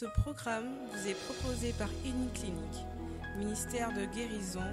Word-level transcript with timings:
Ce 0.00 0.06
programme 0.06 0.70
vous 0.90 1.08
est 1.08 1.24
proposé 1.26 1.74
par 1.78 1.90
Clinique, 2.02 2.86
ministère 3.38 3.92
de 3.92 4.06
guérison, 4.14 4.64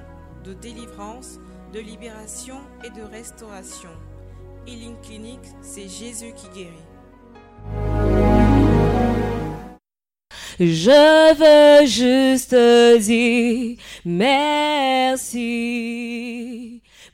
de 0.45 0.53
délivrance, 0.53 1.37
de 1.73 1.81
libération 1.81 2.61
et 2.85 2.89
de 2.91 3.01
restauration. 3.01 3.89
Healing 4.65 4.95
Clinic, 5.01 5.41
c'est 5.61 5.89
Jésus 5.89 6.31
qui 6.33 6.47
guérit. 6.55 6.71
Je 10.61 11.33
veux 11.35 11.85
juste 11.85 12.55
dire 13.05 13.77
merci. 14.05 15.51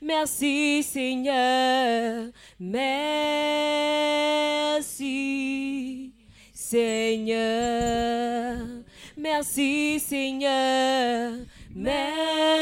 Merci 0.00 0.84
Seigneur. 0.84 2.30
Merci 2.60 3.24
Seigneur. 6.74 8.58
Merci 9.16 10.00
Seigneur. 10.00 11.34
Merci 11.72 12.58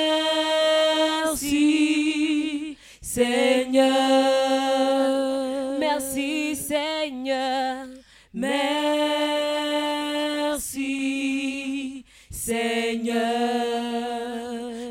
Seigneur. 3.00 3.88
Merci 5.80 6.54
Seigneur. 6.54 7.86
Merci 8.34 8.84
Seigneur. 12.30 13.16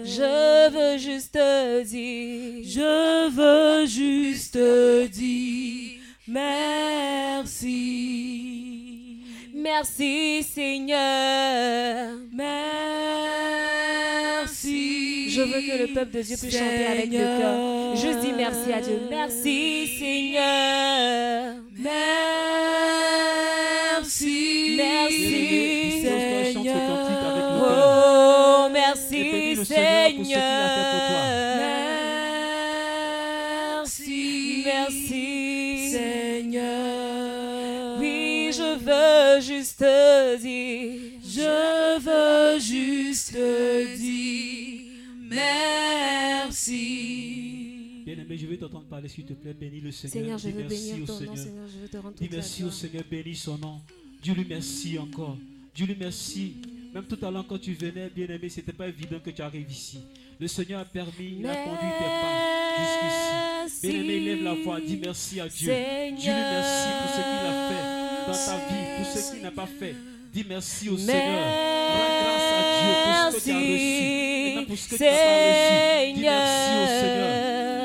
Je 0.04 0.72
veux 0.74 0.98
juste 0.98 1.38
dire. 1.86 2.64
Je 2.66 3.30
veux 3.30 3.86
juste 3.86 4.58
dire. 5.12 6.00
Merci. 6.28 7.61
Merci 9.82 10.44
Seigneur. 10.44 12.12
Merci. 12.32 13.02
Je 15.32 15.42
veux 15.42 15.60
que 15.60 15.82
le 15.82 15.88
peuple 15.92 16.18
de 16.18 16.22
Dieu 16.22 16.38
puisse 16.38 16.56
chanter 16.56 16.86
avec 16.86 17.12
le 17.12 17.18
cœur. 17.18 17.96
Je 17.96 18.10
dis 18.22 18.32
merci 18.32 18.72
à 18.72 18.80
Dieu. 18.80 19.00
Merci 19.10 19.88
Seigneur. 19.98 21.56
Merci. 24.00 24.76
Merci 24.78 26.02
Seigneur. 26.54 26.76
Oh, 27.64 28.68
merci 28.72 29.56
Seigneur 29.66 31.51
juste 39.42 39.80
dire. 39.80 41.20
Je 41.24 42.00
veux 42.00 42.60
juste 42.60 43.36
dire 43.98 44.82
merci. 46.52 47.02
Bien-aimé, 48.06 48.38
je 48.38 48.48
vais 48.48 48.58
t'entendre 48.58 48.86
parler, 48.86 49.08
s'il 49.08 49.26
te 49.26 49.34
plaît. 49.34 49.54
Bénis 49.54 49.82
le 49.82 49.92
Seigneur. 49.92 50.12
Seigneur, 50.12 50.38
je 50.38 50.48
Dis 50.48 50.54
veux 50.54 50.62
merci 50.62 50.92
bénir 50.92 51.04
au 51.04 51.06
ton 51.06 51.14
nom, 51.14 51.20
Seigneur. 51.20 51.38
Seigneur. 51.38 51.68
Je 51.74 51.78
veux 51.80 51.88
te 51.88 51.98
rendre 51.98 52.16
Dis 52.16 52.24
toute 52.24 52.32
la 52.32 52.38
merci 52.38 52.64
au. 52.64 52.72
Seigneur, 52.72 53.04
bénis 53.10 53.36
son 53.36 53.58
nom. 53.58 53.82
Dis-lui 54.22 54.46
merci 54.48 55.00
encore. 55.00 55.38
Dis-lui 55.76 55.96
merci. 56.00 56.56
Même 56.94 57.06
tout 57.06 57.18
à 57.26 57.32
l'heure, 57.32 57.46
quand 57.48 57.60
tu 57.60 57.74
venais, 57.74 58.10
bien-aimé, 58.14 58.50
c'était 58.50 58.74
pas 58.74 58.88
évident 58.88 59.20
que 59.24 59.30
tu 59.30 59.42
arrives 59.42 59.72
ici. 59.72 60.00
Le 60.40 60.48
Seigneur 60.48 60.82
a 60.82 60.86
permis, 60.86 61.38
il 61.40 61.46
a 61.48 61.56
conduit 61.56 61.90
tes 62.00 62.04
pas 62.04 63.68
jusqu'ici. 63.70 63.88
Bien-aimé, 63.88 64.20
lève 64.20 64.44
la 64.44 64.56
voix, 64.56 64.82
dis 64.82 64.98
merci 64.98 65.40
à 65.40 65.48
Dieu. 65.48 65.72
Dis-lui 65.72 66.34
merci 66.34 66.90
pour 67.00 67.10
ce 67.12 67.16
qu'il 67.16 67.48
a 67.48 67.70
fait 67.70 68.11
dans 68.28 68.34
ta 68.34 68.56
vie, 68.56 68.86
pour 68.98 69.06
ce 69.06 69.32
qu'il 69.32 69.42
n'a 69.42 69.52
pas 69.52 69.68
fait. 69.80 69.96
Dis 70.34 70.46
merci 70.48 70.90
au 70.90 70.98
Seigneur. 70.98 71.46
Rends 71.92 72.22
grâce 72.24 72.52
à 72.54 72.62
Dieu 72.78 72.94
pour 73.04 73.16
ce 73.34 73.38
que 73.38 73.42
tu 73.44 73.52
as 73.52 73.58
reçu 73.58 73.72
et 74.60 74.66
pour 74.66 74.78
ce 74.78 74.88
que 74.88 74.96
tu 74.96 75.04
n'as 75.04 75.10
pas 75.10 75.16
reçu. 75.50 76.14
Dis 76.14 76.22
merci 76.22 76.72
au 76.72 76.88
Seigneur. 76.88 77.81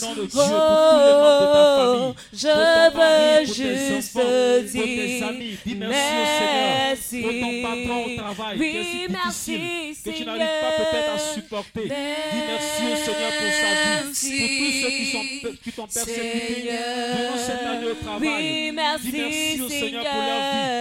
Nom 0.00 0.14
de 0.14 0.24
Dieu 0.26 0.30
pour 0.32 0.42
tous 0.42 0.98
les 0.98 1.12
membres 1.12 1.40
de 1.40 1.46
ta 1.52 1.64
famille. 1.76 2.14
Je 2.32 2.48
pour 2.48 2.92
ton 2.92 2.98
mari, 2.98 3.22
veux 3.24 3.44
pour 3.44 3.54
tes 3.54 3.62
juste 3.62 4.16
enfants, 4.16 4.20
pour 4.22 4.82
tes 4.82 5.06
dire 5.08 5.26
amis. 5.28 5.56
Dis 5.66 5.74
merci 5.74 6.00
au 6.00 6.26
Seigneur. 6.38 6.72
merci. 6.88 7.20
Pour 7.22 7.30
ton 7.32 7.52
patron 7.62 7.98
au 8.04 8.16
travail, 8.16 8.54
Oui, 8.58 9.06
merci, 9.10 9.56
que 10.04 10.10
tu 10.10 10.24
n'arrives 10.24 10.60
pas 10.60 10.72
peut-être 10.78 11.10
à 11.14 11.18
supporter. 11.34 11.84
Dis 11.84 12.42
merci 12.48 12.82
au 12.92 12.96
Seigneur 13.04 13.32
pour 13.38 13.52
sa 13.52 13.70
vie, 13.74 14.02
pour 14.38 14.48
tous 14.58 14.72
ceux 14.82 15.52
qui 15.62 15.72
t'ont 15.72 15.86
persécuté 15.86 16.62
durant 16.62 17.38
cette 17.38 17.66
année 17.66 17.90
au 17.90 17.94
travail. 17.94 18.42
Dis 18.42 18.72
merci 18.72 19.60
au 19.62 19.68
Seigneur 19.68 20.04
pour 20.04 20.20
leur 20.20 20.40
vie. 20.40 20.72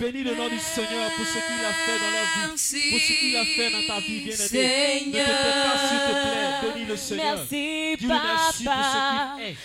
Bénis 0.00 0.24
le 0.24 0.34
nom 0.34 0.48
du 0.48 0.58
Seigneur 0.58 1.10
pour 1.16 1.24
ce 1.26 1.32
qu'il 1.32 1.64
a 1.64 1.72
fait 1.72 1.98
dans 2.02 2.12
leur 2.12 2.28
vie, 2.36 2.90
pour 2.90 3.00
ce 3.00 3.12
qu'il 3.12 3.36
a 3.36 3.44
fait 3.44 3.70
dans 3.70 3.86
ta 3.94 4.00
vie, 4.00 4.20
bien-aimé. 4.20 5.02
Ne 5.06 5.12
te 5.12 5.16
pas, 5.16 5.76
s'il 5.88 6.00
te 6.04 6.12
plaît. 6.22 6.72
Bénis 6.74 6.86
le 6.88 6.96
Seigneur. 6.96 7.26
Merci, 7.36 8.55
merci 8.64 8.64
pour 8.64 8.72
ce 8.72 8.78
Papa. 8.78 9.36
qu'il 9.36 9.46
est. 9.46 9.56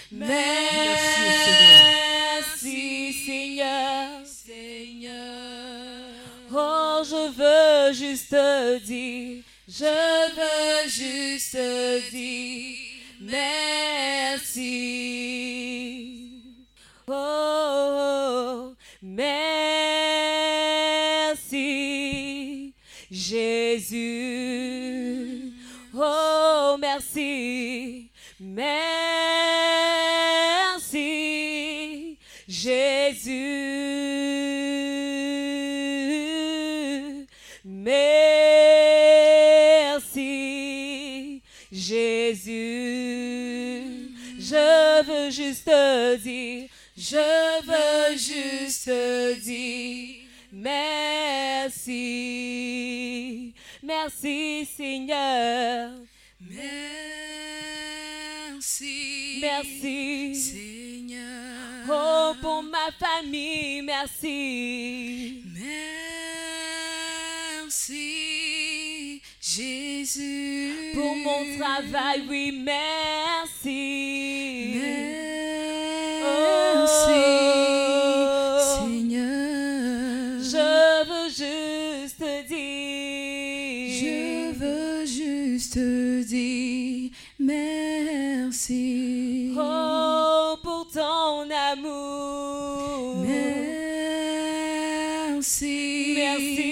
Merci. 2.52 3.14
Seigneur. 3.26 4.26
Seigneur. 4.26 5.12
Oh, 6.54 7.02
je 7.06 7.30
veux 7.32 7.94
juste 7.94 8.36
dire, 8.86 9.44
je 9.68 9.96
veux 10.36 10.90
juste 10.90 11.58
dire 12.12 12.78
merci. 13.22 14.82
Oh, 17.08 18.74
merci, 21.42 22.74
Jésus. 23.10 24.02
Oh, 25.94 26.78
merci, 26.80 28.11
merci, 28.42 28.98
Jésus. 32.48 33.38
Merci, 37.64 38.22
Jésus. 41.72 42.42
Je 44.40 45.04
veux 45.06 45.30
juste 45.30 45.70
dire, 46.24 46.68
je 46.98 47.62
veux 47.66 48.18
juste 48.18 48.90
dire 49.44 50.22
merci. 50.52 51.94
Merci, 53.84 54.66
Seigneur. 54.66 55.92
Merci. 58.82 59.40
Merci. 59.42 60.36
Seigneur. 60.36 61.86
Oh, 61.90 62.34
pour 62.42 62.64
ma 62.64 62.90
famille, 62.98 63.82
merci. 63.84 65.44
Merci. 67.64 69.22
Jésus. 69.40 70.92
Pour 70.94 71.16
mon 71.16 71.58
travail, 71.58 72.24
oui, 72.28 72.52
merci. 72.64 74.74
Merci. 74.76 76.24
Oh. 76.24 77.81
Merci. 88.72 89.52
Oh, 89.58 90.56
pour 90.64 90.88
ton 90.92 91.50
amour. 91.74 93.16
Merci. 95.36 96.14
Merci. 96.16 96.71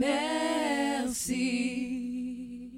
Merci. 0.00 2.70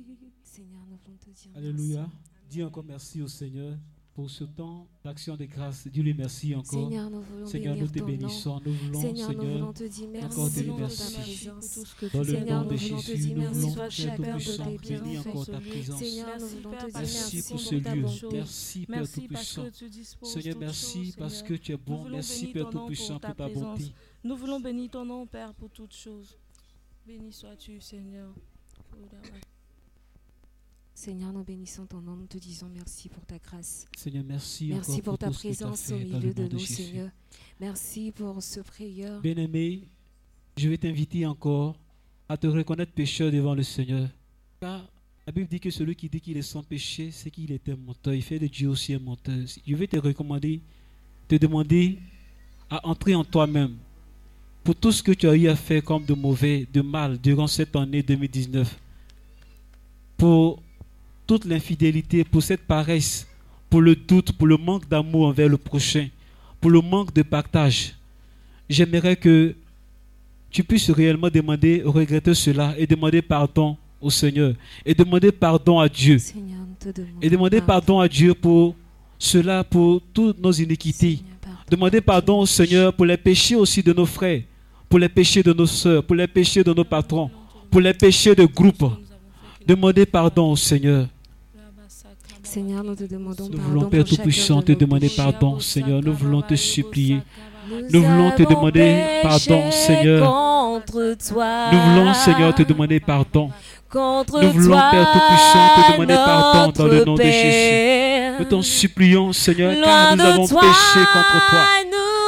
Seigneur, 0.43 0.81
nous 0.89 0.97
voulons 1.05 1.17
te 1.19 1.31
dire. 1.31 1.53
Alléluia. 1.57 2.09
Dis 2.49 2.63
encore 2.63 2.85
merci 2.85 3.21
au 3.23 3.29
Seigneur. 3.29 3.77
pour 4.15 4.29
ce 4.29 4.45
temps 4.45 4.87
d'action 5.03 5.37
de 5.39 5.47
grâce. 5.47 5.89
Dis-lui 5.89 6.13
merci 6.13 6.55
encore. 6.55 6.91
Seigneur, 6.91 7.09
nous 7.09 7.23
voulons 7.23 7.47
Seigneur, 7.47 7.75
nous 7.77 7.89
bénir 7.89 7.93
te 7.93 7.99
ton 7.99 8.05
nom. 8.05 8.11
bénissons. 8.19 8.61
Nous 8.67 8.73
voulons, 8.75 9.01
Seigneur, 9.01 9.33
nous 9.33 9.41
Seigneur, 9.41 9.59
voulons 9.59 9.73
te 9.73 9.85
dire 9.85 10.09
merci 10.13 10.27
encore 10.39 10.51
te 10.51 10.55
remercier. 10.75 11.23
présence. 11.23 11.79
dans 12.13 12.19
le 12.19 12.25
Seigneur, 12.27 12.63
nom 12.65 12.69
de 12.69 12.73
nous 12.75 12.79
voulons 12.79 13.01
te 13.01 13.07
Jésus, 13.07 13.27
dire 13.29 13.37
nous 13.37 13.41
merci 13.43 13.61
voulons, 13.61 13.75
Tout-Puissant, 14.67 15.01
bienfaits. 15.01 15.29
encore 15.29 15.47
ta 15.47 15.61
présence. 15.61 15.99
Seigneur, 15.99 16.29
nous 16.41 16.47
Merci, 16.47 16.61
dire 16.61 16.71
Merci 16.93 16.93
merci 16.93 17.43
pour 17.49 17.61
ce 17.61 17.75
lieu. 17.75 18.05
Merci, 18.33 18.87
Père 18.87 18.97
Merci 18.99 19.21
Tout-Puissant. 19.23 19.63
que 19.65 19.69
tu 19.71 19.89
disposes 19.89 20.33
Seigneur, 20.35 20.57
merci 20.59 21.15
parce 21.19 21.33
Seigneur. 21.37 21.49
que 21.49 21.55
tu 21.55 21.73
es 21.73 21.77
bon. 21.79 22.05
Merci, 22.11 22.41
bénir 22.47 22.53
Père 22.53 22.71
Tout-Puissant, 22.71 23.19
pour 23.19 23.35
ta 23.35 23.49
bonté. 23.49 23.85
Nous 24.25 24.37
voulons 24.37 24.61
bénir 24.61 24.91
ton 24.91 25.07
nom, 25.07 25.27
Père, 25.27 25.55
pour 25.55 25.71
toutes 25.71 25.95
choses. 25.95 26.37
Béni 27.07 27.33
sois-tu, 27.33 27.81
Seigneur. 27.81 28.33
Seigneur, 30.95 31.33
nous 31.33 31.43
bénissons 31.43 31.85
ton 31.85 32.01
nom, 32.01 32.15
nous 32.15 32.27
te 32.27 32.39
disons 32.39 32.69
merci 32.73 33.09
pour 33.09 33.27
ta 33.27 33.39
grâce. 33.39 33.87
Seigneur, 33.97 34.23
merci, 34.25 34.69
Merci 34.69 34.93
encore 34.93 35.03
pour 35.03 35.19
ta 35.19 35.31
présence 35.31 35.91
au 35.91 35.97
milieu 35.97 36.33
de 36.33 36.45
nous. 36.45 36.61
Seigneur. 36.61 37.11
Merci 37.59 38.13
pour 38.13 38.41
ce 38.41 38.61
prière. 38.61 39.21
Bien-aimé, 39.21 39.89
je 40.57 40.69
vais 40.69 40.79
t'inviter 40.79 41.27
encore 41.27 41.77
à 42.29 42.37
te 42.37 42.47
reconnaître 42.47 42.93
pécheur 42.93 43.33
devant 43.33 43.57
le 43.57 43.65
Seigneur. 43.65 44.09
Car 44.61 44.89
la 45.27 45.33
Bible 45.33 45.49
dit 45.49 45.59
que 45.59 45.71
celui 45.71 45.97
qui 45.97 46.09
dit 46.09 46.21
qu'il 46.21 46.37
est 46.37 46.43
sans 46.43 46.63
péché, 46.63 47.11
c'est 47.11 47.33
qu'il 47.33 47.51
est 47.51 47.69
un 47.69 47.77
menteur. 47.77 48.15
Il 48.15 48.23
fait 48.23 48.39
de 48.39 48.47
Dieu 48.47 48.69
aussi 48.69 48.95
un 48.95 49.01
menteur. 49.01 49.39
Je 49.67 49.75
vais 49.75 49.89
te 49.89 49.99
recommander, 49.99 50.63
te 51.27 51.35
demander 51.35 51.99
à 52.71 52.87
entrer 52.87 53.17
en 53.17 53.25
toi-même 53.25 53.77
pour 54.65 54.75
tout 54.77 54.93
ce 54.93 55.03
que 55.03 55.13
tu 55.13 55.29
as 55.29 55.35
eu 55.35 55.49
à 55.49 55.57
faire 55.57 55.83
comme 55.83 56.05
de 56.05 56.15
mauvais, 56.15 56.67
de 56.73 56.81
mal 56.81 57.19
durant 57.19 57.47
cette 57.47 57.75
année 57.77 58.03
2019. 58.03 58.79
Pour 60.17 60.63
toute 61.27 61.45
l'infidélité, 61.45 62.25
pour 62.25 62.43
cette 62.43 62.63
paresse, 62.63 63.27
pour 63.69 63.81
le 63.81 63.97
doute, 63.97 64.33
pour 64.33 64.47
le 64.47 64.57
manque 64.57 64.89
d'amour 64.89 65.27
envers 65.27 65.49
le 65.49 65.57
prochain, 65.59 66.09
pour 66.61 66.71
le 66.71 66.81
manque 66.81 67.13
de 67.13 67.23
partage 67.23 67.95
j'aimerais 68.73 69.17
que 69.17 69.55
tu 70.51 70.65
puisses 70.65 70.91
réellement 70.91 71.31
demander, 71.31 71.83
regretter 71.85 72.35
cela 72.35 72.75
et 72.77 72.87
demander 72.87 73.23
pardon 73.23 73.77
au 74.01 74.11
Seigneur. 74.11 74.55
Et 74.85 74.95
demander 74.95 75.31
pardon 75.33 75.79
à 75.79 75.89
Dieu. 75.89 76.19
Seigneur, 76.19 76.61
Et 77.21 77.31
demander 77.31 77.61
pardon 77.61 78.01
à 78.01 78.09
Dieu 78.09 78.35
pour 78.35 78.75
cela, 79.19 79.63
pour 79.63 80.03
toutes 80.13 80.39
nos 80.39 80.53
iniquités. 80.53 81.17
Seigneur, 81.17 81.37
pardon. 81.41 81.59
Demander 81.71 82.01
pardon 82.01 82.41
au 82.41 82.47
Seigneur 82.47 82.93
pour 82.93 83.07
les 83.07 83.17
péchés 83.17 83.55
aussi 83.55 83.83
de 83.83 83.93
nos 83.93 84.07
frères, 84.07 84.43
pour 84.93 84.99
les 84.99 85.09
péchés 85.09 85.43
de 85.43 85.55
nos 85.55 85.65
soeurs, 85.65 86.05
pour 86.05 86.15
les 86.15 86.27
péchés 86.27 86.63
de 86.63 86.71
nos 86.75 86.85
patrons, 86.85 87.31
pour 87.71 87.81
les 87.81 87.95
péchés 87.95 88.35
de 88.35 88.45
groupe. 88.45 88.85
Demander 89.67 90.05
pardon 90.05 90.51
au 90.53 90.57
Seigneur. 90.57 91.07
Seigneur, 92.43 92.85
nous 92.85 92.95
te 92.95 93.05
demandons 93.05 93.49
Nous 93.51 93.59
voulons, 93.59 93.89
Père 93.89 94.05
Tout-Puissant, 94.05 94.61
te 94.61 94.73
demander 94.73 95.09
pardon, 95.09 95.59
Seigneur. 95.61 96.03
Nous 96.03 96.13
voulons 96.13 96.43
te 96.43 96.55
supplier. 96.57 97.23
Nous, 97.91 98.03
voulons 98.03 98.33
te 98.33 98.43
demander 98.43 99.03
pardon, 99.23 99.71
Seigneur. 99.71 100.83
Nous 100.93 101.79
voulons, 101.79 102.13
Seigneur, 102.13 102.55
te 102.55 102.63
demander 102.63 103.01
pardon. 103.01 103.49
Nous 103.95 104.51
voulons, 104.51 104.77
Père 104.91 105.11
Tout-Puissant, 105.11 105.69
te 105.75 105.93
demander 105.93 106.15
pardon 106.17 106.73
dans 106.77 106.87
le 106.87 107.05
nom 107.07 107.15
de 107.15 107.23
Jésus. 107.23 108.37
Nous 108.41 108.45
t'en 108.45 108.61
supplions, 108.61 109.33
Seigneur, 109.33 109.75
car 109.83 110.15
nous 110.17 110.23
avons 110.23 110.47
péché 110.47 111.01
contre 111.15 111.49
toi. 111.49 111.82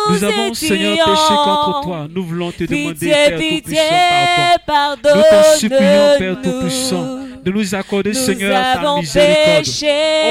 Nous, 0.09 0.15
Nous 0.15 0.25
avons, 0.25 0.55
Seigneur, 0.55 0.97
péché 0.97 1.35
contre 1.45 1.81
toi. 1.83 2.07
Nous 2.15 2.25
voulons 2.25 2.51
te 2.53 2.65
demander, 2.65 2.93
Pitié, 2.93 3.11
Père 3.11 3.39
pitié, 3.39 3.61
Tout-Puissant, 3.61 4.59
pardon. 4.67 5.11
Nous 5.15 5.23
t'en 5.31 5.43
supplions, 5.59 6.19
Père 6.19 6.37
Tout-Puissant, 6.43 7.19
de 7.45 7.51
nous 7.51 7.75
accorder, 7.75 8.11
Nous 8.11 8.17
Seigneur, 8.17 8.63
ta 8.75 8.95
miséricorde. 8.97 9.65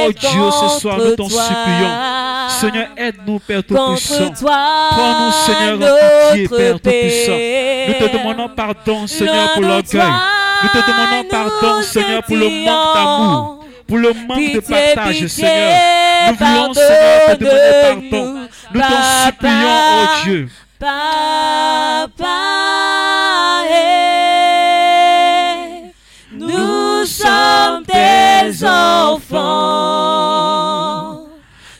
Oh 0.07 0.11
Dieu, 0.11 0.51
ce 0.51 0.79
soir, 0.79 0.97
nous 0.97 1.15
t'en 1.15 1.29
supplions. 1.29 2.49
Seigneur, 2.49 2.87
aide-nous, 2.97 3.39
Père 3.39 3.63
Tout-Puissant. 3.63 4.31
Prends-nous, 4.41 5.31
Seigneur, 5.45 5.75
en 5.75 6.33
pitié, 6.33 6.47
Père 6.47 6.79
Tout-Puissant. 6.79 7.39
Nous 7.87 8.07
te 8.07 8.17
demandons 8.17 8.49
pardon, 8.55 9.07
Seigneur, 9.07 9.53
pour 9.53 9.63
l'orgueil. 9.63 10.01
Nous 10.63 10.69
te 10.69 10.77
demandons 10.87 11.29
pardon, 11.29 11.81
Seigneur, 11.81 12.23
pour 12.23 12.35
le 12.37 12.49
manque 12.49 12.95
d'amour, 12.95 13.62
pour 13.87 13.97
le 13.97 14.13
manque 14.13 14.53
de 14.53 14.59
Pitié, 14.59 14.75
partage, 14.95 15.13
pitié, 15.13 15.27
Seigneur. 15.27 15.79
Nous 16.29 16.35
voulons, 16.35 16.73
Seigneur, 16.73 17.37
te 17.37 17.43
demander 17.43 18.09
pardon. 18.09 18.47
Nous 18.73 18.81
t'en 18.81 19.03
supplions, 19.31 20.03
oh 20.03 20.07
Dieu. 20.25 20.49
Papa, 20.79 22.39
eh, 23.69 23.93
nous 26.33 27.05
sommes 27.05 27.83
tes 27.85 28.65
enfants. 28.65 29.53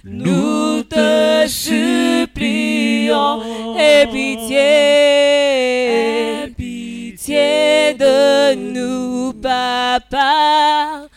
Nous 0.06 0.84
te 0.84 1.46
supplions, 1.48 3.42
aie 3.78 4.08
pitié, 4.12 4.64
pitié 6.56 7.94
de 7.96 8.56
nous, 8.56 9.34
papa. 9.34 11.08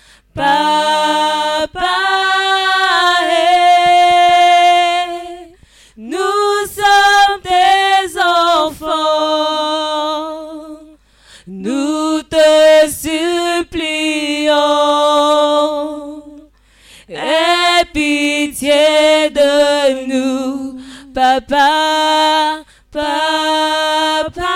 Papa, 21.40 22.64
papa. 22.92 24.54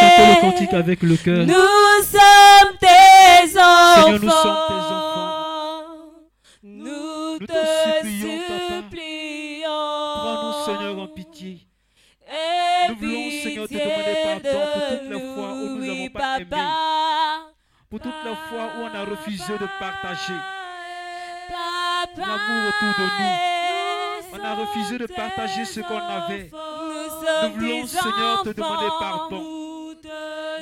Chanter 0.00 0.26
le 0.26 0.32
eh. 0.36 0.40
cantique 0.40 0.74
avec 0.74 1.02
le 1.02 1.16
cœur. 1.16 1.46
Nous 1.46 2.02
sommes 2.04 2.76
tes 2.80 3.58
enfants. 3.58 4.04
Seigneur, 4.04 4.20
nous 4.20 4.30
sommes 4.30 4.64
tes 4.68 4.74
enfants. 4.74 5.84
Nous, 6.62 7.38
Nous 7.40 7.46
te, 7.46 7.46
te 7.46 7.52
supplions, 8.02 8.38
Papa. 8.48 8.74
supplions. 8.74 10.14
Prends-nous, 10.16 10.64
Seigneur, 10.66 10.98
en 11.02 11.06
pitié. 11.08 11.66
Aie 12.28 12.88
Nous 12.90 12.96
voulons, 12.96 13.30
Seigneur, 13.42 13.68
te 13.68 13.74
demander 13.74 14.16
pardon 14.24 14.58
pour 14.60 14.82
toutes 14.88 15.08
de 15.08 15.14
les 15.14 15.20
fois 15.34 15.50
où 15.52 15.66
nous 15.68 15.86
n'avons 15.86 16.08
pas 16.10 16.36
oui, 16.36 16.42
aimé. 16.42 16.48
papa. 16.50 16.64
Pour 17.90 18.00
toutes 18.00 18.22
les 18.24 18.34
fois 18.50 18.66
où 18.76 18.82
on 18.82 18.94
a 18.94 19.04
refusé 19.04 19.52
de 19.54 19.66
partager. 19.80 20.34
Papa, 21.48 22.20
l'amour 22.20 22.68
autour 22.68 22.94
de 22.98 23.04
nous. 23.04 23.57
A 24.48 24.54
refusé 24.54 24.98
de 24.98 25.06
partager 25.06 25.64
ce 25.64 25.80
qu'on 25.80 25.98
avait. 25.98 26.50
Nous 27.44 27.50
voulons, 27.54 27.86
Seigneur, 27.86 28.42
te 28.42 28.50
demander 28.50 28.88
pardon. 28.98 29.42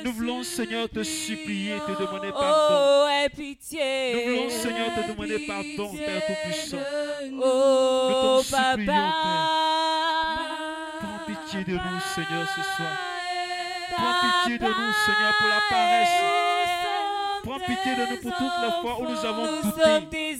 Nous 0.03 0.11
voulons, 0.13 0.43
Seigneur, 0.43 0.89
te 0.89 1.03
supplier, 1.03 1.75
te 1.87 1.91
demander 2.01 2.31
pardon. 2.31 2.75
Oh, 2.75 3.07
aie 3.09 3.29
pitié. 3.29 4.13
Nous 4.13 4.21
voulons, 4.35 4.49
Seigneur, 4.49 4.87
te 4.95 5.11
demander 5.11 5.39
pardon, 5.47 5.91
Père 5.97 6.21
Tout-Puissant. 6.27 6.77
Nous 7.31 7.41
Oh, 7.43 8.11
t'en 8.11 8.43
supplions, 8.43 8.91
papa. 8.91 9.13
Prends 10.99 11.25
pitié 11.25 11.63
de 11.63 11.71
nous, 11.73 11.99
Seigneur, 12.13 12.47
ce 12.55 12.61
soir. 12.61 12.95
Prends 13.95 14.15
pitié 14.21 14.57
de 14.59 14.65
nous, 14.65 14.93
Seigneur, 15.05 15.33
pour 15.39 15.47
la 15.47 15.61
paresse. 15.69 16.17
Prends 17.43 17.59
pitié 17.59 17.95
de 17.95 18.11
nous 18.11 18.17
pour 18.21 18.31
toutes 18.37 18.59
les 18.61 18.81
fois 18.81 18.99
où 18.99 19.03
nous 19.09 19.25
avons 19.25 19.47
douté. 19.61 20.37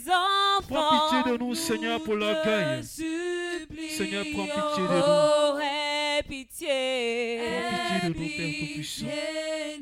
Prends 0.70 0.90
pitié 1.10 1.32
de 1.32 1.38
nous, 1.38 1.56
Seigneur, 1.56 2.02
pour 2.04 2.16
l'orgueil. 2.16 2.82
Seigneur, 3.98 4.26
prends 4.32 4.46
pitié 4.46 4.84
de 4.84 4.98
nous. 5.00 5.60
Aie 5.60 6.24
pitié. 6.24 7.40
Prends 7.40 7.72
pitié 7.72 7.98
de 8.04 8.14
nous, 8.14 8.38
Père 8.38 8.68
Tout-Puissant. 8.68 9.06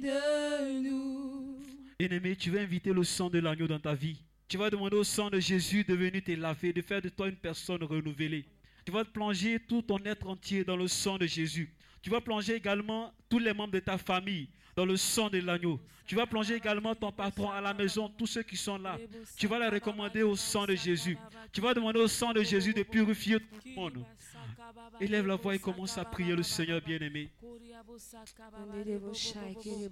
de 0.02 0.82
nous. 0.90 1.58
Bien-aimé, 2.00 2.36
tu 2.38 2.50
vas 2.52 2.62
inviter 2.62 2.94
le 2.94 3.04
sang 3.04 3.30
de 3.30 3.40
l'agneau 3.40 3.68
dans 3.68 3.80
ta 3.80 3.94
vie. 3.94 4.22
Tu 4.48 4.58
vas 4.58 4.70
demander 4.70 4.96
au 4.96 5.04
sang 5.04 5.30
de 5.30 5.40
Jésus 5.40 5.84
de 5.84 5.94
venir 5.96 6.24
te 6.24 6.32
laver, 6.32 6.72
de 6.72 6.82
faire 6.82 7.02
de 7.02 7.10
toi 7.10 7.28
une 7.28 7.36
personne 7.36 7.84
renouvelée. 7.84 8.46
Tu 8.86 8.92
vas 8.94 9.04
te 9.04 9.10
plonger 9.10 9.60
tout 9.60 9.82
ton 9.82 9.98
être 10.06 10.28
entier 10.28 10.64
dans 10.64 10.78
le 10.78 10.88
sang 10.88 11.18
de 11.18 11.26
Jésus. 11.26 11.74
Tu 12.06 12.12
vas 12.12 12.22
plonger 12.22 12.54
également 12.54 13.12
tous 13.28 13.40
les 13.40 13.52
membres 13.52 13.74
de 13.74 13.80
ta 13.80 13.98
famille 13.98 14.48
dans 14.76 14.86
le 14.86 14.96
sang 14.96 15.28
de 15.28 15.40
l'agneau. 15.40 15.80
Tu 16.06 16.14
vas 16.14 16.28
plonger 16.28 16.54
également 16.54 16.94
ton 16.94 17.12
patron 17.12 17.50
à 17.50 17.60
la 17.60 17.74
maison, 17.74 18.10
tous 18.16 18.28
ceux 18.28 18.44
qui 18.44 18.58
sont 18.58 18.78
là. 18.78 19.00
Tu 19.36 19.48
vas 19.48 19.58
les 19.58 19.70
recommander 19.70 20.22
au 20.22 20.36
sang 20.36 20.68
de 20.68 20.76
Jésus. 20.76 21.18
Tu 21.52 21.62
vas 21.62 21.74
demander 21.74 22.00
au 22.00 22.08
sang 22.08 22.32
de 22.32 22.44
Jésus 22.44 22.76
de 22.76 22.84
purifier 22.84 23.40
tout 23.40 23.46
le 23.66 23.74
monde. 23.74 24.06
Élève 25.02 25.26
la 25.26 25.36
voix 25.36 25.56
et 25.56 25.58
commence 25.58 25.98
à 25.98 26.06
prier 26.06 26.36
le 26.36 26.44
Seigneur 26.44 26.80
bien-aimé. 26.80 27.32
Rebo 27.76 29.14
shaki 29.14 29.90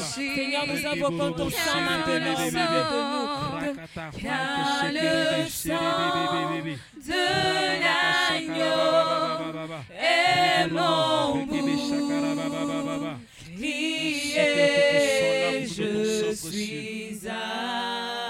Seigneur, 0.00 0.66
nous 0.66 0.86
invoquons 0.86 1.32
ton 1.32 1.50
sang 1.50 1.80
maintenant. 1.80 3.49
Sherebe 5.48 6.06
bebe 6.14 6.38
bebe. 6.64 6.74
De 7.06 7.22
l'agneau 7.82 8.82
est 9.90 10.68
mon 10.70 11.46
crier, 13.56 15.66
je 15.66 15.90
suis 16.34 17.18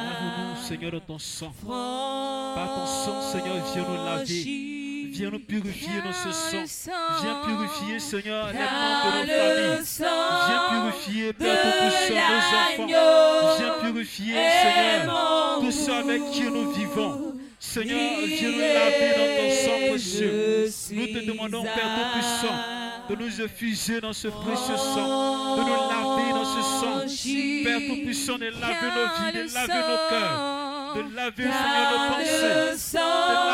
Lave-nous, 0.01 0.57
Seigneur, 0.67 0.95
ton 1.07 1.19
sang. 1.19 1.53
à 1.67 1.69
Par 2.55 2.69
ton 2.75 2.87
sang, 2.87 3.21
Seigneur, 3.33 3.57
viens 3.75 3.87
nous 3.89 4.05
laver. 4.05 4.80
Viens 5.21 5.31
nous 5.33 5.39
purifier 5.39 6.01
dans 6.03 6.15
ce 6.15 6.33
sang. 6.33 6.93
Viens 7.21 7.43
purifier, 7.45 7.99
Seigneur, 8.01 8.47
les 8.47 8.59
membres 8.59 9.21
de 9.21 9.77
nos 9.77 9.85
familles. 9.85 10.49
Viens 10.49 10.63
purifier, 10.71 11.33
Père 11.35 11.61
Tout-Puissant, 11.61 12.15
nos 12.15 12.85
enfants. 12.87 13.57
Viens 13.59 13.75
purifier, 13.83 14.35
Seigneur, 14.63 15.61
tous 15.61 15.73
ceux 15.73 15.93
avec 15.93 16.31
qui 16.31 16.45
nous 16.45 16.71
vivons. 16.71 17.35
Seigneur, 17.59 17.99
viens 18.25 18.51
nous 18.51 18.59
laver 18.61 19.11
dans 19.19 19.31
ton 19.37 19.51
sang 19.63 19.79
précieux. 19.91 20.71
Nous 20.93 21.07
te 21.09 21.27
demandons, 21.27 21.65
Père 21.65 21.75
Tout-Puissant, 21.75 22.57
de 23.11 23.15
nous 23.17 23.43
effuser 23.43 24.01
dans 24.01 24.15
ce 24.15 24.29
précieux 24.29 24.79
sang, 24.79 25.57
de 25.57 25.61
nous 25.61 25.69
laver 25.69 26.31
dans 26.31 26.47
ce 26.47 26.63
sang. 26.63 27.01
Père 27.63 27.81
Tout-Puissant, 27.89 28.39
de 28.39 28.47
laver 28.47 28.91
nos 28.97 29.07
vies, 29.19 29.33
de 29.35 29.55
laver 29.55 29.83
nos 29.87 30.09
cœurs, 30.09 30.60
de 30.95 31.03
laver, 31.15 31.43
Seigneur, 31.43 31.93
nos 31.93 31.99
pensées, 32.17 32.85
de 32.87 32.99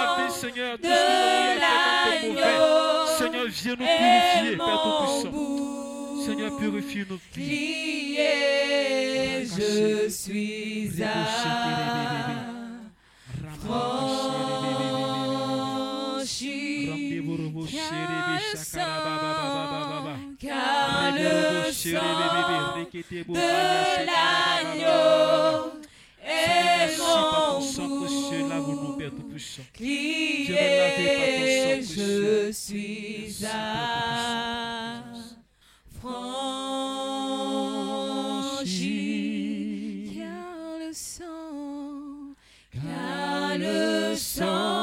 laver, 0.01 0.31
Seigneur, 0.31 0.79
tout 0.79 0.87
ce 0.87 2.27
mauvais. 2.27 2.57
Seigneur, 3.19 3.47
viens 3.49 3.77
nous 3.77 3.87
purifier, 3.87 4.57
Père 4.57 4.81
Tout-Puissant. 4.83 5.33
Seigneur, 6.27 6.51
purifie 6.57 7.05
nos 7.09 7.21
vies. 7.35 7.47
Crier, 8.15 9.45
je 9.45 10.09
suis 10.09 11.03
à 11.03 11.07
car 20.39 21.13
le 21.15 21.73
sang 21.73 21.89
de 23.29 23.41
l'agneau 24.07 25.76
Père 29.37 29.45
Tout-Puissant. 29.45 29.63
crier, 29.75 31.83
je 31.83 32.51
suis 32.53 33.45
à 33.45 35.03
franchir. 36.01 37.27
Car 40.17 40.79
le 40.79 40.93
sang, 40.93 42.35
car 42.73 43.59
le 43.59 44.15
sang 44.17 44.76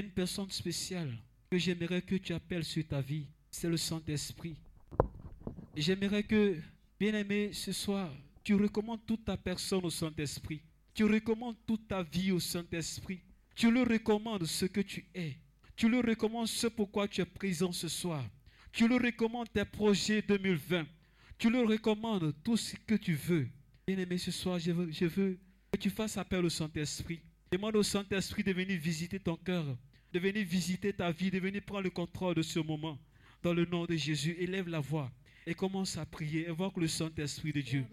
une 0.00 0.10
personne 0.10 0.50
spéciale 0.50 1.16
que 1.50 1.58
j'aimerais 1.58 2.02
que 2.02 2.16
tu 2.16 2.32
appelles 2.32 2.64
sur 2.64 2.86
ta 2.86 3.00
vie. 3.00 3.26
C'est 3.50 3.68
le 3.68 3.76
Saint-Esprit. 3.76 4.56
J'aimerais 5.76 6.22
que, 6.22 6.56
bien-aimé, 6.98 7.50
ce 7.52 7.72
soir, 7.72 8.12
tu 8.42 8.54
recommandes 8.54 9.04
toute 9.06 9.24
ta 9.24 9.36
personne 9.36 9.84
au 9.84 9.90
Saint-Esprit. 9.90 10.60
Tu 10.94 11.04
recommandes 11.04 11.56
toute 11.66 11.88
ta 11.88 12.02
vie 12.02 12.32
au 12.32 12.40
Saint-Esprit. 12.40 13.20
Tu 13.54 13.70
le 13.70 13.82
recommandes 13.82 14.46
ce 14.46 14.66
que 14.66 14.80
tu 14.80 15.06
es. 15.14 15.36
Tu 15.76 15.88
le 15.88 16.00
recommandes 16.00 16.48
ce 16.48 16.66
pourquoi 16.66 17.08
tu 17.08 17.20
es 17.20 17.26
présent 17.26 17.72
ce 17.72 17.88
soir. 17.88 18.24
Tu 18.72 18.86
le 18.86 18.96
recommandes 18.96 19.52
tes 19.52 19.64
projets 19.64 20.22
2020. 20.22 20.86
Tu 21.38 21.50
le 21.50 21.62
recommandes 21.62 22.34
tout 22.44 22.56
ce 22.56 22.76
que 22.76 22.94
tu 22.94 23.14
veux. 23.14 23.48
Bien-aimé, 23.86 24.18
ce 24.18 24.30
soir, 24.30 24.58
je 24.58 24.72
veux, 24.72 24.90
je 24.92 25.06
veux 25.06 25.38
que 25.72 25.78
tu 25.78 25.90
fasses 25.90 26.16
appel 26.16 26.44
au 26.44 26.50
Saint-Esprit. 26.50 27.20
Demande 27.50 27.76
au 27.76 27.82
Saint-Esprit 27.82 28.44
de 28.44 28.52
venir 28.52 28.78
visiter 28.78 29.18
ton 29.18 29.36
cœur, 29.36 29.64
de 30.12 30.18
venir 30.18 30.44
visiter 30.44 30.92
ta 30.92 31.10
vie, 31.10 31.30
de 31.30 31.38
venir 31.38 31.62
prendre 31.62 31.84
le 31.84 31.90
contrôle 31.90 32.34
de 32.34 32.42
ce 32.42 32.58
moment. 32.58 32.98
Dans 33.42 33.54
le 33.54 33.64
nom 33.64 33.86
de 33.86 33.96
Jésus, 33.96 34.36
élève 34.38 34.68
la 34.68 34.80
voix 34.80 35.10
et 35.46 35.54
commence 35.54 35.96
à 35.96 36.04
prier. 36.04 36.48
Invoque 36.48 36.76
le 36.76 36.88
Saint-Esprit 36.88 37.52
de 37.52 37.60
Dieu. 37.60 37.84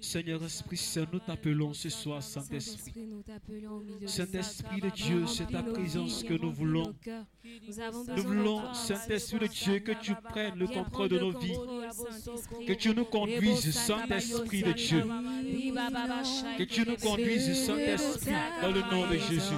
Seigneur 0.00 0.44
Esprit 0.44 0.76
Saint, 0.76 1.08
nous 1.12 1.18
t'appelons 1.18 1.72
ce 1.72 1.88
soir, 1.88 2.22
Saint-Esprit. 2.22 2.92
Saint-Esprit 4.06 4.80
de 4.80 4.90
Dieu, 4.90 5.26
c'est 5.26 5.50
ta 5.50 5.62
présence 5.62 6.22
que 6.22 6.34
nous 6.34 6.52
voulons. 6.52 6.94
Nous 8.16 8.22
voulons, 8.22 8.74
Saint-Esprit 8.74 9.40
de 9.40 9.46
Dieu, 9.46 9.80
que 9.80 9.92
tu 10.00 10.14
prennes 10.14 10.56
le 10.56 10.68
contrôle 10.68 11.08
de 11.08 11.18
nos 11.18 11.36
vies. 11.36 11.56
Que 12.66 12.74
tu 12.74 12.94
nous 12.94 13.04
conduises, 13.06 13.70
Saint-Esprit 13.72 14.62
de 14.62 14.72
Dieu. 14.72 15.04
Que 16.58 16.64
tu 16.64 16.86
nous 16.86 16.96
conduises, 16.96 17.66
Saint-Esprit, 17.66 18.32
dans 18.62 18.70
le 18.70 18.80
nom 18.80 19.10
de 19.10 19.16
Jésus. 19.16 19.54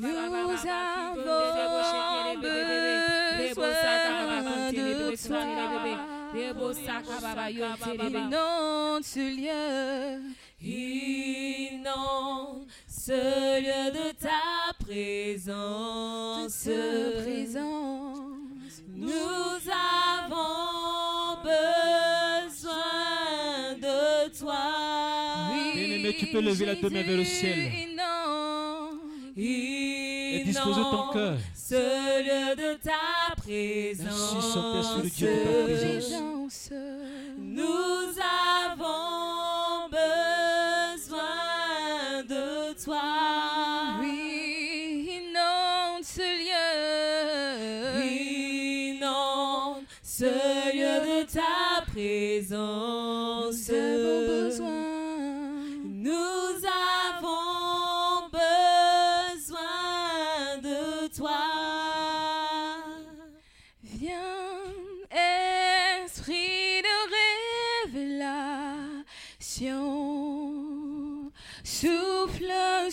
Nous 0.00 0.08
avons 0.08 0.48
besoin 0.48 1.14
de 1.14 1.22
toi. 1.22 1.42
Inonde 8.08 9.04
ce 9.04 9.20
lieu. 9.36 10.22
Inonde 10.62 12.66
ce 12.88 13.60
lieu 13.60 13.90
de 13.92 14.12
ta 14.12 14.72
présence. 14.78 16.68
présence. 17.22 18.82
Nous 18.94 19.58
avons 20.20 21.21
Tu 26.18 26.26
peux 26.26 26.40
lever 26.40 26.66
la 26.66 26.74
deux 26.74 26.90
mains 26.90 27.02
vers 27.02 27.16
le 27.16 27.24
ciel. 27.24 27.72
Et 29.36 30.42
disposer 30.44 30.80
ton 30.82 31.12
cœur. 31.12 31.38
Ce 31.54 31.74
lieu 31.74 32.54
de 32.54 32.78
ta 32.82 33.34
présence. 33.36 34.36
Merci, 34.74 35.10
Dieu, 35.16 35.28
de 35.28 35.70
ta 35.70 35.88
présence. 35.88 36.70
Nous 37.38 38.18
avons 38.70 39.31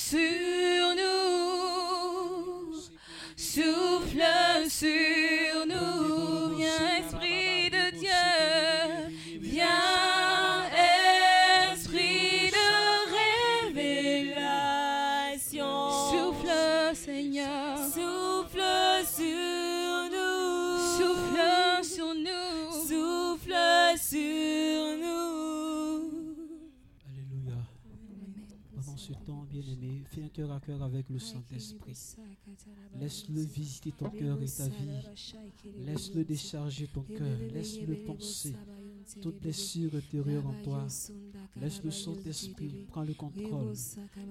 sur 0.10 0.96
nous, 0.96 2.74
souffle 3.38 4.24
sur 4.68 5.49
cœur 30.40 30.52
à 30.54 30.60
cœur 30.62 30.82
avec 30.84 31.10
le 31.10 31.20
Saint-Esprit. 31.20 32.16
Laisse-le 32.98 33.42
visiter 33.42 33.92
ton 33.92 34.10
cœur 34.10 34.42
et 34.42 34.46
ta 34.46 34.70
vie. 34.70 35.04
Laisse-le 35.86 36.24
décharger 36.24 36.88
ton 36.88 37.02
cœur. 37.02 37.38
Laisse-le 37.54 37.96
penser 38.06 38.56
toute 39.22 39.42
blessure 39.42 39.96
intérieure 39.96 40.48
en 40.48 40.64
toi. 40.64 40.88
Laisse 41.60 41.84
le 41.84 41.92
Saint-Esprit 41.92 42.86
prendre 42.88 43.08
le 43.08 43.16
contrôle 43.16 43.74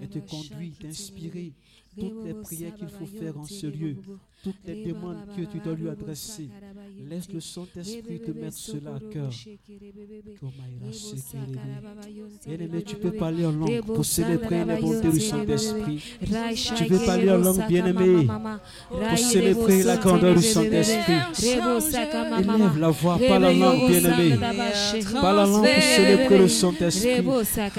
et 0.01 0.09
te 0.09 0.19
conduire, 0.21 0.79
t'inspirer 0.79 1.53
toutes 1.99 2.25
les 2.25 2.35
prières 2.35 2.75
qu'il 2.75 2.89
faut 2.89 3.07
faire 3.07 3.39
en 3.39 3.45
ce 3.45 3.67
lieu, 3.67 3.97
toutes 4.43 4.65
les 4.67 4.87
demandes 4.87 5.27
que 5.37 5.43
tu 5.43 5.59
dois 5.59 5.75
lui 5.75 5.91
adresser. 5.91 6.49
Laisse 7.07 7.29
le 7.33 7.41
Saint-Esprit 7.41 8.21
te 8.21 8.33
mettre 8.33 8.57
cela 8.57 8.97
à 8.97 9.13
cœur. 9.13 9.31
Bien-aimé, 12.47 12.83
tu 12.83 12.97
peux 12.97 13.13
parler 13.13 13.47
en 13.47 13.53
langue 13.53 13.83
pour 13.83 14.05
célébrer 14.05 14.65
la 14.65 14.77
bonté 14.77 15.09
du 15.09 15.21
Saint-Esprit. 15.21 16.03
Tu 16.77 16.85
peux 16.87 16.99
parler 16.99 17.31
en 17.31 17.39
langue, 17.39 17.67
bien-aimé, 17.69 18.27
pour 18.91 19.19
célébrer 19.19 19.83
la 19.85 19.97
grandeur 19.97 20.35
du 20.35 20.43
Saint-Esprit. 20.43 21.15
Élève 21.43 22.79
la 22.79 22.91
voix, 22.91 23.19
parle 23.29 23.45
en 23.45 23.53
langue, 23.53 23.89
bien-aimé. 23.89 24.37
Parle 25.13 25.39
en 25.39 25.47
langue 25.47 25.69
pour 25.69 25.83
célébrer 25.83 26.39
le 26.39 26.49
Saint-Esprit, 26.49 27.23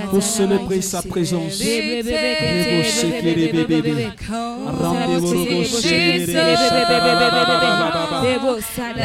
pour 0.10 0.24
célébrer 0.24 0.82
sa 0.82 1.02
présence. 1.02 1.62
Rendez-vous 4.82 5.34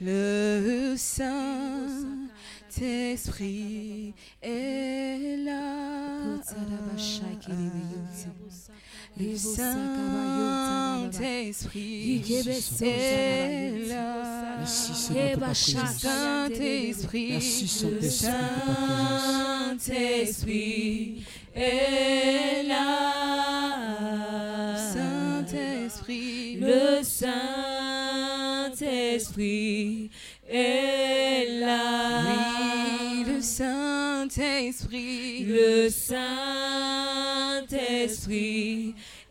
Le 0.00 0.94
Saint-Esprit 0.96 1.44
est 4.42 5.36
là. 5.44 5.84
Le 9.16 9.36
Saint-Esprit 9.36 11.12
est 12.82 13.88
là. 13.88 14.56
Merci. 14.58 14.92
Saint-Esprit, 16.00 17.28
Merci 17.30 17.68
Saint-Esprit 19.78 21.24
est 21.54 22.64
là. 22.66 23.12
Saint-Esprit, 24.92 26.56
Le 26.60 27.02
Saint-Esprit 27.04 27.70
est 30.50 31.60
là. 31.60 32.22
oui, 32.26 32.93
Saint-Esprit, 33.56 35.44
Le 35.44 35.88
Saint-Esprit 35.88 36.26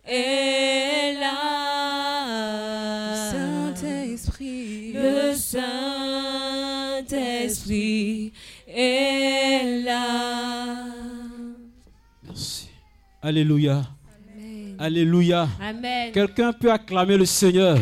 est 0.05 1.19
là. 1.19 1.33
Saint-Esprit, 3.31 4.93
Le 4.93 5.35
Saint-Esprit 5.35 5.91
est 8.65 9.83
là. 9.83 10.85
Merci. 12.23 12.69
Alléluia. 13.21 13.81
Amen. 14.37 14.77
Alléluia. 14.79 15.49
Amen. 15.61 16.13
Quelqu'un 16.13 16.53
peut 16.53 16.71
acclamer 16.71 17.17
le 17.17 17.25
Seigneur. 17.25 17.77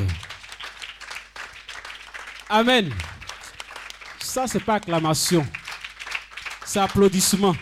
Amen. 2.49 2.91
Ça, 4.19 4.47
c'est 4.47 4.63
pas 4.63 4.73
acclamation. 4.77 5.45
C'est 6.71 6.79
applaudissement. 6.79 7.53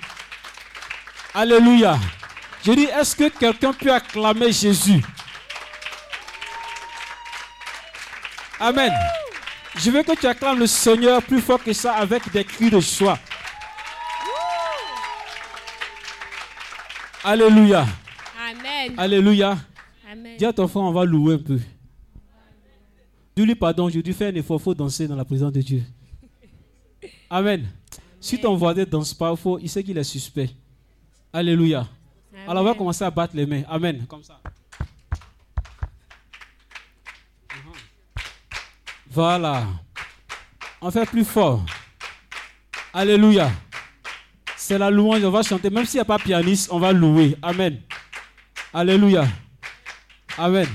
Alléluia. 1.33 1.97
Je 2.63 2.73
dis, 2.73 2.83
est-ce 2.83 3.15
que 3.15 3.27
quelqu'un 3.27 3.73
peut 3.73 3.91
acclamer 3.91 4.51
Jésus? 4.51 5.03
Amen. 8.59 8.93
Je 9.77 9.89
veux 9.89 10.03
que 10.03 10.15
tu 10.15 10.27
acclames 10.27 10.59
le 10.59 10.67
Seigneur 10.67 11.23
plus 11.23 11.41
fort 11.41 11.63
que 11.63 11.73
ça 11.73 11.95
avec 11.95 12.31
des 12.31 12.43
cris 12.43 12.69
de 12.69 12.79
joie. 12.79 13.17
Alléluia. 17.23 17.87
Amen. 18.47 18.93
Alléluia. 18.95 19.57
Amen. 20.07 20.37
Dis 20.37 20.45
à 20.45 20.53
ton 20.53 20.67
frère, 20.67 20.83
on 20.83 20.91
va 20.91 21.03
louer 21.03 21.33
un 21.33 21.39
peu. 21.39 21.59
Dis-lui 23.35 23.55
pardon, 23.55 23.89
je 23.89 23.97
lui 23.97 24.13
fais 24.13 24.27
un 24.27 24.35
effort, 24.35 24.59
il 24.59 24.63
faut 24.63 24.75
danser 24.75 25.07
dans 25.07 25.15
la 25.15 25.25
présence 25.25 25.51
de 25.51 25.61
Dieu. 25.61 25.81
Amen. 27.31 27.67
Si 28.21 28.39
ton 28.39 28.55
voisin 28.55 28.81
ne 28.81 28.85
danse 28.85 29.13
pas, 29.13 29.35
faut, 29.35 29.59
il 29.59 29.69
sait 29.69 29.83
qu'il 29.83 29.97
est 29.97 30.03
suspect. 30.03 30.49
Alléluia. 31.31 31.87
Alors 32.47 32.63
on 32.63 32.65
va 32.65 32.73
commencer 32.73 33.03
à 33.03 33.11
battre 33.11 33.35
les 33.35 33.45
mains. 33.45 33.63
Amen. 33.69 34.05
Comme 34.07 34.23
ça. 34.23 34.39
Voilà. 39.09 39.67
On 40.81 40.91
fait 40.91 41.05
plus 41.05 41.25
fort. 41.25 41.65
Alléluia. 42.93 43.51
C'est 44.55 44.77
la 44.77 44.89
louange, 44.89 45.23
on 45.23 45.31
va 45.31 45.41
chanter. 45.41 45.69
Même 45.69 45.85
s'il 45.85 45.97
n'y 45.97 46.01
a 46.01 46.05
pas 46.05 46.19
pianiste, 46.19 46.69
on 46.71 46.79
va 46.79 46.91
louer. 46.91 47.35
Amen. 47.41 47.81
Alléluia. 48.73 49.27
Amen. 50.37 50.67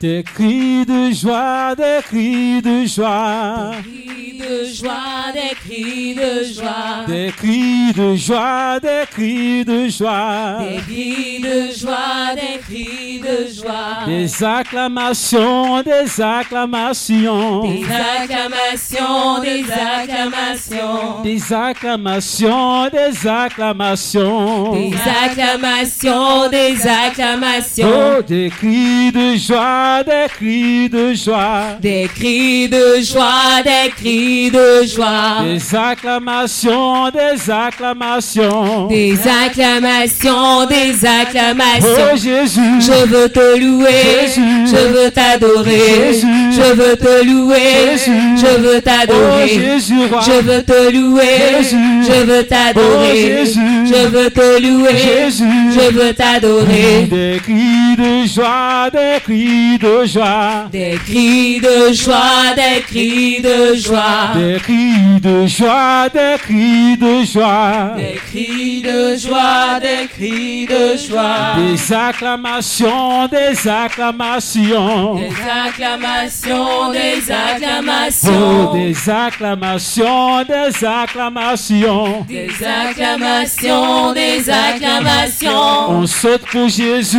Des 0.00 0.22
cris 0.22 0.86
de 0.86 1.12
joie, 1.12 1.74
des 1.76 2.00
cris 2.02 2.62
de 2.62 2.86
joie, 2.86 3.72
Cris 3.82 4.38
de 4.38 4.64
joie, 4.64 5.30
des 5.34 5.54
cris 5.54 6.14
de 6.14 6.42
joie. 6.54 7.04
des 7.06 7.30
cris 7.36 7.92
de 7.92 8.16
joie, 8.16 8.80
des 8.80 9.04
cris 9.10 9.64
de 9.66 9.88
joie, 9.90 10.58
Des 10.60 10.80
cris 10.80 11.40
de 11.42 11.70
joie, 11.78 12.34
des 12.34 12.58
cris 12.60 13.20
de 13.20 13.52
joie. 13.52 14.06
des 14.06 14.42
acclamations, 14.42 15.82
des 15.82 16.20
acclamations, 16.22 17.60
Des 17.68 17.84
acclamations, 17.84 19.42
des 19.42 19.64
acclamations. 19.70 21.22
des 21.22 21.52
acclamations, 21.52 22.88
des 22.88 23.28
acclamations, 23.28 24.72
Des 24.72 24.94
acclamations, 25.26 26.48
des 26.48 26.86
acclamations. 26.86 27.88
oh, 28.18 28.22
des 28.22 28.48
cris 28.48 29.12
de 29.12 29.36
joie, 29.36 29.89
des 30.04 30.28
cris 30.28 30.88
de 30.88 31.14
joie. 31.14 31.76
Des 31.80 32.08
cris 32.14 32.68
de 32.68 33.00
joie, 33.02 33.62
des 33.64 33.90
cris 33.90 34.50
de 34.50 34.86
joie. 34.86 35.42
Des 35.44 35.74
acclamations, 35.76 37.10
des 37.10 37.50
acclamations. 37.50 38.86
Des 38.88 39.14
acclamations, 39.44 40.66
des 40.66 41.04
acclamations. 41.06 42.10
Oh 42.12 42.16
Jésus, 42.16 42.60
Je 42.80 43.06
veux 43.06 43.28
te 43.28 43.58
louer, 43.58 44.26
Jésus. 44.26 44.40
je 44.66 44.76
veux 44.92 45.10
t'adorer, 45.10 46.12
je 46.52 46.72
veux 46.74 46.96
te 46.96 47.24
louer, 47.24 47.56
Jésus. 47.92 48.10
je 48.36 48.60
veux 48.60 48.76
oh 48.76 48.80
t'adorer. 48.80 49.80
Roi. 50.10 50.20
Je 50.26 50.40
veux 50.42 50.62
te 50.62 50.92
louer, 50.92 51.22
Jésus. 51.60 51.76
je 52.06 52.24
veux 52.24 52.40
Oh 52.40 52.46
t'adorer, 52.48 53.16
Jésus, 53.16 53.60
je 53.86 54.06
veux 54.08 54.30
te 54.30 54.62
louer, 54.62 54.96
Jésus. 54.96 55.44
je 55.74 55.92
veux 55.92 56.14
t'adorer. 56.14 57.06
Des 57.10 57.40
cris 57.42 57.96
de 57.98 58.26
joie, 58.26 58.88
des 58.92 59.20
cris 59.22 59.78
de 59.80 60.04
joie. 60.06 60.68
Des 60.70 60.98
cris 61.04 61.60
de 61.60 61.92
joie, 61.92 62.54
des 62.54 62.82
cris 62.82 63.40
de 63.42 63.74
joie. 63.74 64.34
Des 64.34 64.58
cris 64.60 65.20
de 65.20 65.46
joie, 65.46 66.08
des 66.12 66.38
cris 66.38 66.96
de 66.96 67.24
joie. 67.24 67.94
Des 67.96 68.18
cris 68.28 68.82
de 68.82 69.16
joie, 69.16 69.80
des 69.80 70.06
cris 70.08 70.66
de 70.66 70.96
joie. 70.96 71.54
Des 71.56 71.92
acclamations, 71.92 73.26
des 73.28 73.68
acclamations. 73.68 75.16
Des 75.16 75.30
acclamations, 75.66 76.92
des 76.92 77.22
Oh, 77.28 77.32
acclamations. 77.32 78.72
des 78.74 79.10
acclamations, 79.10 80.44
des 80.44 80.84
acclamations. 80.84 82.26
Des 82.28 82.48
acclamations, 82.64 84.12
des 84.12 84.50
acclamations. 84.50 85.90
On 85.90 86.06
saute 86.06 86.42
pour 86.50 86.68
Jésus, 86.68 87.18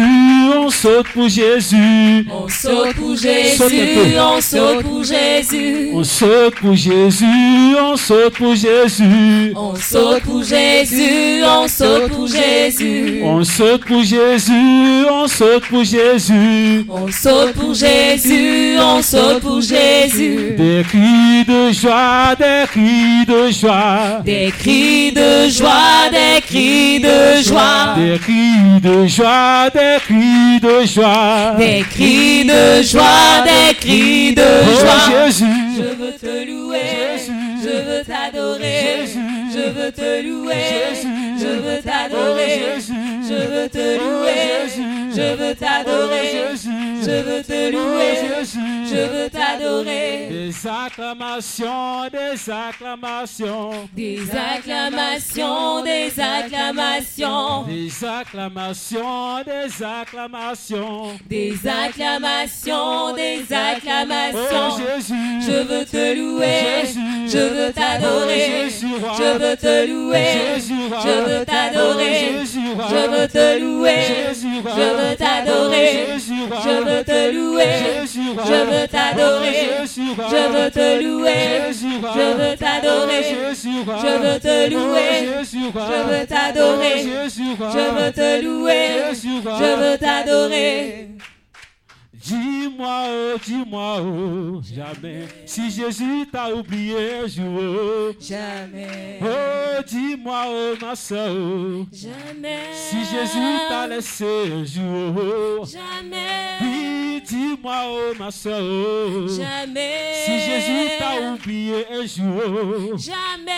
on 0.57 0.69
saute 0.69 1.07
pour 1.13 1.27
Jésus. 1.29 2.27
On 2.31 2.47
saute 2.51 2.95
pour 2.95 3.15
Jésus, 3.15 4.17
on 4.19 4.41
saute 4.41 4.83
pour 4.83 5.03
Jésus. 5.03 5.89
On 5.93 6.03
saute 6.03 6.55
pour 6.55 6.75
Jésus, 6.75 7.25
on 7.79 7.97
saute 7.97 8.33
pour 8.33 8.55
Jésus. 8.55 9.53
On 9.55 9.75
saute 9.75 10.23
pour 10.23 10.43
Jésus, 10.43 11.43
on 11.43 11.67
saute 11.67 12.11
pour 12.11 12.27
Jésus. 12.27 13.21
On 13.23 13.43
saute 13.43 13.85
pour 13.85 14.03
Jésus, 14.03 15.05
on 15.09 15.27
saute 15.27 15.63
pour 15.69 15.83
Jésus. 15.83 16.85
On 16.89 17.11
saute 17.11 17.53
pour 17.53 17.73
Jésus, 17.73 18.77
on 18.79 19.01
saute 19.01 19.41
pour 19.41 19.61
Jésus. 19.61 20.55
Des 20.57 20.83
cris 20.87 21.45
de 21.47 21.71
joie, 21.71 22.35
des 22.37 22.67
cris 22.67 23.25
de 23.27 23.51
joie. 23.51 24.21
Des 24.25 24.51
cris 24.57 25.11
de 25.11 25.49
joie, 25.49 26.09
des 26.11 26.41
cris 26.41 26.99
de 26.99 27.41
joie. 27.41 27.95
Des 27.97 28.19
cris 28.19 28.81
de 28.81 29.07
joie, 29.07 29.69
des 29.69 29.97
cris 29.99 30.59
de 30.61 30.85
joie. 30.85 31.55
Des 31.57 31.83
cris 31.89 32.40
de 32.43 32.81
joie, 32.83 33.43
des 33.45 33.73
cris 33.75 34.33
de 34.35 34.41
Oh 34.41 34.79
joie. 34.79 35.25
Jésus, 35.25 35.45
Je 35.77 35.83
veux 36.03 36.11
te 36.13 36.45
louer, 36.49 36.79
Jésus. 37.17 37.31
je 37.63 37.69
veux 37.69 38.03
t'adorer, 38.03 39.05
je 39.53 39.69
veux 39.69 39.91
te 39.91 40.23
louer, 40.25 40.55
Jésus. 40.71 41.07
je 41.39 41.47
veux 41.47 41.79
Oh 41.79 41.87
t'adorer, 41.87 42.61
Jésus, 42.75 42.93
je 43.29 43.33
veux 43.33 43.69
te 43.69 43.97
Oh 43.97 44.03
louer, 44.03 44.41
je 45.15 45.21
veux 45.35 45.51
Oh 45.51 45.59
t'adorer, 45.59 46.31
je 47.01 47.11
veux 47.27 47.43
te 47.43 47.67
Oh 47.67 47.71
louer. 47.71 48.11
Je 48.91 49.01
veux 49.13 49.29
t'adorer. 49.29 50.27
Des 50.29 50.53
acclamations, 50.67 52.09
des 52.11 52.49
acclamations. 52.51 53.71
Des 53.95 54.19
acclamations, 54.31 55.83
des 55.83 56.11
acclamations, 56.19 57.63
Des 57.67 58.05
acclamations, 58.05 59.43
des 59.45 59.83
acclamations. 59.83 61.11
des 61.29 61.53
acclamations, 61.67 63.13
des 63.15 63.39
Oh 63.49 63.53
acclamations. 63.53 64.77
Jésus, 64.77 65.41
Je 65.47 65.63
veux 65.63 65.85
te 65.85 66.15
louer, 66.15 66.61
Jésus. 66.83 66.99
je 67.27 67.37
veux 67.37 67.71
t'adorer, 67.73 68.67
Oh 68.67 69.07
je 69.17 69.37
veux 69.39 69.55
te 69.57 69.87
louer, 69.87 70.25
Jésus, 70.55 70.73
je 70.89 71.29
veux 71.29 71.45
t'adorer, 71.45 72.31
Oh 72.33 72.45
je 72.89 73.09
veux 73.11 73.27
te 73.27 73.59
louer, 73.59 73.95
je 74.33 74.87
veux 74.99 75.15
t'adorer, 75.15 76.07
Oh 76.07 76.19
je 76.63 76.83
veux 76.83 77.03
te 77.03 77.31
louer, 77.33 77.65
je 78.05 78.71
veux 78.71 78.80
t'adorer, 78.87 79.47
Oh 79.47 79.81
Jésus, 79.81 80.11
roi. 80.15 80.25
je 80.29 80.53
veux 80.53 80.71
te 80.71 81.03
louer, 81.03 81.33
je 81.71 82.33
veux 82.37 82.55
t'adorer, 82.57 83.35
Oh 83.35 83.53
je 83.53 84.17
veux 84.17 84.39
te 84.39 84.69
louer, 84.73 85.29
Oh 85.39 85.43
je 85.43 86.09
veux 86.09 86.25
t'adorer, 86.25 86.93
Oh 87.05 87.29
je 87.29 88.05
veux 88.05 88.11
te 88.11 88.43
louer, 88.43 88.87
je 89.13 89.91
veux 89.91 89.97
t'adorer. 89.97 91.07
Dis-moi, 92.23 93.03
oh, 93.09 93.37
dis-moi, 93.43 93.97
oh, 94.01 94.61
jamais 94.75 95.25
si 95.45 95.71
Jésus 95.71 96.27
t'a 96.31 96.53
oublié 96.53 97.15
un 97.23 97.27
jour. 97.27 97.59
oh. 97.63 98.11
Jamais, 98.19 99.19
Oh, 99.23 99.81
dis-moi, 99.87 100.43
oh, 100.47 100.75
ma 100.85 100.95
soeur, 100.95 101.33
oh, 101.35 101.85
jamais, 101.91 102.59
si 102.73 102.97
Jésus 102.97 103.57
t'a 103.67 103.87
laissé 103.87 104.25
un 104.53 104.63
jour. 104.63 105.15
oh. 105.17 105.65
jamais, 105.65 106.59
Oui, 106.61 107.21
dis-moi, 107.27 107.75
oh, 107.87 108.13
ma 108.19 108.29
soeur, 108.29 108.61
oh, 108.61 109.27
jamais, 109.27 110.13
si 110.23 110.39
Jésus 110.39 110.89
t'a 110.99 111.31
oublié 111.33 111.85
un 111.91 112.05
jour. 112.05 112.97
jamais, 112.99 113.51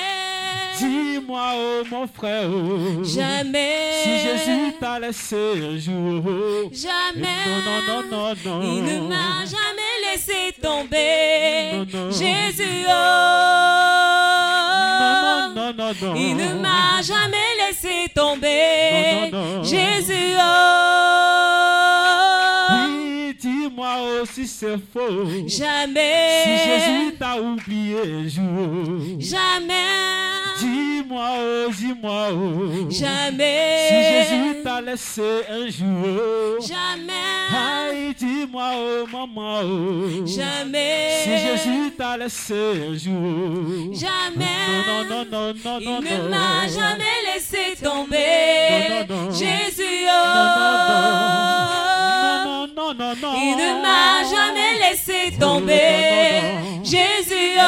Dis-moi, 0.79 1.51
oh, 1.55 1.83
mon 1.91 2.07
frère, 2.07 2.49
oh, 2.49 3.03
jamais, 3.03 3.91
si 4.03 4.09
Jésus 4.19 4.73
t'a 4.79 4.99
laissé 4.99 5.35
un 5.35 5.77
jour. 5.77 6.23
oh. 6.25 6.69
jamais, 6.71 7.27
Non, 7.45 7.59
non, 7.65 7.79
non, 7.87 8.03
non, 8.11 8.33
non. 8.45 8.52
Il 8.61 8.83
ne 8.83 8.99
m'a 9.07 9.45
jamais 9.45 9.95
laissé 10.11 10.53
tomber. 10.61 11.85
Jésus, 12.11 12.85
oh, 12.87 12.91
il 16.15 16.35
ne 16.35 16.53
m'a 16.61 17.01
jamais 17.01 17.55
laissé 17.67 18.09
tomber. 18.13 19.31
Jésus, 19.63 20.35
oh, 20.37 20.43
Oui, 22.71 23.35
dis-moi 23.39 23.93
oh, 23.99 24.25
si 24.31 24.47
c'est 24.47 24.77
faux. 24.93 25.25
jamais, 25.47 26.43
Si 26.43 26.51
Jésus 26.69 27.15
t'a 27.19 27.35
oublié 27.39 28.29
jour. 28.29 29.19
jamais, 29.19 29.73
Dis-moi, 30.63 31.29
oh, 31.39 31.71
dis-moi, 31.71 32.27
oh. 32.31 32.89
jamais, 32.89 33.87
Si 33.89 33.95
Jésus 34.13 34.63
t'a 34.63 34.79
laissé 34.81 35.31
un 35.49 35.67
jour. 35.69 36.61
jamais, 36.65 37.13
Aïe, 37.51 38.13
dis-moi, 38.17 38.69
oh, 38.77 39.05
maman, 39.11 39.59
oh. 39.63 40.25
jamais, 40.25 41.21
Si 41.23 41.29
Jésus 41.37 41.91
t'a 41.97 42.15
laissé 42.17 42.53
un 42.89 42.93
jour. 42.97 43.93
jamais, 43.93 44.61
Non, 44.87 45.03
non, 45.03 45.03
non, 45.09 45.25
non, 45.31 45.53
non, 45.65 45.79
il 45.79 45.85
non, 45.85 45.99
ne 46.01 46.17
non. 46.17 46.29
m'a 46.29 46.67
jamais 46.67 47.17
laissé 47.33 47.63
tomber, 47.81 48.69
Non, 48.71 49.15
non, 49.17 49.25
non. 49.25 49.31
Jésus, 49.31 50.05
Non, 50.07 50.23
non, 52.45 52.63
oh, 52.63 52.67
non, 52.75 52.91
non, 52.93 53.13
non. 53.21 53.33
il 53.35 53.55
ne 53.57 53.69
m'a 53.81 54.23
jamais 54.33 54.73
laissé 54.79 55.19
tomber, 55.37 56.41
Non, 56.41 56.59
non, 56.61 56.77
non. 56.77 56.83
Jésus, 56.83 57.57
oh, 57.59 57.63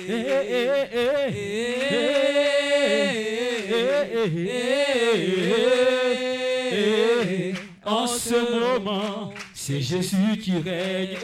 hey, 0.08 0.26
hey, 0.26 0.88
hey, 0.92 1.16
hey. 1.90 2.35
En 7.84 8.06
ce 8.06 8.34
moment, 8.60 9.32
c'est 9.54 9.80
Jésus 9.80 10.38
qui 10.42 10.52
règne. 10.58 11.16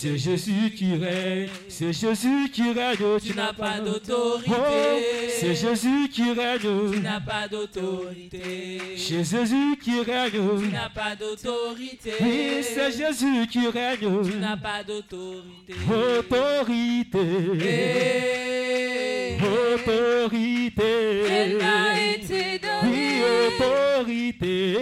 C'est 0.00 0.16
Jésus 0.16 0.70
qui 0.74 0.94
règne, 0.96 1.48
c'est 1.68 1.92
Jésus 1.92 2.48
qui 2.50 2.72
règne. 2.72 2.96
Tu 3.22 3.34
n'as 3.34 3.52
pas 3.52 3.80
d'autorité. 3.80 4.50
Oh, 4.50 4.98
c'est 5.38 5.54
Jésus 5.54 6.08
qui 6.10 6.22
Tu 6.22 6.32
règne. 6.32 7.00
n'as 7.02 7.20
pas 7.20 7.46
d'autorité. 7.48 8.80
C'est 8.96 9.24
Jésus 9.24 9.76
qui 9.82 9.90
Tu 9.90 10.10
règne. 10.10 10.70
n'as 10.72 10.88
pas 10.88 11.14
d'autorité. 11.16 12.12
Oui, 12.18 12.62
c'est 12.62 12.90
Jésus 12.92 13.46
qui 13.50 13.58
Tu 13.60 13.68
règne. 13.68 14.38
n'as 14.40 14.56
pas 14.56 14.82
d'autorité. 14.82 15.74
Autorité. 15.86 17.18
Eh, 17.60 19.36
Autorité. 19.44 21.22
Elle 21.28 21.56
m'a 21.58 22.00
été 22.00 22.60
Oui, 22.82 22.88
donnée. 22.88 23.22
autorité. 23.48 24.76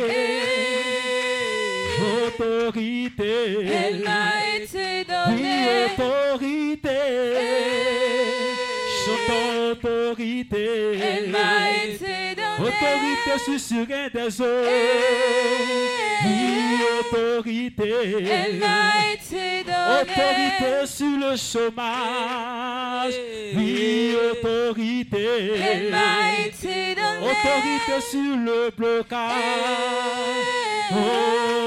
Autorité. 2.40 3.66
Elle 3.66 4.04
m'a 4.04 4.30
été 4.56 5.04
donnée. 5.04 5.86
autorité. 5.86 6.98
Chante 9.04 9.34
autorité. 9.72 10.64
Elle 11.02 11.30
m'a 11.30 11.58
été 11.84 12.36
donnée. 12.36 12.60
Autorité 12.60 13.34
sur 13.58 13.86
un 13.90 14.08
des 14.14 14.40
eaux. 14.40 14.66
Autorité. 17.00 17.94
Elle 18.30 18.56
m'a 18.58 18.90
été 19.14 19.64
donnée. 19.64 20.02
Autorité 20.02 20.86
sur 20.86 21.18
le 21.18 21.36
chômage. 21.36 23.14
Oui, 23.56 24.14
autorité. 24.30 25.26
Elle 25.56 25.90
m'a 25.90 26.46
été 26.46 26.94
donnée. 26.94 27.32
Autorité 27.32 27.96
sur 28.08 28.36
le 28.36 28.70
blocage. 28.76 30.67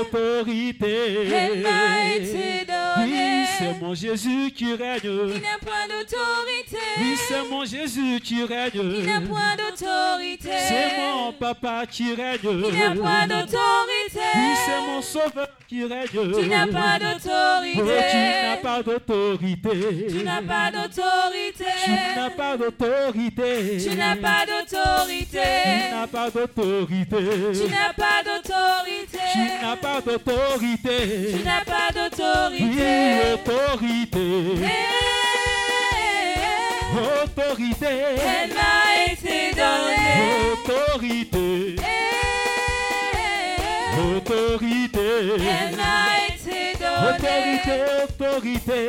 Autorité. 0.02 1.28
Elle 1.32 1.62
m'a 1.62 2.16
été 2.16 2.66
Oui, 2.98 3.06
donnée. 3.06 3.46
c'est 3.58 3.80
mon 3.82 3.94
Jésus 3.94 4.52
qui 4.56 4.74
règne. 4.74 5.00
Il 5.04 5.42
n'a 5.42 5.58
point 5.62 5.88
d'autorité. 5.88 6.78
Oui, 7.00 7.16
c'est 7.28 7.44
mon 7.50 7.64
Jésus 7.66 8.20
qui 8.24 8.40
Il 8.40 8.50
n'a 8.50 8.56
règne. 8.64 9.28
point 9.28 9.56
d'autorité. 9.58 10.50
C'est 10.68 10.98
mon 10.98 11.32
papa 11.34 11.86
qui 11.90 12.14
règne. 12.14 12.40
Il 12.44 12.78
n'a 12.78 12.92
point 12.96 13.28
d'autorité. 13.28 14.28
Oui, 14.36 14.52
c'est 14.66 14.82
mon 14.88 15.02
sauveur 15.02 15.48
qui 15.68 15.84
règne. 15.86 16.08
Tu 16.12 16.48
n'as 16.48 16.68
pas 16.68 16.92
Oh, 16.92 16.98
tu 17.00 17.06
d'autorité. 17.06 18.44
n'as 18.44 18.58
pas 18.58 18.84
d'autorité. 18.84 19.70
Tu 20.10 20.24
n'as 20.24 20.42
pas 20.42 20.72
d'autorité. 20.72 21.66
Tu 21.86 21.94
n'as 22.16 22.30
pas 22.30 22.58
d'autorité. 22.58 23.78
Tu 23.80 23.96
n'as 23.96 24.16
pas 24.16 24.46
d'autorité. 24.46 25.40
Tu 25.74 25.86
n'as 25.88 26.08
pas 26.08 26.30
d'autorité. 26.30 27.18
Tu 27.54 27.70
n'as 27.72 27.94
pas 27.94 28.24
d'autorité. 28.26 29.11
Tu 29.12 29.40
n'as 29.66 29.76
pas 29.76 30.02
d'autorité. 30.02 31.38
Tu 31.38 31.44
n'as 31.44 31.64
pas 31.66 31.90
Oui, 31.94 31.96
d'autorité. 31.96 32.92
autorité. 33.34 34.28
Autorité. 37.24 37.88
Elle 37.88 38.54
m'a 38.54 39.12
été 39.12 39.38
donnée. 39.52 40.18
Autorité. 40.54 41.76
Autorité. 44.16 45.10
Elle 45.38 45.76
m'a 45.76 46.02
été 46.28 46.60
donnée. 46.80 47.10
Autorité. 47.10 47.78
Autorité. 48.14 48.82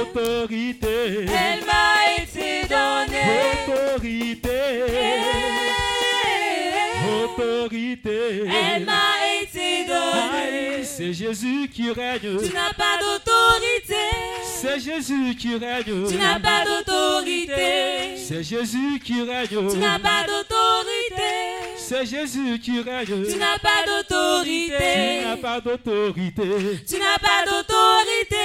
Autorité. 0.00 0.96
Elle 1.26 1.62
m'a 1.64 1.88
été 2.22 2.48
donnée. 2.68 3.28
Autorité. 3.68 4.47
Elle 7.96 8.84
m'a 8.84 9.14
été 9.42 9.84
donnée. 9.86 10.76
Aïe, 10.78 10.84
C'est 10.84 11.12
Jésus 11.12 11.68
qui 11.72 11.90
règne. 11.90 12.20
Tu 12.20 12.52
n'as 12.52 12.72
pas 12.72 12.98
d'autorité. 13.00 13.94
C'est 14.44 14.80
Jésus 14.80 15.34
qui 15.36 15.56
règne. 15.56 16.08
Tu 16.08 16.16
n'as 16.16 16.38
pas 16.40 16.64
d'autorité. 16.64 18.16
C'est 18.16 18.42
Jésus 18.42 18.98
qui 19.04 19.22
règne. 19.22 19.48
Tu 19.70 19.78
n'as 19.78 19.98
pas 19.98 20.24
d'autorité. 20.26 21.22
C'est 21.76 22.04
Jésus 22.06 22.58
qui 22.58 22.80
règne. 22.80 23.24
Tu 23.30 23.36
n'as 23.36 23.58
pas 23.58 23.82
Tu 23.84 23.90
d'autorité. 23.90 25.20
n'as 25.24 25.36
pas 25.36 25.60
d'autorité. 25.60 26.42
Tu 26.88 26.96
n'as 26.98 27.18
pas 27.18 27.44
d'autorité. 27.46 28.36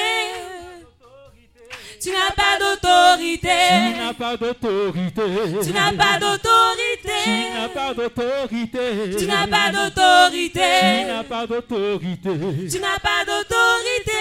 Tu 2.03 2.09
n'as 2.11 2.31
pas 2.31 2.59
d'autorité. 2.59 3.47
Tu 3.93 3.97
n'as 3.97 4.13
pas 4.13 4.35
d'autorité. 4.35 5.21
Tu 5.63 5.71
n'as 5.71 5.93
pas 5.93 6.19
d'autorité. 6.19 7.13
Tu 7.33 7.53
n'as 7.53 7.69
pas 7.69 7.93
d'autorité. 7.93 9.17
Tu 9.17 9.25
n'as 9.25 9.47
pas 9.47 9.71
d'autorité. 9.71 10.59
Tu 10.99 11.07
n'as 11.07 11.23
pas 11.23 11.45
d'autorité. 11.47 12.69
Tu 12.69 12.79
n'as 12.79 12.99
pas 12.99 13.23
d'autorité. 13.25 14.11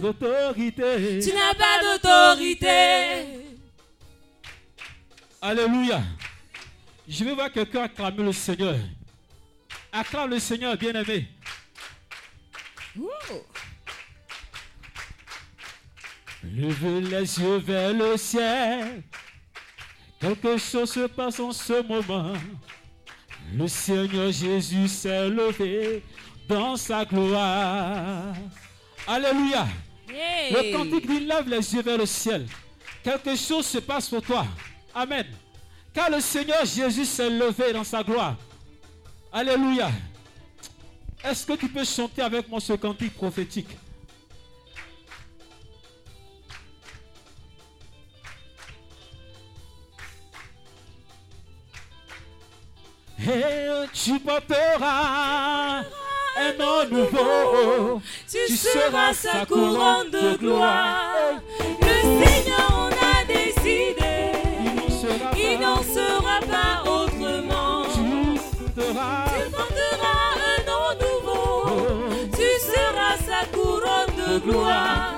D'autorité. 0.00 1.20
Tu 1.20 1.32
n'as 1.32 1.54
pas 1.54 1.78
d'autorité. 1.84 2.68
Alléluia. 5.40 6.00
Je 7.08 7.24
vais 7.24 7.34
voir 7.34 7.52
quelqu'un 7.52 7.84
acclamer 7.84 8.24
le 8.24 8.32
Seigneur. 8.32 8.74
Acclame 9.92 10.30
le 10.30 10.40
Seigneur, 10.40 10.76
bien-aimé. 10.76 11.28
Levez 16.54 17.00
les 17.00 17.38
yeux 17.38 17.56
vers 17.56 17.92
le 17.92 18.16
ciel. 18.16 19.02
Quelque 20.20 20.56
chose 20.58 20.92
se 20.92 21.06
passe 21.06 21.40
en 21.40 21.52
ce 21.52 21.86
moment. 21.86 22.32
Le 23.52 23.68
Seigneur 23.68 24.32
Jésus 24.32 24.88
s'est 24.88 25.28
levé 25.28 26.02
dans 26.48 26.76
sa 26.76 27.04
gloire. 27.04 28.34
Alléluia. 29.06 29.66
Le 30.08 30.72
cantique 30.72 31.06
dit 31.06 31.20
lève 31.20 31.48
les 31.48 31.74
yeux 31.74 31.82
vers 31.82 31.98
le 31.98 32.06
ciel. 32.06 32.46
Quelque 33.02 33.36
chose 33.36 33.66
se 33.66 33.78
passe 33.78 34.08
pour 34.08 34.22
toi. 34.22 34.46
Amen. 34.94 35.26
Car 35.92 36.10
le 36.10 36.20
Seigneur 36.20 36.64
Jésus 36.64 37.04
s'est 37.04 37.30
levé 37.30 37.72
dans 37.72 37.84
sa 37.84 38.02
gloire. 38.02 38.36
Alléluia. 39.32 39.90
Est-ce 41.24 41.46
que 41.46 41.54
tu 41.54 41.68
peux 41.68 41.84
chanter 41.84 42.22
avec 42.22 42.48
moi 42.48 42.60
ce 42.60 42.72
cantique 42.74 43.14
prophétique? 43.14 43.68
Et 53.18 53.86
tu 53.92 54.18
porteras 54.20 55.82
un 56.38 56.52
nom 56.58 56.84
nouveau. 56.90 58.02
Tu 58.30 58.54
seras 58.54 59.14
sa 59.14 59.46
couronne 59.46 60.10
de 60.10 60.36
gloire. 60.36 61.40
Le 61.80 62.24
Seigneur 62.24 62.72
en 62.72 62.88
a 62.88 63.24
décidé. 63.26 64.32
Il 65.36 65.60
n'en 65.60 65.82
sera 65.82 66.40
pas. 66.40 66.46
n'en 66.46 66.46
sera 66.46 66.50
pas 66.50 66.90
autrement. 66.90 67.84
Tu 67.94 68.56
porteras 68.56 69.24
Tu 69.34 69.50
porteras 69.50 70.30
un 70.50 70.60
nom 70.70 70.88
nouveau. 71.00 72.28
Tu 72.32 72.48
seras 72.60 73.16
sa 73.16 73.46
couronne 73.56 74.14
de 74.16 74.38
gloire. 74.40 75.16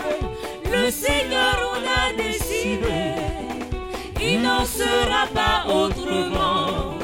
Le 0.70 0.90
Seigneur 0.90 1.72
en 1.72 1.80
a 1.82 2.12
décidé. 2.16 3.14
Il 4.20 4.42
n'en 4.42 4.64
sera 4.64 5.26
pas 5.34 5.66
autrement. 5.72 6.97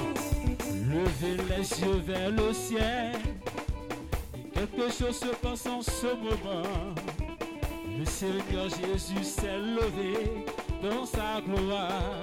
Yeux 1.65 2.03
vers 2.05 2.31
le 2.31 2.53
ciel. 2.53 3.13
Et 4.37 4.51
quelque 4.51 4.93
chose 4.93 5.19
se 5.19 5.35
passe 5.37 5.67
en 5.67 5.81
ce 5.81 6.09
moment. 6.09 6.95
Le 7.99 8.05
Seigneur 8.05 8.69
Jésus 8.69 9.25
s'est 9.25 9.59
levé 9.59 10.45
dans 10.83 11.07
sa 11.07 11.41
gloire. 11.41 12.21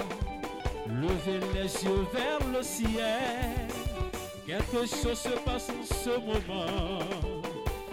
Levez 0.87 1.39
les 1.55 1.83
yeux 1.83 2.05
vers 2.13 2.39
le 2.53 2.61
ciel. 2.61 3.67
Quelque 4.45 4.85
chose 4.85 5.17
se 5.17 5.29
passe 5.43 5.69
en 5.69 5.85
ce 5.85 6.19
moment. 6.19 6.99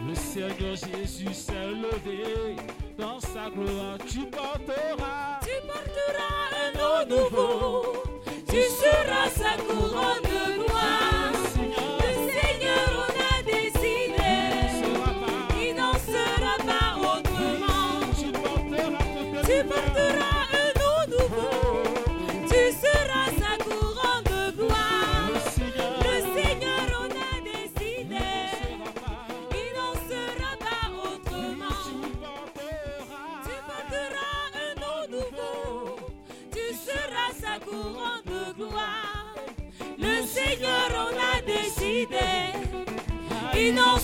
Le 0.06 0.14
Seigneur 0.14 0.76
Jésus 0.76 1.32
s'est 1.32 1.70
levé 1.70 2.56
dans 2.98 3.20
sa 3.20 3.48
gloire. 3.48 3.96
Tu 4.06 4.20
porteras. 4.26 5.40
Tu 5.40 5.66
porteras 5.66 6.44
un 6.62 6.78
nom 6.78 7.16
nouveau. 7.16 8.02
Tu 8.50 8.60
seras 8.62 9.30
sa 9.30 9.56
couronne 9.62 10.27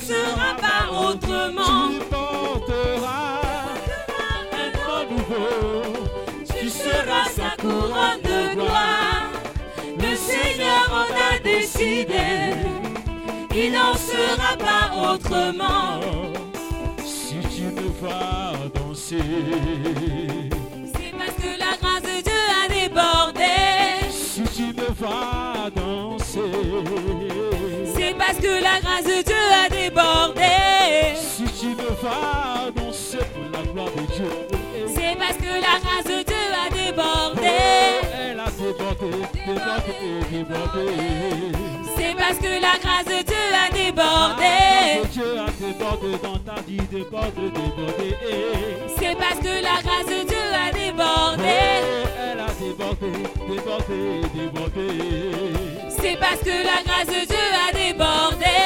sera 0.05 0.55
pas 0.57 0.85
autrement. 0.93 1.89
Tu 1.91 1.99
porteras 2.11 3.41
Un 4.53 5.05
nouveau. 5.11 5.83
tu 6.61 6.69
seras 6.69 7.29
sa 7.39 7.51
couronne 7.61 8.21
de 8.23 8.55
gloire. 8.55 9.31
Le 9.99 10.17
Seigneur 10.17 10.85
en 10.93 11.09
a 11.33 11.39
décidé. 11.43 12.55
Il 13.57 13.73
n'en 13.73 13.95
sera 13.95 14.57
pas 14.59 15.13
autrement. 15.13 16.01
Si 17.05 17.37
tu 17.55 17.63
me 17.63 17.89
vois 18.01 18.53
danser, 18.75 19.19
C'est 20.95 21.13
parce 21.17 21.37
que 21.43 21.59
la 21.59 21.77
grâce 21.81 22.03
de 22.03 22.23
Dieu 22.23 22.43
a 22.63 22.69
débordé. 22.69 24.11
si 24.11 24.43
tu 24.43 24.67
me 24.81 24.89
vois 24.99 25.71
danser, 25.75 26.41
parce 28.27 28.39
que 28.39 28.63
la 28.63 28.81
grâce 28.81 29.05
de 29.05 29.23
Dieu 29.23 29.45
a 29.65 29.69
débordé. 29.69 31.15
si 31.17 31.45
tu 31.61 31.67
me 31.69 31.91
vois 32.01 32.71
danser 32.75 33.19
pour 33.19 33.45
la 33.53 33.63
gloire 33.73 33.89
de 33.97 34.15
Dieu, 34.15 34.31
C'est 34.95 35.17
parce 35.19 35.37
que 35.37 35.53
la 35.55 35.79
grâce 35.83 36.05
de 36.05 36.23
Dieu 36.23 36.45
a 36.65 36.71
débordé. 36.71 37.49
elle 38.19 38.41
a 38.41 38.51
débordé, 38.51 39.11
débordé, 39.47 39.93
débordé. 40.31 40.93
C'est 41.97 42.15
parce 42.17 42.39
que 42.39 42.61
la 42.61 42.79
grâce 42.83 43.05
de 43.07 43.23
Dieu 43.25 43.37
a 43.53 43.69
La 43.69 43.71
débordé. 43.71 44.55
grâce 44.75 45.03
de 45.03 45.13
Dieu 45.13 45.39
a 45.39 45.51
débordé 45.61 46.11
dans 46.23 46.39
ta 46.39 46.61
vie, 46.63 46.77
débordé, 46.91 47.51
débordé. 47.51 48.17
C'est 48.99 49.17
parce 49.17 49.39
que 49.41 49.63
la 49.63 49.83
grâce 49.83 50.07
de 50.07 50.27
Dieu 50.27 50.45
a 50.55 50.73
débordé. 50.73 51.61
Elle 52.19 52.41
a 52.41 52.51
débordé, 52.59 53.13
débordé, 53.49 54.23
débordé 54.35 55.54
c'est 56.05 56.19
parce 56.19 56.41
que 56.41 56.51
la 56.51 56.83
grâce 56.85 57.07
de 57.07 57.27
Dieu 57.27 57.47
a 57.67 57.73
débordé. 57.73 58.61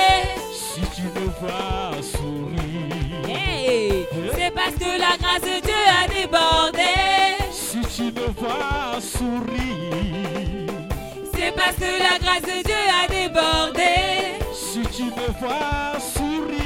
Si 0.52 0.80
tu 0.96 1.02
me 1.02 1.26
vois 1.38 1.92
sourire, 2.02 3.28
c'est 4.34 4.52
parce 4.52 4.74
que 4.74 4.90
la 4.98 5.14
grâce 5.22 5.42
de 5.42 5.60
Dieu 5.66 5.82
a 6.00 6.08
débordé. 6.08 6.94
Si 7.52 7.80
tu 7.94 8.06
me 8.18 8.26
vois 8.40 9.00
sourire, 9.00 10.72
c'est 11.32 11.52
parce 11.54 11.76
que 11.76 11.90
la 12.08 12.18
grâce 12.18 12.42
de 12.42 12.62
Dieu 12.68 12.82
a 13.00 13.06
débordé. 13.06 13.94
Si 14.52 14.82
tu 14.96 15.04
me 15.04 15.28
vois 15.40 16.00
sourire, 16.14 16.58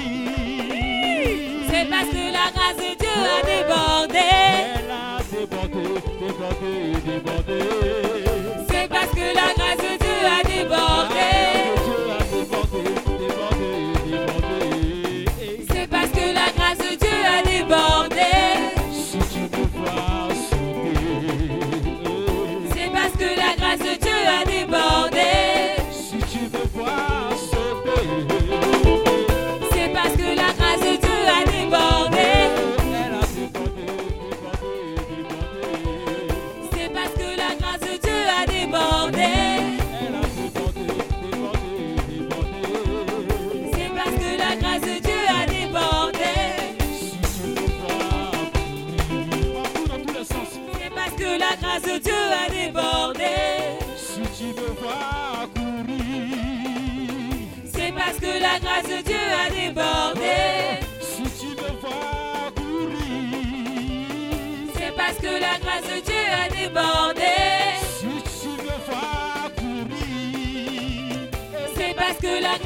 c'est 1.68 1.86
parce 1.90 2.10
que 2.16 2.24
la 2.38 2.48
grâce 2.56 2.78
de 2.78 2.92
Dieu 3.02 3.18
a 3.36 3.42
débordé. 3.44 4.30
Elle 4.74 4.90
a 4.90 5.20
débordé, 5.30 5.84
débordé, 6.18 6.72
débordé. 7.04 8.01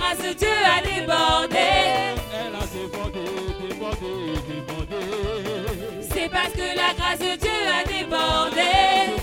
grâce 0.07 0.19
de 0.19 0.33
Dieu 0.35 0.49
a 0.49 0.81
débordé. 0.83 1.57
Elle 2.33 2.55
a 2.55 2.67
débordé, 2.67 3.27
débordé, 3.61 4.13
débordé. 4.49 5.03
C'est 6.13 6.29
parce 6.31 6.53
que 6.53 6.77
la 6.77 6.95
grâce 6.97 7.19
de 7.19 7.37
Dieu 7.37 7.61
a 7.67 7.85
débordé. 7.85 8.73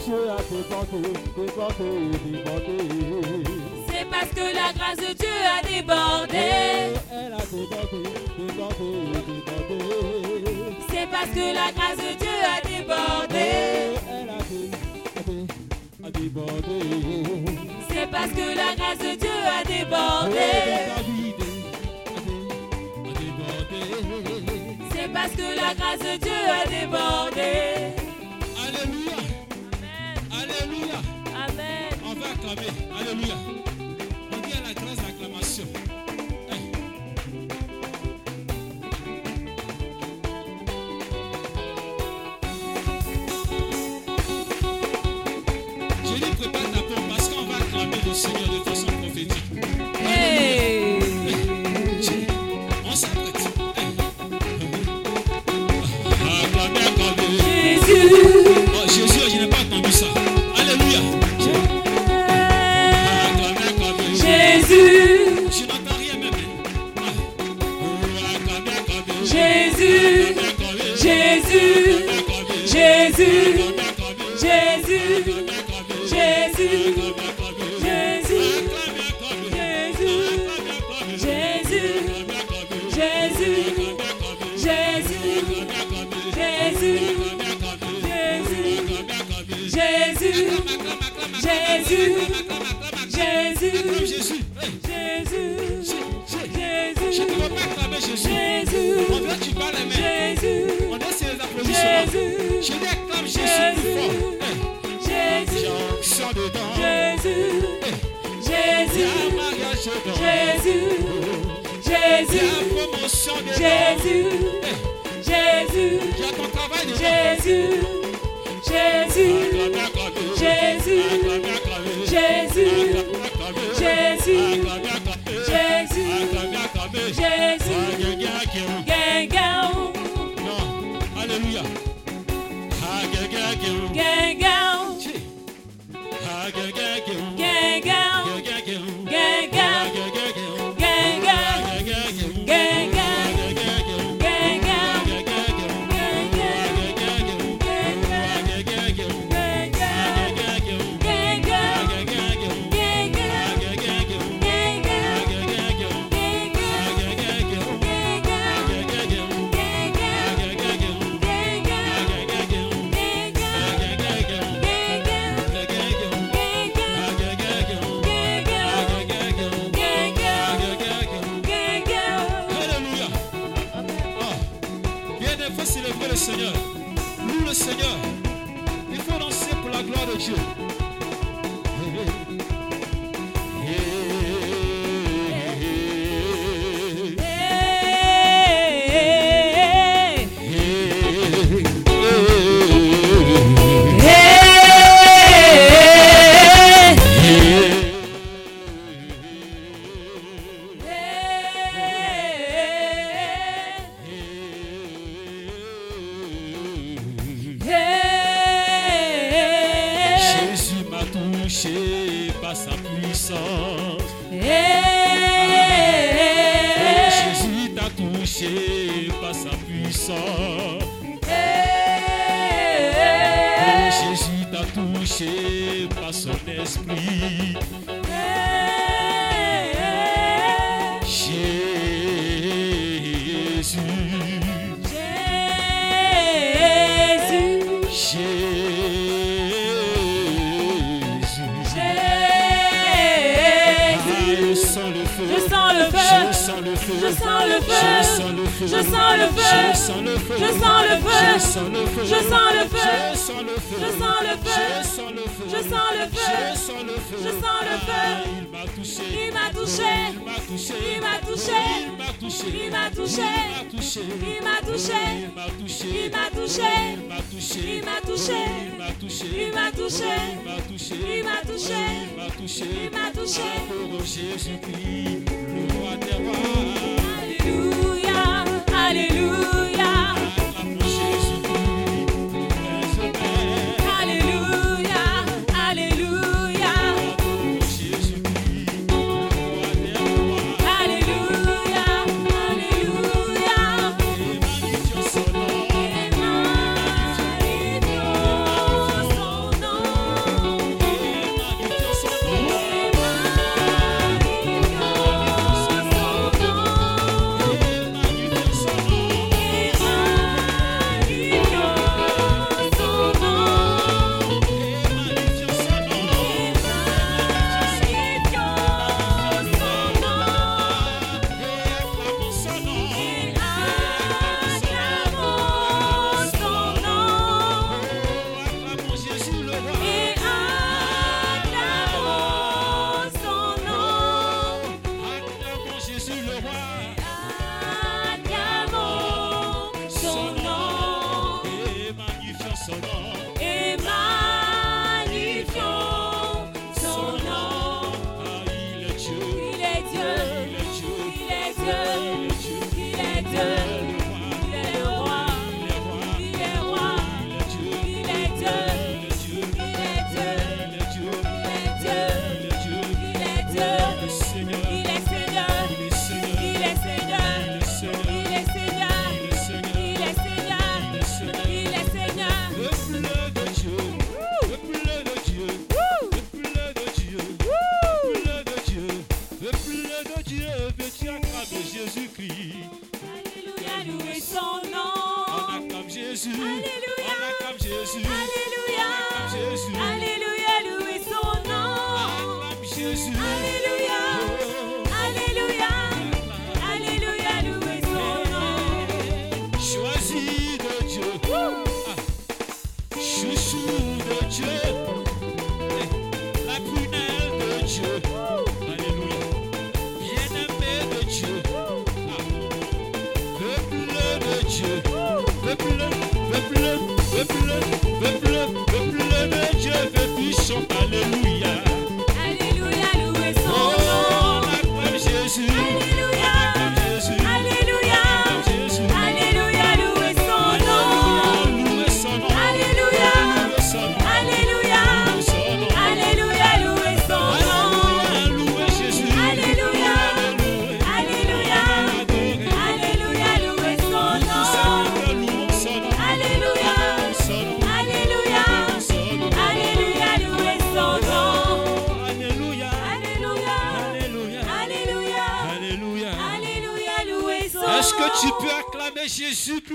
Dieu 0.06 0.30
a 0.30 0.41
débordé, 0.52 1.02
débordé, 1.38 1.91
débordé. 2.26 2.78
C'est 3.88 4.10
parce 4.10 4.30
que 4.30 4.46
la 4.54 4.74
grâce 4.74 4.98
de 4.98 5.13
Dieu 5.13 5.38
a 5.46 5.62
débordé. 5.65 6.50
Elle 7.12 7.34
a 7.34 7.46
débordé, 7.52 8.04
débordé, 8.38 8.91
débordé. 9.28 9.82
C'est 10.89 11.08
parce 11.10 11.30
que 11.30 11.46
la 11.54 11.72
grâce 11.72 11.98
de 11.98 12.12
Dieu 12.19 12.38
a 12.43 12.62
débordé. 12.67 13.50
Elle 14.10 14.30
a 14.30 14.41
débordé, 14.50 15.48
a 16.04 16.12
débordé 16.12 17.72
parce 18.13 18.32
que 18.32 18.56
la 18.56 18.76
grâce 18.76 18.99
de 18.99 19.15
Dieu 19.15 19.39
a 19.60 19.63
débordé. 19.63 20.38
C'est 24.95 25.12
parce 25.12 25.32
que 25.32 25.56
la 25.56 25.73
grâce 25.73 25.99
de 25.99 26.17
Dieu 26.17 26.32
a 26.32 26.69
débordé. 26.69 27.72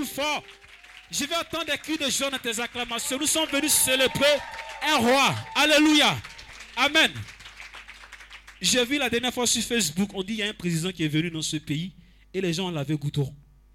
fort. 0.09 0.43
Je 1.11 1.25
vais 1.25 1.35
entendre 1.35 1.65
des 1.65 1.77
cris 1.77 1.97
de 1.97 2.09
joie 2.09 2.29
dans 2.29 2.37
tes 2.37 2.59
acclamations. 2.59 3.17
Nous 3.17 3.27
sommes 3.27 3.49
venus 3.49 3.71
célébrer 3.71 4.37
un 4.87 4.97
roi. 4.97 5.35
Alléluia. 5.55 6.17
Amen. 6.77 7.11
J'ai 8.61 8.83
vu 8.85 8.97
la 8.97 9.09
dernière 9.09 9.33
fois 9.33 9.47
sur 9.47 9.63
Facebook, 9.63 10.09
on 10.13 10.21
dit 10.21 10.35
qu'il 10.35 10.39
y 10.39 10.43
a 10.43 10.49
un 10.49 10.53
président 10.53 10.91
qui 10.91 11.03
est 11.03 11.07
venu 11.07 11.31
dans 11.31 11.41
ce 11.41 11.57
pays 11.57 11.93
et 12.33 12.41
les 12.41 12.53
gens 12.53 12.69
l'avaient 12.69 12.97
goûteront. 12.97 13.33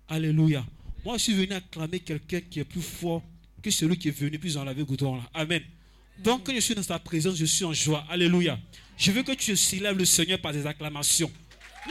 Alléluia. 0.08 0.64
Moi, 1.04 1.16
je 1.16 1.22
suis 1.22 1.34
venu 1.34 1.52
acclamer 1.52 2.00
quelqu'un 2.00 2.40
qui 2.40 2.60
est 2.60 2.64
plus 2.64 2.82
fort 2.82 3.22
que 3.62 3.70
celui 3.70 3.96
qui 3.96 4.08
est 4.08 4.18
venu, 4.18 4.38
puis 4.38 4.56
on 4.58 4.64
l'avait 4.64 4.84
goûteront. 4.84 5.22
Amen. 5.32 5.62
Donc, 6.18 6.44
quand 6.46 6.54
je 6.54 6.60
suis 6.60 6.74
dans 6.74 6.82
sa 6.82 6.98
présence, 6.98 7.36
je 7.36 7.46
suis 7.46 7.64
en 7.64 7.72
joie. 7.72 8.04
Alléluia. 8.10 8.58
Je 8.96 9.10
veux 9.10 9.22
que 9.22 9.32
tu 9.32 9.56
célèbres 9.56 9.98
le 9.98 10.04
Seigneur 10.04 10.38
par 10.38 10.52
tes 10.52 10.64
acclamations. 10.66 11.30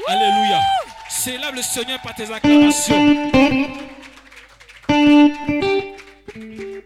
Alléluia. 0.07 0.61
Célèbre 1.09 1.55
le 1.55 1.61
Seigneur 1.61 2.01
par 2.01 2.15
tes 2.15 2.31
acclamations. 2.31 3.31
Thank 4.87 6.35
you. 6.35 6.83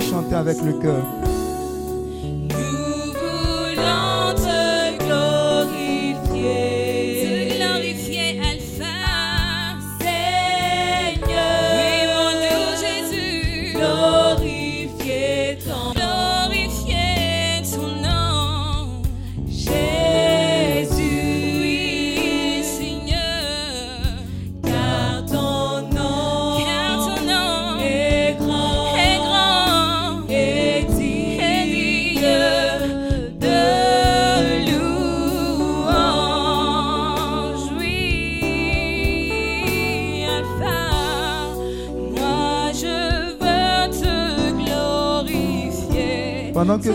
chanter 0.00 0.34
avec 0.34 0.60
le 0.62 0.72
cœur. 0.74 1.23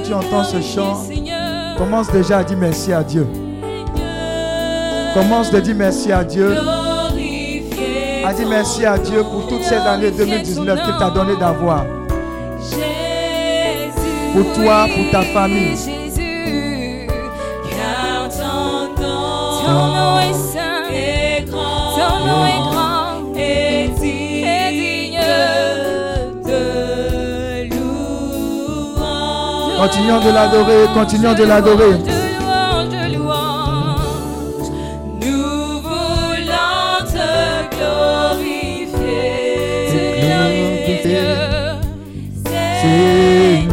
tu 0.09 0.15
entends 0.15 0.43
ce 0.43 0.59
chant, 0.59 1.03
commence 1.77 2.11
déjà 2.11 2.39
à 2.39 2.43
dire 2.43 2.57
merci 2.57 2.91
à 2.91 3.03
Dieu. 3.03 3.27
Commence 5.13 5.51
de 5.51 5.59
dire 5.59 5.75
merci 5.75 6.11
à 6.11 6.23
Dieu. 6.23 6.57
À 8.25 8.33
dire 8.33 8.47
merci 8.49 8.87
à 8.87 8.97
Dieu 8.97 9.21
pour 9.21 9.47
toutes 9.47 9.61
ces 9.61 9.75
années 9.75 10.09
2019 10.09 10.83
qu'il 10.83 10.97
t'a 10.97 11.11
donné 11.11 11.35
d'avoir. 11.35 11.85
Pour 14.33 14.53
toi, 14.53 14.87
pour 14.95 15.11
ta 15.11 15.21
famille. 15.21 15.77
Continuons 29.79 30.19
de 30.19 30.31
l'adorer, 30.31 30.87
continuons 30.93 31.33
de 31.33 31.43
l'adorer. 31.45 31.93
Seigneur, 42.81 43.69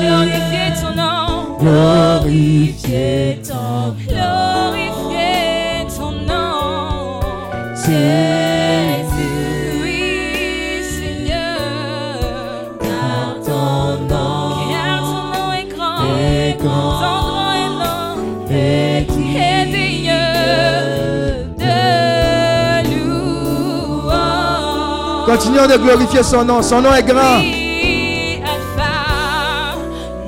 glorifier 0.00 0.68
ton 0.80 0.92
nom. 0.94 1.58
Glorifier. 1.58 2.77
Continuons 25.48 25.66
de 25.66 25.82
glorifier 25.82 26.22
son 26.22 26.44
nom. 26.44 26.60
Son 26.60 26.82
nom 26.82 26.92
est 26.92 27.02
grand. 27.02 27.40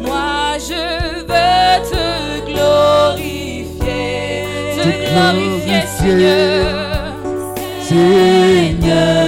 Moi 0.00 0.56
je 0.58 1.20
veux 1.28 1.76
te 1.90 2.40
glorifier, 2.46 3.76
te 4.78 4.88
glorifier, 5.12 5.82
Seigneur. 5.98 7.12
Seigneur. 7.86 9.19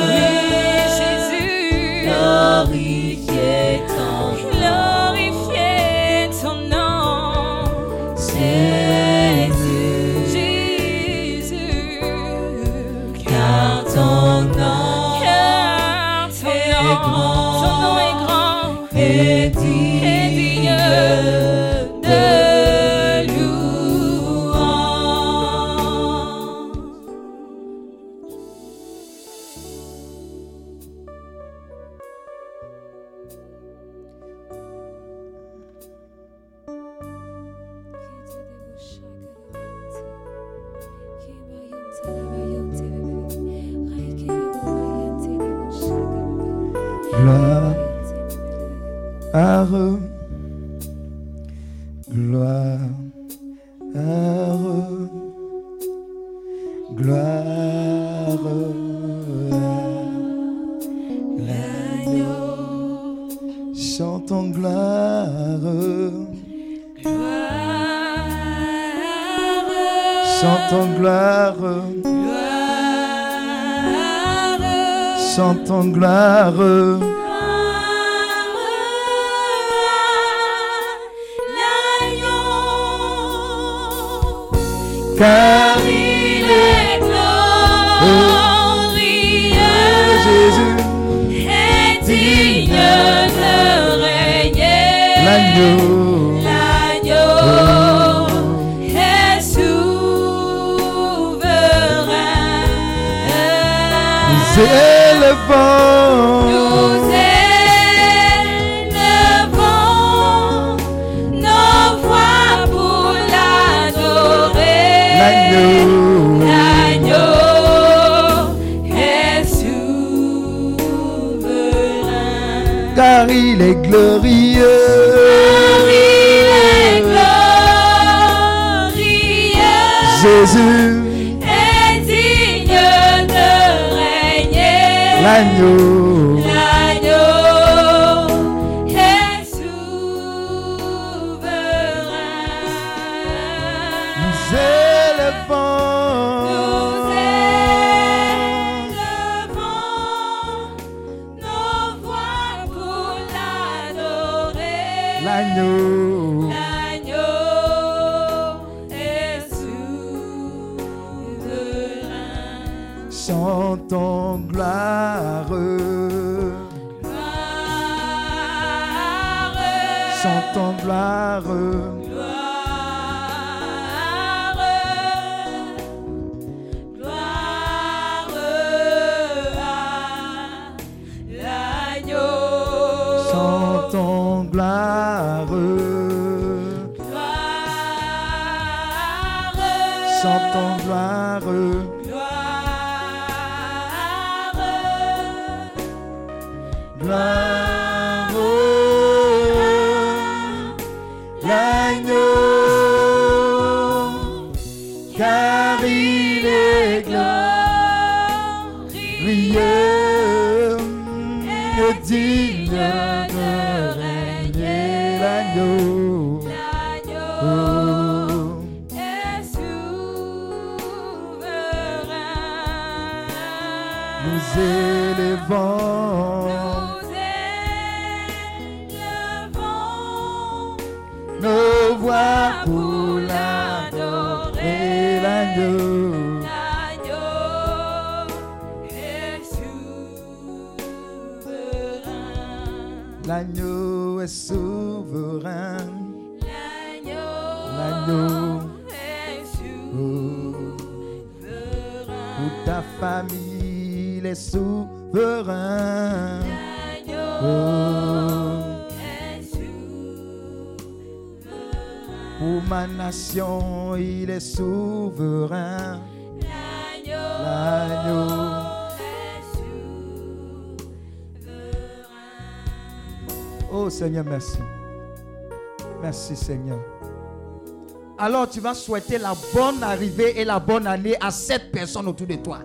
Alors 278.32 278.48
tu 278.48 278.60
vas 278.60 278.72
souhaiter 278.72 279.18
la 279.18 279.34
bonne 279.52 279.82
arrivée 279.82 280.40
et 280.40 280.46
la 280.46 280.58
bonne 280.58 280.86
année 280.86 281.14
à 281.20 281.30
cette 281.30 281.70
personne 281.70 282.08
autour 282.08 282.26
de 282.26 282.36
toi. 282.36 282.60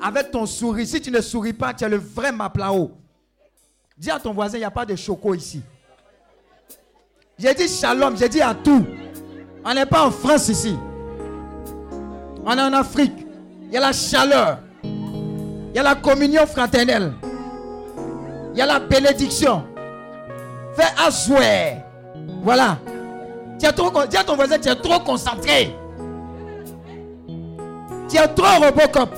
Avec 0.00 0.32
ton 0.32 0.46
sourire. 0.46 0.84
Si 0.84 1.00
tu 1.00 1.12
ne 1.12 1.20
souris 1.20 1.52
pas, 1.52 1.72
tu 1.72 1.84
es 1.84 1.88
le 1.88 1.96
vrai 1.98 2.32
maplao. 2.32 2.90
Dis 3.96 4.10
à 4.10 4.18
ton 4.18 4.32
voisin, 4.32 4.56
il 4.56 4.62
n'y 4.62 4.64
a 4.64 4.70
pas 4.72 4.84
de 4.84 4.96
choco 4.96 5.32
ici. 5.32 5.62
J'ai 7.38 7.54
dit 7.54 7.68
shalom, 7.68 8.16
j'ai 8.16 8.28
dit 8.28 8.40
à 8.40 8.52
tout. 8.52 8.84
On 9.64 9.72
n'est 9.72 9.86
pas 9.86 10.08
en 10.08 10.10
France 10.10 10.48
ici. 10.48 10.76
On 12.44 12.58
est 12.58 12.60
en 12.60 12.72
Afrique. 12.72 13.24
Il 13.68 13.74
y 13.74 13.76
a 13.76 13.80
la 13.80 13.92
chaleur. 13.92 14.58
Il 14.82 15.72
y 15.72 15.78
a 15.78 15.84
la 15.84 15.94
communion 15.94 16.44
fraternelle. 16.48 17.12
Il 18.54 18.58
y 18.58 18.60
a 18.60 18.66
la 18.66 18.80
bénédiction. 18.80 19.62
Fais 20.74 20.92
asseoir. 20.98 21.76
Voilà. 22.42 22.78
Tu 23.62 23.68
dis 24.08 24.16
à 24.16 24.24
ton 24.24 24.34
voisin, 24.34 24.58
tu 24.58 24.68
es 24.68 24.74
trop 24.74 24.98
concentré. 24.98 25.72
Tu 28.08 28.16
es 28.16 28.28
trop 28.34 28.60
Robocop. 28.60 29.14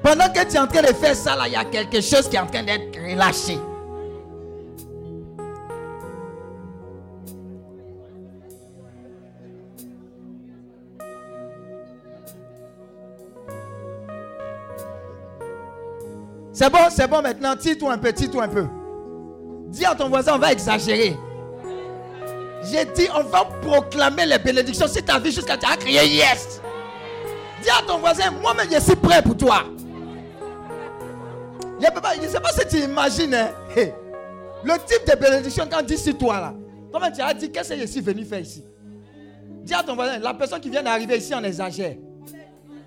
Pendant 0.00 0.28
que 0.32 0.44
tu 0.48 0.54
es 0.54 0.58
en 0.58 0.68
train 0.68 0.82
de 0.82 0.94
faire 0.94 1.16
ça, 1.16 1.34
là, 1.34 1.48
il 1.48 1.54
y 1.54 1.56
a 1.56 1.64
quelque 1.64 2.00
chose 2.00 2.28
qui 2.28 2.36
est 2.36 2.38
en 2.38 2.46
train 2.46 2.62
d'être 2.62 2.96
relâché. 2.96 3.58
C'est 16.52 16.70
bon, 16.70 16.78
c'est 16.88 17.08
bon 17.08 17.20
maintenant. 17.20 17.56
Tire-toi 17.56 17.94
un 17.94 17.98
peu, 17.98 18.12
tire-toi 18.12 18.44
un 18.44 18.48
peu. 18.48 18.66
Dis 19.70 19.84
à 19.84 19.96
ton 19.96 20.08
voisin, 20.08 20.36
on 20.36 20.38
va 20.38 20.52
exagérer. 20.52 21.16
J'ai 22.70 22.84
dit, 22.86 23.08
on 23.14 23.22
va 23.24 23.44
proclamer 23.62 24.26
les 24.26 24.38
bénédictions. 24.38 24.86
Si 24.88 25.02
tu 25.02 25.10
as 25.12 25.18
vu 25.18 25.30
jusqu'à 25.32 25.56
tu 25.56 25.66
as 25.70 25.76
crié 25.76 26.06
yes. 26.06 26.60
Dis 27.62 27.68
à 27.70 27.82
ton 27.86 27.98
voisin, 27.98 28.30
moi-même, 28.30 28.68
je 28.72 28.80
suis 28.80 28.96
prêt 28.96 29.22
pour 29.22 29.36
toi. 29.36 29.64
Je 31.80 32.22
ne 32.22 32.28
sais 32.28 32.40
pas 32.40 32.50
si 32.50 32.66
tu 32.68 32.82
imagines. 32.84 33.34
hein. 33.34 33.50
Le 33.76 34.72
type 34.86 35.06
de 35.06 35.14
bénédiction 35.20 35.66
quand 35.70 35.80
on 35.80 35.84
dit 35.84 35.98
sur 35.98 36.16
toi 36.16 36.40
là. 36.40 36.54
Toi-même, 36.90 37.12
tu 37.12 37.20
as 37.20 37.34
dit, 37.34 37.50
qu'est-ce 37.50 37.74
que 37.74 37.80
je 37.80 37.86
suis 37.86 38.00
venu 38.00 38.24
faire 38.24 38.40
ici? 38.40 38.64
Dis 39.62 39.74
à 39.74 39.82
ton 39.82 39.94
voisin, 39.94 40.18
la 40.18 40.32
personne 40.32 40.60
qui 40.60 40.70
vient 40.70 40.82
d'arriver 40.82 41.16
ici, 41.18 41.32
on 41.34 41.42
exagère. 41.44 41.96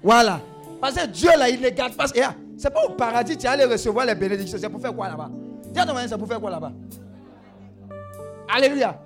Voilà. 0.02 0.40
Parce 0.82 0.96
que 0.96 1.06
Dieu 1.08 1.30
là, 1.38 1.50
il 1.50 1.60
ne 1.62 1.70
garde 1.70 1.94
pas. 1.94 2.06
Et, 2.16 2.22
ah, 2.24 2.34
C'est 2.58 2.72
pas 2.74 2.84
au 2.86 2.92
paradis, 2.94 3.38
tu 3.38 3.46
allé 3.46 3.66
recevoir 3.66 4.06
les 4.06 4.16
bénédictions. 4.16 4.58
C'est 4.60 4.70
pour 4.70 4.82
faire 4.82 4.94
quoi 4.96 5.08
là-bas? 5.10 5.30
Dis 5.72 5.80
à 5.80 5.86
ton 5.86 5.92
voisin, 5.92 6.08
c'est 6.08 6.18
pour 6.18 6.28
faire 6.28 6.40
quoi 6.40 6.50
là-bas? 6.50 6.72
Alléluia. 8.52 9.00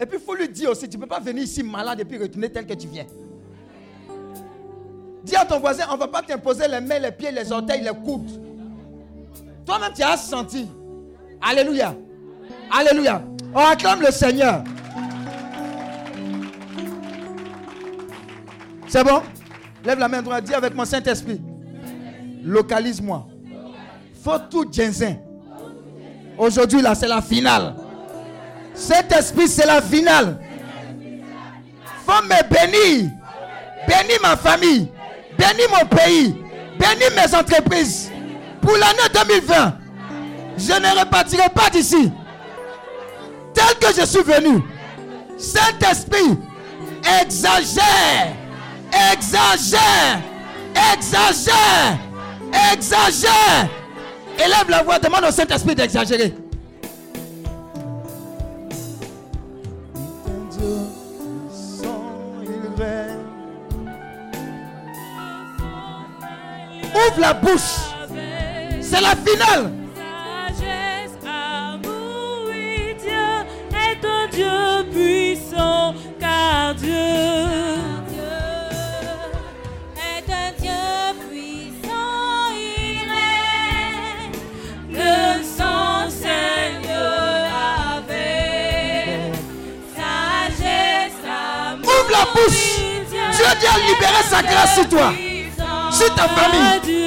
Et 0.00 0.06
puis 0.06 0.18
il 0.18 0.24
faut 0.24 0.34
lui 0.34 0.48
dire 0.48 0.70
aussi, 0.70 0.88
tu 0.88 0.96
ne 0.96 1.02
peux 1.02 1.08
pas 1.08 1.20
venir 1.20 1.44
ici 1.44 1.62
malade 1.62 2.00
et 2.00 2.04
puis 2.04 2.18
retourner 2.18 2.50
tel 2.50 2.66
que 2.66 2.74
tu 2.74 2.88
viens. 2.88 3.06
Dis 5.22 5.36
à 5.36 5.44
ton 5.44 5.60
voisin, 5.60 5.84
on 5.90 5.94
ne 5.94 5.98
va 5.98 6.08
pas 6.08 6.22
t'imposer 6.22 6.66
les 6.66 6.80
mains, 6.80 6.98
les 6.98 7.12
pieds, 7.12 7.30
les 7.30 7.52
orteils, 7.52 7.82
les 7.82 7.90
coudes. 7.90 8.30
Toi-même, 9.64 9.92
tu 9.94 10.02
as 10.02 10.16
senti. 10.16 10.68
Alléluia. 11.40 11.94
Alléluia. 12.70 13.22
On 13.54 13.60
acclame 13.60 14.00
le 14.00 14.10
Seigneur. 14.10 14.64
C'est 18.88 19.04
bon? 19.04 19.22
Lève 19.84 19.98
la 19.98 20.08
main 20.08 20.22
droite, 20.22 20.44
dis 20.44 20.54
avec 20.54 20.74
mon 20.74 20.84
Saint-Esprit. 20.84 21.40
Localise-moi. 22.42 23.26
Faut 24.22 24.38
tout 24.50 24.66
Djenzin. 24.70 25.16
Aujourd'hui, 26.36 26.82
là, 26.82 26.94
c'est 26.94 27.08
la 27.08 27.22
finale. 27.22 27.74
Saint-Esprit, 28.74 29.48
c'est 29.48 29.66
la 29.66 29.80
finale. 29.82 30.38
Faut 32.06 32.22
me 32.22 32.42
bénir. 32.48 33.10
Bénis 33.86 34.18
ma 34.22 34.36
famille. 34.36 34.88
Bénis 35.38 35.68
mon 35.70 35.86
pays. 35.86 36.34
Bénis 36.78 37.14
mes 37.16 37.34
entreprises. 37.34 38.10
Pour 38.60 38.76
l'année 38.76 39.08
2020, 39.12 39.74
je 40.56 40.72
ne 40.72 41.00
repartirai 41.00 41.48
pas 41.48 41.68
d'ici. 41.70 42.10
Tel 43.54 43.78
que 43.78 43.94
je 44.00 44.06
suis 44.06 44.22
venu. 44.22 44.62
Saint-Esprit, 45.36 46.38
exagère. 47.20 48.34
Exagère. 49.12 50.20
Exagère. 50.94 51.98
Exagère. 52.72 53.68
Élève 54.38 54.68
la 54.68 54.82
voix, 54.82 54.98
demande 54.98 55.24
au 55.24 55.30
Saint-Esprit 55.30 55.74
d'exagérer. 55.74 56.34
Ouvre 66.94 67.20
la 67.20 67.32
bouche. 67.34 67.78
C'est 68.80 69.00
la 69.00 69.14
finale. 69.16 69.72
Sagesse, 69.96 71.16
amour, 71.26 72.48
oui, 72.48 72.94
Dieu 73.00 73.46
est 73.72 74.04
un 74.04 74.28
Dieu 74.28 74.90
puissant, 74.92 75.94
car 76.20 76.74
Dieu 76.74 76.90
est 79.96 80.30
un 80.30 80.52
Dieu 80.60 81.24
puissant, 81.30 82.52
il 82.54 82.98
règne. 83.10 84.38
le 84.90 85.42
sang 85.42 86.10
Seigneur 86.10 87.48
avait. 87.96 89.32
Sagesse, 89.96 91.22
amour, 91.24 91.88
Ouvre 91.88 92.12
la 92.12 92.24
bouche. 92.32 92.78
oui, 92.78 93.06
Dieu 93.32 93.46
vient 93.60 93.78
libérer 93.86 94.24
sa 94.28 94.42
grâce 94.42 94.74
sur 94.74 94.88
toi. 94.88 95.12
Sur 95.92 96.14
ta 96.14 96.26
famille. 96.28 97.01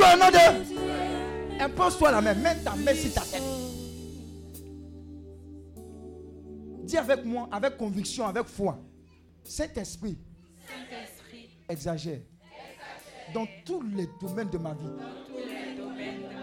Impose-toi 0.00 0.14
au 0.14 0.18
nom 0.18 0.30
de. 0.30 1.62
Impose-toi 1.62 2.10
la 2.12 2.20
main. 2.20 2.34
Mets 2.34 2.56
ta 2.56 2.74
main 2.74 2.94
sur 2.94 3.12
ta 3.12 3.20
tête. 3.22 3.42
Dis 6.84 6.96
avec 6.96 7.24
moi, 7.24 7.48
avec 7.52 7.76
conviction, 7.76 8.26
avec 8.26 8.46
foi. 8.46 8.78
Saint-Esprit, 9.44 10.18
exagère 11.68 12.20
dans 13.32 13.46
tous 13.64 13.82
les 13.94 14.08
domaines 14.20 14.50
de 14.50 14.58
ma 14.58 14.74
vie. 14.74 14.90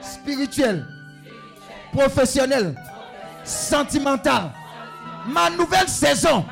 Spirituel, 0.01 0.85
professionnel, 1.91 2.75
sentimental. 3.43 4.51
Ma 5.27 5.49
nouvelle 5.49 5.89
saison, 5.89 6.45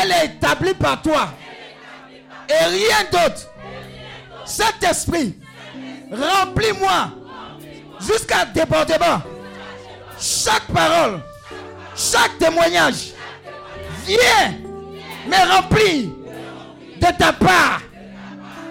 elle 0.00 0.10
est 0.10 0.34
établie 0.36 0.74
par 0.74 1.00
toi. 1.00 1.28
Et 2.48 2.64
rien 2.64 3.04
d'autre. 3.10 3.48
Saint-Esprit, 4.44 5.38
remplis-moi 6.10 7.10
jusqu'à 8.00 8.44
débordement. 8.44 9.22
Chaque 10.18 10.66
parole, 10.72 11.20
chaque 11.96 12.38
témoignage, 12.38 13.12
viens 14.06 14.54
me 15.26 15.54
remplir 15.54 16.10
de 16.96 17.18
ta 17.18 17.32
part. 17.32 17.80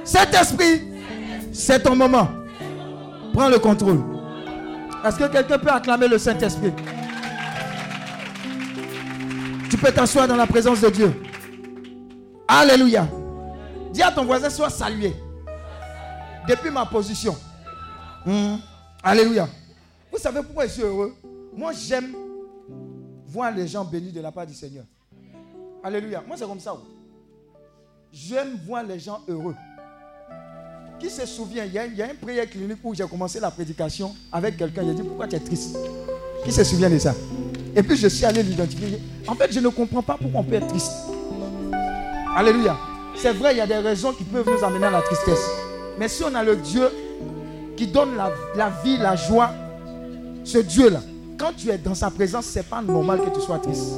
Saint-Esprit, 0.03 0.81
c'est 1.51 1.81
ton 1.81 1.95
moment. 1.95 2.29
Prends 3.33 3.49
le 3.49 3.59
contrôle. 3.59 4.01
Est-ce 5.05 5.17
que 5.17 5.25
quelqu'un 5.25 5.57
peut 5.57 5.71
acclamer 5.71 6.07
le 6.07 6.17
Saint-Esprit? 6.17 6.73
Tu 9.69 9.77
peux 9.77 9.91
t'asseoir 9.91 10.27
dans 10.27 10.35
la 10.35 10.47
présence 10.47 10.81
de 10.81 10.89
Dieu. 10.89 11.21
Alléluia. 12.47 13.07
Dis 13.91 14.01
à 14.01 14.11
ton 14.11 14.23
voisin, 14.25 14.49
sois 14.49 14.69
salué. 14.69 15.13
Depuis 16.47 16.69
ma 16.69 16.85
position. 16.85 17.35
Hmm. 18.25 18.55
Alléluia. 19.01 19.47
Vous 20.11 20.17
savez 20.17 20.41
pourquoi 20.43 20.67
je 20.67 20.71
suis 20.73 20.81
heureux? 20.81 21.13
Moi, 21.55 21.71
j'aime 21.73 22.13
voir 23.27 23.51
les 23.51 23.67
gens 23.67 23.83
bénis 23.83 24.11
de 24.11 24.21
la 24.21 24.31
part 24.31 24.45
du 24.45 24.53
Seigneur. 24.53 24.85
Alléluia. 25.83 26.23
Moi, 26.25 26.35
c'est 26.37 26.45
comme 26.45 26.59
ça. 26.59 26.75
J'aime 28.11 28.57
voir 28.65 28.83
les 28.83 28.99
gens 28.99 29.21
heureux. 29.27 29.55
Qui 30.99 31.09
se 31.09 31.25
souvient, 31.25 31.65
il 31.65 31.73
y, 31.73 31.79
a, 31.79 31.85
il 31.85 31.95
y 31.95 32.01
a 32.01 32.11
une 32.11 32.17
prière 32.17 32.49
clinique 32.49 32.77
où 32.83 32.93
j'ai 32.93 33.07
commencé 33.07 33.39
la 33.39 33.51
prédication 33.51 34.15
avec 34.31 34.55
quelqu'un. 34.55 34.83
J'ai 34.85 34.93
dit, 34.93 35.03
pourquoi 35.03 35.27
tu 35.27 35.35
es 35.35 35.39
triste? 35.39 35.75
Qui 36.45 36.51
se 36.51 36.63
souvient 36.63 36.89
de 36.89 36.99
ça? 36.99 37.13
Et 37.75 37.81
puis 37.81 37.97
je 37.97 38.07
suis 38.07 38.23
allé 38.25 38.43
l'identifier. 38.43 39.01
En 39.27 39.35
fait, 39.35 39.51
je 39.51 39.59
ne 39.59 39.69
comprends 39.69 40.03
pas 40.03 40.17
pourquoi 40.21 40.41
on 40.41 40.43
peut 40.43 40.53
être 40.53 40.67
triste. 40.67 40.91
Alléluia. 42.35 42.77
C'est 43.15 43.33
vrai, 43.33 43.53
il 43.53 43.57
y 43.57 43.61
a 43.61 43.67
des 43.67 43.77
raisons 43.77 44.13
qui 44.13 44.23
peuvent 44.23 44.49
nous 44.49 44.63
amener 44.63 44.85
à 44.85 44.91
la 44.91 45.01
tristesse. 45.01 45.43
Mais 45.99 46.07
si 46.07 46.23
on 46.23 46.33
a 46.35 46.43
le 46.43 46.55
Dieu 46.55 46.89
qui 47.75 47.87
donne 47.87 48.15
la, 48.55 48.71
vie, 48.83 48.97
la 48.97 49.15
joie, 49.15 49.51
ce 50.43 50.57
Dieu-là, 50.57 50.99
quand 51.37 51.51
tu 51.55 51.69
es 51.69 51.77
dans 51.77 51.95
sa 51.95 52.09
présence, 52.09 52.45
ce 52.45 52.59
n'est 52.59 52.63
pas 52.63 52.81
normal 52.81 53.19
que 53.21 53.37
tu 53.37 53.45
sois 53.45 53.59
triste. 53.59 53.93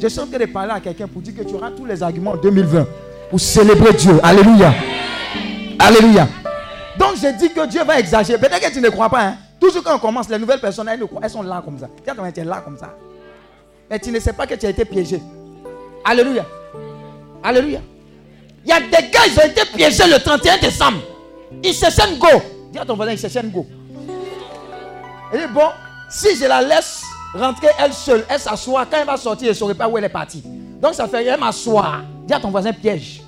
Je 0.00 0.06
suis 0.06 0.20
en 0.20 0.26
train 0.26 0.38
de 0.38 0.46
parler 0.46 0.72
à 0.72 0.80
quelqu'un 0.80 1.08
pour 1.08 1.22
dire 1.22 1.34
que 1.34 1.42
tu 1.42 1.54
auras 1.54 1.70
tous 1.70 1.84
les 1.84 2.02
arguments 2.02 2.32
en 2.32 2.36
2020 2.36 2.86
pour 3.30 3.40
célébrer 3.40 3.92
Dieu. 3.94 4.18
Alléluia. 4.22 4.72
Alléluia. 5.78 6.28
Donc 6.98 7.16
je 7.16 7.36
dis 7.38 7.50
que 7.52 7.66
Dieu 7.66 7.82
va 7.84 7.98
exagérer. 7.98 8.38
Peut-être 8.38 8.60
que 8.68 8.72
tu 8.72 8.80
ne 8.80 8.88
crois 8.90 9.08
pas. 9.08 9.22
Hein? 9.22 9.36
Toujours 9.60 9.82
quand 9.82 9.96
on 9.96 9.98
commence, 9.98 10.28
les 10.28 10.38
nouvelles 10.38 10.60
personnes, 10.60 10.88
elles, 10.88 11.30
sont 11.30 11.42
là 11.42 11.62
comme 11.64 11.78
ça. 11.78 11.88
Tiens, 12.04 12.14
tu 12.32 12.40
es 12.40 12.44
là 12.44 12.60
comme 12.64 12.78
ça. 12.78 12.94
Mais 13.90 13.98
tu 13.98 14.10
ne 14.12 14.20
sais 14.20 14.32
pas 14.32 14.46
que 14.46 14.54
tu 14.54 14.66
as 14.66 14.70
été 14.70 14.84
piégé. 14.84 15.20
Alléluia. 16.04 16.44
Alléluia. 17.42 17.80
Il 18.64 18.70
y 18.70 18.72
a 18.72 18.80
des 18.80 19.08
gars, 19.10 19.20
ils 19.26 19.38
ont 19.38 19.46
été 19.46 19.62
piégés 19.74 20.06
le 20.06 20.18
31 20.18 20.58
décembre. 20.58 20.98
Ils 21.62 21.74
se 21.74 22.18
go. 22.18 22.42
Dis 22.72 22.78
à 22.78 22.84
ton 22.84 22.96
voisin, 22.96 23.12
ils 23.12 23.18
se 23.18 23.46
go. 23.46 23.66
Elle 25.32 25.46
dit, 25.46 25.52
bon, 25.52 25.68
si 26.10 26.36
je 26.36 26.46
la 26.46 26.62
laisse 26.62 27.02
rentrer 27.34 27.68
elle 27.78 27.92
seule, 27.92 28.24
elle 28.28 28.40
s'assoit, 28.40 28.86
quand 28.86 28.96
elle 29.00 29.06
va 29.06 29.16
sortir, 29.16 29.48
elle 29.48 29.54
ne 29.54 29.58
saurait 29.58 29.74
pas 29.74 29.88
où 29.88 29.98
elle 29.98 30.04
est 30.04 30.08
partie. 30.08 30.42
Donc 30.80 30.94
ça 30.94 31.06
fait, 31.06 31.24
elle 31.24 31.38
m'assoit. 31.38 32.02
Dis 32.26 32.32
à 32.32 32.40
ton 32.40 32.50
voisin, 32.50 32.72
piège. 32.72 33.22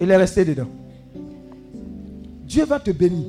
Il 0.00 0.10
est 0.10 0.16
resté 0.16 0.44
dedans. 0.44 0.68
Dieu 2.44 2.64
va 2.64 2.80
te 2.80 2.90
bénir. 2.90 3.26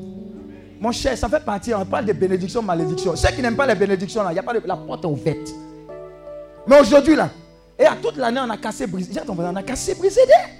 Mon 0.79 0.91
cher, 0.91 1.17
ça 1.17 1.27
fait 1.27 1.43
partie, 1.43 1.73
on 1.73 1.85
parle 1.85 2.05
de 2.05 2.13
bénédiction, 2.13 2.61
malédiction. 2.61 3.15
Ceux 3.15 3.29
qui 3.29 3.41
n'aiment 3.41 3.57
pas 3.57 3.67
les 3.67 3.75
bénédictions, 3.75 4.23
là, 4.23 4.31
il 4.31 4.33
n'y 4.33 4.39
a 4.39 4.43
pas 4.43 4.53
de, 4.53 4.61
la 4.65 4.77
porte 4.77 5.03
est 5.03 5.07
ouverte. 5.07 5.49
Mais 6.65 6.79
aujourd'hui, 6.79 7.15
là, 7.15 7.29
et 7.77 7.85
à 7.85 7.95
toute 8.01 8.17
l'année, 8.17 8.39
on 8.43 8.49
a 8.49 8.57
cassé, 8.57 8.87
brisé. 8.87 9.11
Dis 9.11 9.19
à 9.19 9.23
ton 9.23 9.33
voisin, 9.33 9.51
on 9.51 9.55
a 9.57 9.63
cassé, 9.63 9.95
brisé 9.95 10.21
des. 10.25 10.58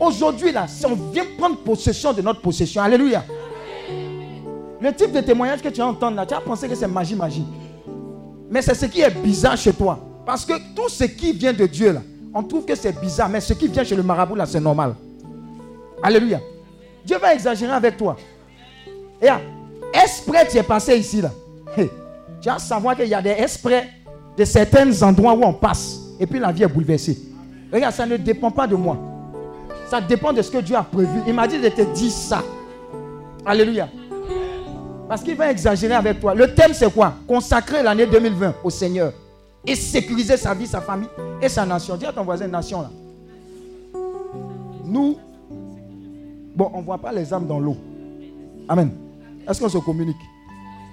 Aujourd'hui, 0.00 0.52
là, 0.52 0.66
si 0.68 0.86
on 0.86 0.94
vient 1.12 1.24
prendre 1.36 1.56
possession 1.58 2.12
de 2.12 2.22
notre 2.22 2.40
possession, 2.40 2.82
Alléluia. 2.82 3.24
Le 4.80 4.92
type 4.92 5.12
de 5.12 5.20
témoignage 5.20 5.60
que 5.60 5.68
tu 5.68 5.80
vas 5.80 5.88
entendre 5.88 6.16
là, 6.16 6.24
tu 6.24 6.34
as 6.34 6.40
pensé 6.40 6.68
que 6.68 6.74
c'est 6.74 6.86
magie, 6.86 7.16
magie. 7.16 7.44
Mais 8.48 8.62
c'est 8.62 8.74
ce 8.74 8.86
qui 8.86 9.00
est 9.00 9.10
bizarre 9.10 9.56
chez 9.56 9.72
toi. 9.72 9.98
Parce 10.24 10.44
que 10.44 10.52
tout 10.74 10.88
ce 10.88 11.04
qui 11.04 11.32
vient 11.32 11.52
de 11.52 11.66
Dieu 11.66 11.92
là, 11.92 12.02
on 12.32 12.42
trouve 12.42 12.64
que 12.64 12.74
c'est 12.74 12.98
bizarre. 13.00 13.28
Mais 13.28 13.40
ce 13.40 13.54
qui 13.54 13.66
vient 13.66 13.82
chez 13.82 13.96
le 13.96 14.02
marabout 14.02 14.36
là, 14.36 14.46
c'est 14.46 14.60
normal. 14.60 14.94
Alléluia. 16.02 16.40
Dieu 17.04 17.18
va 17.18 17.34
exagérer 17.34 17.72
avec 17.72 17.96
toi. 17.96 18.16
Et 19.20 19.28
esprit, 19.92 20.38
tu 20.48 20.58
es 20.58 20.62
passé 20.62 20.96
ici 20.96 21.20
là. 21.20 21.30
Tu 22.40 22.48
vas 22.48 22.58
savoir 22.60 22.94
qu'il 22.94 23.08
y 23.08 23.14
a 23.14 23.20
des 23.20 23.30
esprits 23.30 23.82
de 24.36 24.44
certains 24.44 25.02
endroits 25.02 25.32
où 25.32 25.42
on 25.42 25.52
passe. 25.52 25.98
Et 26.20 26.26
puis 26.26 26.38
la 26.38 26.52
vie 26.52 26.62
est 26.62 26.68
bouleversée. 26.68 27.18
Regarde, 27.72 27.94
ça 27.94 28.06
ne 28.06 28.16
dépend 28.16 28.50
pas 28.50 28.66
de 28.66 28.76
moi. 28.76 28.96
Ça 29.88 30.02
dépend 30.02 30.34
de 30.34 30.42
ce 30.42 30.50
que 30.50 30.58
Dieu 30.58 30.76
a 30.76 30.82
prévu. 30.82 31.20
Il 31.26 31.32
m'a 31.32 31.46
dit 31.48 31.58
de 31.58 31.68
te 31.68 31.80
dire 31.94 32.10
ça. 32.10 32.42
Alléluia. 33.46 33.88
Parce 35.08 35.22
qu'il 35.22 35.34
va 35.34 35.50
exagérer 35.50 35.94
avec 35.94 36.20
toi. 36.20 36.34
Le 36.34 36.54
thème, 36.54 36.74
c'est 36.74 36.92
quoi? 36.92 37.14
Consacrer 37.26 37.82
l'année 37.82 38.06
2020 38.06 38.56
au 38.62 38.68
Seigneur. 38.68 39.12
Et 39.66 39.74
sécuriser 39.74 40.36
sa 40.36 40.52
vie, 40.52 40.66
sa 40.66 40.82
famille 40.82 41.08
et 41.40 41.48
sa 41.48 41.64
nation. 41.64 41.96
Dis 41.96 42.04
à 42.04 42.12
ton 42.12 42.22
voisin, 42.22 42.46
nation 42.48 42.82
là. 42.82 42.90
Nous, 44.84 45.16
bon, 46.54 46.70
on 46.74 46.80
ne 46.80 46.84
voit 46.84 46.98
pas 46.98 47.12
les 47.12 47.32
âmes 47.32 47.46
dans 47.46 47.58
l'eau. 47.58 47.76
Amen. 48.68 48.90
Est-ce 49.48 49.60
qu'on 49.60 49.68
se 49.70 49.78
communique? 49.78 50.16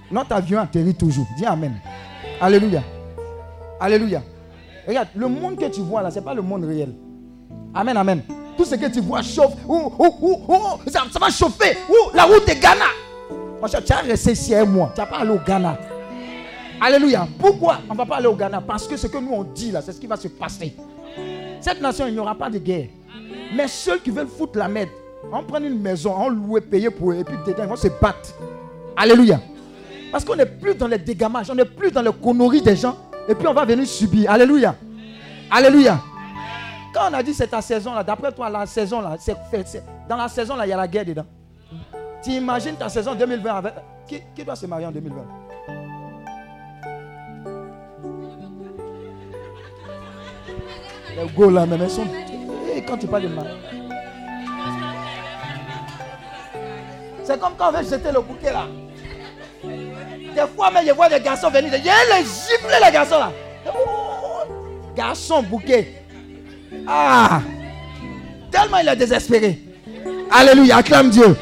Notre 0.10 0.34
avion 0.34 0.60
atterrit 0.60 0.96
toujours. 0.96 1.26
Dis 1.38 1.46
Amen. 1.46 1.74
Alléluia. 2.39 2.82
Alléluia. 3.80 4.22
Regarde, 4.88 5.10
le 5.16 5.28
monde 5.28 5.58
que 5.58 5.66
tu 5.70 5.82
vois 5.82 6.02
là, 6.02 6.12
ce 6.12 6.20
n'est 6.20 6.26
pas 6.26 6.34
le 6.34 6.41
monde 6.41 6.64
réel. 6.64 6.93
Amen, 7.74 7.98
amen. 7.98 8.22
Tout 8.58 8.66
ce 8.66 8.76
que 8.76 8.88
tu 8.88 9.01
vois 9.01 9.22
chauffe. 9.22 9.53
Ça, 10.88 11.03
va 11.20 11.30
chauffer. 11.30 11.78
La 12.14 12.24
route 12.24 12.47
de 12.47 12.53
Ghana. 12.53 12.86
Tu 13.84 13.93
as 13.93 13.97
resté 13.97 14.32
ici 14.32 14.56
un 14.56 14.66
mois. 14.66 14.91
Tu 14.93 15.01
n'as 15.01 15.08
pas 15.08 15.18
allé 15.18 15.32
au 15.32 15.39
Ghana. 15.45 15.78
Alléluia. 16.82 17.28
Pourquoi 17.39 17.80
on 17.89 17.93
ne 17.93 17.97
va 17.97 18.06
pas 18.06 18.18
aller 18.18 18.28
au 18.28 18.36
Ghana? 18.36 18.62
Parce 18.62 18.88
que 18.88 18.97
ce 18.97 19.08
que 19.08 19.18
nous 19.18 19.32
on 19.32 19.43
dit 19.43 19.72
là, 19.72 19.82
c'est 19.82 19.91
ce 19.91 19.99
qui 19.99 20.08
va 20.08 20.18
se 20.18 20.28
passer. 20.28 20.76
Cette 21.62 21.82
nation, 21.82 22.06
il 22.08 22.14
n'y 22.14 22.20
aura 22.20 22.36
pas 22.36 22.49
de 22.49 22.60
guerre. 22.60 22.88
Mais 23.56 23.68
ceux 23.68 23.97
qui 23.99 24.12
veulent 24.12 24.28
foutre 24.28 24.60
la 24.60 24.68
merde, 24.68 24.89
on 25.32 25.43
prend 25.43 25.60
une 25.60 25.80
maison, 25.80 26.14
on 26.16 26.30
loue, 26.30 26.60
payer 26.62 26.89
pour 26.89 27.12
eux, 27.12 27.16
et 27.16 27.24
puis 27.24 27.36
dedans, 27.45 27.64
ils 27.64 27.70
vont 27.70 27.76
se 27.76 27.88
battre. 27.88 28.34
Alléluia. 28.95 29.39
Parce 30.12 30.24
qu'on 30.24 30.36
n'est 30.36 30.45
plus 30.45 30.76
dans 30.76 30.88
les 30.88 30.97
dégamages, 30.97 31.49
on 31.49 31.56
n'est 31.56 31.66
plus 31.66 31.91
dans 31.91 32.01
les 32.01 32.12
conneries 32.12 32.62
des 32.62 32.76
gens, 32.76 32.95
et 33.28 33.34
puis 33.34 33.47
on 33.47 33.53
va 33.53 33.66
venir 33.66 33.88
subir. 33.88 34.30
Alléluia. 34.30 34.76
Alléluia. 35.49 35.99
Quand 36.96 37.10
on 37.12 37.14
a 37.14 37.22
dit 37.22 37.34
c'est 37.34 37.48
ta 37.48 37.62
saison 37.62 37.93
là, 37.93 38.06
d'après 38.06 38.32
toi, 38.32 38.50
la 38.50 38.66
saison 38.66 39.02
là, 39.02 39.18
c'est, 39.20 39.36
c'est- 39.66 39.84
dans 40.08 40.16
la 40.16 40.30
saison 40.30 40.56
là, 40.56 40.66
il 40.66 40.70
y 40.70 40.74
a 40.74 40.78
la 40.78 40.88
guerre 40.88 41.04
dedans. 41.04 41.26
Tu 42.24 42.30
imagines 42.32 42.76
ta 42.78 42.88
saison 42.88 43.14
2020 43.14 43.54
avec. 43.54 43.74
Qui, 44.08 44.46
doit 44.46 44.56
se 44.56 44.66
marier 44.66 44.86
en 44.86 44.91
2020 44.91 45.26
Les 51.18 51.28
go 51.36 51.50
là, 51.50 51.66
même, 51.66 51.82
elles. 51.82 52.78
Et 52.78 52.82
quand 52.86 52.98
tu 52.98 53.08
parles 53.08 53.24
de 53.24 53.28
mariage. 53.28 53.58
C'est 57.26 57.38
comme 57.39 57.56
quand 57.58 57.70
on 57.70 57.72
veut 57.74 57.84
jeter 57.84 58.12
le 58.14 58.22
bouquet 58.22 58.54
là. 58.54 58.68
Des 59.64 60.48
fois, 60.56 60.72
même, 60.72 60.86
je 60.88 60.93
vois 60.93 61.10
des 61.10 61.20
garçons 61.20 61.50
venir. 61.50 61.74
Il 61.76 61.84
y 61.84 61.89
a 61.89 61.93
les 62.20 62.86
les 62.86 62.91
garçons 62.93 63.20
là. 63.20 63.32
Oh, 63.68 64.43
garçon 64.96 65.43
bouquet. 65.43 66.05
Ah! 66.88 67.41
Tellement 68.51 68.78
il 68.78 68.88
est 68.88 68.95
désespéré. 68.95 69.59
Alléluia, 70.32 70.78
acclame 70.78 71.09
Dieu. 71.09 71.36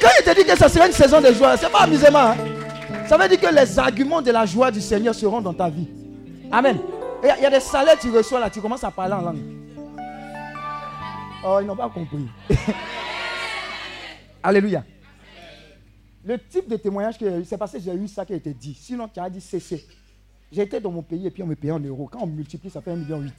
Quand 0.00 0.08
il 0.20 0.24
te 0.24 0.40
dit 0.40 0.44
que 0.44 0.56
ça 0.56 0.68
serait 0.68 0.86
une 0.86 0.92
saison 0.92 1.20
de 1.20 1.32
joie, 1.32 1.56
c'est 1.56 1.70
pas 1.70 1.80
amusement. 1.80 2.18
hein. 2.18 2.36
Ça 3.08 3.16
veut 3.16 3.28
dire 3.28 3.40
que 3.40 3.54
les 3.54 3.78
arguments 3.78 4.22
de 4.22 4.30
la 4.30 4.46
joie 4.46 4.70
du 4.70 4.80
Seigneur 4.80 5.14
seront 5.14 5.40
dans 5.40 5.54
ta 5.54 5.68
vie. 5.68 5.88
Amen. 6.50 6.78
Il 7.22 7.42
y, 7.42 7.46
a 7.46 7.50
des 7.50 7.60
salaires 7.60 7.96
que 7.96 8.02
tu 8.02 8.10
reçois 8.10 8.40
là, 8.40 8.50
tu 8.50 8.60
commences 8.60 8.82
à 8.82 8.90
parler 8.90 9.14
en 9.14 9.20
langue. 9.20 9.42
Oh, 11.44 11.58
ils 11.60 11.66
n'ont 11.66 11.76
pas 11.76 11.88
compris. 11.88 12.26
Alléluia. 14.42 14.84
Le 16.24 16.38
type 16.38 16.68
de 16.68 16.76
témoignage 16.76 17.18
que 17.18 17.40
eu, 17.40 17.44
c'est 17.44 17.56
parce 17.58 17.72
que 17.72 17.78
j'ai 17.78 17.94
eu 17.94 18.08
ça 18.08 18.24
qui 18.24 18.32
a 18.32 18.36
été 18.36 18.52
dit. 18.52 18.74
Sinon, 18.74 19.08
tu 19.08 19.20
as 19.20 19.30
dit 19.30 19.40
cesser. 19.40 19.86
J'ai 20.50 20.62
été 20.62 20.80
dans 20.80 20.90
mon 20.90 21.02
pays 21.02 21.26
et 21.26 21.30
puis 21.30 21.42
on 21.42 21.46
me 21.46 21.54
payait 21.54 21.72
en 21.72 21.80
euros. 21.80 22.08
Quand 22.10 22.20
on 22.22 22.26
multiplie, 22.26 22.70
ça 22.70 22.80
fait 22.80 22.90
1,8 22.92 22.96
million. 22.96 23.32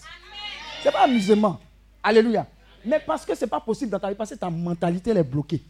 C'est 0.84 0.92
pas 0.92 1.04
amusement. 1.06 1.60
Alléluia. 2.04 2.46
Mais 2.86 3.00
parce 3.00 3.26
que 3.26 3.34
ce 3.34 3.46
n'est 3.46 3.50
pas 3.50 3.62
possible 3.62 3.90
dans 3.92 4.00
ta 4.00 4.10
vie, 4.10 4.16
parce 4.16 4.30
que 4.32 4.36
ta 4.36 4.50
mentalité 4.50 5.12
elle 5.12 5.18
est 5.18 5.24
bloquée. 5.24 5.62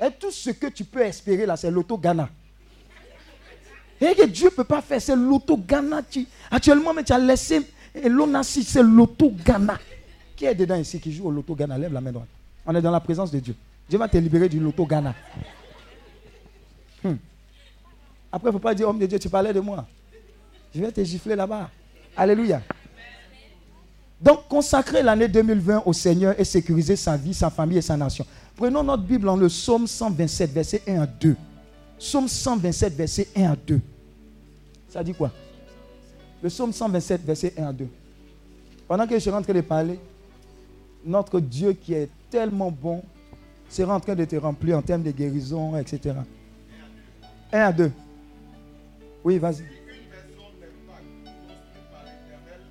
Et 0.00 0.10
tout 0.10 0.30
ce 0.30 0.50
que 0.50 0.66
tu 0.66 0.84
peux 0.84 1.00
espérer 1.00 1.46
là, 1.46 1.56
c'est 1.56 1.70
l'auto-Ghana. 1.70 2.28
Et 4.00 4.14
que 4.14 4.26
Dieu 4.26 4.46
ne 4.46 4.50
peut 4.54 4.64
pas 4.64 4.82
faire, 4.82 5.00
c'est 5.00 5.16
l'auto-Ghana. 5.16 6.02
Tu- 6.02 6.26
Actuellement, 6.50 6.92
mais 6.92 7.04
tu 7.04 7.12
as 7.12 7.18
laissé 7.18 7.62
l'onassi, 8.04 8.62
c'est 8.64 8.82
l'auto-Ghana. 8.82 9.78
Qui 10.36 10.44
est 10.46 10.54
dedans 10.54 10.74
ici 10.74 11.00
qui 11.00 11.12
joue 11.12 11.28
au 11.28 11.30
loto-Ghana 11.30 11.78
Lève 11.78 11.92
la 11.92 12.00
main 12.00 12.12
droite. 12.12 12.28
On 12.66 12.74
est 12.74 12.82
dans 12.82 12.90
la 12.90 13.00
présence 13.00 13.30
de 13.30 13.38
Dieu. 13.38 13.54
Dieu 13.88 13.98
va 13.98 14.08
te 14.08 14.16
libérer 14.18 14.48
du 14.48 14.58
loto-Ghana. 14.60 15.14
Hmm. 17.04 17.14
Après, 18.32 18.48
il 18.48 18.52
ne 18.52 18.52
faut 18.52 18.58
pas 18.58 18.74
dire, 18.74 18.88
homme 18.88 18.98
de 18.98 19.06
Dieu, 19.06 19.18
tu 19.18 19.28
parlais 19.30 19.52
de 19.52 19.60
moi. 19.60 19.86
Je 20.74 20.80
vais 20.80 20.90
te 20.90 21.02
gifler 21.04 21.36
là-bas. 21.36 21.70
Alléluia. 22.16 22.60
Donc, 24.24 24.48
consacrer 24.48 25.02
l'année 25.02 25.28
2020 25.28 25.82
au 25.84 25.92
Seigneur 25.92 26.34
et 26.40 26.44
sécuriser 26.44 26.96
sa 26.96 27.14
vie, 27.14 27.34
sa 27.34 27.50
famille 27.50 27.76
et 27.76 27.82
sa 27.82 27.94
nation. 27.94 28.24
Prenons 28.56 28.82
notre 28.82 29.02
Bible 29.02 29.26
dans 29.26 29.36
le 29.36 29.48
psaume 29.48 29.86
127, 29.86 30.50
verset 30.50 30.82
1 30.88 31.02
à 31.02 31.06
2. 31.06 31.36
Psaume 31.98 32.26
127, 32.26 32.94
verset 32.94 33.28
1 33.36 33.52
à 33.52 33.54
2. 33.54 33.80
Ça 34.88 35.04
dit 35.04 35.12
quoi? 35.12 35.30
Le 36.42 36.48
psaume 36.48 36.72
127, 36.72 37.22
verset 37.22 37.52
1 37.58 37.66
à 37.66 37.72
2. 37.74 37.86
Pendant 38.88 39.06
que 39.06 39.14
je 39.14 39.18
suis 39.18 39.30
en 39.30 39.42
train 39.42 39.52
de 39.52 39.60
parler, 39.60 40.00
notre 41.04 41.38
Dieu 41.38 41.74
qui 41.74 41.92
est 41.92 42.08
tellement 42.30 42.70
bon 42.70 43.02
sera 43.68 43.94
en 43.94 44.00
train 44.00 44.14
de 44.14 44.24
te 44.24 44.36
remplir 44.36 44.78
en 44.78 44.82
termes 44.82 45.02
de 45.02 45.10
guérison, 45.10 45.76
etc. 45.76 46.14
1 47.52 47.60
à 47.60 47.72
2. 47.72 47.92
Oui, 49.22 49.36
vas-y. 49.36 49.83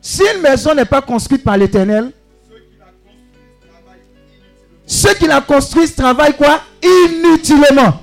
Si 0.05 0.21
une 0.35 0.41
maison 0.41 0.75
n'est 0.75 0.83
pas 0.83 1.01
construite 1.01 1.45
par 1.45 1.55
l'Éternel, 1.55 2.11
ceux 4.85 5.13
qui 5.13 5.25
la 5.25 5.39
construisent 5.39 5.95
travaillent 5.95 6.35
quoi? 6.35 6.59
Inutilement. 6.83 8.01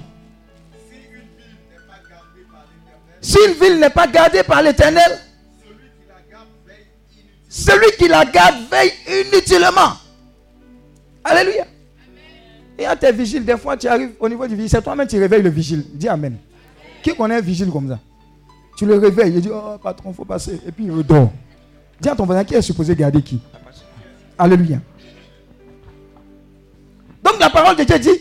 Si 3.20 3.36
une 3.46 3.52
ville 3.52 3.78
n'est 3.78 3.90
pas 3.90 4.06
gardée 4.06 4.42
par 4.42 4.62
l'Éternel, 4.62 5.18
celui 7.50 7.90
qui 7.98 8.08
la 8.08 8.24
garde 8.24 8.56
veille 8.70 8.92
inutilement. 9.06 9.92
Alléluia. 11.22 11.66
Et 12.78 12.86
à 12.86 12.96
tes 12.96 13.12
vigiles, 13.12 13.44
des 13.44 13.58
fois 13.58 13.76
tu 13.76 13.86
arrives 13.88 14.12
au 14.18 14.26
niveau 14.26 14.46
du 14.46 14.54
vigile, 14.54 14.70
c'est 14.70 14.80
toi-même 14.80 15.06
qui 15.06 15.18
réveilles 15.18 15.42
le 15.42 15.50
vigile. 15.50 15.84
Dis 15.92 16.08
Amen. 16.08 16.38
Qui 17.02 17.14
connaît 17.14 17.36
un 17.36 17.40
vigile 17.42 17.70
comme 17.70 17.90
ça? 17.90 17.98
Tu 18.78 18.86
le 18.86 18.96
réveilles, 18.96 19.34
il 19.34 19.42
dit 19.42 19.50
Oh 19.52 19.76
patron, 19.82 20.12
il 20.12 20.14
faut 20.16 20.24
passer. 20.24 20.58
Et 20.66 20.72
puis 20.72 20.86
il 20.86 20.92
redort. 20.92 21.30
Dis 22.00 22.08
à 22.08 22.16
ton 22.16 22.24
voisin 22.24 22.44
qui 22.44 22.54
est 22.54 22.62
supposé 22.62 22.94
garder 22.94 23.22
qui? 23.22 23.40
Alléluia. 24.38 24.78
Donc 27.22 27.38
la 27.38 27.50
parole 27.50 27.76
de 27.76 27.84
Dieu 27.84 27.98
dit 27.98 28.20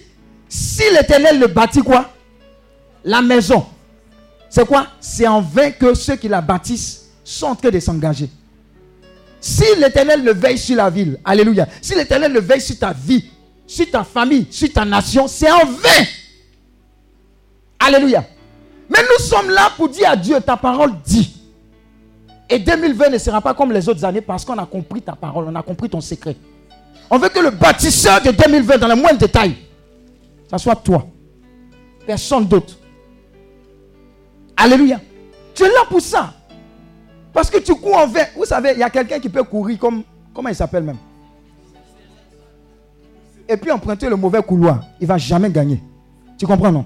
si 0.50 0.84
l'éternel 0.92 1.40
le 1.40 1.48
bâtit 1.48 1.82
quoi? 1.82 2.10
La 3.04 3.22
maison. 3.22 3.66
C'est 4.50 4.66
quoi? 4.66 4.88
C'est 5.00 5.28
en 5.28 5.42
vain 5.42 5.72
que 5.72 5.94
ceux 5.94 6.16
qui 6.16 6.28
la 6.28 6.42
bâtissent 6.42 7.10
sont 7.24 7.48
en 7.48 7.56
train 7.56 7.70
de 7.70 7.80
s'engager. 7.80 8.30
Si 9.40 9.64
l'éternel 9.78 10.24
le 10.24 10.34
veille 10.34 10.58
sur 10.58 10.76
la 10.76 10.90
ville, 10.90 11.18
alléluia. 11.24 11.68
Si 11.82 11.96
l'éternel 11.96 12.34
le 12.34 12.42
veille 12.42 12.60
sur 12.60 12.78
ta 12.78 12.92
vie, 12.92 13.30
sur 13.66 13.90
ta 13.90 14.04
famille, 14.04 14.48
sur 14.50 14.74
ta 14.74 14.84
nation, 14.84 15.28
c'est 15.28 15.52
en 15.52 15.66
vain. 15.66 16.06
Alléluia. 17.80 18.26
Mais 18.90 19.00
nous 19.04 19.24
sommes 19.24 19.50
là 19.52 19.72
pour 19.78 19.88
dire 19.88 20.10
à 20.10 20.18
Dieu, 20.18 20.42
ta 20.42 20.58
parole 20.58 20.92
dit. 21.06 21.39
Et 22.50 22.58
2020 22.60 23.10
ne 23.10 23.18
sera 23.18 23.41
pas 23.41 23.54
comme 23.54 23.72
les 23.72 23.88
autres 23.88 24.04
années 24.04 24.22
parce 24.22 24.43
qu'on 24.43 24.58
a 24.58 24.66
compris 24.66 25.02
ta 25.02 25.14
parole, 25.14 25.45
on 25.47 25.56
a 25.56 25.62
compris 25.62 25.89
ton 25.89 26.02
secret. 26.02 26.36
On 27.10 27.18
veut 27.18 27.30
que 27.30 27.39
le 27.39 27.52
bâtisseur 27.52 28.22
de 28.22 28.32
2020, 28.32 28.78
dans 28.78 28.88
le 28.88 28.95
moindre 28.95 29.20
détail, 29.20 29.56
ça 30.50 30.58
soit 30.58 30.76
toi. 30.76 31.06
Personne 32.06 32.47
d'autre. 32.47 32.76
Alléluia. 34.58 35.00
Tu 35.54 35.64
es 35.64 35.68
là 35.68 35.82
pour 35.88 36.02
ça. 36.02 36.34
Parce 37.32 37.50
que 37.50 37.60
tu 37.60 37.76
cours 37.76 37.97
en 37.97 38.08
vain. 38.08 38.26
Vous 38.36 38.45
savez, 38.45 38.72
il 38.74 38.80
y 38.80 38.84
a 38.84 38.89
quelqu'un 38.89 39.20
qui 39.20 39.30
peut 39.30 39.43
courir 39.43 39.78
comme. 39.78 40.04
Comment 40.34 40.50
il 40.50 40.56
s'appelle 40.56 40.84
même? 40.84 40.97
Et 43.47 43.58
puis 43.58 43.72
emprunter 43.72 44.10
le 44.10 44.16
mauvais 44.16 44.41
couloir. 44.41 44.82
Il 45.00 45.04
ne 45.04 45.08
va 45.08 45.18
jamais 45.18 45.50
gagner. 45.50 45.82
Tu 46.38 46.45
comprends, 46.47 46.72
non? 46.72 46.86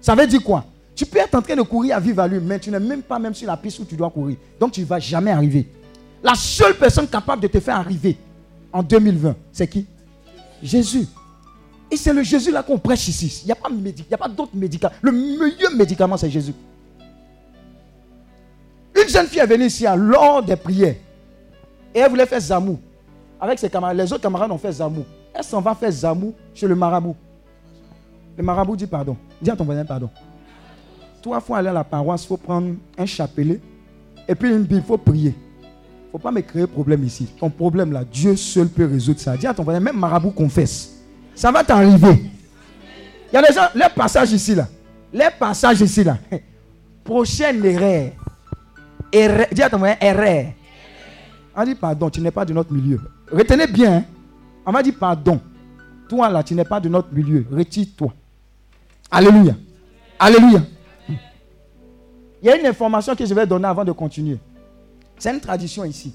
Ça 0.00 0.14
veut 0.14 0.26
dire 0.26 0.42
quoi? 0.42 0.64
Tu 0.96 1.04
peux 1.06 1.18
être 1.18 1.34
en 1.34 1.42
train 1.42 1.54
de 1.54 1.62
courir 1.62 1.96
à 1.96 2.00
vive 2.00 2.18
allure, 2.18 2.40
mais 2.42 2.58
tu 2.58 2.70
n'es 2.70 2.80
même 2.80 3.02
pas 3.02 3.18
même 3.18 3.34
sur 3.34 3.46
la 3.46 3.56
piste 3.56 3.78
où 3.80 3.84
tu 3.84 3.94
dois 3.96 4.10
courir. 4.10 4.36
Donc 4.58 4.72
tu 4.72 4.80
ne 4.80 4.86
vas 4.86 4.98
jamais 4.98 5.30
arriver. 5.30 5.68
La 6.22 6.34
seule 6.34 6.74
personne 6.74 7.06
capable 7.06 7.42
de 7.42 7.48
te 7.48 7.60
faire 7.60 7.76
arriver 7.76 8.16
en 8.72 8.82
2020, 8.82 9.36
c'est 9.52 9.68
qui? 9.68 9.86
Jésus. 10.62 11.06
Et 11.90 11.96
c'est 11.98 12.14
le 12.14 12.22
Jésus 12.22 12.50
là 12.50 12.62
qu'on 12.62 12.78
prêche 12.78 13.06
ici. 13.08 13.42
Il 13.44 13.46
n'y 13.46 13.52
a 13.52 13.56
pas, 13.56 13.68
médi- 13.68 14.04
il 14.08 14.10
y 14.10 14.14
a 14.14 14.18
pas 14.18 14.26
d'autre 14.28 14.52
médicament. 14.54 14.94
Le 15.02 15.12
meilleur 15.12 15.70
médicament, 15.76 16.16
c'est 16.16 16.30
Jésus. 16.30 16.54
Une 19.00 19.08
jeune 19.08 19.26
fille 19.26 19.40
est 19.40 19.46
venue 19.46 19.66
ici 19.66 19.86
à 19.86 19.94
lors 19.94 20.42
des 20.42 20.56
prières. 20.56 20.96
Et 21.94 21.98
elle 21.98 22.08
voulait 22.10 22.26
faire 22.26 22.40
zamou. 22.40 22.80
Avec 23.40 23.58
ses 23.58 23.68
camarades. 23.68 23.96
Les 23.98 24.10
autres 24.12 24.22
camarades 24.22 24.50
ont 24.50 24.58
fait 24.58 24.72
zamou. 24.72 25.04
Elle 25.34 25.44
s'en 25.44 25.60
va 25.60 25.74
faire 25.74 25.90
zamou 25.92 26.32
chez 26.54 26.66
le 26.66 26.74
marabout. 26.74 27.14
Le 28.36 28.42
marabout 28.42 28.76
dit 28.76 28.86
pardon. 28.86 29.16
Dis 29.40 29.50
à 29.50 29.56
ton 29.56 29.64
voisin 29.64 29.84
pardon. 29.84 30.08
Il 31.34 31.40
faut 31.40 31.54
aller 31.54 31.68
à 31.68 31.72
la 31.72 31.84
paroisse, 31.84 32.24
il 32.24 32.28
faut 32.28 32.36
prendre 32.36 32.74
un 32.96 33.06
chapelet. 33.06 33.60
Et 34.28 34.34
puis 34.34 34.50
une 34.50 34.62
Bible, 34.62 34.82
il 34.84 34.86
faut 34.86 34.98
prier. 34.98 35.34
Il 35.62 36.06
ne 36.06 36.10
faut 36.12 36.18
pas 36.18 36.30
me 36.30 36.40
créer 36.40 36.66
problème 36.66 37.04
ici. 37.04 37.26
Ton 37.38 37.50
problème 37.50 37.92
là, 37.92 38.04
Dieu 38.04 38.36
seul 38.36 38.68
peut 38.68 38.86
résoudre 38.86 39.20
ça. 39.20 39.36
Dis 39.36 39.46
à 39.46 39.54
ton 39.54 39.62
voisin, 39.64 39.80
même 39.80 39.96
marabout 39.98 40.30
confesse. 40.30 40.92
Ça 41.34 41.50
va 41.52 41.62
t'arriver. 41.64 42.22
Il 43.32 43.34
y 43.34 43.36
a 43.36 43.42
des 43.42 43.52
gens, 43.52 43.66
les 43.74 43.88
passages 43.94 44.32
ici 44.32 44.54
là. 44.54 44.68
Les 45.12 45.28
passages 45.38 45.80
ici 45.80 46.02
là. 46.04 46.16
Prochaine 47.04 47.64
erreur. 47.64 48.10
Erreur. 49.12 49.46
Dis 49.52 49.62
à 49.62 49.70
ton 49.70 49.78
voisin, 49.78 49.96
erreur. 50.00 50.46
On 51.56 51.64
dit 51.64 51.74
pardon, 51.74 52.08
tu 52.10 52.20
n'es 52.20 52.30
pas 52.30 52.44
de 52.44 52.52
notre 52.52 52.72
milieu. 52.72 53.00
Retenez 53.30 53.66
bien. 53.66 53.96
hein. 53.98 54.04
On 54.64 54.72
va 54.72 54.82
dire 54.82 54.94
pardon. 54.98 55.40
Toi 56.08 56.28
là, 56.30 56.42
tu 56.42 56.54
n'es 56.54 56.64
pas 56.64 56.80
de 56.80 56.88
notre 56.88 57.12
milieu. 57.12 57.44
Retire-toi. 57.50 58.12
Alléluia. 59.10 59.54
Alléluia. 60.18 60.62
Il 62.42 62.46
y 62.46 62.50
a 62.50 62.56
une 62.56 62.66
information 62.66 63.14
que 63.14 63.24
je 63.24 63.34
vais 63.34 63.46
donner 63.46 63.66
avant 63.66 63.84
de 63.84 63.92
continuer. 63.92 64.38
C'est 65.18 65.32
une 65.32 65.40
tradition 65.40 65.84
ici. 65.84 66.14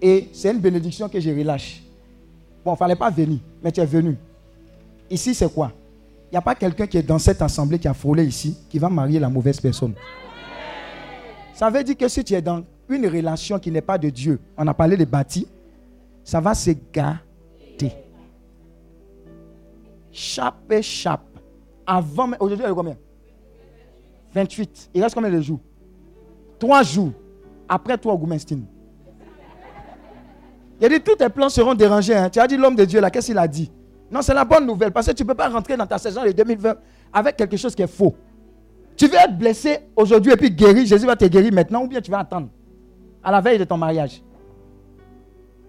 Et 0.00 0.28
c'est 0.32 0.50
une 0.52 0.58
bénédiction 0.58 1.08
que 1.08 1.20
je 1.20 1.30
relâche. 1.30 1.82
Bon, 2.64 2.72
il 2.72 2.74
ne 2.74 2.78
fallait 2.78 2.96
pas 2.96 3.10
venir, 3.10 3.38
mais 3.62 3.72
tu 3.72 3.80
es 3.80 3.86
venu. 3.86 4.16
Ici, 5.10 5.34
c'est 5.34 5.52
quoi? 5.52 5.72
Il 6.30 6.34
n'y 6.34 6.38
a 6.38 6.42
pas 6.42 6.54
quelqu'un 6.54 6.86
qui 6.86 6.98
est 6.98 7.02
dans 7.02 7.18
cette 7.18 7.40
assemblée 7.40 7.78
qui 7.78 7.88
a 7.88 7.94
frôlé 7.94 8.24
ici, 8.24 8.56
qui 8.68 8.78
va 8.78 8.88
marier 8.88 9.18
la 9.18 9.30
mauvaise 9.30 9.60
personne. 9.60 9.94
Ça 11.54 11.70
veut 11.70 11.82
dire 11.82 11.96
que 11.96 12.06
si 12.08 12.22
tu 12.22 12.34
es 12.34 12.42
dans 12.42 12.62
une 12.88 13.06
relation 13.06 13.58
qui 13.58 13.70
n'est 13.70 13.80
pas 13.80 13.98
de 13.98 14.10
Dieu, 14.10 14.38
on 14.56 14.66
a 14.66 14.74
parlé 14.74 14.96
de 14.96 15.04
bâti, 15.04 15.46
ça 16.22 16.40
va 16.40 16.54
se 16.54 16.70
gâter. 16.92 17.92
Chape 20.12 20.80
chape. 20.82 21.22
Avant, 21.86 22.30
aujourd'hui, 22.38 22.64
elle 22.66 22.72
est 22.72 22.74
combien? 22.74 22.96
28. 24.34 24.90
Il 24.94 25.02
reste 25.02 25.14
combien 25.14 25.30
de 25.30 25.40
jours? 25.40 25.60
Trois 26.58 26.82
jours. 26.82 27.12
Après 27.68 27.96
toi, 27.98 28.14
Augustin. 28.14 28.60
Il 30.80 30.86
a 30.86 30.88
dit, 30.88 31.00
tous 31.00 31.16
tes 31.16 31.28
plans 31.28 31.48
seront 31.48 31.74
dérangés. 31.74 32.14
hein. 32.14 32.30
Tu 32.30 32.38
as 32.38 32.46
dit, 32.46 32.56
l'homme 32.56 32.76
de 32.76 32.84
Dieu, 32.84 33.00
là, 33.00 33.10
qu'est-ce 33.10 33.26
qu'il 33.26 33.38
a 33.38 33.48
dit? 33.48 33.70
Non, 34.10 34.22
c'est 34.22 34.34
la 34.34 34.44
bonne 34.44 34.66
nouvelle. 34.66 34.92
Parce 34.92 35.06
que 35.06 35.12
tu 35.12 35.22
ne 35.22 35.28
peux 35.28 35.34
pas 35.34 35.48
rentrer 35.48 35.76
dans 35.76 35.86
ta 35.86 35.98
saison 35.98 36.24
de 36.24 36.30
2020 36.32 36.76
avec 37.12 37.36
quelque 37.36 37.56
chose 37.56 37.74
qui 37.74 37.82
est 37.82 37.86
faux. 37.86 38.14
Tu 38.96 39.06
veux 39.06 39.16
être 39.16 39.36
blessé 39.36 39.78
aujourd'hui 39.94 40.32
et 40.32 40.36
puis 40.36 40.50
guéri. 40.50 40.86
Jésus 40.86 41.06
va 41.06 41.16
te 41.16 41.24
guérir 41.26 41.52
maintenant 41.52 41.82
ou 41.84 41.88
bien 41.88 42.00
tu 42.00 42.10
vas 42.10 42.20
attendre 42.20 42.48
à 43.22 43.30
la 43.30 43.40
veille 43.40 43.58
de 43.58 43.64
ton 43.64 43.76
mariage? 43.76 44.22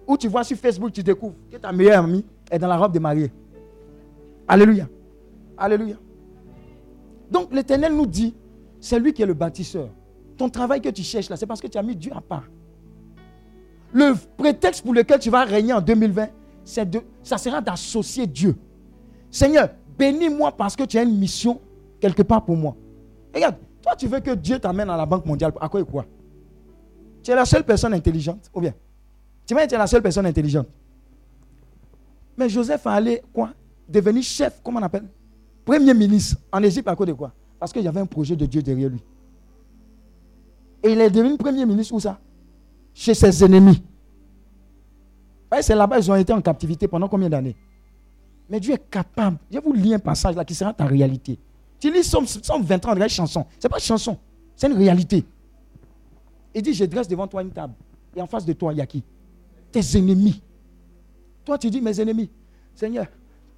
Ou 0.07 0.17
tu 0.17 0.27
vois 0.27 0.43
sur 0.43 0.57
Facebook, 0.57 0.91
tu 0.91 1.03
découvres 1.03 1.35
que 1.51 1.57
ta 1.57 1.71
meilleure 1.71 2.03
amie 2.03 2.25
est 2.49 2.57
dans 2.57 2.67
la 2.67 2.77
robe 2.77 2.91
de 2.93 2.99
mariée. 2.99 3.31
Alléluia. 4.47 4.87
Alléluia. 5.57 5.95
Donc 7.29 7.53
l'Éternel 7.53 7.93
nous 7.93 8.07
dit, 8.07 8.33
c'est 8.79 8.99
lui 8.99 9.13
qui 9.13 9.21
est 9.21 9.25
le 9.25 9.33
bâtisseur. 9.33 9.89
Ton 10.37 10.49
travail 10.49 10.81
que 10.81 10.89
tu 10.89 11.03
cherches 11.03 11.29
là, 11.29 11.35
c'est 11.35 11.45
parce 11.45 11.61
que 11.61 11.67
tu 11.67 11.77
as 11.77 11.83
mis 11.83 11.95
Dieu 11.95 12.11
à 12.15 12.21
part. 12.21 12.45
Le 13.91 14.13
prétexte 14.37 14.83
pour 14.83 14.93
lequel 14.93 15.19
tu 15.19 15.29
vas 15.29 15.43
régner 15.43 15.73
en 15.73 15.81
2020, 15.81 16.27
c'est 16.63 16.89
de, 16.89 17.01
ça 17.23 17.37
sera 17.37 17.59
d'associer 17.59 18.27
Dieu. 18.27 18.55
Seigneur, 19.31 19.69
bénis-moi 19.97 20.51
parce 20.55 20.75
que 20.75 20.83
tu 20.83 20.97
as 20.97 21.03
une 21.03 21.17
mission 21.17 21.59
quelque 21.99 22.21
part 22.21 22.45
pour 22.45 22.55
moi. 22.55 22.75
Regarde, 23.33 23.55
toi 23.81 23.95
tu 23.95 24.07
veux 24.07 24.19
que 24.19 24.31
Dieu 24.31 24.59
t'amène 24.59 24.89
à 24.89 24.97
la 24.97 25.05
Banque 25.05 25.25
mondiale. 25.25 25.51
À 25.59 25.67
quoi 25.67 25.81
et 25.81 25.85
quoi? 25.85 26.05
Tu 27.23 27.31
es 27.31 27.35
la 27.35 27.45
seule 27.45 27.63
personne 27.63 27.93
intelligente, 27.93 28.49
ou 28.53 28.61
bien? 28.61 28.73
Tu 29.45 29.53
vas 29.53 29.65
la 29.65 29.87
seule 29.87 30.01
personne 30.01 30.25
intelligente. 30.25 30.67
Mais 32.37 32.47
Joseph 32.47 32.85
a 32.87 32.93
allé 32.93 33.21
quoi? 33.33 33.49
Devenir 33.87 34.23
chef, 34.23 34.61
comment 34.63 34.79
on 34.79 34.83
appelle? 34.83 35.09
Premier 35.65 35.93
ministre 35.93 36.37
en 36.51 36.63
Égypte 36.63 36.87
à 36.87 36.95
cause 36.95 37.07
de 37.07 37.13
quoi? 37.13 37.33
Parce 37.59 37.73
qu'il 37.73 37.83
y 37.83 37.87
avait 37.87 37.99
un 37.99 38.05
projet 38.05 38.35
de 38.35 38.45
Dieu 38.45 38.61
derrière 38.61 38.89
lui. 38.89 39.03
Et 40.81 40.93
il 40.93 41.01
est 41.01 41.09
devenu 41.09 41.37
premier 41.37 41.65
ministre 41.65 41.93
où 41.93 41.99
ça? 41.99 42.19
Chez 42.93 43.13
ses 43.13 43.43
ennemis. 43.43 43.83
C'est 45.61 45.75
là-bas, 45.75 45.99
ils 45.99 46.09
ont 46.11 46.15
été 46.15 46.31
en 46.31 46.41
captivité 46.41 46.87
pendant 46.87 47.07
combien 47.07 47.29
d'années? 47.29 47.55
Mais 48.49 48.59
Dieu 48.59 48.73
est 48.73 48.89
capable. 48.89 49.37
Je 49.51 49.59
vous 49.59 49.73
lis 49.73 49.93
un 49.93 49.99
passage 49.99 50.35
là 50.35 50.45
qui 50.45 50.55
sera 50.55 50.73
ta 50.73 50.85
réalité. 50.85 51.37
Tu 51.79 51.91
lis 51.91 52.03
Somme 52.03 52.25
123 52.25 52.95
de 52.95 53.07
chanson. 53.07 53.45
Ce 53.59 53.67
n'est 53.67 53.69
pas 53.69 53.79
chanson, 53.79 54.17
c'est 54.55 54.67
une 54.67 54.77
réalité. 54.77 55.25
Il 56.53 56.61
dit, 56.61 56.73
je 56.73 56.85
dresse 56.85 57.07
devant 57.07 57.27
toi 57.27 57.41
une 57.41 57.51
table. 57.51 57.73
Et 58.15 58.21
en 58.21 58.27
face 58.27 58.45
de 58.45 58.53
toi, 58.53 58.73
il 58.73 58.77
y 58.77 58.81
a 58.81 58.85
qui? 58.85 59.03
Tes 59.71 59.97
ennemis. 59.97 60.41
Toi, 61.45 61.57
tu 61.57 61.69
dis, 61.69 61.79
mes 61.79 61.99
ennemis. 62.01 62.29
Seigneur, 62.73 63.05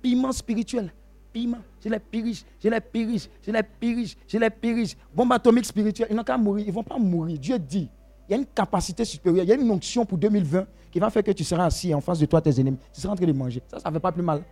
piment 0.02 0.32
spirituel. 0.32 0.92
Piment. 1.32 1.60
Je 1.84 1.90
les 1.90 2.00
périge, 2.00 2.44
je 2.64 2.70
les 2.70 2.82
périge, 2.82 3.30
je 3.46 3.52
les 3.52 3.64
périge, 3.64 4.18
je 4.28 4.38
les 4.38 4.50
périge. 4.50 4.98
Bombe 5.14 5.32
atomique 5.34 5.66
spirituelle. 5.66 6.08
Ils 6.10 6.16
n'ont 6.16 6.24
qu'à 6.24 6.38
mourir. 6.38 6.66
Ils 6.66 6.70
ne 6.70 6.74
vont 6.74 6.84
pas 6.84 6.98
mourir. 6.98 7.40
Dieu 7.40 7.58
dit, 7.58 7.90
il 8.28 8.32
y 8.32 8.36
a 8.36 8.38
une 8.38 8.46
capacité 8.46 9.06
supérieure. 9.06 9.44
Il 9.44 9.50
y 9.50 9.52
a 9.52 9.56
une 9.56 9.72
onction 9.72 10.06
pour 10.06 10.18
2020 10.18 10.66
qui 10.92 11.00
va 11.00 11.10
faire 11.10 11.24
que 11.24 11.32
tu 11.32 11.44
seras 11.44 11.66
assis 11.66 11.94
en 11.94 12.02
face 12.02 12.20
de 12.20 12.26
toi, 12.26 12.42
tes 12.42 12.60
ennemis. 12.60 12.78
Tu 12.94 13.02
seras 13.02 13.14
en 13.14 13.16
train 13.16 13.26
de 13.26 13.32
manger. 13.32 13.62
Ça, 13.68 13.80
ça 13.80 13.90
ne 13.90 13.94
fait 13.94 14.00
pas 14.00 14.12
plus 14.12 14.24
mal. 14.24 14.44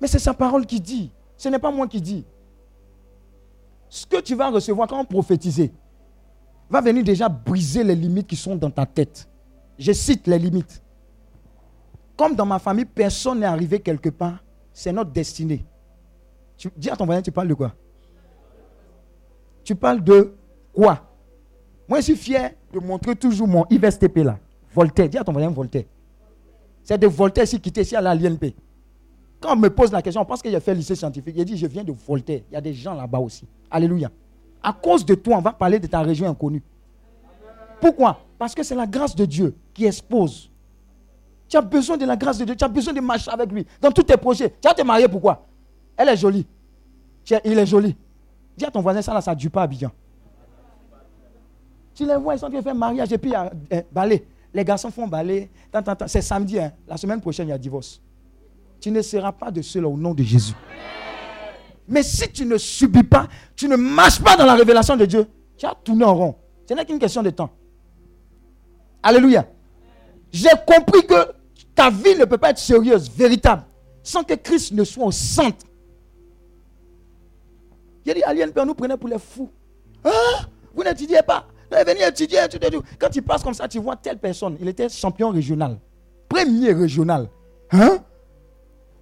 Mais 0.00 0.08
c'est 0.08 0.18
sa 0.18 0.34
parole 0.34 0.66
qui 0.66 0.80
dit. 0.80 1.10
Ce 1.36 1.48
n'est 1.48 1.58
pas 1.58 1.70
moi 1.70 1.86
qui 1.86 2.00
dis. 2.00 2.24
Ce 3.88 4.06
que 4.06 4.20
tu 4.20 4.34
vas 4.34 4.50
recevoir 4.50 4.88
quand 4.88 5.00
on 5.00 5.04
prophétiser 5.04 5.72
va 6.68 6.80
venir 6.80 7.04
déjà 7.04 7.28
briser 7.28 7.84
les 7.84 7.94
limites 7.94 8.26
qui 8.26 8.36
sont 8.36 8.56
dans 8.56 8.70
ta 8.70 8.86
tête. 8.86 9.28
Je 9.78 9.92
cite 9.92 10.26
les 10.26 10.38
limites. 10.38 10.82
Comme 12.16 12.34
dans 12.34 12.46
ma 12.46 12.58
famille, 12.58 12.84
personne 12.84 13.40
n'est 13.40 13.46
arrivé 13.46 13.80
quelque 13.80 14.08
part, 14.08 14.42
c'est 14.72 14.92
notre 14.92 15.10
destinée. 15.10 15.64
Dis 16.76 16.90
à 16.90 16.96
ton 16.96 17.04
voisin, 17.04 17.22
tu 17.22 17.32
parles 17.32 17.48
de 17.48 17.54
quoi? 17.54 17.74
Tu 19.64 19.74
parles 19.74 20.02
de 20.02 20.34
quoi? 20.72 21.00
Moi, 21.88 21.98
je 22.00 22.04
suis 22.04 22.16
fier 22.16 22.54
de 22.72 22.78
montrer 22.78 23.16
toujours 23.16 23.48
mon 23.48 23.64
IVSTP 23.68 24.18
là. 24.18 24.38
Voltaire. 24.72 25.08
Dis 25.08 25.18
à 25.18 25.24
ton 25.24 25.32
voisin 25.32 25.50
Voltaire. 25.50 25.84
C'est 26.82 26.98
de 26.98 27.06
Voltaire 27.06 27.44
qui 27.44 27.60
quitté 27.60 27.80
ici 27.80 27.96
à 27.96 28.00
la 28.00 28.14
LNP. 28.14 28.54
Quand 29.40 29.54
on 29.54 29.56
me 29.56 29.68
pose 29.68 29.90
la 29.92 30.00
question, 30.00 30.22
on 30.22 30.24
pense 30.24 30.40
que 30.42 30.50
j'ai 30.50 30.60
fait 30.60 30.74
lycée 30.74 30.94
scientifique. 30.94 31.34
Il 31.36 31.44
dit, 31.44 31.56
je 31.56 31.66
viens 31.66 31.84
de 31.84 31.92
Voltaire. 31.92 32.42
Il 32.50 32.54
y 32.54 32.56
a 32.56 32.60
des 32.60 32.74
gens 32.74 32.94
là-bas 32.94 33.18
aussi. 33.18 33.46
Alléluia. 33.70 34.10
À 34.62 34.72
cause 34.72 35.04
de 35.04 35.14
toi, 35.14 35.36
on 35.36 35.40
va 35.40 35.52
parler 35.52 35.78
de 35.78 35.86
ta 35.86 36.00
région 36.00 36.28
inconnue. 36.28 36.62
Pourquoi? 37.80 38.20
Parce 38.38 38.54
que 38.54 38.62
c'est 38.62 38.74
la 38.74 38.86
grâce 38.86 39.14
de 39.14 39.24
Dieu 39.24 39.54
qui 39.74 39.84
expose. 39.84 40.50
Tu 41.48 41.56
as 41.56 41.60
besoin 41.60 41.96
de 41.96 42.04
la 42.04 42.16
grâce 42.16 42.38
de 42.38 42.44
Dieu. 42.44 42.56
Tu 42.56 42.64
as 42.64 42.68
besoin 42.68 42.92
de 42.92 43.00
marcher 43.00 43.30
avec 43.30 43.50
lui 43.52 43.66
dans 43.80 43.90
tous 43.90 44.02
tes 44.02 44.16
projets. 44.16 44.50
Tu 44.50 44.68
vas 44.68 44.74
te 44.74 44.82
marier 44.82 45.08
pourquoi? 45.08 45.46
Elle 45.96 46.08
est 46.08 46.16
jolie. 46.16 46.46
Il 47.44 47.58
est 47.58 47.66
joli. 47.66 47.96
Dis 48.56 48.64
à 48.64 48.70
ton 48.70 48.80
voisin, 48.80 49.02
ça 49.02 49.12
là, 49.12 49.20
ça 49.20 49.32
ne 49.34 49.36
dure 49.38 49.50
pas 49.50 49.62
Abidjan. 49.62 49.90
Tu 51.94 52.04
les 52.06 52.16
vois, 52.16 52.34
ils 52.34 52.38
sont 52.38 52.46
en 52.46 52.50
train 52.50 52.58
de 52.58 52.64
faire 52.64 52.74
mariage 52.74 53.12
et 53.12 53.18
puis 53.18 53.30
il 53.30 53.34
y 53.34 53.36
a 53.36 53.52
eh, 53.70 53.82
balai. 53.92 54.24
Les 54.52 54.64
garçons 54.64 54.90
font 54.90 55.06
balai. 55.06 55.50
C'est 56.06 56.22
samedi, 56.22 56.58
hein. 56.58 56.72
la 56.86 56.96
semaine 56.96 57.20
prochaine, 57.20 57.48
il 57.48 57.50
y 57.50 57.54
a 57.54 57.58
divorce. 57.58 58.00
Tu 58.80 58.90
ne 58.90 59.00
seras 59.00 59.32
pas 59.32 59.50
de 59.50 59.62
ceux-là 59.62 59.88
au 59.88 59.96
nom 59.96 60.12
de 60.12 60.22
Jésus. 60.22 60.54
Mais 61.86 62.02
si 62.02 62.30
tu 62.30 62.46
ne 62.46 62.56
subis 62.58 63.02
pas, 63.02 63.28
tu 63.54 63.68
ne 63.68 63.76
marches 63.76 64.20
pas 64.20 64.36
dans 64.36 64.46
la 64.46 64.54
révélation 64.54 64.96
de 64.96 65.04
Dieu, 65.04 65.26
tu 65.56 65.66
as 65.66 65.74
tourné 65.74 66.04
en 66.04 66.14
rond. 66.14 66.34
Ce 66.68 66.74
n'est 66.74 66.84
qu'une 66.84 66.98
question 66.98 67.22
de 67.22 67.30
temps. 67.30 67.50
Alléluia. 69.02 69.46
J'ai 70.34 70.48
compris 70.66 71.06
que 71.06 71.32
ta 71.76 71.90
vie 71.90 72.16
ne 72.18 72.24
peut 72.24 72.38
pas 72.38 72.50
être 72.50 72.58
sérieuse, 72.58 73.08
véritable, 73.08 73.62
sans 74.02 74.24
que 74.24 74.34
Christ 74.34 74.72
ne 74.72 74.82
soit 74.82 75.04
au 75.04 75.12
centre. 75.12 75.64
Il 78.04 78.14
dit, 78.14 78.22
Alien 78.24 78.50
Père 78.50 78.66
nous 78.66 78.74
prenait 78.74 78.96
pour 78.96 79.08
les 79.08 79.18
fous. 79.20 79.48
Ah, 80.02 80.10
vous 80.74 80.82
n'étudiez 80.82 81.22
pas. 81.22 81.46
Vous 81.70 81.78
venir 81.86 82.08
étudier, 82.08 82.40
étudier. 82.44 82.68
Quand 82.98 83.10
tu 83.10 83.22
passes 83.22 83.44
comme 83.44 83.54
ça, 83.54 83.68
tu 83.68 83.78
vois 83.78 83.94
telle 83.94 84.18
personne. 84.18 84.56
Il 84.60 84.66
était 84.66 84.88
champion 84.88 85.30
régional. 85.30 85.78
Premier 86.28 86.72
régional. 86.72 87.28
Hein? 87.70 87.98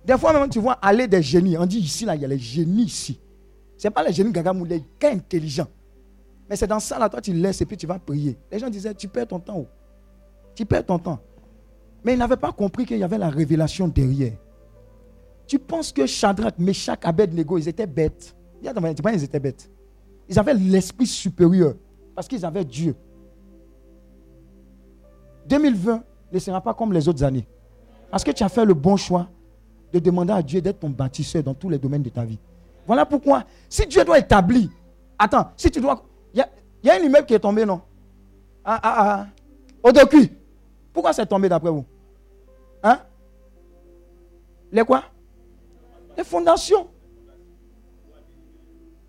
Des 0.04 0.18
fois 0.18 0.34
même, 0.34 0.50
tu 0.50 0.58
vois 0.58 0.74
aller 0.82 1.08
des 1.08 1.22
génies. 1.22 1.56
On 1.56 1.64
dit 1.64 1.78
ici, 1.78 2.04
là, 2.04 2.14
il 2.14 2.20
y 2.20 2.24
a 2.26 2.28
les 2.28 2.38
génies 2.38 2.84
ici. 2.84 3.18
Ce 3.78 3.86
n'est 3.86 3.90
pas 3.90 4.04
les 4.04 4.12
génies 4.12 4.32
gaga 4.32 4.52
les 4.68 4.84
gars 5.00 5.12
intelligents. 5.12 5.68
Mais 6.50 6.56
c'est 6.56 6.66
dans 6.66 6.78
ça, 6.80 6.98
là, 6.98 7.08
toi, 7.08 7.22
tu 7.22 7.32
laisses 7.32 7.62
et 7.62 7.64
puis 7.64 7.78
tu 7.78 7.86
vas 7.86 7.98
prier. 7.98 8.36
Les 8.50 8.58
gens 8.58 8.68
disaient, 8.68 8.94
tu 8.94 9.08
perds 9.08 9.28
ton 9.28 9.40
temps. 9.40 9.66
Tu 10.54 10.66
perds 10.66 10.86
ton 10.86 10.98
temps. 10.98 11.18
Mais 12.04 12.14
ils 12.14 12.18
n'avaient 12.18 12.36
pas 12.36 12.52
compris 12.52 12.84
qu'il 12.84 12.98
y 12.98 13.04
avait 13.04 13.18
la 13.18 13.30
révélation 13.30 13.88
derrière. 13.88 14.32
Tu 15.46 15.58
penses 15.58 15.92
que 15.92 16.06
Shadrach, 16.06 16.58
Meshach, 16.58 17.00
Abednego, 17.02 17.58
ils 17.58 17.68
étaient 17.68 17.86
bêtes? 17.86 18.34
Ils 18.62 19.24
étaient 19.24 19.40
bêtes? 19.40 19.70
Ils 20.28 20.38
avaient 20.38 20.54
l'esprit 20.54 21.06
supérieur 21.06 21.74
parce 22.14 22.28
qu'ils 22.28 22.44
avaient 22.44 22.64
Dieu. 22.64 22.94
2020 25.48 26.02
ne 26.32 26.38
sera 26.38 26.60
pas 26.60 26.74
comme 26.74 26.92
les 26.92 27.08
autres 27.08 27.22
années. 27.24 27.46
Parce 28.10 28.24
que 28.24 28.30
tu 28.30 28.42
as 28.42 28.48
fait 28.48 28.64
le 28.64 28.74
bon 28.74 28.96
choix 28.96 29.28
de 29.92 29.98
demander 29.98 30.32
à 30.32 30.42
Dieu 30.42 30.60
d'être 30.60 30.80
ton 30.80 30.90
bâtisseur 30.90 31.42
dans 31.42 31.54
tous 31.54 31.68
les 31.68 31.78
domaines 31.78 32.02
de 32.02 32.08
ta 32.08 32.24
vie. 32.24 32.38
Voilà 32.86 33.06
pourquoi, 33.06 33.44
si 33.68 33.86
Dieu 33.86 34.04
doit 34.04 34.18
établir, 34.18 34.68
attends, 35.18 35.50
si 35.56 35.70
tu 35.70 35.80
dois. 35.80 36.02
Il 36.34 36.44
y, 36.88 36.90
a 36.90 36.94
un 36.94 36.98
immeuble 36.98 37.26
qui 37.26 37.34
est 37.34 37.38
tombé, 37.38 37.64
non? 37.64 37.80
Ah, 38.64 38.80
ah, 38.82 38.94
ah. 38.98 39.26
Au 39.88 39.92
docu. 39.92 40.28
Pourquoi 40.92 41.12
c'est 41.12 41.26
tombé 41.26 41.48
d'après 41.48 41.70
vous? 41.70 41.84
Hein? 42.82 42.98
Les 44.70 44.84
quoi? 44.84 45.04
Les 46.16 46.24
fondations. 46.24 46.88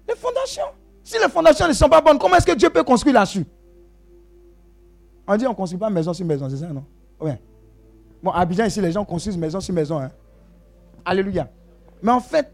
Les 0.08 0.16
fondations. 0.16 0.64
Si 1.04 1.16
les 1.18 1.30
fondations 1.30 1.68
ne 1.68 1.74
sont 1.74 1.90
pas 1.90 2.02
bonnes, 2.02 2.18
comment 2.18 2.36
est-ce 2.36 2.46
que 2.46 2.56
Dieu 2.56 2.70
peut 2.70 2.84
construire 2.84 3.16
là-dessus? 3.16 3.46
On 5.28 5.36
dit 5.36 5.46
on 5.46 5.52
ne 5.52 5.56
construit 5.56 5.80
pas 5.80 5.90
maison 5.90 6.14
sur 6.14 6.26
maison, 6.26 6.50
c'est 6.50 6.58
ça, 6.58 6.68
non? 6.68 6.84
Oui. 7.20 7.32
Bon, 8.22 8.32
à 8.32 8.40
Abidjan, 8.40 8.66
ici, 8.66 8.82
les 8.82 8.92
gens 8.92 9.04
construisent 9.04 9.38
maison 9.38 9.60
sur 9.60 9.74
maison. 9.74 10.00
Hein? 10.00 10.12
Alléluia. 11.04 11.50
Mais 12.02 12.12
en 12.12 12.20
fait, 12.22 12.52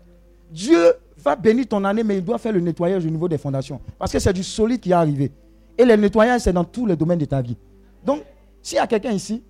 Dieu 0.50 0.94
va 1.18 1.36
bénir 1.36 1.68
ton 1.68 1.84
année, 1.84 2.04
mais 2.04 2.18
il 2.18 2.26
doit 2.26 2.38
faire 2.38 2.54
le 2.54 2.60
nettoyage 2.60 3.06
au 3.06 3.10
niveau 3.10 3.28
des 3.28 3.38
fondations. 3.38 3.80
Parce 3.98 4.12
que 4.12 4.20
c'est 4.20 4.34
du 4.34 4.44
solide 4.44 4.80
qui 4.80 4.92
est 4.92 4.94
arrivé. 4.94 5.32
Et 5.78 5.86
le 5.86 5.96
nettoyage, 5.96 6.42
c'est 6.42 6.54
dans 6.54 6.64
tous 6.64 6.86
les 6.86 6.96
domaines 6.96 7.20
de 7.20 7.26
ta 7.26 7.42
vie. 7.42 7.58
Donc, 8.04 8.24
s'il 8.62 8.78
y 8.78 8.80
a 8.80 8.88
quelqu'un 8.88 9.12
ici, 9.12 9.44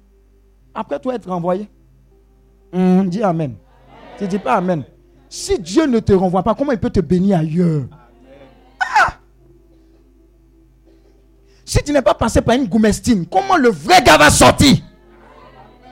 après 0.73 0.99
toi 0.99 1.15
être 1.15 1.29
renvoyé, 1.29 1.69
dis 2.73 3.23
Amen. 3.23 3.55
Tu 4.17 4.23
ne 4.25 4.29
dis 4.29 4.39
pas 4.39 4.55
Amen. 4.55 4.83
Si 5.29 5.59
Dieu 5.59 5.85
ne 5.85 5.99
te 5.99 6.13
renvoie 6.13 6.43
pas, 6.43 6.55
comment 6.55 6.71
il 6.71 6.79
peut 6.79 6.89
te 6.89 6.99
bénir 6.99 7.39
ailleurs? 7.39 7.83
Ah! 8.79 9.13
Si 11.63 11.77
tu 11.83 11.91
n'es 11.91 12.01
pas 12.01 12.15
passé 12.15 12.41
par 12.41 12.55
une 12.55 12.67
goumestine, 12.67 13.25
comment 13.27 13.57
le 13.57 13.69
vrai 13.69 14.01
gars 14.01 14.17
va 14.17 14.29
sortir? 14.29 14.77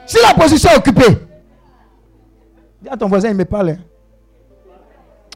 Si 0.07 0.17
la 0.23 0.33
position 0.33 0.71
est 0.71 0.77
occupée, 0.77 1.27
Dis 2.81 2.89
à 2.89 2.97
ton 2.97 3.07
voisin, 3.07 3.29
il 3.29 3.35
me 3.35 3.45
parle. 3.45 3.71
Hein. 3.71 3.77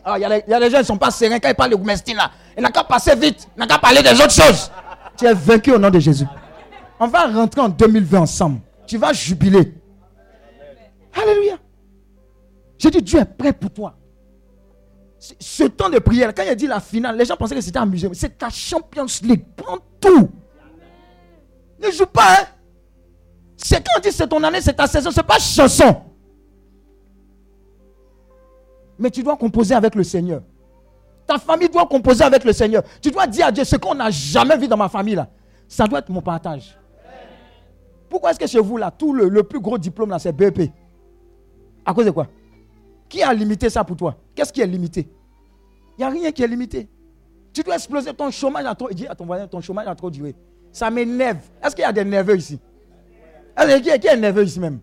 Ah, 0.04 0.18
il 0.18 0.22
y, 0.22 0.54
a 0.54 0.60
des 0.60 0.70
gens 0.70 0.78
qui 0.78 0.82
ne 0.82 0.84
sont 0.84 0.98
pas 0.98 1.12
sereins 1.12 1.40
quand 1.40 1.50
ils 1.50 1.56
parlent 1.56 1.72
de 1.72 1.76
Goumestine 1.76 2.18
là. 2.18 2.32
Il 2.58 2.64
n'a 2.64 2.70
qu'à 2.72 2.84
passer 2.84 3.16
vite. 3.16 3.48
Il 3.56 3.60
n'a 3.60 3.68
qu'à 3.68 3.78
parler 3.78 4.02
des 4.02 4.14
autres 4.14 4.32
choses. 4.32 4.72
Tu 5.18 5.26
es 5.26 5.34
vaincu 5.34 5.72
au 5.72 5.78
nom 5.78 5.90
de 5.90 6.00
Jésus. 6.00 6.26
On 7.04 7.08
va 7.08 7.26
rentrer 7.26 7.62
en 7.62 7.70
2020 7.70 8.20
ensemble. 8.20 8.60
Tu 8.86 8.96
vas 9.00 9.12
jubiler. 9.12 9.74
Alléluia. 11.20 11.58
J'ai 12.78 12.92
dit, 12.92 13.02
Dieu 13.02 13.20
est 13.20 13.26
prêt 13.26 13.54
pour 13.54 13.72
toi. 13.72 13.98
Ce 15.18 15.64
temps 15.64 15.90
de 15.90 15.98
prière, 15.98 16.32
quand 16.32 16.44
il 16.44 16.50
a 16.50 16.54
dit 16.56 16.68
la 16.68 16.80
finale, 16.80 17.18
les 17.18 17.26
gens 17.26 17.36
pensaient 17.36 17.56
que 17.56 17.62
c'était 17.62 17.80
amusé. 17.80 18.08
C'est 18.14 18.38
ta 18.38 18.52
Champions 18.52 19.08
League. 19.24 19.44
Prends 19.56 19.80
tout. 20.00 20.30
Ne 21.82 21.90
joue 21.90 22.06
pas. 22.06 22.34
Hein. 22.40 22.46
C'est 23.58 23.78
quand 23.78 23.94
on 23.98 24.00
dit 24.00 24.12
c'est 24.12 24.28
ton 24.28 24.44
année, 24.44 24.62
c'est 24.62 24.74
ta 24.74 24.86
saison. 24.86 25.10
Ce 25.10 25.18
n'est 25.18 25.26
pas 25.26 25.40
chanson. 25.40 26.04
Mais 29.00 29.10
tu 29.10 29.24
dois 29.24 29.38
composer 29.38 29.74
avec 29.74 29.96
le 29.96 30.04
Seigneur. 30.04 30.44
Ta 31.26 31.40
famille 31.40 31.70
doit 31.70 31.88
composer 31.88 32.24
avec 32.24 32.44
le 32.44 32.54
Seigneur. 32.54 32.84
Tu 33.02 33.10
dois 33.10 33.26
dire 33.26 33.48
à 33.48 33.52
Dieu 33.52 33.64
ce 33.64 33.76
qu'on 33.78 33.96
n'a 33.96 34.12
jamais 34.12 34.56
vu 34.56 34.68
dans 34.68 34.78
ma 34.78 34.88
famille 34.88 35.16
là. 35.16 35.28
Ça 35.68 35.88
doit 35.88 35.98
être 35.98 36.10
mon 36.10 36.22
partage. 36.22 36.78
Pourquoi 38.12 38.32
est-ce 38.32 38.40
que 38.40 38.46
chez 38.46 38.60
vous 38.60 38.76
là, 38.76 38.92
tout 38.92 39.14
le, 39.14 39.42
plus 39.42 39.62
gros 39.62 39.78
diplôme 39.78 40.10
là, 40.10 40.20
c'est 40.20 40.34
BEP 40.34 40.70
À 41.86 41.94
cause 41.94 42.06
de 42.06 42.12
quoi? 42.12 42.28
Qui 43.08 43.24
a 43.24 43.34
limité 43.34 43.70
ça 43.70 43.86
pour 43.86 43.96
toi? 43.96 44.18
Qu'est-ce 44.36 44.52
qui 44.52 44.60
est 44.60 44.68
limité? 44.68 45.10
Il 45.98 46.02
n'y 46.02 46.04
a 46.04 46.10
rien 46.10 46.32
qui 46.34 46.44
est 46.44 46.48
limité. 46.48 46.90
Tu 47.54 47.64
dois 47.64 47.76
exploser 47.76 48.14
ton 48.14 48.30
chômage 48.30 48.66
à 48.66 48.76
trop. 48.76 48.90
Dis 48.90 49.08
à 49.08 49.16
ton 49.16 49.26
voisin, 49.26 49.48
ton 49.48 49.62
chômage 49.62 49.88
a 49.88 49.96
trop 49.96 50.12
duré. 50.12 50.36
Ça 50.74 50.92
m'énerve. 50.92 51.40
Est-ce 51.64 51.74
qu'il 51.74 51.84
y 51.84 51.86
a 51.86 51.94
des 51.94 52.04
nerveux 52.04 52.36
ici? 52.36 52.60
Qui 53.58 54.08
est 54.08 54.18
nerveux 54.18 54.44
ici 54.44 54.60
même? 54.60 54.80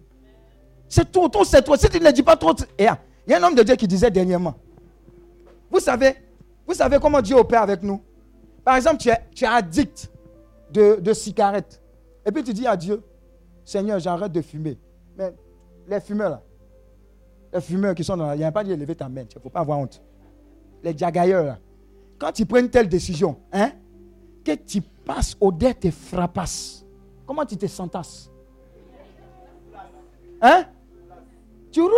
C'est 0.89 1.13
tout, 1.13 1.29
tout 1.29 1.45
c'est 1.45 1.61
toi. 1.61 1.77
Si 1.77 1.87
tu 1.91 2.01
ne 2.01 2.11
dis 2.11 2.23
pas 2.23 2.37
trop. 2.37 2.55
Et, 2.79 2.87
il 3.27 3.31
y 3.31 3.35
a 3.35 3.39
un 3.39 3.43
homme 3.43 3.55
de 3.55 3.63
Dieu 3.63 3.77
qui 3.77 3.87
disait 3.87 4.11
dernièrement, 4.11 4.55
vous 5.71 5.81
savez, 5.81 6.15
vous 6.67 6.73
savez 6.73 6.99
comment 6.99 7.21
Dieu 7.21 7.37
opère 7.37 7.61
avec 7.61 7.83
nous? 7.83 8.01
Par 8.65 8.77
exemple, 8.77 8.97
tu 8.97 9.11
es, 9.11 9.19
tu 9.35 9.45
es 9.45 9.49
addict 9.49 10.11
de, 10.73 10.99
de 10.99 11.13
cigarettes. 11.13 11.83
Et 12.25 12.33
puis 12.33 12.43
tu 12.43 12.55
dis 12.55 12.67
à 12.67 12.75
Dieu, 12.75 13.03
Seigneur, 13.69 13.99
j'arrête 13.99 14.33
de 14.33 14.41
fumer. 14.41 14.79
Mais 15.15 15.35
les 15.87 16.01
fumeurs 16.01 16.31
là, 16.31 16.43
les 17.53 17.61
fumeurs 17.61 17.95
qui 17.95 18.03
sont 18.03 18.17
dans 18.17 18.29
la... 18.29 18.35
Il 18.35 18.39
n'y 18.39 18.45
a 18.45 18.51
pas 18.51 18.65
dit 18.65 18.75
lever 18.75 18.95
ta 18.95 19.11
main, 19.11 19.27
il 19.31 19.37
ne 19.37 19.43
faut 19.43 19.51
pas 19.51 19.61
avoir 19.61 19.79
honte. 19.79 20.03
Les 20.83 20.95
diagailleurs 20.95 21.45
là, 21.45 21.59
quand 22.19 22.33
tu 22.33 22.47
prends 22.47 22.61
une 22.61 22.71
telle 22.71 22.89
décision, 22.89 23.37
hein, 23.53 23.73
que 24.43 24.53
tu 24.53 24.81
passes 24.81 25.37
au-delà 25.39 25.75
tes 25.75 25.91
frapasses, 25.91 26.87
Comment 27.27 27.45
tu 27.45 27.59
te 27.59 27.67
sentasses? 27.67 28.31
Hein? 30.41 30.65
Tu 31.71 31.83
roules? 31.83 31.93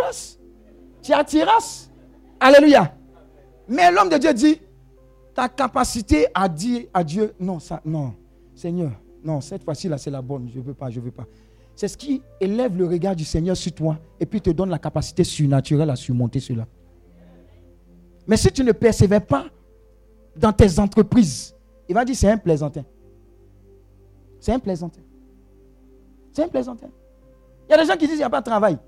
Tu 1.00 1.12
attiras? 1.12 1.88
Alléluia. 2.40 2.92
Mais 3.68 3.92
l'homme 3.92 4.08
de 4.08 4.16
Dieu 4.16 4.34
dit, 4.34 4.60
ta 5.32 5.48
capacité 5.48 6.26
à 6.34 6.48
dire 6.48 6.88
à 6.92 7.04
Dieu, 7.04 7.32
non, 7.38 7.60
ça, 7.60 7.80
non, 7.84 8.12
Seigneur, 8.56 8.90
non, 9.22 9.40
cette 9.40 9.62
fois-ci 9.62 9.88
là, 9.88 9.98
c'est 9.98 10.10
la 10.10 10.20
bonne, 10.20 10.48
je 10.52 10.58
ne 10.58 10.64
veux 10.64 10.74
pas, 10.74 10.90
je 10.90 10.98
ne 10.98 11.04
veux 11.04 11.12
pas. 11.12 11.26
C'est 11.80 11.88
ce 11.88 11.96
qui 11.96 12.20
élève 12.38 12.76
le 12.76 12.86
regard 12.86 13.16
du 13.16 13.24
Seigneur 13.24 13.56
sur 13.56 13.72
toi 13.72 13.98
et 14.20 14.26
puis 14.26 14.38
te 14.42 14.50
donne 14.50 14.68
la 14.68 14.78
capacité 14.78 15.24
surnaturelle 15.24 15.88
à 15.88 15.96
surmonter 15.96 16.38
cela. 16.38 16.66
Mais 18.26 18.36
si 18.36 18.52
tu 18.52 18.62
ne 18.62 18.72
persévères 18.72 19.24
pas 19.24 19.46
dans 20.36 20.52
tes 20.52 20.78
entreprises, 20.78 21.56
il 21.88 21.94
va 21.94 22.04
dire 22.04 22.14
c'est 22.14 22.30
un 22.30 22.36
plaisantin. 22.36 22.84
C'est 24.40 24.52
un 24.52 24.58
plaisantin. 24.58 25.00
C'est 26.32 26.42
un 26.42 26.48
plaisantin. 26.48 26.90
Il 27.66 27.70
y 27.70 27.74
a 27.74 27.78
des 27.82 27.86
gens 27.90 27.96
qui 27.96 28.06
disent 28.06 28.16
il 28.16 28.18
n'y 28.18 28.24
a 28.24 28.28
pas 28.28 28.42
de 28.42 28.44
travail. 28.44 28.78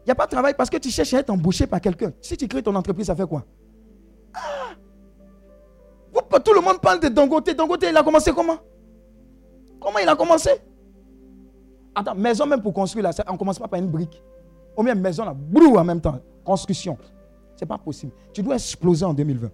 Il 0.00 0.06
n'y 0.06 0.10
a 0.10 0.16
pas 0.16 0.26
de 0.26 0.32
travail 0.32 0.54
parce 0.58 0.70
que 0.70 0.78
tu 0.78 0.90
cherches 0.90 1.14
à 1.14 1.20
être 1.20 1.30
embauché 1.30 1.68
par 1.68 1.80
quelqu'un. 1.80 2.12
Si 2.20 2.36
tu 2.36 2.48
crées 2.48 2.64
ton 2.64 2.74
entreprise, 2.74 3.06
ça 3.06 3.14
fait 3.14 3.28
quoi? 3.28 3.44
Ah! 4.34 4.74
Tout 6.44 6.52
le 6.52 6.62
monde 6.62 6.80
parle 6.80 6.98
de 6.98 7.06
Dangote. 7.06 7.54
Dangote, 7.54 7.84
il 7.88 7.96
a 7.96 8.02
commencé 8.02 8.32
comment? 8.32 8.58
Comment 9.78 10.00
il 10.00 10.08
a 10.08 10.16
commencé? 10.16 10.50
Attends, 11.94 12.14
maison 12.14 12.46
même 12.46 12.62
pour 12.62 12.72
construire, 12.72 13.04
là, 13.04 13.10
on 13.28 13.32
ne 13.32 13.38
commence 13.38 13.58
pas 13.58 13.68
par 13.68 13.78
une 13.78 13.88
brique. 13.88 14.22
Ou 14.76 14.82
bien 14.82 14.94
maison, 14.94 15.24
là, 15.24 15.34
brou 15.34 15.76
en 15.76 15.84
même 15.84 16.00
temps. 16.00 16.18
Construction. 16.44 16.96
Ce 17.56 17.64
n'est 17.64 17.68
pas 17.68 17.78
possible. 17.78 18.12
Tu 18.32 18.42
dois 18.42 18.54
exploser 18.54 19.04
en 19.04 19.12
2020. 19.12 19.50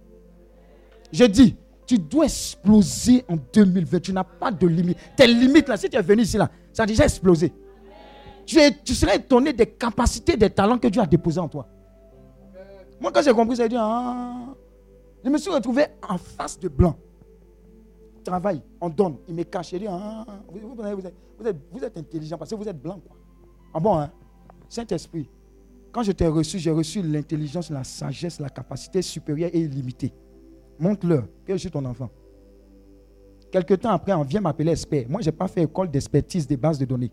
Je 1.11 1.25
dis, 1.25 1.55
tu 1.85 1.97
dois 1.97 2.25
exploser 2.25 3.25
en 3.27 3.35
2020. 3.53 3.99
Tu 3.99 4.13
n'as 4.13 4.23
pas 4.23 4.51
de 4.51 4.67
limite. 4.67 4.97
Tes 5.15 5.27
limites, 5.27 5.67
là, 5.67 5.75
si 5.75 5.89
tu 5.89 5.97
es 5.97 6.01
venu 6.01 6.21
ici, 6.21 6.37
là, 6.37 6.49
ça 6.71 6.83
a 6.83 6.85
déjà 6.85 7.03
explosé. 7.03 7.51
Tu, 8.45 8.95
serais 8.95 9.17
étonné 9.17 9.53
des 9.53 9.67
capacités, 9.67 10.35
des 10.35 10.49
talents 10.49 10.77
que 10.79 10.87
Dieu 10.87 11.01
a 11.01 11.05
déposés 11.05 11.39
en 11.39 11.47
toi. 11.47 11.67
Moi, 12.99 13.11
quand 13.11 13.21
j'ai 13.21 13.33
compris, 13.33 13.55
j'ai 13.55 13.69
dit, 13.69 13.75
ah, 13.77 14.55
je 15.23 15.29
me 15.29 15.37
suis 15.37 15.51
retrouvé 15.51 15.85
en 16.07 16.17
face 16.17 16.59
de 16.59 16.67
blanc. 16.67 16.95
Travail, 18.23 18.61
on 18.81 18.89
donne, 18.89 19.17
il 19.27 19.35
me 19.35 19.43
cache. 19.43 19.73
Il 19.73 19.79
dit, 19.79 19.87
ah, 19.87 20.25
vous, 20.51 21.83
êtes, 21.83 21.97
intelligent 21.97 22.37
parce 22.37 22.51
que 22.51 22.55
vous 22.55 22.67
êtes 22.67 22.81
blanc. 22.81 22.99
Quoi. 23.05 23.15
Ah 23.73 23.79
bon, 23.79 23.97
hein? 23.97 24.11
Saint-Esprit, 24.67 25.29
quand 25.91 26.03
je 26.03 26.11
t'ai 26.11 26.27
reçu, 26.27 26.59
j'ai 26.59 26.71
reçu 26.71 27.01
l'intelligence, 27.01 27.69
la 27.69 27.83
sagesse, 27.83 28.39
la 28.39 28.49
capacité 28.49 29.01
supérieure 29.01 29.49
et 29.53 29.59
illimitée. 29.59 30.13
Montre-leur 30.77 31.25
que 31.45 31.53
je 31.53 31.57
suis 31.57 31.71
ton 31.71 31.83
enfant. 31.85 32.09
Quelque 33.51 33.73
temps 33.73 33.89
après, 33.89 34.13
on 34.13 34.23
vient 34.23 34.41
m'appeler 34.41 34.71
expert. 34.71 35.09
Moi, 35.09 35.21
je 35.21 35.27
n'ai 35.27 35.35
pas 35.35 35.47
fait 35.47 35.63
école 35.63 35.89
d'expertise 35.89 36.45
des 36.45 36.57
bases 36.57 36.77
de 36.77 36.85
données. 36.85 37.11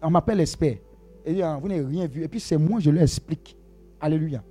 On 0.00 0.10
m'appelle 0.10 0.40
expert. 0.40 0.76
Et 1.24 1.34
dit, 1.34 1.42
vous 1.60 1.68
n'avez 1.68 1.84
rien 1.84 2.06
vu. 2.06 2.22
Et 2.22 2.28
puis 2.28 2.38
c'est 2.38 2.56
moi, 2.56 2.78
je 2.80 2.90
leur 2.90 3.02
explique. 3.02 3.56
Alléluia. 4.00 4.42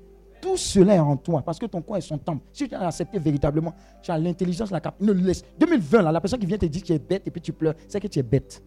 Tout 0.43 0.57
cela 0.57 0.95
est 0.95 0.99
en 0.99 1.15
toi 1.15 1.41
parce 1.41 1.57
que 1.57 1.65
ton 1.67 1.81
corps 1.81 1.95
est 1.95 2.01
son 2.01 2.17
temple. 2.17 2.43
Si 2.51 2.67
tu 2.67 2.75
as 2.75 2.85
accepté 2.85 3.17
véritablement, 3.17 3.73
tu 4.01 4.11
as 4.11 4.17
l'intelligence, 4.17 4.71
la 4.71 4.81
capacité. 4.81 5.05
Ne 5.05 5.13
laisse. 5.13 5.41
2020, 5.57 6.01
là, 6.01 6.11
la 6.11 6.19
personne 6.19 6.37
qui 6.37 6.45
vient 6.45 6.57
te 6.57 6.65
dire 6.65 6.81
que 6.81 6.87
tu 6.87 6.91
es 6.91 6.99
bête 6.99 7.25
et 7.25 7.31
puis 7.31 7.39
tu 7.39 7.53
pleures, 7.53 7.75
c'est 7.87 8.01
que 8.01 8.07
tu 8.07 8.19
es 8.19 8.23
bête. 8.23 8.61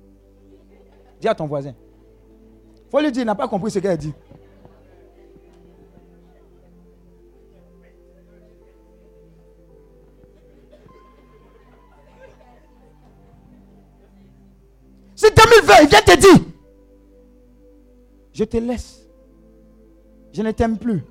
Dis 1.21 1.29
à 1.29 1.35
ton 1.35 1.47
voisin. 1.47 1.75
faut 2.91 2.99
lui 2.99 3.13
dire, 3.13 3.25
il 3.25 3.27
n'a 3.27 3.35
pas 3.35 3.47
compris 3.47 3.71
ce 3.71 3.79
qu'elle 3.79 3.99
dit. 3.99 4.15
C'est 15.15 15.37
2020, 15.37 15.75
il 15.83 15.89
vient 15.89 16.01
te 16.01 16.19
dire, 16.19 16.47
je 18.33 18.45
te 18.45 18.57
laisse. 18.57 19.07
Je 20.33 20.41
ne 20.41 20.53
t'aime 20.53 20.79
plus. 20.79 21.05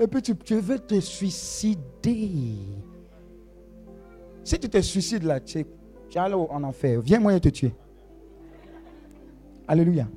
Et 0.00 0.06
puis 0.06 0.22
tu, 0.22 0.54
veux 0.54 0.78
te 0.78 0.98
suicider. 0.98 2.56
Si 4.42 4.58
tu 4.58 4.68
te 4.68 4.80
suicides 4.80 5.24
là, 5.24 5.38
tu 5.40 5.58
es 5.58 5.66
en 6.18 6.64
enfer. 6.64 7.02
Viens 7.02 7.20
moi 7.20 7.38
te 7.38 7.50
tuer. 7.50 7.74
Alléluia. 9.68 10.08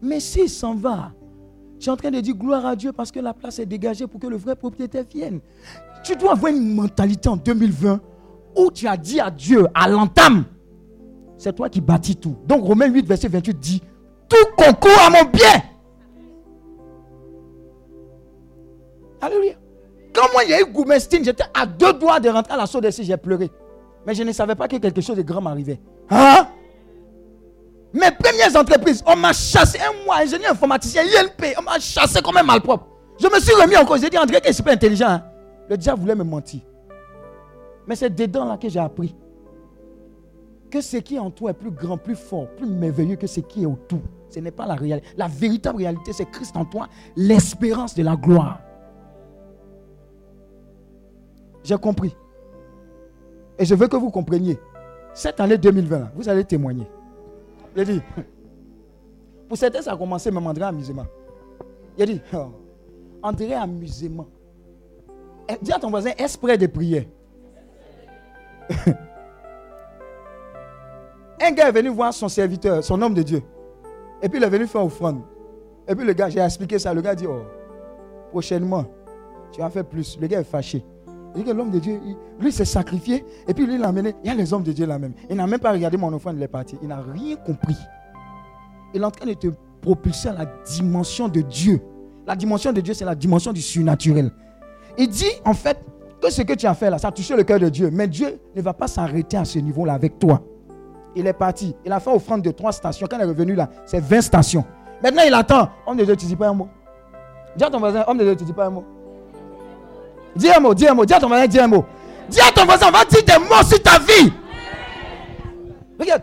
Mais 0.00 0.18
s'il 0.18 0.48
s'en 0.48 0.74
va, 0.74 1.12
tu 1.78 1.88
es 1.88 1.92
en 1.92 1.96
train 1.96 2.10
de 2.10 2.20
dire 2.20 2.34
gloire 2.34 2.64
à 2.64 2.74
Dieu 2.74 2.92
parce 2.92 3.12
que 3.12 3.20
la 3.20 3.34
place 3.34 3.58
est 3.58 3.66
dégagée 3.66 4.06
pour 4.06 4.18
que 4.18 4.26
le 4.26 4.36
vrai 4.36 4.56
propriétaire 4.56 5.04
vienne. 5.12 5.40
Tu 6.02 6.16
dois 6.16 6.32
avoir 6.32 6.50
une 6.50 6.74
mentalité 6.74 7.28
en 7.28 7.36
2020 7.36 8.00
où 8.56 8.70
tu 8.70 8.88
as 8.88 8.96
dit 8.96 9.20
à 9.20 9.30
Dieu, 9.30 9.66
à 9.74 9.88
l'entame, 9.88 10.44
c'est 11.36 11.54
toi 11.54 11.68
qui 11.68 11.80
bâtis 11.80 12.16
tout. 12.16 12.36
Donc 12.46 12.64
Romains 12.64 12.88
8, 12.88 13.06
verset 13.06 13.28
28 13.28 13.58
dit, 13.58 13.82
tout 14.28 14.46
concourt 14.56 14.98
à 15.06 15.10
mon 15.10 15.30
bien. 15.30 15.73
Alléluia. 19.24 19.54
Quand 20.14 20.30
moi, 20.32 20.44
il 20.44 20.50
y 20.50 20.54
a 20.54 20.60
eu 20.60 20.66
Goumestine, 20.66 21.24
j'étais 21.24 21.44
à 21.54 21.64
deux 21.66 21.94
doigts 21.94 22.20
de 22.20 22.28
rentrer 22.28 22.52
à 22.52 22.56
la 22.58 22.66
sauce 22.66 22.84
j'ai 23.00 23.16
pleuré. 23.16 23.50
Mais 24.06 24.14
je 24.14 24.22
ne 24.22 24.32
savais 24.32 24.54
pas 24.54 24.68
que 24.68 24.76
quelque 24.76 25.00
chose 25.00 25.16
de 25.16 25.22
grand 25.22 25.40
m'arrivait. 25.40 25.80
Hein? 26.10 26.46
Mes 27.92 28.10
premières 28.10 28.54
entreprises, 28.54 29.02
on 29.06 29.16
m'a 29.16 29.32
chassé. 29.32 29.78
Un 29.78 30.04
mois, 30.04 30.16
ingénieur 30.16 30.52
informaticien, 30.52 31.02
INP, 31.02 31.54
on 31.58 31.62
m'a 31.62 31.78
chassé 31.78 32.20
comme 32.20 32.36
un 32.36 32.42
malpropre. 32.42 32.86
Je 33.18 33.26
me 33.28 33.40
suis 33.40 33.54
remis 33.54 33.76
en 33.76 33.84
cause. 33.86 34.02
J'ai 34.02 34.10
dit, 34.10 34.18
André, 34.18 34.40
que 34.40 34.52
c'est 34.52 34.62
pas 34.62 34.72
intelligent. 34.72 35.08
Hein? 35.08 35.22
Le 35.70 35.76
diable 35.78 36.00
voulait 36.02 36.14
me 36.14 36.24
mentir. 36.24 36.60
Mais 37.86 37.96
c'est 37.96 38.14
dedans 38.14 38.44
là 38.44 38.58
que 38.58 38.68
j'ai 38.68 38.80
appris 38.80 39.14
que 40.70 40.80
ce 40.80 40.96
qui 40.98 41.16
est 41.16 41.20
en 41.20 41.30
toi 41.30 41.50
est 41.50 41.54
plus 41.54 41.70
grand, 41.70 41.96
plus 41.96 42.16
fort, 42.16 42.48
plus 42.56 42.66
merveilleux 42.66 43.16
que 43.16 43.26
ce 43.26 43.40
qui 43.40 43.62
est 43.62 43.66
autour. 43.66 44.00
Ce 44.28 44.40
n'est 44.40 44.50
pas 44.50 44.66
la 44.66 44.74
réalité. 44.74 45.06
La 45.16 45.28
véritable 45.28 45.78
réalité, 45.78 46.12
c'est 46.12 46.28
Christ 46.30 46.56
en 46.56 46.64
toi, 46.64 46.88
l'espérance 47.16 47.94
de 47.94 48.02
la 48.02 48.16
gloire. 48.16 48.58
J'ai 51.64 51.76
compris. 51.78 52.14
Et 53.58 53.64
je 53.64 53.74
veux 53.74 53.88
que 53.88 53.96
vous 53.96 54.10
compreniez. 54.10 54.58
Cette 55.14 55.40
année 55.40 55.56
2020, 55.56 56.10
vous 56.14 56.28
allez 56.28 56.44
témoigner. 56.44 56.86
J'ai 57.74 57.84
dit, 57.84 58.02
pour 59.48 59.56
certains, 59.56 59.80
ça 59.80 59.92
a 59.92 59.96
commencé 59.96 60.30
même 60.30 60.46
André 60.46 60.64
amusement. 60.64 61.06
Il 61.96 62.06
dit, 62.06 62.20
oh, 62.34 62.52
André 63.22 63.54
amusement. 63.54 64.26
Eh, 65.48 65.54
dis 65.62 65.72
à 65.72 65.78
ton 65.78 65.88
voisin, 65.90 66.10
esprit 66.18 66.58
de 66.58 66.66
prière. 66.66 67.04
Un 71.40 71.50
gars 71.52 71.68
est 71.68 71.72
venu 71.72 71.88
voir 71.88 72.12
son 72.12 72.28
serviteur, 72.28 72.84
son 72.84 73.00
homme 73.00 73.14
de 73.14 73.22
Dieu. 73.22 73.42
Et 74.22 74.28
puis 74.28 74.38
il 74.38 74.44
est 74.44 74.48
venu 74.48 74.66
faire 74.66 74.84
offrande. 74.84 75.22
Et 75.86 75.94
puis 75.94 76.06
le 76.06 76.12
gars, 76.12 76.28
j'ai 76.28 76.40
expliqué 76.40 76.78
ça. 76.78 76.92
Le 76.94 77.00
gars 77.02 77.14
dit, 77.14 77.26
oh, 77.26 77.42
prochainement, 78.30 78.84
tu 79.52 79.60
vas 79.60 79.70
faire 79.70 79.84
plus. 79.84 80.18
Le 80.20 80.26
gars 80.26 80.40
est 80.40 80.44
fâché. 80.44 80.84
L'homme 81.34 81.70
de 81.70 81.78
Dieu, 81.80 82.00
lui 82.38 82.52
s'est 82.52 82.64
sacrifié. 82.64 83.24
Et 83.48 83.54
puis 83.54 83.66
lui, 83.66 83.78
l'a 83.78 83.88
amené. 83.88 84.14
Il 84.22 84.28
y 84.28 84.30
a 84.30 84.34
les 84.34 84.52
hommes 84.52 84.62
de 84.62 84.72
Dieu 84.72 84.86
là 84.86 84.98
même. 84.98 85.14
Il 85.28 85.36
n'a 85.36 85.46
même 85.46 85.58
pas 85.58 85.72
regardé 85.72 85.96
mon 85.96 86.12
offrande, 86.12 86.36
il 86.36 86.42
est 86.42 86.48
parti. 86.48 86.76
Il 86.80 86.88
n'a 86.88 87.00
rien 87.00 87.36
compris. 87.36 87.76
Il 88.92 89.02
est 89.02 89.04
en 89.04 89.10
train 89.10 89.26
de 89.26 89.34
te 89.34 89.48
propulser 89.82 90.28
à 90.28 90.32
la 90.32 90.46
dimension 90.66 91.28
de 91.28 91.40
Dieu. 91.40 91.80
La 92.26 92.36
dimension 92.36 92.72
de 92.72 92.80
Dieu, 92.80 92.94
c'est 92.94 93.04
la 93.04 93.14
dimension 93.14 93.52
du 93.52 93.60
surnaturel. 93.60 94.30
Il 94.96 95.08
dit, 95.08 95.30
en 95.44 95.54
fait, 95.54 95.78
que 96.22 96.30
ce 96.30 96.42
que 96.42 96.54
tu 96.54 96.66
as 96.66 96.74
fait 96.74 96.88
là, 96.88 96.98
ça 96.98 97.08
a 97.08 97.12
touché 97.12 97.36
le 97.36 97.42
cœur 97.42 97.58
de 97.58 97.68
Dieu. 97.68 97.90
Mais 97.92 98.08
Dieu 98.08 98.40
ne 98.54 98.62
va 98.62 98.72
pas 98.72 98.86
s'arrêter 98.86 99.36
à 99.36 99.44
ce 99.44 99.58
niveau-là 99.58 99.94
avec 99.94 100.18
toi. 100.18 100.40
Il 101.16 101.26
est 101.26 101.32
parti. 101.32 101.74
Il 101.84 101.92
a 101.92 102.00
fait 102.00 102.10
offrande 102.10 102.42
de 102.42 102.50
trois 102.50 102.72
stations. 102.72 103.06
Quand 103.10 103.16
il 103.18 103.22
est 103.22 103.26
revenu 103.26 103.54
là, 103.54 103.68
c'est 103.84 104.00
20 104.00 104.20
stations. 104.22 104.64
Maintenant, 105.02 105.22
il 105.26 105.34
attend. 105.34 105.68
Homme 105.86 105.96
de 105.96 106.04
Dieu, 106.04 106.16
tu 106.16 106.26
dis 106.26 106.36
pas 106.36 106.48
un 106.48 106.54
mot. 106.54 106.68
Dis 107.56 107.64
à 107.64 107.70
ton 107.70 107.78
voisin, 107.78 108.04
homme 108.06 108.18
de 108.18 108.24
Dieu, 108.24 108.36
tu 108.36 108.44
dis 108.44 108.52
pas 108.52 108.66
un 108.66 108.70
mot. 108.70 108.84
Dis 110.36 110.50
un 110.50 110.60
mot, 110.60 110.74
dis 110.74 110.86
un 110.86 110.94
mot. 110.94 111.04
Dis 111.04 111.14
à 111.14 111.20
ton 111.20 111.28
voisin, 111.28 111.46
dis 111.46 111.58
un 111.58 111.68
mot. 111.68 111.84
Dis 112.28 112.40
à 112.40 112.50
ton 112.52 112.64
voisin, 112.64 112.90
va 112.90 113.04
dire 113.04 113.22
des 113.24 113.38
mots 113.38 113.62
sur 113.66 113.82
ta 113.82 113.98
vie. 113.98 114.32
Regarde. 115.98 116.22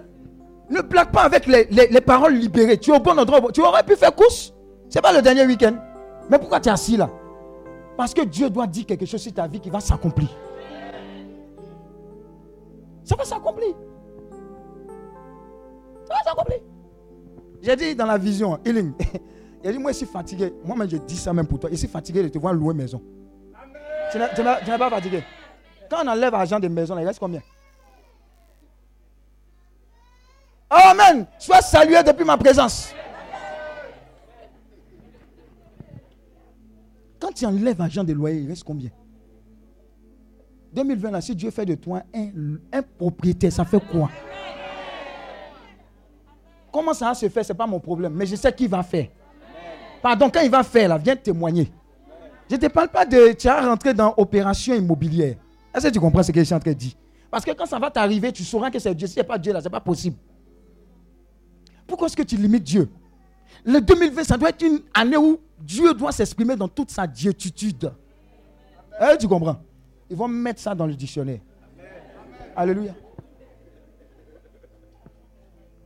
Ne 0.69 0.79
plaque 0.79 1.11
pas 1.11 1.23
avec 1.23 1.47
les, 1.47 1.65
les, 1.65 2.01
paroles 2.01 2.33
libérées. 2.35 2.77
Tu 2.77 2.91
es 2.91 2.95
au 2.95 2.99
bon 2.99 3.17
endroit. 3.19 3.41
Tu 3.51 3.61
aurais 3.61 3.83
pu 3.83 3.95
faire 3.97 4.15
course. 4.15 4.53
Ce 4.89 4.97
n'est 4.97 5.01
pas 5.01 5.11
le 5.11 5.21
dernier 5.21 5.45
week-end. 5.45 5.73
Mais 6.29 6.39
pourquoi 6.39 6.61
tu 6.61 6.69
es 6.69 6.71
assis 6.71 6.95
là? 6.95 7.09
Parce 7.97 8.13
que 8.13 8.21
Dieu 8.21 8.49
doit 8.49 8.67
dire 8.67 8.85
quelque 8.85 9.05
chose 9.05 9.21
sur 9.21 9.33
ta 9.33 9.47
vie 9.47 9.59
qui 9.59 9.69
va 9.69 9.81
s'accomplir. 9.81 10.29
Ça 13.03 13.17
va 13.17 13.25
s'accomplir. 13.25 13.75
J'ai 17.61 17.75
dit 17.75 17.95
dans 17.95 18.05
la 18.05 18.17
vision, 18.17 18.57
healing. 18.65 18.93
A 19.63 19.71
dit, 19.71 19.77
moi, 19.77 19.91
je 19.91 19.97
suis 19.97 20.05
fatigué. 20.07 20.51
Moi-même, 20.65 20.89
je 20.89 20.97
dis 20.97 21.17
ça 21.17 21.31
même 21.33 21.45
pour 21.45 21.59
toi. 21.59 21.69
Je 21.71 21.75
suis 21.75 21.88
fatigué 21.88 22.23
de 22.23 22.29
te 22.29 22.39
voir 22.39 22.53
louer 22.53 22.73
maison. 22.73 22.99
Tu 24.11 24.17
n'es 24.17 24.77
pas 24.77 24.89
fatigué. 24.89 25.23
Quand 25.89 26.03
on 26.03 26.07
enlève 26.07 26.31
l'argent 26.31 26.59
de 26.59 26.67
maison, 26.67 26.97
il 26.97 27.05
reste 27.05 27.19
combien? 27.19 27.41
Amen. 30.69 31.25
Sois 31.38 31.61
salué 31.61 32.01
depuis 32.03 32.23
ma 32.23 32.38
présence. 32.38 32.93
Quand 37.19 37.31
tu 37.33 37.45
enlèves 37.45 37.77
l'argent 37.77 38.03
de 38.03 38.13
loyer, 38.13 38.39
il 38.41 38.49
reste 38.49 38.63
combien? 38.63 38.89
2020, 40.73 41.11
là, 41.11 41.21
si 41.21 41.35
Dieu 41.35 41.51
fait 41.51 41.65
de 41.65 41.75
toi 41.75 42.01
un, 42.13 42.29
un 42.71 42.81
propriétaire, 42.81 43.51
ça 43.51 43.65
fait 43.65 43.81
quoi? 43.91 44.09
Comment 46.71 46.93
ça 46.93 47.07
va 47.07 47.13
se 47.13 47.27
faire, 47.27 47.43
ce 47.43 47.51
n'est 47.51 47.57
pas 47.57 47.67
mon 47.67 47.79
problème. 47.79 48.13
Mais 48.13 48.25
je 48.25 48.35
sais 48.38 48.53
qui 48.53 48.67
va 48.67 48.81
faire. 48.81 49.07
Pardon, 50.01 50.29
quand 50.29 50.39
il 50.39 50.49
va 50.49 50.63
faire, 50.63 50.88
là, 50.88 50.97
viens 50.97 51.17
témoigner. 51.17 51.69
Je 52.52 52.57
ne 52.57 52.60
te 52.60 52.68
parle 52.68 52.90
pas 52.90 53.06
de 53.06 53.32
tu 53.32 53.48
as 53.48 53.65
rentré 53.65 53.94
dans 53.94 54.14
opération 54.18 54.76
immobilière. 54.76 55.38
Est-ce 55.73 55.88
que 55.88 55.94
tu 55.94 56.02
comprends 56.02 56.22
ce 56.22 56.34
que 56.34 56.40
je 56.41 56.44
suis 56.44 56.53
en 56.53 56.60
train 56.60 56.73
de 56.73 56.78
dire? 56.78 56.91
Parce 57.30 57.45
que 57.45 57.52
quand 57.52 57.65
ça 57.65 57.80
va 57.80 57.90
t'arriver, 57.90 58.30
tu 58.34 58.44
sauras 58.44 58.69
que 58.69 58.78
c'est 58.78 58.94
Dieu. 58.94 59.07
Si 59.07 59.14
ce 59.14 59.22
n'est 59.22 59.26
pas 59.26 59.38
Dieu, 59.38 59.53
là, 59.53 59.61
ce 59.61 59.68
n'est 59.68 59.72
pas 59.72 59.80
possible. 59.80 60.18
Pourquoi 61.88 62.07
est-ce 62.07 62.18
que 62.18 62.23
tu 62.23 62.36
limites 62.36 62.65
Dieu? 62.65 62.90
Le 63.64 63.80
2020, 63.80 64.26
ça 64.26 64.38
doit 64.38 64.49
être 64.49 64.61
une 64.65 64.82
année 64.94 65.15
où 65.15 65.40
Dieu 65.61 65.94
doit 65.94 66.11
s'exprimer 66.11 66.57
dans 66.57 66.68
toute 66.68 66.91
sa 66.91 67.07
diétude. 67.07 67.94
Eh, 68.99 69.18
tu 69.18 69.30
comprends? 69.30 69.61
Ils 70.10 70.18
vont 70.18 70.28
mettre 70.28 70.60
ça 70.60 70.76
dans 70.76 70.88
le 70.88 70.94
dictionnaire. 70.94 71.40
Alléluia. 72.53 72.94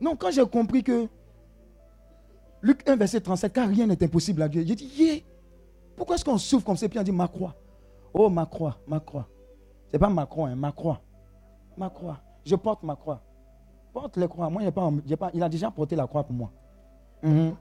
Non, 0.00 0.16
quand 0.16 0.32
j'ai 0.32 0.44
compris 0.44 0.82
que 0.82 1.06
Luc 2.60 2.80
1, 2.88 2.96
verset 2.96 3.20
37, 3.20 3.52
car 3.52 3.68
rien 3.68 3.86
n'est 3.86 4.02
impossible 4.02 4.42
à 4.42 4.48
Dieu, 4.48 4.64
j'ai 4.66 4.74
dit, 4.74 4.90
yeah, 4.98 5.20
pourquoi 5.96 6.16
est-ce 6.16 6.24
qu'on 6.24 6.38
souffre 6.38 6.64
comme 6.64 6.76
ça? 6.76 6.88
Puis 6.88 6.98
on 6.98 7.02
dit, 7.02 7.12
ma 7.12 7.28
croix. 7.28 7.54
Oh, 8.12 8.28
ma 8.28 8.46
croix, 8.46 8.76
ma 8.86 9.00
croix. 9.00 9.26
C'est 9.90 9.98
pas 9.98 10.08
ma 10.08 10.26
croix, 10.26 10.48
hein, 10.48 10.56
ma 10.56 10.72
croix. 10.72 11.00
Ma 11.76 11.90
croix. 11.90 12.18
Je 12.44 12.54
porte 12.54 12.82
ma 12.82 12.96
croix. 12.96 13.20
Porte 13.92 14.16
les 14.16 14.28
croix. 14.28 14.50
Moi, 14.50 14.70
pas, 14.70 14.90
il 15.32 15.42
a 15.42 15.48
déjà 15.48 15.70
porté 15.70 15.96
la 15.96 16.06
croix 16.06 16.24
pour 16.24 16.34
moi. 16.34 16.50
Mhm. 17.22 17.54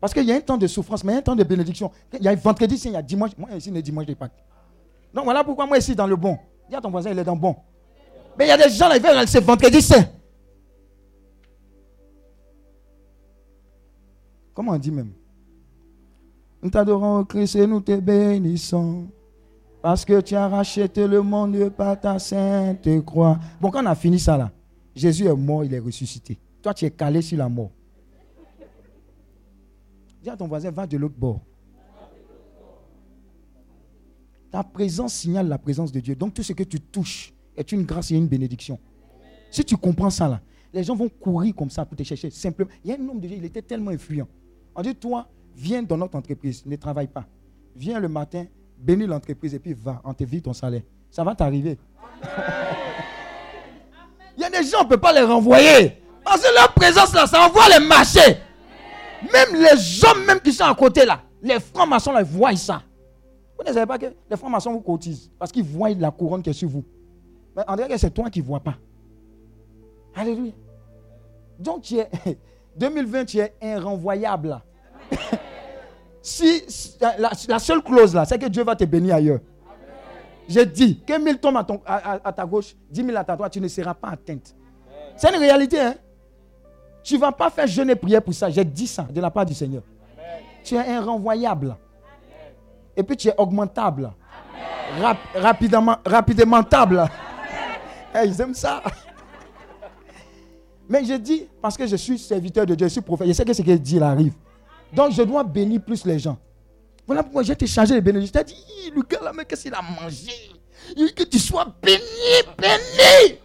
Parce 0.00 0.12
qu'il 0.12 0.24
y 0.24 0.32
a 0.32 0.36
un 0.36 0.40
temps 0.40 0.58
de 0.58 0.66
souffrance, 0.66 1.02
mais 1.02 1.12
il 1.12 1.14
y 1.14 1.16
a 1.16 1.20
un 1.20 1.22
temps 1.22 1.36
de 1.36 1.44
bénédiction. 1.44 1.90
Il 2.12 2.22
y 2.22 2.28
a 2.28 2.34
vendredi, 2.34 2.74
il 2.84 2.92
y 2.92 2.96
a 2.96 3.02
dimanche. 3.02 3.36
Moi, 3.38 3.50
ici, 3.56 3.74
a 3.74 3.80
dimanche 3.80 4.06
de 4.06 4.14
Pâques. 4.14 4.44
Donc 5.12 5.24
voilà 5.24 5.42
pourquoi 5.42 5.66
moi, 5.66 5.78
ici, 5.78 5.94
dans 5.94 6.06
le 6.06 6.16
bon. 6.16 6.38
Dis 6.68 6.76
à 6.76 6.80
ton 6.80 6.90
voisin, 6.90 7.10
il 7.10 7.18
est 7.18 7.24
dans 7.24 7.34
le 7.34 7.40
bon. 7.40 7.56
Mais 8.38 8.46
il 8.46 8.48
y 8.48 8.50
a 8.50 8.56
des 8.56 8.68
gens 8.68 8.88
là, 8.88 8.96
ils 8.96 9.02
veulent 9.02 9.28
c'est 9.28 9.40
vendredi 9.40 9.80
saint. 9.80 10.04
Comment 14.52 14.72
on 14.72 14.78
dit 14.78 14.90
même? 14.90 15.12
Nous 16.64 16.70
t'adorons, 16.70 17.24
Christ, 17.26 17.56
et 17.56 17.66
nous 17.66 17.82
te 17.82 18.00
bénissons. 18.00 19.06
Parce 19.82 20.02
que 20.02 20.22
tu 20.22 20.34
as 20.34 20.48
racheté 20.48 21.06
le 21.06 21.20
monde 21.20 21.68
par 21.68 22.00
ta 22.00 22.18
sainte 22.18 22.88
croix. 23.04 23.38
Bon, 23.60 23.70
quand 23.70 23.82
on 23.82 23.86
a 23.86 23.94
fini 23.94 24.18
ça 24.18 24.38
là, 24.38 24.50
Jésus 24.94 25.26
est 25.26 25.36
mort, 25.36 25.62
il 25.62 25.74
est 25.74 25.78
ressuscité. 25.78 26.38
Toi, 26.62 26.72
tu 26.72 26.86
es 26.86 26.90
calé 26.90 27.20
sur 27.20 27.36
la 27.36 27.50
mort. 27.50 27.70
Dis 30.22 30.30
à 30.30 30.38
ton 30.38 30.48
voisin, 30.48 30.70
va 30.70 30.86
de 30.86 30.96
l'autre 30.96 31.16
bord. 31.18 31.42
Ta 34.50 34.64
présence 34.64 35.12
signale 35.12 35.48
la 35.48 35.58
présence 35.58 35.92
de 35.92 36.00
Dieu. 36.00 36.16
Donc 36.16 36.32
tout 36.32 36.42
ce 36.42 36.54
que 36.54 36.62
tu 36.62 36.80
touches 36.80 37.34
est 37.54 37.72
une 37.72 37.82
grâce 37.82 38.10
et 38.10 38.16
une 38.16 38.26
bénédiction. 38.26 38.78
Si 39.50 39.62
tu 39.66 39.76
comprends 39.76 40.08
ça 40.08 40.28
là, 40.28 40.40
les 40.72 40.82
gens 40.82 40.96
vont 40.96 41.10
courir 41.10 41.54
comme 41.54 41.68
ça 41.68 41.84
pour 41.84 41.94
te 41.94 42.02
chercher. 42.04 42.30
Simplement, 42.30 42.70
il 42.82 42.90
y 42.90 42.94
a 42.94 42.96
un 42.98 43.06
homme 43.06 43.20
de 43.20 43.26
Dieu, 43.28 43.36
il 43.36 43.44
était 43.44 43.60
tellement 43.60 43.90
influent. 43.90 44.28
On 44.74 44.80
dit, 44.80 44.94
toi, 44.94 45.28
viens 45.54 45.82
dans 45.82 45.96
notre 45.96 46.16
entreprise, 46.16 46.64
ne 46.66 46.76
travaille 46.76 47.08
pas. 47.08 47.24
Viens 47.76 47.98
le 48.00 48.08
matin, 48.08 48.46
bénis 48.78 49.06
l'entreprise 49.06 49.54
et 49.54 49.58
puis 49.58 49.72
va, 49.74 50.00
on 50.04 50.14
te 50.14 50.24
vit 50.24 50.42
ton 50.42 50.52
salaire. 50.52 50.82
Ça 51.10 51.24
va 51.24 51.34
t'arriver. 51.34 51.78
il 54.36 54.42
y 54.42 54.44
a 54.44 54.50
des 54.50 54.64
gens, 54.64 54.78
on 54.80 54.84
ne 54.84 54.88
peut 54.88 54.98
pas 55.00 55.12
les 55.12 55.22
renvoyer. 55.22 56.00
Parce 56.24 56.40
que 56.42 56.54
leur 56.54 56.72
présence 56.72 57.12
là, 57.14 57.26
ça 57.26 57.46
envoie 57.46 57.68
les 57.78 57.84
marchés. 57.86 58.38
Même 59.32 59.54
les 59.54 60.04
hommes 60.04 60.24
même 60.26 60.40
qui 60.40 60.52
sont 60.52 60.64
à 60.64 60.74
côté 60.74 61.04
là, 61.04 61.22
les 61.42 61.58
francs-maçons 61.60 62.12
là, 62.12 62.20
ils 62.20 62.26
voient 62.26 62.54
ça. 62.56 62.82
Vous 63.56 63.64
ne 63.64 63.72
savez 63.72 63.86
pas 63.86 63.98
que 63.98 64.06
les 64.30 64.36
francs-maçons 64.36 64.72
vous 64.72 64.80
cotisent 64.80 65.30
parce 65.38 65.52
qu'ils 65.52 65.64
voient 65.64 65.90
la 65.90 66.10
couronne 66.10 66.42
qui 66.42 66.50
est 66.50 66.54
sur 66.54 66.68
vous. 66.68 66.84
Mais 67.56 67.62
on 67.68 67.76
dirait 67.76 67.88
que 67.88 67.96
c'est 67.96 68.10
toi 68.10 68.28
qui 68.30 68.40
ne 68.40 68.44
vois 68.46 68.60
pas. 68.60 68.74
Alléluia. 70.14 70.52
Donc 71.58 71.82
tu 71.82 71.96
es 71.98 72.08
2020, 72.76 73.24
tu 73.24 73.38
es 73.38 73.54
inrenvoyable. 73.62 74.60
si, 76.22 76.64
la, 77.48 77.58
seule 77.58 77.82
clause 77.82 78.14
là, 78.14 78.24
c'est 78.24 78.38
que 78.38 78.46
Dieu 78.46 78.64
va 78.64 78.76
te 78.76 78.84
bénir 78.84 79.16
ailleurs. 79.16 79.40
J'ai 80.48 80.66
dit 80.66 81.00
que 81.00 81.18
1000 81.18 81.38
tombent 81.38 81.64
à, 81.86 82.32
ta 82.32 82.44
gauche, 82.44 82.74
10 82.90 83.04
000 83.04 83.16
à 83.16 83.24
ta 83.24 83.34
droite, 83.34 83.52
tu 83.52 83.60
ne 83.60 83.68
seras 83.68 83.94
pas 83.94 84.08
atteinte. 84.08 84.54
C'est 85.16 85.30
une 85.34 85.40
réalité. 85.40 85.80
Hein? 85.80 85.94
Tu 87.02 87.14
ne 87.14 87.20
vas 87.20 87.32
pas 87.32 87.50
faire 87.50 87.66
jeûne 87.66 87.90
et 87.90 87.94
prière 87.94 88.22
pour 88.22 88.34
ça. 88.34 88.50
J'ai 88.50 88.64
dit 88.64 88.86
ça 88.86 89.06
de 89.10 89.20
la 89.20 89.30
part 89.30 89.46
du 89.46 89.54
Seigneur. 89.54 89.82
Tu 90.62 90.74
es 90.74 90.78
inrenvoyable. 90.78 91.76
Et 92.96 93.02
puis 93.02 93.16
tu 93.16 93.28
es 93.28 93.34
augmentable. 93.36 94.10
rapidement, 95.34 95.96
rapidement 96.04 96.62
table. 96.62 97.04
ils 98.24 98.40
aiment 98.40 98.54
ça. 98.54 98.82
Mais 100.88 101.04
je 101.04 101.14
dis, 101.14 101.46
parce 101.62 101.76
que 101.76 101.86
je 101.86 101.96
suis 101.96 102.18
serviteur 102.18 102.66
de 102.66 102.74
Dieu, 102.74 102.86
je 102.86 102.92
suis 102.92 103.00
prophète, 103.00 103.26
je 103.26 103.32
sais 103.32 103.44
que 103.44 103.52
ce 103.52 103.62
qu'il 103.62 103.80
dit, 103.80 103.96
il 103.96 104.02
arrive. 104.02 104.34
Donc 104.94 105.12
je 105.12 105.22
dois 105.22 105.42
bénir 105.44 105.82
plus 105.82 106.04
les 106.04 106.18
gens. 106.18 106.38
Voilà 107.06 107.22
pourquoi 107.22 107.42
j'ai 107.42 107.52
été 107.52 107.66
chargé 107.66 107.94
de 107.94 108.00
bénédiction. 108.00 108.40
Je 108.40 108.54
dit, 108.54 108.90
le 108.94 109.02
gars 109.02 109.20
là, 109.20 109.32
mais 109.32 109.44
qu'est-ce 109.44 109.62
qu'il 109.64 109.74
a 109.74 109.82
mangé? 109.82 110.32
Il 110.96 111.06
dit 111.06 111.14
que 111.14 111.24
tu 111.24 111.38
sois 111.38 111.66
béni, 111.82 112.00
béni. 112.58 113.38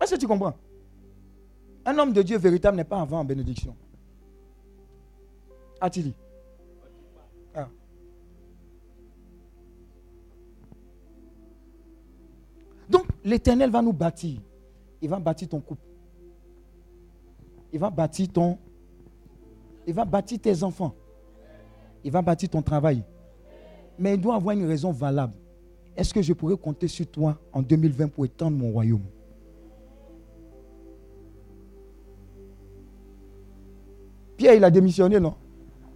Est-ce 0.00 0.14
que 0.14 0.20
tu 0.20 0.28
comprends? 0.28 0.54
Un 1.84 1.98
homme 1.98 2.12
de 2.12 2.22
Dieu 2.22 2.38
véritable 2.38 2.76
n'est 2.76 2.84
pas 2.84 3.00
avant 3.00 3.20
en 3.20 3.24
bénédiction. 3.24 3.74
A-t-il 5.80 6.06
dit? 6.06 6.14
Ah. 7.54 7.68
Donc 12.88 13.06
l'éternel 13.24 13.70
va 13.70 13.80
nous 13.82 13.92
bâtir. 13.92 14.38
Il 15.00 15.08
va 15.08 15.18
bâtir 15.18 15.48
ton 15.48 15.60
couple. 15.60 15.82
Il 17.72 17.78
va 17.78 17.90
bâtir 17.90 18.28
ton. 18.32 18.58
Il 19.88 19.94
va 19.94 20.04
bâtir 20.04 20.38
tes 20.38 20.62
enfants. 20.62 20.94
Il 22.04 22.12
va 22.12 22.20
bâtir 22.20 22.50
ton 22.50 22.60
travail. 22.60 23.02
Mais 23.98 24.14
il 24.14 24.20
doit 24.20 24.34
avoir 24.34 24.54
une 24.54 24.66
raison 24.66 24.92
valable. 24.92 25.32
Est-ce 25.96 26.12
que 26.12 26.20
je 26.20 26.34
pourrais 26.34 26.58
compter 26.58 26.86
sur 26.88 27.06
toi 27.06 27.38
en 27.54 27.62
2020 27.62 28.08
pour 28.08 28.26
étendre 28.26 28.58
mon 28.58 28.70
royaume? 28.70 29.00
Pierre, 34.36 34.54
il 34.54 34.62
a 34.62 34.70
démissionné, 34.70 35.18
non? 35.18 35.34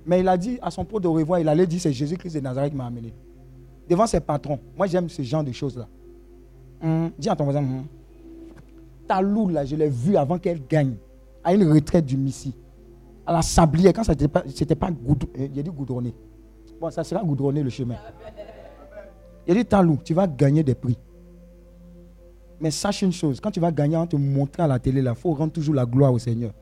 Mais 0.06 0.20
il 0.20 0.28
a 0.28 0.38
dit 0.38 0.58
à 0.62 0.70
son 0.70 0.86
pote 0.86 1.02
de 1.02 1.08
revoir, 1.08 1.40
il 1.40 1.48
allait 1.48 1.66
dire 1.66 1.78
c'est 1.78 1.92
Jésus-Christ 1.92 2.34
de 2.36 2.40
Nazareth 2.40 2.70
qui 2.70 2.76
m'a 2.78 2.86
amené. 2.86 3.12
Devant 3.86 4.06
ses 4.06 4.20
patrons. 4.20 4.58
Moi, 4.74 4.86
j'aime 4.86 5.10
ce 5.10 5.20
genre 5.20 5.44
de 5.44 5.52
choses-là. 5.52 5.86
Hum, 6.82 7.10
dis 7.18 7.28
à 7.28 7.36
ton 7.36 7.44
voisin, 7.44 7.60
hum. 7.60 7.84
ta 9.06 9.20
loup, 9.20 9.50
là, 9.50 9.66
je 9.66 9.76
l'ai 9.76 9.90
vue 9.90 10.16
avant 10.16 10.38
qu'elle 10.38 10.66
gagne 10.66 10.94
à 11.44 11.52
une 11.52 11.70
retraite 11.70 12.06
du 12.06 12.16
Missi. 12.16 12.54
À 13.26 13.32
la 13.32 13.42
sablière, 13.42 13.92
quand 13.92 14.04
ça 14.04 14.12
n'était 14.12 14.28
pas, 14.28 14.42
c'était 14.48 14.74
pas 14.74 14.90
dit 14.90 15.62
goudronné. 15.64 16.14
Bon, 16.80 16.90
ça 16.90 17.04
sera 17.04 17.22
goudronné 17.22 17.62
le 17.62 17.70
chemin. 17.70 17.96
Il 19.46 19.52
a 19.52 19.54
dit 19.54 19.64
Talou, 19.64 19.98
tu 20.04 20.14
vas 20.14 20.26
gagner 20.26 20.62
des 20.62 20.74
prix. 20.74 20.98
Mais 22.60 22.70
sache 22.70 23.02
une 23.02 23.12
chose, 23.12 23.40
quand 23.40 23.50
tu 23.50 23.60
vas 23.60 23.72
gagner, 23.72 23.96
on 23.96 24.06
te 24.06 24.16
montrer 24.16 24.62
à 24.62 24.66
la 24.66 24.78
télé, 24.78 25.00
il 25.00 25.14
faut 25.14 25.32
rendre 25.34 25.52
toujours 25.52 25.74
la 25.74 25.84
gloire 25.84 26.12
au 26.12 26.18
Seigneur. 26.18 26.52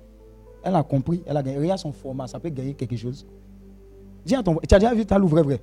Elle 0.62 0.74
a 0.74 0.82
compris, 0.82 1.23
elle 1.27 1.37
a 1.37 1.43
gagné. 1.43 1.59
Regarde 1.59 1.78
son 1.78 1.93
format, 1.93 2.27
ça 2.27 2.39
peut 2.39 2.49
gagner 2.51 2.74
quelque 2.74 2.97
chose. 2.97 3.27
Dis 4.24 4.35
à 4.35 4.43
ton 4.43 4.57
tu 4.57 4.74
as 4.74 4.78
déjà 4.78 4.95
vu 4.95 5.07
Talou 5.07 5.28
vrai 5.28 5.43
vrai? 5.43 5.59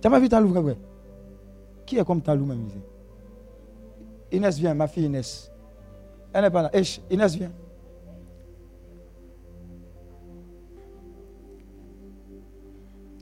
Tu 0.00 0.08
n'as 0.08 0.10
pas 0.10 0.20
vu 0.20 0.28
Talou 0.28 0.48
vrai 0.48 0.60
vrai? 0.62 0.78
Qui 1.84 1.98
est 1.98 2.04
comme 2.04 2.22
Talou 2.22 2.46
même 2.46 2.66
Inès 4.32 4.58
vient, 4.58 4.74
ma 4.74 4.86
fille 4.86 5.04
Inès. 5.04 5.50
Elle 6.32 6.44
n'est 6.44 6.50
pas 6.50 6.62
là. 6.62 6.70
Inès 7.10 7.34
vient. 7.34 7.50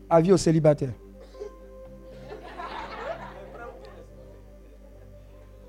Avis 0.09 0.33
au 0.33 0.37
célibataire. 0.37 0.93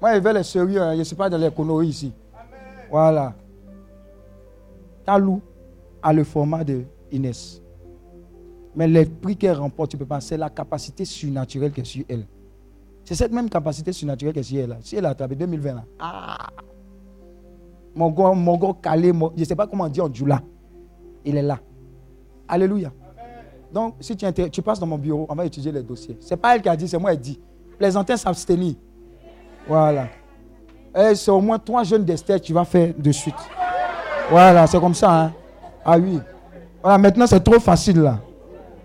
Moi, 0.01 0.15
je 0.15 0.19
veux 0.19 0.33
les 0.33 0.43
sérieux, 0.43 0.81
hein. 0.81 0.93
je 0.93 0.99
ne 0.99 1.03
suis 1.03 1.15
pas 1.15 1.29
dans 1.29 1.37
les 1.37 1.51
conneries 1.51 1.87
ici. 1.87 2.13
Voilà. 2.89 3.33
Talou 5.05 5.41
a 6.01 6.13
le 6.13 6.23
format 6.23 6.63
de 6.63 6.83
Inès. 7.11 7.61
Mais 8.75 8.87
les 8.87 9.05
prix 9.05 9.35
qu'elle 9.35 9.57
remporte, 9.57 9.91
tu 9.91 9.97
peux 9.97 10.05
pas. 10.05 10.21
C'est 10.21 10.37
la 10.37 10.49
capacité 10.49 11.03
surnaturelle 11.03 11.71
qui 11.71 11.81
est 11.81 11.85
sur 11.85 12.05
elle. 12.07 12.25
C'est 13.03 13.15
cette 13.15 13.31
même 13.31 13.49
capacité 13.49 13.91
surnaturelle 13.91 14.33
qui 14.33 14.39
est 14.39 14.43
sur 14.43 14.59
elle. 14.59 14.77
Si 14.81 14.95
elle 14.95 15.05
a 15.05 15.09
attrapé 15.09 15.35
2020, 15.35 15.73
là. 15.73 15.83
Ah! 15.99 16.47
Mon 17.95 18.11
gars, 18.11 18.33
mon 18.33 18.57
gars 18.57 18.73
calé, 18.81 19.11
je 19.11 19.39
ne 19.39 19.45
sais 19.45 19.55
pas 19.55 19.67
comment 19.67 19.89
dire 19.89 20.05
en 20.05 20.13
Djoula. 20.13 20.41
Il 21.25 21.35
est 21.35 21.41
là. 21.41 21.59
Alléluia. 22.47 22.93
Donc, 23.71 23.95
si 23.99 24.15
tu, 24.15 24.25
tu 24.49 24.61
passes 24.61 24.79
dans 24.79 24.87
mon 24.87 24.97
bureau, 24.97 25.25
on 25.29 25.35
va 25.35 25.45
étudier 25.45 25.71
les 25.71 25.83
dossiers. 25.83 26.17
Ce 26.19 26.31
n'est 26.31 26.37
pas 26.37 26.55
elle 26.55 26.61
qui 26.61 26.69
a 26.69 26.75
dit, 26.75 26.87
c'est 26.87 26.97
moi 26.97 27.11
qui 27.11 27.17
ai 27.17 27.19
dit. 27.19 27.39
Plaisanter, 27.77 28.17
s'abstenir. 28.17 28.75
Voilà. 29.67 30.07
Et 30.95 31.13
c'est 31.15 31.31
au 31.31 31.39
moins 31.39 31.59
trois 31.59 31.83
jeunes 31.83 32.03
d'Esther 32.03 32.39
que 32.39 32.45
tu 32.45 32.53
vas 32.53 32.65
faire 32.65 32.93
de 32.97 33.11
suite. 33.11 33.35
Voilà, 34.29 34.65
c'est 34.67 34.79
comme 34.79 34.95
ça. 34.95 35.11
Hein? 35.11 35.33
Ah 35.85 35.97
oui. 35.97 36.19
Voilà, 36.81 36.97
maintenant 36.97 37.27
c'est 37.27 37.39
trop 37.43 37.59
facile 37.59 38.01
là. 38.01 38.19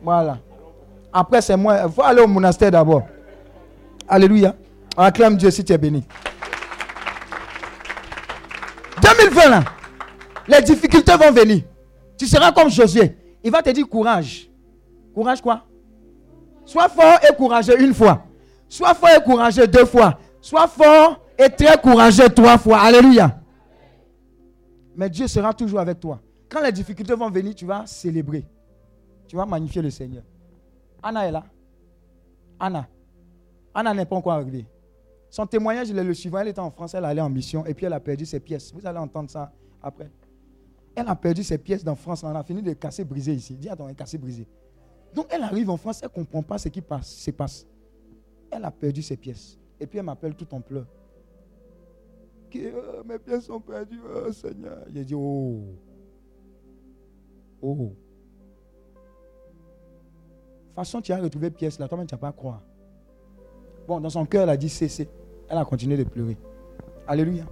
Voilà. 0.02 0.38
Après, 1.12 1.40
c'est 1.40 1.56
moi. 1.56 1.78
Il 1.86 1.92
faut 1.92 2.02
aller 2.02 2.20
au 2.20 2.26
monastère 2.26 2.70
d'abord. 2.70 3.02
Alléluia. 4.06 4.54
Acclame 4.96 5.36
Dieu 5.36 5.50
si 5.50 5.64
tu 5.64 5.72
es 5.72 5.78
béni. 5.78 6.04
2020 9.00 9.48
là. 9.48 9.64
Les 10.46 10.60
difficultés 10.62 11.12
vont 11.16 11.32
venir. 11.32 11.62
Tu 12.18 12.26
seras 12.26 12.52
comme 12.52 12.68
Josué. 12.70 13.16
Il 13.42 13.50
va 13.50 13.62
te 13.62 13.70
dire 13.70 13.88
courage. 13.88 14.48
Courage 15.14 15.40
quoi? 15.40 15.64
Sois 16.64 16.88
fort 16.88 17.18
et 17.28 17.34
courageux 17.34 17.80
une 17.80 17.94
fois. 17.94 18.24
Sois 18.68 18.94
fort 18.94 19.10
et 19.10 19.22
courageux 19.22 19.66
deux 19.66 19.84
fois. 19.84 20.18
Sois 20.40 20.66
fort 20.66 21.20
et 21.38 21.48
très 21.48 21.80
courageux 21.80 22.28
trois 22.28 22.58
fois. 22.58 22.80
Alléluia. 22.80 23.40
Mais 24.96 25.08
Dieu 25.08 25.26
sera 25.28 25.52
toujours 25.54 25.80
avec 25.80 26.00
toi. 26.00 26.20
Quand 26.48 26.62
les 26.62 26.72
difficultés 26.72 27.14
vont 27.14 27.30
venir, 27.30 27.54
tu 27.54 27.66
vas 27.66 27.86
célébrer. 27.86 28.44
Tu 29.26 29.36
vas 29.36 29.46
magnifier 29.46 29.82
le 29.82 29.90
Seigneur. 29.90 30.22
Anna 31.02 31.26
est 31.26 31.32
là. 31.32 31.44
Anna. 32.58 32.86
Anna 33.74 33.94
n'est 33.94 34.06
pas 34.06 34.16
encore 34.16 34.32
arrivée. 34.32 34.66
Son 35.30 35.46
témoignage, 35.46 35.88
il 35.88 35.98
est 35.98 36.04
le 36.04 36.14
suivant. 36.14 36.38
Elle 36.38 36.48
était 36.48 36.60
en 36.60 36.70
France, 36.70 36.94
elle 36.94 37.04
allait 37.04 37.20
en 37.20 37.28
mission 37.28 37.66
et 37.66 37.74
puis 37.74 37.86
elle 37.86 37.92
a 37.92 38.00
perdu 38.00 38.24
ses 38.24 38.40
pièces. 38.40 38.72
Vous 38.72 38.86
allez 38.86 38.98
entendre 38.98 39.28
ça 39.30 39.52
après. 39.82 40.10
Elle 40.94 41.08
a 41.08 41.16
perdu 41.16 41.42
ses 41.42 41.58
pièces 41.58 41.82
dans 41.82 41.96
France. 41.96 42.22
On 42.22 42.34
a 42.34 42.44
fini 42.44 42.62
de 42.62 42.72
casser, 42.72 43.04
briser 43.04 43.34
ici. 43.34 43.54
Dis 43.54 43.68
attends, 43.68 43.92
casser, 43.94 44.16
briser. 44.16 44.46
Donc 45.14 45.26
elle 45.30 45.42
arrive 45.42 45.70
en 45.70 45.76
France, 45.76 46.00
elle 46.02 46.08
ne 46.08 46.14
comprend 46.14 46.42
pas 46.42 46.58
ce 46.58 46.68
qui 46.68 46.82
se 47.02 47.30
passe. 47.30 47.66
Elle 48.50 48.64
a 48.64 48.70
perdu 48.70 49.02
ses 49.02 49.16
pièces. 49.16 49.58
Et 49.80 49.86
puis 49.86 49.98
elle 49.98 50.04
m'appelle 50.04 50.34
tout 50.34 50.52
en 50.54 50.60
pleurs. 50.60 50.86
Euh, 52.56 53.02
mes 53.04 53.18
pièces 53.18 53.46
sont 53.46 53.60
perdues, 53.60 54.00
oh, 54.14 54.30
Seigneur. 54.32 54.78
J'ai 54.92 55.04
dit, 55.04 55.14
oh. 55.14 55.60
Oh. 57.60 57.74
De 57.74 57.88
toute 60.68 60.74
façon, 60.76 61.00
tu 61.00 61.12
as 61.12 61.18
retrouvé 61.18 61.50
pièces 61.50 61.78
là, 61.78 61.88
toi-même, 61.88 62.06
tu 62.06 62.14
n'as 62.14 62.18
pas 62.18 62.28
à 62.28 62.32
croire. 62.32 62.62
Bon, 63.86 64.00
dans 64.00 64.10
son 64.10 64.24
cœur, 64.24 64.44
elle 64.44 64.50
a 64.50 64.56
dit 64.56 64.68
cessez. 64.68 65.08
Elle 65.48 65.58
a 65.58 65.64
continué 65.64 65.96
de 65.96 66.04
pleurer. 66.04 66.36
Alléluia. 67.06 67.44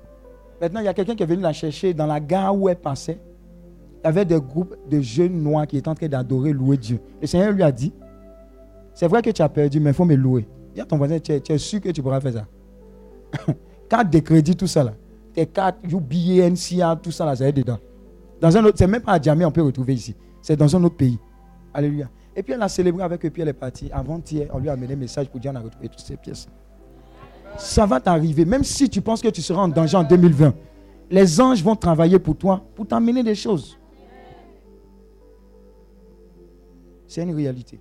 Maintenant, 0.60 0.80
il 0.80 0.84
y 0.84 0.88
a 0.88 0.94
quelqu'un 0.94 1.14
qui 1.14 1.22
est 1.22 1.26
venu 1.26 1.42
la 1.42 1.52
chercher 1.52 1.92
dans 1.94 2.06
la 2.06 2.20
gare 2.20 2.56
où 2.56 2.68
elle 2.68 2.80
passait. 2.80 3.20
Y 4.04 4.08
avait 4.08 4.24
des 4.24 4.40
groupes 4.40 4.74
de 4.88 5.00
jeunes 5.00 5.40
noirs 5.42 5.66
qui 5.66 5.76
étaient 5.76 5.88
en 5.88 5.94
train 5.94 6.08
d'adorer, 6.08 6.52
louer 6.52 6.76
Dieu. 6.76 7.00
Le 7.20 7.26
Seigneur 7.26 7.52
lui 7.52 7.62
a 7.62 7.70
dit 7.70 7.92
C'est 8.94 9.06
vrai 9.06 9.22
que 9.22 9.30
tu 9.30 9.42
as 9.42 9.48
perdu, 9.48 9.78
mais 9.80 9.90
il 9.90 9.94
faut 9.94 10.04
me 10.04 10.16
louer. 10.16 10.48
Dis 10.74 10.80
à 10.80 10.84
ton 10.84 10.96
voisin 10.96 11.18
Tu 11.18 11.32
es, 11.32 11.58
sûr 11.58 11.80
que 11.80 11.90
tu 11.90 12.02
pourras 12.02 12.20
faire 12.20 12.32
ça 12.32 12.46
Carte 13.88 14.10
de 14.10 14.18
crédit, 14.18 14.56
tout 14.56 14.66
ça 14.66 14.82
là. 14.82 14.92
Tes 15.32 15.46
cartes, 15.46 15.78
UBA, 15.84 16.50
NCA, 16.50 16.96
tout 16.96 17.10
ça 17.10 17.24
là, 17.24 17.36
ça 17.36 17.48
est 17.48 17.52
dedans. 17.52 17.78
Dans 18.40 18.56
un 18.56 18.64
autre, 18.64 18.76
c'est 18.76 18.86
même 18.86 19.02
pas 19.02 19.12
à 19.12 19.20
Djamé, 19.20 19.44
on 19.44 19.52
peut 19.52 19.62
retrouver 19.62 19.94
ici. 19.94 20.16
C'est 20.42 20.56
dans 20.56 20.74
un 20.74 20.82
autre 20.82 20.96
pays. 20.96 21.18
Alléluia. 21.72 22.10
Et 22.34 22.42
puis 22.42 22.54
elle 22.54 22.62
a 22.62 22.68
célébré 22.68 23.02
avec 23.02 23.24
eux, 23.24 23.30
puis 23.30 23.42
elle 23.42 23.48
est 23.48 23.52
partie. 23.52 23.88
Avant-hier, 23.92 24.48
on 24.52 24.58
lui 24.58 24.68
a 24.68 24.72
amené 24.72 24.94
un 24.94 24.96
message 24.96 25.28
pour 25.28 25.38
dire 25.38 25.52
qu'on 25.52 25.58
a 25.58 25.62
retrouvé 25.62 25.88
toutes 25.88 26.00
ces 26.00 26.16
pièces. 26.16 26.48
Ça 27.56 27.86
va 27.86 28.00
t'arriver, 28.00 28.44
même 28.44 28.64
si 28.64 28.88
tu 28.88 29.00
penses 29.00 29.20
que 29.20 29.28
tu 29.28 29.42
seras 29.42 29.62
en 29.62 29.68
danger 29.68 29.96
en 29.96 30.04
2020. 30.04 30.54
Les 31.10 31.40
anges 31.40 31.62
vont 31.62 31.76
travailler 31.76 32.18
pour 32.18 32.36
toi, 32.36 32.64
pour 32.74 32.86
t'amener 32.86 33.22
des 33.22 33.34
choses. 33.34 33.78
C'est 37.12 37.22
une 37.22 37.34
réalité. 37.34 37.78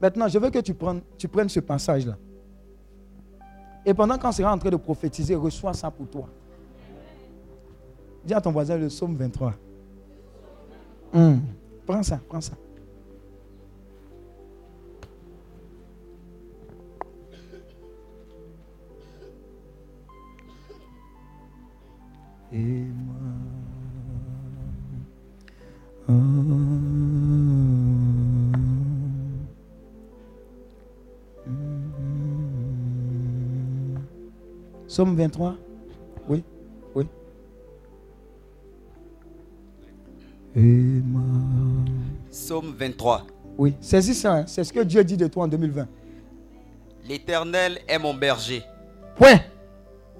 Maintenant, 0.00 0.28
je 0.28 0.38
veux 0.38 0.50
que 0.50 0.60
tu 0.60 0.72
prennes, 0.72 1.00
tu 1.18 1.26
prennes 1.26 1.48
ce 1.48 1.58
passage-là. 1.58 2.16
Et 3.84 3.92
pendant 3.92 4.16
qu'on 4.18 4.30
sera 4.30 4.54
en 4.54 4.58
train 4.58 4.70
de 4.70 4.76
prophétiser, 4.76 5.34
reçois 5.34 5.74
ça 5.74 5.90
pour 5.90 6.08
toi. 6.08 6.28
Dis 8.24 8.32
à 8.32 8.40
ton 8.40 8.52
voisin 8.52 8.78
le 8.78 8.86
psaume 8.86 9.16
23. 9.16 9.54
Hmm. 11.12 11.38
Prends 11.84 12.04
ça, 12.04 12.20
prends 12.28 12.40
ça. 12.40 12.52
Et 22.52 22.84
moi. 22.94 23.30
Somme 34.90 35.14
23 35.14 35.54
Oui, 36.28 36.42
oui. 36.96 37.06
Somme 42.28 42.74
23. 42.76 43.24
Oui, 43.56 43.76
saisis 43.80 44.14
ça, 44.14 44.32
hein. 44.34 44.44
c'est 44.48 44.64
ce 44.64 44.72
que 44.72 44.80
Dieu 44.80 45.04
dit 45.04 45.16
de 45.16 45.28
toi 45.28 45.44
en 45.44 45.46
2020. 45.46 45.86
L'Éternel 47.08 47.78
est 47.86 48.00
mon 48.00 48.12
berger. 48.14 48.64
Point. 49.14 49.38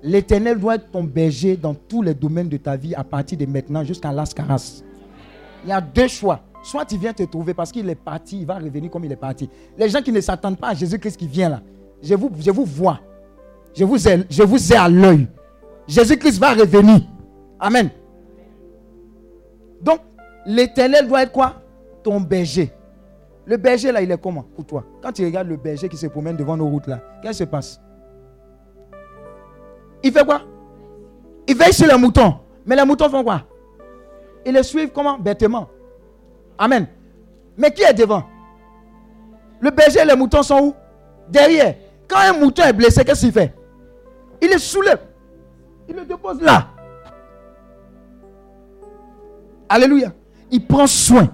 L'Éternel 0.05 0.61
doit 0.61 0.77
être 0.77 0.89
ton 0.93 1.03
berger 1.03 1.57
dans 1.57 1.75
tous 1.75 2.03
les 2.03 2.15
domaines 2.15 2.49
de 2.49 2.57
ta 2.57 2.77
vie 2.77 2.95
à 2.95 3.03
partir 3.03 3.37
de 3.39 3.47
maintenant 3.47 3.83
jusqu'à 3.83 4.13
l'Ascaras. 4.13 4.85
Il 5.65 5.71
y 5.71 5.73
a 5.73 5.81
deux 5.81 6.07
choix. 6.07 6.43
Soit 6.63 6.85
tu 6.85 6.97
viens 6.97 7.13
te 7.13 7.25
trouver 7.25 7.55
parce 7.55 7.73
qu'il 7.73 7.91
est 7.91 7.97
parti, 7.97 8.39
il 8.39 8.47
va 8.47 8.55
revenir 8.61 8.89
comme 8.89 9.05
il 9.05 9.11
est 9.11 9.17
parti. 9.17 9.51
Les 9.77 9.89
gens 9.89 10.01
qui 10.01 10.13
ne 10.13 10.21
s'attendent 10.21 10.59
pas 10.59 10.69
à 10.69 10.75
Jésus-Christ 10.75 11.17
qui 11.17 11.27
vient 11.27 11.49
là, 11.49 11.61
je 12.01 12.15
vous, 12.15 12.31
je 12.39 12.53
vous 12.53 12.65
vois. 12.65 13.01
Je 13.75 13.85
vous 13.85 14.09
ai, 14.09 14.25
je 14.29 14.43
vous 14.43 14.73
ai 14.73 14.77
à 14.77 14.89
l'œil. 14.89 15.29
Jésus-Christ 15.87 16.39
va 16.39 16.55
revenir. 16.55 17.01
Amen. 17.59 17.91
Donc, 19.81 20.01
l'éternel 20.47 21.07
doit 21.09 21.23
être 21.23 21.33
quoi? 21.33 21.55
Ton 22.03 22.21
berger. 22.21 22.73
Le 23.45 23.57
berger 23.57 23.91
là, 23.91 24.03
il 24.03 24.11
est 24.11 24.21
comment 24.21 24.45
pour 24.55 24.65
toi? 24.65 24.85
Quand 25.03 25.13
tu 25.13 25.25
regardes 25.25 25.49
le 25.49 25.57
berger 25.57 25.89
qui 25.89 25.97
se 25.97 26.07
promène 26.07 26.37
devant 26.37 26.57
nos 26.57 26.69
routes 26.69 26.87
là, 26.87 27.01
qu'est-ce 27.23 27.39
qui 27.39 27.45
se 27.45 27.45
passe? 27.45 27.81
Il 30.03 30.13
fait 30.13 30.25
quoi? 30.25 30.43
Il 31.47 31.57
veille 31.57 31.73
sur 31.73 31.87
les 31.87 31.99
moutons. 31.99 32.35
Mais 32.65 32.77
les 32.77 32.85
moutons 32.85 33.09
font 33.09 33.25
quoi? 33.25 33.43
Ils 34.47 34.55
le 34.55 34.63
suivent 34.63 34.93
comment? 34.93 35.19
Bêtement. 35.19 35.69
Amen. 36.59 36.87
Mais 37.57 37.71
qui 37.73 37.83
est 37.83 37.95
devant? 37.95 38.23
Le 39.61 39.71
berger 39.71 40.01
et 40.01 40.05
les 40.05 40.17
moutons 40.17 40.43
sont 40.43 40.61
où? 40.61 40.75
Derrière. 41.29 41.75
Quand 42.09 42.19
un 42.19 42.33
mouton 42.33 42.63
est 42.65 42.73
blessé, 42.73 43.05
qu'est-ce 43.05 43.21
qu'il 43.21 43.33
fait? 43.33 43.55
Il 44.41 44.51
est 44.51 44.59
soulève. 44.59 45.01
Il 45.89 45.97
le 45.97 46.05
dépose 46.05 46.41
là. 46.41 46.69
Alléluia. 49.69 50.13
Il 50.51 50.67
prend 50.67 50.87
soin. 50.87 51.29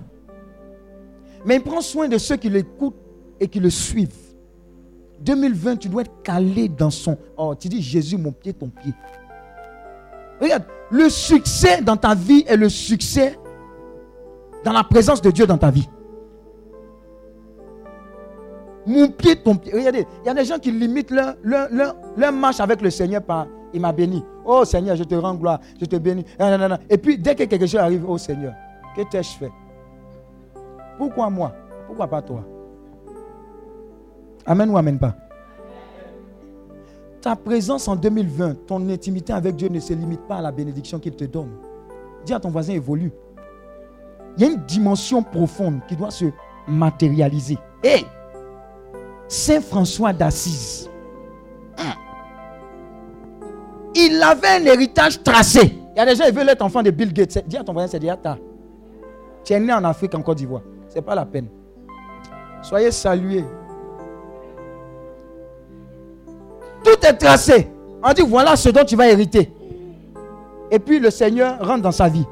Mais 1.45 1.57
il 1.57 1.63
prend 1.63 1.81
soin 1.81 2.09
de 2.09 2.19
ceux 2.19 2.37
qui 2.37 2.49
l'écoutent 2.49 2.97
et 3.41 3.49
qui 3.49 3.61
le 3.61 3.71
suivent. 3.71 4.15
2020, 5.21 5.77
tu 5.77 5.89
dois 5.89 6.03
être 6.03 6.23
calé 6.23 6.69
dans 6.69 6.91
son... 6.91 7.17
Oh, 7.37 7.55
tu 7.55 7.69
dis 7.69 7.81
Jésus, 7.81 8.19
mon 8.19 8.33
pied, 8.33 8.53
ton 8.53 8.69
pied. 8.69 8.93
Regarde, 10.41 10.65
le 10.91 11.09
succès 11.09 11.81
dans 11.81 11.97
ta 11.97 12.15
vie 12.15 12.45
est 12.47 12.57
le 12.57 12.69
succès 12.69 13.39
dans 14.65 14.73
la 14.73 14.85
présence 14.85 15.23
de 15.23 15.31
Dieu 15.31 15.47
dans 15.47 15.59
ta 15.59 15.71
vie. 15.71 15.89
Mon 18.87 19.09
pied, 19.09 19.37
ton 19.37 19.57
pied. 19.57 19.73
Regardez, 19.73 20.07
il 20.23 20.27
y 20.27 20.31
a 20.31 20.35
des 20.35 20.45
gens 20.45 20.59
qui 20.59 20.71
limitent 20.71 21.11
leur, 21.11 21.35
leur, 21.43 22.33
marche 22.33 22.61
avec 22.61 22.81
le 22.81 22.91
Seigneur 22.91 23.23
par 23.23 23.47
il 23.75 23.81
m'a 23.81 23.93
béni. 23.93 24.25
Oh 24.45 24.65
Seigneur, 24.65 24.97
je 24.97 25.05
te 25.05 25.15
rends 25.15 25.35
gloire, 25.35 25.61
je 25.81 25.85
te 25.87 25.97
bénis. 25.97 26.25
Et 26.89 26.99
puis, 26.99 27.19
dès 27.19 27.35
que 27.35 27.45
quelque 27.45 27.67
chose 27.67 27.81
arrive, 27.81 28.05
oh 28.09 28.17
Seigneur, 28.17 28.55
que 28.97 29.03
t'ai-je 29.03 29.37
fait? 29.37 29.51
Pourquoi 30.97 31.29
moi? 31.29 31.53
Pourquoi 31.87 32.07
pas 32.07 32.23
toi? 32.23 32.45
Amen 34.47 34.71
ou 34.71 34.77
Amen 34.79 34.99
pas? 34.99 35.15
Ta 37.21 37.35
présence 37.35 37.89
en 37.89 37.97
2020, 37.97 38.67
ton 38.67 38.89
intimité 38.89 39.33
avec 39.33 39.57
Dieu 39.57 39.69
ne 39.69 39.81
se 39.81 39.93
limite 39.93 40.23
pas 40.29 40.37
à 40.37 40.43
la 40.43 40.53
bénédiction 40.53 40.99
qu'il 41.01 41.17
te 41.17 41.25
donne. 41.25 41.51
Dis 42.25 42.33
à 42.33 42.39
ton 42.39 42.51
voisin, 42.51 42.73
évolue 42.73 43.13
il 44.37 44.45
y 44.45 44.49
a 44.49 44.53
une 44.53 44.65
dimension 44.67 45.23
profonde 45.23 45.81
qui 45.89 45.97
doit 45.97 46.11
se 46.11 46.27
matérialiser. 46.69 47.59
Et 47.83 48.05
Saint 49.29 49.61
François 49.61 50.13
d'Assise, 50.13 50.89
il 53.95 54.23
avait 54.23 54.63
un 54.63 54.65
héritage 54.65 55.23
tracé. 55.23 55.79
Il 55.95 55.99
y 55.99 56.01
a 56.01 56.07
des 56.07 56.15
gens 56.15 56.25
qui 56.25 56.33
veulent 56.33 56.49
être 56.49 56.63
enfant 56.63 56.83
de 56.83 56.91
Bill 56.91 57.13
Gates. 57.13 57.43
Dis 57.47 57.57
à 57.57 57.65
ton 57.65 57.73
voisin, 57.73 57.89
c'est 57.89 57.99
déjà 57.99 58.17
tard. 58.17 58.37
Tu 59.43 59.53
es 59.55 59.61
né 59.61 59.73
en 59.73 59.83
Afrique, 59.85 60.15
en 60.15 60.23
Côte 60.23 60.37
d'Ivoire. 60.37 60.63
Ce 60.89 60.97
n'est 60.97 61.03
pas 61.03 61.15
la 61.15 61.25
peine. 61.25 61.49
Soyez 62.63 62.91
salués. 62.91 63.45
Tout 66.85 66.99
est 67.03 67.15
tracé. 67.15 67.69
On 68.05 68.13
dit, 68.13 68.23
voilà 68.23 68.55
ce 68.55 68.69
dont 68.69 68.85
tu 68.85 68.95
vas 68.97 69.09
hériter. 69.09 69.51
Et 70.71 70.79
puis 70.79 71.01
le 71.01 71.11
Seigneur 71.11 71.59
rentre 71.67 71.83
dans 71.83 71.93
sa 71.93 72.09
vie. 72.09 72.27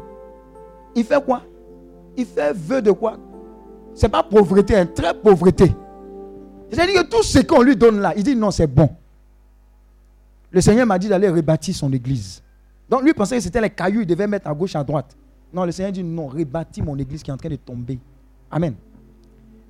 Il 0.94 1.04
fait 1.04 1.24
quoi? 1.24 1.42
Il 2.16 2.26
fait 2.26 2.52
vœu 2.52 2.82
de 2.82 2.92
quoi? 2.92 3.16
C'est 3.94 4.08
pas 4.08 4.22
pauvreté, 4.22 4.76
hein, 4.76 4.86
très 4.86 5.14
pauvreté. 5.14 5.72
C'est-à-dire 6.70 7.02
que 7.02 7.08
tout 7.08 7.22
ce 7.22 7.40
qu'on 7.40 7.62
lui 7.62 7.76
donne 7.76 8.00
là, 8.00 8.12
il 8.16 8.22
dit 8.22 8.34
non, 8.34 8.50
c'est 8.50 8.66
bon. 8.66 8.90
Le 10.50 10.60
Seigneur 10.60 10.86
m'a 10.86 10.98
dit 10.98 11.08
d'aller 11.08 11.28
rebâtir 11.28 11.74
son 11.74 11.92
église. 11.92 12.42
Donc 12.88 13.02
lui 13.02 13.12
pensait 13.12 13.36
que 13.36 13.42
c'était 13.42 13.60
les 13.60 13.70
cailloux, 13.70 14.02
il 14.02 14.06
devait 14.06 14.26
mettre 14.26 14.48
à 14.48 14.54
gauche, 14.54 14.76
à 14.76 14.84
droite. 14.84 15.16
Non, 15.52 15.64
le 15.64 15.72
Seigneur 15.72 15.92
dit 15.92 16.02
non, 16.02 16.28
rebâtis 16.28 16.82
mon 16.82 16.96
église 16.98 17.22
qui 17.22 17.30
est 17.30 17.34
en 17.34 17.36
train 17.36 17.48
de 17.48 17.56
tomber. 17.56 17.98
Amen. 18.50 18.74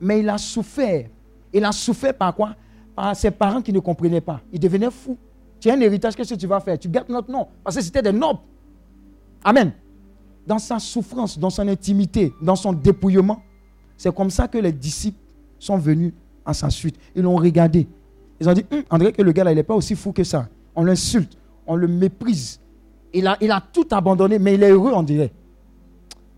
Mais 0.01 0.21
il 0.21 0.29
a 0.29 0.39
souffert. 0.39 1.07
Il 1.53 1.65
a 1.65 1.73
souffert 1.73 2.15
par 2.15 2.35
quoi? 2.35 2.55
Par 2.95 3.15
ses 3.17 3.31
parents 3.31 3.63
qui 3.63 3.73
ne 3.73 3.79
comprenaient 3.81 4.21
pas. 4.21 4.41
Il 4.53 4.61
devenait 4.61 4.91
fou. 4.91 5.17
Tu 5.61 5.71
as 5.71 5.75
un 5.75 5.81
héritage, 5.81 6.15
qu'est-ce 6.15 6.35
que 6.35 6.39
tu 6.39 6.47
vas 6.47 6.61
faire? 6.61 6.79
Tu 6.79 6.89
gardes 6.89 7.09
notre 7.09 7.31
nom. 7.31 7.47
Parce 7.63 7.77
que 7.77 7.83
c'était 7.83 8.03
des 8.03 8.13
nobles. 8.13 8.41
Amen. 9.43 9.73
dans 10.47 10.59
sa 10.59 10.79
souffrance, 10.79 11.39
dans 11.39 11.51
son 11.51 11.67
intimité, 11.69 12.33
dans 12.41 12.57
son 12.57 12.73
dépouillement. 12.73 13.43
C'est 13.97 14.15
comme 14.15 14.31
ça 14.31 14.49
que 14.49 14.59
les 14.59 14.73
disciples 14.73 15.19
sont 15.59 15.79
venus 15.79 16.13
à 16.45 16.55
sa 16.55 16.71
suite. 16.71 16.97
Ils 17.15 17.23
l'ont 17.23 17.37
regardé. 17.37 17.87
Ils 18.41 18.49
ont 18.49 18.53
dit, 18.53 18.65
Hum, 18.71 18.99
dirait 18.99 19.13
que 19.13 19.23
le 19.23 19.33
gars 19.33 19.45
là, 19.45 19.53
il 19.53 19.57
n'est 19.57 19.63
pas 19.63 19.75
aussi 19.75 19.95
fou 19.95 20.13
que 20.13 20.25
ça. 20.25 20.49
On 20.75 20.85
l'insulte, 20.85 21.37
on 21.67 21.77
le 21.77 21.87
méprise. 21.87 22.61
Il 23.13 23.27
a, 23.27 23.37
il 23.41 23.51
a 23.51 23.63
tout 23.73 23.87
abandonné, 23.93 24.39
mais 24.39 24.55
il 24.55 24.63
est 24.63 24.71
heureux, 24.71 24.93
on 24.95 25.03
dirait. 25.03 25.33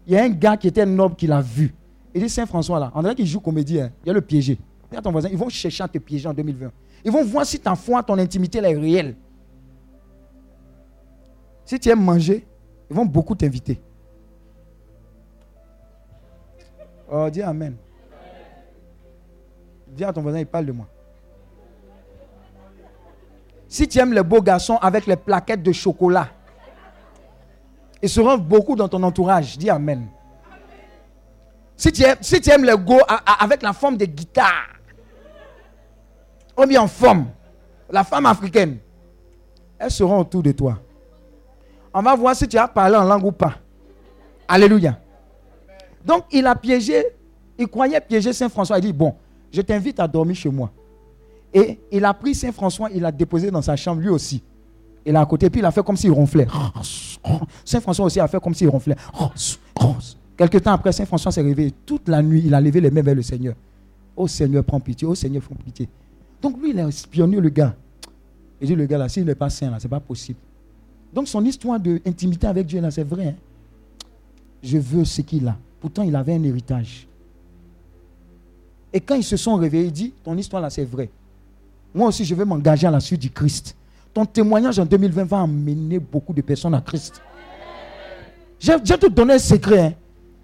Il 0.07 0.13
y 0.13 0.17
a 0.17 0.23
un 0.25 0.29
gars 0.29 0.57
qui 0.57 0.69
était 0.69 0.87
noble 0.87 1.17
qui 1.17 1.27
l'a 1.27 1.41
vu. 1.41 1.75
Il 2.15 2.23
dit, 2.23 2.29
Saint 2.29 2.47
François 2.47 2.79
là, 2.79 2.93
on 2.95 3.03
dirait 3.03 3.15
qu'il 3.15 3.27
joue 3.27 3.41
comédie. 3.41 3.81
hein. 3.81 3.91
Il 4.05 4.09
y 4.09 4.11
a 4.11 4.15
le 4.15 4.21
piégé. 4.21 4.59
Regarde 4.89 5.05
ton 5.05 5.11
voisin, 5.13 5.29
ils 5.31 5.37
vont 5.39 5.49
chercher 5.49 5.83
à 5.85 5.89
te 5.89 5.99
piéger 5.99 6.29
en 6.29 6.35
2020. 6.35 6.71
Ils 7.05 7.11
vont 7.11 7.25
voir 7.25 7.45
si 7.47 7.59
ta 7.59 7.75
foi, 7.75 8.03
ton 8.03 8.19
intimité 8.19 8.61
là, 8.61 8.71
est 8.71 8.77
réelle. 8.77 9.17
Si 11.65 11.79
tu 11.81 11.89
aimes 11.89 12.05
manger, 12.05 12.47
ils 12.91 12.95
vont 12.97 13.05
beaucoup 13.05 13.35
t'inviter. 13.35 13.81
Oh, 17.11 17.29
dis 17.31 17.43
Amen. 17.43 17.77
Dis 19.97 20.05
à 20.05 20.13
ton 20.13 20.21
voisin, 20.21 20.41
il 20.41 20.47
parle 20.47 20.67
de 20.67 20.73
moi. 20.73 20.87
Si 23.67 23.89
tu 23.89 23.99
aimes 23.99 24.13
les 24.13 24.23
beaux 24.23 24.43
garçons 24.43 24.77
avec 24.77 25.07
les 25.07 25.17
plaquettes 25.17 25.63
de 25.63 25.73
chocolat, 25.73 26.29
ils 28.03 28.09
seront 28.09 28.37
beaucoup 28.37 28.77
dans 28.77 28.89
ton 28.89 29.03
entourage. 29.03 29.57
Dis 29.57 29.71
Amen. 29.71 30.07
Si 31.77 31.93
tu 31.93 32.05
aimes, 32.05 32.65
les 32.65 32.77
go 32.77 32.99
avec 33.41 33.63
la 33.63 33.73
forme 33.73 33.97
de 33.97 34.05
guitare, 34.05 34.69
ou 36.57 36.65
bien 36.67 36.83
en 36.83 36.89
forme, 36.89 37.27
la 37.91 38.05
femme 38.05 38.27
africaine, 38.27 38.79
elles 39.79 39.91
seront 39.91 40.21
autour 40.21 40.43
de 40.43 40.53
toi. 40.53 40.79
On 41.93 42.03
va 42.03 42.15
voir 42.15 42.35
si 42.35 42.47
tu 42.49 42.57
as 42.57 42.69
parlé 42.69 42.97
en 42.97 43.05
langue 43.05 43.25
ou 43.25 43.33
pas. 43.33 43.55
Alléluia. 44.49 44.99
Donc, 46.05 46.25
il 46.31 46.47
a 46.47 46.55
piégé, 46.55 47.05
il 47.59 47.67
croyait 47.69 48.01
piéger 48.01 48.33
Saint 48.33 48.49
François. 48.49 48.79
Il 48.79 48.83
dit, 48.83 48.93
bon, 48.93 49.15
je 49.53 49.61
t'invite 49.63 49.99
à 50.01 50.07
dormir 50.09 50.37
chez 50.37 50.51
moi. 50.51 50.71
Et 51.53 51.79
il 51.91 52.05
a 52.05 52.13
pris 52.13 52.35
Saint 52.35 52.53
François, 52.53 52.91
il 52.93 53.01
l'a 53.03 53.13
déposé 53.13 53.51
dans 53.51 53.63
sa 53.63 53.77
chambre 53.77 54.01
lui 54.01 54.09
aussi. 54.09 54.43
Il 55.05 55.15
est 55.15 55.19
à 55.19 55.25
côté, 55.25 55.49
puis 55.49 55.61
il 55.61 55.65
a 55.65 55.71
fait 55.71 55.85
comme 55.85 55.97
s'il 55.97 56.11
ronflait. 56.11 56.47
Saint 57.65 57.81
François 57.81 58.05
aussi 58.07 58.19
a 58.21 58.27
fait 58.27 58.41
comme 58.41 58.55
s'il 58.55 58.69
ronflait. 58.69 58.97
Quelque 60.37 60.59
temps 60.59 60.73
après, 60.73 60.93
Saint 60.93 61.07
François 61.07 61.33
s'est 61.33 61.41
réveillé. 61.43 61.73
Toute 61.87 62.09
la 62.09 62.23
nuit, 62.23 62.43
il 62.45 62.53
a 62.55 62.61
levé 62.61 62.81
les 62.81 62.91
mains 62.91 63.03
vers 63.03 63.15
le 63.15 63.23
Seigneur. 63.23 63.55
Oh 64.17 64.27
Seigneur, 64.27 64.65
prends 64.65 64.81
pitié. 64.81 65.07
Oh 65.07 65.15
Seigneur, 65.15 65.43
prends 65.43 65.55
pitié. 65.55 65.89
Donc 66.43 66.61
lui, 66.61 66.71
il 66.71 66.81
a 66.81 66.89
espionné 66.89 67.41
le 67.41 67.49
gars. 67.49 67.75
Il 68.61 68.67
dit, 68.67 68.75
le 68.75 68.87
gars 68.87 68.99
là, 68.99 69.09
s'il 69.09 69.25
n'est 69.25 69.35
pas 69.35 69.49
saint, 69.51 69.71
là, 69.71 69.79
c'est 69.79 69.89
pas 69.89 70.01
possible. 70.01 70.39
Donc 71.15 71.29
son 71.29 71.45
histoire 71.45 71.79
d'intimité 71.79 72.47
avec 72.47 72.67
Dieu, 72.67 72.81
là, 72.81 72.91
c'est 72.91 73.05
vrai. 73.05 73.29
hein. 73.29 73.35
Je 74.63 74.79
veux 74.79 75.05
ce 75.05 75.21
qu'il 75.23 75.47
a. 75.47 75.57
Pourtant, 75.81 76.03
il 76.03 76.17
avait 76.17 76.35
un 76.35 76.43
héritage. 76.43 77.07
Et 78.93 79.01
quand 79.01 79.15
ils 79.15 79.25
se 79.25 79.37
sont 79.37 79.57
réveillés, 79.57 79.87
il 79.87 79.93
dit, 79.93 80.13
ton 80.25 80.37
histoire 80.37 80.63
là, 80.63 80.71
c'est 80.71 80.85
vrai. 80.85 81.11
Moi 81.95 82.09
aussi, 82.09 82.25
je 82.25 82.35
vais 82.35 82.45
m'engager 82.45 82.87
à 82.87 82.91
la 82.91 83.01
suite 83.01 83.21
du 83.21 83.31
Christ. 83.31 83.75
Ton 84.13 84.25
témoignage 84.25 84.79
en 84.79 84.85
2020 84.87 85.25
va 85.25 85.41
amener 85.41 85.99
beaucoup 85.99 86.33
de 86.33 86.41
personnes 86.41 86.75
à 86.75 86.81
Christ. 86.81 87.21
Je 88.59 88.73
vais 88.73 88.81
te 88.81 89.09
donner 89.09 89.35
un 89.35 89.39
secret. 89.39 89.81
hein. 89.81 89.93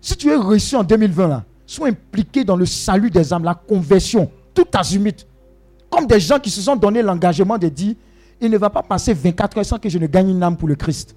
Si 0.01 0.17
tu 0.17 0.31
es 0.31 0.37
reçu 0.37 0.77
en 0.77 0.83
2020, 0.83 1.29
là, 1.29 1.45
sois 1.67 1.89
impliqué 1.89 2.45
dans 2.45 2.57
le 2.57 2.67
salut 2.67 3.11
des 3.11 3.33
âmes, 3.33 3.45
la 3.45 3.55
conversion, 3.55 4.31
tout 4.53 4.67
azimut. 4.75 5.27
Comme 5.89 6.07
des 6.07 6.21
gens 6.21 6.39
qui 6.39 6.51
se 6.51 6.61
sont 6.61 6.77
donné 6.77 7.03
l'engagement 7.03 7.57
de 7.57 7.69
dire, 7.69 7.95
il 8.41 8.51
ne 8.51 8.59
va 8.59 8.69
pas 8.69 8.83
passer 8.83 9.15
24 9.15 9.59
heures 9.59 9.65
sans 9.65 9.79
que 9.79 9.89
je 9.89 9.99
ne 9.99 10.07
gagne 10.07 10.31
une 10.31 10.43
âme 10.43 10.57
pour 10.57 10.69
le 10.69 10.75
Christ. 10.75 11.15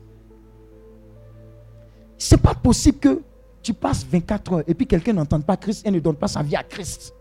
C'est 2.17 2.37
pas 2.37 2.53
possible 2.53 2.99
que 2.99 3.21
tu 3.63 3.73
passes 3.73 4.05
24 4.05 4.53
heures 4.53 4.63
et 4.67 4.73
puis 4.75 4.85
quelqu'un 4.85 5.13
n'entende 5.13 5.43
pas 5.43 5.57
Christ 5.57 5.85
et 5.87 5.91
ne 5.91 5.99
donne 5.99 6.15
pas 6.15 6.27
sa 6.27 6.43
vie 6.43 6.55
à 6.55 6.63
Christ. 6.63 7.14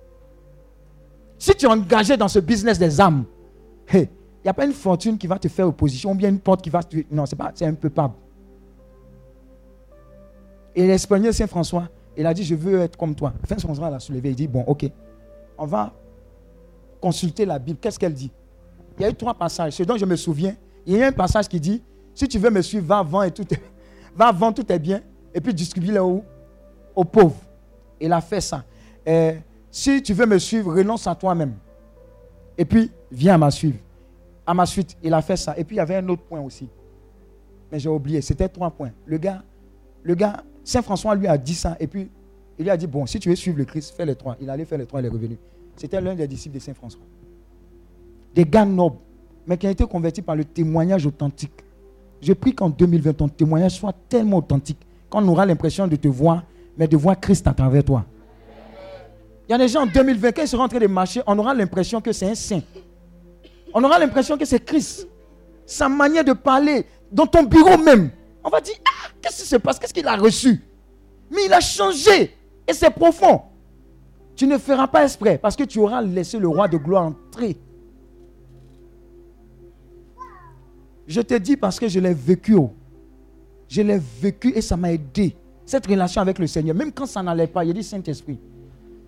Si 1.39 1.55
tu 1.55 1.67
es 1.67 1.69
engagé 1.69 2.17
dans 2.17 2.29
ce 2.29 2.39
business 2.39 2.79
des 2.79 3.01
âmes, 3.01 3.25
il 3.93 4.09
n'y 4.45 4.51
a 4.51 4.55
pas 4.55 4.65
une 4.65 4.73
fortune 4.73 5.19
qui 5.19 5.27
va 5.27 5.39
te 5.39 5.49
faire 5.49 5.69
opposition 5.69 6.13
ou 6.13 6.15
bien 6.15 6.29
une 6.29 6.39
porte 6.39 6.63
qui 6.63 6.71
va 6.71 6.83
te... 6.83 6.97
Non, 7.11 7.27
c'est 7.27 7.37
pas, 7.37 7.53
un 7.61 7.75
peu 7.75 7.91
pas. 7.91 8.15
Et 10.75 10.87
l'espagnol 10.87 11.33
Saint 11.33 11.47
François, 11.47 11.89
il 12.17 12.27
a 12.27 12.35
dit, 12.35 12.45
je 12.45 12.55
veux 12.55 12.81
être 12.81 12.97
comme 12.97 13.15
toi. 13.15 13.33
Saint 13.49 13.59
François 13.59 13.91
l'a 13.91 13.99
soulevé, 13.99 14.31
il 14.31 14.37
dit, 14.37 14.49
bon, 14.49 14.65
ok, 14.67 14.91
on 15.59 15.67
va 15.67 15.93
consulter 17.01 17.45
la 17.45 17.59
Bible. 17.59 17.79
Qu'est-ce 17.81 17.99
qu'elle 17.99 18.15
dit? 18.15 18.31
Il 18.99 19.03
y 19.03 19.05
a 19.05 19.11
eu 19.11 19.15
trois 19.15 19.35
passages. 19.35 19.73
Ce 19.75 19.83
dont 19.83 19.97
je 19.97 20.05
me 20.05 20.17
souviens, 20.17 20.55
il 20.87 20.97
y 20.97 21.03
a 21.03 21.09
un 21.09 21.13
passage 21.13 21.49
qui 21.49 21.61
dit, 21.61 21.83
si 22.15 22.29
tu 22.29 22.39
veux 22.39 22.51
me 22.51 22.63
suivre, 22.63 22.87
va 22.87 23.03
vendre 23.03 23.25
et 23.25 23.31
tout 23.31 23.47
est, 23.53 23.61
va 24.17 24.33
tout 24.53 24.71
est 24.73 24.79
bien 24.79 25.01
et 25.35 25.41
puis 25.41 25.53
distribue-les 25.53 25.99
aux, 25.99 26.25
aux 26.95 27.05
pauvres. 27.05 27.41
Il 28.01 28.13
a 28.13 28.21
fait 28.21 28.41
ça. 28.41 28.65
Euh, 29.07 29.35
si 29.75 30.01
tu 30.05 30.15
veux 30.15 30.27
me 30.27 30.39
suivre, 30.39 30.73
renonce 30.73 31.09
à 31.09 31.17
toi-même. 31.17 31.55
Et 32.57 32.65
puis, 32.65 32.93
viens 33.11 33.35
à 33.35 33.39
ma 33.39 33.51
suivre. 33.51 33.79
À 34.47 34.55
ma 34.55 34.67
suite, 34.67 34.97
il 35.03 35.13
a 35.13 35.21
fait 35.21 35.37
ça. 35.37 35.59
Et 35.59 35.65
puis, 35.65 35.75
il 35.75 35.79
y 35.79 35.81
avait 35.81 35.97
un 35.97 36.09
autre 36.11 36.23
point 36.23 36.41
aussi. 36.41 36.69
Mais 37.73 37.81
j'ai 37.81 37.89
oublié. 37.89 38.21
C'était 38.21 38.49
trois 38.49 38.71
points. 38.71 38.93
Le 39.05 39.19
gars, 39.19 39.43
le 40.05 40.15
gars, 40.15 40.45
Saint 40.63 40.81
François 40.81 41.17
lui 41.17 41.27
a 41.27 41.37
dit 41.37 41.57
ça. 41.57 41.77
Et 41.81 41.89
puis, 41.89 42.09
il 42.57 42.63
lui 42.63 42.71
a 42.71 42.77
dit, 42.77 42.87
bon, 42.87 43.05
si 43.05 43.19
tu 43.19 43.29
veux 43.29 43.35
suivre 43.35 43.59
le 43.59 43.65
Christ, 43.65 43.93
fais 43.97 44.07
les 44.07 44.15
trois. 44.15 44.37
Il 44.41 44.49
allait 44.49 44.65
faire 44.65 44.79
les 44.79 44.87
trois, 44.87 45.01
il 45.01 45.07
est 45.07 45.09
revenu. 45.09 45.37
C'était 45.75 46.01
l'un 46.01 46.15
des 46.15 46.29
disciples 46.29 46.55
de 46.55 46.61
Saint 46.61 46.75
François. 46.75 47.03
Des 48.33 48.45
gars 48.45 48.65
nobles, 48.65 48.99
mais 49.45 49.59
qui 49.59 49.67
ont 49.67 49.71
été 49.71 49.85
convertis 49.87 50.23
par 50.23 50.37
le 50.37 50.45
témoignage 50.45 51.05
authentique. 51.05 51.65
Je 52.23 52.33
prie 52.33 52.55
qu'en 52.55 52.71
2020, 52.71 53.13
ton 53.15 53.29
témoignage 53.29 53.73
soit 53.73 53.95
tellement 54.09 54.37
authentique 54.37 54.87
qu'on 55.11 55.27
aura 55.27 55.45
l'impression 55.45 55.89
de 55.89 55.97
te 55.97 56.07
voir, 56.07 56.45
mais 56.79 56.87
de 56.87 56.97
voir 56.97 57.19
Christ 57.19 57.49
à 57.49 57.55
travers 57.55 57.83
toi. 57.83 58.05
Il 59.49 59.53
y 59.53 59.55
a 59.55 59.59
des 59.59 59.69
gens 59.69 59.83
en 59.83 59.87
2020, 59.87 60.33
quand 60.33 60.43
ils 60.43 60.49
seront 60.49 60.65
en 60.65 60.69
train 60.69 60.79
de 60.79 60.87
marcher, 60.87 61.23
on 61.27 61.39
aura 61.39 61.53
l'impression 61.55 62.01
que 62.01 62.13
c'est 62.13 62.31
un 62.31 62.35
saint. 62.35 62.63
On 63.75 63.83
aura 63.85 63.99
l'impression 63.99 64.39
que 64.39 64.45
c'est 64.45 64.65
Christ. 64.65 65.07
Sa 65.67 65.89
manière 65.89 66.25
de 66.25 66.33
parler, 66.33 66.87
dans 67.11 67.27
ton 67.27 67.43
bureau 67.43 67.77
même. 67.77 68.11
On 68.43 68.49
va 68.49 68.61
dire, 68.61 68.75
ah, 68.87 69.11
qu'est-ce 69.21 69.43
qui 69.43 69.49
se 69.49 69.57
passe? 69.57 69.79
Qu'est-ce 69.79 69.95
qu'il 69.95 70.07
a 70.07 70.17
reçu? 70.17 70.63
Mais 71.31 71.47
il 71.47 71.53
a 71.53 71.61
changé. 71.61 72.37
Et 72.67 72.73
c'est 72.73 72.91
profond. 72.91 73.43
Tu 74.37 74.47
ne 74.47 74.59
feras 74.59 74.87
pas 74.89 75.05
exprès 75.05 75.39
parce 75.39 75.55
que 75.55 75.65
tu 75.65 75.79
auras 75.79 76.03
laissé 76.03 76.39
le 76.39 76.49
roi 76.49 76.67
de 76.69 76.77
gloire 76.77 77.05
entrer. 77.05 77.57
Je 81.07 81.21
te 81.21 81.35
dis 81.35 81.57
parce 81.57 81.79
que 81.79 81.87
je 81.89 82.01
l'ai 82.01 82.15
vécu. 82.15 82.55
oh. 82.55 82.73
Je 83.69 83.83
l'ai 83.83 83.99
vécu 84.21 84.53
et 84.55 84.61
ça 84.61 84.77
m'a 84.77 84.93
aidé. 84.93 85.37
Cette 85.67 85.87
relation 85.87 86.21
avec 86.21 86.39
le 86.39 86.47
Seigneur, 86.47 86.75
même 86.75 86.93
quand 86.93 87.07
ça 87.07 87.23
n'allait 87.23 87.47
pas, 87.47 87.65
il 87.65 87.71
a 87.71 87.75
dit 87.75 87.83
Saint-Esprit. 87.83 88.39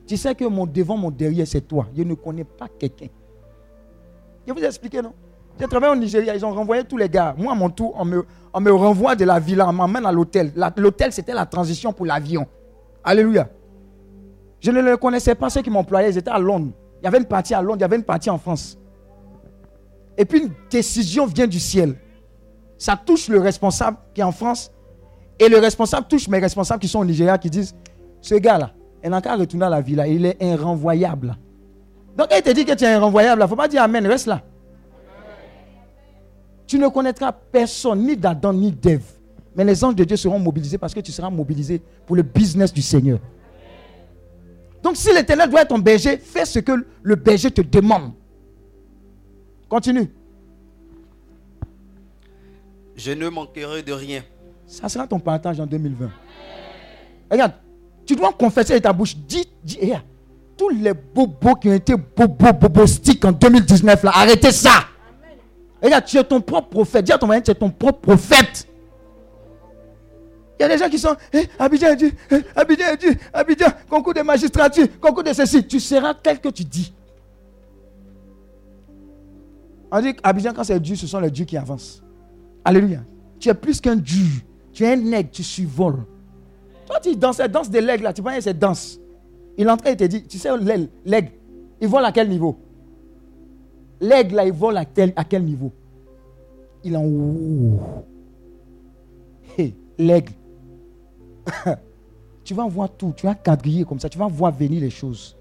Tu 0.07 0.17
sais 0.17 0.35
que 0.35 0.45
mon 0.45 0.67
devant, 0.67 0.97
mon 0.97 1.11
derrière, 1.11 1.47
c'est 1.47 1.63
toi. 1.63 1.87
Je 1.97 2.03
ne 2.03 2.15
connais 2.15 2.45
pas 2.45 2.69
quelqu'un. 2.79 3.09
Je 4.47 4.53
vous 4.53 4.61
ai 4.61 4.67
expliqué, 4.67 5.03
non? 5.03 5.13
J'ai 5.59 5.67
travaillé 5.67 5.93
au 5.93 5.97
Nigeria, 5.97 6.35
ils 6.35 6.45
ont 6.45 6.53
renvoyé 6.53 6.85
tous 6.85 6.97
les 6.97 7.09
gars. 7.09 7.35
Moi, 7.37 7.53
à 7.53 7.57
mon 7.57 7.71
tour, 7.71 7.95
on 7.99 8.05
me, 8.05 8.73
renvoie 8.73 9.17
de 9.17 9.25
la 9.25 9.41
villa, 9.41 9.69
on 9.69 9.73
m'emmène 9.73 10.05
à 10.05 10.13
l'hôtel. 10.13 10.53
L'hôtel, 10.77 11.13
c'était 11.13 11.33
la 11.33 11.47
transition 11.47 11.93
pour 11.93 12.07
l'avion. 12.07 12.47
Alléluia. 13.03 13.49
Je 14.61 14.71
ne 14.71 14.81
les 14.83 14.97
connaissais 14.99 15.35
pas, 15.35 15.49
ceux 15.51 15.63
qui 15.63 15.71
m'employaient, 15.71 16.11
ils 16.11 16.19
étaient 16.19 16.31
à 16.31 16.39
Londres. 16.39 16.73
Il 17.01 17.05
y 17.05 17.09
avait 17.09 17.19
une 17.19 17.25
partie 17.25 17.55
à 17.55 17.63
Londres, 17.63 17.79
il 17.79 17.83
y 17.83 17.85
avait 17.85 17.97
une 17.97 18.05
partie 18.05 18.31
en 18.31 18.39
France. 18.39 18.79
Et 20.19 20.25
puis 20.25 20.43
une 20.45 20.53
décision 20.71 21.27
vient 21.27 21.47
du 21.47 21.61
ciel. 21.61 21.97
Ça 22.79 22.97
touche 22.97 23.29
le 23.29 23.41
responsable 23.41 23.97
qui 24.15 24.21
est 24.21 24.25
en 24.25 24.33
France. 24.33 24.71
Et 25.39 25.49
le 25.49 25.59
responsable 25.59 26.07
touche 26.09 26.29
mes 26.29 26.39
responsables 26.39 26.81
qui 26.81 26.89
sont 26.89 27.01
au 27.01 27.05
Nigeria 27.05 27.37
qui 27.39 27.51
disent 27.51 27.75
Ce 28.21 28.35
gars-là, 28.35 28.73
il 29.03 29.11
n'a 29.11 29.21
qu'à 29.21 29.37
retourner 29.37 29.67
à 29.67 29.71
la 29.71 29.81
villa. 29.81 30.07
Il 30.07 30.27
est 30.27 30.43
inrenvoyable. 30.43 31.37
Donc, 32.17 32.29
il 32.35 32.43
te 32.43 32.51
dit 32.51 32.65
que 32.65 32.73
tu 32.73 32.85
es 32.85 32.93
inrenvoyable. 32.95 33.41
Il 33.41 33.45
ne 33.45 33.49
faut 33.49 33.57
pas 33.57 33.69
dire 33.69 33.83
Amen, 33.83 34.07
reste 34.07 34.27
là. 34.27 34.43
Tu 36.67 36.79
ne 36.79 36.89
connaîtras 36.89 37.33
personne, 37.33 38.05
ni 38.05 38.17
d'Adam, 38.17 38.53
ni 38.53 38.73
d'Ève. 38.73 39.05
Mais 39.55 39.65
les 39.65 39.85
anges 39.85 39.95
de 39.95 40.05
Dieu 40.05 40.17
seront 40.17 40.39
mobilisés 40.39 40.79
parce 40.79 40.93
que 40.93 41.01
tu 41.01 41.13
seras 41.13 41.31
mobilisé 41.31 41.81
pour 42.05 42.17
le 42.17 42.23
business 42.23 42.73
du 42.73 42.83
Seigneur. 42.83 43.19
Donc, 44.83 44.97
si 44.97 45.13
l'éternel 45.13 45.49
doit 45.49 45.63
être 45.63 45.69
ton 45.69 45.79
berger, 45.79 46.19
fais 46.19 46.45
ce 46.45 46.59
que 46.59 46.73
le 47.03 47.15
berger 47.15 47.51
te 47.51 47.63
demande. 47.63 48.13
Continue. 49.69 50.11
Je 52.97 53.13
ne 53.13 53.29
manquerai 53.29 53.83
de 53.83 53.93
rien. 53.93 54.23
Ça 54.67 54.89
sera 54.89 55.07
ton 55.07 55.19
partage 55.19 55.61
en 55.61 55.67
2020. 55.67 56.11
Regarde, 57.31 57.53
tu 58.07 58.15
dois 58.15 58.33
confesser 58.33 58.75
de 58.75 58.79
ta 58.79 58.93
bouche. 58.93 59.17
Dis, 59.17 59.47
dis, 59.63 59.79
regarde, 59.81 60.05
tous 60.57 60.71
les 60.71 60.95
bobos 60.95 61.57
qui 61.57 61.69
ont 61.69 61.75
été 61.75 61.95
bobos, 61.97 62.53
bobostiques 62.53 63.25
en 63.25 63.33
2019, 63.33 64.05
là, 64.05 64.13
arrêtez 64.15 64.53
ça. 64.53 64.87
Regarde, 65.83 66.05
tu 66.05 66.17
es 66.17 66.25
ton 66.25 66.41
propre 66.41 66.69
prophète. 66.69 67.05
Dis 67.05 67.13
à 67.13 67.19
ton 67.19 67.27
voisin, 67.27 67.43
tu 67.43 67.51
es 67.51 67.55
ton 67.55 67.71
propre 67.71 68.01
prophète. 68.01 68.67
Il 70.59 70.63
y 70.63 70.65
a 70.65 70.69
des 70.69 70.79
gens 70.79 70.89
qui 70.89 70.99
sont, 70.99 71.15
eh, 71.35 71.47
Abidjan 71.59 71.89
est 71.89 71.97
Dieu, 71.97 72.13
eh, 72.31 72.41
Abidjan 72.55 72.87
est 72.93 72.97
Dieu, 72.97 73.15
Abidjan, 73.33 73.67
concours 73.91 74.15
de 74.15 74.23
magistrature, 74.23 74.87
concours 75.01 75.23
de 75.23 75.35
ceci. 75.35 75.67
Tu 75.67 75.79
seras 75.79 76.15
tel 76.15 76.41
que 76.41 76.49
tu 76.49 76.65
dis. 76.65 76.95
On 79.91 80.01
dit 80.01 80.15
qu'Abidjan, 80.15 80.55
quand 80.55 80.65
c'est 80.65 80.81
Dieu, 80.81 80.97
ce 80.97 81.07
sont 81.07 81.21
les 81.21 81.31
dieux 81.31 81.45
qui 81.45 81.59
avancent. 81.59 82.03
Alléluia. 82.65 83.01
Tu 83.39 83.51
es 83.51 83.55
plus 83.55 83.81
qu'un 83.81 83.97
Dieu. 83.97 84.25
Tu 84.73 84.85
es 84.85 84.95
un 84.95 85.13
aigle, 85.13 85.31
tu 85.31 85.43
survoles. 85.43 86.05
Toi, 86.87 87.01
tu 87.01 87.17
danses, 87.17 87.39
danse 87.39 87.71
de 87.71 87.79
l'aigle 87.79 88.05
là, 88.05 88.13
tu 88.13 88.23
penses 88.23 88.37
que 88.37 88.41
c'est 88.41 88.59
danse. 88.59 89.01
Il 89.59 89.69
entre 89.69 89.87
et 89.87 89.97
te 89.97 90.05
dit, 90.05 90.23
tu 90.25 90.39
sais, 90.39 90.51
l'aigle, 91.05 91.31
il 91.81 91.89
vole 91.89 92.05
à 92.05 92.13
quel 92.13 92.29
niveau? 92.29 92.57
L'aigle 94.01 94.37
là, 94.37 94.47
il 94.47 94.53
vole 94.53 94.77
à 94.77 94.85
quel, 94.85 95.13
à 95.17 95.25
quel 95.25 95.45
niveau? 95.45 95.73
Il 96.85 96.97
en. 96.97 97.79
Hey, 99.57 99.75
l'aigle. 99.99 100.33
tu 102.45 102.55
vas 102.55 102.67
voir 102.69 102.91
tout, 102.91 103.13
tu 103.17 103.27
vas 103.27 103.35
quadriller 103.35 103.85
comme 103.85 103.99
ça, 103.99 104.09
tu 104.09 104.19
vas 104.19 104.29
voir 104.29 104.53
venir 104.53 104.81
les 104.81 104.91
choses. 104.91 105.37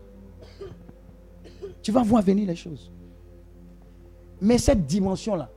Tu 1.82 1.92
vas 1.92 2.02
voir 2.02 2.24
venir 2.24 2.48
les 2.48 2.56
choses. 2.56 2.92
Mais 4.42 4.58
cette 4.58 4.86
dimension-là, 4.86 5.50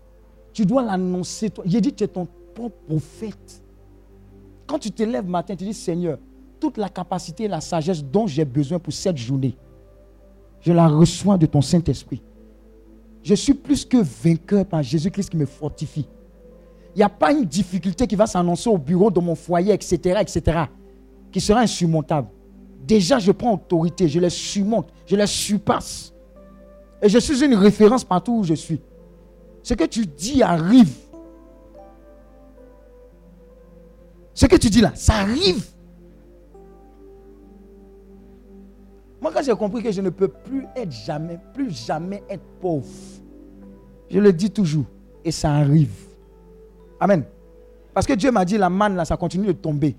tu 0.53 0.67
dois 0.67 0.83
l'annoncer. 0.83 1.51
J'ai 1.65 1.81
dit, 1.81 1.93
tu 1.93 2.05
es 2.05 2.09
ton 2.09 2.27
propre 2.55 2.77
prophète. 2.87 3.63
Quand 4.69 4.79
tu 4.79 4.93
te 4.93 5.03
lèves 5.03 5.27
matin, 5.27 5.57
tu 5.57 5.65
dis, 5.65 5.75
Seigneur, 5.75 6.19
toute 6.61 6.77
la 6.77 6.91
capacité 6.91 7.45
et 7.45 7.49
la 7.49 7.61
sagesse 7.61 8.05
dont 8.05 8.27
j'ai 8.27 8.45
besoin 8.45 8.79
pour 8.79 8.93
cette 8.93 9.17
journée, 9.17 9.57
je 10.61 10.73
la 10.73 10.87
reçois 10.87 11.39
de 11.39 11.47
ton 11.47 11.63
Saint-Esprit. 11.63 12.23
Je 13.23 13.35
suis 13.35 13.55
plus 13.55 13.85
que 13.85 13.97
vainqueur 13.97 14.67
par 14.67 14.83
Jésus-Christ 14.83 15.31
qui 15.31 15.37
me 15.37 15.47
fortifie. 15.47 16.07
Il 16.95 16.99
n'y 16.99 17.03
a 17.03 17.09
pas 17.09 17.33
une 17.33 17.45
difficulté 17.45 18.07
qui 18.07 18.15
va 18.15 18.27
s'annoncer 18.27 18.69
au 18.69 18.77
bureau 18.77 19.11
de 19.11 19.21
mon 19.21 19.35
foyer, 19.35 19.73
etc., 19.73 20.19
etc., 20.21 20.65
qui 21.33 21.41
sera 21.41 21.61
insurmontable. 21.61 22.29
Déjà, 22.87 23.19
je 23.19 23.33
prends 23.33 23.55
autorité, 23.55 24.09
je 24.09 24.21
les 24.21 24.31
surmonte, 24.31 24.89
je 25.07 25.17
les 25.17 25.27
surpasse. 25.27 26.13
Et 27.01 27.09
je 27.09 27.19
suis 27.19 27.43
une 27.45 27.55
référence 27.55 28.05
partout 28.05 28.39
où 28.39 28.45
je 28.45 28.55
suis. 28.55 28.81
Ce 29.63 29.75
que 29.75 29.85
tu 29.85 30.07
dis 30.07 30.43
arrive. 30.43 31.08
Ce 34.39 34.47
que 34.47 34.55
tu 34.55 34.71
dis 34.71 34.81
là, 34.81 34.93
ça 34.95 35.15
arrive. 35.15 35.67
Moi, 39.21 39.33
quand 39.35 39.43
j'ai 39.43 39.53
compris 39.57 39.83
que 39.83 39.91
je 39.91 40.01
ne 40.01 40.11
peux 40.11 40.29
plus 40.29 40.65
être 40.77 40.93
jamais, 40.93 41.41
plus 41.53 41.71
jamais 41.71 42.23
être 42.31 42.45
pauvre, 42.61 42.87
je 44.09 44.21
le 44.21 44.33
dis 44.33 44.49
toujours. 44.49 44.85
Et 45.25 45.33
ça 45.33 45.51
arrive. 45.51 45.91
Amen. 47.01 47.25
Parce 47.93 48.07
que 48.07 48.13
Dieu 48.13 48.31
m'a 48.31 48.45
dit, 48.45 48.57
la 48.57 48.71
manne, 48.71 48.95
là, 48.95 49.05
ça 49.05 49.17
continue 49.17 49.49
de 49.49 49.53
tomber. 49.55 49.97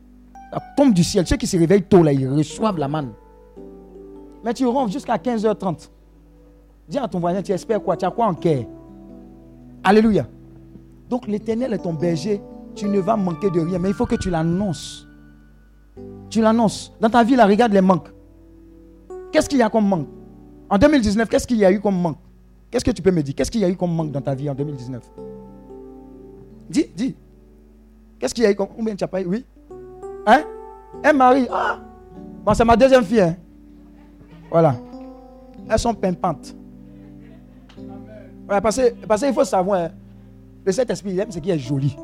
Ça 0.54 0.62
tombe 0.78 0.94
du 0.94 1.04
ciel. 1.04 1.28
Ceux 1.28 1.36
qui 1.36 1.46
se 1.46 1.58
réveillent 1.58 1.84
tôt, 1.84 2.02
là, 2.02 2.14
ils 2.14 2.26
reçoivent 2.26 2.78
la 2.78 2.88
manne. 2.88 3.12
Mais 4.46 4.54
tu 4.54 4.66
ronfles 4.66 4.94
jusqu'à 4.94 5.18
15h30. 5.18 5.90
Dis 6.88 6.98
à 6.98 7.10
ton 7.10 7.20
voisin, 7.20 7.42
tu 7.42 7.52
espères 7.52 7.84
quoi? 7.84 7.98
Tu 7.98 8.06
as 8.06 8.12
quoi 8.12 8.28
en 8.28 8.36
cœur? 8.36 8.64
Alléluia. 9.84 10.26
Donc 11.10 11.28
l'éternel 11.28 11.74
est 11.74 11.80
ton 11.80 11.94
berger. 11.94 12.42
Tu 12.80 12.88
ne 12.88 13.00
vas 13.02 13.18
manquer 13.18 13.50
de 13.50 13.60
rien. 13.60 13.78
Mais 13.78 13.90
il 13.90 13.94
faut 13.94 14.06
que 14.06 14.16
tu 14.16 14.30
l'annonces. 14.30 15.06
Tu 16.30 16.40
l'annonces. 16.42 16.94
Dans 17.02 17.10
ta 17.10 17.24
vie, 17.26 17.36
là, 17.36 17.46
regarde 17.46 17.74
les 17.74 17.82
manques. 17.82 18.08
Qu'est-ce 19.34 19.50
qu'il 19.50 19.60
y 19.60 19.62
a 19.62 19.70
comme 19.70 19.86
manque? 19.86 20.08
En 20.70 20.78
2019, 20.78 21.28
qu'est-ce 21.28 21.46
qu'il 21.46 21.58
y 21.58 21.66
a 21.66 21.72
eu 21.74 21.82
comme 21.82 22.00
manque? 22.00 22.18
Qu'est-ce 22.72 22.86
que 22.86 22.92
tu 22.92 23.02
peux 23.02 23.12
me 23.12 23.22
dire? 23.22 23.36
Qu'est-ce 23.36 23.52
qu'il 23.52 23.60
y 23.60 23.66
a 23.66 23.70
eu 23.70 23.76
comme 23.76 23.94
manque 23.94 24.12
dans 24.12 24.22
ta 24.22 24.34
vie 24.34 24.50
en 24.50 24.56
2019 24.56 25.04
Dis, 26.70 26.86
dis. 26.96 27.16
Qu'est-ce 28.18 28.34
qu'il 28.34 28.46
y 28.46 28.48
a 28.48 28.52
eu 28.52 28.56
comme. 28.56 28.70
Combien 28.74 28.96
tu 28.96 29.04
as 29.04 29.08
pas 29.08 29.22
eu? 29.22 29.26
Oui 29.26 29.46
Hein? 30.26 30.44
Un 31.04 31.14
mari. 31.14 31.48
Ah 31.52 31.80
Bon, 32.46 32.54
c'est 32.54 32.64
ma 32.64 32.78
deuxième 32.78 33.04
fille. 33.04 33.20
hein. 33.22 33.36
Voilà. 34.50 34.76
Elles 35.70 35.80
sont 35.80 35.94
pimpantes. 35.94 36.56
Parce 38.48 38.80
qu'il 39.24 39.34
faut 39.34 39.44
savoir, 39.44 39.80
hein, 39.82 39.90
le 40.66 40.72
Saint-Esprit, 40.72 41.12
il 41.12 41.20
aime 41.20 41.32
ce 41.32 41.40
qui 41.40 41.52
est 41.52 41.60
joli, 41.60 41.96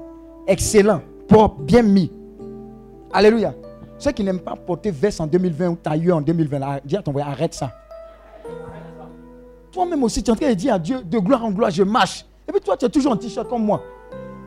excellent, 0.47 1.01
propre, 1.27 1.61
bien 1.61 1.81
mis. 1.81 2.11
Alléluia. 3.11 3.53
Ceux 3.97 4.11
qui 4.11 4.23
n'aiment 4.23 4.39
pas 4.39 4.55
porter 4.55 4.91
veste 4.91 5.21
en 5.21 5.27
2020 5.27 5.69
ou 5.69 5.75
tailleur 5.75 6.17
en 6.17 6.21
2020, 6.21 6.59
là, 6.59 6.79
dis 6.83 6.97
à 6.97 7.01
ton 7.01 7.13
frère, 7.13 7.29
arrête 7.29 7.53
ça. 7.53 7.71
Toi-même 9.71 10.03
aussi, 10.03 10.21
tu 10.21 10.29
es 10.29 10.33
en 10.33 10.35
train 10.35 10.49
de 10.49 10.53
dire 10.53 10.73
à 10.73 10.79
Dieu, 10.79 11.01
de 11.03 11.17
gloire 11.19 11.43
en 11.43 11.51
gloire, 11.51 11.71
je 11.71 11.83
marche. 11.83 12.25
Et 12.47 12.51
puis 12.51 12.61
toi, 12.61 12.77
tu 12.77 12.85
es 12.85 12.89
toujours 12.89 13.13
en 13.13 13.17
t-shirt 13.17 13.47
comme 13.49 13.63
moi. 13.63 13.81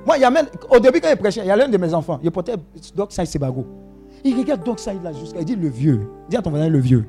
Moi, 0.06 0.16
il 0.16 0.20
y 0.20 0.24
a 0.24 0.30
même, 0.30 0.46
au 0.70 0.78
début, 0.78 1.00
quand 1.00 1.10
il 1.10 1.16
prêchait, 1.16 1.40
il 1.40 1.46
y 1.46 1.50
a 1.50 1.56
l'un 1.56 1.68
de 1.68 1.76
mes 1.76 1.92
enfants, 1.92 2.18
il 2.22 2.30
portait 2.30 2.54
Doc 2.94 3.12
Sebago. 3.12 3.66
Il 4.24 4.36
regarde 4.36 4.64
Doc 4.64 4.80
Side 4.80 5.02
là 5.02 5.12
jusqu'à, 5.12 5.40
il 5.40 5.44
dit 5.44 5.56
le 5.56 5.68
vieux. 5.68 6.00
Dis 6.28 6.36
à 6.36 6.42
ton 6.42 6.50
voisin, 6.50 6.68
le 6.68 6.78
vieux. 6.78 7.04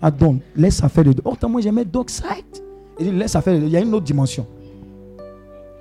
Ah 0.00 0.10
donc, 0.10 0.40
laisse 0.56 0.76
ça 0.76 0.88
faire 0.88 1.04
le 1.04 1.12
Oh, 1.24 1.34
moi 1.48 1.60
j'aimais 1.60 1.84
Doc 1.84 2.10
Side. 2.10 2.24
Il 2.98 3.10
dit, 3.10 3.16
laisse 3.16 3.32
ça 3.32 3.40
faire 3.40 3.54
le 3.54 3.66
Il 3.66 3.70
y 3.70 3.76
a 3.76 3.80
une 3.80 3.94
autre 3.94 4.04
dimension. 4.04 4.46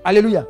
Alléluia. 0.03 0.45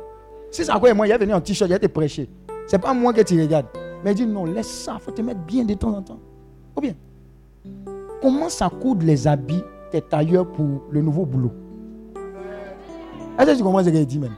Si 0.50 0.64
c'est 0.64 0.72
encore 0.72 0.94
moi, 0.94 1.06
il 1.06 1.12
est 1.12 1.18
venu 1.18 1.34
en 1.34 1.40
t-shirt, 1.40 1.68
il 1.70 1.74
a 1.74 1.76
été 1.76 1.88
prêché. 1.88 2.28
C'est 2.66 2.78
pas 2.78 2.94
moi 2.94 3.12
que 3.12 3.20
tu 3.22 3.40
regardes. 3.40 3.66
Mais 4.04 4.12
il 4.12 4.14
dit, 4.14 4.26
non, 4.26 4.44
laisse 4.44 4.68
ça, 4.68 4.96
il 4.98 5.02
faut 5.02 5.10
te 5.10 5.22
mettre 5.22 5.40
bien 5.40 5.64
de 5.64 5.74
temps 5.74 5.96
en 5.96 6.02
temps. 6.02 6.20
Ou 6.76 6.80
bien, 6.80 6.94
commence 8.22 8.62
à 8.62 8.68
coudre 8.68 9.04
les 9.04 9.26
habits, 9.26 9.62
tes 9.90 10.00
tailleurs 10.00 10.46
pour 10.46 10.84
le 10.90 11.02
nouveau 11.02 11.24
boulot? 11.26 11.52
Est-ce 13.38 13.52
que 13.52 13.56
tu 13.56 13.62
comprends 13.62 13.84
ce 13.84 13.90
qu'il 13.90 14.06
dit 14.06 14.18
même? 14.18 14.34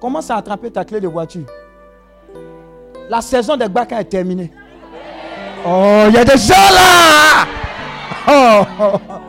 Commence 0.00 0.30
à 0.30 0.36
attraper 0.36 0.70
ta 0.70 0.84
clé 0.84 1.00
de 1.00 1.08
voiture? 1.08 1.46
La 3.08 3.20
saison 3.20 3.56
des 3.56 3.68
bacs 3.68 3.92
est 3.92 4.04
terminée. 4.04 4.50
Oh, 5.66 6.04
il 6.08 6.14
y 6.14 6.18
a 6.18 6.24
des 6.24 6.36
gens 6.36 6.54
là 6.54 7.46
Oh, 8.28 8.64
oh, 8.80 8.98
oh. 9.08 9.25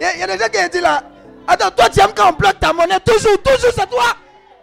Il 0.00 0.04
y 0.04 0.06
a- 0.06 0.14
il 0.14 0.20
y 0.20 0.22
a 0.22 0.26
des 0.26 0.38
gens 0.38 0.48
qui 0.50 0.58
ont 0.58 0.68
dit 0.72 0.80
là. 0.80 1.02
Attends, 1.46 1.70
toi 1.70 1.88
tu 1.90 2.00
aimes 2.00 2.12
quand 2.16 2.30
on 2.30 2.36
bloque 2.36 2.58
ta 2.58 2.72
monnaie. 2.72 2.98
Toujours, 3.00 3.36
toujours 3.42 3.72
c'est 3.74 3.88
toi. 3.90 4.04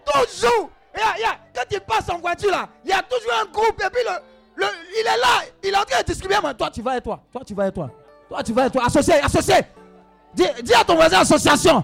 Toujours. 0.05 0.69
Regarde, 0.93 1.15
regarde, 1.17 1.37
quand 1.55 1.61
tu 1.69 1.79
passes 1.81 2.09
en 2.09 2.17
voiture 2.19 2.49
là, 2.51 2.67
il 2.83 2.89
y 2.89 2.93
a 2.93 3.01
toujours 3.03 3.33
un 3.41 3.45
groupe 3.45 3.79
et 3.81 3.89
puis 3.91 4.01
le, 4.03 4.63
le- 4.63 4.71
il 4.95 5.01
est 5.01 5.17
là. 5.17 5.45
Il 5.63 5.69
est 5.69 5.77
en 5.77 5.83
train 5.83 6.01
de 6.01 6.05
distribuer. 6.05 6.37
Mais 6.43 6.53
toi 6.53 6.69
tu 6.71 6.81
vas 6.81 6.97
et 6.97 7.01
toi. 7.01 7.19
Toi 7.31 7.41
tu 7.45 7.53
vas 7.53 7.67
et 7.67 7.71
toi. 7.71 7.89
Toi 8.29 8.43
tu 8.43 8.53
vas 8.53 8.65
et 8.67 8.69
toi. 8.71 8.85
Associé, 8.85 9.13
associé. 9.21 9.55
Dis, 10.33 10.45
dis 10.63 10.73
à 10.73 10.83
ton 10.83 10.95
voisin 10.95 11.19
association. 11.19 11.83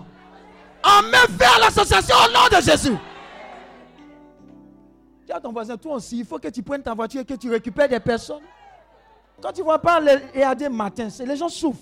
En 0.84 1.02
main 1.04 1.26
vers 1.30 1.60
l'association 1.60 2.16
au 2.28 2.32
nom 2.32 2.58
de 2.58 2.62
Jésus. 2.64 2.96
Dis 5.26 5.32
à 5.32 5.40
ton 5.40 5.52
voisin, 5.54 5.78
toi 5.78 5.94
aussi, 5.96 6.20
il 6.20 6.26
faut 6.26 6.38
que 6.40 6.50
tu 6.50 6.62
prennes 6.62 6.84
ta 6.84 6.94
voiture 6.94 7.22
et 7.22 7.26
que 7.26 7.36
tu 7.36 7.50
récupères 7.50 7.88
des 7.88 8.00
personnes. 8.02 8.42
Quand 9.42 9.54
tu 9.54 9.62
ne 9.62 9.66
vois 9.66 9.80
pas 9.80 10.00
les 10.02 10.20
EAD 10.36 10.70
matin, 10.70 11.08
les 11.26 11.38
gens 11.38 11.48
souffrent. 11.50 11.80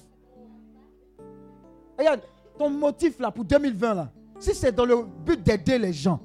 Regarde, 1.98 2.22
ton 2.58 2.70
motif 2.70 3.20
là 3.20 3.32
pour 3.32 3.46
2020 3.46 3.94
là, 3.94 4.12
si 4.40 4.54
c'est 4.54 4.72
dans 4.72 4.86
le 4.86 5.04
but 5.04 5.42
d'aider 5.42 5.78
les 5.78 5.94
gens, 5.94 6.20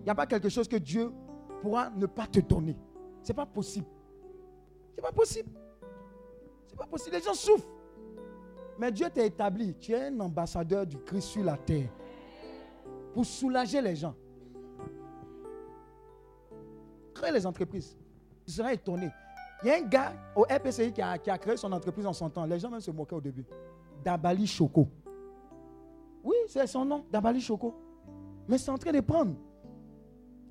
il 0.00 0.04
n'y 0.04 0.10
a 0.10 0.14
pas 0.14 0.26
quelque 0.26 0.48
chose 0.48 0.66
que 0.66 0.76
Dieu 0.76 1.12
pourra 1.60 1.90
ne 1.90 2.06
pas 2.06 2.26
te 2.26 2.40
donner. 2.40 2.76
C'est 3.22 3.34
pas 3.34 3.46
possible. 3.46 3.86
C'est 4.94 5.02
pas 5.02 5.12
possible. 5.12 5.50
C'est 6.66 6.76
pas 6.76 6.86
possible. 6.86 7.16
Les 7.16 7.22
gens 7.22 7.34
souffrent. 7.34 7.68
Mais 8.78 8.90
Dieu 8.90 9.08
t'a 9.10 9.24
établi. 9.24 9.74
Tu 9.78 9.92
es 9.92 10.08
un 10.08 10.20
ambassadeur 10.20 10.86
du 10.86 10.98
Christ 10.98 11.28
sur 11.28 11.44
la 11.44 11.56
terre. 11.56 11.88
Pour 13.14 13.24
soulager 13.24 13.80
les 13.80 13.94
gens. 13.94 14.14
Crée 17.14 17.30
les 17.30 17.46
entreprises. 17.46 17.96
Tu 18.44 18.52
seras 18.52 18.72
étonné. 18.72 19.10
Il 19.62 19.68
y 19.68 19.70
a 19.70 19.76
un 19.76 19.82
gars 19.82 20.12
au 20.34 20.42
RPCI 20.42 20.92
qui 20.92 21.00
a, 21.00 21.16
qui 21.18 21.30
a 21.30 21.38
créé 21.38 21.56
son 21.56 21.70
entreprise 21.70 22.06
en 22.06 22.12
son 22.12 22.28
temps. 22.28 22.44
Les 22.44 22.58
gens 22.58 22.70
même 22.70 22.80
se 22.80 22.90
moquaient 22.90 23.14
au 23.14 23.20
début. 23.20 23.44
Dabali 24.04 24.46
Choco. 24.46 24.88
Oui, 26.24 26.36
c'est 26.48 26.66
son 26.66 26.84
nom, 26.84 27.04
Dabali 27.10 27.40
Choco. 27.40 27.74
Mais 28.48 28.58
c'est 28.58 28.70
en 28.70 28.78
train 28.78 28.92
de 28.92 29.00
prendre. 29.00 29.34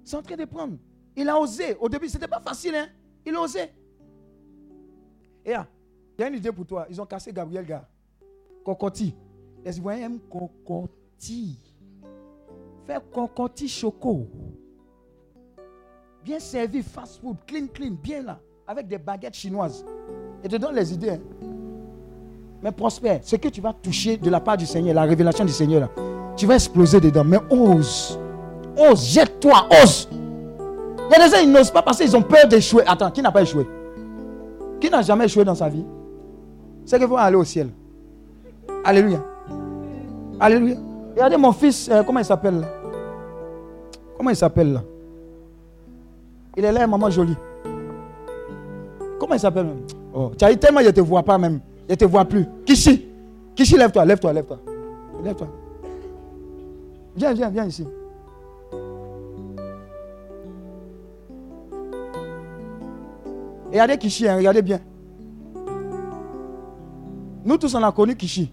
C'est 0.03 0.15
en 0.17 0.21
train 0.21 0.35
de 0.35 0.45
prendre. 0.45 0.77
Il 1.15 1.27
a 1.29 1.39
osé. 1.39 1.75
Au 1.79 1.87
début, 1.89 2.07
ce 2.09 2.15
n'était 2.15 2.27
pas 2.27 2.39
facile. 2.39 2.75
Hein? 2.75 2.87
Il 3.25 3.35
a 3.35 3.41
osé. 3.41 3.71
Et 5.45 5.51
là, 5.51 5.67
il 6.17 6.21
y 6.21 6.23
a 6.23 6.27
une 6.27 6.35
idée 6.35 6.51
pour 6.51 6.65
toi. 6.65 6.85
Ils 6.89 6.99
ont 7.01 7.05
cassé 7.05 7.31
Gabriel 7.33 7.65
Gars. 7.65 7.87
Cocotti. 8.63 9.15
Les 9.63 9.77
Ivoiriens 9.77 10.05
aiment 10.05 10.19
cocotti? 10.29 11.57
Fais 12.85 12.97
cocotti 13.11 13.67
choco. 13.67 14.27
Bien 16.23 16.39
servi, 16.39 16.81
fast 16.83 17.19
food, 17.21 17.37
clean, 17.45 17.67
clean, 17.67 17.91
bien 17.91 18.21
là. 18.23 18.39
Avec 18.67 18.87
des 18.87 18.97
baguettes 18.97 19.35
chinoises. 19.35 19.85
Et 20.43 20.47
te 20.47 20.55
donne 20.55 20.75
les 20.75 20.93
idées. 20.93 21.11
hein. 21.11 21.19
Mais 22.63 22.71
prospère. 22.71 23.19
Ce 23.23 23.35
que 23.35 23.47
tu 23.47 23.61
vas 23.61 23.73
toucher 23.73 24.17
de 24.17 24.29
la 24.29 24.39
part 24.39 24.57
du 24.57 24.65
Seigneur, 24.65 24.93
la 24.93 25.03
révélation 25.03 25.43
du 25.45 25.51
Seigneur, 25.51 25.89
tu 26.35 26.45
vas 26.45 26.55
exploser 26.55 26.99
dedans. 26.99 27.23
Mais 27.23 27.39
ose. 27.49 28.19
Ose, 28.77 29.03
jette-toi, 29.05 29.67
ose. 29.83 30.07
Il 30.11 31.17
y 31.17 31.21
a 31.21 31.27
des 31.27 31.35
gens, 31.35 31.41
ils 31.41 31.51
n'osent 31.51 31.71
pas 31.71 31.81
parce 31.81 31.97
qu'ils 31.97 32.15
ont 32.15 32.21
peur 32.21 32.47
d'échouer. 32.47 32.83
Attends, 32.85 33.11
qui 33.11 33.21
n'a 33.21 33.31
pas 33.31 33.41
échoué? 33.41 33.67
Qui 34.79 34.89
n'a 34.89 35.01
jamais 35.01 35.25
échoué 35.25 35.43
dans 35.43 35.55
sa 35.55 35.67
vie? 35.69 35.85
C'est 36.85 36.97
qu'il 36.97 37.07
faut 37.07 37.17
aller 37.17 37.35
au 37.35 37.43
ciel. 37.43 37.69
Alléluia. 38.83 39.23
Alléluia. 40.39 40.77
Regardez 41.13 41.37
mon 41.37 41.51
fils, 41.51 41.89
euh, 41.91 42.03
comment 42.03 42.19
il 42.19 42.25
s'appelle 42.25 42.61
là? 42.61 42.67
Comment 44.17 44.29
il 44.29 44.35
s'appelle 44.35 44.73
là? 44.73 44.83
Il 46.55 46.63
est 46.63 46.71
là, 46.71 46.87
maman 46.87 47.09
jolie. 47.09 47.35
Comment 49.19 49.33
il 49.33 49.39
s'appelle 49.39 49.65
même? 49.65 49.81
Oh, 50.13 50.31
tu 50.37 50.45
as 50.45 50.51
eu 50.51 50.57
tellement, 50.57 50.79
je 50.81 50.87
ne 50.87 50.91
te 50.91 51.01
vois 51.01 51.23
pas 51.23 51.37
même. 51.37 51.59
Je 51.87 51.93
ne 51.93 51.95
te 51.95 52.05
vois 52.05 52.25
plus. 52.25 52.45
Kishi. 52.65 53.07
Kishi, 53.55 53.77
lève-toi, 53.77 54.05
lève-toi, 54.05 54.33
lève-toi. 54.33 54.59
Lève-toi. 55.23 55.47
Viens, 57.15 57.33
viens, 57.33 57.49
viens 57.49 57.65
ici. 57.65 57.85
Regardez 63.71 63.97
Kishi, 63.97 64.27
hein, 64.27 64.37
regardez 64.37 64.61
bien. 64.61 64.79
Nous 67.43 67.57
tous, 67.57 67.73
on 67.73 67.83
a 67.83 67.91
connu 67.91 68.15
Kishi. 68.15 68.51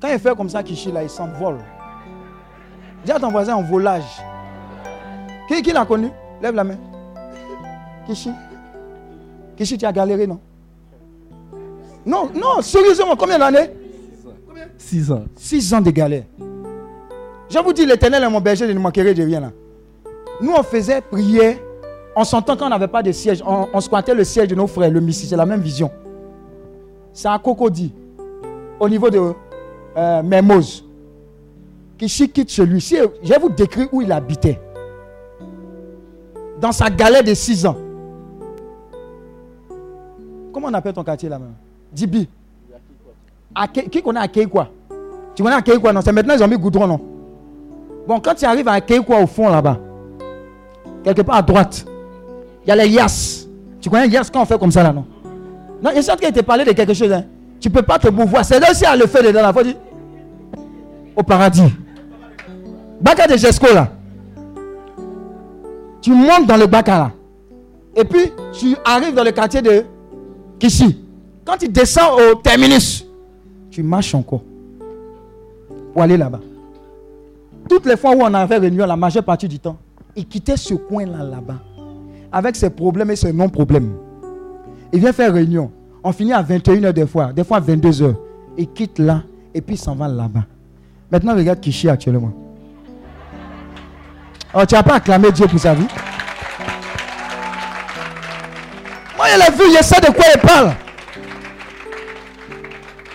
Quand 0.00 0.08
il 0.08 0.18
fait 0.18 0.34
comme 0.36 0.48
ça, 0.48 0.62
Kishi, 0.62 0.90
là, 0.90 1.02
il 1.02 1.10
s'envole. 1.10 1.58
Dis 3.04 3.12
à 3.12 3.18
ton 3.18 3.30
voisin 3.30 3.56
en 3.56 3.62
volage. 3.62 4.22
Qui, 5.48 5.62
qui 5.62 5.72
l'a 5.72 5.84
connu? 5.84 6.08
Lève 6.40 6.54
la 6.54 6.64
main. 6.64 6.76
Kishi. 8.06 8.30
Kishi, 9.56 9.78
tu 9.78 9.84
as 9.84 9.92
galéré, 9.92 10.26
non? 10.26 10.40
Non, 12.04 12.30
non, 12.34 12.60
sérieusement, 12.62 13.14
combien 13.16 13.38
d'années? 13.38 13.70
6 14.76 15.12
ans. 15.12 15.24
6 15.36 15.74
ans 15.74 15.80
de 15.80 15.90
galère. 15.90 16.24
Je 17.48 17.58
vous 17.58 17.72
dis, 17.72 17.86
l'éternel 17.86 18.22
est 18.22 18.28
mon 18.28 18.40
berger, 18.40 18.66
je 18.66 18.72
ne 18.72 18.78
manquerai 18.78 19.14
de 19.14 19.22
rien 19.22 19.40
là. 19.40 19.50
Nous, 20.40 20.52
on 20.52 20.62
faisait 20.62 21.00
prière. 21.00 21.56
On 22.16 22.24
s'entend 22.24 22.56
quand 22.56 22.66
on 22.66 22.70
n'avait 22.70 22.88
pas 22.88 23.02
de 23.02 23.12
siège. 23.12 23.42
On, 23.46 23.68
on 23.72 23.80
squattait 23.80 24.14
le 24.14 24.24
siège 24.24 24.48
de 24.48 24.54
nos 24.54 24.66
frères, 24.66 24.90
le 24.90 25.00
Missi. 25.00 25.26
C'est 25.26 25.36
la 25.36 25.46
même 25.46 25.60
vision. 25.60 25.90
C'est 27.12 27.28
à 27.28 27.38
Cocody, 27.38 27.92
au 28.80 28.88
niveau 28.88 29.10
de 29.10 29.32
euh, 29.96 30.22
Mermoz. 30.22 30.84
Kishi 31.98 32.28
quitte 32.28 32.50
chez 32.50 32.64
lui. 32.66 32.80
Si, 32.80 32.96
je 33.22 33.28
vais 33.28 33.38
vous 33.38 33.50
décrire 33.50 33.88
où 33.92 34.02
il 34.02 34.10
habitait. 34.10 34.58
Dans 36.60 36.72
sa 36.72 36.88
galère 36.90 37.22
de 37.22 37.34
6 37.34 37.66
ans. 37.66 37.76
Comment 40.52 40.68
on 40.68 40.74
appelle 40.74 40.92
ton 40.92 41.04
quartier 41.04 41.28
là 41.28 41.38
même 41.38 41.54
Dibi. 41.92 42.28
Qui 43.90 44.02
connaît 44.02 44.20
Akei 44.20 44.46
quoi 44.46 44.68
Tu 45.34 45.42
connais 45.42 45.56
Akei 45.56 45.78
quoi 45.78 45.92
Non, 45.92 46.00
c'est 46.00 46.12
maintenant 46.12 46.34
ils 46.34 46.42
ont 46.42 46.48
mis 46.48 46.56
goudron, 46.56 46.86
non? 46.86 47.00
Bon, 48.06 48.18
quand 48.20 48.34
tu 48.34 48.44
arrives 48.44 48.68
à 48.68 48.72
Akei 48.72 48.98
quoi 49.00 49.20
au 49.20 49.26
fond 49.26 49.48
là-bas, 49.48 49.78
quelque 51.04 51.22
part 51.22 51.36
à 51.36 51.42
droite, 51.42 51.84
il 52.64 52.68
y 52.68 52.72
a 52.72 52.76
les 52.76 52.88
Yas. 52.88 53.46
Tu 53.80 53.90
connais 53.90 54.08
Yas 54.08 54.30
quand 54.32 54.42
on 54.42 54.46
fait 54.46 54.58
comme 54.58 54.72
ça 54.72 54.82
là, 54.82 54.92
non? 54.92 55.04
Non, 55.82 55.90
il 55.92 55.98
est 55.98 56.20
qu'il 56.20 56.32
te 56.32 56.40
parlait 56.40 56.64
de 56.64 56.72
quelque 56.72 56.94
chose. 56.94 57.12
Hein. 57.12 57.24
Tu 57.60 57.68
peux 57.68 57.82
pas 57.82 57.98
te 57.98 58.08
mouvoir. 58.08 58.44
C'est 58.44 58.60
là 58.60 58.70
aussi 58.70 58.84
à 58.84 58.96
le 58.96 59.06
faire 59.06 59.22
dedans 59.22 59.42
là. 59.42 59.52
Faut 59.52 59.62
dire 59.62 59.74
au 61.16 61.22
paradis. 61.22 61.72
Baka 63.00 63.26
de 63.26 63.36
Jesco 63.36 63.66
là. 63.74 63.88
Tu 66.00 66.12
montes 66.12 66.46
dans 66.46 66.56
le 66.56 66.66
Baka 66.66 66.98
là. 66.98 67.10
Et 67.96 68.04
puis 68.04 68.32
tu 68.52 68.76
arrives 68.84 69.14
dans 69.14 69.24
le 69.24 69.32
quartier 69.32 69.60
de 69.60 69.84
Kishi. 70.58 71.01
Quand 71.44 71.56
tu 71.56 71.68
descends 71.68 72.16
au 72.16 72.36
terminus, 72.36 73.04
tu 73.70 73.82
marches 73.82 74.14
encore 74.14 74.42
pour 75.92 76.02
aller 76.02 76.16
là-bas. 76.16 76.40
Toutes 77.68 77.86
les 77.86 77.96
fois 77.96 78.14
où 78.14 78.20
on 78.20 78.34
avait 78.34 78.58
réunion, 78.58 78.86
la 78.86 78.96
majeure 78.96 79.24
partie 79.24 79.48
du 79.48 79.58
temps, 79.58 79.76
il 80.14 80.26
quittait 80.26 80.56
ce 80.56 80.74
coin-là 80.74 81.24
là-bas 81.24 81.58
avec 82.30 82.56
ses 82.56 82.70
problèmes 82.70 83.10
et 83.10 83.16
ses 83.16 83.32
non-problèmes. 83.32 83.94
Il 84.92 85.00
vient 85.00 85.12
faire 85.12 85.32
réunion. 85.32 85.70
On 86.04 86.12
finit 86.12 86.32
à 86.32 86.42
21h 86.42 86.92
des 86.92 87.06
fois, 87.06 87.32
des 87.32 87.44
fois 87.44 87.58
à 87.58 87.60
22h. 87.60 88.14
Il 88.56 88.68
quitte 88.68 88.98
là 88.98 89.22
et 89.54 89.60
puis 89.60 89.76
il 89.76 89.78
s'en 89.78 89.94
va 89.94 90.08
là-bas. 90.08 90.44
Maintenant, 91.10 91.34
regarde 91.34 91.60
Kishi 91.60 91.88
actuellement. 91.88 92.32
Oh, 94.54 94.60
tu 94.66 94.74
n'as 94.74 94.82
pas 94.82 94.94
acclamé 94.94 95.32
Dieu 95.32 95.46
pour 95.46 95.58
sa 95.58 95.74
vie? 95.74 95.86
Moi, 99.16 99.26
je 99.32 99.38
l'ai 99.38 99.56
vu, 99.56 99.76
je 99.76 99.82
sais 99.82 100.00
de 100.00 100.06
quoi 100.12 100.24
il 100.34 100.40
parle. 100.40 100.72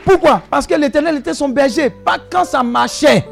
Pourquoi? 0.07 0.41
Parce 0.49 0.65
que 0.65 0.73
l'éternel 0.73 1.17
était 1.17 1.33
son 1.33 1.49
berger. 1.49 1.89
Pas 1.89 2.15
quand 2.31 2.45
ça 2.45 2.63
marchait. 2.63 3.27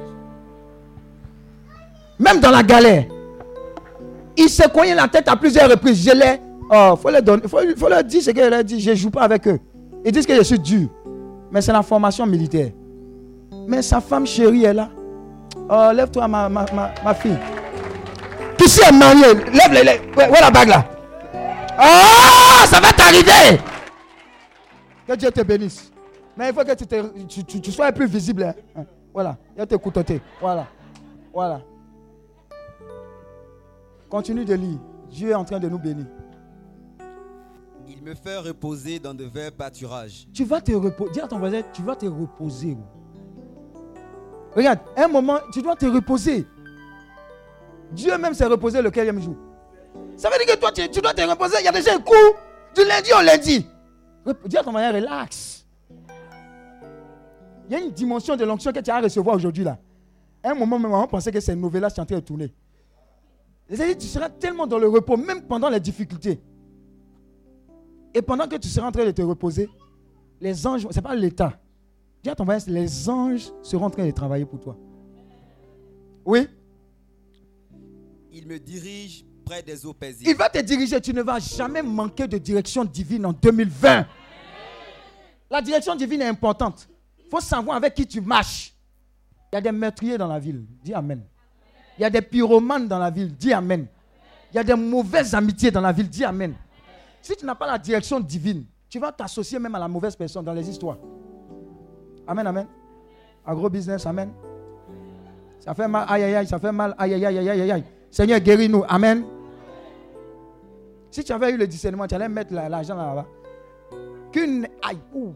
Même 2.19 2.41
dans 2.41 2.51
la 2.51 2.61
galère. 2.63 3.05
Il 4.35 4.49
s'est 4.49 4.67
cogné 4.67 4.93
la 4.93 5.07
tête 5.07 5.29
à 5.29 5.37
plusieurs 5.37 5.69
reprises. 5.69 6.03
Je 6.05 6.11
l'ai. 6.13 6.41
Oh, 6.69 6.97
faut 7.01 7.09
leur 7.09 7.21
donner, 7.21 7.43
faut, 7.47 7.59
faut 7.77 7.87
leur 7.87 8.03
dire 8.03 8.21
ce 8.21 8.31
qu'il 8.31 8.41
a 8.41 8.61
dit. 8.61 8.81
Je 8.81 8.89
ne 8.89 8.95
joue 8.95 9.09
pas 9.09 9.21
avec 9.21 9.47
eux. 9.47 9.57
Ils 10.03 10.11
disent 10.11 10.25
que 10.25 10.35
je 10.35 10.41
suis 10.43 10.59
dur. 10.59 10.89
Mais 11.49 11.61
c'est 11.61 11.71
la 11.71 11.81
formation 11.81 12.25
militaire. 12.25 12.71
Mais 13.67 13.81
sa 13.81 14.01
femme 14.01 14.27
chérie 14.27 14.65
est 14.65 14.73
là. 14.73 14.89
Oh, 15.69 15.91
lève-toi, 15.93 16.27
ma, 16.27 16.49
ma, 16.49 16.65
ma, 16.73 16.91
ma 17.05 17.13
fille. 17.13 17.37
Qui 18.57 18.67
s'y 18.67 18.81
est 18.81 18.91
marié 18.91 19.27
Lève 19.53 19.71
les. 19.71 19.89
est 19.91 20.01
où 20.17 20.19
est 20.35 20.41
la 20.41 20.51
bague 20.51 20.67
là 20.67 20.85
Oh, 21.79 22.65
ça 22.65 22.81
va 22.81 22.91
t'arriver. 22.91 23.61
Que 25.07 25.15
Dieu 25.15 25.31
te 25.31 25.41
bénisse. 25.41 25.91
Mais 26.37 26.49
il 26.49 26.53
faut 26.53 26.63
que 26.63 26.73
tu, 26.75 26.85
te- 26.85 27.23
tu, 27.25 27.43
tu- 27.45 27.61
tu 27.61 27.71
sois 27.71 27.91
plus 27.91 28.07
visible. 28.07 28.53
hein. 28.75 28.83
Voilà. 29.13 29.37
Il 29.57 29.65
te 29.65 29.75
coutoter. 29.75 30.21
Voilà. 30.41 30.67
Voilà. 31.33 31.61
Continue 34.09 34.45
de 34.45 34.53
lire. 34.53 34.79
Dieu 35.09 35.29
est 35.29 35.35
en 35.35 35.45
train 35.45 35.59
de 35.59 35.69
nous 35.69 35.79
bénir. 35.79 36.05
Il 37.87 38.01
me 38.03 38.13
fait 38.15 38.37
reposer 38.37 38.99
dans 38.99 39.13
de 39.13 39.23
verts 39.25 39.51
pâturages. 39.51 40.27
Tu 40.33 40.43
vas 40.43 40.59
te 40.59 40.71
reposer. 40.73 41.11
Dis 41.13 41.21
à 41.21 41.27
ton 41.27 41.39
voisin, 41.39 41.61
tu 41.71 41.81
vas 41.83 41.95
te 41.95 42.05
reposer. 42.05 42.75
oh. 42.77 43.81
Regarde, 44.55 44.79
un 44.97 45.07
moment, 45.07 45.39
tu 45.53 45.61
dois 45.61 45.75
te 45.75 45.85
reposer. 45.85 46.45
Dieu 47.91 48.17
même 48.17 48.33
s'est 48.33 48.45
reposé 48.45 48.81
le 48.81 48.89
quatrième 48.89 49.21
jour. 49.21 49.35
Ça 50.17 50.29
veut 50.29 50.37
dire 50.43 50.53
que 50.55 50.59
toi, 50.59 50.71
tu, 50.71 50.89
tu 50.89 50.99
dois 51.01 51.13
te 51.13 51.21
reposer. 51.21 51.57
Il 51.61 51.65
y 51.65 51.67
a 51.67 51.71
déjà 51.71 51.93
un 51.95 51.99
coup 51.99 52.13
du 52.75 52.83
lundi 52.85 53.11
au 53.17 53.21
lundi. 53.23 53.65
Dis 54.45 54.57
à 54.57 54.63
ton 54.63 54.71
voisin, 54.71 54.91
relax. 54.91 55.64
Il 57.67 57.73
y 57.73 57.75
a 57.75 57.79
une 57.79 57.91
dimension 57.91 58.35
de 58.35 58.43
l'onction 58.45 58.71
que 58.71 58.79
tu 58.79 58.89
as 58.91 58.95
à 58.95 59.01
recevoir 59.01 59.35
aujourd'hui 59.35 59.63
là. 59.63 59.77
À 60.43 60.51
un 60.51 60.55
moment 60.55 60.77
même, 60.77 60.93
on 60.93 61.07
pensait 61.07 61.31
que 61.31 61.39
ces 61.39 61.55
nouvelles-là 61.55 61.89
sont 61.89 62.01
en 62.01 62.05
train 62.05 62.15
de 62.15 62.21
tourner. 62.21 62.53
C'est-à-dire, 63.67 63.97
tu 63.97 64.05
seras 64.05 64.29
tellement 64.29 64.67
dans 64.67 64.77
le 64.77 64.87
repos, 64.87 65.17
même 65.17 65.41
pendant 65.41 65.69
les 65.69 65.79
difficultés. 65.79 66.39
Et 68.13 68.21
pendant 68.21 68.47
que 68.47 68.55
tu 68.57 68.67
seras 68.67 68.87
en 68.87 68.91
train 68.91 69.05
de 69.05 69.11
te 69.11 69.23
reposer, 69.23 69.67
les 70.39 70.67
anges, 70.67 70.87
ce 70.89 70.95
n'est 70.95 71.01
pas 71.01 71.15
l'État. 71.15 71.59
Dis 72.23 72.29
à 72.29 72.35
ton 72.35 72.45
voisin, 72.45 72.71
les 72.71 73.09
anges 73.09 73.51
seront 73.63 73.85
en 73.85 73.89
train 73.89 74.05
de 74.05 74.11
travailler 74.11 74.45
pour 74.45 74.59
toi. 74.59 74.77
Oui, 76.23 76.47
Il 78.31 78.47
me 78.47 78.59
dirige 78.59 79.25
près 79.45 79.63
des 79.63 79.85
eaux 79.85 79.91
il 79.91 79.95
paisibles. 79.95 80.37
va 80.37 80.49
te 80.49 80.59
diriger. 80.59 80.99
Tu 81.01 81.13
ne 81.13 81.21
vas 81.23 81.39
jamais 81.39 81.81
manquer 81.81 82.27
de 82.27 82.37
direction 82.37 82.83
divine 82.85 83.25
en 83.25 83.33
2020. 83.33 84.05
La 85.49 85.61
direction 85.61 85.95
divine 85.95 86.21
est 86.21 86.27
importante. 86.27 86.87
Faut 87.35 87.41
savoir 87.41 87.75
avec 87.75 87.93
qui 87.93 88.07
tu 88.07 88.21
marches. 88.21 88.73
Il 89.51 89.55
y 89.55 89.57
a 89.57 89.61
des 89.61 89.71
meurtriers 89.73 90.17
dans 90.17 90.27
la 90.27 90.39
ville. 90.39 90.65
Dis 90.81 90.93
Amen. 90.93 91.21
Il 91.99 92.01
y 92.03 92.05
a 92.05 92.09
des 92.09 92.21
pyromanes 92.21 92.87
dans 92.87 92.97
la 92.97 93.09
ville. 93.09 93.35
Dis 93.35 93.51
Amen. 93.51 93.87
Il 94.53 94.55
y 94.55 94.59
a 94.59 94.63
des 94.63 94.73
mauvaises 94.73 95.35
amitiés 95.35 95.69
dans 95.69 95.81
la 95.81 95.91
ville. 95.91 96.07
Dis 96.07 96.23
Amen. 96.23 96.53
Si 97.21 97.35
tu 97.35 97.45
n'as 97.45 97.55
pas 97.55 97.67
la 97.67 97.77
direction 97.77 98.21
divine, 98.21 98.63
tu 98.87 98.99
vas 98.99 99.11
t'associer 99.11 99.59
même 99.59 99.75
à 99.75 99.79
la 99.79 99.89
mauvaise 99.89 100.15
personne 100.15 100.45
dans 100.45 100.53
les 100.53 100.69
histoires. 100.69 100.95
Amen, 102.25 102.47
amen. 102.47 102.67
Agro 103.45 103.69
business, 103.69 104.05
amen. 104.05 104.31
Ça 105.59 105.73
fait 105.73 105.89
mal, 105.89 106.05
aïe, 106.07 106.23
aïe, 106.23 106.35
aïe, 106.35 106.47
ça 106.47 106.57
fait 106.57 106.71
mal, 106.71 106.95
aïe, 106.97 107.15
aïe, 107.15 107.25
aïe, 107.25 107.49
aïe, 107.49 107.71
aïe. 107.71 107.83
Seigneur, 108.09 108.39
guéris-nous, 108.39 108.85
amen. 108.87 109.25
Si 111.11 111.21
tu 111.21 111.33
avais 111.33 111.51
eu 111.51 111.57
le 111.57 111.67
discernement, 111.67 112.07
tu 112.07 112.15
allais 112.15 112.29
mettre 112.29 112.53
la- 112.53 112.69
l'argent 112.69 112.95
là-bas. 112.95 113.25
Qu'une. 114.31 114.69
Aïe, 114.81 114.99
ouh. 115.13 115.33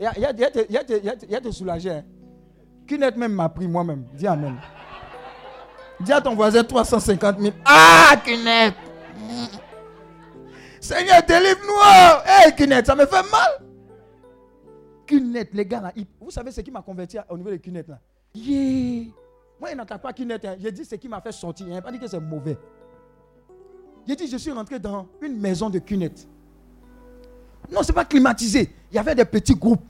Il 0.00 0.04
y 0.20 1.34
a, 1.34 1.40
te- 1.40 1.50
soulager. 1.50 1.90
Hein. 1.90 2.04
Aide 2.90 3.16
même 3.16 3.32
m'a 3.32 3.48
pris 3.48 3.68
moi-même. 3.68 4.04
Dis 4.14 4.26
amen. 4.26 4.56
Dis 6.00 6.12
à 6.12 6.20
ton 6.20 6.34
voisin 6.34 6.62
350 6.64 7.38
000. 7.40 7.54
Ah, 7.64 8.14
Cunette. 8.24 8.74
Seigneur, 10.80 11.22
délivre-nous. 11.26 12.48
Hé, 12.48 12.52
Cunette, 12.54 12.86
ça 12.86 12.94
me 12.94 13.06
fait 13.06 13.22
mal. 13.30 13.64
Cunette, 15.06 15.54
les 15.54 15.64
gars 15.64 15.80
là, 15.80 15.92
vous 16.20 16.30
savez 16.30 16.50
ce 16.50 16.60
qui 16.60 16.70
m'a 16.70 16.82
converti 16.82 17.16
au 17.28 17.36
niveau 17.38 17.50
de 17.50 17.56
Cunette 17.56 17.88
là? 17.88 18.00
Yeah. 18.34 19.04
Moi, 19.60 19.70
il 19.70 19.76
n'attaque 19.76 20.02
pas 20.02 20.12
Cunette. 20.12 20.44
Hein. 20.44 20.56
J'ai 20.58 20.72
dit 20.72 20.84
ce 20.84 20.96
qui 20.96 21.08
m'a 21.08 21.20
fait 21.20 21.32
sortir. 21.32 21.66
Il 21.68 21.72
n'a 21.72 21.80
pas 21.82 21.92
dit 21.92 21.98
que 21.98 22.06
c'est 22.06 22.20
mauvais. 22.20 22.58
J'ai 24.06 24.16
dit, 24.16 24.26
je 24.28 24.36
suis 24.36 24.50
rentré 24.50 24.78
dans 24.78 25.06
une 25.22 25.38
maison 25.40 25.70
de 25.70 25.78
Cunette. 25.78 26.26
Non, 27.70 27.82
c'est 27.82 27.92
pas 27.94 28.04
climatisé. 28.04 28.74
Il 28.94 28.98
y 28.98 29.00
avait 29.00 29.16
des 29.16 29.24
petits 29.24 29.56
groupes. 29.56 29.82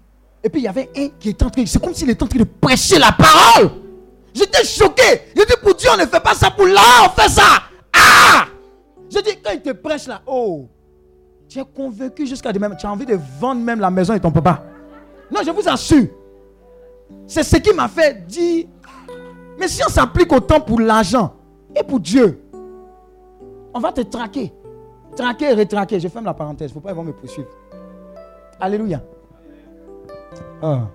Et 0.43 0.49
puis 0.49 0.63
il 0.63 0.65
y 0.65 0.69
avait 0.69 0.91
un 0.97 1.09
qui 1.21 1.29
était 1.29 1.45
en 1.45 1.51
train, 1.51 1.67
c'est 1.67 1.79
comme 1.79 1.93
s'il 1.93 2.09
était 2.09 2.23
en 2.23 2.27
train 2.27 2.39
de 2.39 2.45
prêcher 2.45 2.99
la 2.99 3.13
parole. 3.13 3.71
J'étais 4.33 4.65
choqué. 4.65 5.21
J'ai 5.37 5.45
dit, 5.45 5.53
pour 5.63 5.75
Dieu, 5.75 5.91
on 5.93 5.99
ne 5.99 6.07
fait 6.07 6.21
pas 6.21 6.35
ça. 6.35 6.51
Pour 6.51 6.67
là, 6.67 6.81
on 7.05 7.11
fait 7.11 7.29
ça. 7.29 7.43
Ah! 7.93 8.47
J'ai 9.11 9.21
dit, 9.21 9.39
quand 9.45 9.53
il 9.53 9.61
te 9.61 9.73
prêche 9.73 10.07
là, 10.07 10.23
oh, 10.27 10.67
tu 11.49 11.59
es 11.59 11.65
convaincu 11.65 12.27
jusqu'à 12.27 12.51
demain. 12.51 12.75
Tu 12.75 12.87
as 12.87 12.91
envie 12.91 13.05
de 13.05 13.19
vendre 13.39 13.61
même 13.61 13.79
la 13.79 13.91
maison 13.91 14.15
et 14.15 14.21
ton 14.21 14.31
papa. 14.31 14.65
Non, 15.31 15.41
je 15.45 15.51
vous 15.51 15.69
assure. 15.69 16.07
C'est 17.27 17.43
ce 17.43 17.57
qui 17.57 17.75
m'a 17.75 17.89
fait 17.89 18.27
dire, 18.27 18.65
mais 19.59 19.69
si 19.69 19.83
on 19.87 19.91
s'applique 19.91 20.33
autant 20.33 20.61
pour 20.61 20.81
l'argent 20.81 21.35
et 21.77 21.83
pour 21.83 22.01
Dieu, 22.01 22.43
on 23.75 23.81
va 23.81 23.93
te 23.93 24.01
traquer. 24.01 24.51
Traquer 25.15 25.51
et 25.51 25.55
retraquer. 25.55 26.01
Je 26.01 26.09
ferme 26.09 26.25
la 26.25 26.35
parenthèse. 26.35 26.71
Il 26.71 26.73
ne 26.73 26.75
faut 26.75 26.81
pas 26.81 26.91
ils 26.91 26.97
vont 26.97 27.05
me 27.05 27.13
poursuivre. 27.13 27.49
Alléluia. 28.61 29.03
Ah. 30.63 30.89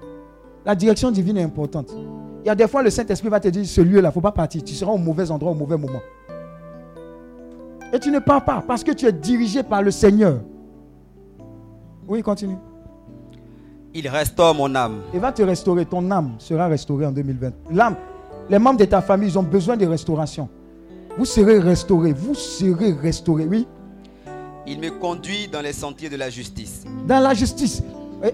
La 0.66 0.76
direction 0.76 1.12
divine 1.12 1.38
est 1.38 1.44
importante. 1.44 1.92
Il 2.44 2.48
y 2.48 2.50
a 2.50 2.56
des 2.56 2.68
fois, 2.68 2.84
le 2.84 2.90
Saint-Esprit 2.90 3.30
va 3.30 3.40
te 3.40 3.48
dire, 3.48 3.66
ce 3.66 3.82
lieu-là, 3.82 4.00
il 4.00 4.06
ne 4.06 4.12
faut 4.12 4.22
pas 4.22 4.32
partir. 4.32 4.64
Tu 4.64 4.74
seras 4.74 4.92
au 4.92 4.98
mauvais 4.98 5.30
endroit, 5.30 5.52
au 5.52 5.56
mauvais 5.56 5.78
moment. 5.78 6.02
Et 7.92 8.00
tu 8.00 8.12
ne 8.12 8.20
pars 8.20 8.44
pas 8.46 8.64
parce 8.66 8.84
que 8.84 8.92
tu 8.92 9.06
es 9.06 9.12
dirigé 9.12 9.64
par 9.64 9.82
le 9.82 9.92
Seigneur. 9.92 10.42
Oui, 12.08 12.22
continue. 12.22 12.58
Il 13.94 14.08
restaure 14.08 14.54
mon 14.54 14.74
âme. 14.76 15.02
Il 15.14 15.20
va 15.20 15.32
te 15.32 15.42
restaurer. 15.42 15.86
Ton 15.86 16.10
âme 16.12 16.36
sera 16.38 16.68
restaurée 16.68 17.06
en 17.06 17.12
2020. 17.12 17.52
L'âme, 17.72 17.96
les 18.50 18.60
membres 18.60 18.80
de 18.80 18.86
ta 18.86 19.02
famille, 19.02 19.30
ils 19.30 19.40
ont 19.40 19.44
besoin 19.44 19.76
de 19.76 19.86
restauration. 19.86 20.48
Vous 21.18 21.26
serez 21.26 21.60
restaurés. 21.60 22.14
Vous 22.14 22.36
serez 22.36 22.94
restaurés. 22.94 23.48
Oui. 23.48 23.68
Il 24.68 24.80
me 24.80 24.90
conduit 24.92 25.48
dans 25.48 25.62
les 25.62 25.74
sentiers 25.74 26.10
de 26.10 26.16
la 26.16 26.30
justice. 26.30 26.86
Dans 27.08 27.20
la 27.20 27.34
justice. 27.34 27.82
Eh, 28.24 28.32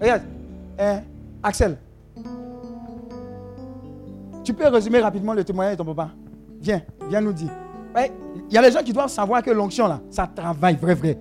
Regarde. 0.00 0.22
Hein, 0.78 1.00
Axel. 1.42 1.76
Tu 4.44 4.52
peux 4.54 4.68
résumer 4.68 5.00
rapidement 5.00 5.34
le 5.34 5.44
témoignage 5.44 5.76
de 5.76 5.82
ton 5.82 5.94
papa? 5.94 6.10
Viens, 6.60 6.82
viens 7.08 7.20
nous 7.20 7.32
dire. 7.32 7.50
Ouais, 7.94 8.10
Il 8.48 8.54
y 8.54 8.58
a 8.58 8.62
les 8.62 8.70
gens 8.72 8.82
qui 8.82 8.92
doivent 8.92 9.10
savoir 9.10 9.42
que 9.42 9.50
l'onction 9.50 9.86
là, 9.88 10.00
ça 10.10 10.26
travaille 10.26 10.76
vrai, 10.76 10.94
vrai. 10.94 11.18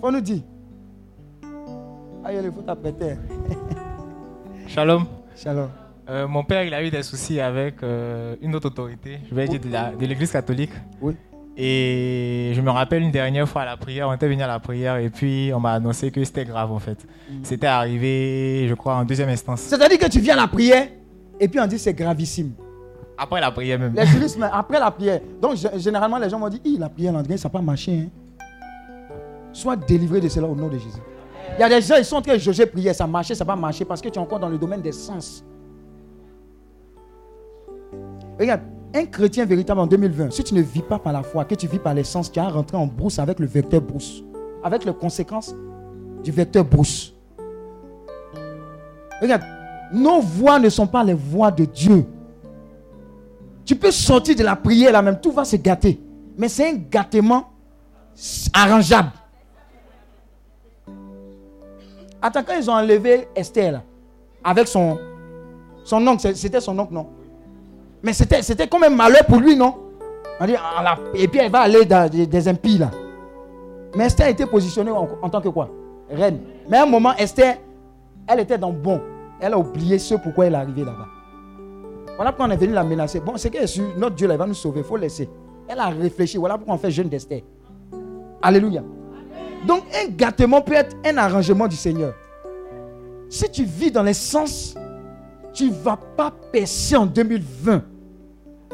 Faut 0.00 0.10
nous 0.10 0.20
dire. 0.20 0.42
Ah, 2.24 2.32
il 2.32 2.52
faut 2.52 2.62
t'apprêter. 2.62 3.16
Shalom. 4.66 5.04
Shalom. 5.36 5.68
Euh, 6.08 6.26
mon 6.28 6.42
père, 6.44 6.64
il 6.64 6.72
a 6.74 6.82
eu 6.84 6.90
des 6.90 7.02
soucis 7.02 7.40
avec 7.40 7.82
euh, 7.82 8.34
une 8.40 8.54
autre 8.54 8.68
autorité, 8.68 9.18
je 9.28 9.34
vais 9.34 9.46
dire 9.46 9.60
de 9.60 9.68
la- 9.70 9.92
de 9.92 10.06
l'église 10.06 10.32
catholique. 10.32 10.70
Oui. 11.02 11.14
Et 11.60 12.52
je 12.54 12.60
me 12.60 12.70
rappelle 12.70 13.02
une 13.02 13.10
dernière 13.10 13.48
fois 13.48 13.62
à 13.62 13.64
la 13.64 13.76
prière, 13.76 14.08
on 14.08 14.12
était 14.14 14.28
venu 14.28 14.40
à 14.40 14.46
la 14.46 14.60
prière 14.60 14.96
et 14.98 15.10
puis 15.10 15.50
on 15.52 15.58
m'a 15.58 15.72
annoncé 15.72 16.12
que 16.12 16.22
c'était 16.22 16.44
grave 16.44 16.70
en 16.70 16.78
fait. 16.78 17.04
C'était 17.42 17.66
arrivé, 17.66 18.66
je 18.68 18.74
crois, 18.74 18.94
en 18.94 19.04
deuxième 19.04 19.28
instance. 19.28 19.62
C'est-à-dire 19.62 19.98
que 19.98 20.06
tu 20.06 20.20
viens 20.20 20.34
à 20.34 20.42
la 20.42 20.46
prière 20.46 20.86
et 21.40 21.48
puis 21.48 21.58
on 21.58 21.66
dit 21.66 21.76
c'est 21.80 21.94
gravissime. 21.94 22.52
Après 23.16 23.40
la 23.40 23.50
prière 23.50 23.76
même. 23.80 23.92
Les 23.92 24.06
juristes, 24.06 24.38
mais 24.38 24.46
après 24.52 24.78
la 24.78 24.92
prière. 24.92 25.20
Donc 25.42 25.56
généralement 25.74 26.18
les 26.18 26.30
gens 26.30 26.38
vont 26.38 26.48
dire, 26.48 26.60
Hi, 26.64 26.78
la 26.78 26.88
prière, 26.88 27.12
l'André, 27.12 27.36
ça 27.36 27.48
n'a 27.48 27.52
pas 27.52 27.60
marché. 27.60 28.04
hein. 28.04 28.44
Sois 29.52 29.74
délivré 29.74 30.20
de 30.20 30.28
cela 30.28 30.46
au 30.46 30.54
nom 30.54 30.68
de 30.68 30.78
Jésus. 30.78 31.00
Il 31.58 31.60
y 31.60 31.64
a 31.64 31.68
des 31.68 31.80
gens, 31.80 31.96
ils 31.98 32.04
sont 32.04 32.16
en 32.16 32.22
train 32.22 32.36
de 32.36 32.64
prière, 32.66 32.94
ça 32.94 33.08
marche, 33.08 33.32
ça 33.32 33.42
va 33.44 33.56
marcher 33.56 33.84
parce 33.84 34.00
que 34.00 34.08
tu 34.08 34.14
es 34.14 34.22
encore 34.22 34.38
dans 34.38 34.48
le 34.48 34.58
domaine 34.58 34.80
des 34.80 34.92
sens. 34.92 35.44
Regarde, 38.38 38.60
un 38.94 39.04
chrétien 39.06 39.44
véritable 39.44 39.80
en 39.80 39.86
2020, 39.86 40.32
si 40.32 40.42
tu 40.42 40.54
ne 40.54 40.62
vis 40.62 40.82
pas 40.82 40.98
par 40.98 41.12
la 41.12 41.22
foi, 41.22 41.44
que 41.44 41.54
tu 41.54 41.66
vis 41.66 41.78
par 41.78 41.94
les 41.94 42.04
sens, 42.04 42.30
tu 42.32 42.40
vas 42.40 42.48
rentrer 42.48 42.76
en 42.76 42.86
brousse 42.86 43.18
avec 43.18 43.38
le 43.38 43.46
vecteur 43.46 43.80
brousse. 43.80 44.22
Avec 44.62 44.84
les 44.84 44.94
conséquences 44.94 45.54
du 46.24 46.30
vecteur 46.32 46.64
brousse. 46.64 47.14
Regarde, 49.20 49.42
nos 49.92 50.20
voix 50.20 50.58
ne 50.58 50.68
sont 50.68 50.86
pas 50.86 51.04
les 51.04 51.14
voix 51.14 51.50
de 51.50 51.64
Dieu. 51.64 52.06
Tu 53.64 53.76
peux 53.76 53.90
sortir 53.90 54.34
de 54.34 54.42
la 54.42 54.56
prière 54.56 54.92
là 54.92 55.02
même, 55.02 55.20
tout 55.20 55.32
va 55.32 55.44
se 55.44 55.56
gâter. 55.56 56.00
Mais 56.36 56.48
c'est 56.48 56.70
un 56.70 56.76
gâtement 56.76 57.50
arrangeable. 58.52 59.10
Attends, 62.20 62.42
quand 62.42 62.54
ils 62.58 62.68
ont 62.68 62.74
enlevé 62.74 63.28
Esther 63.34 63.82
avec 64.42 64.66
son, 64.66 64.98
son 65.84 66.04
oncle, 66.06 66.34
c'était 66.34 66.60
son 66.60 66.78
oncle, 66.78 66.92
non? 66.92 67.06
Mais 68.02 68.12
c'était 68.12 68.42
c'était 68.42 68.66
comme 68.66 68.84
un 68.84 68.90
malheur 68.90 69.24
pour 69.26 69.38
lui, 69.38 69.56
non? 69.56 69.74
Ah, 70.40 70.96
Et 71.14 71.26
puis 71.26 71.40
elle 71.40 71.50
va 71.50 71.60
aller 71.60 71.84
dans 71.84 72.08
des, 72.08 72.48
impies 72.48 72.78
là. 72.78 72.90
Mais 73.96 74.04
Esther 74.06 74.26
a 74.26 74.30
été 74.30 74.46
positionnée 74.46 74.90
en, 74.90 75.28
tant 75.28 75.40
que 75.40 75.48
quoi? 75.48 75.68
Reine. 76.10 76.40
Mais 76.68 76.76
à 76.76 76.82
un 76.84 76.86
moment, 76.86 77.14
Esther, 77.16 77.56
elle 78.26 78.40
était 78.40 78.58
dans 78.58 78.70
bon. 78.72 79.00
Elle 79.40 79.54
a 79.54 79.58
oublié 79.58 79.98
ce 79.98 80.14
pourquoi 80.14 80.46
elle 80.46 80.54
est 80.54 80.58
arrivée 80.58 80.84
là-bas. 80.84 81.06
Voilà 82.14 82.32
pourquoi 82.32 82.46
on 82.46 82.50
est 82.50 82.56
venu 82.56 82.72
la 82.72 82.84
menacer. 82.84 83.20
Bon, 83.20 83.36
c'est 83.36 83.66
sûre, 83.66 83.88
notre 83.96 84.14
Dieu 84.14 84.28
là, 84.28 84.34
il 84.34 84.38
va 84.38 84.46
nous 84.46 84.54
sauver, 84.54 84.80
il 84.80 84.86
faut 84.86 84.96
laisser. 84.96 85.28
Elle 85.66 85.78
a 85.80 85.86
réfléchi. 85.88 86.36
Voilà 86.36 86.56
pourquoi 86.56 86.74
on 86.74 86.78
fait 86.78 86.90
jeûne 86.90 87.08
d'Esther. 87.08 87.42
Alléluia. 88.42 88.82
Donc, 89.66 89.82
un 89.94 90.08
gâtement 90.08 90.60
peut 90.60 90.74
être 90.74 90.96
un 91.04 91.16
arrangement 91.16 91.66
du 91.66 91.76
Seigneur. 91.76 92.14
Si 93.28 93.48
tu 93.50 93.64
vis 93.64 93.90
dans 93.90 94.02
les 94.02 94.14
sens, 94.14 94.74
tu 95.58 95.64
ne 95.64 95.74
vas 95.74 95.98
pas 96.16 96.32
percer 96.52 96.96
en 96.96 97.04
2020. 97.04 97.82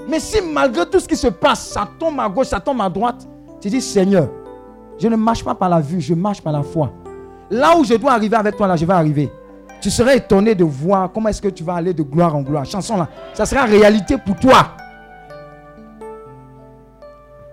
Mais 0.07 0.21
si 0.21 0.43
malgré 0.43 0.85
tout 0.85 1.01
ce 1.01 1.09
qui 1.09 1.17
se 1.17 1.29
passe, 1.29 1.69
ça 1.69 1.89
tombe 1.99 2.21
à 2.21 2.29
gauche, 2.29 2.49
ça 2.49 2.61
tombe 2.61 2.83
à 2.83 2.91
droite, 2.91 3.27
tu 3.59 3.71
dis 3.71 3.81
Seigneur, 3.81 4.29
je 4.99 5.09
ne 5.09 5.17
marche 5.17 5.43
pas 5.43 5.55
par 5.55 5.71
la 5.71 5.81
vue, 5.81 5.99
je 6.03 6.13
marche 6.13 6.43
par 6.43 6.53
la 6.53 6.63
foi. 6.63 6.93
Là 7.51 7.75
où 7.79 7.85
je 7.85 7.95
dois 7.95 8.13
arriver 8.13 8.37
avec 8.37 8.57
toi, 8.57 8.67
là, 8.67 8.77
je 8.77 8.85
vais 8.85 8.93
arriver. 8.93 9.33
Tu 9.81 9.91
serais 9.91 10.19
étonné 10.19 10.55
de 10.55 10.65
voir 10.65 11.11
comment 11.11 11.31
est-ce 11.31 11.41
que 11.41 11.49
tu 11.49 11.65
vas 11.65 11.75
aller 11.75 11.95
de 11.95 12.03
gloire 12.03 12.37
en 12.37 12.43
gloire. 12.43 12.67
Chanson 12.67 12.99
là, 12.99 13.09
ça 13.33 13.47
sera 13.47 13.65
réalité 13.65 14.17
pour 14.19 14.37
toi. 14.37 14.69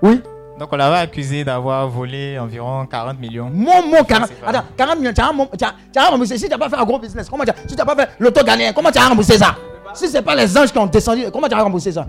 Oui. 0.01 0.21
Donc 0.61 0.69
on 0.71 0.75
l'avait 0.77 0.97
accusé 0.97 1.43
d'avoir 1.43 1.87
volé 1.87 2.37
environ 2.37 2.85
40 2.85 3.19
millions. 3.19 3.49
Mon 3.51 3.81
mot, 3.87 4.03
40, 4.07 4.27
c'est 4.27 4.39
pas- 4.41 4.49
attends, 4.49 4.63
40 4.77 4.99
millions, 4.99 5.11
tu 5.11 5.19
as, 5.19 5.31
tu 5.57 5.65
as- 5.65 5.73
tu 5.91 5.97
as 5.99 6.05
remboursé. 6.05 6.37
Si 6.37 6.43
tu 6.43 6.51
n'as 6.51 6.57
pas 6.59 6.69
fait 6.69 6.75
un 6.75 6.83
gros 6.85 6.99
business, 6.99 7.27
comment 7.27 7.43
tu 7.43 7.49
as, 7.49 7.55
si 7.67 7.69
tu 7.69 7.75
n'as 7.75 7.83
pas 7.83 7.95
fait 7.95 8.09
l'auto 8.19 8.45
gagné, 8.45 8.71
comment 8.75 8.91
tu 8.91 8.99
as 8.99 9.07
remboursé 9.07 9.39
ça? 9.39 9.55
Si 9.95 10.07
ce 10.07 10.13
n'est 10.17 10.21
pas 10.21 10.35
les 10.35 10.55
anges 10.55 10.71
qui 10.71 10.77
ont 10.77 10.85
descendu, 10.85 11.23
comment 11.33 11.47
tu 11.47 11.55
as 11.55 11.63
remboursé 11.63 11.91
ça? 11.91 12.05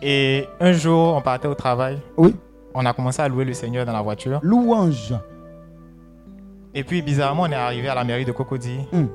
Et 0.00 0.48
un 0.60 0.72
jour, 0.72 1.14
on 1.14 1.20
partait 1.20 1.46
au 1.46 1.54
travail. 1.54 1.98
Oui. 2.16 2.34
On 2.72 2.86
a 2.86 2.94
commencé 2.94 3.20
à 3.20 3.28
louer 3.28 3.44
le 3.44 3.52
Seigneur 3.52 3.84
dans 3.84 3.92
la 3.92 4.00
voiture. 4.00 4.40
Louange. 4.42 5.12
Et 6.74 6.84
puis 6.84 7.02
bizarrement, 7.02 7.42
on 7.42 7.50
est 7.52 7.54
arrivé 7.54 7.86
à 7.90 7.94
la 7.94 8.04
mairie 8.04 8.24
de 8.24 8.32
Cocody. 8.32 8.78
Hmm. 8.92 9.08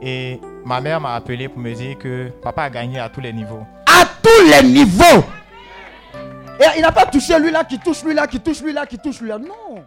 Et 0.00 0.40
ma 0.64 0.80
mère 0.80 1.00
m'a 1.00 1.14
appelé 1.14 1.48
pour 1.48 1.60
me 1.60 1.72
dire 1.72 1.96
que 1.96 2.30
papa 2.42 2.62
a 2.64 2.70
gagné 2.70 2.98
à 2.98 3.08
tous 3.08 3.20
les 3.20 3.32
niveaux. 3.32 3.62
À 3.86 4.04
tous 4.20 4.50
les 4.50 4.68
niveaux. 4.68 5.22
Et 6.60 6.64
il 6.76 6.82
n'a 6.82 6.92
pas 6.92 7.06
touché 7.06 7.38
lui 7.38 7.50
là, 7.50 7.64
qui 7.64 7.78
touche 7.78 8.04
lui 8.04 8.14
là, 8.14 8.26
qui 8.26 8.40
touche 8.40 8.62
lui 8.62 8.72
là, 8.72 8.86
qui 8.86 8.98
touche 8.98 9.20
lui 9.20 9.28
là. 9.28 9.38
Non. 9.38 9.84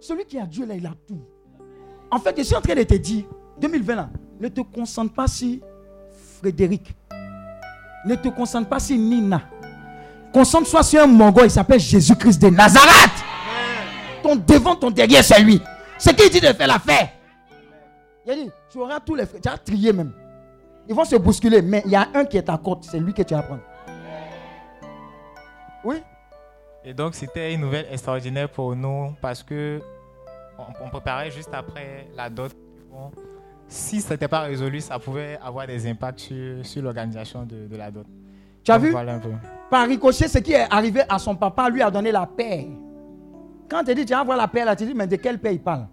Celui 0.00 0.24
qui 0.24 0.38
a 0.38 0.46
Dieu 0.46 0.66
là, 0.66 0.74
il 0.74 0.86
a 0.86 0.92
tout. 1.06 1.20
En 2.10 2.18
fait, 2.18 2.34
je 2.36 2.42
suis 2.42 2.54
en 2.54 2.60
train 2.60 2.74
de 2.74 2.82
te 2.82 2.94
dire, 2.94 3.24
2020 3.60 3.94
là, 3.94 4.10
ne 4.40 4.48
te 4.48 4.60
concentre 4.60 5.14
pas 5.14 5.28
sur 5.28 5.58
Frédéric. 6.38 6.94
Ne 8.04 8.16
te 8.16 8.28
concentre 8.28 8.68
pas 8.68 8.80
sur 8.80 8.96
Nina. 8.96 9.42
Concentre-toi 10.32 10.82
sur 10.82 11.02
un 11.02 11.06
mongol, 11.06 11.44
il 11.44 11.50
s'appelle 11.50 11.78
Jésus-Christ 11.78 12.42
de 12.42 12.48
Nazareth. 12.48 13.12
Ton 14.22 14.36
devant, 14.36 14.74
ton 14.74 14.90
derrière, 14.90 15.22
c'est 15.22 15.40
lui. 15.40 15.60
C'est 15.98 16.16
qui 16.16 16.28
dit 16.30 16.40
de 16.40 16.52
faire 16.52 16.66
l'affaire? 16.66 17.10
Il 18.26 18.32
a 18.32 18.34
dit, 18.34 18.50
tu 18.70 18.78
auras 18.78 19.00
tous 19.00 19.14
les 19.14 19.26
frères, 19.26 19.40
tu 19.40 19.48
as 19.48 19.58
trié 19.58 19.92
même. 19.92 20.12
Ils 20.88 20.94
vont 20.94 21.04
se 21.04 21.16
bousculer, 21.16 21.62
mais 21.62 21.82
il 21.84 21.92
y 21.92 21.96
a 21.96 22.08
un 22.14 22.24
qui 22.24 22.36
est 22.36 22.48
à 22.48 22.58
côté, 22.58 22.88
c'est 22.90 22.98
lui 22.98 23.12
que 23.14 23.22
tu 23.22 23.34
vas 23.34 23.42
prendre. 23.42 23.62
Oui. 25.84 25.96
Et 26.84 26.94
donc 26.94 27.14
c'était 27.14 27.52
une 27.54 27.60
nouvelle 27.60 27.86
extraordinaire 27.90 28.48
pour 28.48 28.74
nous 28.74 29.14
parce 29.20 29.42
que 29.42 29.80
on, 30.58 30.86
on 30.86 30.88
préparait 30.90 31.30
juste 31.30 31.50
après 31.52 32.08
la 32.16 32.28
dot. 32.28 32.52
Bon, 32.90 33.10
si 33.68 34.00
ce 34.00 34.12
n'était 34.12 34.28
pas 34.28 34.40
résolu, 34.40 34.80
ça 34.80 34.98
pouvait 34.98 35.38
avoir 35.42 35.66
des 35.66 35.86
impacts 35.88 36.18
sur, 36.20 36.64
sur 36.66 36.82
l'organisation 36.82 37.44
de, 37.44 37.66
de 37.68 37.76
la 37.76 37.90
dot. 37.90 38.06
Tu 38.64 38.70
as 38.70 38.76
Donc, 38.78 38.84
vu? 38.86 38.90
Voilà 38.92 39.14
un 39.14 39.18
peu. 39.18 39.30
Par 39.70 39.86
ricochet, 39.86 40.28
ce 40.28 40.38
qui 40.38 40.52
est 40.52 40.66
arrivé 40.70 41.02
à 41.08 41.18
son 41.18 41.34
papa 41.34 41.68
lui 41.70 41.82
a 41.82 41.90
donné 41.90 42.12
la 42.12 42.26
paix. 42.26 42.66
Quand 43.68 43.82
tu 43.84 43.94
dis, 43.94 44.04
tu 44.04 44.12
vas 44.12 44.22
voir 44.24 44.36
la 44.36 44.48
paix 44.48 44.64
là, 44.64 44.76
tu 44.76 44.84
dis, 44.84 44.92
mais 44.94 45.06
de 45.06 45.16
quelle 45.16 45.38
paix 45.38 45.54
il 45.54 45.60
parle? 45.60 45.86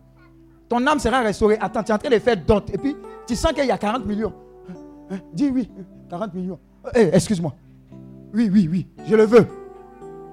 Ton 0.68 0.86
âme 0.86 0.99
sera 0.99 1.22
restaurée. 1.22 1.57
Attends, 1.61 1.82
tu 1.84 1.91
es 1.91 1.95
en 1.95 1.98
train 1.98 2.10
de 2.10 2.20
faire 2.20 2.38
dot. 2.38 2.70
Et 2.74 2.78
puis, 2.78 2.95
tu 3.26 3.36
sens 3.36 3.53
qu'il 3.53 3.66
y 3.66 3.72
a 3.72 3.78
40 3.78 4.06
millions. 4.06 4.34
Hein, 5.10 5.18
Dis 5.34 5.49
oui, 5.49 5.72
40 6.10 6.34
millions. 6.34 6.60
Eh, 6.94 7.10
excuse-moi. 7.14 7.53
Oui, 8.34 8.49
oui, 8.52 8.68
oui, 8.70 8.88
je 9.07 9.16
le 9.16 9.24
veux. 9.24 9.48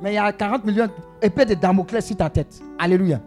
Mais 0.03 0.13
il 0.13 0.15
y 0.15 0.19
a 0.19 0.33
40 0.33 0.65
millions 0.65 0.89
épée 1.23 1.45
de 1.45 1.55
Damoclès 1.55 2.05
sur 2.05 2.17
ta 2.17 2.29
tête. 2.29 2.61
Alléluia. 2.79 3.21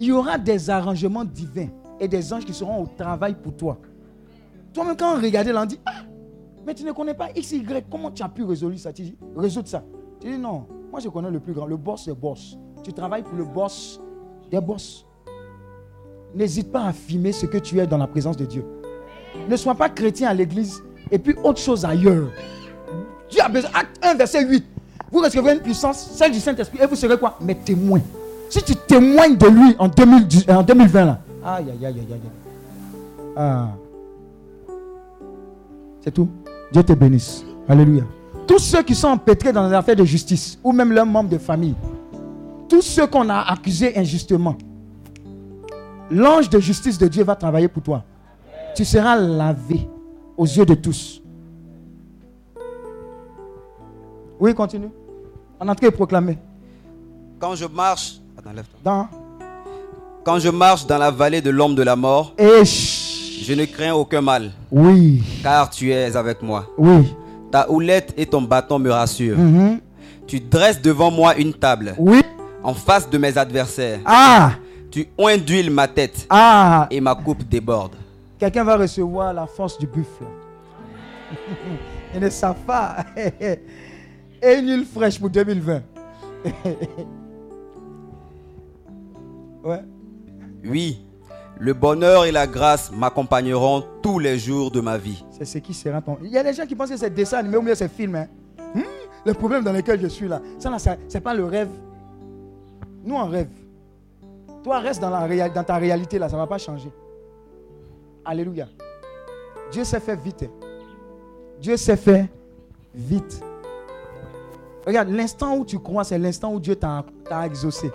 Il 0.00 0.08
y 0.08 0.12
aura 0.12 0.38
des 0.38 0.70
arrangements 0.70 1.24
divins 1.24 1.68
et 2.00 2.08
des 2.08 2.32
anges 2.32 2.44
qui 2.44 2.54
seront 2.54 2.82
au 2.82 2.86
travail 2.86 3.34
pour 3.34 3.54
toi. 3.54 3.78
Toi-même, 4.72 4.96
quand 4.96 5.16
on 5.16 5.20
regardait 5.20 5.54
on 5.54 5.66
dit, 5.66 5.78
ah, 5.84 6.02
mais 6.66 6.74
tu 6.74 6.84
ne 6.84 6.92
connais 6.92 7.14
pas 7.14 7.30
X, 7.34 7.52
Y, 7.52 7.86
comment 7.90 8.10
tu 8.10 8.22
as 8.22 8.28
pu 8.28 8.44
résoudre 8.44 8.76
ça? 8.78 8.92
Tu 8.92 9.02
dis, 9.02 9.16
résoudre 9.36 9.68
ça. 9.68 9.84
Tu 10.20 10.28
dis, 10.28 10.38
non, 10.38 10.66
moi 10.90 11.00
je 11.00 11.08
connais 11.08 11.30
le 11.30 11.40
plus 11.40 11.52
grand. 11.52 11.66
Le 11.66 11.76
boss, 11.76 12.04
c'est 12.04 12.14
boss. 12.14 12.56
Tu 12.82 12.92
travailles 12.92 13.22
pour 13.22 13.36
le 13.36 13.44
boss 13.44 14.00
des 14.50 14.60
boss. 14.60 15.06
N'hésite 16.34 16.72
pas 16.72 16.82
à 16.82 16.88
affirmer 16.88 17.32
ce 17.32 17.46
que 17.46 17.58
tu 17.58 17.78
es 17.78 17.86
dans 17.86 17.98
la 17.98 18.06
présence 18.06 18.36
de 18.36 18.46
Dieu. 18.46 18.64
Ne 19.48 19.56
sois 19.56 19.74
pas 19.74 19.88
chrétien 19.88 20.28
à 20.28 20.34
l'église 20.34 20.82
et 21.10 21.18
puis 21.18 21.34
autre 21.42 21.60
chose 21.60 21.84
ailleurs. 21.84 22.30
Dieu 23.30 23.40
a 23.42 23.48
besoin. 23.48 23.70
Acte 23.74 24.04
1, 24.04 24.14
verset 24.14 24.46
8. 24.46 24.64
Vous 25.12 25.20
recevrez 25.20 25.52
une 25.52 25.60
puissance, 25.60 26.10
celle 26.14 26.32
du 26.32 26.40
Saint-Esprit, 26.40 26.78
et 26.82 26.86
vous 26.86 26.96
serez 26.96 27.18
quoi? 27.18 27.36
Mais 27.42 27.54
témoins. 27.54 28.00
Si 28.48 28.62
tu 28.62 28.74
témoignes 28.74 29.36
de 29.36 29.46
lui 29.46 29.76
en, 29.78 29.86
2010 29.86 30.46
en 30.48 30.62
2020, 30.62 31.04
là. 31.04 31.20
Aïe, 31.44 31.66
aïe, 31.70 31.86
aïe, 31.86 31.98
aïe, 31.98 32.06
aïe. 32.12 32.20
Ah. 33.36 33.68
C'est 36.00 36.12
tout. 36.12 36.28
Dieu 36.72 36.82
te 36.82 36.94
bénisse. 36.94 37.44
Alléluia. 37.68 38.04
Tous 38.46 38.58
ceux 38.58 38.82
qui 38.82 38.94
sont 38.94 39.08
empêtrés 39.08 39.52
dans 39.52 39.68
les 39.68 39.74
affaires 39.74 39.96
de 39.96 40.04
justice, 40.04 40.58
ou 40.64 40.72
même 40.72 40.92
leurs 40.92 41.06
membres 41.06 41.30
de 41.30 41.38
famille, 41.38 41.74
tous 42.68 42.82
ceux 42.82 43.06
qu'on 43.06 43.28
a 43.28 43.40
accusés 43.52 43.96
injustement, 43.98 44.56
l'ange 46.10 46.48
de 46.48 46.58
justice 46.58 46.96
de 46.96 47.06
Dieu 47.06 47.22
va 47.22 47.36
travailler 47.36 47.68
pour 47.68 47.82
toi. 47.82 48.02
Tu 48.74 48.86
seras 48.86 49.16
lavé 49.16 49.86
aux 50.38 50.46
yeux 50.46 50.64
de 50.64 50.74
tous. 50.74 51.22
Oui, 54.40 54.54
continue. 54.54 54.88
En 55.62 55.68
entrée 55.68 55.92
proclamer. 55.92 56.38
Quand 57.38 57.54
je 57.54 57.66
marche. 57.66 58.14
Attends, 58.36 58.50
lève-toi. 58.52 58.80
Dans. 58.82 59.06
Quand 60.24 60.40
je 60.40 60.48
marche 60.48 60.86
dans 60.88 60.98
la 60.98 61.12
vallée 61.12 61.40
de 61.40 61.50
l'ombre 61.50 61.76
de 61.76 61.84
la 61.84 61.94
mort, 61.94 62.34
Et 62.36 62.64
je 62.64 63.52
ne 63.54 63.64
crains 63.66 63.92
aucun 63.92 64.20
mal, 64.20 64.50
oui, 64.72 65.22
car 65.40 65.70
tu 65.70 65.92
es 65.92 66.16
avec 66.16 66.42
moi. 66.42 66.66
oui. 66.76 67.14
Ta 67.52 67.70
houlette 67.70 68.12
et 68.16 68.26
ton 68.26 68.42
bâton 68.42 68.78
me 68.80 68.90
rassurent. 68.90 69.38
Mhm. 69.38 69.78
Tu 70.26 70.40
dresses 70.40 70.80
devant 70.82 71.12
moi 71.12 71.36
une 71.36 71.52
table, 71.54 71.94
Oui. 71.98 72.22
en 72.64 72.74
face 72.74 73.08
de 73.08 73.16
mes 73.18 73.36
adversaires. 73.38 74.00
Ah, 74.04 74.52
Tu 74.90 75.06
oins 75.16 75.36
d'huile 75.38 75.70
ma 75.70 75.86
tête, 75.86 76.26
ah. 76.28 76.88
et 76.90 77.00
ma 77.00 77.14
coupe 77.14 77.44
déborde. 77.44 77.94
Quelqu'un 78.38 78.64
va 78.64 78.76
recevoir 78.76 79.32
la 79.32 79.46
force 79.46 79.78
du 79.78 79.86
buffle. 79.86 80.24
Il 82.14 82.20
ne 82.20 82.30
savent 82.30 82.64
pas. 82.66 82.96
Et 84.42 84.54
une 84.58 84.66
huile 84.66 84.84
fraîche 84.84 85.20
pour 85.20 85.30
2020. 85.30 85.82
ouais. 89.64 89.80
Oui, 90.64 91.04
le 91.58 91.72
bonheur 91.74 92.24
et 92.24 92.32
la 92.32 92.46
grâce 92.48 92.90
m'accompagneront 92.90 93.84
tous 94.02 94.18
les 94.18 94.38
jours 94.38 94.70
de 94.72 94.80
ma 94.80 94.98
vie. 94.98 95.24
C'est 95.30 95.44
ce 95.44 95.58
qui 95.58 95.72
sera 95.74 96.00
ton. 96.00 96.18
Il 96.22 96.30
y 96.30 96.38
a 96.38 96.42
des 96.42 96.52
gens 96.52 96.66
qui 96.66 96.74
pensent 96.74 96.90
que 96.90 96.96
c'est 96.96 97.10
dessin 97.10 97.38
animé 97.38 97.56
ou 97.56 97.62
bien 97.62 97.74
c'est 97.76 97.88
film. 97.88 98.16
Hein. 98.16 98.26
Hmm, 98.74 98.82
Le 99.24 99.34
problème 99.34 99.62
dans 99.62 99.72
lequel 99.72 100.00
je 100.00 100.08
suis 100.08 100.26
là, 100.26 100.40
ça 100.58 100.70
là, 100.70 100.78
c'est 101.08 101.20
pas 101.20 101.34
le 101.34 101.44
rêve. 101.44 101.70
Nous 103.04 103.14
on 103.14 103.26
rêve. 103.26 103.48
Toi 104.64 104.80
reste 104.80 105.00
dans, 105.00 105.10
la 105.10 105.48
dans 105.48 105.64
ta 105.64 105.76
réalité 105.76 106.18
là, 106.18 106.28
ça 106.28 106.36
va 106.36 106.46
pas 106.48 106.58
changer. 106.58 106.90
Alléluia. 108.24 108.66
Dieu 109.70 109.84
s'est 109.84 110.00
fait 110.00 110.16
vite. 110.16 110.48
Dieu 111.60 111.76
s'est 111.76 111.96
fait 111.96 112.28
vite. 112.94 113.42
Regarde, 114.86 115.10
l'instant 115.10 115.56
où 115.56 115.64
tu 115.64 115.78
crois, 115.78 116.04
c'est 116.04 116.18
l'instant 116.18 116.52
où 116.54 116.60
Dieu 116.60 116.74
t'a 116.76 117.04
exaucé. 117.44 117.90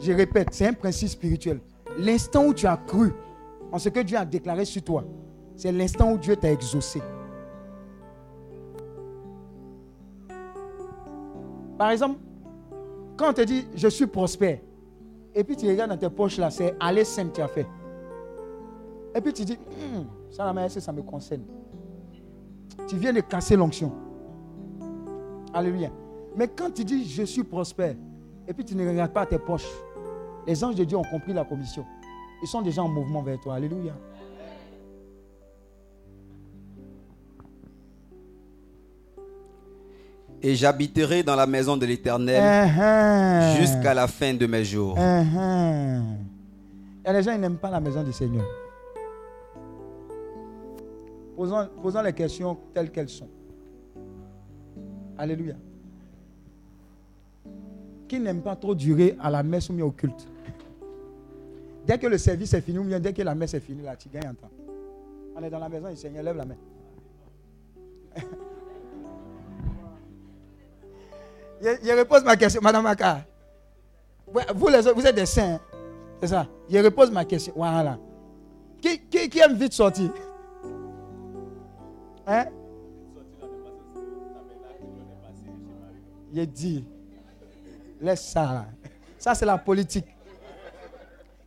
Je 0.00 0.12
répète, 0.12 0.48
c'est 0.52 0.66
un 0.68 0.72
principe 0.72 1.08
spirituel. 1.08 1.60
L'instant 1.98 2.46
où 2.46 2.54
tu 2.54 2.66
as 2.66 2.76
cru 2.76 3.12
en 3.72 3.78
ce 3.78 3.88
que 3.88 4.00
Dieu 4.00 4.16
a 4.16 4.24
déclaré 4.24 4.64
sur 4.64 4.82
toi, 4.82 5.04
c'est 5.56 5.72
l'instant 5.72 6.12
où 6.12 6.18
Dieu 6.18 6.36
t'a 6.36 6.50
exaucé. 6.52 7.02
Par 11.78 11.90
exemple, 11.90 12.18
quand 13.16 13.30
on 13.30 13.32
te 13.32 13.42
dit 13.42 13.66
je 13.74 13.88
suis 13.88 14.06
prospère, 14.06 14.58
et 15.34 15.44
puis 15.44 15.56
tu 15.56 15.66
regardes 15.68 15.90
dans 15.90 15.96
tes 15.96 16.10
poches 16.10 16.38
là, 16.38 16.50
c'est 16.50 16.74
aller 16.80 17.04
simple 17.04 17.32
tu 17.34 17.40
as 17.40 17.48
fait. 17.48 17.66
Et 19.14 19.20
puis 19.20 19.32
tu 19.32 19.44
dis, 19.44 19.56
Hmm, 19.56 20.04
ça 20.30 20.52
ça 20.68 20.92
me 20.92 21.02
concerne. 21.02 21.42
Tu 22.86 22.96
viens 22.96 23.12
de 23.12 23.20
casser 23.20 23.56
l'onction. 23.56 23.92
Alléluia. 25.52 25.90
Mais 26.36 26.48
quand 26.48 26.70
tu 26.72 26.84
dis 26.84 27.04
je 27.08 27.24
suis 27.24 27.42
prospère, 27.44 27.94
et 28.46 28.52
puis 28.54 28.64
tu 28.64 28.74
ne 28.74 28.88
regardes 28.88 29.12
pas 29.12 29.26
tes 29.26 29.38
poches, 29.38 29.66
les 30.46 30.62
anges 30.64 30.76
de 30.76 30.84
Dieu 30.84 30.96
ont 30.96 31.04
compris 31.04 31.32
la 31.32 31.44
commission. 31.44 31.84
Ils 32.42 32.48
sont 32.48 32.62
déjà 32.62 32.82
en 32.82 32.88
mouvement 32.88 33.22
vers 33.22 33.38
toi. 33.40 33.54
Alléluia. 33.56 33.92
Et 40.42 40.54
j'habiterai 40.54 41.22
dans 41.22 41.36
la 41.36 41.46
maison 41.46 41.76
de 41.76 41.84
l'Éternel 41.84 42.40
Uh-huh. 42.42 43.56
jusqu'à 43.60 43.92
la 43.92 44.06
fin 44.06 44.32
de 44.32 44.46
mes 44.46 44.64
jours. 44.64 44.96
Uh-huh. 44.96 46.02
A 47.04 47.12
des 47.12 47.22
gens 47.22 47.36
n'aiment 47.36 47.58
pas 47.58 47.70
la 47.70 47.80
maison 47.80 48.02
du 48.02 48.12
Seigneur. 48.12 48.46
Posons, 51.36 51.68
posons 51.82 52.02
les 52.02 52.12
questions 52.14 52.56
telles 52.72 52.90
qu'elles 52.90 53.08
sont. 53.08 53.28
Alléluia. 55.20 55.54
Qui 58.08 58.18
n'aime 58.18 58.40
pas 58.40 58.56
trop 58.56 58.74
durer 58.74 59.18
à 59.20 59.28
la 59.28 59.42
messe 59.42 59.68
ou 59.68 59.74
bien 59.74 59.84
au 59.84 59.90
culte? 59.90 60.26
Dès 61.86 61.98
que 61.98 62.06
le 62.06 62.16
service 62.16 62.54
est 62.54 62.62
fini 62.62 62.78
ou 62.78 62.84
bien 62.84 62.98
dès 62.98 63.12
que 63.12 63.20
la 63.20 63.34
messe 63.34 63.52
est 63.52 63.60
finie, 63.60 63.82
là, 63.82 63.96
tu 63.96 64.08
gagnes 64.08 64.28
un 64.28 64.34
temps. 64.34 64.48
On 65.36 65.42
est 65.42 65.50
dans 65.50 65.58
la 65.58 65.68
maison 65.68 65.90
du 65.90 65.96
Seigneur, 65.96 66.22
lève 66.22 66.38
la 66.38 66.46
main. 66.46 66.54
je, 71.60 71.98
repose 71.98 72.24
ma 72.24 72.36
question, 72.38 72.62
Madame 72.62 72.84
Maka. 72.84 73.26
Vous, 74.54 74.68
les 74.68 74.86
autres, 74.86 74.94
vous 74.94 75.06
êtes 75.06 75.16
des 75.16 75.26
saints. 75.26 75.56
hein? 75.56 75.60
C'est 76.22 76.28
ça? 76.28 76.46
Je 76.70 76.78
repose 76.78 77.10
ma 77.10 77.26
question. 77.26 77.52
Voilà. 77.54 77.98
Qui, 78.80 78.98
qui, 79.00 79.28
qui 79.28 79.38
aime 79.38 79.54
vite 79.54 79.74
sortir? 79.74 80.10
Hein? 82.26 82.46
Il 86.32 86.46
dit. 86.46 86.84
Laisse 88.00 88.30
ça. 88.30 88.66
Ça, 89.18 89.34
c'est 89.34 89.44
la 89.46 89.58
politique. 89.58 90.06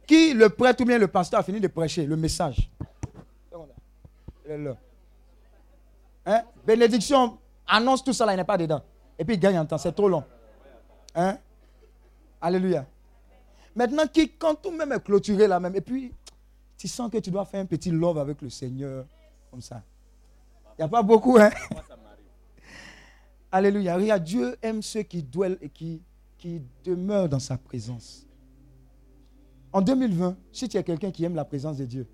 Qui, 0.06 0.34
le 0.34 0.50
prêtre 0.50 0.82
ou 0.82 0.86
bien 0.86 0.98
le 0.98 1.08
pasteur, 1.08 1.40
a 1.40 1.44
fini 1.44 1.60
de 1.60 1.68
prêcher 1.68 2.06
le 2.06 2.16
message? 2.16 2.70
Hein? 6.26 6.44
Bénédiction 6.66 7.38
annonce 7.66 8.04
tout 8.04 8.14
ça 8.14 8.26
là, 8.26 8.34
il 8.34 8.38
n'est 8.38 8.44
pas 8.44 8.58
dedans. 8.58 8.82
Et 9.18 9.26
puis 9.26 9.36
il 9.36 9.40
gagne 9.40 9.58
en 9.60 9.66
temps, 9.66 9.78
c'est 9.78 9.92
trop 9.94 10.10
long. 10.10 10.24
Hein? 11.16 11.38
Alléluia. 12.42 12.86
Maintenant, 13.76 14.06
qui, 14.08 14.30
quand 14.30 14.56
tout 14.56 14.72
même 14.72 14.92
est 14.92 15.04
clôturé 15.04 15.48
là 15.48 15.60
même, 15.60 15.76
et 15.76 15.82
puis 15.82 16.14
tu 16.78 16.88
sens 16.88 17.10
que 17.10 17.18
tu 17.18 17.32
dois 17.32 17.46
faire 17.46 17.62
un 17.62 17.66
petit 17.66 17.90
love 17.90 18.18
avec 18.18 18.42
le 18.42 18.50
Seigneur, 18.50 19.06
comme 19.50 19.62
ça. 19.62 19.82
Il 20.78 20.82
n'y 20.82 20.86
a 20.86 20.88
pas 20.88 21.02
beaucoup, 21.02 21.38
hein? 21.38 21.50
Alléluia. 23.54 23.96
Regarde, 23.96 24.24
Dieu 24.24 24.56
aime 24.64 24.82
ceux 24.82 25.04
qui 25.04 25.24
et 25.62 25.70
qui, 25.70 26.02
demeurent 26.84 27.30
dans 27.30 27.40
sa 27.40 27.56
présence. 27.56 28.28
En 29.72 29.80
2020, 29.80 30.36
si 30.52 30.68
tu 30.68 30.76
es 30.76 30.84
quelqu'un 30.84 31.12
qui 31.12 31.24
aime 31.24 31.36
la 31.36 31.46
présence 31.46 31.78
de 31.78 31.86
Dieu, 31.86 32.08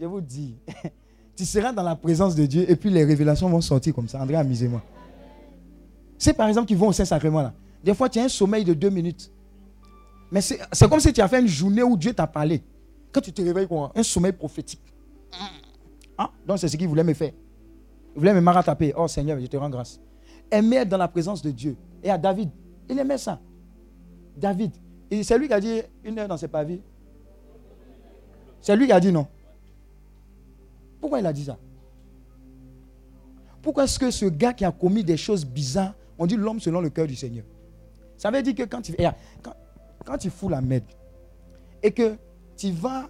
je 0.00 0.06
vous 0.06 0.20
dis, 0.20 0.56
tu 1.36 1.44
seras 1.44 1.72
dans 1.72 1.82
la 1.82 1.96
présence 1.96 2.36
de 2.36 2.46
Dieu 2.46 2.70
et 2.70 2.76
puis 2.76 2.88
les 2.88 3.04
révélations 3.04 3.48
vont 3.50 3.60
sortir 3.60 3.92
comme 3.92 4.06
ça. 4.06 4.22
André, 4.22 4.36
amusez-moi. 4.36 4.80
C'est 6.18 6.34
par 6.34 6.46
exemple 6.46 6.68
qu'ils 6.68 6.78
vont 6.78 6.88
au 6.88 6.92
Saint-Sacrement 6.92 7.42
là. 7.42 7.52
Des 7.82 7.94
fois, 7.94 8.08
tu 8.08 8.20
as 8.20 8.24
un 8.24 8.28
sommeil 8.28 8.64
de 8.64 8.74
deux 8.74 8.90
minutes. 8.90 9.32
Mais 10.30 10.40
c'est 10.40 10.60
c'est 10.70 10.88
comme 10.88 11.00
si 11.00 11.12
tu 11.12 11.20
as 11.20 11.26
fait 11.26 11.40
une 11.40 11.48
journée 11.48 11.82
où 11.82 11.96
Dieu 11.96 12.14
t'a 12.14 12.28
parlé. 12.28 12.62
Quand 13.10 13.20
tu 13.20 13.32
te 13.32 13.42
réveilles, 13.42 13.66
quoi, 13.66 13.90
un 13.96 14.02
sommeil 14.04 14.32
prophétique. 14.32 14.94
Ah, 16.16 16.30
donc 16.46 16.60
c'est 16.60 16.68
ce 16.68 16.76
qu'il 16.76 16.86
voulait 16.86 17.02
me 17.02 17.12
faire. 17.12 17.32
Il 18.14 18.20
voulait 18.20 18.34
me 18.34 18.40
marataper? 18.40 18.92
Oh 18.96 19.08
Seigneur, 19.08 19.40
je 19.40 19.46
te 19.46 19.56
rends 19.56 19.70
grâce. 19.70 20.00
Aimer 20.50 20.84
dans 20.84 20.98
la 20.98 21.08
présence 21.08 21.42
de 21.42 21.50
Dieu. 21.50 21.76
Et 22.02 22.10
à 22.10 22.18
David, 22.18 22.50
il 22.88 22.98
aimait 22.98 23.18
ça. 23.18 23.40
David. 24.36 24.72
C'est 25.22 25.38
lui 25.38 25.48
qui 25.48 25.54
a 25.54 25.60
dit 25.60 25.82
une 26.04 26.18
heure 26.18 26.28
dans 26.28 26.36
ses 26.36 26.48
pavis. 26.48 26.80
C'est 28.60 28.76
lui 28.76 28.86
qui 28.86 28.92
a 28.92 29.00
dit 29.00 29.12
non. 29.12 29.26
Pourquoi 31.00 31.20
il 31.20 31.26
a 31.26 31.32
dit 31.32 31.44
ça? 31.44 31.58
Pourquoi 33.62 33.84
est-ce 33.84 33.98
que 33.98 34.10
ce 34.10 34.26
gars 34.26 34.52
qui 34.52 34.64
a 34.64 34.72
commis 34.72 35.02
des 35.02 35.16
choses 35.16 35.44
bizarres, 35.44 35.94
on 36.18 36.26
dit 36.26 36.36
l'homme 36.36 36.60
selon 36.60 36.80
le 36.80 36.90
cœur 36.90 37.06
du 37.06 37.16
Seigneur? 37.16 37.44
Ça 38.16 38.30
veut 38.30 38.42
dire 38.42 38.54
que 38.54 38.62
quand 38.62 38.82
tu, 38.82 38.94
eh, 38.98 39.08
quand, 39.42 39.54
quand 40.04 40.18
tu 40.18 40.30
fous 40.30 40.48
la 40.48 40.60
merde 40.60 40.84
et 41.82 41.90
que 41.90 42.16
tu 42.56 42.70
vas 42.70 43.08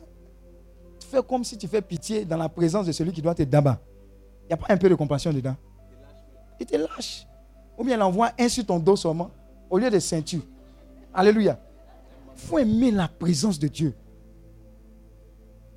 faire 1.01 1.27
comme 1.27 1.45
si 1.45 1.59
tu 1.59 1.69
fais 1.69 1.83
pitié 1.83 2.25
dans 2.25 2.37
la 2.37 2.49
présence 2.49 2.87
de 2.87 2.93
celui 2.93 3.13
qui 3.13 3.23
doit 3.23 3.35
te 3.35 3.43
d'abat, 3.43 3.81
il 4.45 4.49
n'y 4.49 4.53
a 4.53 4.57
pas 4.57 4.73
un 4.73 4.77
peu 4.77 4.89
de 4.89 4.95
compassion 4.95 5.33
dedans 5.33 5.57
Il 6.61 6.67
te 6.67 6.77
lâche. 6.77 7.27
Ou 7.79 7.85
bien 7.85 7.97
il 7.97 8.03
envoie 8.03 8.31
un 8.39 8.49
sur 8.49 8.65
ton 8.65 8.79
dos 8.79 8.97
seulement, 8.97 9.31
au 9.71 9.79
lieu 9.79 9.91
de 9.91 9.99
ceinture. 9.99 10.43
Alléluia. 11.13 11.59
Il 12.37 12.41
faut 12.41 12.59
aimer 12.59 12.91
la 12.91 13.09
présence 13.09 13.59
de 13.59 13.69
Dieu. 13.69 13.95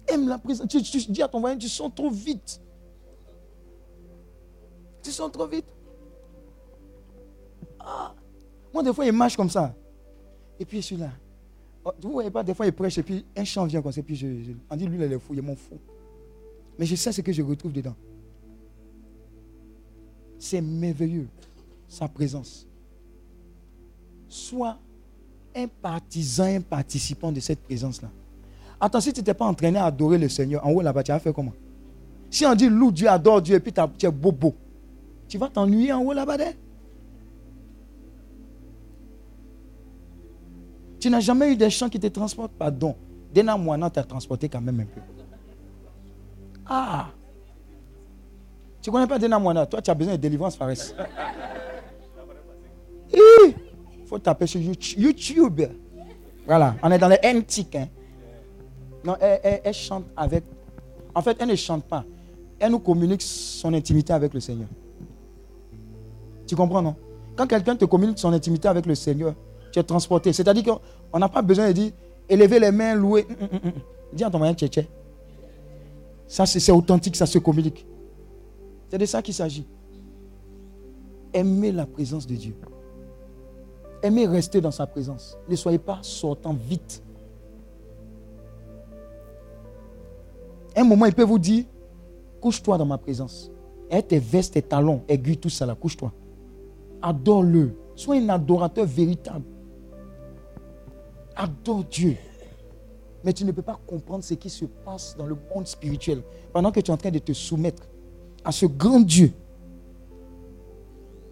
Aime 0.08 0.28
la 0.28 0.38
présence. 0.38 0.68
Tu, 0.68 0.82
dis 1.12 1.22
à 1.22 1.28
ton 1.28 1.40
voisin, 1.40 1.58
tu 1.58 1.70
sens 1.70 1.92
trop 1.96 2.10
vite. 2.10 2.62
Tu 5.04 5.12
sens 5.12 5.32
trop 5.32 5.48
vite. 5.48 5.66
Ah. 7.80 8.14
Moi, 8.74 8.84
des 8.84 8.94
fois, 8.94 9.06
il 9.06 9.12
marche 9.14 9.36
comme 9.38 9.50
ça. 9.50 9.74
Et 10.60 10.66
puis, 10.66 10.78
je 10.82 10.86
suis 10.88 10.98
là. 10.98 11.10
Oh, 11.86 11.92
Vous 12.02 12.08
ne 12.10 12.14
voyez 12.14 12.32
pas, 12.32 12.44
des 12.44 12.54
fois, 12.54 12.66
il 12.66 12.74
prêche 12.74 12.98
et 12.98 13.04
puis 13.04 13.26
un 13.36 13.44
chant 13.44 13.66
vient 13.66 13.82
comme 13.82 13.92
ça. 13.92 14.00
Et 14.02 14.04
puis, 14.04 14.16
je, 14.16 14.28
je- 14.44 14.52
on 14.70 14.76
dit, 14.76 14.86
lui, 14.88 14.98
il 15.04 15.12
est 15.14 15.20
fou, 15.20 15.34
il 15.34 15.40
est 15.40 15.44
mon 15.44 15.56
fou. 15.56 15.78
Mais 16.78 16.86
je 16.86 16.96
sais 16.96 17.12
ce 17.12 17.22
que 17.22 17.32
je 17.32 17.42
retrouve 17.42 17.72
dedans. 17.72 17.96
C'est 20.40 20.62
merveilleux, 20.62 21.28
sa 21.88 22.08
présence. 22.08 22.68
Sois 24.28 24.78
un 25.56 25.68
partisan, 25.68 26.46
un 26.46 26.62
participant 26.62 27.32
de 27.32 27.40
cette 27.40 27.62
présence-là. 27.64 28.10
Attends, 28.80 29.02
si 29.02 29.12
tu 29.12 29.20
n'étais 29.20 29.34
pas 29.34 29.46
entraîné 29.46 29.80
à 29.80 29.86
adorer 29.86 30.18
le 30.18 30.30
Seigneur, 30.30 30.66
en 30.66 30.72
haut 30.72 30.82
là-bas, 30.82 31.02
tu 31.02 31.12
vas 31.12 31.20
faire 31.20 31.34
comment? 31.34 31.54
Si 32.30 32.46
on 32.46 32.54
dit 32.54 32.70
loue 32.70 32.92
Dieu, 32.92 33.10
adore 33.10 33.42
Dieu, 33.42 33.56
et 33.56 33.60
puis 33.60 33.74
tu 33.74 34.06
es 34.06 34.12
bobo, 34.12 34.54
tu 35.28 35.38
vas 35.38 35.48
t'ennuyer 35.48 35.94
en 35.94 36.04
haut 36.04 36.14
là-bas. 36.14 36.38
Tu 41.00 41.10
n'as 41.10 41.20
jamais 41.20 41.54
eu 41.54 41.56
des 41.56 41.70
chants 41.70 41.90
qui 41.90 42.00
te 42.00 42.08
transportent, 42.08 42.54
pardon. 42.54 42.96
Dena 43.34 43.58
Moana 43.58 43.90
t'a 43.90 44.04
transporté 44.04 44.50
quand 44.50 44.62
même 44.62 44.80
un 44.80 44.86
peu. 44.86 45.02
Ah 46.66 47.10
Tu 48.88 48.92
connais 48.92 49.06
pas 49.06 49.20
Dena 49.20 49.38
Moana? 49.38 49.66
Toi, 49.66 49.82
tu 49.82 49.92
as 49.92 49.94
besoin 49.94 50.14
de 50.14 50.18
délivrance, 50.22 50.56
Fares. 50.56 50.72
Il 53.14 53.54
faut 54.06 54.18
taper 54.18 54.48
sur 54.48 54.62
YouTube. 54.62 55.62
Voilà, 56.46 56.74
on 56.82 56.90
est 56.90 56.98
dans 56.98 57.10
les 57.10 57.20
antiques. 57.26 57.76
Hein. 57.76 57.90
Non, 59.04 59.18
elle, 59.20 59.42
elle- 59.44 59.62
elle 59.66 59.74
chante 59.74 60.06
avec. 60.16 60.46
En 61.14 61.22
fait, 61.22 61.36
elle 61.38 61.50
ne 61.50 61.56
chante 61.56 61.84
pas. 61.84 62.06
Elle 62.58 62.72
nous 62.72 62.80
communique 62.80 63.22
son 63.24 63.74
intimité 63.74 64.14
avec 64.14 64.34
le 64.34 64.40
Seigneur. 64.40 64.70
Tu 66.48 66.56
comprends, 66.56 66.82
non? 66.82 66.96
Quand 67.36 67.46
quelqu'un 67.46 67.76
te 67.76 67.84
communique 67.84 68.18
son 68.20 68.32
intimité 68.32 68.70
avec 68.70 68.86
le 68.86 68.96
Seigneur, 68.96 69.34
tu 69.70 69.80
es 69.80 69.84
transporté. 69.84 70.32
C'est-à-dire 70.32 70.64
qu'on 71.12 71.20
n'a 71.20 71.28
pas 71.28 71.42
besoin 71.42 71.68
de 71.68 71.74
dire 71.74 71.92
élever 72.30 72.58
les 72.62 72.72
mains, 72.72 72.96
louer. 72.96 73.28
Hum, 73.30 73.50
hum, 73.52 73.60
hum. 73.66 73.72
Dis 74.14 74.24
à 74.24 74.30
ton 74.30 74.38
moyen 74.38 74.54
tchétché. 74.54 74.88
Ça, 76.26 76.46
c'est 76.46 76.72
authentique, 76.72 77.18
ça 77.18 77.26
se 77.26 77.38
communique. 77.40 77.86
C'est 78.90 78.98
de 78.98 79.06
ça 79.06 79.22
qu'il 79.22 79.34
s'agit. 79.34 79.66
Aimez 81.34 81.72
la 81.72 81.86
présence 81.86 82.26
de 82.26 82.36
Dieu. 82.36 82.56
Aimez 84.02 84.28
rester 84.28 84.62
dans 84.62 84.72
sa 84.72 84.88
présence. 84.88 85.38
Ne 85.50 85.56
soyez 85.56 85.80
pas 85.80 86.00
sortant 86.02 86.54
vite. 86.54 87.04
Un 90.76 90.84
moment, 90.84 91.06
il 91.06 91.14
peut 91.14 91.24
vous 91.24 91.40
dire, 91.40 91.66
couche-toi 92.40 92.78
dans 92.78 92.86
ma 92.86 92.98
présence. 92.98 93.52
Et 93.90 94.02
tes 94.04 94.20
vestes, 94.20 94.54
tes 94.54 94.62
talons, 94.62 95.02
aiguilles, 95.08 95.38
tout 95.38 95.50
ça 95.50 95.66
là, 95.66 95.76
couche-toi. 95.76 96.12
Adore-le. 97.02 97.76
Sois 97.96 98.16
un 98.16 98.30
adorateur 98.30 98.86
véritable. 98.86 99.46
Adore 101.36 101.84
Dieu. 101.86 102.16
Mais 103.24 103.34
tu 103.34 103.44
ne 103.44 103.52
peux 103.52 103.62
pas 103.62 103.80
comprendre 103.88 104.24
ce 104.24 104.36
qui 104.36 104.50
se 104.50 104.66
passe 104.66 105.16
dans 105.18 105.26
le 105.26 105.36
monde 105.54 105.68
spirituel 105.68 106.22
pendant 106.54 106.72
que 106.72 106.80
tu 106.80 106.92
es 106.92 106.94
en 106.94 106.98
train 106.98 107.12
de 107.12 107.20
te 107.20 107.34
soumettre 107.34 107.84
à 108.48 108.52
ce 108.54 108.66
grand 108.66 109.02
Dieu. 109.02 109.34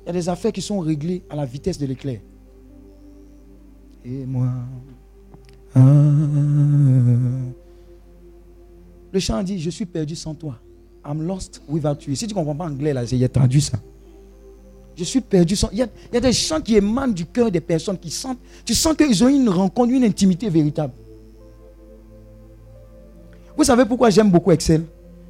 Il 0.04 0.08
y 0.08 0.10
a 0.10 0.14
des 0.14 0.28
affaires 0.28 0.52
qui 0.52 0.62
sont 0.62 0.80
réglées 0.80 1.24
à 1.30 1.36
la 1.38 1.46
vitesse 1.46 1.78
de 1.78 1.86
l'éclair. 1.86 2.20
Et 4.04 4.26
moi. 4.26 4.50
ah. 5.74 5.80
Le 9.14 9.20
chant 9.20 9.42
dit 9.44 9.60
Je 9.60 9.70
suis 9.70 9.86
perdu 9.86 10.14
sans 10.16 10.36
toi. 10.36 10.60
I'm 11.06 11.26
lost 11.26 11.62
without 11.70 11.96
you. 12.06 12.16
Si 12.16 12.28
tu 12.28 12.34
ne 12.34 12.38
comprends 12.38 12.56
pas 12.56 12.66
anglais, 12.66 12.94
là, 12.94 13.06
j'ai 13.06 13.30
traduit 13.30 13.62
ça. 13.62 13.78
Je 14.98 15.06
suis 15.06 15.22
perdu 15.22 15.56
sans. 15.56 15.70
Il 15.72 15.78
y, 15.78 15.84
a, 15.84 15.88
il 16.12 16.16
y 16.16 16.18
a 16.18 16.22
des 16.22 16.34
chants 16.34 16.60
qui 16.60 16.76
émanent 16.76 17.14
du 17.14 17.26
cœur 17.26 17.50
des 17.50 17.62
personnes 17.62 17.98
qui 17.98 18.12
sentent. 18.12 18.40
Tu 18.66 18.74
sens 18.74 18.94
qu'ils 18.96 19.24
ont 19.24 19.30
une 19.30 19.48
rencontre, 19.48 19.92
une 19.94 20.04
intimité 20.04 20.50
véritable. 20.50 20.94
Vous 23.56 23.64
savez 23.64 23.86
pourquoi 23.86 24.10
j'aime 24.10 24.30
beaucoup 24.30 24.52
Excel? 24.52 24.84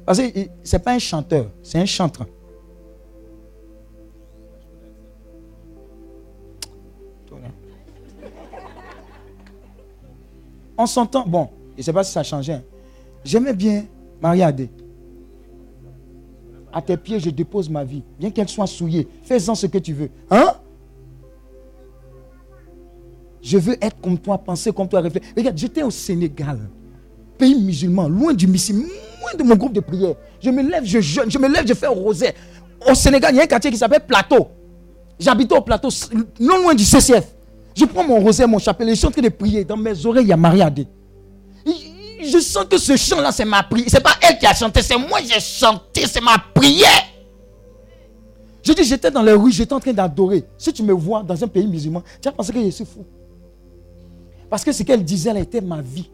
Parce 0.06 0.20
que 0.20 0.24
ce 0.62 0.76
n'est 0.76 0.82
pas 0.82 0.92
un 0.92 0.98
chanteur, 1.00 1.50
c'est 1.62 1.78
un 1.78 1.84
chanteur. 1.84 2.26
On 10.78 10.86
s'entend. 10.86 11.26
Bon, 11.26 11.48
je 11.72 11.78
ne 11.78 11.82
sais 11.82 11.92
pas 11.92 12.04
si 12.04 12.12
ça 12.12 12.20
a 12.20 12.22
changé. 12.22 12.52
hein. 12.52 12.62
J'aimais 13.24 13.54
bien 13.54 13.86
Maria 14.20 14.48
Adé. 14.48 14.70
À 16.72 16.82
tes 16.82 16.96
pieds, 16.96 17.18
je 17.18 17.30
dépose 17.30 17.70
ma 17.70 17.82
vie. 17.82 18.02
Bien 18.18 18.30
qu'elle 18.30 18.48
soit 18.48 18.66
souillée. 18.66 19.08
Fais-en 19.22 19.54
ce 19.54 19.66
que 19.66 19.78
tu 19.78 19.94
veux. 19.94 20.10
Hein? 20.30 20.52
Je 23.40 23.56
veux 23.58 23.82
être 23.82 23.98
comme 24.00 24.18
toi, 24.18 24.36
penser 24.36 24.70
comme 24.72 24.88
toi, 24.88 25.00
réfléchir. 25.00 25.30
Regarde, 25.36 25.56
j'étais 25.56 25.82
au 25.82 25.90
Sénégal, 25.90 26.68
pays 27.38 27.58
musulman, 27.60 28.08
loin 28.08 28.34
du 28.34 28.46
Missi, 28.46 28.74
loin 29.26 29.34
de 29.38 29.42
mon 29.48 29.56
groupe 29.56 29.72
de 29.72 29.80
prière. 29.80 30.14
Je 30.40 30.50
me 30.50 30.62
lève, 30.62 30.84
je 30.84 31.00
jeûne, 31.00 31.30
je 31.30 31.38
me 31.38 31.48
lève, 31.48 31.66
je 31.66 31.74
fais 31.74 31.86
un 31.86 31.90
rosaire. 31.90 32.32
Au 32.88 32.94
Sénégal, 32.94 33.32
il 33.34 33.38
y 33.38 33.40
a 33.40 33.44
un 33.44 33.46
quartier 33.46 33.70
qui 33.70 33.76
s'appelle 33.76 34.04
Plateau. 34.06 34.48
J'habitais 35.18 35.56
au 35.56 35.62
Plateau, 35.62 35.88
non 36.40 36.58
loin 36.58 36.74
du 36.74 36.84
CCF. 36.84 37.24
Je 37.74 37.84
prends 37.84 38.04
mon 38.04 38.20
rosaire, 38.20 38.48
mon 38.48 38.58
chapelet, 38.58 38.94
je 38.94 38.98
suis 38.98 39.06
en 39.06 39.10
train 39.10 39.22
de 39.22 39.28
prier. 39.28 39.64
Dans 39.64 39.76
mes 39.76 40.06
oreilles, 40.06 40.24
il 40.24 40.28
y 40.28 40.32
a 40.32 40.36
Maria 40.36 40.66
Adé. 40.66 40.86
Je 42.22 42.38
sens 42.38 42.64
que 42.64 42.78
ce 42.78 42.96
chant-là, 42.96 43.32
c'est 43.32 43.44
ma 43.44 43.62
prière. 43.62 43.88
C'est 43.90 44.02
pas 44.02 44.14
elle 44.22 44.38
qui 44.38 44.46
a 44.46 44.54
chanté, 44.54 44.82
c'est 44.82 44.96
moi 44.96 45.20
qui 45.20 45.32
ai 45.32 45.40
chanté, 45.40 46.06
c'est 46.06 46.22
ma 46.22 46.36
prière. 46.54 46.88
Je 48.62 48.72
dis, 48.72 48.84
j'étais 48.84 49.10
dans 49.10 49.22
les 49.22 49.32
rues, 49.32 49.52
j'étais 49.52 49.72
en 49.72 49.80
train 49.80 49.92
d'adorer. 49.92 50.44
Si 50.58 50.72
tu 50.72 50.82
me 50.82 50.92
vois 50.92 51.22
dans 51.22 51.42
un 51.42 51.46
pays 51.46 51.66
musulman, 51.66 52.02
tu 52.20 52.28
vas 52.28 52.32
penser 52.32 52.52
que 52.52 52.64
je 52.64 52.70
suis 52.70 52.84
fou. 52.84 53.04
Parce 54.50 54.64
que 54.64 54.72
ce 54.72 54.82
qu'elle 54.82 55.04
disait, 55.04 55.30
elle 55.30 55.38
était 55.38 55.60
ma 55.60 55.80
vie. 55.82 56.10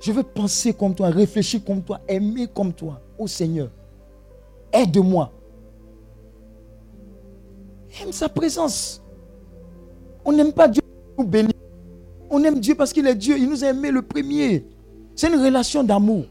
Je 0.00 0.12
veux 0.12 0.22
penser 0.22 0.72
comme 0.72 0.94
toi, 0.94 1.08
réfléchir 1.08 1.64
comme 1.64 1.82
toi, 1.82 2.00
aimer 2.08 2.46
comme 2.46 2.72
toi. 2.72 3.00
Ô 3.18 3.26
Seigneur, 3.26 3.70
aide-moi. 4.72 5.32
Aime 8.00 8.12
sa 8.12 8.28
présence. 8.28 9.02
On 10.24 10.32
n'aime 10.32 10.52
pas 10.52 10.68
Dieu 10.68 10.82
pour 11.16 11.24
nous 11.24 11.30
bénir. 11.30 11.52
On 12.30 12.42
aime 12.44 12.60
Dieu 12.60 12.74
parce 12.74 12.92
qu'il 12.92 13.06
est 13.06 13.14
Dieu. 13.14 13.36
Il 13.38 13.48
nous 13.48 13.64
a 13.64 13.68
aimé 13.68 13.90
le 13.90 14.02
premier. 14.02 14.64
C'est 15.16 15.28
une 15.28 15.42
relation 15.42 15.82
d'amour. 15.82 16.26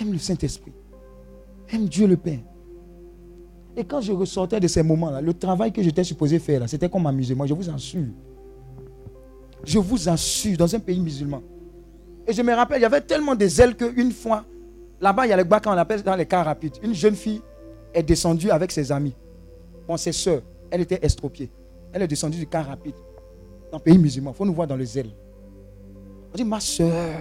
Aime 0.00 0.12
le 0.12 0.18
Saint-Esprit. 0.18 0.72
Aime 1.70 1.86
Dieu 1.86 2.06
le 2.06 2.16
Père. 2.16 2.40
Et 3.76 3.84
quand 3.84 4.00
je 4.00 4.12
ressortais 4.12 4.60
de 4.60 4.68
ces 4.68 4.82
moments-là, 4.82 5.20
le 5.20 5.34
travail 5.34 5.72
que 5.72 5.82
j'étais 5.82 6.04
supposé 6.04 6.38
faire, 6.38 6.68
c'était 6.68 6.88
comme 6.88 7.02
m'amuser. 7.02 7.34
Moi, 7.34 7.46
je 7.46 7.54
vous 7.54 7.70
assure. 7.70 8.06
Je 9.66 9.78
vous 9.78 10.08
assure, 10.08 10.56
dans 10.56 10.72
un 10.74 10.78
pays 10.78 11.00
musulman. 11.00 11.42
Et 12.26 12.32
je 12.32 12.40
me 12.40 12.54
rappelle, 12.54 12.78
il 12.78 12.82
y 12.82 12.86
avait 12.86 13.00
tellement 13.00 13.34
de 13.34 13.46
zèle 13.46 13.76
qu'une 13.76 14.12
fois, 14.12 14.44
là-bas, 15.00 15.26
il 15.26 15.30
y 15.30 15.32
a 15.32 15.36
le 15.36 15.44
bac, 15.44 15.64
on 15.66 15.74
l'appelle 15.74 16.02
dans 16.02 16.14
les 16.14 16.24
cars 16.24 16.44
rapides. 16.44 16.76
Une 16.82 16.94
jeune 16.94 17.16
fille 17.16 17.42
est 17.92 18.04
descendue 18.04 18.50
avec 18.50 18.70
ses 18.70 18.92
amis. 18.92 19.14
Bon, 19.88 19.96
ses 19.96 20.12
soeurs, 20.12 20.42
elle 20.70 20.82
était 20.82 21.00
estropiée. 21.02 21.50
Elle 21.92 22.02
est 22.02 22.08
descendue 22.08 22.38
du 22.38 22.46
car 22.46 22.66
rapide. 22.66 22.94
Dans 23.72 23.78
le 23.78 23.82
pays 23.82 23.98
musulman, 23.98 24.30
il 24.32 24.36
faut 24.36 24.44
nous 24.44 24.54
voir 24.54 24.68
dans 24.68 24.76
le 24.76 24.84
zèle. 24.84 25.10
On 26.32 26.36
dit, 26.36 26.44
ma 26.44 26.60
soeur, 26.60 27.18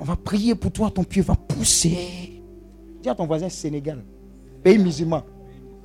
on 0.00 0.04
va 0.04 0.16
prier 0.16 0.54
pour 0.54 0.72
toi, 0.72 0.90
ton 0.90 1.04
pied 1.04 1.20
va 1.20 1.34
pousser. 1.34 2.42
Dis 3.02 3.08
à 3.10 3.14
ton 3.14 3.26
voisin 3.26 3.50
Sénégal, 3.50 4.02
pays 4.62 4.78
musulman. 4.78 5.22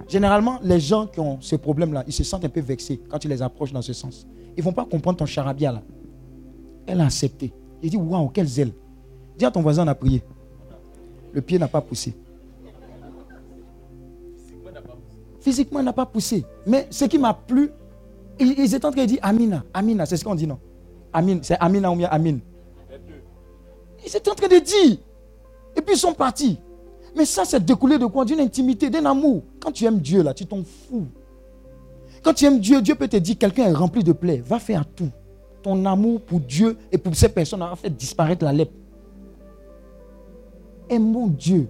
Généralement, 0.08 0.60
les 0.64 0.80
gens 0.80 1.08
qui 1.08 1.20
ont 1.20 1.40
ce 1.41 1.58
problème-là, 1.58 2.04
ils 2.08 2.14
se 2.14 2.24
sentent 2.24 2.46
un 2.46 2.50
peu 2.50 2.62
vexés 2.62 3.02
quand 3.10 3.20
tu 3.20 3.28
les 3.28 3.41
approches 3.41 3.74
dans 3.74 3.82
ce 3.82 3.94
sens. 3.94 4.26
Ils 4.60 4.61
ne 4.61 4.65
vont 4.65 4.73
pas 4.73 4.84
comprendre 4.84 5.18
ton 5.19 5.26
charabia 5.26 5.72
là. 5.72 5.81
Elle 6.86 6.99
a 6.99 7.06
accepté. 7.06 7.53
Il 7.81 7.90
dit, 7.90 7.95
waouh, 7.95 8.27
quel 8.27 8.45
zèle. 8.45 8.73
Dis 9.38 9.45
à 9.45 9.52
ton 9.52 9.61
voisin, 9.61 9.86
on 9.86 9.88
a 9.88 9.95
prié. 9.95 10.22
Le 11.31 11.40
pied 11.40 11.57
n'a 11.57 11.69
pas 11.69 11.80
poussé. 11.80 12.14
Physiquement, 15.40 15.81
n'a 15.81 15.94
pas 15.94 16.06
poussé. 16.06 16.44
Mais 16.68 16.88
ce 16.90 17.06
qui 17.06 17.18
m'a 17.18 17.34
plu, 17.34 17.72
ils, 18.38 18.53
ils 18.60 18.76
étaient 18.76 18.86
en 18.86 18.91
train 18.91 19.03
de 19.03 19.07
dire 19.07 19.19
Amina. 19.22 19.64
Amina, 19.73 20.06
c'est 20.06 20.18
ce 20.18 20.26
qu'on 20.26 20.36
dit, 20.36 20.45
non? 20.45 20.60
Amine, 21.14 21.40
c'est 21.41 21.56
Amina 21.57 21.90
ou 21.90 21.95
bien 21.95 22.10
Amine? 22.11 22.41
Ils 24.06 24.14
étaient 24.14 24.30
en 24.30 24.36
train 24.36 24.49
de 24.49 24.60
dire. 24.60 24.98
Et 25.77 25.81
puis 25.81 25.95
ils 25.95 25.99
sont 25.99 26.14
partis. 26.14 26.60
Mais 27.15 27.23
ça, 27.23 27.45
c'est 27.45 27.64
découlé 27.64 27.98
de 27.98 28.07
quoi? 28.07 28.26
D'une 28.26 28.41
intimité, 28.41 28.90
d'un 28.90 29.06
amour. 29.06 29.41
Quand 29.61 29.72
tu 29.72 29.86
aimes 29.86 29.99
Dieu, 29.99 30.22
là, 30.22 30.34
tu 30.34 30.45
t'en 30.45 30.65
fous. 30.65 31.07
Quand 32.24 32.34
tu 32.34 32.46
aimes 32.46 32.60
Dieu, 32.60 32.82
Dieu 32.82 32.96
peut 32.96 33.08
te 33.08 33.18
dire 33.18 33.38
quelqu'un 33.38 33.66
est 33.66 33.74
rempli 33.74 34.04
de 34.04 34.12
plaies. 34.12 34.41
Va 34.46 34.60
faire 34.60 34.86
tout. 34.86 35.10
Ton 35.62 35.86
amour 35.86 36.22
pour 36.22 36.40
Dieu 36.40 36.78
et 36.91 36.98
pour 36.98 37.16
ces 37.16 37.30
personnes 37.30 37.62
a 37.62 37.76
fait 37.76 37.90
disparaître 37.90 38.46
la 38.46 38.54
lèpre. 38.54 38.74
Aimons 40.90 41.28
Dieu. 41.28 41.68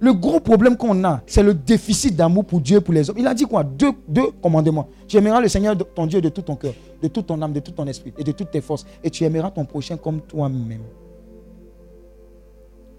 Le 0.00 0.12
gros 0.12 0.38
problème 0.38 0.76
qu'on 0.76 1.02
a, 1.04 1.22
c'est 1.26 1.42
le 1.42 1.54
déficit 1.54 2.14
d'amour 2.14 2.44
pour 2.44 2.60
Dieu 2.60 2.78
et 2.78 2.80
pour 2.80 2.94
les 2.94 3.10
hommes. 3.10 3.18
Il 3.18 3.26
a 3.26 3.34
dit 3.34 3.44
quoi? 3.44 3.64
Deux, 3.64 3.90
deux 4.06 4.30
commandements. 4.40 4.88
Tu 5.08 5.16
aimeras 5.16 5.40
le 5.40 5.48
Seigneur 5.48 5.76
ton 5.76 6.06
Dieu 6.06 6.20
de 6.20 6.28
tout 6.28 6.42
ton 6.42 6.54
cœur, 6.54 6.74
de 7.02 7.08
toute 7.08 7.26
ton 7.26 7.40
âme, 7.42 7.52
de 7.52 7.60
tout 7.60 7.72
ton 7.72 7.86
esprit 7.86 8.12
et 8.16 8.22
de 8.22 8.30
toutes 8.30 8.50
tes 8.50 8.60
forces. 8.60 8.86
Et 9.02 9.10
tu 9.10 9.24
aimeras 9.24 9.50
ton 9.50 9.64
prochain 9.64 9.96
comme 9.96 10.20
toi-même. 10.20 10.82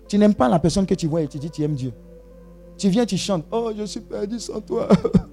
Tu 0.09 0.17
n'aimes 0.17 0.33
pas 0.33 0.49
la 0.49 0.59
personne 0.59 0.85
que 0.85 0.95
tu 0.95 1.07
vois 1.07 1.21
et 1.21 1.27
tu 1.27 1.37
dis 1.37 1.49
tu 1.49 1.63
aimes 1.63 1.75
Dieu. 1.75 1.93
Tu 2.79 2.87
viens, 2.87 3.05
tu 3.05 3.17
chantes. 3.17 3.45
Oh, 3.51 3.71
je 3.77 3.83
suis 3.83 3.99
perdu 3.99 4.39
sans 4.39 4.61
toi. 4.61 4.87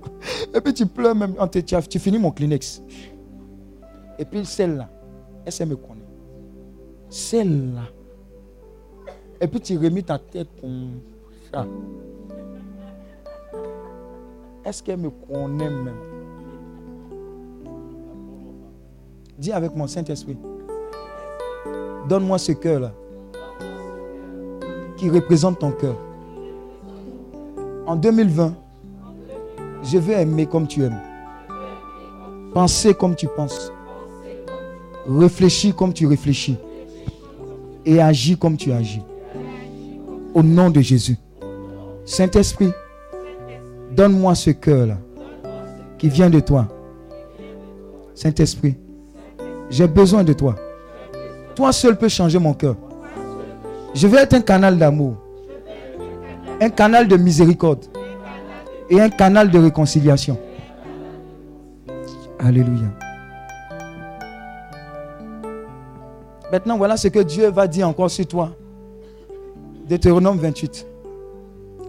et 0.54 0.60
puis 0.60 0.74
tu 0.74 0.84
pleures 0.84 1.14
même. 1.14 1.36
Tu, 1.52 1.62
tu, 1.62 1.98
finis 2.00 2.18
mon 2.18 2.32
Kleenex. 2.32 2.82
Et 4.18 4.24
puis 4.24 4.44
celle-là, 4.44 4.88
elle 5.44 5.52
sait 5.52 5.64
me 5.64 5.76
connaît? 5.76 6.00
Celle-là. 7.08 7.82
Et 9.40 9.46
puis 9.46 9.60
tu 9.60 9.78
remis 9.78 10.02
ta 10.02 10.18
tête 10.18 10.48
comme 10.60 11.00
ça. 11.52 11.64
Est-ce 14.64 14.82
qu'elle 14.82 14.98
me 14.98 15.10
connaît 15.10 15.70
même? 15.70 15.94
Dis 19.38 19.52
avec 19.52 19.72
mon 19.76 19.86
Saint-Esprit. 19.86 20.36
Donne-moi 22.08 22.38
ce 22.38 22.52
cœur-là 22.52 22.92
qui 24.96 25.08
représente 25.10 25.60
ton 25.60 25.70
cœur. 25.70 25.96
En 27.86 27.94
2020, 27.94 28.54
je 29.84 29.98
veux 29.98 30.14
aimer 30.14 30.46
comme 30.46 30.66
tu 30.66 30.82
aimes. 30.82 31.00
Pensez 32.52 32.94
comme 32.94 33.14
tu 33.14 33.28
penses. 33.28 33.72
Réfléchis 35.08 35.72
comme 35.72 35.92
tu 35.92 36.06
réfléchis. 36.06 36.56
Et 37.84 38.00
agis 38.00 38.36
comme 38.36 38.56
tu 38.56 38.72
agis. 38.72 39.02
Au 40.34 40.42
nom 40.42 40.70
de 40.70 40.80
Jésus. 40.80 41.16
Saint-Esprit, 42.04 42.72
donne-moi 43.92 44.34
ce 44.34 44.50
cœur-là 44.50 44.98
qui 45.98 46.08
vient 46.08 46.30
de 46.30 46.40
toi. 46.40 46.66
Saint-Esprit, 48.14 48.74
j'ai 49.70 49.86
besoin 49.86 50.24
de 50.24 50.32
toi. 50.32 50.56
Toi 51.54 51.72
seul 51.72 51.96
peux 51.96 52.08
changer 52.08 52.38
mon 52.38 52.54
cœur. 52.54 52.76
Je 53.94 54.06
veux 54.08 54.18
être 54.18 54.34
un 54.34 54.40
canal 54.40 54.76
d'amour, 54.76 55.16
un 56.60 56.70
canal 56.70 57.06
de 57.08 57.16
miséricorde 57.16 57.84
et 58.88 59.00
un 59.00 59.08
canal 59.10 59.50
de 59.50 59.58
réconciliation. 59.58 60.38
Alléluia. 62.38 62.88
Maintenant, 66.52 66.78
voilà 66.78 66.96
ce 66.96 67.08
que 67.08 67.18
Dieu 67.20 67.50
va 67.50 67.66
dire 67.66 67.88
encore 67.88 68.10
sur 68.10 68.26
toi. 68.26 68.50
Deutéronome 69.88 70.38
28. 70.38 70.86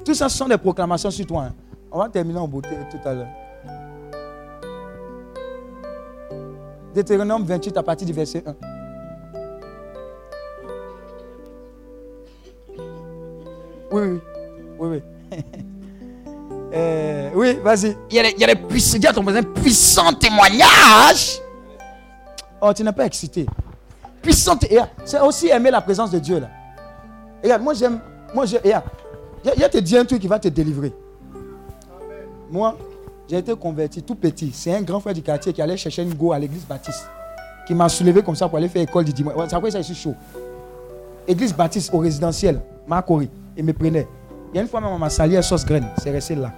Tout 0.04 0.14
ça, 0.14 0.30
ce 0.30 0.38
sont 0.38 0.48
des 0.48 0.58
proclamations 0.58 1.12
sur 1.12 1.26
toi. 1.26 1.44
hein. 1.44 1.54
On 1.92 2.00
va 2.00 2.10
terminer 2.10 2.40
en 2.40 2.48
beauté 2.48 2.70
tout 2.92 3.08
à 3.08 3.14
l'heure. 3.14 3.28
Deutéronome 6.94 7.44
28 7.44 7.78
à 7.78 7.84
partir 7.84 8.08
du 8.08 8.14
verset 8.14 8.44
1. 8.46 8.56
Oui, 13.92 14.02
oui, 14.02 14.20
oui, 14.80 15.02
oui. 15.32 15.38
Euh, 16.74 17.30
oui, 17.34 17.58
vas-y. 17.64 17.96
Il 18.10 18.18
y 18.18 18.20
a 18.20 18.24
des, 18.24 18.34
il 18.36 18.42
y 18.42 18.44
a 18.44 18.48
des 18.48 18.56
puissants, 18.56 18.98
dis 18.98 19.08
à 19.08 19.14
ton 19.14 19.24
voisin, 19.24 19.42
puissants 19.42 20.12
témoignages. 20.14 21.40
Oh, 22.62 22.74
tu 22.74 22.84
n'es 22.84 22.92
pas 22.92 23.06
excité. 23.06 23.46
Puissant, 24.22 24.60
c'est 25.06 25.22
aussi 25.22 25.48
aimer 25.48 25.72
la 25.72 25.80
présence 25.80 26.12
de 26.12 26.20
Dieu 26.20 26.40
là. 26.40 26.50
Regarde, 27.42 27.64
moi 27.64 27.74
j'aime, 27.74 28.02
moi 28.36 28.46
je, 28.46 28.58
regarde, 28.58 28.84
il 29.56 29.70
te 29.70 29.78
dire 29.78 30.02
un 30.02 30.06
truc 30.06 30.20
qui 30.20 30.28
va 30.28 30.40
te 30.40 30.50
délivrer. 30.50 30.92
Moi, 32.50 32.78
j'ai 33.30 33.38
été 33.38 33.56
converti 33.56 34.02
tout 34.02 34.16
petit. 34.16 34.52
C'est 34.54 34.74
un 34.74 34.82
grand 34.82 35.00
frère 35.00 35.14
du 35.14 35.22
quartier 35.22 35.54
qui 35.54 35.62
allait 35.62 35.78
chercher 35.78 36.04
une 36.04 36.14
go 36.14 36.32
à 36.32 36.40
l'église 36.40 36.66
baptiste. 36.66 37.08
Qui 37.66 37.74
m'a 37.74 37.90
soulevé 37.90 38.22
comme 38.22 38.36
ça 38.36 38.48
pour 38.48 38.58
aller 38.58 38.70
faire 38.70 38.82
école 38.82 39.04
du 39.04 39.14
dimanche. 39.14 39.36
C'est 39.50 39.56
après 39.56 39.72
ça, 39.72 39.80
je 39.80 39.94
suis 39.94 39.96
chaud? 39.96 40.16
Église 41.28 41.54
baptiste 41.54 41.94
au 41.94 42.00
résidentiel. 42.00 42.62
Il 43.58 43.64
me 43.64 43.74
prenait. 43.74 44.08
Il 44.54 44.56
y 44.56 44.60
a 44.60 44.62
une 44.62 44.68
fois, 44.68 44.80
m'a 44.80 45.10
sali 45.10 45.36
à 45.38 45.42
sauce 45.42 45.66
graine. 45.66 45.88
C'est 45.98 46.12
resté 46.12 46.36
là. 46.36 46.52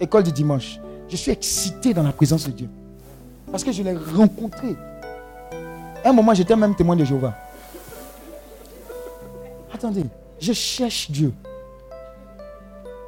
École 0.00 0.22
du 0.22 0.32
dimanche. 0.32 0.78
Je 1.08 1.16
suis 1.16 1.30
excité 1.30 1.94
dans 1.94 2.02
la 2.02 2.12
présence 2.12 2.46
de 2.46 2.52
Dieu. 2.52 2.68
Parce 3.50 3.64
que 3.64 3.72
je 3.72 3.82
l'ai 3.82 3.94
rencontré. 3.94 4.76
Un 6.04 6.12
moment, 6.12 6.34
j'étais 6.34 6.54
même 6.56 6.74
témoin 6.74 6.96
de 6.96 7.04
Jéhovah. 7.04 7.34
Attendez, 9.72 10.04
je 10.38 10.52
cherche 10.52 11.10
Dieu. 11.10 11.32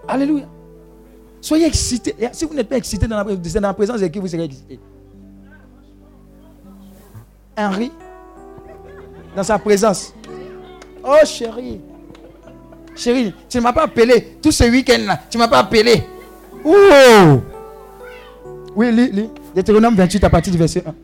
Alléluia. 0.06 0.46
Soyez 1.40 1.66
excités. 1.66 2.14
Si 2.32 2.44
vous 2.44 2.54
n'êtes 2.54 2.68
pas 2.68 2.76
excité 2.76 3.06
dans 3.06 3.16
la, 3.16 3.24
dans 3.24 3.60
la 3.60 3.74
présence 3.74 4.00
de 4.00 4.06
qui 4.06 4.18
vous 4.18 4.28
serez 4.28 4.44
excité 4.44 4.80
Henri, 7.56 7.90
dans 9.34 9.42
sa 9.42 9.58
présence. 9.58 10.14
Oh 11.04 11.16
chérie. 11.24 11.80
Chérie, 12.98 13.32
tu 13.48 13.58
ne 13.58 13.62
m'as 13.62 13.72
pas 13.72 13.84
appelé 13.84 14.36
tout 14.42 14.50
ce 14.52 14.64
week-end-là. 14.64 15.20
Tu 15.30 15.38
ne 15.38 15.42
m'as 15.42 15.48
pas 15.48 15.60
appelé. 15.60 16.02
Oh. 16.64 17.40
Oui, 18.74 18.92
lis, 18.92 19.10
lis. 19.12 19.30
Deutéronome 19.54 19.94
28 19.94 20.24
à 20.24 20.30
partir 20.30 20.52
du 20.52 20.58
verset 20.58 20.82
1. 20.86 20.94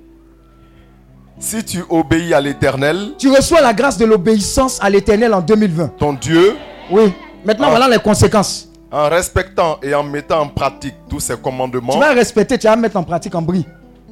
Si 1.39 1.65
tu 1.65 1.83
obéis 1.89 2.33
à 2.35 2.41
l'Éternel, 2.41 3.13
Tu 3.19 3.29
reçois 3.29 3.61
la 3.61 3.73
grâce 3.73 3.99
de 3.99 4.05
l'obéissance 4.05 4.79
à 4.83 4.89
l'éternel 4.91 5.35
en 5.35 5.41
2020. 5.41 5.89
ton 5.99 6.13
Dieu, 6.15 6.55
Oui. 6.91 7.13
Maintenant, 7.45 7.71
voilà 7.71 7.89
les 7.89 7.99
conséquences. 7.99 8.69
en 8.91 9.09
respectant 9.09 9.79
et 9.83 9.95
en 9.95 10.03
mettant 10.05 10.41
en 10.43 10.49
pratique 10.49 10.95
tous 11.11 11.21
ces 11.21 11.35
Tu 11.37 11.43
commandements 11.43 11.99
vas 11.99 12.13
respecter, 12.13 12.57
tu 12.59 12.67
vas 12.67 12.77
mettre 12.77 12.97
en 12.97 13.03
pratique 13.03 13.35
en 13.35 13.43
bris. 13.43 13.67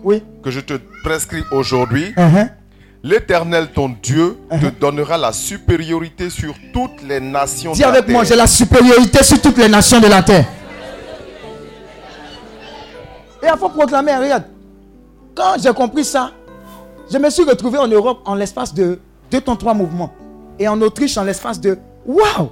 Oui. 0.05 0.23
que 0.43 0.51
je 0.51 0.61
te 0.61 0.75
prescris 1.05 1.43
aujourd'hui, 1.53 2.13
Uh-huh. 2.17 2.49
l'Éternel, 3.03 3.69
ton 3.75 3.95
Dieu, 4.03 4.39
te 4.51 4.67
donnera 4.81 5.17
la 5.19 5.33
supériorité 5.33 6.31
sur 6.31 6.55
toutes 6.73 7.03
les 7.03 7.21
nations 7.21 7.73
Dis 7.73 7.79
de 7.81 7.85
la 7.85 7.89
avec 7.91 8.09
moi, 8.09 8.23
terre. 8.23 8.31
j'ai 8.31 8.37
la 8.37 8.47
supériorité 8.47 9.23
sur 9.25 9.41
toutes 9.41 9.59
les 9.59 9.69
nations 9.69 10.01
de 10.01 10.07
la 10.07 10.23
terre. 10.23 10.47
Et 13.43 13.47
il 13.53 13.59
faut 13.59 13.69
proclamer, 13.69 14.15
regarde. 14.17 14.45
Quand 15.35 15.55
j'ai 15.61 15.73
compris 15.73 16.05
ça, 16.05 16.31
je 17.11 17.19
me 17.19 17.29
suis 17.31 17.43
retrouvé 17.45 17.79
en 17.79 17.89
Europe 17.89 18.21
en 18.25 18.35
l'espace 18.35 18.73
de 18.73 19.01
deux 19.31 19.41
temps 19.41 19.57
trois 19.57 19.75
mouvements. 19.75 20.13
Et 20.59 20.69
en 20.69 20.81
Autriche 20.81 21.17
en 21.19 21.25
l'espace 21.25 21.61
de 21.61 21.79
waouh! 22.07 22.51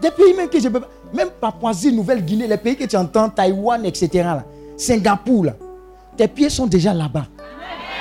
Des 0.00 0.10
pays 0.10 0.34
même 0.34 0.48
que 0.48 0.58
je 0.60 0.68
peux. 0.68 0.80
Même 1.12 1.28
Papouasie, 1.40 1.92
Nouvelle-Guinée, 1.92 2.46
les 2.46 2.56
pays 2.56 2.76
que 2.76 2.84
tu 2.84 2.96
entends, 2.96 3.28
Taïwan, 3.28 3.84
etc. 3.84 4.08
là, 4.14 4.44
Singapour, 4.76 5.44
là, 5.44 5.52
tes 6.16 6.26
pieds 6.26 6.48
sont 6.50 6.66
déjà 6.66 6.92
là-bas. 6.92 7.26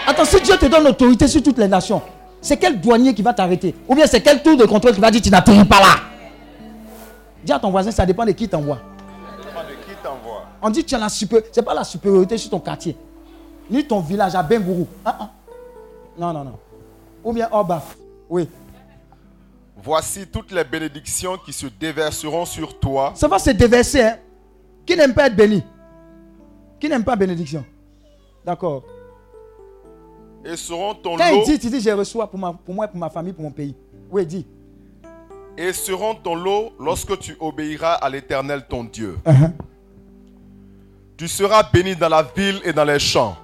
Attends, 0.06 0.26
si 0.26 0.42
Dieu 0.42 0.58
te 0.58 0.66
donne 0.66 0.84
l'autorité 0.84 1.28
sur 1.28 1.42
toutes 1.42 1.58
les 1.58 1.68
nations, 1.68 2.02
c'est 2.42 2.58
quel 2.58 2.80
douanier 2.80 3.14
qui 3.14 3.22
va 3.22 3.34
t'arrêter? 3.34 3.74
Ou 3.88 3.96
bien 3.96 4.06
c'est 4.06 4.22
quel 4.22 4.44
tour 4.44 4.58
de 4.58 4.66
contrôle 4.66 4.94
qui 4.94 5.00
va 5.00 5.10
dire 5.10 5.22
tu 5.22 5.30
n'atterris 5.30 5.66
pas 5.66 5.80
là? 5.80 5.96
Dis 7.44 7.52
à 7.52 7.60
ton 7.60 7.72
voisin, 7.72 7.92
ça 7.92 8.06
dépend 8.06 8.26
de 8.26 8.32
qui 8.32 8.48
t'envoie. 8.48 8.80
On 10.62 10.70
dit 10.70 10.84
tu 10.84 10.96
as 10.96 10.98
la 10.98 11.10
super... 11.10 11.42
C'est 11.52 11.62
pas 11.62 11.74
la 11.74 11.84
supériorité 11.84 12.38
sur 12.38 12.50
ton 12.50 12.60
quartier. 12.60 12.96
Ni 13.70 13.86
ton 13.86 14.00
village 14.00 14.36
à 14.36 14.44
Bengourou. 14.44 14.88
Ah, 15.06 15.18
ah. 15.20 15.30
Non, 16.18 16.34
non, 16.34 16.44
non. 16.44 16.60
Ou 17.24 17.34
bien 17.34 17.48
Orbaf. 17.52 17.98
Oui. 18.30 18.48
Voici 19.84 20.26
toutes 20.28 20.52
les 20.52 20.64
bénédictions 20.64 21.38
qui 21.38 21.52
se 21.52 21.68
déverseront 21.68 22.46
sur 22.46 22.80
toi 22.80 23.12
Ça 23.16 23.28
va 23.28 23.40
se 23.40 23.50
déverser. 23.50 24.04
Hein? 24.04 24.18
Qui 24.86 24.96
n'aime 24.96 25.14
pas 25.14 25.28
être 25.28 25.36
béni? 25.36 25.64
Qui 26.80 26.88
n'aime 26.88 27.04
pas 27.04 27.16
bénédiction? 27.16 27.66
D'accord. 28.46 28.84
Et 30.46 30.56
seront 30.58 30.94
ton 30.96 31.16
Quand 31.18 31.28
il 31.30 31.38
lot 31.40 31.46
dit, 31.46 31.60
tu 31.60 31.70
dis, 31.70 31.80
je 31.82 31.90
reçois 31.92 32.30
pour, 32.30 32.40
ma, 32.40 32.54
pour 32.54 32.74
moi, 32.74 32.88
pour 32.88 32.98
ma 33.00 33.10
famille, 33.10 33.34
pour 33.34 33.44
mon 33.44 33.52
pays. 33.52 33.76
Oui, 34.12 34.26
dis. 34.26 34.46
et 35.58 35.72
seront 35.74 36.16
ton 36.16 36.36
lot 36.36 36.74
lorsque 36.80 37.18
tu 37.20 37.36
obéiras 37.40 37.94
à 37.94 38.10
l'Éternel 38.10 38.66
ton 38.68 38.84
Dieu. 38.84 39.18
Uh-huh. 39.26 39.52
Tu 41.18 41.28
seras 41.28 41.64
béni 41.72 41.96
dans 41.96 42.10
la 42.10 42.24
ville 42.24 42.60
et 42.64 42.74
dans 42.74 42.84
les 42.84 43.00
champs. 43.00 43.38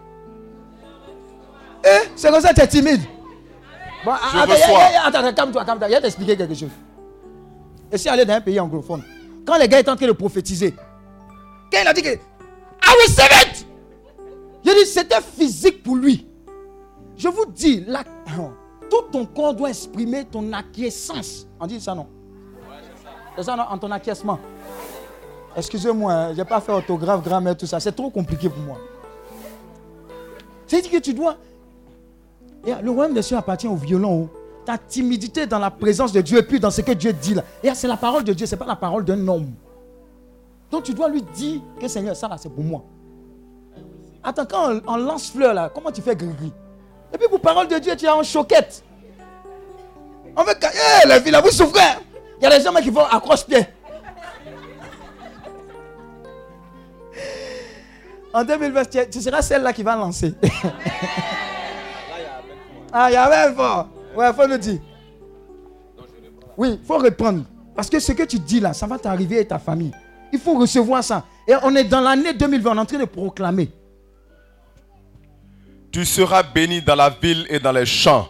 Eh, 1.85 2.09
c'est 2.15 2.29
comme 2.31 2.41
ça 2.41 2.49
que 2.49 2.55
tu 2.55 2.61
es 2.61 2.67
timide. 2.67 3.01
Bon, 4.03 4.11
Je 4.33 4.37
attends, 4.37 4.51
reçois. 4.53 4.79
attends, 5.05 5.33
calme-toi, 5.33 5.65
calme-toi. 5.65 5.87
Il 5.87 5.93
va 5.93 6.01
t'expliquer 6.01 6.35
quelque 6.35 6.55
chose. 6.55 6.69
Et 7.91 7.97
si 7.97 8.09
aller 8.09 8.25
dans 8.25 8.33
un 8.33 8.41
pays 8.41 8.59
anglophone, 8.59 9.03
quand 9.45 9.57
les 9.57 9.67
gars 9.67 9.79
étaient 9.79 9.89
en 9.89 9.95
train 9.95 10.07
de 10.07 10.11
prophétiser, 10.11 10.73
quand 11.71 11.79
il 11.81 11.87
a 11.87 11.93
dit 11.93 12.01
que 12.01 12.09
I 12.09 12.91
receive 13.05 13.29
it, 13.45 13.65
il 14.65 14.73
dit 14.73 14.85
c'était 14.85 15.21
physique 15.21 15.83
pour 15.83 15.95
lui. 15.95 16.25
Je 17.19 17.27
vous 17.27 17.45
dis, 17.47 17.83
la- 17.85 18.03
tout 18.89 19.01
ton 19.11 19.25
corps 19.25 19.53
doit 19.53 19.69
exprimer 19.69 20.23
ton 20.25 20.51
acquiescence. 20.53 21.45
On 21.59 21.67
dit 21.67 21.79
ça 21.81 21.93
non? 21.93 22.07
C'est 23.35 23.43
ça 23.43 23.55
non? 23.57 23.63
En 23.69 23.77
ton 23.77 23.91
acquiescement. 23.91 24.39
Excusez-moi, 25.55 26.13
hein, 26.13 26.31
je 26.33 26.37
n'ai 26.37 26.45
pas 26.45 26.61
fait 26.61 26.71
orthographe, 26.71 27.21
grammaire, 27.21 27.57
tout 27.57 27.65
ça. 27.65 27.79
C'est 27.81 27.91
trop 27.91 28.09
compliqué 28.09 28.47
pour 28.47 28.63
moi. 28.63 28.77
C'est-à-dire 30.65 30.91
que 30.91 30.97
tu 30.99 31.13
dois 31.13 31.35
le 32.65 32.89
royaume 32.89 33.13
des 33.13 33.21
cieux 33.21 33.35
appartient 33.37 33.67
au 33.67 33.75
violon. 33.75 34.29
oh. 34.31 34.35
Ta 34.65 34.77
timidité 34.77 35.45
dans 35.47 35.59
la 35.59 35.71
présence 35.71 36.11
de 36.13 36.21
Dieu 36.21 36.37
et 36.37 36.43
puis 36.43 36.59
dans 36.59 36.71
ce 36.71 36.81
que 36.81 36.91
Dieu 36.93 37.11
dit 37.11 37.33
là. 37.33 37.43
C'est 37.75 37.87
la 37.87 37.97
parole 37.97 38.23
de 38.23 38.31
Dieu, 38.33 38.45
ce 38.45 38.55
n'est 38.55 38.59
pas 38.59 38.65
la 38.65 38.75
parole 38.75 39.03
d'un 39.03 39.27
homme. 39.27 39.51
Donc 40.71 40.83
tu 40.83 40.93
dois 40.93 41.09
lui 41.09 41.21
dire 41.23 41.59
que 41.81 41.87
Seigneur, 41.89 42.15
ça 42.15 42.27
là 42.29 42.37
c'est 42.37 42.49
pour 42.49 42.63
moi. 42.63 42.83
Attends, 44.23 44.45
quand 44.45 44.71
on, 44.73 44.81
on 44.87 44.97
lance 44.97 45.31
fleur 45.31 45.53
là, 45.53 45.69
comment 45.73 45.91
tu 45.91 46.01
fais 46.01 46.15
gris-gris 46.15 46.53
Et 47.13 47.17
puis 47.17 47.27
pour 47.27 47.39
parole 47.41 47.67
de 47.67 47.77
Dieu, 47.79 47.95
tu 47.95 48.05
es 48.05 48.09
en 48.09 48.23
choquette. 48.23 48.83
On 50.35 50.43
veut 50.43 50.53
que. 50.53 50.65
Eh, 50.67 51.07
les 51.07 51.19
filles 51.21 51.31
là, 51.31 51.41
vous 51.41 51.49
souffrez. 51.51 51.81
Il 52.39 52.43
y 52.43 52.47
a 52.47 52.57
des 52.57 52.63
gens 52.63 52.71
même 52.71 52.83
qui 52.83 52.89
vont 52.89 53.03
accroche-pied. 53.05 53.65
En 58.33 58.43
2020, 58.43 58.85
tu- 59.09 59.21
seras 59.21 59.41
celle-là 59.41 59.73
qui 59.73 59.83
va 59.83 59.95
lancer. 59.95 60.33
Ah, 62.91 63.07
il 63.11 63.13
y 63.13 63.17
avait 63.17 63.51
un 63.51 63.53
fort. 63.53 63.87
Ouais, 64.15 64.27
il 64.27 64.33
faut 64.33 64.47
le 64.47 64.57
dire. 64.57 64.79
Oui, 66.57 66.79
il 66.81 66.87
faut 66.87 66.97
reprendre. 66.97 67.43
Parce 67.75 67.87
que 67.87 67.99
ce 67.99 68.13
que 68.13 68.23
tu 68.23 68.39
dis 68.39 68.59
là, 68.59 68.73
ça 68.73 68.87
va 68.87 68.97
t'arriver 68.97 69.41
et 69.41 69.45
ta 69.47 69.59
famille. 69.59 69.91
Il 70.33 70.39
faut 70.39 70.55
recevoir 70.57 71.03
ça. 71.03 71.23
Et 71.47 71.53
on 71.61 71.75
est 71.75 71.83
dans 71.83 72.01
l'année 72.01 72.33
2020, 72.33 72.71
on 72.71 72.75
est 72.77 72.79
en 72.79 72.85
train 72.85 72.97
de 72.97 73.05
proclamer. 73.05 73.69
Tu 75.91 76.05
seras 76.05 76.43
béni 76.43 76.81
dans 76.81 76.95
la 76.95 77.09
ville 77.09 77.47
et 77.49 77.59
dans 77.59 77.71
les 77.71 77.85
champs. 77.85 78.29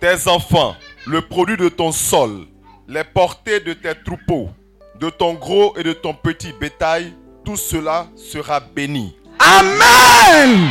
Tes 0.00 0.28
enfants, 0.28 0.74
le 1.06 1.20
produit 1.20 1.56
de 1.56 1.68
ton 1.68 1.92
sol, 1.92 2.46
les 2.86 3.04
portées 3.04 3.60
de 3.60 3.74
tes 3.74 3.94
troupeaux, 4.04 4.48
de 4.98 5.10
ton 5.10 5.34
gros 5.34 5.76
et 5.76 5.82
de 5.82 5.92
ton 5.92 6.14
petit 6.14 6.52
bétail, 6.52 7.12
tout 7.44 7.56
cela 7.56 8.06
sera 8.16 8.60
béni. 8.60 9.14
Amen. 9.38 10.70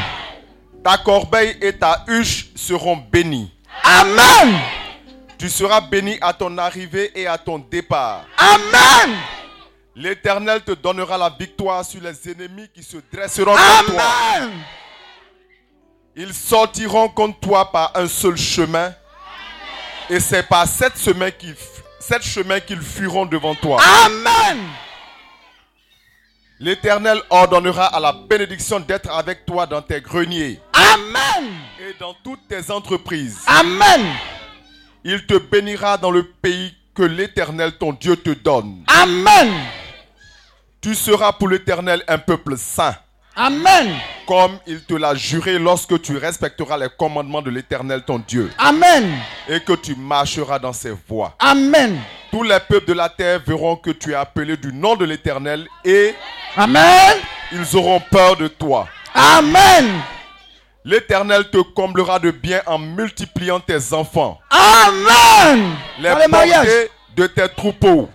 Ta 0.83 0.97
corbeille 0.97 1.57
et 1.61 1.73
ta 1.73 2.03
huche 2.07 2.47
seront 2.55 2.97
bénies. 3.11 3.51
Amen. 3.83 4.59
Tu 5.37 5.49
seras 5.49 5.81
béni 5.81 6.17
à 6.21 6.33
ton 6.33 6.57
arrivée 6.57 7.11
et 7.13 7.27
à 7.27 7.37
ton 7.37 7.59
départ. 7.59 8.25
Amen. 8.37 9.15
L'Éternel 9.99 10.61
te 10.63 10.73
donnera 10.73 11.17
la 11.17 11.31
victoire 11.31 11.83
sur 11.83 11.99
les 12.01 12.29
ennemis 12.29 12.69
qui 12.71 12.83
se 12.83 12.97
dresseront 13.11 13.55
contre 13.55 13.85
toi. 13.93 14.03
Amen. 14.35 14.51
Ils 16.15 16.35
sortiront 16.35 17.09
contre 17.09 17.39
toi 17.39 17.71
par 17.71 17.91
un 17.95 18.07
seul 18.07 18.37
chemin. 18.37 18.93
Et 20.07 20.19
c'est 20.19 20.43
par 20.43 20.67
sept 20.67 20.93
chemins 20.99 21.31
qu'ils 21.31 21.55
sept 21.99 22.21
chemins 22.21 22.59
qu'ils 22.59 22.81
fuiront 22.81 23.25
devant 23.25 23.55
toi. 23.55 23.81
Amen. 24.05 24.59
L'Éternel 26.59 27.19
ordonnera 27.31 27.87
à 27.87 27.99
la 27.99 28.13
bénédiction 28.13 28.79
d'être 28.79 29.09
avec 29.09 29.47
toi 29.47 29.65
dans 29.65 29.81
tes 29.81 29.99
greniers 29.99 30.59
Amen. 30.73 31.49
et 31.79 31.95
dans 31.99 32.13
toutes 32.23 32.47
tes 32.47 32.69
entreprises. 32.69 33.39
Amen. 33.47 34.05
Il 35.03 35.25
te 35.25 35.39
bénira 35.39 35.97
dans 35.97 36.11
le 36.11 36.23
pays 36.23 36.75
que 36.93 37.01
l'Éternel 37.01 37.77
ton 37.79 37.93
Dieu 37.93 38.15
te 38.15 38.29
donne. 38.29 38.83
Amen. 38.87 39.53
Tu 40.81 40.95
seras 40.95 41.33
pour 41.33 41.49
l'Éternel 41.49 42.03
un 42.07 42.17
peuple 42.17 42.55
saint, 42.57 42.95
Amen. 43.35 43.95
comme 44.27 44.57
il 44.67 44.81
te 44.83 44.93
l'a 44.93 45.15
juré 45.15 45.57
lorsque 45.59 46.01
tu 46.01 46.17
respecteras 46.17 46.77
les 46.77 46.87
commandements 46.97 47.41
de 47.41 47.49
l'Éternel 47.49 48.03
ton 48.03 48.19
Dieu 48.19 48.51
Amen. 48.57 49.11
et 49.49 49.59
que 49.59 49.73
tu 49.73 49.95
marcheras 49.95 50.59
dans 50.59 50.73
ses 50.73 50.93
voies. 51.07 51.33
Amen. 51.39 51.99
Tous 52.31 52.43
les 52.43 52.59
peuples 52.59 52.87
de 52.87 52.93
la 52.93 53.09
terre 53.09 53.39
verront 53.45 53.75
que 53.75 53.91
tu 53.91 54.11
es 54.11 54.15
appelé 54.15 54.55
du 54.57 54.71
nom 54.73 54.95
de 54.95 55.05
l'Éternel 55.05 55.67
et 55.83 56.13
Amen. 56.55 57.17
ils 57.51 57.75
auront 57.75 57.99
peur 58.11 58.37
de 58.37 58.47
toi. 58.47 58.87
Amen. 59.13 59.99
L'Éternel 60.85 61.49
te 61.49 61.57
comblera 61.57 62.17
de 62.19 62.31
bien 62.31 62.61
en 62.65 62.77
multipliant 62.79 63.59
tes 63.59 63.93
enfants, 63.93 64.39
Amen. 64.49 65.73
les 65.99 66.09
Dans 66.09 66.17
les 66.17 66.27
mariages. 66.27 66.55
portées 66.65 66.91
de 67.15 67.27
tes 67.27 67.49
troupeaux 67.49 68.09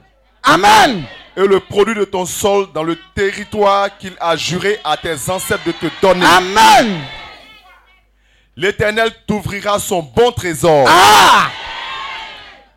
Amen. 0.45 1.05
Et 1.37 1.47
le 1.47 1.61
produit 1.61 1.95
de 1.95 2.05
ton 2.05 2.27
sol 2.27 2.67
dans 2.75 2.83
le 2.83 2.99
territoire 3.15 3.97
qu'il 3.99 4.13
a 4.21 4.37
juré 4.37 4.79
à 4.85 4.97
tes 4.97 5.15
ancêtres 5.31 5.65
de 5.65 5.73
te 5.73 5.87
donner. 6.03 6.27
Amen. 6.27 7.01
L'Éternel 8.57 9.11
t'ouvrira 9.27 9.79
son 9.79 10.03
bon 10.03 10.31
trésor, 10.33 10.87
Ah. 10.91 11.47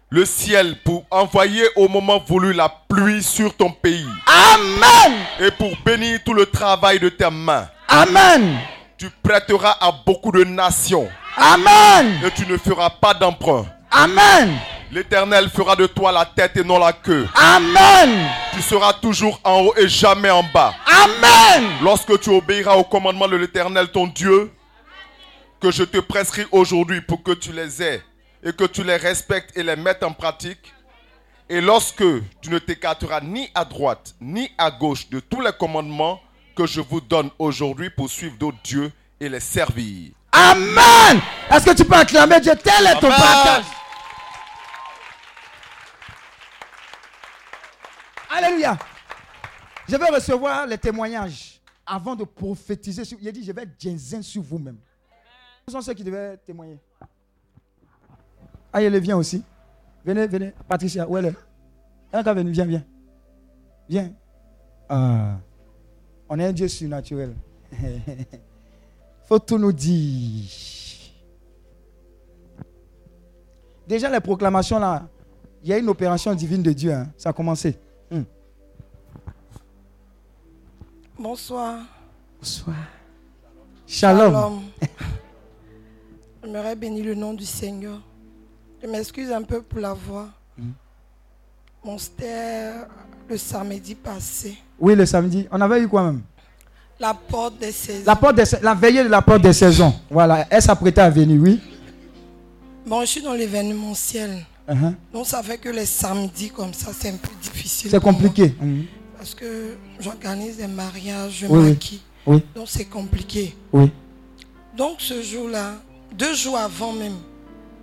le 0.09 0.23
ciel, 0.25 0.77
pour 0.85 1.03
envoyer 1.11 1.65
au 1.75 1.89
moment 1.89 2.19
voulu 2.25 2.53
la 2.53 2.69
pluie 2.87 3.21
sur 3.21 3.53
ton 3.55 3.69
pays 3.71 4.07
Amen. 4.25 5.17
et 5.39 5.51
pour 5.51 5.71
bénir 5.85 6.19
tout 6.23 6.33
le 6.33 6.45
travail 6.45 6.99
de 6.99 7.09
tes 7.09 7.29
mains. 7.29 7.67
Amen. 7.89 8.57
Tu 8.97 9.09
prêteras 9.21 9.75
à 9.81 9.91
beaucoup 10.05 10.31
de 10.31 10.45
nations 10.45 11.09
Amen. 11.35 12.21
et 12.25 12.31
tu 12.31 12.45
ne 12.49 12.55
feras 12.57 12.89
pas 12.89 13.13
d'emprunt. 13.13 13.65
Amen. 13.91 14.57
L'Éternel 14.95 15.49
fera 15.49 15.75
de 15.75 15.87
toi 15.87 16.09
la 16.13 16.25
tête 16.25 16.55
et 16.55 16.63
non 16.63 16.79
la 16.79 16.93
queue. 16.93 17.27
Amen. 17.35 18.29
Tu 18.53 18.61
seras 18.61 18.93
toujours 18.93 19.41
en 19.43 19.63
haut 19.63 19.73
et 19.75 19.89
jamais 19.89 20.29
en 20.29 20.41
bas. 20.41 20.73
Amen. 20.87 21.69
Lorsque 21.83 22.17
tu 22.21 22.29
obéiras 22.29 22.77
au 22.77 22.85
commandement 22.85 23.27
de 23.27 23.35
l'Éternel 23.35 23.89
ton 23.89 24.07
Dieu, 24.07 24.53
que 25.59 25.69
je 25.69 25.83
te 25.83 25.97
prescris 25.97 26.45
aujourd'hui 26.49 27.01
pour 27.01 27.21
que 27.23 27.33
tu 27.33 27.51
les 27.51 27.83
aies 27.83 28.01
et 28.41 28.53
que 28.53 28.63
tu 28.63 28.85
les 28.85 28.95
respectes 28.95 29.57
et 29.57 29.63
les 29.63 29.75
mettes 29.75 30.01
en 30.01 30.13
pratique, 30.13 30.73
et 31.49 31.59
lorsque 31.59 32.05
tu 32.41 32.49
ne 32.49 32.59
t'écarteras 32.59 33.19
ni 33.19 33.49
à 33.53 33.65
droite 33.65 34.15
ni 34.21 34.49
à 34.57 34.71
gauche 34.71 35.09
de 35.09 35.19
tous 35.19 35.41
les 35.41 35.51
commandements 35.59 36.21
que 36.55 36.65
je 36.65 36.79
vous 36.79 37.01
donne 37.01 37.29
aujourd'hui 37.37 37.89
pour 37.89 38.09
suivre 38.09 38.37
d'autres 38.39 38.61
dieux 38.63 38.93
et 39.19 39.27
les 39.27 39.41
servir. 39.41 40.11
Amen. 40.31 41.19
Est-ce 41.51 41.65
que 41.65 41.75
tu 41.75 41.83
peux 41.83 41.97
acclamer 41.97 42.39
Dieu? 42.39 42.53
Tel 42.63 42.87
est 42.87 42.99
ton 43.01 43.09
partage. 43.09 43.65
Alléluia. 48.35 48.77
Je 49.87 49.95
vais 49.95 50.09
recevoir 50.09 50.67
les 50.67 50.77
témoignages 50.77 51.61
avant 51.85 52.15
de 52.17 52.25
prophétiser. 52.25 53.05
Sur... 53.05 53.17
Il 53.21 53.27
a 53.29 53.31
dit, 53.31 53.43
je 53.43 53.51
vais 53.53 53.63
être 53.63 54.21
sur 54.21 54.41
vous-même. 54.41 54.77
Ce 55.65 55.71
sont 55.71 55.79
ceux 55.81 55.93
qui 55.93 56.03
devaient 56.03 56.35
témoigner? 56.37 56.77
Ah, 58.73 58.81
elle 58.81 58.99
vient 58.99 59.15
aussi. 59.15 59.41
Venez, 60.03 60.27
venez. 60.27 60.53
Patricia, 60.67 61.07
où 61.07 61.17
elle 61.17 61.27
est? 61.27 61.35
Elle 62.11 62.25
venue. 62.25 62.51
Viens, 62.51 62.65
viens. 62.65 62.83
Viens. 63.87 64.13
Ah. 64.89 65.37
On 66.27 66.37
est 66.37 66.45
un 66.45 66.51
Dieu 66.53 66.67
surnaturel. 66.67 67.33
faut 69.23 69.39
tout 69.39 69.57
nous 69.57 69.71
dire. 69.71 70.43
Déjà, 73.87 74.09
les 74.09 74.19
proclamations 74.19 74.79
là, 74.79 75.07
il 75.63 75.69
y 75.69 75.73
a 75.73 75.77
une 75.77 75.87
opération 75.87 76.33
divine 76.35 76.61
de 76.61 76.73
Dieu. 76.73 76.91
hein. 76.91 77.07
Ça 77.17 77.29
a 77.29 77.33
commencé. 77.33 77.79
Hmm. 78.11 78.23
Bonsoir. 81.17 81.79
Bonsoir. 82.39 82.75
Shalom. 83.87 84.61
J'aimerais 86.43 86.75
bénir 86.75 87.05
le 87.05 87.15
nom 87.15 87.33
du 87.33 87.45
Seigneur. 87.45 87.99
Je 88.81 88.87
m'excuse 88.87 89.31
un 89.31 89.41
peu 89.41 89.61
pour 89.61 89.79
la 89.79 89.93
voix. 89.93 90.27
Mm. 90.57 90.69
Mon 91.83 91.97
c'était 91.97 92.73
le 93.27 93.37
samedi 93.37 93.95
passé. 93.95 94.57
Oui, 94.79 94.95
le 94.95 95.05
samedi. 95.05 95.47
On 95.51 95.59
avait 95.61 95.81
eu 95.81 95.87
quoi 95.87 96.03
même? 96.03 96.21
La 96.99 97.13
porte 97.13 97.57
des 97.57 97.71
saisons. 97.71 98.03
la, 98.05 98.15
porte 98.15 98.35
des 98.35 98.43
la 98.61 98.73
veillée 98.73 99.03
de 99.03 99.09
la 99.09 99.21
porte 99.21 99.41
des 99.41 99.53
saisons. 99.53 99.93
Voilà. 100.09 100.45
Elle 100.49 100.61
s'apprêtait 100.61 101.01
à 101.01 101.09
venir, 101.09 101.41
oui. 101.41 101.59
Bon, 102.85 103.01
je 103.01 103.05
suis 103.07 103.21
dans 103.21 103.33
l'événementiel. 103.33 104.45
Uh-huh. 104.67 104.93
Donc 105.13 105.27
ça 105.27 105.43
fait 105.43 105.57
que 105.59 105.69
les 105.69 105.85
samedis 105.85 106.49
comme 106.49 106.73
ça, 106.73 106.91
c'est 106.97 107.09
un 107.09 107.17
peu 107.17 107.29
difficile. 107.41 107.91
C'est 107.91 107.99
pour 107.99 108.11
moi. 108.11 108.19
compliqué. 108.21 108.53
Mhm. 108.59 108.85
Parce 109.17 109.35
que 109.35 109.75
j'organise 109.99 110.57
des 110.57 110.67
mariages, 110.67 111.37
je 111.41 111.47
Oui, 111.47 111.69
maquille. 111.69 112.01
Oui. 112.25 112.43
Donc 112.55 112.65
c'est 112.67 112.85
compliqué. 112.85 113.55
Oui. 113.71 113.91
Donc 114.75 114.95
ce 114.99 115.21
jour-là, 115.21 115.75
deux 116.17 116.33
jours 116.33 116.57
avant 116.57 116.93
même, 116.93 117.13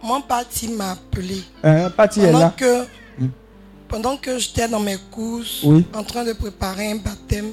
mon 0.03 0.21
parti 0.21 0.69
m'a 0.69 0.93
appelé. 0.93 1.41
Euh, 1.65 1.89
est 1.89 1.91
pendant 1.91 2.39
là. 2.39 2.55
que, 2.57 2.83
Mm. 3.19 3.29
pendant 3.89 4.17
que 4.17 4.39
j'étais 4.39 4.67
dans 4.69 4.81
mes 4.81 4.97
courses, 5.11 5.61
Oui. 5.65 5.85
en 5.95 6.03
train 6.03 6.25
de 6.25 6.33
préparer 6.33 6.91
un 6.91 6.97
baptême, 6.97 7.53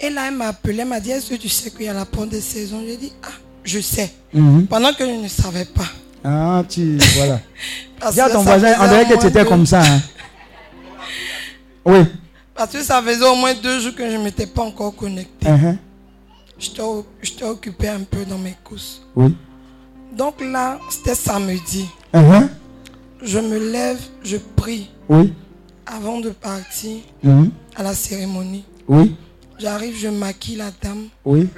et 0.00 0.10
là, 0.10 0.26
elle 0.28 0.34
m'a 0.36 0.48
appelé, 0.48 0.78
elle 0.80 0.88
m'a 0.88 0.98
dit, 1.00 1.10
est-ce 1.12 1.30
que 1.30 1.34
tu 1.36 1.48
sais 1.48 1.70
qu'il 1.70 1.82
y 1.82 1.88
a 1.88 1.92
la 1.94 2.04
porte 2.04 2.30
des 2.30 2.40
saisons 2.40 2.82
J'ai 2.86 2.96
dit, 2.96 3.12
ah, 3.22 3.28
je 3.62 3.80
sais. 3.80 4.12
Mhm. 4.32 4.66
Pendant 4.66 4.92
que 4.92 5.06
je 5.06 5.10
ne 5.12 5.28
savais 5.28 5.64
pas. 5.64 5.86
Ah, 6.24 6.62
tu. 6.68 6.98
Voilà. 7.16 7.40
Parce 8.00 8.14
Dis 8.14 8.20
à 8.20 8.26
que 8.28 8.32
ton 8.32 8.44
ça 8.44 8.56
voisin, 8.58 8.74
on 8.80 8.88
dirait 8.88 9.04
que 9.06 9.20
tu 9.20 9.26
étais 9.26 9.42
deux- 9.42 9.48
comme 9.48 9.66
ça. 9.66 9.82
hein. 9.82 10.00
Oui. 11.84 11.98
Parce 12.54 12.72
que 12.72 12.82
ça 12.82 13.02
faisait 13.02 13.26
au 13.26 13.34
moins 13.34 13.52
deux 13.54 13.80
jours 13.80 13.94
que 13.94 14.08
je 14.10 14.16
ne 14.16 14.22
m'étais 14.24 14.46
pas 14.46 14.62
encore 14.62 14.94
connecté. 14.96 15.46
Uh-huh. 15.46 15.76
Au- 16.80 17.04
J'étais 17.22 17.44
occupé 17.44 17.88
un 17.88 18.00
peu 18.00 18.24
dans 18.24 18.38
mes 18.38 18.56
courses. 18.64 19.02
Oui. 19.14 19.34
Donc 20.16 20.40
là, 20.40 20.78
c'était 20.88 21.14
samedi. 21.14 21.86
Uh-huh. 22.12 22.48
Je 23.22 23.38
me 23.38 23.70
lève, 23.72 23.98
je 24.22 24.36
prie 24.38 24.90
Oui. 25.08 25.32
avant 25.86 26.20
de 26.20 26.30
partir 26.30 26.98
Mhm. 27.22 27.50
à 27.76 27.82
la 27.82 27.94
cérémonie. 27.94 28.64
Oui. 28.86 29.16
J'arrive, 29.58 29.96
je 29.98 30.08
maquille 30.08 30.56
la 30.56 30.70
dame. 30.82 31.08
Oui. 31.24 31.48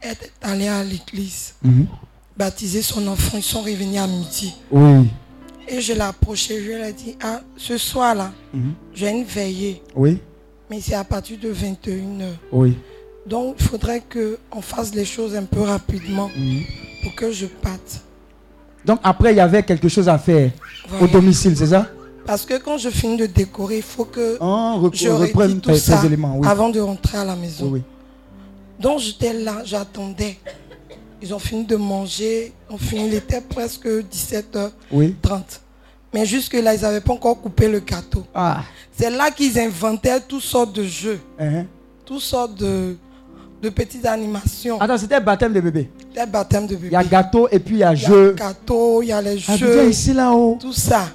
Elle 0.00 0.10
est 0.12 0.32
allée 0.42 0.68
à 0.68 0.82
l'église, 0.84 1.54
Baptiser 2.36 2.82
son 2.82 3.06
enfant. 3.08 3.38
Ils 3.38 3.42
sont 3.42 3.62
revenus 3.62 3.98
à 4.00 4.06
midi. 4.06 4.54
Oui. 4.70 5.08
Et 5.68 5.80
je 5.80 5.92
l'ai 5.94 6.00
approché, 6.00 6.60
je 6.62 6.70
lui 6.72 6.82
ai 6.82 6.92
dit, 6.92 7.16
ah, 7.22 7.40
ce 7.56 7.76
soir-là, 7.76 8.30
Mhm. 8.54 8.72
j'ai 8.94 9.10
une 9.10 9.24
veillée, 9.24 9.82
Oui. 9.96 10.18
mais 10.70 10.80
c'est 10.80 10.94
à 10.94 11.02
partir 11.02 11.38
de 11.40 11.48
21h. 11.48 12.34
Oui. 12.52 12.76
Donc, 13.26 13.56
il 13.58 13.66
faudrait 13.66 14.00
qu'on 14.12 14.60
fasse 14.60 14.94
les 14.94 15.04
choses 15.04 15.34
un 15.34 15.42
peu 15.44 15.62
rapidement 15.62 16.28
Mhm. 16.36 16.62
pour 17.02 17.14
que 17.16 17.32
je 17.32 17.46
parte. 17.46 18.02
Donc 18.84 19.00
après, 19.02 19.32
il 19.32 19.38
y 19.38 19.40
avait 19.40 19.64
quelque 19.64 19.88
chose 19.88 20.08
à 20.08 20.16
faire 20.18 20.52
au 21.00 21.08
domicile, 21.08 21.56
c'est 21.56 21.66
ça? 21.66 21.88
Parce 22.24 22.44
que 22.46 22.58
quand 22.58 22.78
je 22.78 22.88
finis 22.90 23.16
de 23.16 23.26
décorer, 23.26 23.78
il 23.78 23.82
faut 23.82 24.04
que 24.04 24.36
Oh, 24.40 24.78
re- 24.88 24.94
je 24.94 25.08
reprenne 25.08 25.60
tes 25.60 25.76
ça 25.78 26.04
éléments, 26.04 26.36
oui. 26.38 26.46
avant 26.46 26.68
de 26.68 26.78
rentrer 26.78 27.18
à 27.18 27.24
la 27.24 27.34
maison. 27.34 27.70
Oui. 27.72 27.82
Donc 28.78 29.00
j'étais 29.00 29.32
là, 29.32 29.62
j'attendais. 29.64 30.38
Ils 31.26 31.34
ont 31.34 31.40
fini 31.40 31.64
de 31.64 31.74
manger, 31.74 32.52
on 32.70 32.76
il 32.92 33.14
était 33.14 33.40
presque 33.40 33.86
17h30. 33.88 34.70
Oui. 34.92 35.16
Mais 36.14 36.24
jusque-là, 36.24 36.72
ils 36.74 36.80
n'avaient 36.82 37.00
pas 37.00 37.14
encore 37.14 37.40
coupé 37.42 37.68
le 37.68 37.80
gâteau. 37.80 38.24
Ah. 38.32 38.62
C'est 38.96 39.10
là 39.10 39.32
qu'ils 39.32 39.58
inventaient 39.58 40.20
toutes 40.20 40.42
sortes 40.42 40.72
de 40.72 40.84
jeux, 40.84 41.18
Uh-huh. 41.38 41.64
toutes 42.04 42.20
sortes 42.20 42.54
de, 42.54 42.96
de 43.60 43.68
petites 43.70 44.06
animations. 44.06 44.80
Attends, 44.80 44.96
c'était 44.98 45.20
baptême 45.20 45.52
de 45.52 45.60
bébé. 45.60 45.90
Des 46.14 46.26
baptêmes 46.26 46.68
de 46.68 46.76
bébé. 46.76 46.88
Il 46.88 46.92
y 46.92 46.96
a 46.96 47.02
gâteau 47.04 47.48
et 47.50 47.58
puis 47.58 47.74
il 47.74 47.78
y 47.80 47.82
a 47.84 47.92
Il 47.92 48.00
y 48.00 48.06
a 48.06 48.32
gâteau, 48.32 49.02
il 49.02 49.08
y 49.08 49.12
a 49.12 49.20
les 49.20 49.42
Ah, 49.48 49.56
jeux. 49.56 49.70
putain, 49.72 49.84
ici 49.86 50.12
là-haut. 50.12 50.58
Tout 50.60 50.72
ça. 50.72 51.08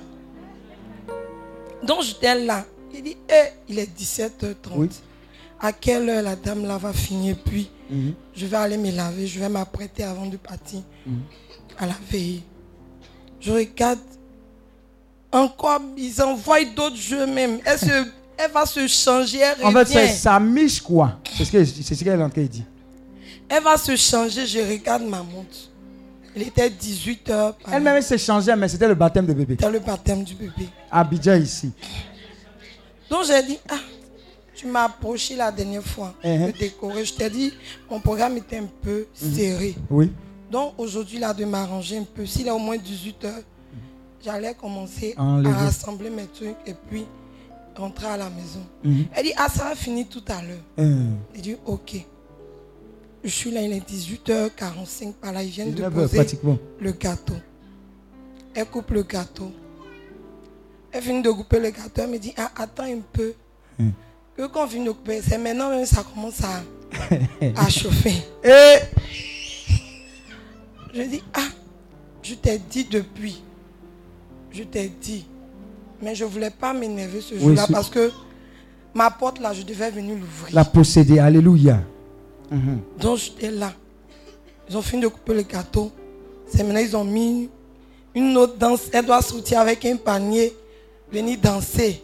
Donc 1.84 2.04
j'étais 2.04 2.36
là. 2.44 2.66
Il 2.94 3.02
dit, 3.02 3.18
eh, 3.30 3.54
il 3.70 3.80
est 3.80 3.90
17h30. 3.98 4.54
Oui. 4.76 4.90
À 5.62 5.72
quelle 5.72 6.10
heure 6.10 6.22
la 6.24 6.36
dame 6.36 6.66
là 6.68 6.78
va 6.78 6.92
finir? 6.92 7.38
Puis, 7.46 7.70
Mhm. 7.92 8.14
je 8.36 8.46
vais 8.46 8.58
aller 8.58 8.78
me 8.78 8.90
laver, 8.92 9.28
je 9.28 9.40
vais 9.40 9.50
m'apprêter 9.50 10.04
avant 10.04 10.26
de 10.26 10.38
partir 10.38 10.80
Mhm. 11.06 11.22
à 11.78 11.86
la 11.88 11.96
veille. 12.12 12.42
Je 13.40 13.52
regarde 13.52 14.00
encore, 15.32 15.82
ils 15.98 16.22
envoient 16.22 16.64
d'autres 16.76 16.96
jeux 16.96 17.26
même. 17.26 17.60
Elle, 17.66 17.80
se- 17.80 18.08
elle 18.38 18.52
va 18.52 18.66
se 18.66 18.86
changer, 18.88 19.40
elle 19.40 19.66
En 19.66 19.72
fait, 19.72 19.86
c'est 19.88 20.08
sa 20.10 20.40
miche 20.40 20.82
quoi. 20.82 21.20
C'est 21.38 21.46
ce 21.46 21.66
ce 21.96 22.04
qu'elle 22.04 22.20
est 22.20 22.24
en 22.24 22.30
train 22.30 22.42
de 22.42 22.48
dire. 22.48 22.64
Elle 23.50 23.64
va 23.64 23.78
se 23.78 23.96
changer, 23.96 24.46
je 24.46 24.60
regarde 24.60 25.04
ma 25.04 25.22
montre. 25.24 25.58
Il 26.36 26.44
était 26.44 26.70
18h. 26.70 27.56
Elle-même 27.72 27.98
elle 27.98 28.04
s'est 28.04 28.18
changée, 28.18 28.56
mais 28.56 28.68
c'était 28.70 28.88
le 28.88 28.96
baptême 28.96 29.26
de 29.26 29.34
bébé. 29.34 29.58
C'était 29.60 29.72
le 29.72 29.80
baptême 29.80 30.24
du 30.24 30.34
bébé. 30.36 30.70
Abidjan 30.90 31.36
ici. 31.36 31.72
Donc 33.10 33.26
j'ai 33.28 33.44
dit, 33.44 33.58
ah, 33.70 33.76
tu 34.62 34.68
m'as 34.68 34.84
approché 34.86 35.36
la 35.36 35.52
dernière 35.52 35.84
fois 35.84 36.14
de 36.24 36.52
décorer. 36.58 37.04
Je 37.04 37.14
t'ai 37.14 37.30
dit, 37.30 37.52
mon 37.90 38.00
programme 38.00 38.38
était 38.38 38.58
un 38.60 38.68
peu 38.82 39.08
Mhm. 39.22 39.34
serré. 39.34 39.76
Oui. 39.90 40.12
Donc 40.52 40.74
aujourd'hui, 40.78 41.18
là, 41.18 41.34
de 41.34 41.46
m'arranger 41.46 41.98
un 41.98 42.04
peu. 42.04 42.26
S'il 42.26 42.48
est 42.48 42.52
au 42.52 42.60
moins 42.60 42.78
18 42.78 43.24
heures, 43.26 43.42
j'allais 44.24 44.54
commencer 44.54 45.16
à 45.18 45.42
rassembler 45.52 46.10
mes 46.12 46.28
trucs 46.28 46.56
et 46.68 46.76
puis 46.90 47.06
rentrer 47.76 48.08
à 48.08 48.18
la 48.18 48.30
maison. 48.30 48.60
Mhm. 48.84 49.06
Elle 49.16 49.24
dit, 49.24 49.34
ah, 49.38 49.48
ça 49.50 49.64
va 49.64 49.76
finir 49.76 50.06
tout 50.10 50.24
à 50.28 50.42
l'heure. 50.44 50.58
Hum. 50.78 51.18
J'ai 51.34 51.42
dit, 51.42 51.56
ok. 51.66 52.06
Je 53.24 53.30
suis 53.30 53.52
là, 53.52 53.62
il 53.62 53.72
est 53.74 53.88
18h45 53.88 55.14
par 55.14 55.32
là. 55.32 55.42
Ils 55.44 55.50
viennent 55.50 55.70
de 55.72 55.76
19 55.76 55.98
heures, 55.98 56.04
poser 56.04 56.18
pratiquement. 56.18 56.58
le 56.80 56.92
gâteau. 56.92 57.36
Elle 58.54 58.66
coupe 58.66 58.92
le 58.92 59.04
gâteau. 59.04 59.52
Elle 60.92 61.02
finit 61.02 61.22
de 61.22 61.32
couper 61.32 61.60
le 61.60 61.70
gâteau. 61.70 62.02
Elle 62.04 62.10
me 62.10 62.18
dit, 62.20 62.34
ah, 62.38 62.52
attends 62.58 62.84
un 62.84 63.00
peu. 63.14 63.34
Hum. 63.80 63.92
Que 64.38 64.48
quand 64.48 64.64
on 64.64 64.68
finit 64.68 64.86
de 64.86 64.92
couper, 64.92 65.22
c'est 65.22 65.38
maintenant 65.38 65.70
même 65.70 65.86
ça 65.86 66.04
commence 66.04 66.42
à, 66.44 66.62
à 67.62 67.70
chauffer. 67.70 68.14
Et 68.44 68.78
Je 70.94 71.02
dis, 71.04 71.24
ah, 71.34 71.48
je 72.24 72.36
t'ai 72.36 72.58
dit 72.58 72.86
depuis. 72.86 73.42
Je 74.52 74.64
t'ai 74.64 74.90
dit. 74.90 75.26
Mais 76.02 76.16
je 76.16 76.26
ne 76.26 76.30
voulais 76.30 76.50
pas 76.50 76.74
m'énerver 76.74 77.22
ce 77.22 77.34
Oui, 77.36 77.40
jour-là 77.42 77.68
parce 77.72 77.90
que 77.90 78.12
ma 78.94 79.10
porte 79.12 79.40
là, 79.40 79.54
je 79.54 79.62
devais 79.64 79.92
venir 79.92 80.16
l'ouvrir. 80.16 80.54
la 80.56 80.66
posséder, 80.66 81.20
alléluia. 81.20 81.82
Mhm. 82.50 82.80
Donc 83.00 83.18
j'étais 83.18 83.52
là. 83.52 83.72
Ils 84.70 84.76
ont 84.78 84.82
fini 84.82 85.02
de 85.04 85.08
couper 85.08 85.34
le 85.34 85.44
gâteau. 85.44 85.92
C'est 86.48 86.64
maintenant 86.64 86.80
ils 86.82 86.96
ont 86.98 87.04
mis 87.06 87.50
une 88.16 88.36
autre 88.38 88.58
danse. 88.58 88.82
Elle 88.92 89.06
doit 89.06 89.22
sortir 89.22 89.60
avec 89.60 89.86
un 89.86 89.96
panier, 89.98 90.54
venir 91.12 91.38
danser. 91.42 92.02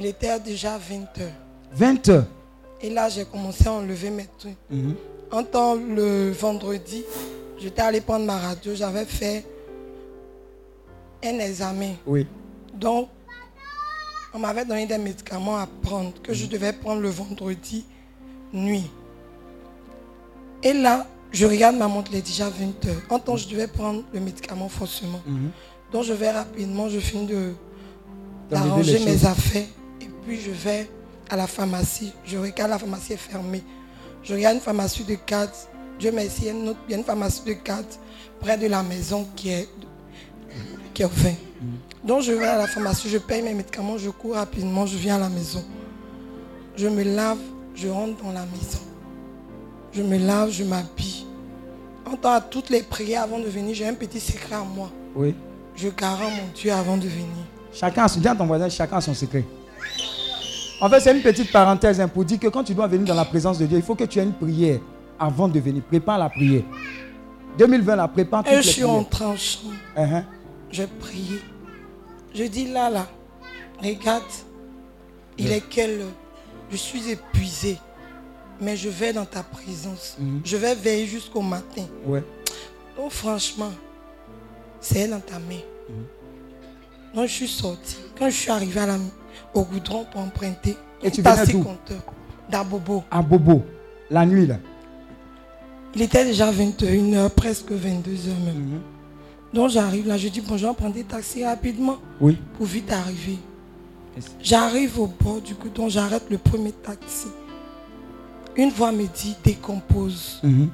Il 0.00 0.06
était 0.06 0.40
déjà 0.40 0.78
20 0.78 1.18
heures. 1.20 1.32
20 1.74 2.08
heures. 2.08 2.26
Et 2.80 2.88
là, 2.88 3.10
j'ai 3.10 3.26
commencé 3.26 3.66
à 3.66 3.72
enlever 3.74 4.08
mes 4.08 4.26
trucs. 4.38 4.56
Mhm. 4.70 4.94
En 5.30 5.44
temps, 5.44 5.74
le 5.74 6.30
vendredi, 6.30 7.04
j'étais 7.58 7.82
allé 7.82 8.00
prendre 8.00 8.24
ma 8.24 8.38
radio. 8.38 8.74
J'avais 8.74 9.04
fait 9.04 9.44
un 11.22 11.38
examen. 11.40 11.92
Oui. 12.06 12.26
Donc, 12.72 13.10
on 14.32 14.38
m'avait 14.38 14.64
donné 14.64 14.86
des 14.86 14.96
médicaments 14.96 15.58
à 15.58 15.68
prendre 15.82 16.14
que 16.22 16.32
je 16.32 16.46
devais 16.46 16.72
prendre 16.72 17.02
le 17.02 17.10
vendredi 17.10 17.84
nuit. 18.54 18.90
Et 20.62 20.72
là, 20.72 21.06
je 21.30 21.44
regarde 21.44 21.76
ma 21.76 21.88
montre, 21.88 22.10
il 22.12 22.20
est 22.20 22.26
déjà 22.26 22.48
20h. 22.48 22.88
En 23.10 23.18
temps, 23.18 23.36
je 23.36 23.46
devais 23.46 23.66
prendre 23.66 24.02
le 24.14 24.20
médicament 24.20 24.70
forcément. 24.70 25.20
Mhm. 25.26 25.50
Donc, 25.92 26.04
je 26.04 26.14
vais 26.14 26.30
rapidement, 26.30 26.88
je 26.88 27.00
finis 27.00 27.26
de 27.26 27.52
d'arranger 28.48 28.98
mes 29.04 29.26
affaires. 29.26 29.66
Puis, 30.30 30.40
je 30.40 30.52
vais 30.52 30.88
à 31.28 31.34
la 31.34 31.48
pharmacie. 31.48 32.12
Je 32.24 32.38
regarde, 32.38 32.70
la 32.70 32.78
pharmacie 32.78 33.14
est 33.14 33.16
fermée. 33.16 33.64
Je 34.22 34.32
regarde 34.32 34.54
une 34.54 34.60
pharmacie 34.60 35.02
de 35.02 35.16
4. 35.16 35.50
Dieu 35.98 36.12
merci, 36.14 36.42
il 36.42 36.44
y 36.44 36.48
a 36.50 36.52
une, 36.52 36.68
autre- 36.68 36.78
il 36.86 36.92
y 36.92 36.94
a 36.94 36.98
une 36.98 37.04
pharmacie 37.04 37.42
de 37.44 37.52
4 37.54 37.98
près 38.38 38.56
de 38.56 38.68
la 38.68 38.84
maison 38.84 39.26
qui 39.34 39.50
est, 39.50 39.68
qui 40.94 41.02
est 41.02 41.06
ouverte. 41.06 41.34
Donc 42.04 42.22
je 42.22 42.30
vais 42.30 42.46
à 42.46 42.58
la 42.58 42.68
pharmacie, 42.68 43.08
je 43.08 43.18
paye 43.18 43.42
mes 43.42 43.54
médicaments, 43.54 43.98
je 43.98 44.08
cours 44.10 44.34
rapidement, 44.36 44.86
je 44.86 44.96
viens 44.98 45.16
à 45.16 45.18
la 45.18 45.28
maison. 45.28 45.64
Je 46.76 46.86
me 46.86 47.02
lave, 47.02 47.38
je 47.74 47.88
rentre 47.88 48.22
dans 48.22 48.30
la 48.30 48.46
maison. 48.46 48.78
Je 49.92 50.02
me 50.02 50.16
lave, 50.16 50.50
je 50.52 50.62
m'habille. 50.62 51.26
En 52.06 52.14
temps 52.16 52.34
à 52.34 52.40
toutes 52.40 52.70
les 52.70 52.84
prières 52.84 53.24
avant 53.24 53.40
de 53.40 53.46
venir, 53.48 53.74
j'ai 53.74 53.88
un 53.88 53.94
petit 53.94 54.20
secret 54.20 54.54
à 54.54 54.62
moi. 54.62 54.90
Oui. 55.16 55.34
Je 55.74 55.88
garant 55.88 56.30
mon 56.30 56.46
Dieu 56.54 56.70
avant 56.72 56.96
de 56.96 57.08
venir. 57.08 57.26
Chacun 57.72 58.04
a 58.04 58.08
son, 58.08 58.20
dis 58.20 58.28
à 58.28 58.36
ton 58.36 58.46
voisin, 58.46 58.68
chacun 58.68 58.98
a 58.98 59.00
son 59.00 59.12
secret. 59.12 59.44
En 60.80 60.88
fait, 60.88 61.00
c'est 61.00 61.14
une 61.14 61.22
petite 61.22 61.52
parenthèse 61.52 62.00
hein, 62.00 62.08
pour 62.08 62.24
dire 62.24 62.38
que 62.38 62.48
quand 62.48 62.64
tu 62.64 62.74
dois 62.74 62.86
venir 62.86 63.06
dans 63.06 63.14
la 63.14 63.24
présence 63.26 63.58
de 63.58 63.66
Dieu, 63.66 63.76
il 63.76 63.82
faut 63.82 63.94
que 63.94 64.04
tu 64.04 64.18
aies 64.18 64.24
une 64.24 64.32
prière 64.32 64.80
avant 65.18 65.46
de 65.48 65.60
venir. 65.60 65.82
Prépare 65.82 66.18
la 66.18 66.30
prière. 66.30 66.62
2020, 67.58 67.96
la 67.96 68.08
prépare 68.08 68.46
Et 68.46 68.56
je 68.56 68.62
suis 68.62 68.82
prières. 68.82 68.96
en 68.96 69.36
chambre. 69.36 69.74
Uh-huh. 69.96 70.24
J'ai 70.70 70.86
prié. 70.86 71.40
Je 72.34 72.44
dis 72.44 72.68
là, 72.72 72.88
là, 72.88 73.06
regarde, 73.82 74.22
il 75.36 75.52
est 75.52 75.62
quelle 75.68 76.00
heure 76.00 76.06
Je 76.70 76.76
suis 76.76 77.10
épuisé. 77.10 77.76
Mais 78.60 78.76
je 78.76 78.88
vais 78.90 79.12
dans 79.12 79.24
ta 79.24 79.42
présence. 79.42 80.16
Mhm. 80.18 80.42
Je 80.44 80.56
vais 80.56 80.74
veiller 80.74 81.06
jusqu'au 81.06 81.40
matin. 81.40 81.82
Ouais. 82.04 82.22
Donc 82.96 83.10
franchement, 83.10 83.72
c'est 84.80 85.08
dans 85.08 85.20
ta 85.20 85.38
main. 85.38 85.62
Mhm. 85.88 86.04
Donc 87.14 87.26
je 87.26 87.32
suis 87.32 87.48
sorti. 87.48 87.96
Quand 88.18 88.26
je 88.28 88.34
suis 88.36 88.50
arrivé 88.50 88.78
à 88.80 88.86
la, 88.86 88.98
au 89.54 89.62
goudron 89.64 90.04
pour 90.10 90.20
emprunter, 90.20 90.76
Et 91.02 91.10
tu 91.10 91.22
venais 91.22 91.36
taxi 91.36 91.52
d'où 91.52 91.62
compteur 91.62 92.00
d'Abobo. 92.50 93.04
À 93.10 93.22
Bobo, 93.22 93.62
la 94.10 94.26
nuit 94.26 94.46
là. 94.46 94.56
Il 95.94 96.02
était 96.02 96.24
déjà 96.24 96.50
21h, 96.52 97.30
presque 97.30 97.70
22h 97.72 98.28
même. 98.44 98.54
Mhm. 98.54 98.80
Donc 99.52 99.70
j'arrive 99.70 100.06
là, 100.06 100.16
je 100.16 100.28
dis 100.28 100.40
bon, 100.40 100.56
je 100.56 100.66
vais 100.66 100.74
prendre 100.74 100.94
des 100.94 101.02
taxis 101.04 101.44
rapidement 101.44 101.96
Oui. 102.20 102.38
pour 102.56 102.66
vite 102.66 102.92
arriver. 102.92 103.38
J'arrive 104.42 104.98
au 105.00 105.06
bord 105.06 105.40
du 105.40 105.54
goudron, 105.54 105.88
j'arrête 105.88 106.24
le 106.30 106.38
premier 106.38 106.72
taxi. 106.72 107.28
Une 108.56 108.70
voix 108.70 108.92
me 108.92 109.04
dit 109.06 109.36
décompose. 109.44 110.40
Mhm. 110.42 110.68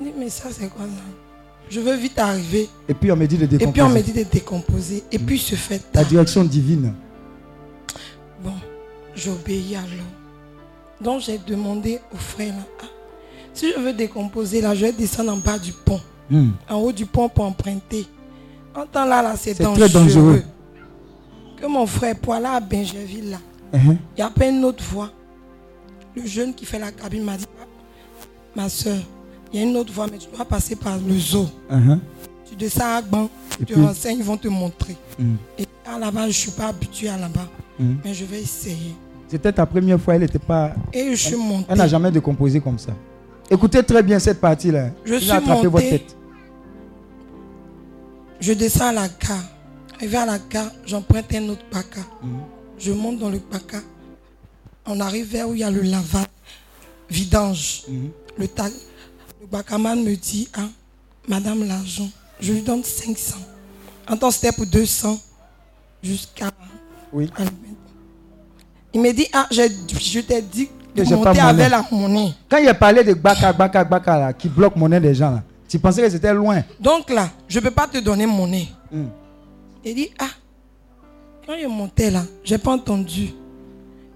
Je 0.00 0.04
dis 0.04 0.12
mais 0.18 0.28
ça 0.28 0.48
c'est 0.50 0.68
quoi 0.68 0.84
ça 0.86 1.02
Je 1.70 1.80
veux 1.80 1.94
vite 1.94 2.18
arriver. 2.18 2.68
Et 2.88 2.94
puis 2.94 3.12
on 3.12 3.16
me 3.16 3.26
dit 3.26 3.36
de 3.38 3.44
Et 3.44 3.46
décomposer. 3.46 3.72
puis 3.72 3.82
on 3.82 3.88
me 3.90 4.00
dit 4.00 4.12
de 4.12 4.22
décomposer. 4.28 5.02
Et 5.12 5.18
puis 5.18 5.38
se 5.38 5.54
fait 5.54 5.82
La 5.94 6.04
direction 6.04 6.42
divine. 6.44 6.94
J'obéis 9.14 9.76
alors. 9.76 10.06
Donc 11.00 11.20
j'ai 11.22 11.38
demandé 11.38 12.00
au 12.12 12.16
frère 12.16 12.54
ah, 12.80 12.86
si 13.52 13.70
je 13.72 13.78
veux 13.78 13.92
décomposer 13.92 14.60
là, 14.60 14.74
je 14.74 14.86
vais 14.86 14.92
descendre 14.92 15.32
en 15.32 15.36
bas 15.36 15.58
du 15.58 15.72
pont. 15.72 16.00
Hmm. 16.30 16.50
En 16.68 16.76
haut 16.76 16.92
du 16.92 17.04
pont 17.04 17.28
pour 17.28 17.44
emprunter. 17.44 18.06
En 18.74 18.86
temps 18.86 19.04
là, 19.04 19.20
là 19.22 19.34
c'est 19.36 19.60
dangereux. 19.60 19.88
très 19.88 19.88
dangereux. 19.88 20.42
Que 21.60 21.66
mon 21.66 21.86
frère 21.86 22.16
Poila 22.18 22.52
à 22.52 22.60
Benjerville 22.60 23.30
là, 23.30 23.38
Uh-huh. 23.72 23.96
il 24.16 24.20
y 24.20 24.22
a 24.22 24.28
pas 24.28 24.48
une 24.48 24.62
autre 24.66 24.84
voie. 24.84 25.10
Le 26.14 26.26
jeune 26.26 26.52
qui 26.54 26.66
fait 26.66 26.78
la 26.78 26.92
cabine 26.92 27.24
m'a 27.24 27.38
dit, 27.38 27.46
Ah, 27.58 27.64
ma 28.54 28.68
soeur, 28.68 28.98
il 29.50 29.60
y 29.60 29.62
a 29.62 29.66
une 29.66 29.74
autre 29.78 29.90
voie, 29.94 30.06
mais 30.12 30.18
tu 30.18 30.28
dois 30.34 30.44
passer 30.44 30.76
par 30.76 30.98
le 30.98 31.18
zoo. 31.18 31.48
Uh-huh. 31.70 31.98
Tu 32.48 32.54
descends 32.54 32.84
à 32.84 32.96
Agban, 32.98 33.30
tu 33.66 33.74
renseignes, 33.74 34.18
ils 34.18 34.24
vont 34.24 34.36
te 34.36 34.48
montrer. 34.48 34.94
Hmm. 35.18 35.36
Et 35.58 35.66
à 35.86 35.98
là-bas, 35.98 36.22
je 36.24 36.26
ne 36.26 36.32
suis 36.32 36.50
pas 36.50 36.66
habitué 36.68 37.08
à 37.08 37.16
là-bas. 37.16 37.48
Hmm. 37.78 37.94
Mais 38.04 38.14
je 38.14 38.24
vais 38.24 38.40
essayer. 38.42 38.94
C'était 39.28 39.52
ta 39.52 39.64
première 39.66 40.00
fois, 40.00 40.14
elle 40.14 40.20
n'était 40.22 40.38
pas. 40.38 40.74
Et 40.92 41.10
je 41.10 41.16
suis 41.16 41.32
elle- 41.34 41.38
montée. 41.40 41.66
Elle 41.70 41.78
n'a 41.78 41.88
jamais 41.88 42.10
décomposé 42.10 42.60
comme 42.60 42.78
ça. 42.78 42.92
Écoutez 43.50 43.82
très 43.82 44.02
bien 44.02 44.18
cette 44.18 44.40
partie-là. 44.40 44.90
Je 45.04 45.14
suis 45.16 45.30
attrapez 45.30 45.66
votre 45.68 45.84
montée. 45.84 45.98
tête. 46.00 46.16
Je 48.40 48.52
descends 48.52 48.88
à 48.88 48.92
la 48.92 49.08
gare. 49.08 49.44
Arrivé 49.96 50.16
à 50.16 50.26
la 50.26 50.38
gare, 50.38 50.70
j'emprunte 50.84 51.32
un 51.34 51.48
autre 51.48 51.64
paca. 51.70 52.00
Mhm. 52.22 52.40
Je 52.78 52.92
monte 52.92 53.18
dans 53.20 53.30
le 53.30 53.38
paca. 53.38 53.78
On 54.86 54.98
arrive 55.00 55.26
vers 55.30 55.48
où 55.48 55.54
il 55.54 55.60
y 55.60 55.64
a 55.64 55.70
le 55.70 55.82
lavage, 55.82 56.26
vidange. 57.08 57.84
Mhm. 57.88 58.10
Le, 58.38 58.48
ta- 58.48 58.66
le 58.68 59.46
bacaman 59.50 59.96
me 60.02 60.14
dit, 60.16 60.48
ah, 60.54 60.68
Madame 61.28 61.64
l'argent, 61.66 62.08
je 62.40 62.52
lui 62.52 62.62
donne 62.62 62.82
500. 62.82 63.36
En 64.08 64.16
temps, 64.16 64.30
c'était 64.32 64.50
pour 64.50 64.66
200 64.66 65.16
jusqu'à... 66.02 66.50
Oui. 67.12 67.30
Il 68.94 69.00
me 69.00 69.12
dit, 69.12 69.26
ah, 69.32 69.46
j'ai- 69.50 69.68
je 69.68 70.20
t'ai 70.20 70.42
dit 70.42 70.68
de 70.94 71.02
pas 71.04 71.10
monter 71.16 71.40
avec 71.40 71.70
la 71.70 71.84
monnaie. 71.90 72.32
Quand 72.48 72.58
il 72.58 72.68
a 72.68 72.74
parlé 72.74 73.02
de 73.04 73.14
Baka, 73.14 73.52
Baka, 73.52 73.84
Baka, 73.84 74.18
là, 74.18 74.32
qui 74.32 74.48
bloque 74.48 74.76
monnaie 74.76 75.00
des 75.00 75.14
gens, 75.14 75.30
là, 75.30 75.42
tu 75.68 75.78
pensais 75.78 76.02
que 76.02 76.10
c'était 76.10 76.34
loin. 76.34 76.62
Donc 76.78 77.08
là, 77.10 77.30
je 77.48 77.58
ne 77.58 77.64
peux 77.64 77.70
pas 77.70 77.86
te 77.88 77.98
donner 77.98 78.26
monnaie. 78.26 78.68
Hmm. 78.90 79.06
Il 79.84 79.94
dit, 79.94 80.10
ah, 80.18 80.26
quand 81.46 81.54
je 81.60 81.66
montais 81.66 82.10
là, 82.10 82.22
j'ai 82.44 82.58
pas 82.58 82.72
entendu. 82.72 83.30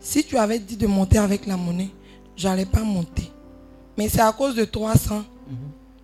Si 0.01 0.23
tu 0.25 0.37
avais 0.37 0.59
dit 0.59 0.77
de 0.77 0.87
monter 0.87 1.19
avec 1.19 1.47
la 1.47 1.57
monnaie, 1.57 1.91
j'allais 2.37 2.67
pas 2.67 2.83
monter. 2.85 3.31
Mais 3.97 4.09
c'est 4.09 4.21
à 4.21 4.31
cause 4.33 4.55
de 4.55 4.65
300. 4.65 5.23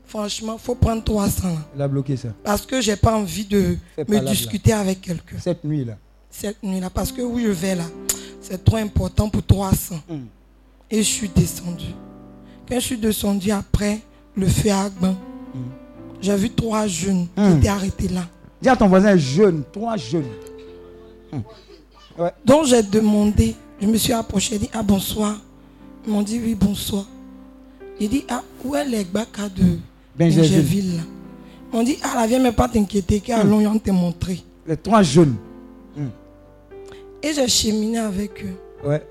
Franchement, 0.07 0.59
faut 0.59 0.75
prendre 0.75 1.03
300 1.05 1.49
là. 1.49 1.55
Il 1.77 1.81
a 1.83 1.89
bloqué 1.89 2.17
ça. 2.17 2.29
Parce 2.45 2.67
que 2.67 2.81
j'ai 2.81 2.97
pas 2.97 3.15
envie 3.17 3.45
de 3.47 3.77
me 4.09 4.15
là, 4.19 4.31
discuter 4.31 4.73
avec 4.73 5.01
quelqu'un. 5.01 5.37
Cette 5.39 5.65
nuit-là. 5.65 5.95
Cette 6.33 6.61
nuit-là 6.63 6.91
parce 6.91 7.13
que 7.13 7.23
où 7.23 7.39
je 7.39 7.49
vais 7.49 7.77
là, 7.77 7.85
c'est 8.41 8.65
trop 8.65 8.79
important 8.79 9.29
pour 9.29 9.45
300. 9.45 9.97
Et 10.91 10.99
je 10.99 11.03
suis 11.09 11.29
descendu. 11.29 11.87
Quand 12.69 12.75
je 12.77 12.81
suis 12.81 12.99
descendu 12.99 13.51
après 13.51 14.01
le 14.35 14.47
feu 14.49 14.71
à 14.71 14.85
Agban, 14.85 15.15
j'ai 16.21 16.35
vu 16.37 16.51
trois 16.51 16.87
jeunes 16.87 17.27
qui 17.37 17.59
étaient 17.59 17.69
arrêtés 17.69 18.09
là. 18.09 18.27
Dis 18.61 18.69
à 18.69 18.77
ton 18.77 18.89
voisin 18.89 19.17
jeune, 19.17 19.63
trois 19.73 19.97
jeunes. 19.97 20.27
Donc 22.45 22.67
j'ai 22.67 22.83
demandé, 22.83 23.55
je 23.81 23.87
me 23.87 23.97
suis 23.97 24.13
approché, 24.13 24.55
j'ai 24.55 24.59
dit 24.61 24.71
ah 24.73 24.83
bonsoir. 24.83 25.41
Ils 26.07 26.13
m'ont 26.13 26.23
dit 26.23 26.41
oui 26.43 26.55
bonsoir. 26.55 27.07
J'ai 28.01 28.09
dit 28.09 28.25
ah 28.29 28.43
où 28.65 28.75
est 28.75 28.85
les 28.85 29.05
Gbaka 29.05 29.49
de 29.49 29.79
Benjerville. 30.19 30.97
Là? 30.97 31.03
Ils 31.73 31.77
m'ont 31.77 31.83
dit 31.85 31.99
ah 32.03 32.15
là 32.17 32.27
viens 32.27 32.39
mais 32.41 32.53
pas 32.53 32.69
t'inquiéter 32.69 33.21
car 33.21 33.41
allons 33.41 33.65
on 33.67 33.79
te 33.79 33.91
montrer. 33.91 34.43
Les 34.67 34.77
trois 34.77 35.03
jeunes. 35.03 35.37
Et 37.23 37.33
j'ai 37.33 37.49
cheminé 37.49 37.99
avec 37.99 38.45
eux. 38.45 38.89
Ouais. 38.89 39.07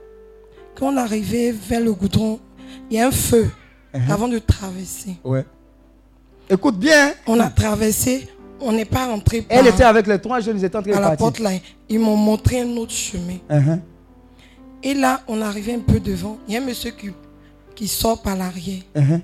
Quand 0.75 0.93
on 0.93 0.97
arrivait 0.97 1.51
vers 1.51 1.81
le 1.81 1.93
goudron, 1.93 2.39
il 2.89 2.97
y 2.97 2.99
a 2.99 3.07
un 3.07 3.11
feu 3.11 3.49
Uh-huh. 3.93 4.09
avant 4.09 4.29
de 4.29 4.39
traverser. 4.39 5.17
Ouais. 5.21 5.45
Écoute 6.49 6.77
bien. 6.79 7.11
On 7.27 7.37
a 7.41 7.49
traversé, 7.49 8.25
on 8.61 8.71
n'est 8.71 8.85
pas 8.85 9.07
rentré 9.07 9.45
Elle 9.49 9.67
était 9.67 9.83
avec 9.83 10.07
les 10.07 10.17
trois 10.17 10.39
jeunes, 10.39 10.57
ils 10.59 10.63
étaient 10.63 10.77
en 10.77 10.81
train 10.81 10.91
de 10.91 10.95
à 10.95 11.01
la 11.01 11.17
porte 11.17 11.39
là. 11.39 11.49
Ils 11.89 11.99
m'ont 11.99 12.15
montré 12.15 12.61
un 12.61 12.69
autre 12.77 12.93
chemin. 12.93 13.35
Uh-huh. 13.49 13.79
Et 14.81 14.93
là, 14.93 15.19
on 15.27 15.41
arrivait 15.41 15.73
un 15.73 15.79
peu 15.81 15.99
devant. 15.99 16.37
Il 16.47 16.53
y 16.53 16.57
a 16.57 16.61
un 16.61 16.63
monsieur 16.63 16.91
qui, 16.91 17.09
qui 17.75 17.85
sort 17.89 18.21
par 18.21 18.37
l'arrière. 18.37 18.81
Uh-huh. 18.95 19.19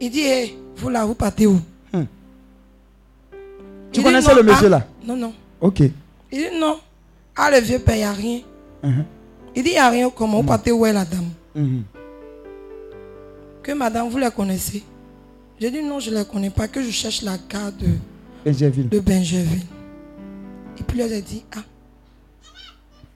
Il 0.00 0.10
dit, 0.12 0.20
Hé, 0.20 0.56
vous 0.76 0.88
là, 0.88 1.04
vous 1.04 1.14
partez 1.16 1.48
où? 1.48 1.58
Tu 1.92 1.98
Il 3.94 3.98
dit, 3.98 4.02
connaissais 4.04 4.32
le 4.34 4.44
monsieur 4.44 4.66
ah, 4.66 4.70
là? 4.70 4.86
Non, 5.04 5.16
non. 5.16 5.32
Ok. 5.60 5.80
Il 5.80 5.92
dit, 6.30 6.44
non. 6.60 6.78
Ah, 7.36 7.50
le 7.50 7.60
vieux 7.60 7.78
père, 7.78 7.94
il 7.94 7.98
n'y 7.98 8.04
a 8.04 8.12
rien. 8.12 8.40
Uh-huh. 8.82 9.04
Il 9.54 9.62
dit, 9.62 9.70
il 9.70 9.72
n'y 9.72 9.78
a 9.78 9.88
rien. 9.90 10.10
Comment 10.10 10.38
vous 10.40 10.46
partez 10.46 10.72
où 10.72 10.84
est 10.86 10.92
la 10.92 11.04
dame? 11.04 11.28
Mhm. 11.54 11.82
Que 13.62 13.72
madame, 13.72 14.08
vous 14.08 14.18
la 14.18 14.30
connaissez? 14.30 14.82
J'ai 15.60 15.70
dit, 15.70 15.82
non, 15.82 15.98
je 16.00 16.10
ne 16.10 16.14
la 16.16 16.24
connais 16.24 16.50
pas. 16.50 16.68
Que 16.68 16.82
je 16.82 16.90
cherche 16.90 17.22
la 17.22 17.36
gare 17.48 17.72
de, 17.72 17.86
Benjerville. 18.44 18.88
de 18.88 19.00
Benjerville. 19.00 19.66
Et 20.78 20.82
puis 20.82 21.00
elle 21.00 21.12
a 21.14 21.20
dit, 21.20 21.42
ah. 21.56 21.60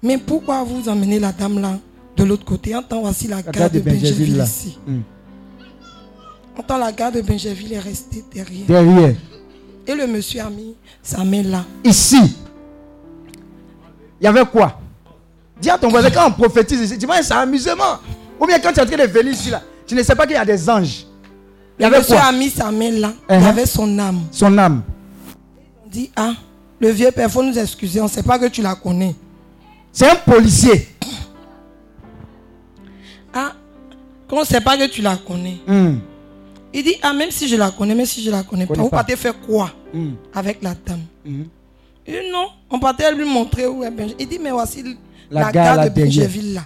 Mais 0.03 0.17
pourquoi 0.19 0.65
vous 0.65 0.89
emmenez 0.89 1.19
la 1.19 1.33
dame 1.33 1.61
là 1.61 1.79
de 2.17 2.25
l'autre 2.25 2.45
côté? 2.45 2.75
En 2.75 2.83
temps, 2.83 3.01
voici 3.03 3.29
la, 3.29 3.37
La 3.37 3.43
gare 3.53 3.71
de, 3.71 3.79
de 3.79 3.85
Benjerville 3.85 4.37
là. 4.37 4.45
ici. 4.45 4.79
Mm. 4.87 5.01
La 6.69 6.93
gare 6.93 7.13
de 7.13 7.21
Benjerville 7.21 7.73
est 7.75 7.79
restée 7.79 8.25
derrière. 8.33 8.67
Derrière. 8.67 9.15
Et 9.87 9.95
le 9.95 10.07
monsieur 10.07 10.41
a 10.41 10.51
mis 10.51 10.75
sa 11.03 11.25
main 11.25 11.43
là. 11.43 11.65
Ici. 11.85 12.37
Il 14.21 14.25
y 14.25 14.27
avait 14.27 14.45
quoi? 14.45 14.79
Dis 15.61 15.71
à 15.71 15.79
ton 15.79 15.89
voisin, 15.89 16.11
quand 16.11 16.27
on 16.29 16.33
prophétise 16.33 16.81
ici, 16.81 16.99
tu 16.99 17.07
vois, 17.07 17.23
c'est 17.23 17.33
un 17.35 17.41
amusement. 17.41 17.99
Ou 18.39 18.47
bien 18.47 18.59
quand 18.59 18.73
tu 18.73 18.81
es 18.81 18.83
en 18.83 18.87
train 18.87 18.97
de 18.97 19.11
venir 19.11 19.33
ici, 19.33 19.51
là, 19.51 19.63
tu 19.87 19.95
ne 19.95 20.03
sais 20.03 20.15
pas 20.15 20.27
qu'il 20.27 20.35
y 20.35 20.39
a 20.39 20.45
des 20.45 20.69
anges. 20.71 21.07
Il 21.79 21.83
y 21.85 21.87
Le 21.87 21.87
avait 21.87 21.99
monsieur 21.99 22.17
quoi? 22.17 22.25
a 22.27 22.33
mis 22.33 22.51
sa 22.51 22.71
main 22.71 22.91
là. 22.93 23.13
Il 23.29 23.37
Uh-huh. 23.37 23.47
avait 23.47 23.67
son 23.67 23.99
âme. 23.99 24.21
Son 24.31 24.57
âme. 24.59 24.83
On 25.85 25.89
dit, 25.89 26.11
ah, 26.17 26.33
le 26.79 26.91
vieux 26.91 27.11
père, 27.11 27.31
faut 27.31 27.43
nous 27.43 27.59
excuser. 27.59 28.01
On 28.01 28.05
ne 28.05 28.09
sait 28.11 28.23
pas 28.23 28.39
que 28.39 28.47
tu 28.47 28.63
la 28.63 28.75
connais. 28.75 29.15
C'est 29.93 30.09
un 30.09 30.17
policier. 30.17 30.89
Ah, 33.33 33.53
qu'on 34.29 34.41
ne 34.41 34.45
sait 34.45 34.61
pas 34.61 34.77
que 34.77 34.87
tu 34.89 35.03
la 35.03 35.17
connais. 35.17 35.59
Hmm. 35.67 35.97
Il 36.73 36.85
dit, 36.85 36.97
ah, 37.03 37.13
même 37.13 37.31
si 37.31 37.49
je 37.49 37.57
la 37.57 37.71
connais, 37.71 37.95
même 37.95 38.07
si 38.07 38.23
je 38.23 38.31
la 38.31 38.43
connais 38.43 38.67
pas, 38.67 38.75
vous 38.75 38.89
partez 38.91 39.17
faire 39.17 39.39
quoi 39.41 39.71
Hmm. 39.93 40.13
avec 40.33 40.63
la 40.63 40.73
dame? 40.87 41.01
Hmm. 41.27 41.43
Dit, 42.11 42.31
non, 42.32 42.49
on 42.70 42.78
partait 42.78 43.15
lui 43.15 43.24
montrer 43.24 43.66
où 43.66 43.85
est 43.85 43.91
Benjerville. 43.91 44.16
Il 44.19 44.28
dit, 44.28 44.39
mais 44.39 44.51
voici 44.51 44.82
La 45.31 45.41
la, 45.43 45.53
gare, 45.53 45.85
de 45.85 45.89
derrière. 45.89 46.07
Benjerville 46.28 46.55
là. 46.55 46.62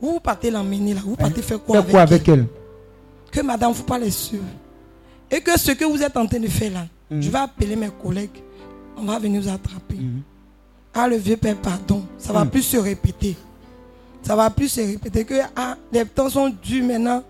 Où 0.00 0.12
vous 0.12 0.20
partez 0.20 0.50
l'emmener 0.50 0.94
là 0.94 1.00
Vous 1.04 1.16
partez 1.16 1.42
faire 1.42 1.62
quoi 1.62 1.78
avec, 1.78 1.90
quoi 1.90 2.00
avec 2.02 2.28
elle 2.28 2.46
Que 3.30 3.40
madame, 3.40 3.70
ne 3.72 3.82
pas 3.82 3.98
les 3.98 4.10
suivre. 4.10 4.44
Et 5.30 5.40
que 5.40 5.58
ce 5.58 5.72
que 5.72 5.84
vous 5.84 6.02
êtes 6.02 6.16
en 6.16 6.26
train 6.26 6.40
de 6.40 6.48
faire 6.48 6.72
là, 6.72 6.86
Mhm. 7.10 7.22
je 7.22 7.30
vais 7.30 7.38
appeler 7.38 7.76
mes 7.76 7.90
collègues. 8.02 8.42
On 8.96 9.02
va 9.04 9.18
venir 9.18 9.40
vous 9.42 9.48
attraper. 9.48 9.94
Mhm. 9.96 10.22
Ah, 10.94 11.08
le 11.08 11.16
vieux 11.16 11.36
père, 11.36 11.56
pardon. 11.56 12.04
Ça 12.18 12.32
va 12.32 12.44
Mhm. 12.44 12.50
plus 12.50 12.62
se 12.62 12.76
répéter. 12.76 13.36
Ça 14.22 14.36
va 14.36 14.48
plus 14.50 14.68
se 14.68 14.80
répéter. 14.80 15.24
Que 15.24 15.34
ah, 15.56 15.76
les 15.92 16.04
temps 16.04 16.28
sont 16.28 16.52
durs 16.62 16.84
maintenant. 16.84 17.22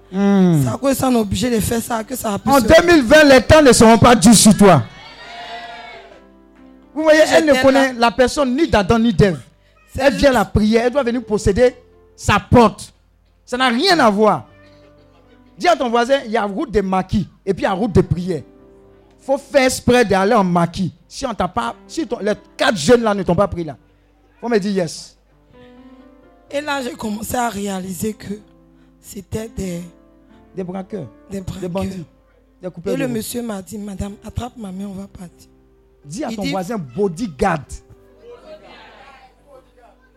Cause 0.81 0.99
qu'on 0.99 1.13
est 1.15 1.19
obligé 1.19 1.51
de 1.51 1.59
faire 1.61 1.81
ça. 1.81 2.05
Que 2.05 2.15
ça 2.17 2.31
va 2.33 2.39
plus 2.39 2.51
En 2.53 2.59
se 2.61 2.67
2020, 2.67 3.25
les 3.25 3.41
temps 3.43 3.63
ne 3.63 3.73
seront 3.73 3.97
pas 3.99 4.15
durs 4.15 4.35
sur 4.35 4.55
toi. 4.57 4.83
Vous 6.95 7.03
voyez, 7.03 7.21
elle 7.33 7.47
ne 7.47 7.63
connaît 7.63 7.93
la 7.95 8.11
personne 8.11 8.55
ni 8.55 8.69
d'Adam 8.69 8.99
ni 8.99 9.13
d'Ève. 9.13 9.41
Elle 9.99 10.15
vient 10.15 10.33
la 10.33 10.45
prière, 10.45 10.85
elle 10.87 10.93
doit 10.93 11.03
venir 11.03 11.23
posséder 11.25 11.75
sa 12.17 12.39
porte. 12.41 12.93
Ça 13.45 13.57
n'a 13.57 13.69
rien 13.69 13.99
à 13.99 14.11
voir. 14.11 14.47
Dis 15.59 15.69
à 15.69 15.77
ton 15.77 15.91
voisin, 15.91 16.21
il 16.25 16.31
y 16.33 16.37
a 16.37 16.45
route 16.45 16.71
de 16.71 16.81
maquis 16.81 17.29
et 17.45 17.53
puis 17.55 17.63
il 17.63 17.65
y 17.65 17.69
a 17.69 17.73
route 17.73 17.93
de 17.93 18.01
prière. 18.01 18.43
Il 19.21 19.25
faut 19.25 19.39
faire 19.39 19.65
exprès 19.65 20.05
d'aller 20.05 20.35
en 20.35 20.45
maquis. 20.45 20.93
Si 21.07 21.25
on 21.27 21.35
t'a 21.35 21.47
pas, 21.49 21.75
si 21.87 22.07
ton- 22.07 22.19
les 22.21 22.33
quatre 22.57 22.77
jeunes 22.77 23.03
là 23.03 23.15
ne 23.15 23.23
t'ont 23.23 23.35
pas 23.35 23.47
pris 23.49 23.65
là, 23.65 23.77
faut 24.41 24.49
me 24.49 24.59
dire 24.59 24.73
yes. 24.73 25.17
Et 26.51 26.61
là, 26.61 26.83
j'ai 26.83 26.93
commencé 26.93 27.35
à 27.35 27.49
réaliser 27.49 28.13
que 28.15 28.35
c'était 29.01 29.49
des, 29.49 29.81
Des 30.55 30.65
braqueurs, 30.65 31.07
des 31.31 31.39
des 31.39 31.45
braqueurs. 31.45 31.71
bandits, 31.71 32.05
des 32.63 32.71
coupeurs 32.71 32.93
Et 32.95 32.97
le 32.97 33.09
monsieur 33.09 33.43
m'a 33.43 33.63
dit, 33.63 33.79
madame, 33.79 34.15
attrape 34.25 34.57
ma 34.59 34.71
main, 34.73 34.85
on 34.87 34.93
va 34.93 35.07
partir. 35.07 35.49
Dis 36.05 36.25
à 36.25 36.31
il 36.31 36.37
ton 36.37 36.43
dit- 36.43 36.51
voisin 36.51 36.79
bodyguard. 36.79 37.65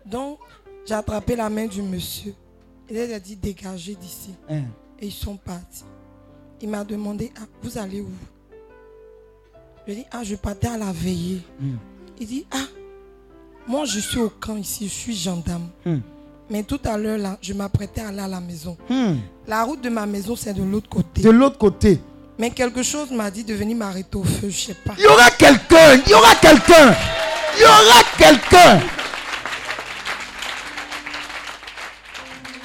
Donc, 0.06 0.40
j'ai 0.86 0.94
attrapé 0.94 1.36
la 1.36 1.50
main 1.50 1.66
du 1.68 1.82
monsieur. 1.82 2.34
Il 2.90 2.98
a 2.98 3.20
dit, 3.20 3.36
dégagez 3.36 3.96
d'ici. 3.96 4.36
Hein. 4.50 4.64
Et 5.00 5.08
ils 5.08 5.12
sont 5.12 5.36
partis. 5.38 5.84
Il 6.62 6.70
m'a 6.70 6.84
demandé, 6.84 7.32
ah, 7.38 7.46
vous 7.64 7.78
allez 7.78 8.02
où? 8.02 8.10
Je 9.88 9.94
dis, 9.94 10.06
ah, 10.12 10.24
je 10.24 10.36
partais 10.36 10.68
à 10.68 10.78
la 10.78 10.92
veillée. 10.92 11.42
Hmm. 11.60 11.76
Il 12.20 12.28
dit, 12.28 12.46
ah, 12.52 12.66
moi 13.68 13.86
je 13.86 14.00
suis 14.00 14.20
au 14.20 14.30
camp 14.30 14.56
ici, 14.58 14.88
je 14.88 14.94
suis 14.94 15.16
gendarme. 15.16 15.70
Hmm. 15.86 16.00
Mais 16.50 16.64
tout 16.64 16.80
à 16.86 16.98
l'heure 16.98 17.18
là, 17.18 17.38
je 17.42 17.54
m'apprêtais 17.54 18.02
à 18.02 18.08
aller 18.10 18.20
à 18.20 18.28
la 18.28 18.40
maison. 18.40 18.78
Hmm. 18.90 19.16
La 19.48 19.64
route 19.64 19.82
de 19.82 19.90
ma 19.90 20.06
maison, 20.06 20.36
c'est 20.36 20.54
de 20.54 20.64
l'autre 20.64 20.90
côté. 20.90 21.22
De 21.22 21.30
l'autre 21.30 21.58
côté, 21.58 22.00
Mais 22.38 22.50
quelque 22.50 22.84
chose 22.84 23.12
m'a 23.12 23.32
dit 23.32 23.44
de 23.44 23.54
venir 23.54 23.78
m'arrêter 23.78 24.18
au 24.18 24.24
feu, 24.24 24.50
je 24.50 24.66
sais 24.66 24.74
pas. 24.74 24.94
il 24.98 25.04
y 25.04 25.08
aura 25.08 25.30
quelqu'un, 25.32 25.94
il 26.06 26.10
y 26.10 26.14
aura 26.14 26.36
quelqu'un, 26.36 26.96
il 27.56 27.62
y 27.62 27.66
aura 27.66 28.04
quelqu'un. 28.18 28.82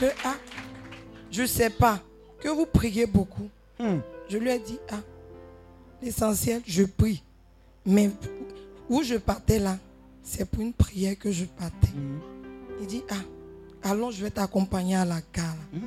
Que, 0.00 0.06
ah, 0.24 0.34
je 1.30 1.44
sais 1.46 1.70
pas. 1.70 2.00
Que 2.40 2.48
vous 2.48 2.66
priez 2.66 3.06
beaucoup. 3.06 3.48
Hmm. 3.78 3.98
Je 4.28 4.38
lui 4.38 4.50
ai 4.50 4.58
dit, 4.58 4.78
ah, 4.90 5.00
l'essentiel, 6.02 6.62
je 6.66 6.84
prie. 6.84 7.22
Mais 7.86 8.10
où 8.88 9.02
je 9.02 9.16
partais 9.16 9.58
là, 9.58 9.76
c'est 10.22 10.48
pour 10.48 10.62
une 10.62 10.72
prière 10.72 11.18
que 11.18 11.30
je 11.30 11.44
partais. 11.44 11.88
Il 12.80 12.86
dit, 12.86 13.02
ah, 13.10 13.88
allons, 13.90 14.10
je 14.10 14.22
vais 14.22 14.30
t'accompagner 14.30 14.96
à 14.96 15.04
la 15.04 15.20
gare. 15.34 15.54
là. 15.72 15.78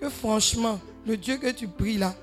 Que 0.00 0.08
franchement, 0.10 0.78
le 1.06 1.16
Dieu 1.16 1.38
que 1.38 1.50
tu 1.50 1.66
pries 1.66 1.96
là, 1.98 2.14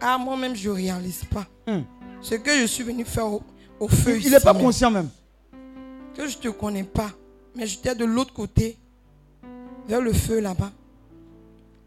ah, 0.00 0.18
moi-même, 0.18 0.54
je 0.54 0.68
ne 0.70 0.74
réalise 0.74 1.24
pas. 1.24 1.46
Hmm. 1.66 1.82
Ce 2.20 2.34
que 2.34 2.50
je 2.60 2.66
suis 2.66 2.82
venu 2.84 3.04
faire 3.04 3.26
au, 3.26 3.42
au 3.78 3.88
feu 3.88 4.18
Il 4.22 4.30
n'est 4.30 4.40
pas 4.40 4.52
même. 4.52 4.62
conscient 4.62 4.90
même. 4.90 5.08
que 6.14 6.26
je 6.26 6.36
ne 6.36 6.42
te 6.42 6.48
connais 6.48 6.84
pas, 6.84 7.10
mais 7.54 7.66
j'étais 7.66 7.94
de 7.94 8.04
l'autre 8.04 8.32
côté, 8.32 8.76
vers 9.88 10.00
le 10.00 10.12
feu 10.12 10.40
là-bas. 10.40 10.72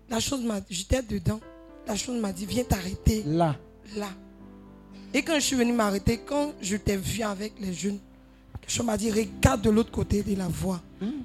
La 0.09 0.19
chose 0.19 0.43
m'a 0.43 0.59
j'étais 0.69 1.01
dedans. 1.01 1.39
La 1.87 1.95
chose 1.95 2.19
m'a 2.19 2.31
dit, 2.31 2.45
viens 2.45 2.63
t'arrêter 2.63 3.23
Là. 3.25 3.55
là. 3.97 4.09
Et 5.13 5.21
quand 5.21 5.35
je 5.35 5.41
suis 5.41 5.55
venu 5.55 5.73
m'arrêter, 5.73 6.19
quand 6.25 6.53
je 6.61 6.77
t'ai 6.77 6.95
vu 6.97 7.21
avec 7.21 7.53
les 7.59 7.73
jeunes, 7.73 7.99
quelque 8.61 8.71
chose 8.71 8.85
m'a 8.85 8.97
dit, 8.97 9.11
regarde 9.11 9.61
de 9.61 9.69
l'autre 9.69 9.91
côté 9.91 10.23
de 10.23 10.35
la 10.35 10.47
voie. 10.47 10.81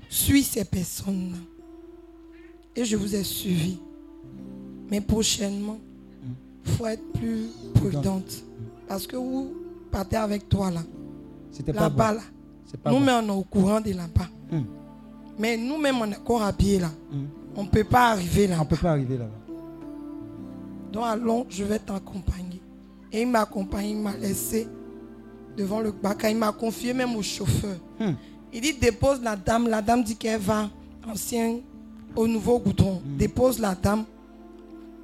Suis 0.09 0.43
ces 0.43 0.65
personnes-là. 0.65 1.39
Et 2.77 2.85
je 2.85 2.97
vous 2.97 3.15
ai 3.15 3.23
suivi. 3.25 3.79
Mais 4.91 5.01
prochainement, 5.01 5.79
il 6.69 6.75
faut 6.77 6.87
être 6.87 7.13
plus 7.13 7.47
prudente. 7.75 8.45
Parce 8.87 9.07
que 9.07 9.17
vous 9.17 9.53
partez 9.91 10.17
avec 10.17 10.49
toi 10.49 10.71
là. 10.71 10.81
C'était 11.51 11.73
pas 11.73 11.83
Là-bas, 11.83 12.13
bon. 12.13 12.19
là. 12.19 12.93
Nous-mêmes, 12.93 13.25
on 13.25 13.29
est 13.35 13.39
au 13.39 13.43
courant 13.43 13.81
de 13.81 13.91
là-bas. 13.93 14.29
Hmm. 14.51 14.63
Mais 15.39 15.57
nous-mêmes, 15.57 15.97
on 16.01 16.11
est 16.11 16.17
encore 16.17 16.43
habillés 16.43 16.79
là. 16.81 16.91
Hmm. 17.11 17.25
On 17.57 17.65
ne 17.65 17.69
peut 17.69 17.85
pas 17.85 18.11
arriver 18.11 18.47
là. 18.47 18.57
On 18.61 18.65
ne 18.65 18.69
peut 18.69 18.77
pas 18.77 18.91
arriver 18.93 19.17
là-bas. 19.19 19.55
Donc 20.93 21.05
allons, 21.05 21.47
je 21.49 21.65
vais 21.65 21.79
t'accompagner. 21.79 22.61
Et 23.13 23.23
il 23.23 23.29
m'a 23.29 23.41
accompagné, 23.41 23.91
il 23.91 23.99
m'a 23.99 24.15
laissé 24.17 24.69
devant 25.57 25.81
le 25.81 25.91
bac. 25.93 26.25
Il 26.29 26.37
m'a 26.37 26.53
confié 26.53 26.93
même 26.95 27.15
au 27.17 27.23
chauffeur. 27.23 27.77
Hmm. 27.99 28.13
Il 28.53 28.61
dit 28.61 28.75
dépose 28.75 29.21
la 29.23 29.37
dame. 29.37 29.69
La 29.69 29.83
dame 29.83 30.03
dit 30.03 30.17
qu'elle 30.17 30.41
va 30.41 30.69
ancien 31.07 31.59
au 32.17 32.27
nouveau 32.27 32.59
goudron. 32.59 33.01
Dépose 33.19 33.59
la 33.59 33.75
dame 33.75 34.05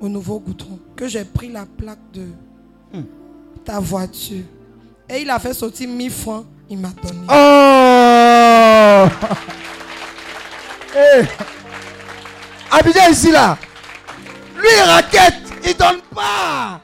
au 0.00 0.08
nouveau 0.08 0.38
goudron. 0.40 0.78
Que 0.96 1.06
j'ai 1.08 1.24
pris 1.24 1.48
la 1.50 1.66
plaque 1.66 2.10
de 2.12 2.26
Hmm. 2.92 3.02
ta 3.64 3.80
voiture. 3.80 4.44
Et 5.08 5.22
il 5.22 5.30
a 5.30 5.38
fait 5.40 5.52
sortir 5.54 5.88
1000 5.88 6.10
francs. 6.10 6.46
Il 6.70 6.78
m'a 6.78 6.88
donné. 6.90 7.26
Oh 7.28 9.06
hey. 10.94 11.26
Abidjan 12.70 13.10
ici 13.10 13.30
là. 13.30 13.58
Lui 14.56 14.68
il 14.76 14.82
raquette, 14.82 15.42
il 15.64 15.74
donne 15.76 16.00
pas. 16.14 16.80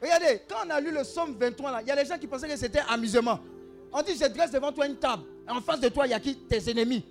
Regardez, 0.00 0.40
quand 0.48 0.56
on 0.66 0.70
a 0.70 0.80
lu 0.80 0.90
le 0.92 1.02
psaume 1.02 1.34
23 1.38 1.70
là, 1.72 1.78
il 1.82 1.88
y 1.88 1.90
a 1.90 1.96
des 1.96 2.04
gens 2.08 2.16
qui 2.18 2.26
pensaient 2.26 2.48
que 2.48 2.56
c'était 2.56 2.82
amusement. 2.88 3.38
On 3.92 4.02
dit, 4.02 4.12
je 4.20 4.26
dresse 4.28 4.50
devant 4.50 4.72
toi 4.72 4.86
une 4.86 4.96
table. 4.96 5.22
Et 5.46 5.50
en 5.50 5.60
face 5.60 5.80
de 5.80 5.88
toi, 5.88 6.06
il 6.06 6.10
y 6.10 6.14
a 6.14 6.20
qui? 6.20 6.36
Tes 6.36 6.70
ennemis. 6.70 7.04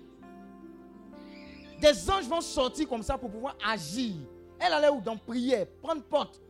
Des 1.80 2.10
anges 2.10 2.28
vont 2.28 2.40
sortir 2.40 2.88
comme 2.88 3.02
ça 3.02 3.16
pour 3.16 3.30
pouvoir 3.30 3.56
agir. 3.64 4.14
Elle 4.58 4.72
allait 4.72 4.88
où? 4.88 5.00
Dans 5.00 5.16
prière, 5.16 5.66
prendre 5.80 6.02
porte. 6.02 6.40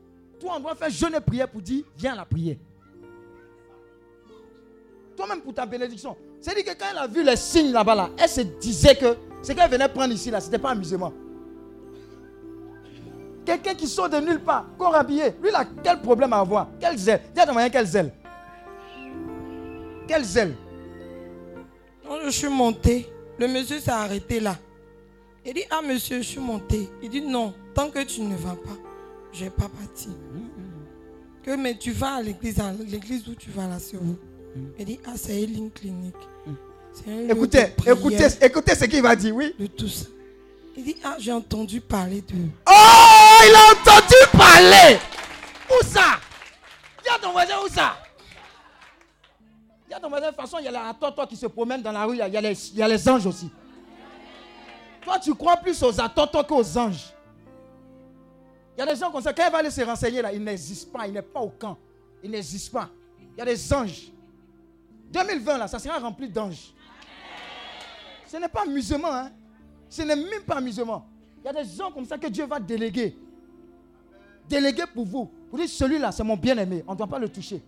Toi, 0.41 0.55
on 0.57 0.61
doit 0.61 0.75
faire 0.75 0.91
jeûne 0.91 1.21
prière 1.21 1.49
pour 1.49 1.61
dire, 1.61 1.85
viens 1.97 2.13
à 2.13 2.17
la 2.17 2.25
prière. 2.25 2.57
Toi-même 5.17 5.41
pour 5.41 5.53
ta 5.53 5.67
bénédiction. 5.67 6.17
C'est-à-dire 6.41 6.65
que 6.65 6.79
quand 6.79 6.87
elle 6.93 6.99
a 6.99 7.07
vu 7.07 7.25
les 7.25 7.37
signes 7.37 7.73
là-bas, 7.73 7.95
là, 7.95 8.11
elle 8.17 8.29
se 8.29 8.41
disait 8.41 8.95
que 8.95 9.17
ce 9.43 9.53
qu'elle 9.53 9.71
venait 9.71 9.89
prendre 9.89 10.15
ici, 10.15 10.31
là, 10.31 10.41
ce 10.41 10.47
n'était 10.47 10.59
pas 10.59 10.71
amusement. 10.71 11.13
Quelqu'un 13.45 13.75
qui 13.75 13.87
sort 13.89 14.09
de 14.09 14.19
nulle 14.19 14.41
part, 14.41 14.67
corps 14.79 14.95
habillé, 14.95 15.35
lui, 15.43 15.51
a 15.55 15.65
quel 15.83 16.01
problème 16.01 16.33
à 16.33 16.39
avoir? 16.39 16.69
Quel 16.79 16.97
zèle? 16.97 17.23
Dis 17.35 17.41
à 17.41 17.47
ton 17.47 17.53
moyen 17.53 17.71
quel 17.71 17.87
zèle? 17.87 18.13
Quel 20.07 20.25
zèle? 20.25 20.55
Quand 22.07 22.19
je 22.25 22.31
suis 22.31 22.49
monté, 22.49 23.11
le 23.39 23.49
monsieur 23.49 23.81
s'est 23.81 23.91
arrêté 23.91 24.39
là. 24.39 24.57
Il 25.47 25.55
dit, 25.55 25.65
ah 25.71 25.81
monsieur, 25.83 26.19
je 26.19 26.29
suis 26.29 26.41
monté. 26.41 26.89
Il 27.03 27.09
dit, 27.09 27.21
non, 27.21 27.55
tant 27.75 27.91
que 27.91 28.03
tu 28.05 28.21
ne 28.21 28.37
vas 28.37 28.55
pas, 28.57 28.77
je 29.33 29.45
n'ai 29.45 29.51
pas 29.51 29.69
parti. 29.69 30.09
Que, 31.43 31.57
mais 31.57 31.77
tu 31.79 31.93
vas 31.93 32.17
à 32.17 32.23
l'église, 32.23 32.61
à 32.61 32.73
l'église 32.73 33.27
où 33.29 33.35
tu 33.35 33.51
vas 33.51 33.67
là, 33.67 33.79
c'est 33.79 33.97
où? 33.97 34.19
Il 34.79 34.85
dit, 34.85 35.01
ah, 35.07 35.13
c'est 35.17 35.43
une 35.43 35.71
clinique. 35.71 36.15
Écoutez, 37.29 37.69
écoutez, 37.87 38.27
écoutez 38.43 38.75
ce 38.75 38.85
qu'il 38.87 39.03
va 39.03 39.15
dire, 39.15 39.35
oui. 39.35 39.55
De 39.59 39.67
tout 39.67 39.89
ça. 39.89 40.07
Il 40.77 40.85
dit, 40.85 40.97
ah, 41.05 41.17
j'ai 41.19 41.33
entendu 41.33 41.81
parler 41.81 42.21
de... 42.21 42.35
Oh, 42.69 43.39
il 43.47 43.55
a 43.55 43.73
entendu 43.73 44.15
parler. 44.33 44.99
Où 45.71 45.85
ça? 45.85 46.19
Dis 47.03 47.09
à 47.09 47.19
ton 47.21 47.33
voisin 47.33 47.55
où 47.65 47.69
ça? 47.69 47.97
Dis 49.89 49.95
à 49.95 50.01
ton 50.01 50.09
voisin, 50.09 50.27
de 50.27 50.31
toute 50.33 50.41
façon, 50.41 50.59
il 50.59 50.65
y 50.65 50.69
a 50.69 50.73
la 50.73 50.95
toi 50.95 51.27
qui 51.27 51.37
se 51.37 51.47
promène 51.47 51.83
dans 51.83 51.93
la 51.93 52.05
rue, 52.05 52.15
il 52.15 52.19
y 52.19 52.23
a, 52.23 52.29
il 52.29 52.35
y 52.35 52.37
a 52.37 52.41
les, 52.41 52.69
il 52.71 52.79
y 52.79 52.83
a 52.83 52.89
les 52.89 53.09
anges 53.09 53.27
aussi. 53.27 53.51
Toi, 55.03 55.19
tu 55.19 55.35
crois 55.35 55.57
plus 55.57 55.83
aux 55.83 56.01
attentants 56.01 56.45
qu'aux 56.45 56.79
anges. 56.79 57.13
Il 58.77 58.81
y 58.81 58.83
a 58.83 58.87
des 58.87 58.97
gens 58.99 59.11
comme 59.11 59.23
ça, 59.23 59.33
quand 59.33 59.45
il 59.47 59.53
va 59.53 59.59
aller 59.59 59.71
se 59.71 59.81
renseigner 59.81 60.23
là, 60.23 60.33
il 60.33 60.43
n'existe 60.43 60.93
pas, 60.93 61.07
il 61.07 61.13
n'est 61.13 61.23
pas 61.23 61.41
au 61.41 61.51
camp. 61.51 61.77
Il 62.23 62.31
n'existe 62.31 62.73
pas. 62.73 62.89
Il 63.19 63.39
y 63.39 63.43
a 63.43 63.45
des 63.45 63.73
anges. 63.73 64.13
2020 65.11 65.59
là, 65.59 65.69
ça 65.69 65.79
sera 65.79 65.99
rempli 65.99 66.29
d'anges. 66.29 66.73
Ce 68.27 68.37
n'est 68.37 68.49
pas 68.49 68.63
amusement, 68.63 69.11
hein. 69.11 69.33
Ce 69.89 70.03
n'est 70.03 70.17
même 70.17 70.43
pas 70.47 70.57
amusement. 70.57 71.07
Il 71.43 71.47
y 71.47 71.49
a 71.49 71.53
des 71.53 71.69
gens 71.69 71.91
comme 71.91 72.05
ça 72.05 72.19
que 72.19 72.27
Dieu 72.27 72.45
va 72.45 72.61
déléguer. 72.61 73.17
Déléguer 74.49 74.85
pour 74.93 75.07
vous. 75.07 75.31
Vous 75.51 75.59
dites, 75.59 75.71
celui-là, 75.71 76.13
c'est 76.13 76.25
mon 76.25 76.37
bien-aimé. 76.37 76.85
On 76.87 76.93
ne 76.93 76.99
doit 76.99 77.07
pas 77.07 77.19
le 77.19 77.29
toucher. 77.29 77.63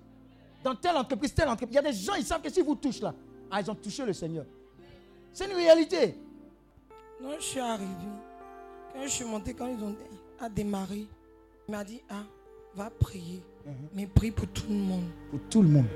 Dans 0.62 0.74
telle 0.74 0.96
entreprise, 0.96 1.32
telle 1.32 1.48
entreprise. 1.48 1.72
Il 1.72 1.76
y 1.76 1.88
a 1.88 1.90
des 1.90 1.96
gens, 1.96 2.14
ils 2.14 2.24
savent 2.24 2.42
que 2.42 2.50
si 2.50 2.60
vous 2.60 2.74
touchez 2.74 3.00
là, 3.00 3.14
ah, 3.50 3.60
ils 3.60 3.70
ont 3.70 3.74
touché 3.74 4.04
le 4.04 4.12
Seigneur. 4.12 4.44
C'est 5.32 5.46
une 5.46 5.56
réalité. 5.56 6.16
Non, 7.22 7.30
je 7.38 7.44
suis 7.44 7.60
arrivé. 7.60 7.90
Quand 8.94 9.02
je 9.02 9.08
suis 9.08 9.24
monté, 9.24 9.54
quand 9.54 9.66
ils 9.66 9.82
ont 9.84 9.94
à 10.40 10.48
démarrer, 10.48 11.06
il 11.68 11.70
m'a 11.70 11.84
dit, 11.84 12.00
ah, 12.08 12.24
va 12.74 12.90
prier. 12.90 13.42
Mais 13.94 14.06
prie 14.06 14.30
pour 14.30 14.46
tout 14.48 14.68
le 14.68 14.74
monde. 14.74 15.04
Pour 15.30 15.40
tout 15.50 15.62
le 15.62 15.68
monde. 15.68 15.86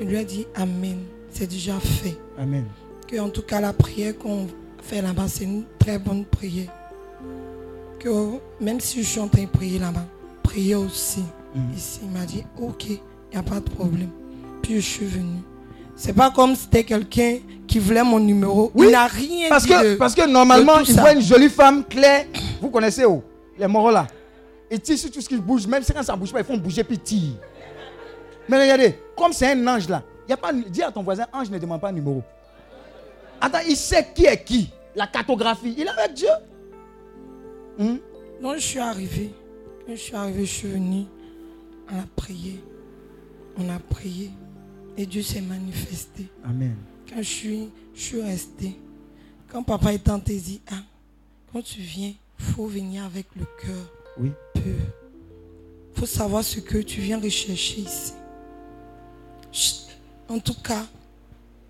Il 0.00 0.08
lui 0.08 0.16
a 0.16 0.24
dit, 0.24 0.46
Amen. 0.54 1.04
C'est 1.30 1.46
déjà 1.48 1.78
fait. 1.80 2.16
Amen. 2.38 2.64
Que 3.08 3.18
en 3.18 3.28
tout 3.28 3.42
cas, 3.42 3.60
la 3.60 3.72
prière 3.72 4.16
qu'on 4.16 4.46
fait 4.82 5.02
là-bas, 5.02 5.28
c'est 5.28 5.44
une 5.44 5.64
très 5.78 5.98
bonne 5.98 6.24
prière. 6.24 6.72
Que 7.98 8.38
même 8.60 8.80
si 8.80 9.02
je 9.02 9.08
suis 9.08 9.20
en 9.20 9.28
train 9.28 9.42
de 9.44 9.48
prier 9.48 9.78
là-bas, 9.78 10.06
priez 10.42 10.74
aussi. 10.74 11.24
Ici, 11.74 12.00
il 12.02 12.10
m'a 12.10 12.24
dit, 12.26 12.44
ok, 12.58 12.86
il 12.88 13.00
n'y 13.32 13.36
a 13.36 13.42
pas 13.42 13.60
de 13.60 13.68
problème. 13.70 14.10
Puis 14.62 14.76
je 14.76 14.80
suis 14.80 15.06
venu. 15.06 15.38
C'est 15.96 16.12
pas 16.12 16.30
comme 16.30 16.54
c'était 16.56 16.84
quelqu'un 16.84 17.38
qui 17.66 17.78
voulait 17.78 18.02
mon 18.02 18.18
numéro. 18.18 18.70
Oui, 18.74 18.86
il 18.88 18.92
n'a 18.92 19.06
rien 19.06 19.48
parce 19.48 19.64
dit 19.64 19.70
que, 19.70 19.92
de- 19.92 19.96
parce 19.96 20.14
que 20.14 20.26
normalement, 20.26 20.80
il 20.80 20.86
ça. 20.92 21.00
voit 21.00 21.12
une 21.12 21.20
jolie 21.22 21.48
femme 21.48 21.84
claire. 21.84 22.26
Vous 22.60 22.68
connaissez 22.70 23.04
où? 23.04 23.22
Les 23.58 23.66
moraux 23.66 23.90
là. 23.90 24.06
Ils 24.70 24.80
tirent 24.80 24.98
sur 24.98 25.10
tout 25.10 25.20
ce 25.20 25.28
qui 25.28 25.36
bouge. 25.36 25.66
Même 25.66 25.82
si 25.82 25.92
quand 25.92 26.02
ça 26.02 26.16
bouge 26.16 26.32
pas, 26.32 26.40
ils 26.40 26.44
font 26.44 26.56
bouger 26.56 26.82
puis 26.82 26.98
tirent. 26.98 27.34
Mais 28.48 28.60
regardez, 28.60 28.98
comme 29.16 29.32
c'est 29.32 29.52
un 29.52 29.66
ange 29.68 29.88
là, 29.88 30.02
il 30.26 30.30
y 30.30 30.34
a 30.34 30.36
pas, 30.36 30.52
dis 30.52 30.82
à 30.82 30.90
ton 30.90 31.02
voisin, 31.02 31.26
ange 31.32 31.48
ne 31.50 31.58
demande 31.58 31.80
pas 31.80 31.90
de 31.90 31.96
numéro. 31.96 32.22
Attends, 33.40 33.58
il 33.68 33.76
sait 33.76 34.06
qui 34.14 34.24
est 34.26 34.42
qui. 34.42 34.70
La 34.96 35.06
cartographie. 35.06 35.74
Il 35.78 35.84
est 35.84 35.88
avec 35.88 36.14
Dieu. 36.14 36.28
Hmm? 37.78 37.96
Non, 38.40 38.54
je 38.54 38.60
suis 38.60 38.78
arrivé. 38.78 39.32
Quand 39.86 39.92
je 39.94 40.00
suis 40.00 40.14
arrivé, 40.14 40.44
je 40.44 40.52
suis 40.52 40.68
venu. 40.68 41.04
On 41.92 41.98
a 41.98 42.04
prié. 42.16 42.60
On 43.58 43.68
a 43.68 43.78
prié. 43.78 44.30
Et 44.96 45.06
Dieu 45.06 45.22
s'est 45.22 45.40
manifesté. 45.40 46.26
Amen. 46.44 46.76
Quand 47.08 47.18
je 47.18 47.22
suis, 47.28 47.68
je 47.94 48.00
suis 48.00 48.22
resté. 48.22 48.76
Quand 49.50 49.62
papa 49.62 49.92
est 49.92 50.08
en 50.08 50.18
dit, 50.18 50.60
ah, 50.70 50.82
quand 51.52 51.62
tu 51.62 51.80
viens, 51.80 52.12
faut 52.38 52.66
venir 52.66 53.04
avec 53.04 53.26
le 53.36 53.44
cœur 53.62 53.92
Oui. 54.18 54.30
pur. 54.54 54.62
faut 55.94 56.06
savoir 56.06 56.42
ce 56.42 56.60
que 56.60 56.78
tu 56.78 57.00
viens 57.00 57.20
rechercher 57.20 57.80
ici. 57.80 58.12
En 60.28 60.38
tout 60.38 60.54
cas, 60.62 60.86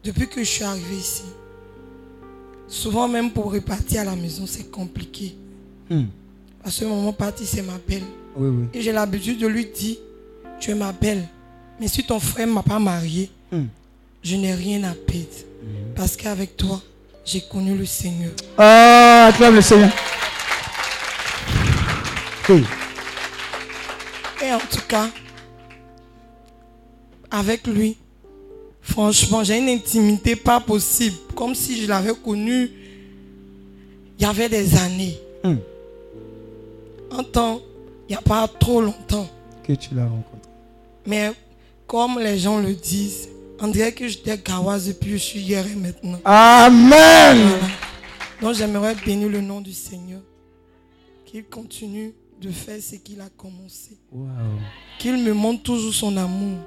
depuis 0.02 0.28
que 0.28 0.40
je 0.42 0.48
suis 0.48 0.64
arrivé 0.64 0.96
ici, 0.96 1.24
souvent 2.68 3.08
même 3.08 3.30
pour 3.30 3.52
repartir 3.52 4.02
à 4.02 4.04
la 4.04 4.16
maison, 4.16 4.46
c'est 4.46 4.70
compliqué. 4.70 5.36
Hmm. 5.90 6.04
À 6.62 6.70
ce 6.70 6.84
moment 6.84 7.12
parti, 7.12 7.44
c'est 7.44 7.62
ma 7.62 7.78
belle. 7.86 8.02
Oui, 8.36 8.48
oui. 8.48 8.64
Et 8.72 8.80
j'ai 8.80 8.92
l'habitude 8.92 9.38
de 9.38 9.46
lui 9.46 9.66
dire, 9.66 9.96
tu 10.58 10.70
es 10.70 10.74
ma 10.74 10.92
belle. 10.92 11.28
Mais 11.80 11.88
si 11.88 12.04
ton 12.04 12.20
frère 12.20 12.46
ne 12.46 12.52
m'a 12.52 12.62
pas 12.62 12.78
marié, 12.78 13.30
Hmm. 13.52 13.66
je 14.22 14.36
n'ai 14.36 14.54
rien 14.54 14.82
à 14.84 14.94
perdre. 14.94 15.28
Parce 15.94 16.16
qu'avec 16.16 16.56
toi, 16.56 16.80
j'ai 17.24 17.40
connu 17.42 17.76
le 17.76 17.86
Seigneur. 17.86 18.32
Ah, 18.58 19.26
acclame 19.28 19.54
le 19.54 19.60
Seigneur. 19.60 19.90
Oui. 22.48 22.64
Et 24.44 24.52
en 24.52 24.58
tout 24.58 24.82
cas, 24.88 25.08
avec 27.30 27.66
lui, 27.66 27.96
franchement, 28.82 29.42
j'ai 29.44 29.58
une 29.58 29.68
intimité 29.68 30.36
pas 30.36 30.60
possible. 30.60 31.16
Comme 31.34 31.54
si 31.54 31.80
je 31.82 31.88
l'avais 31.88 32.14
connu 32.14 32.70
il 34.18 34.22
y 34.22 34.26
avait 34.26 34.48
des 34.48 34.76
années. 34.76 35.18
Hmm. 35.42 35.56
Un 37.10 37.24
temps, 37.24 37.60
il 38.08 38.12
n'y 38.12 38.16
a 38.16 38.22
pas 38.22 38.46
trop 38.48 38.80
longtemps. 38.80 39.28
Que 39.66 39.72
tu 39.72 39.94
l'as 39.94 40.04
rencontré. 40.04 40.48
Mais 41.06 41.32
comme 41.86 42.18
les 42.18 42.38
gens 42.38 42.58
le 42.58 42.74
disent, 42.74 43.28
on 43.60 43.68
dirait 43.68 43.92
que 43.92 44.08
j'étais 44.08 44.38
gawaze 44.38 44.88
et 44.88 44.94
puis 44.94 45.12
je 45.12 45.16
suis 45.16 45.40
hier 45.40 45.66
et 45.66 45.74
maintenant. 45.74 46.18
Amen. 46.24 47.38
Voilà. 47.38 47.66
Donc 48.40 48.54
j'aimerais 48.54 48.94
bénir 49.06 49.28
le 49.28 49.40
nom 49.40 49.60
du 49.60 49.72
Seigneur. 49.72 50.20
Qu'il 51.24 51.44
continue 51.44 52.12
de 52.40 52.50
faire 52.50 52.78
ce 52.80 52.96
qu'il 52.96 53.20
a 53.20 53.28
commencé. 53.36 53.96
Wow. 54.12 54.28
Qu'il 54.98 55.16
me 55.22 55.32
montre 55.32 55.62
toujours 55.62 55.94
son 55.94 56.16
amour. 56.16 56.58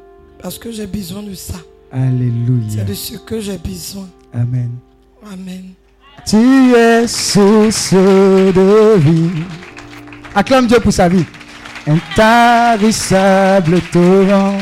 Parce 0.42 0.58
que 0.58 0.72
j'ai 0.72 0.88
besoin 0.88 1.24
de 1.24 1.34
ça. 1.34 1.56
Alléluia. 1.92 2.68
C'est 2.70 2.86
de 2.86 2.94
ce 2.94 3.18
que 3.18 3.40
j'ai 3.40 3.58
besoin. 3.58 4.08
Amen. 4.34 4.72
Amen. 5.24 5.74
Tu 6.26 6.74
es 6.76 7.08
source 7.08 7.94
de 7.94 8.98
vie. 8.98 9.44
Acclame 10.36 10.68
Dieu 10.68 10.80
pour 10.80 10.94
sa 10.94 11.08
vie. 11.10 11.26
Intarissable 11.86 13.82
torrent. 13.92 14.58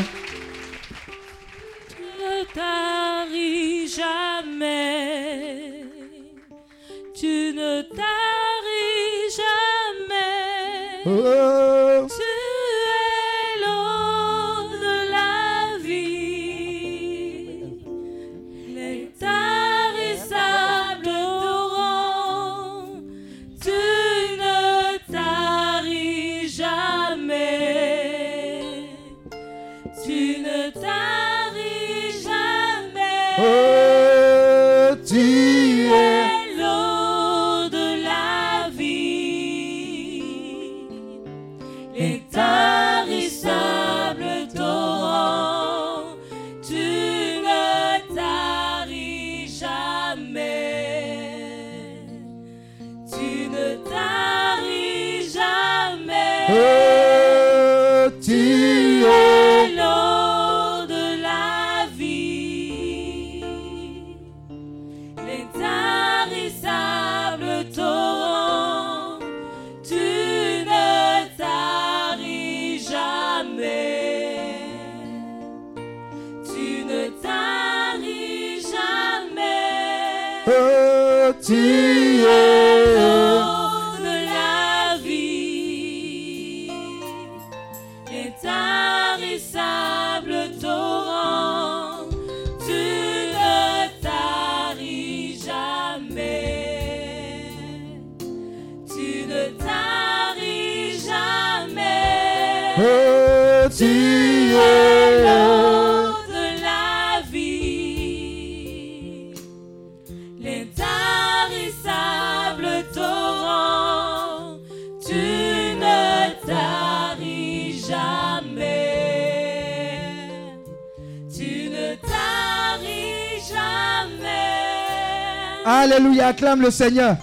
Alléluia, 125.86 126.26
acclame 126.26 126.62
le 126.62 126.70
Seigneur. 126.72 127.16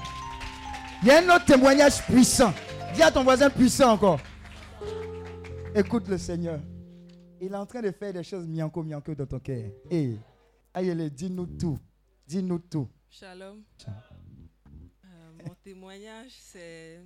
Il 1.01 1.09
y 1.09 1.11
a 1.11 1.17
un 1.19 1.35
autre 1.35 1.43
témoignage 1.43 2.01
puissant. 2.06 2.53
Dis 2.95 3.01
à 3.01 3.11
ton 3.11 3.22
voisin 3.22 3.50
puissant 3.50 3.92
encore. 3.92 4.22
Écoute 5.75 6.08
le 6.08 6.17
Seigneur. 6.17 6.61
Il 7.42 7.51
est 7.51 7.58
en 7.58 7.66
train 7.66 7.82
de 7.82 7.92
faire 7.92 8.14
des 8.14 8.24
choses 8.24 8.48
mianco 8.48 8.82
mianco 8.82 9.14
dans 9.16 9.25
ton 9.25 9.40
cœur. 9.40 9.69
Hey, 9.92 10.17
aïe, 10.74 11.11
dis-nous 11.11 11.45
tout. 11.45 11.77
Dis-nous 12.25 12.59
tout. 12.59 12.88
Shalom. 13.09 13.64
Euh, 13.85 15.09
mon 15.45 15.56
témoignage, 15.61 16.32
c'est, 16.40 17.01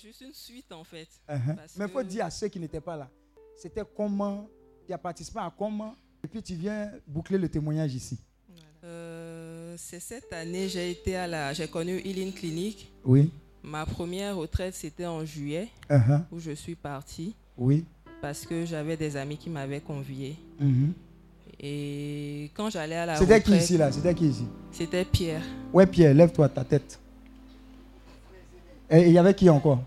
juste 0.00 0.22
une 0.22 0.34
suite 0.34 0.72
en 0.72 0.82
fait. 0.82 1.06
Uh-huh. 1.28 1.54
Parce 1.54 1.76
Mais 1.76 1.84
il 1.84 1.90
faut 1.92 2.00
que- 2.00 2.04
dire 2.04 2.24
à 2.24 2.30
ceux 2.30 2.48
qui 2.48 2.58
n'étaient 2.58 2.80
pas 2.80 2.96
là. 2.96 3.08
C'était 3.54 3.84
comment, 3.96 4.48
tu 4.84 4.92
as 4.92 4.98
participé 4.98 5.38
à 5.38 5.54
comment, 5.56 5.94
et 6.24 6.26
puis 6.26 6.42
tu 6.42 6.56
viens 6.56 6.90
boucler 7.06 7.38
le 7.38 7.48
témoignage 7.48 7.94
ici. 7.94 8.18
Euh, 8.82 9.55
c'est 9.76 10.00
cette 10.00 10.32
année, 10.32 10.68
j'ai 10.68 10.90
été 10.90 11.16
à 11.16 11.26
la, 11.26 11.52
j'ai 11.52 11.66
connu 11.68 11.98
Healing 12.04 12.32
Clinic. 12.32 12.90
Oui. 13.04 13.30
Ma 13.62 13.84
première 13.84 14.36
retraite, 14.36 14.74
c'était 14.74 15.06
en 15.06 15.24
juillet, 15.24 15.68
Uh-huh. 15.90 16.20
où 16.32 16.38
je 16.38 16.52
suis 16.52 16.74
partie 16.74 17.34
Oui. 17.58 17.84
parce 18.22 18.46
que 18.46 18.64
j'avais 18.64 18.96
des 18.96 19.16
amis 19.16 19.36
qui 19.36 19.50
m'avaient 19.50 19.80
convié. 19.80 20.36
Mhm. 20.60 20.92
Et 21.60 22.50
quand 22.54 22.68
j'allais 22.70 22.96
à 22.96 23.06
la 23.06 23.16
C'était 23.16 23.40
qui 23.42 23.56
ici 23.56 23.76
là? 23.78 23.90
C'était 23.90 24.14
qui 24.14 24.28
ici? 24.28 24.44
C'était 24.70 25.04
Pierre. 25.04 25.42
Ouais, 25.72 25.86
Pierre, 25.86 26.12
lève-toi 26.14 26.48
ta 26.50 26.62
tête. 26.64 26.98
Et 28.90 29.06
il 29.06 29.12
y 29.12 29.18
avait 29.18 29.34
qui 29.34 29.48
encore? 29.48 29.82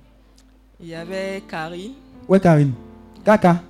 Il 0.82 0.88
y 0.88 0.96
avait 0.96 1.42
Karine, 1.48 1.94
Ouais, 2.28 2.40
Karine. 2.40 2.74
Kaka. 3.24 3.62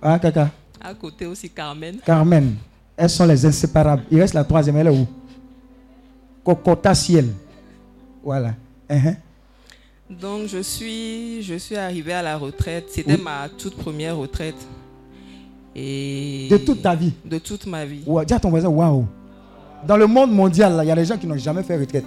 Ah, 0.00 0.18
Kaka. 0.18 0.50
à 0.80 0.94
côté 0.94 1.26
aussi 1.26 1.48
Carmen. 1.48 1.98
Carmen. 2.04 2.56
Elles 2.96 3.08
sont 3.10 3.24
les 3.26 3.46
inséparables. 3.46 4.02
Il 4.10 4.20
reste 4.20 4.34
la 4.34 4.44
troisième, 4.44 4.76
elle 4.76 4.88
est 4.88 4.98
où? 5.00 5.06
Cocota 6.44 6.94
Ciel. 6.94 7.28
Voilà. 8.22 8.54
Uh-huh. 8.88 9.16
Donc 10.10 10.46
je 10.46 10.62
suis, 10.62 11.42
je 11.42 11.54
suis 11.54 11.76
arrivée 11.76 12.12
à 12.12 12.22
la 12.22 12.36
retraite. 12.36 12.86
C'était 12.90 13.14
Oui. 13.14 13.22
ma 13.22 13.48
toute 13.48 13.76
première 13.76 14.16
retraite. 14.16 14.56
Et 15.74 16.48
De 16.50 16.58
toute 16.58 16.82
ta 16.82 16.94
vie. 16.94 17.12
De 17.24 17.38
toute 17.38 17.66
ma 17.66 17.84
vie. 17.84 18.02
Ouais, 18.06 18.24
dis 18.26 18.34
à 18.34 18.40
ton 18.40 18.50
voisin, 18.50 18.68
waouh. 18.68 19.06
Dans 19.86 19.96
le 19.96 20.06
monde 20.06 20.30
mondial, 20.32 20.78
il 20.82 20.88
y 20.88 20.90
a 20.90 20.94
des 20.94 21.04
gens 21.04 21.16
qui 21.16 21.26
n'ont 21.26 21.36
jamais 21.38 21.62
fait 21.62 21.76
retraite. 21.78 22.04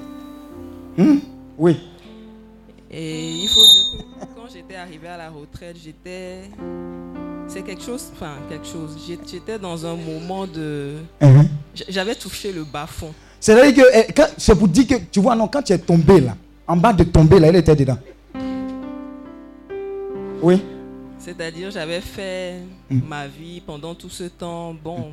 Hmm? 0.98 1.18
Oui. 1.58 1.78
Et 2.92 3.32
il 3.32 3.48
faut 3.50 3.62
dire 3.62 4.06
que 4.20 4.26
quand 4.36 4.48
j'étais 4.54 4.76
arrivée 4.76 5.08
à 5.08 5.18
la 5.18 5.30
retraite, 5.30 5.76
j'étais. 5.84 6.44
C'est 7.48 7.64
quelque 7.64 7.82
chose. 7.84 8.12
Enfin, 8.14 8.34
quelque 8.48 8.66
chose. 8.68 8.96
J'étais 9.08 9.58
dans 9.60 9.86
un 9.86 9.96
moment 9.96 10.46
de. 10.48 10.94
Uh-huh. 11.22 11.48
J'avais 11.90 12.16
touché 12.16 12.54
le 12.54 12.64
bas 12.64 12.88
fond. 12.88 13.14
C'est-à-dire 13.46 13.76
que 13.86 13.90
eh, 13.94 14.24
c'est 14.40 14.56
pour 14.58 14.68
dire 14.68 14.88
que, 14.88 14.96
tu 15.12 15.20
vois, 15.20 15.36
non, 15.36 15.48
quand 15.48 15.62
tu 15.62 15.72
es 15.72 15.78
tombé 15.78 16.20
là, 16.20 16.36
en 16.68 16.76
bas 16.76 16.92
de 16.94 17.04
tomber 17.04 17.40
là, 17.40 17.50
elle 17.50 17.58
était 17.58 17.76
dedans. 17.76 17.98
Oui. 20.42 20.64
C'est-à-dire, 21.20 21.70
j'avais 21.70 22.02
fait 22.02 22.56
Mm. 22.90 23.00
ma 23.08 23.28
vie 23.28 23.62
pendant 23.64 23.94
tout 23.94 24.10
ce 24.10 24.24
temps. 24.24 24.74
Bon, 24.84 25.12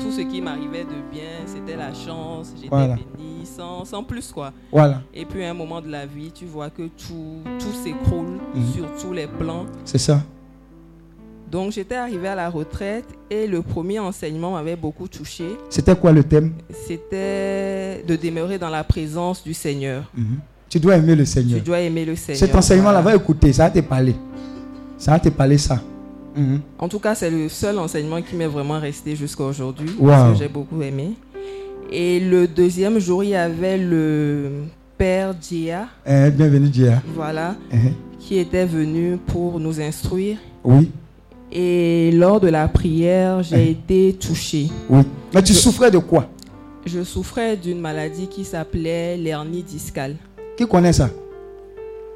tout 0.00 0.10
ce 0.10 0.22
qui 0.22 0.40
m'arrivait 0.40 0.84
de 0.84 0.98
bien, 1.12 1.44
c'était 1.44 1.76
la 1.76 1.92
chance. 1.92 2.52
J'étais 2.56 2.68
Voilà. 2.68 2.96
bénie, 2.96 3.44
sans, 3.44 3.84
sans 3.84 4.02
plus 4.02 4.32
quoi. 4.32 4.50
Voilà. 4.72 5.02
Et 5.12 5.26
puis, 5.26 5.44
à 5.44 5.50
un 5.50 5.54
moment 5.54 5.82
de 5.82 5.90
la 5.90 6.06
vie, 6.06 6.32
tu 6.32 6.46
vois 6.46 6.70
que 6.70 6.84
tout, 6.84 7.36
tout 7.58 7.72
s'écroule 7.84 8.38
Mhm. 8.54 8.72
sur 8.72 8.86
tous 8.98 9.12
les 9.12 9.26
plans. 9.26 9.66
C'est 9.84 9.98
ça. 9.98 10.22
Donc, 11.50 11.72
j'étais 11.72 11.94
arrivée 11.94 12.28
à 12.28 12.34
la 12.34 12.50
retraite 12.50 13.06
et 13.30 13.46
le 13.46 13.62
premier 13.62 13.98
enseignement 13.98 14.52
m'avait 14.52 14.76
beaucoup 14.76 15.08
touché. 15.08 15.44
C'était 15.70 15.96
quoi 15.96 16.12
le 16.12 16.22
thème? 16.22 16.52
C'était 16.86 18.04
de 18.06 18.16
demeurer 18.16 18.58
dans 18.58 18.68
la 18.68 18.84
présence 18.84 19.42
du 19.42 19.54
Seigneur. 19.54 20.04
Mhm. 20.14 20.38
Tu 20.68 20.78
dois 20.78 20.96
aimer 20.96 21.14
le 21.14 21.24
Seigneur. 21.24 21.58
Tu 21.58 21.64
dois 21.64 21.80
aimer 21.80 22.04
le 22.04 22.14
Seigneur. 22.16 22.38
Cet 22.40 22.54
enseignement-là, 22.54 23.00
voilà. 23.00 23.16
va 23.16 23.22
écouter, 23.22 23.52
ça 23.54 23.64
va 23.64 23.70
te 23.70 23.80
parler. 23.80 24.14
Ça 24.98 25.12
va 25.12 25.20
te 25.20 25.30
parler 25.30 25.56
ça. 25.56 25.80
Mhm. 26.36 26.60
En 26.78 26.88
tout 26.88 26.98
cas, 26.98 27.14
c'est 27.14 27.30
le 27.30 27.48
seul 27.48 27.78
enseignement 27.78 28.20
qui 28.20 28.36
m'est 28.36 28.46
vraiment 28.46 28.78
resté 28.78 29.16
jusqu'à 29.16 29.44
aujourd'hui. 29.44 29.88
Wow. 29.98 30.08
Parce 30.08 30.32
que 30.32 30.38
j'ai 30.44 30.48
beaucoup 30.48 30.82
aimé. 30.82 31.12
Et 31.90 32.20
le 32.20 32.46
deuxième 32.46 32.98
jour, 32.98 33.24
il 33.24 33.30
y 33.30 33.34
avait 33.34 33.78
le 33.78 34.50
père 34.98 35.34
Dia, 35.34 35.88
Eh, 36.06 36.30
bienvenue, 36.30 36.68
Dia. 36.68 37.00
voilà, 37.14 37.54
Mhm. 37.72 37.92
qui 38.18 38.36
était 38.38 38.66
venu 38.66 39.16
pour 39.26 39.58
nous 39.58 39.80
instruire. 39.80 40.36
Oui, 40.64 40.90
Et 41.50 42.10
lors 42.12 42.40
de 42.40 42.48
la 42.48 42.68
prière, 42.68 43.42
j'ai 43.42 43.70
été 43.70 44.14
touchée. 44.14 44.68
oui. 44.90 45.02
Mais 45.34 45.42
tu 45.42 45.52
Je- 45.52 45.58
souffrais 45.58 45.90
de 45.90 45.98
quoi? 45.98 46.26
Je 46.86 47.02
souffrais 47.04 47.56
d'une 47.56 47.80
maladie 47.80 48.26
qui 48.28 48.44
s'appelait 48.44 49.16
l'hernie 49.16 49.62
discale. 49.62 50.16
Qui 50.56 50.66
connaît 50.66 50.92
ça? 50.92 51.08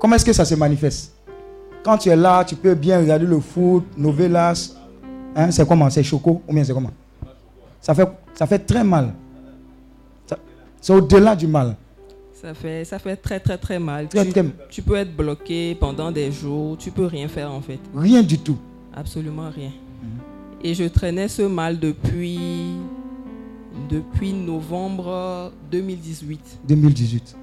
Comment 0.00 0.16
est-ce 0.16 0.24
que 0.24 0.32
ça 0.32 0.44
se 0.44 0.54
manifeste? 0.54 1.12
Quand 1.84 1.98
tu 1.98 2.08
es 2.10 2.16
là, 2.16 2.44
tu 2.44 2.54
peux 2.56 2.74
bien 2.74 2.98
regarder 3.00 3.26
le 3.26 3.40
foot, 3.40 3.84
novelas. 3.96 4.74
Hein, 5.34 5.50
c'est 5.50 5.66
comment? 5.66 5.88
C'est 5.90 6.02
choco 6.02 6.42
ou 6.48 6.52
bien 6.54 6.64
c'est 6.64 6.72
comment? 6.74 6.90
Ça 7.80 7.94
fait, 7.94 8.08
ça 8.34 8.46
fait 8.46 8.58
très 8.60 8.84
mal. 8.84 9.12
C'est 10.80 10.92
au-delà 10.92 11.36
du 11.36 11.46
mal. 11.46 11.76
Ça 12.32 12.54
fait, 12.54 12.84
ça 12.84 12.98
fait 12.98 13.14
très 13.16 13.38
très 13.38 13.56
très 13.56 13.78
mal. 13.78 14.08
Très, 14.08 14.24
tu, 14.26 14.32
très- 14.32 14.44
tu 14.68 14.82
peux 14.82 14.96
être 14.96 15.14
bloqué 15.16 15.76
pendant 15.76 16.10
des 16.10 16.32
jours, 16.32 16.76
tu 16.76 16.90
peux 16.90 17.06
rien 17.06 17.28
faire 17.28 17.52
en 17.52 17.60
fait. 17.60 17.78
Rien 17.94 18.22
du 18.22 18.36
tout. 18.38 18.58
Absolument 18.94 19.50
rien. 19.54 19.70
Et 20.62 20.74
je 20.74 20.84
traînais 20.84 21.28
ce 21.28 21.42
mal 21.42 21.78
depuis, 21.78 22.74
depuis 23.90 24.32
novembre 24.32 25.52
2018. 25.70 26.60
2018. 26.68 27.36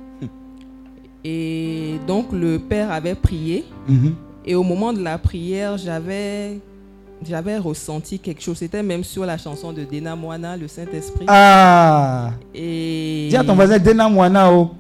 Et 1.25 1.99
donc 2.07 2.27
le 2.31 2.59
père 2.59 2.91
avait 2.91 3.15
prié. 3.15 3.65
Mhm. 3.87 4.15
Et 4.45 4.55
au 4.55 4.63
moment 4.63 4.93
de 4.93 5.01
la 5.01 5.17
prière, 5.17 5.77
j'avais, 5.77 6.59
j'avais 7.27 7.57
ressenti 7.57 8.19
quelque 8.19 8.41
chose. 8.41 8.57
C'était 8.57 8.81
même 8.81 9.03
sur 9.03 9.25
la 9.25 9.37
chanson 9.37 9.73
de 9.73 9.83
Dena 9.83 10.15
Moana, 10.15 10.55
le 10.55 10.67
Saint-Esprit. 10.67 11.25
Ah 11.27 12.31
Et 12.55 13.27
Dis 13.29 13.35
à 13.35 13.43
ton 13.43 13.55
voisin, 13.55 13.77
Dena 13.77 14.07
Moana. 14.07 14.51
Oh. 14.51 14.71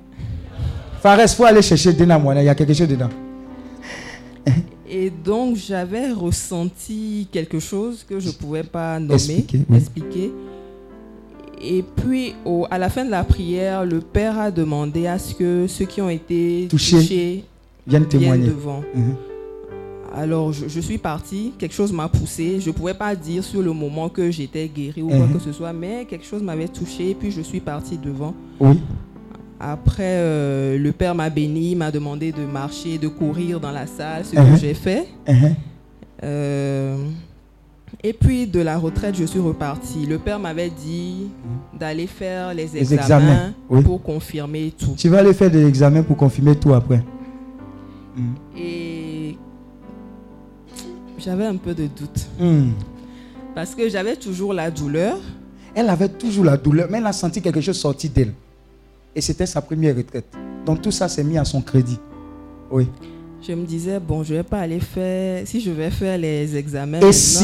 Fares, 1.01 1.29
faut 1.29 1.43
aller 1.45 1.61
chercher 1.61 1.91
Dena 1.91 2.17
Moana. 2.17 2.41
Il 2.41 2.45
y 2.45 2.49
a 2.49 2.55
quelque 2.55 2.73
chose 2.73 2.87
dedans. 2.87 3.09
Et 4.91 5.11
donc, 5.11 5.55
j'avais 5.55 6.11
ressenti 6.11 7.27
quelque 7.31 7.59
chose 7.59 8.03
que 8.07 8.19
je 8.19 8.27
ne 8.27 8.33
pouvais 8.33 8.63
pas 8.63 8.99
nommer, 8.99 9.13
Expliquer, 9.15 9.59
oui. 9.69 9.77
expliquer. 9.77 10.31
Et 11.61 11.83
puis, 11.83 12.33
au- 12.45 12.65
à 12.71 12.77
la 12.77 12.89
fin 12.89 13.05
de 13.05 13.11
la 13.11 13.23
prière, 13.23 13.85
le 13.85 13.99
Père 13.99 14.39
a 14.39 14.49
demandé 14.49 15.05
à 15.07 15.19
ce 15.19 15.35
que 15.35 15.65
ceux 15.67 15.85
qui 15.85 16.01
ont 16.01 16.09
été 16.09 16.67
Touchés 16.69 16.95
touchés, 16.97 17.43
viennent 17.85 18.07
témoigner. 18.07 18.47
devant. 18.47 18.81
Mhm. 18.95 19.15
Alors, 20.15 20.51
je, 20.53 20.67
je 20.67 20.79
suis 20.79 20.97
partie, 20.97 21.51
quelque 21.59 21.73
chose 21.75 21.93
m'a 21.93 22.07
poussé. 22.07 22.59
Je 22.59 22.69
ne 22.69 22.73
pouvais 22.73 22.95
pas 22.95 23.15
dire 23.15 23.43
sur 23.43 23.61
le 23.61 23.71
moment 23.73 24.09
que 24.09 24.31
j'étais 24.31 24.67
guérie 24.67 25.03
ou 25.03 25.09
quoi 25.09 25.17
Mhm. 25.27 25.33
que 25.33 25.39
ce 25.39 25.51
soit, 25.51 25.71
mais 25.73 26.05
quelque 26.09 26.25
chose 26.25 26.41
m'avait 26.41 26.67
touché. 26.67 27.11
Et 27.11 27.13
puis, 27.13 27.29
je 27.29 27.41
suis 27.41 27.59
partie 27.59 27.97
devant. 27.97 28.33
Oui. 28.59 28.79
Après, 29.59 30.03
euh, 30.19 30.77
le 30.77 30.91
Père 30.93 31.13
m'a 31.13 31.29
béni, 31.29 31.75
m'a 31.75 31.91
demandé 31.91 32.31
de 32.31 32.45
marcher, 32.45 32.97
de 32.97 33.07
courir 33.09 33.59
dans 33.59 33.71
la 33.71 33.87
salle, 33.87 34.23
ce 34.25 34.31
que 34.31 34.55
j'ai 34.59 34.73
fait. 34.73 35.07
Mhm. 35.27 35.55
Euh, 36.23 36.97
et 38.03 38.13
puis 38.13 38.47
de 38.47 38.61
la 38.61 38.77
retraite, 38.77 39.15
je 39.15 39.25
suis 39.25 39.39
repartie. 39.39 40.05
Le 40.05 40.19
père 40.19 40.39
m'avait 40.39 40.69
dit 40.69 41.27
d'aller 41.77 42.07
faire 42.07 42.53
les 42.53 42.67
Les 42.67 42.93
examens, 42.93 43.53
oui. 43.69 43.81
pour 43.81 44.01
confirmer 44.01 44.73
tout. 44.77 44.93
Tu 44.95 45.09
vas 45.09 45.19
aller 45.19 45.33
faire 45.33 45.51
des 45.51 45.65
examens 45.65 46.03
pour 46.03 46.15
confirmer 46.15 46.55
tout 46.55 46.73
après. 46.73 47.03
Et 48.57 49.37
j'avais 51.17 51.45
un 51.45 51.55
peu 51.55 51.73
de 51.73 51.87
doute. 51.87 52.27
Hmm. 52.39 52.71
Parce 53.55 53.75
que 53.75 53.89
j'avais 53.89 54.15
toujours 54.15 54.53
la 54.53 54.71
douleur. 54.71 55.17
Elle 55.75 55.89
avait 55.89 56.09
toujours 56.09 56.45
la 56.45 56.57
douleur, 56.57 56.87
mais 56.89 56.97
elle 56.99 57.07
a 57.07 57.13
senti 57.13 57.41
quelque 57.41 57.61
chose 57.61 57.77
sortir 57.77 58.11
d'elle. 58.11 58.33
Et 59.19 59.21
c'était 59.21 59.45
sa 59.45 59.61
première 59.61 59.95
retraite. 59.97 60.25
Donc 60.65 60.81
tout 60.81 60.91
ça 60.91 61.09
s'est 61.09 61.25
mis 61.25 61.37
à 61.37 61.43
son 61.43 61.61
crédit. 61.61 61.99
Oui. 62.71 62.87
Je 63.45 63.51
me 63.53 63.65
disais, 63.65 63.99
bon, 63.99 64.23
je 64.23 64.33
vais 64.35 64.43
pas 64.43 64.59
aller 64.59 64.79
faire. 64.79 65.45
Si 65.45 65.59
je 65.59 65.71
vais 65.71 65.89
faire 65.91 66.17
les 66.17 66.55
examens 66.55 67.01
Et 67.01 67.11
si? 67.11 67.43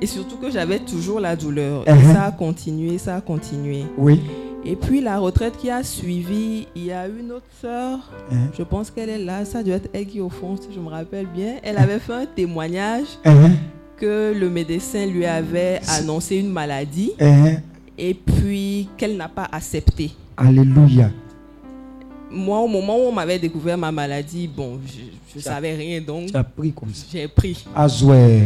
Et 0.00 0.06
surtout 0.06 0.36
que 0.38 0.50
j'avais 0.50 0.78
toujours 0.78 1.20
la 1.20 1.36
douleur. 1.36 1.86
Et 1.86 1.90
Uh-huh. 1.92 2.12
ça 2.14 2.22
a 2.24 2.32
continué, 2.32 2.96
ça 2.96 3.16
a 3.16 3.20
continué. 3.20 3.84
Oui. 3.98 4.22
Et 4.64 4.76
puis 4.76 5.02
la 5.02 5.18
retraite 5.18 5.58
qui 5.58 5.68
a 5.70 5.82
suivi, 5.82 6.66
il 6.74 6.86
y 6.86 6.92
a 6.92 7.06
une 7.06 7.30
autre 7.32 7.46
sœur, 7.60 7.98
Uh-huh. 8.32 8.36
je 8.58 8.62
pense 8.62 8.90
qu'elle 8.90 9.10
est 9.10 9.18
là, 9.22 9.44
ça 9.44 9.62
doit 9.62 9.74
être 9.76 9.90
est 9.94 10.20
au 10.20 10.30
fond, 10.30 10.56
si 10.56 10.68
je 10.74 10.80
me 10.80 10.88
rappelle 10.88 11.26
bien. 11.26 11.56
Elle 11.62 11.76
avait 11.76 11.98
fait 11.98 12.14
un 12.14 12.26
témoignage 12.26 13.08
Uh-huh. 13.26 13.50
que 13.98 14.32
le 14.34 14.48
médecin 14.48 15.04
lui 15.06 15.26
avait 15.26 15.80
annoncé 15.98 16.36
une 16.36 16.50
maladie 16.50 17.12
Uh-huh. 17.20 17.60
Et 17.98 18.14
puis 18.14 18.88
qu'elle 18.96 19.16
n'a 19.16 19.28
pas 19.28 19.48
accepté. 19.50 20.10
Alléluia. 20.36 21.10
Moi, 22.30 22.58
au 22.60 22.66
moment 22.66 22.96
où 22.96 23.02
on 23.08 23.12
m'avait 23.12 23.38
découvert 23.38 23.78
ma 23.78 23.92
maladie, 23.92 24.48
bon, 24.48 24.80
je 24.86 25.38
ne 25.38 25.42
savais 25.42 25.74
rien, 25.76 26.00
donc 26.00 26.26
Tu 26.26 26.36
as 26.36 26.42
pris 26.42 26.72
comme 26.72 26.92
ça. 26.92 27.04
j'ai 27.12 27.28
pris. 27.28 27.64
Azoué. 27.74 28.42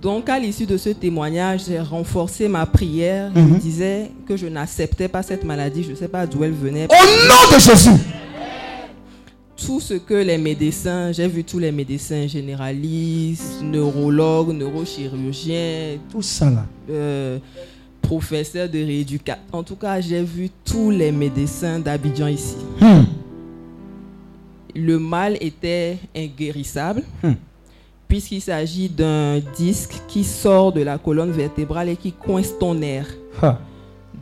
Donc, 0.00 0.28
à 0.28 0.38
l'issue 0.38 0.64
de 0.66 0.76
ce 0.76 0.90
témoignage, 0.90 1.62
j'ai 1.66 1.80
renforcé 1.80 2.48
ma 2.48 2.64
prière. 2.64 3.30
Je 3.34 3.40
Mhm. 3.40 3.58
disais 3.58 4.10
que 4.26 4.36
je 4.36 4.46
n'acceptais 4.46 5.08
pas 5.08 5.22
cette 5.22 5.44
maladie. 5.44 5.82
Je 5.82 5.90
ne 5.90 5.94
sais 5.96 6.08
pas 6.08 6.26
d'où 6.26 6.44
elle 6.44 6.52
venait. 6.52 6.84
Au 6.86 7.28
nom 7.28 7.54
de 7.56 7.60
Jésus. 7.60 7.90
Tout 9.56 9.80
ce 9.80 9.94
que 9.94 10.14
les 10.14 10.36
médecins, 10.36 11.12
j'ai 11.12 11.28
vu 11.28 11.42
tous 11.44 11.58
les 11.58 11.72
médecins 11.72 12.26
généralistes, 12.26 13.62
neurologues, 13.62 14.50
neurochirurgiens, 14.52 15.98
Tout 16.10 16.22
ça 16.22 16.50
là. 16.50 16.66
euh, 16.90 17.38
professeurs 18.08 18.68
de 18.68 18.78
rééducation. 18.78 19.42
En 19.52 19.62
tout 19.62 19.76
cas, 19.76 20.00
j'ai 20.00 20.22
vu 20.22 20.50
tous 20.64 20.90
les 20.90 21.10
médecins 21.10 21.78
d'Abidjan 21.78 22.28
ici. 22.28 22.56
Hmm. 22.80 23.04
Le 24.76 24.98
mal 24.98 25.36
était 25.40 25.98
inguérissable. 26.16 27.02
Hmm. 27.22 27.32
puisqu'il 28.08 28.40
s'agit 28.40 28.88
d'un 28.88 29.40
disque 29.56 29.94
qui 30.06 30.22
sort 30.24 30.72
de 30.72 30.82
la 30.82 30.98
colonne 30.98 31.30
vertébrale 31.32 31.88
et 31.88 31.96
qui 31.96 32.12
coince 32.12 32.52
ton 32.58 32.74
nerf. 32.74 33.08
Ha. 33.42 33.58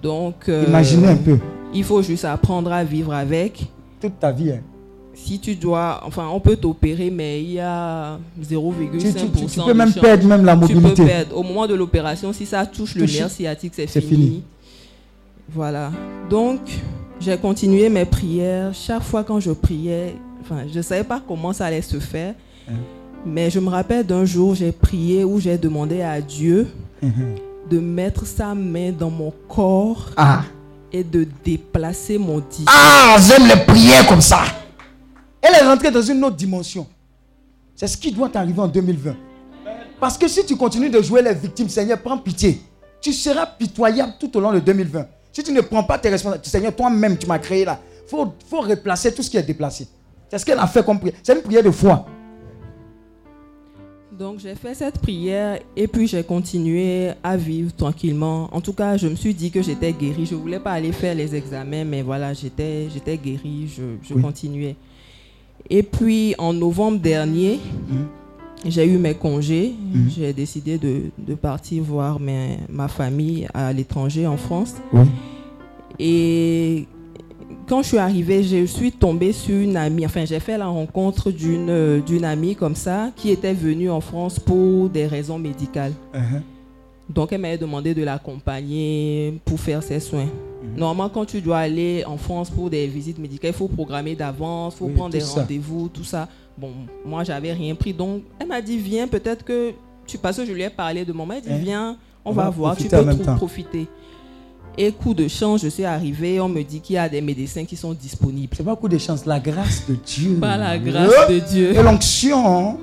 Donc, 0.02 0.48
euh, 0.48 0.64
Imaginez 0.68 1.08
un 1.08 1.16
peu. 1.16 1.38
il 1.74 1.84
faut 1.84 2.00
juste 2.02 2.24
apprendre 2.24 2.72
à 2.72 2.84
vivre 2.84 3.12
avec. 3.12 3.66
Toute 4.00 4.18
ta 4.18 4.32
vie. 4.32 4.52
hein. 4.52 4.60
Si 5.24 5.38
tu 5.38 5.54
dois, 5.54 6.00
enfin, 6.04 6.26
on 6.32 6.40
peut 6.40 6.56
t'opérer, 6.56 7.08
mais 7.10 7.40
il 7.42 7.52
y 7.52 7.60
a 7.60 8.18
0,5%. 8.42 8.98
Tu- 8.98 9.12
tu- 9.14 9.30
tu- 9.30 9.46
tu 9.46 9.60
peux 9.60 9.72
même 9.74 9.92
perdre 9.92 10.26
même 10.26 10.44
la 10.44 10.54
Tu 10.54 10.60
mobilité. 10.74 11.02
peux 11.02 11.08
perdre. 11.08 11.36
Au 11.36 11.42
moment 11.44 11.66
de 11.68 11.74
l'opération, 11.74 12.32
si 12.32 12.44
ça 12.44 12.66
touche 12.66 12.96
le 12.96 13.06
nerf 13.06 13.30
sciatique, 13.30 13.72
c'est 13.76 13.86
c'est 13.86 14.00
fini. 14.00 14.24
fini. 14.26 14.42
Voilà. 15.54 15.92
Donc, 16.28 16.60
j'ai 17.20 17.36
continué 17.36 17.88
mes 17.88 18.04
prières. 18.04 18.72
Chaque 18.74 19.02
fois 19.02 19.22
quand 19.22 19.38
je 19.38 19.52
priais, 19.52 20.16
enfin, 20.42 20.62
je 20.72 20.76
ne 20.78 20.82
savais 20.82 21.04
pas 21.04 21.20
comment 21.26 21.52
ça 21.52 21.66
allait 21.66 21.82
se 21.82 21.98
faire. 22.00 22.34
Hein? 22.68 22.72
Mais 23.24 23.48
je 23.50 23.60
me 23.60 23.68
rappelle 23.68 24.04
d'un 24.04 24.24
jour, 24.24 24.54
j'ai 24.56 24.72
prié 24.72 25.22
où 25.24 25.38
j'ai 25.38 25.56
demandé 25.56 26.02
à 26.02 26.20
Dieu 26.20 26.66
Mhm. 27.00 27.12
de 27.70 27.78
mettre 27.78 28.26
sa 28.26 28.54
main 28.54 28.90
dans 28.90 29.10
mon 29.10 29.32
corps 29.48 30.10
Ah. 30.16 30.42
et 30.92 31.04
de 31.04 31.26
déplacer 31.44 32.18
mon 32.18 32.38
disque. 32.38 32.68
Ah, 32.68 33.16
j'aime 33.20 33.46
les 33.46 33.64
prières 33.64 34.06
comme 34.08 34.20
ça. 34.20 34.42
Elle 35.42 35.54
est 35.54 35.66
rentrée 35.68 35.90
dans 35.90 36.02
une 36.02 36.22
autre 36.24 36.36
dimension. 36.36 36.86
C'est 37.74 37.88
ce 37.88 37.96
qui 37.96 38.12
doit 38.12 38.28
t'arriver 38.28 38.60
en 38.60 38.68
2020. 38.68 39.16
Parce 40.00 40.16
que 40.16 40.28
si 40.28 40.44
tu 40.46 40.56
continues 40.56 40.90
de 40.90 41.02
jouer 41.02 41.22
les 41.22 41.34
victimes, 41.34 41.68
Seigneur, 41.68 42.00
prends 42.00 42.18
pitié. 42.18 42.60
Tu 43.00 43.12
seras 43.12 43.46
pitoyable 43.46 44.14
tout 44.20 44.36
au 44.36 44.40
long 44.40 44.52
de 44.52 44.60
2020. 44.60 45.06
Si 45.32 45.42
tu 45.42 45.52
ne 45.52 45.60
prends 45.60 45.82
pas 45.82 45.98
tes 45.98 46.08
responsabilités, 46.10 46.50
Seigneur, 46.50 46.74
toi-même, 46.74 47.16
tu 47.18 47.26
m'as 47.26 47.38
créé 47.38 47.64
là. 47.64 47.80
Il 48.06 48.08
faut, 48.10 48.32
faut 48.48 48.60
replacer 48.60 49.12
tout 49.14 49.22
ce 49.22 49.30
qui 49.30 49.36
est 49.36 49.42
déplacé. 49.42 49.88
C'est 50.28 50.38
ce 50.38 50.44
qu'elle 50.46 50.58
a 50.58 50.66
fait 50.66 50.84
comme 50.84 50.98
prière. 51.00 51.16
C'est 51.22 51.34
une 51.34 51.42
prière 51.42 51.62
de 51.62 51.70
foi. 51.70 52.06
Donc 54.12 54.40
j'ai 54.40 54.54
fait 54.54 54.74
cette 54.74 54.98
prière 54.98 55.58
et 55.74 55.88
puis 55.88 56.06
j'ai 56.06 56.22
continué 56.22 57.12
à 57.22 57.36
vivre 57.36 57.72
tranquillement. 57.74 58.48
En 58.52 58.60
tout 58.60 58.74
cas, 58.74 58.96
je 58.96 59.08
me 59.08 59.14
suis 59.14 59.34
dit 59.34 59.50
que 59.50 59.62
j'étais 59.62 59.92
guérie. 59.92 60.26
Je 60.26 60.34
voulais 60.34 60.60
pas 60.60 60.72
aller 60.72 60.92
faire 60.92 61.14
les 61.14 61.34
examens, 61.34 61.84
mais 61.84 62.02
voilà, 62.02 62.32
j'étais 62.34 62.88
j'étais 62.92 63.16
guérie. 63.16 63.68
Je, 63.74 63.82
je 64.02 64.14
Oui. 64.14 64.22
continuais. 64.22 64.76
Et 65.70 65.82
puis 65.82 66.34
en 66.38 66.52
novembre 66.52 66.98
dernier, 66.98 67.60
j'ai 68.64 68.86
eu 68.86 68.98
mes 68.98 69.14
congés. 69.14 69.72
Mhm. 69.94 70.10
J'ai 70.10 70.32
décidé 70.32 70.78
de, 70.78 71.02
de 71.18 71.34
partir 71.34 71.82
voir 71.82 72.20
mes- 72.20 72.58
ma 72.68 72.88
famille 72.88 73.46
à 73.54 73.72
l'étranger 73.72 74.26
en 74.26 74.36
France. 74.36 74.74
Oui. 74.92 75.04
Et 75.98 76.86
quand 77.68 77.82
je 77.82 77.88
suis 77.88 77.98
arrivée, 77.98 78.42
je 78.42 78.64
suis 78.66 78.92
tombée 78.92 79.32
sur 79.32 79.54
une 79.56 79.76
amie, 79.76 80.04
enfin 80.04 80.24
j'ai 80.24 80.40
fait 80.40 80.58
la 80.58 80.66
rencontre 80.66 81.30
d'une 81.30 81.68
euh, 81.70 82.00
d'une 82.00 82.24
amie 82.24 82.56
comme 82.56 82.74
ça 82.74 83.10
qui 83.14 83.30
était 83.30 83.52
venue 83.54 83.90
en 83.90 84.00
France 84.00 84.38
pour 84.40 84.88
des 84.88 85.06
raisons 85.06 85.38
médicales. 85.38 85.92
Uh-huh. 86.14 86.40
Donc 87.08 87.32
elle 87.32 87.40
m'avait 87.40 87.58
demandé 87.58 87.94
de 87.94 88.02
l'accompagner 88.02 89.38
pour 89.44 89.60
faire 89.60 89.82
ses 89.82 90.00
soins. 90.00 90.26
Mhm. 90.62 90.76
Normalement, 90.78 91.12
quand 91.12 91.24
tu 91.24 91.40
dois 91.40 91.58
aller 91.58 92.04
en 92.06 92.16
France 92.16 92.50
pour 92.50 92.70
des 92.70 92.86
visites 92.86 93.18
médicales, 93.18 93.50
il 93.50 93.56
faut 93.56 93.68
programmer 93.68 94.14
d'avance, 94.14 94.74
il 94.74 94.78
faut 94.78 94.84
Oui, 94.86 94.92
prendre 94.92 95.10
des 95.12 95.22
rendez-vous, 95.22 95.88
tout 95.88 96.04
ça. 96.04 96.28
Bon, 96.56 96.70
moi, 97.04 97.24
j'avais 97.24 97.52
rien 97.52 97.74
pris. 97.74 97.92
Donc, 97.92 98.22
elle 98.38 98.46
m'a 98.46 98.60
dit, 98.60 98.78
viens, 98.78 99.08
peut-être 99.08 99.44
que 99.44 99.72
tu 100.06 100.18
passes, 100.18 100.44
je 100.44 100.52
lui 100.52 100.62
ai 100.62 100.70
parlé 100.70 101.04
de 101.04 101.12
moment. 101.12 101.34
Elle 101.34 101.42
dit, 101.42 101.50
Hein? 101.50 101.58
viens, 101.62 101.96
on, 102.24 102.30
On 102.30 102.32
va, 102.32 102.44
va 102.44 102.50
voir, 102.50 102.76
tu 102.76 102.88
peux 102.88 103.04
trop 103.18 103.34
profiter. 103.34 103.86
Et 104.78 104.90
coup 104.90 105.12
de 105.12 105.28
chance, 105.28 105.60
je 105.62 105.68
suis 105.68 105.84
arrivée, 105.84 106.40
on 106.40 106.48
me 106.48 106.62
dit 106.62 106.80
qu'il 106.80 106.94
y 106.94 106.98
a 106.98 107.06
des 107.08 107.20
médecins 107.20 107.64
qui 107.64 107.76
sont 107.76 107.92
disponibles. 107.92 108.54
C'est 108.56 108.64
pas 108.64 108.74
coup 108.76 108.88
de 108.88 108.96
chance, 108.98 109.26
la 109.26 109.38
grâce 109.40 109.86
de 109.88 109.94
Dieu. 109.96 110.36
Pas 110.40 110.56
la 110.56 110.78
grâce 110.78 111.28
de 111.28 111.38
Dieu. 111.40 111.76
Et 111.76 111.82
l'onction. 111.82 112.78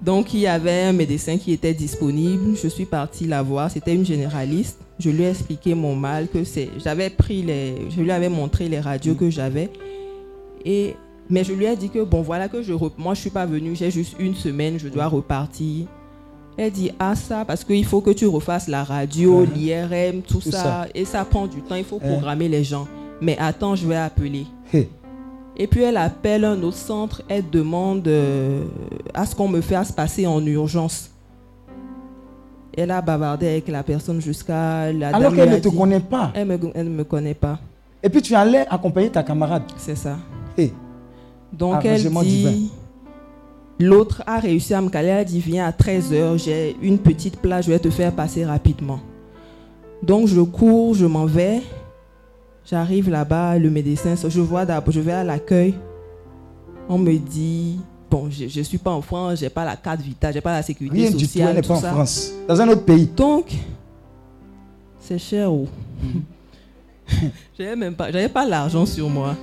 Donc, 0.00 0.32
il 0.34 0.40
y 0.40 0.46
avait 0.46 0.82
un 0.82 0.92
médecin 0.92 1.36
qui 1.38 1.52
était 1.52 1.74
disponible. 1.74 2.56
Je 2.62 2.68
suis 2.68 2.84
partie 2.84 3.26
la 3.26 3.42
voir. 3.42 3.70
C'était 3.70 3.94
une 3.94 4.04
généraliste. 4.06 4.78
Je 4.98 5.10
lui 5.10 5.24
ai 5.24 5.30
expliqué 5.30 5.74
mon 5.74 5.94
mal, 5.94 6.28
que 6.28 6.42
c'est. 6.44 6.70
J'avais 6.78 7.10
pris 7.10 7.42
les. 7.42 7.74
Je 7.90 8.00
lui 8.00 8.10
avais 8.10 8.28
montré 8.30 8.68
les 8.68 8.80
radios 8.80 9.14
que 9.14 9.28
j'avais. 9.30 9.70
Et. 10.64 10.94
Mais 11.28 11.42
je 11.42 11.52
lui 11.52 11.64
ai 11.66 11.74
dit 11.76 11.90
que, 11.90 12.04
bon, 12.04 12.22
voilà 12.22 12.48
que 12.48 12.62
je. 12.62 12.72
Moi, 12.96 13.14
je 13.14 13.20
suis 13.20 13.30
pas 13.30 13.46
venue. 13.46 13.74
J'ai 13.74 13.90
juste 13.90 14.14
une 14.18 14.34
semaine. 14.34 14.78
Je 14.78 14.88
dois 14.88 15.06
repartir. 15.06 15.86
Elle 16.56 16.70
dit, 16.70 16.90
ah, 16.98 17.14
ça, 17.14 17.44
parce 17.44 17.64
qu'il 17.64 17.84
faut 17.84 18.00
que 18.00 18.10
tu 18.12 18.26
refasses 18.26 18.68
la 18.68 18.82
radio, 18.84 19.40
Mhm. 19.40 19.48
l'IRM, 19.54 20.22
tout, 20.22 20.38
Tout 20.40 20.50
ça. 20.50 20.62
ça. 20.62 20.86
Et 20.94 21.04
ça 21.04 21.22
prend 21.24 21.46
du 21.46 21.60
temps. 21.60 21.74
Il 21.74 21.84
faut 21.84 21.98
programmer 21.98 22.48
les 22.48 22.64
gens. 22.64 22.88
Mais 23.20 23.36
attends, 23.38 23.76
je 23.76 23.86
vais 23.86 23.96
appeler. 23.96 24.46
Hey. 24.72 24.88
Et 25.58 25.66
puis 25.66 25.82
elle 25.82 25.96
appelle 25.96 26.44
un 26.44 26.62
autre 26.62 26.76
centre, 26.76 27.22
elle 27.28 27.48
demande 27.50 28.06
euh, 28.08 28.64
à 29.14 29.24
ce 29.26 29.34
qu'on 29.34 29.48
me 29.48 29.60
fasse 29.62 29.90
passer 29.92 30.26
en 30.26 30.44
urgence. 30.46 31.10
Elle 32.76 32.90
a 32.90 33.00
bavardé 33.00 33.48
avec 33.48 33.68
la 33.68 33.82
personne 33.82 34.20
jusqu'à 34.20 34.92
la 34.92 35.08
Alors 35.08 35.34
qu'elle 35.34 35.50
ne 35.50 35.58
te 35.58 35.68
dit- 35.68 35.76
connaît 35.76 36.00
pas. 36.00 36.30
Elle 36.34 36.46
me- 36.48 36.58
elle 36.74 36.84
ne 36.90 36.96
me 36.96 37.04
connaît 37.04 37.34
pas. 37.34 37.58
Et 38.02 38.08
puis 38.10 38.20
tu 38.22 38.34
allais 38.34 38.66
accompagner 38.68 39.08
ta 39.10 39.22
camarade. 39.22 39.62
C'est 39.78 39.96
ça. 39.96 40.18
Hey. 40.58 40.72
Donc 41.52 41.84
elle 41.84 41.92
Arrangement 42.00 42.22
divin. 42.22 42.50
dit, 42.50 42.72
l'autre 43.80 44.22
a 44.26 44.38
réussi 44.38 44.74
à 44.74 44.80
me 44.82 44.88
caler, 44.90 45.08
elle 45.08 45.18
a 45.18 45.24
dit 45.24 45.40
viens 45.40 45.66
à 45.66 45.72
13h, 45.72 46.38
j'ai 46.38 46.76
une 46.82 46.98
petite 46.98 47.40
place, 47.40 47.64
je 47.66 47.70
vais 47.72 47.78
te 47.78 47.88
faire 47.90 48.12
passer 48.12 48.44
rapidement. 48.44 49.00
Donc 50.02 50.26
je 50.28 50.40
cours, 50.42 50.94
je 50.94 51.06
m'en 51.06 51.24
vais, 51.24 51.62
j'arrive 52.68 53.08
là-bas, 53.08 53.58
le 53.58 53.70
médecin, 53.70 54.14
je 54.28 54.40
vois 54.40 54.66
d'abord, 54.66 54.92
je 54.92 55.00
vais 55.00 55.12
à 55.12 55.24
l'accueil, 55.24 55.74
on 56.88 56.98
me 56.98 57.16
dit, 57.16 57.78
bon, 58.10 58.28
je 58.30 58.44
ne 58.58 58.64
suis 58.64 58.78
pas 58.78 58.92
en 58.92 59.02
France, 59.02 59.40
j'ai 59.40 59.48
pas 59.48 59.64
la 59.64 59.76
carte 59.76 60.00
vitale, 60.00 60.32
j'ai 60.34 60.40
pas 60.40 60.52
la 60.52 60.62
sécurité 60.62 60.96
Rien 60.96 61.10
du 61.10 61.16
tout, 61.16 61.20
sociale, 61.24 61.48
elle 61.50 61.56
n'est 61.56 61.62
pas 61.62 61.74
en. 61.74 61.80
France. 61.80 62.32
Dans 62.48 62.60
un 62.60 62.68
autre 62.68 62.82
pays. 62.82 63.08
Donc, 63.16 63.52
c'est 65.00 65.18
cher. 65.18 65.52
Oh. 65.52 65.66
j'avais 67.58 67.76
même 67.76 67.94
pas, 67.94 68.10
j'avais 68.10 68.28
pas 68.28 68.44
l'argent 68.46 68.84
sur 68.86 69.08
moi. 69.08 69.34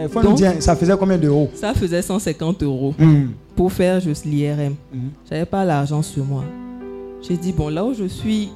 Il 0.00 0.08
faut 0.08 0.20
nous 0.22 0.28
Donc, 0.28 0.36
dire, 0.38 0.54
ça 0.60 0.74
faisait 0.74 0.96
combien 0.96 1.18
d'euros? 1.18 1.50
ça 1.54 1.74
faisait 1.74 2.00
150 2.02 2.62
euros 2.62 2.94
Hmm. 2.98 3.28
pour 3.54 3.70
faire 3.72 4.00
juste 4.00 4.24
l'IRM. 4.24 4.74
Mhm. 4.92 5.10
J'avais 5.28 5.44
pas 5.44 5.64
l'argent 5.64 6.00
sur 6.02 6.24
moi. 6.24 6.44
J'ai 7.20 7.36
dit, 7.36 7.52
bon, 7.52 7.68
là 7.68 7.84
où 7.84 7.92
je 7.94 8.04
suis, 8.08 8.48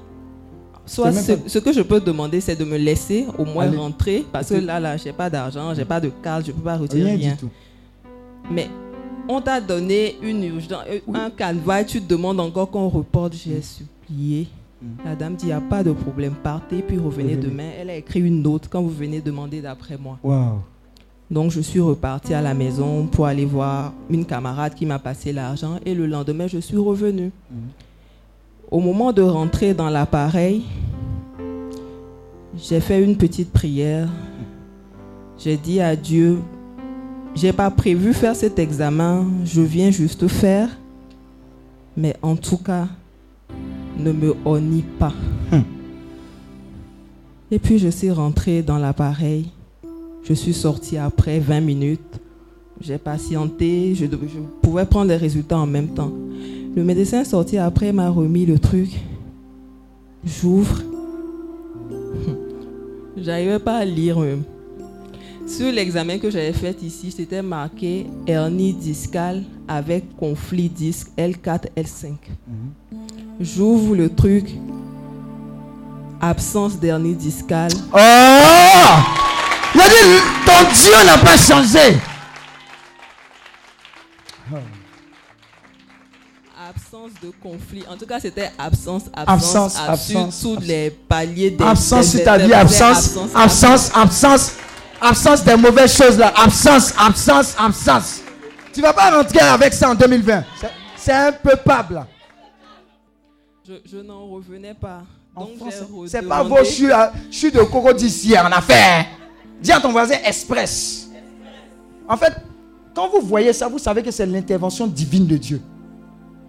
soit 0.86 1.12
ce, 1.12 1.32
pas- 1.32 1.42
ce 1.48 1.58
que 1.58 1.72
je 1.74 1.82
peux 1.82 2.00
demander, 2.00 2.40
c'est 2.40 2.56
de 2.56 2.64
me 2.64 2.78
laisser 2.78 3.26
au 3.38 3.44
moins 3.44 3.64
Allez. 3.64 3.76
rentrer, 3.76 4.24
parce 4.32 4.48
que 4.48 4.54
là, 4.54 4.80
là, 4.80 4.96
j'ai 4.96 5.12
pas 5.12 5.28
d'argent, 5.28 5.74
j'ai 5.74 5.84
pas 5.84 6.00
de 6.00 6.08
carte, 6.22 6.46
je 6.46 6.52
peux 6.52 6.62
pas 6.62 6.76
retirer 6.78 7.04
Rien 7.10 7.16
rien. 7.16 7.30
du 7.32 7.36
tout. 7.36 7.50
Mais 8.50 8.68
on 9.28 9.40
t'a 9.40 9.60
donné 9.60 10.16
une 10.22 10.44
urgence, 10.44 10.84
euh, 10.88 11.00
un 11.14 11.30
canevas, 11.30 11.84
tu 11.84 12.00
te 12.00 12.08
demandes 12.08 12.40
encore 12.40 12.70
qu'on 12.70 12.88
reporte. 12.88 13.34
J'ai 13.34 13.62
supplié. 13.62 14.48
La 15.04 15.16
dame 15.16 15.34
dit, 15.34 15.46
il 15.46 15.48
n'y 15.48 15.52
a 15.52 15.60
pas 15.60 15.82
de 15.82 15.92
problème, 15.92 16.34
partez, 16.42 16.82
puis 16.82 16.98
revenez 16.98 17.34
demain. 17.34 17.70
Elle 17.78 17.90
a 17.90 17.96
écrit 17.96 18.20
une 18.20 18.42
note 18.42 18.68
quand 18.70 18.82
vous 18.82 18.90
venez 18.90 19.20
demander 19.20 19.60
d'après 19.60 19.96
moi. 19.96 20.18
Waouh. 20.22 20.60
Donc 21.30 21.50
je 21.50 21.60
suis 21.60 21.80
repartie 21.80 22.34
à 22.34 22.40
la 22.40 22.54
maison 22.54 23.06
pour 23.06 23.26
aller 23.26 23.44
voir 23.44 23.92
une 24.08 24.24
camarade 24.24 24.74
qui 24.74 24.86
m'a 24.86 25.00
passé 25.00 25.32
l'argent 25.32 25.80
et 25.84 25.92
le 25.92 26.06
lendemain 26.06 26.46
je 26.46 26.58
suis 26.58 26.76
revenue. 26.76 27.32
Au 28.70 28.78
moment 28.78 29.12
de 29.12 29.22
rentrer 29.22 29.74
dans 29.74 29.90
l'appareil, 29.90 30.62
j'ai 32.56 32.80
fait 32.80 33.02
une 33.02 33.16
petite 33.16 33.52
prière. 33.52 34.08
J'ai 35.38 35.56
dit 35.56 35.80
à 35.80 35.96
Dieu, 35.96 36.38
j'ai 37.36 37.52
pas 37.52 37.70
prévu 37.70 38.14
faire 38.14 38.34
cet 38.34 38.58
examen, 38.58 39.26
je 39.44 39.60
viens 39.60 39.90
juste 39.90 40.26
faire. 40.26 40.70
Mais 41.94 42.16
en 42.22 42.34
tout 42.34 42.56
cas, 42.56 42.88
ne 43.98 44.10
me 44.10 44.34
honnie 44.44 44.84
pas. 44.98 45.12
Et 47.50 47.58
puis 47.58 47.78
je 47.78 47.88
suis 47.88 48.10
rentrée 48.10 48.62
dans 48.62 48.78
l'appareil. 48.78 49.50
Je 50.24 50.32
suis 50.32 50.54
sortie 50.54 50.96
après 50.96 51.38
20 51.38 51.60
minutes. 51.60 52.20
J'ai 52.80 52.98
patienté, 52.98 53.94
je, 53.94 54.06
pouvais 54.62 54.84
prendre 54.84 55.08
les 55.08 55.16
résultats 55.16 55.58
en 55.58 55.66
même 55.66 55.88
temps. 55.88 56.12
Le 56.74 56.84
médecin 56.84 57.22
sorti 57.24 57.58
après 57.58 57.92
m'a 57.92 58.10
remis 58.10 58.46
le 58.46 58.58
truc. 58.58 58.90
J'ouvre. 60.24 60.82
J'arrivais 63.16 63.58
pas 63.58 63.76
à 63.76 63.84
lire 63.84 64.18
même. 64.18 64.42
Sur 65.46 65.70
l'examen 65.70 66.18
que 66.18 66.28
j'avais 66.28 66.52
fait 66.52 66.82
ici, 66.82 67.14
c'était 67.16 67.40
marqué 67.40 68.06
hernie 68.26 68.74
discale 68.74 69.44
avec 69.68 70.16
conflit 70.16 70.68
disque 70.68 71.08
L4, 71.16 71.68
L5. 71.76 72.14
J'ouvre 73.40 73.94
le 73.94 74.12
truc. 74.12 74.46
Absence 76.20 76.78
d'hernie 76.80 77.14
discale. 77.14 77.70
Oh 77.92 77.98
Il 79.74 79.80
a 79.80 79.88
dit, 79.88 80.20
ton 80.44 80.72
Dieu 80.74 81.06
n'a 81.06 81.18
pas 81.18 81.36
changé. 81.36 81.96
Absence 86.68 87.12
de 87.22 87.30
conflit. 87.40 87.84
En 87.88 87.96
tout 87.96 88.06
cas, 88.06 88.18
c'était 88.18 88.50
absence, 88.58 89.04
absence, 89.14 89.28
Absence, 89.28 89.76
absence, 89.76 89.88
absence, 89.88 90.40
Tous 90.40 90.58
les 90.60 90.90
paliers 90.90 91.50
des 91.52 91.62
Absence 91.64 92.14
vie, 92.14 92.22
vertébrés, 92.24 92.54
absence, 92.54 93.16
absence, 93.34 93.90
absence, 93.94 94.52
absence 95.00 95.44
des 95.44 95.56
mauvaises 95.56 95.94
choses 95.96 96.18
là. 96.18 96.32
Absence, 96.36 96.92
absence, 96.98 97.54
absence. 97.58 98.20
Tu 98.72 98.80
vas 98.82 98.92
pas 98.92 99.10
rentrer 99.16 99.38
avec 99.40 99.72
ça 99.72 99.90
en 99.90 99.94
2020. 99.94 100.44
C'est- 100.60 100.70
C'est 100.96 101.12
un 101.12 101.32
peu 101.32 101.54
pable. 101.56 101.94
là. 101.94 102.06
Je, 103.66 103.74
je 103.84 103.98
n'en 103.98 104.26
revenais 104.26 104.74
pas. 104.74 105.02
Donc, 105.36 105.50
C'est 106.08 106.22
pas 106.22 106.42
vos 106.42 106.64
chus, 106.64 106.90
à- 106.92 107.12
chus 107.30 107.50
de 107.50 107.60
coco 107.60 107.92
d'ici 107.92 108.36
en 108.38 108.46
affaire. 108.46 109.06
Dis 109.60 109.70
à 109.72 109.80
ton 109.80 109.92
voisin 109.92 110.16
express. 110.24 111.08
En 112.08 112.16
fait, 112.16 112.32
quand 112.94 113.08
vous 113.08 113.20
voyez 113.20 113.52
ça, 113.52 113.68
vous 113.68 113.78
savez 113.78 114.02
que 114.02 114.10
c'est 114.10 114.26
l'intervention 114.26 114.86
divine 114.86 115.26
de 115.26 115.36
Dieu. 115.36 115.60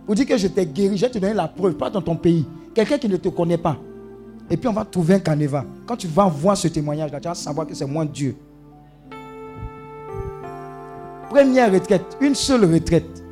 Vous 0.08 0.16
dites 0.16 0.28
que 0.30 0.38
je 0.38 0.48
t'ai 0.48 0.66
guéri, 0.66 0.98
je 0.98 1.06
vais 1.06 1.12
te 1.12 1.18
donner 1.20 1.34
la 1.34 1.48
preuve, 1.48 1.74
pas 1.74 1.90
dans 1.90 2.02
ton 2.02 2.16
pays. 2.16 2.46
Quelqu'un 2.74 2.98
qui 2.98 3.10
ne 3.10 3.18
te 3.18 3.28
connaît 3.30 3.58
pas. 3.58 3.78
Et 4.50 4.58
puis 4.58 4.68
on 4.68 4.74
va 4.74 4.86
trouver 4.86 5.16
un 5.16 5.20
canevas. 5.20 5.66
Quand 5.86 5.98
tu 5.98 6.08
vas 6.08 6.26
voir 6.28 6.56
ce 6.56 6.68
témoignage-là, 6.68 7.20
tu 7.20 7.28
vas 7.28 7.36
savoir 7.36 7.68
que 7.68 7.76
c'est 7.76 7.86
moi 7.86 8.06
Dieu. 8.06 8.36
Première 11.30 11.72
retraite, 11.72 12.18
une 12.22 12.36
seule 12.36 12.66
retraite, 12.74 13.24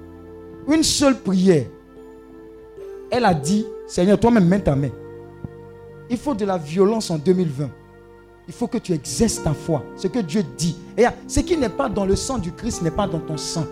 une 0.68 0.84
seule 0.84 1.18
prière. 1.18 1.66
Elle 3.10 3.24
a 3.24 3.34
dit, 3.34 3.66
Seigneur, 3.88 4.20
toi-même, 4.20 4.48
mets 4.48 4.60
ta 4.60 4.76
main. 4.76 4.90
Il 6.10 6.18
faut 6.18 6.36
de 6.36 6.44
la 6.44 6.58
violence 6.58 7.10
en 7.10 7.18
2020. 7.18 7.70
Il 8.48 8.54
faut 8.54 8.68
que 8.68 8.78
tu 8.78 8.94
exerces 8.94 9.42
ta 9.42 9.54
foi. 9.54 9.84
Ce 9.96 10.08
que 10.08 10.20
Dieu 10.20 10.44
dit. 10.58 10.76
Ce 11.28 11.40
qui 11.40 11.56
n'est 11.56 11.70
pas 11.70 11.88
dans 11.88 12.06
le 12.06 12.16
sang 12.16 12.38
du 12.38 12.52
Christ 12.52 12.82
n'est 12.82 12.92
pas 12.92 13.08
dans 13.08 13.20
ton 13.20 13.38
sang. 13.38 13.66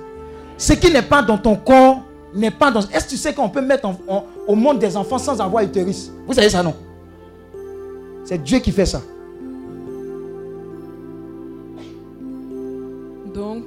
Ce 0.58 0.74
qui 0.74 0.92
n'est 0.92 1.02
pas 1.02 1.22
dans 1.22 1.38
ton 1.38 1.56
corps 1.56 2.04
n'est 2.34 2.50
pas 2.50 2.72
dans. 2.72 2.80
Est-ce 2.80 3.06
que 3.06 3.10
tu 3.10 3.18
sais 3.18 3.34
qu'on 3.34 3.50
peut 3.50 3.62
mettre 3.62 3.88
au 4.48 4.56
monde 4.56 4.80
des 4.80 4.96
enfants 4.96 5.18
sans 5.20 5.40
avoir 5.42 5.64
utérus? 5.64 6.12
Vous 6.26 6.34
savez 6.34 6.50
ça, 6.50 6.64
non? 6.64 6.74
C'est 8.26 8.42
Dieu 8.44 8.60
qui 8.60 8.72
fait 8.72 8.86
ça. 8.86 9.02
Donc, 13.34 13.64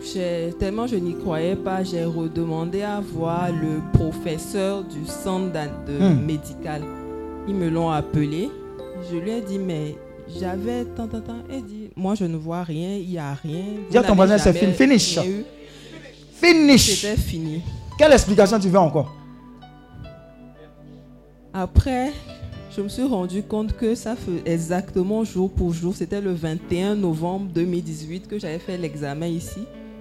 tellement 0.59 0.87
je 0.87 0.97
n'y 0.97 1.15
croyais 1.15 1.57
pas, 1.57 1.83
j'ai 1.83 2.05
redemandé 2.05 2.83
à 2.83 3.01
voir 3.01 3.49
le 3.51 3.81
professeur 3.93 4.85
du 4.85 5.05
centre 5.07 5.53
de 5.87 5.99
Hmm. 5.99 6.25
médical. 6.25 6.83
Ils 7.49 7.55
me 7.55 7.69
l'ont 7.69 7.91
appelé. 7.91 8.49
Je 9.11 9.17
lui 9.17 9.31
ai 9.33 9.41
dit, 9.41 9.59
mais 9.59 9.97
j'avais 10.39 10.85
tant, 10.85 11.07
tant, 11.09 11.21
tant. 11.21 11.39
Il 11.53 11.65
dit, 11.65 11.91
moi, 11.97 12.15
je 12.15 12.25
ne 12.25 12.37
vois 12.37 12.63
rien, 12.63 12.95
il 12.97 13.09
n'y 13.09 13.19
a 13.19 13.35
rien. 13.35 13.65
Dis 13.91 13.99
à 13.99 14.03
ton 14.03 14.15
voisin, 14.15 14.39
c'est 14.39 14.53
fini. 14.53 14.73
Finish. 14.73 15.19
Finish. 16.33 17.01
C'était 17.03 17.17
fini. 17.21 17.63
Quelle 17.99 18.13
explication 18.13 18.59
tu 18.61 18.69
veux 18.69 18.79
encore? 18.79 19.13
Après, 21.53 22.13
je 22.77 22.83
me 22.83 22.89
suis 22.89 23.05
rendu 23.05 23.43
compte 23.43 23.75
que 23.75 23.95
ça 23.95 24.15
fait 24.15 24.43
exactement 24.51 25.25
jour 25.25 25.51
pour 25.51 25.73
jour. 25.73 25.95
C'était 25.97 26.21
le 26.21 26.35
21 26.35 26.95
novembre 26.95 27.47
2018 27.55 28.29
que 28.29 28.39
j'avais 28.39 28.59
fait 28.59 28.77
l'examen 28.77 29.27
ici. 29.27 29.61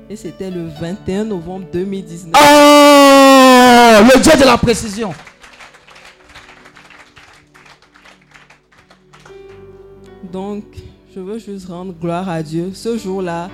Et 0.09 0.17
c'était 0.17 0.51
le 0.51 0.67
21 0.81 1.23
novembre 1.23 1.67
2019. 1.71 2.33
Oh 2.35 2.37
Le 2.37 4.19
Dieu 4.21 4.33
de 4.37 4.45
la 4.45 4.57
précision. 4.57 5.13
Donc, 10.33 10.65
je 11.15 11.21
veux 11.21 11.39
juste 11.39 11.67
rendre 11.69 11.93
gloire 11.93 12.27
à 12.27 12.43
Dieu. 12.43 12.71
Ce 12.73 12.97
jour-là, 12.97 13.49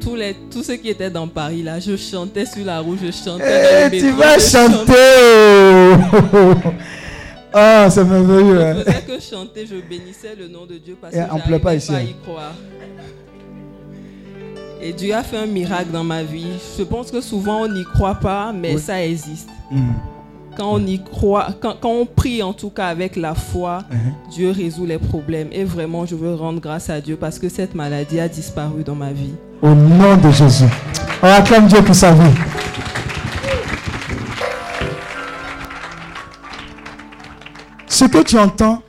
tous, 0.00 0.14
les, 0.14 0.34
tous 0.50 0.62
ceux 0.62 0.76
qui 0.76 0.88
étaient 0.88 1.10
dans 1.10 1.28
Paris, 1.28 1.62
là, 1.62 1.78
je 1.78 1.94
chantais 1.94 2.46
sur 2.46 2.64
la 2.64 2.80
route, 2.80 3.00
je 3.04 3.10
chantais 3.12 3.44
dans 3.44 3.90
le 3.90 3.94
Eh, 3.94 3.98
tu 3.98 4.06
métro, 4.06 4.18
vas 4.18 4.38
chanter. 4.38 4.94
Ah, 7.52 7.88
c'est 7.90 8.04
merveilleux. 8.04 8.60
hein. 8.62 8.74
Je 8.78 8.84
faisais 8.84 9.02
que 9.02 9.20
chanter, 9.20 9.66
je 9.66 9.76
bénissais 9.76 10.34
le 10.38 10.48
nom 10.48 10.66
de 10.66 10.74
Dieu 10.76 10.96
parce 11.00 11.14
Et 11.14 11.18
que 11.18 11.24
on 11.32 11.38
pleure 11.38 11.60
pas 11.60 11.74
ici, 11.74 11.88
pas 11.90 11.94
à 11.96 12.00
hein. 12.00 12.02
y 12.02 12.14
croire. 12.24 12.52
Et 14.80 14.92
Dieu 14.92 15.12
a 15.14 15.22
fait 15.22 15.38
un 15.38 15.46
miracle 15.46 15.90
dans 15.92 16.04
ma 16.04 16.22
vie. 16.22 16.46
Je 16.78 16.84
pense 16.84 17.10
que 17.10 17.20
souvent 17.20 17.62
on 17.62 17.68
n'y 17.68 17.84
croit 17.84 18.14
pas, 18.14 18.52
mais 18.52 18.74
Oui. 18.74 18.80
ça 18.80 19.02
existe. 19.04 19.48
Mhm. 19.70 19.94
Quand 20.56 20.74
on 20.74 20.86
y 20.86 21.02
croit, 21.02 21.48
quand, 21.60 21.74
quand 21.80 21.90
on 21.90 22.04
prie 22.06 22.42
en 22.42 22.52
tout 22.52 22.70
cas 22.70 22.86
avec 22.88 23.16
la 23.16 23.34
foi, 23.34 23.82
Mhm. 23.90 24.12
Dieu 24.30 24.50
résout 24.50 24.86
les 24.86 24.98
problèmes. 24.98 25.48
Et 25.52 25.64
vraiment, 25.64 26.04
je 26.06 26.14
veux 26.14 26.34
rendre 26.34 26.60
grâce 26.60 26.90
à 26.90 27.00
Dieu 27.00 27.16
parce 27.16 27.38
que 27.38 27.48
cette 27.48 27.74
maladie 27.74 28.20
a 28.20 28.28
disparu 28.28 28.84
dans 28.84 28.94
ma 28.94 29.12
vie. 29.12 29.34
Au 29.62 29.70
nom 29.74 30.16
de 30.16 30.30
Jésus. 30.30 30.64
On 31.22 31.26
acclame 31.26 31.66
Dieu 31.66 31.82
pour 31.82 31.94
sa 31.94 32.12
vie. 32.12 32.30
Ce 37.98 38.04
que 38.04 38.22
tu 38.22 38.38
entends 38.38 38.80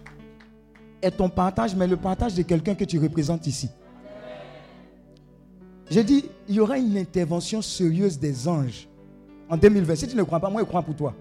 est 1.01 1.09
ton 1.09 1.29
partage, 1.29 1.75
mais 1.75 1.87
le 1.87 1.97
partage 1.97 2.35
de 2.35 2.43
quelqu'un 2.43 2.75
que 2.75 2.83
tu 2.83 2.99
représentes 2.99 3.47
ici. 3.47 3.67
J'ai 5.89 6.03
dit, 6.03 6.25
il 6.47 6.53
y 6.53 6.59
aura 6.59 6.77
une 6.77 6.95
intervention 6.95 7.59
sérieuse 7.63 8.19
des 8.19 8.47
anges 8.47 8.87
en 9.49 9.57
2020. 9.57 9.95
Si 9.95 10.07
tu 10.09 10.15
ne 10.15 10.21
crois 10.21 10.39
pas, 10.39 10.51
moi 10.51 10.61
je 10.61 10.67
crois 10.67 10.83
pour 10.83 10.95
toi. 10.95 11.15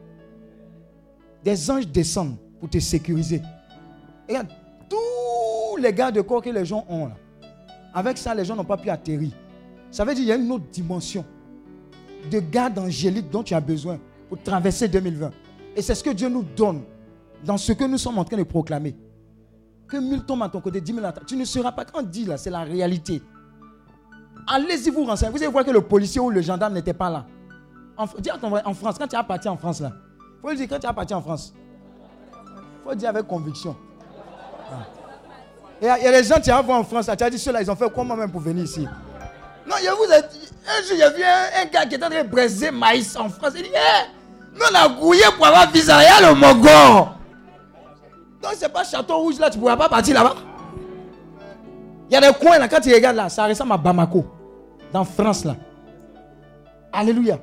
Des 1.43 1.71
anges 1.71 1.89
descendent 1.89 2.37
pour 2.61 2.69
te 2.69 2.79
sécuriser. 2.79 3.41
Et 4.29 4.33
regarde, 4.33 4.49
tous 4.91 5.79
les 5.81 5.91
gardes 5.91 6.17
de 6.17 6.21
corps 6.21 6.43
que 6.43 6.51
les 6.51 6.67
gens 6.67 6.85
ont 6.91 7.07
là, 7.07 7.17
avec 7.95 8.19
ça, 8.19 8.35
les 8.35 8.45
gens 8.45 8.55
n'ont 8.55 8.65
pas 8.65 8.77
pu 8.77 8.91
atterrir. 8.91 9.31
Ça 9.91 10.05
veut 10.05 10.13
dire 10.13 10.25
qu'il 10.25 10.29
y 10.29 10.33
a 10.33 10.37
une 10.37 10.53
autre 10.53 10.67
dimension 10.71 11.25
de 12.31 12.39
garde 12.39 12.79
angélique 12.79 13.31
dont 13.31 13.43
tu 13.43 13.55
as 13.55 13.63
besoin 13.63 13.99
pour 14.29 14.43
traverser 14.43 14.89
2020. 14.89 15.31
Et 15.75 15.81
c'est 15.81 15.95
ce 15.95 16.05
que 16.05 16.11
Dieu 16.11 16.29
nous 16.29 16.45
donne 16.55 16.83
dans 17.45 17.57
ce 17.57 17.73
que 17.73 17.85
nous 17.85 17.99
sommes 17.99 18.19
en 18.19 18.25
train 18.25 18.37
de 18.37 18.43
proclamer. 18.43 18.97
Que 19.89 19.97
mille 19.97 20.25
tombent 20.25 20.43
à 20.43 20.49
ton 20.49 20.61
côté, 20.61 20.81
dix 20.81 20.93
mille 20.93 21.05
à 21.05 21.13
ta- 21.13 21.23
Tu 21.25 21.37
ne 21.37 21.45
seras 21.45 21.73
pas, 21.73 21.85
quand 21.85 22.01
on 22.01 22.03
dit 22.03 22.25
là, 22.27 22.37
c'est 22.37 22.51
la 22.51 22.61
réalité. 22.61 23.23
Allez-y 24.47 24.91
vous 24.91 25.05
renseigner. 25.05 25.31
Vous 25.33 25.39
allez 25.39 25.47
voir 25.53 25.65
que 25.65 25.71
le 25.71 25.81
policier 25.81 26.21
ou 26.21 26.31
le 26.31 26.41
gendarme 26.43 26.75
n'était 26.75 26.95
pas 26.95 27.11
là. 27.11 27.25
En, 27.97 28.07
dis 28.19 28.31
en 28.31 28.75
France, 28.75 28.97
quand 28.99 29.09
tu 29.09 29.17
as 29.17 29.25
parti 29.25 29.49
en 29.49 29.57
France 29.57 29.81
là, 29.81 29.93
faut 30.41 30.51
le 30.51 30.57
dire 30.57 30.67
quand 30.69 30.79
tu 30.79 30.87
as 30.87 30.93
parti 30.93 31.13
en 31.15 31.21
France. 31.23 31.53
faut 32.85 32.91
le 32.91 32.97
dire 32.97 33.09
avec 33.09 33.27
conviction. 33.27 33.77
Ah. 34.71 34.87
Il 35.81 35.87
y, 35.87 35.91
a- 35.91 35.99
des 36.23 36.25
gens, 36.25 36.37
vas 36.45 36.63
voir 36.63 36.79
en 36.81 36.85
France, 36.85 37.07
là, 37.07 37.17
tu 37.17 37.25
as 37.25 37.31
dit 37.31 37.39
ceux-là, 37.39 37.63
ils 37.63 37.71
ont 37.71 37.77
fait 37.77 37.91
comment 37.95 38.15
même 38.17 38.31
pour 38.31 38.41
venir 38.41 38.65
ici? 38.65 38.87
Non, 39.69 39.77
je 39.83 39.91
vous 39.91 40.13
ai 40.13 40.23
dit, 40.33 40.49
un 40.67 40.83
jour, 40.83 40.97
j'ai 40.97 41.17
vu 41.17 41.23
un, 41.25 41.63
un 41.63 41.65
gars 41.67 41.87
qui 41.87 41.95
était 41.97 42.05
en 42.05 42.11
train 42.11 42.23
de 42.25 42.29
braiser 42.29 42.71
maïs 42.71 43.17
en 43.17 43.29
France. 43.29 43.53
Il 43.57 43.63
dit, 43.65 43.69
hé, 43.69 44.09
nous 44.55 44.61
on 44.71 44.75
a 44.75 44.89
gouillé 44.89 45.25
pour 45.37 45.47
avoir 45.47 45.71
visa, 45.71 45.99
il 46.03 46.07
y 46.07 46.25
a 46.25 46.29
le 46.31 46.35
Mogor. 46.35 47.18
Donc, 48.43 48.53
c'est 48.57 48.69
pas 48.73 48.85
Château 48.85 49.19
Rouge 49.19 49.39
là, 49.39 49.51
tu 49.51 49.57
ne 49.59 49.63
pourras 49.63 49.77
pas 49.77 49.89
partir 49.89 50.15
là-bas. 50.15 50.35
Il 52.11 52.15
y 52.15 52.17
a 52.17 52.21
des 52.21 52.39
coins 52.39 52.59
là, 52.59 52.69
quand 52.69 52.81
tu 52.81 52.93
regardes 52.95 53.17
là, 53.17 53.29
ça 53.29 53.47
ressemble 53.47 53.73
à 53.73 53.77
Bamako, 53.77 54.25
dans 54.93 55.05
France 55.05 55.45
là. 55.45 55.57
Alléluia. 56.93 57.39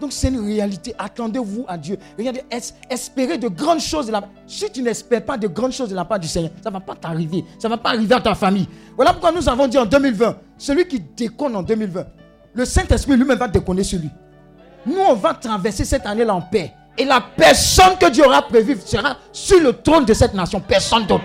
Donc 0.00 0.12
c'est 0.12 0.28
une 0.28 0.44
réalité. 0.46 0.94
Attendez-vous 0.96 1.64
à 1.66 1.76
Dieu. 1.76 1.98
Regardez, 2.16 2.44
es- 2.50 2.72
espérez 2.88 3.36
de 3.36 3.48
grandes 3.48 3.80
choses 3.80 4.06
de 4.06 4.12
la 4.12 4.22
Si 4.46 4.70
tu 4.70 4.80
n'espères 4.80 5.24
pas 5.24 5.36
de 5.36 5.48
grandes 5.48 5.72
choses 5.72 5.88
de 5.90 5.96
la 5.96 6.04
part 6.04 6.20
du 6.20 6.28
Seigneur, 6.28 6.52
ça 6.62 6.70
ne 6.70 6.74
va 6.74 6.80
pas 6.80 6.94
t'arriver. 6.94 7.44
Ça 7.58 7.68
ne 7.68 7.74
va 7.74 7.78
pas 7.78 7.90
arriver 7.90 8.14
à 8.14 8.20
ta 8.20 8.34
famille. 8.36 8.68
Voilà 8.94 9.10
pourquoi 9.12 9.32
nous 9.32 9.46
avons 9.48 9.66
dit 9.66 9.76
en 9.76 9.84
2020, 9.86 10.36
celui 10.56 10.86
qui 10.86 11.00
déconne 11.00 11.56
en 11.56 11.62
2020, 11.64 12.06
le 12.54 12.64
Saint-Esprit 12.64 13.16
lui-même 13.16 13.38
va 13.38 13.48
déconner 13.48 13.82
sur 13.82 13.98
lui. 13.98 14.08
Nous, 14.86 14.98
on 15.00 15.14
va 15.14 15.34
traverser 15.34 15.84
cette 15.84 16.06
année-là 16.06 16.32
en 16.34 16.42
paix. 16.42 16.72
Et 16.98 17.04
la 17.04 17.20
personne 17.20 17.96
que 17.96 18.10
Dieu 18.10 18.24
aura 18.26 18.42
prévue 18.42 18.76
sera 18.84 19.16
sur 19.30 19.60
le 19.60 19.72
trône 19.72 20.04
de 20.04 20.12
cette 20.12 20.34
nation, 20.34 20.60
personne 20.60 21.06
d'autre. 21.06 21.24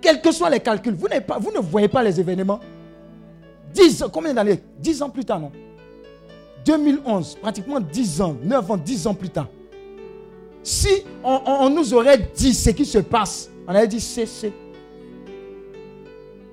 Quels 0.00 0.22
que 0.22 0.32
soient 0.32 0.48
les 0.48 0.60
calculs, 0.60 0.94
vous, 0.94 1.08
ne 1.08 1.60
voyez 1.60 1.88
pas 1.88 2.02
les 2.02 2.18
événements. 2.18 2.60
10 3.74 4.04
ans, 4.04 4.08
combien 4.10 4.32
d'années? 4.32 4.62
10 4.78 5.02
ans 5.02 5.10
plus 5.10 5.24
tard, 5.24 5.40
non? 5.40 5.52
2011, 6.64 7.36
pratiquement 7.42 7.78
10 7.78 8.20
ans, 8.22 8.36
9 8.42 8.70
ans, 8.70 8.76
10 8.78 9.06
ans 9.06 9.14
plus 9.14 9.28
tard. 9.28 9.48
Si 10.62 11.04
on, 11.22 11.68
nous 11.70 11.94
aurait 11.94 12.30
dit 12.34 12.54
ce 12.54 12.70
qui 12.70 12.86
se 12.86 12.98
passe, 12.98 13.50
on 13.68 13.70
aurait 13.72 13.86
dit 13.86 14.00
c'est, 14.00 14.26
c'est. 14.26 14.52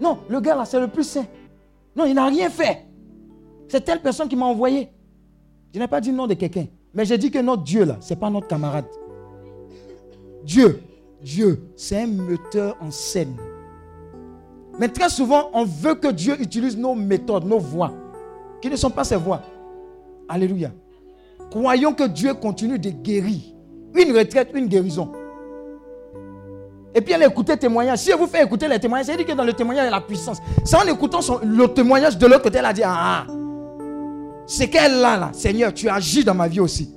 Non, 0.02 0.20
le 0.28 0.40
gars 0.42 0.56
là, 0.56 0.66
c'est 0.66 0.80
le 0.80 0.88
plus 0.88 1.04
saint. 1.04 1.26
Non, 1.96 2.06
il 2.06 2.14
n'a 2.14 2.26
rien 2.28 2.50
fait. 2.50 2.86
C'est 3.70 3.82
telle 3.82 4.02
personne 4.02 4.28
qui 4.28 4.36
m'a 4.36 4.46
envoyé. 4.46 4.90
Je 5.74 5.80
n'ai 5.80 5.88
pas 5.88 6.02
dit 6.02 6.12
le 6.12 6.18
nom 6.18 6.28
de 6.28 6.34
quelqu'un. 6.34 6.68
Mais 6.94 7.06
j'ai 7.06 7.18
dit 7.18 7.32
que 7.32 7.40
notre 7.40 7.64
Dieu 7.64 7.86
là, 7.86 7.98
ce 8.00 8.14
n'est 8.14 8.20
pas 8.20 8.30
notre 8.30 8.48
camarade. 8.48 8.86
Dieu, 10.44 10.82
Dieu, 11.22 11.70
c'est 11.76 12.02
un 12.02 12.08
metteur 12.08 12.76
en 12.82 12.92
scène. 12.92 13.36
Mais 14.80 14.90
très 14.90 15.10
souvent, 15.10 15.50
on 15.54 15.66
veut 15.66 15.96
que 15.96 16.10
Dieu 16.10 16.40
utilise 16.42 16.78
nos 16.78 16.96
méthodes, 16.96 17.46
nos 17.46 17.60
voies, 17.60 17.94
qui 18.62 18.70
ne 18.70 18.76
sont 18.76 18.90
pas 18.90 19.04
ses 19.04 19.16
voies. 19.16 19.42
Alléluia. 20.28 20.72
Croyons 21.50 21.94
que 21.94 22.08
Dieu 22.08 22.34
continue 22.34 22.80
de 22.80 22.90
guérir. 22.90 23.42
Une 23.96 24.16
retraite, 24.18 24.50
une 24.54 24.68
guérison. 24.68 25.12
Et 26.96 27.02
puis 27.02 27.14
elle 27.14 27.24
écoutait 27.24 27.58
témoignage. 27.58 28.00
Si 28.00 28.12
elle 28.12 28.18
vous 28.18 28.28
fait 28.28 28.44
écouter 28.44 28.68
les 28.68 28.80
témoignages, 28.80 29.08
c'est 29.08 29.18
dit 29.18 29.26
que 29.26 29.34
dans 29.34 29.44
le 29.44 29.54
témoignage, 29.54 29.86
il 29.86 29.90
y 29.90 29.94
a 29.94 29.96
la 29.96 30.02
puissance. 30.02 30.40
C'est 30.64 30.76
en 30.76 30.88
écoutant 30.88 31.20
le 31.44 31.68
témoignage 31.68 32.18
de 32.18 32.26
l'autre 32.26 32.44
côté, 32.44 32.60
elle 32.60 32.66
a 32.66 32.74
dit, 32.74 32.84
ah, 32.84 33.26
ah. 33.28 33.43
C'est 34.46 34.70
qu'elle 34.70 35.04
a 35.04 35.18
là, 35.18 35.32
Seigneur, 35.34 35.74
tu 35.74 35.90
agis 35.90 36.24
dans 36.24 36.36
ma 36.36 36.48
vie 36.48 36.60
aussi. 36.60 36.90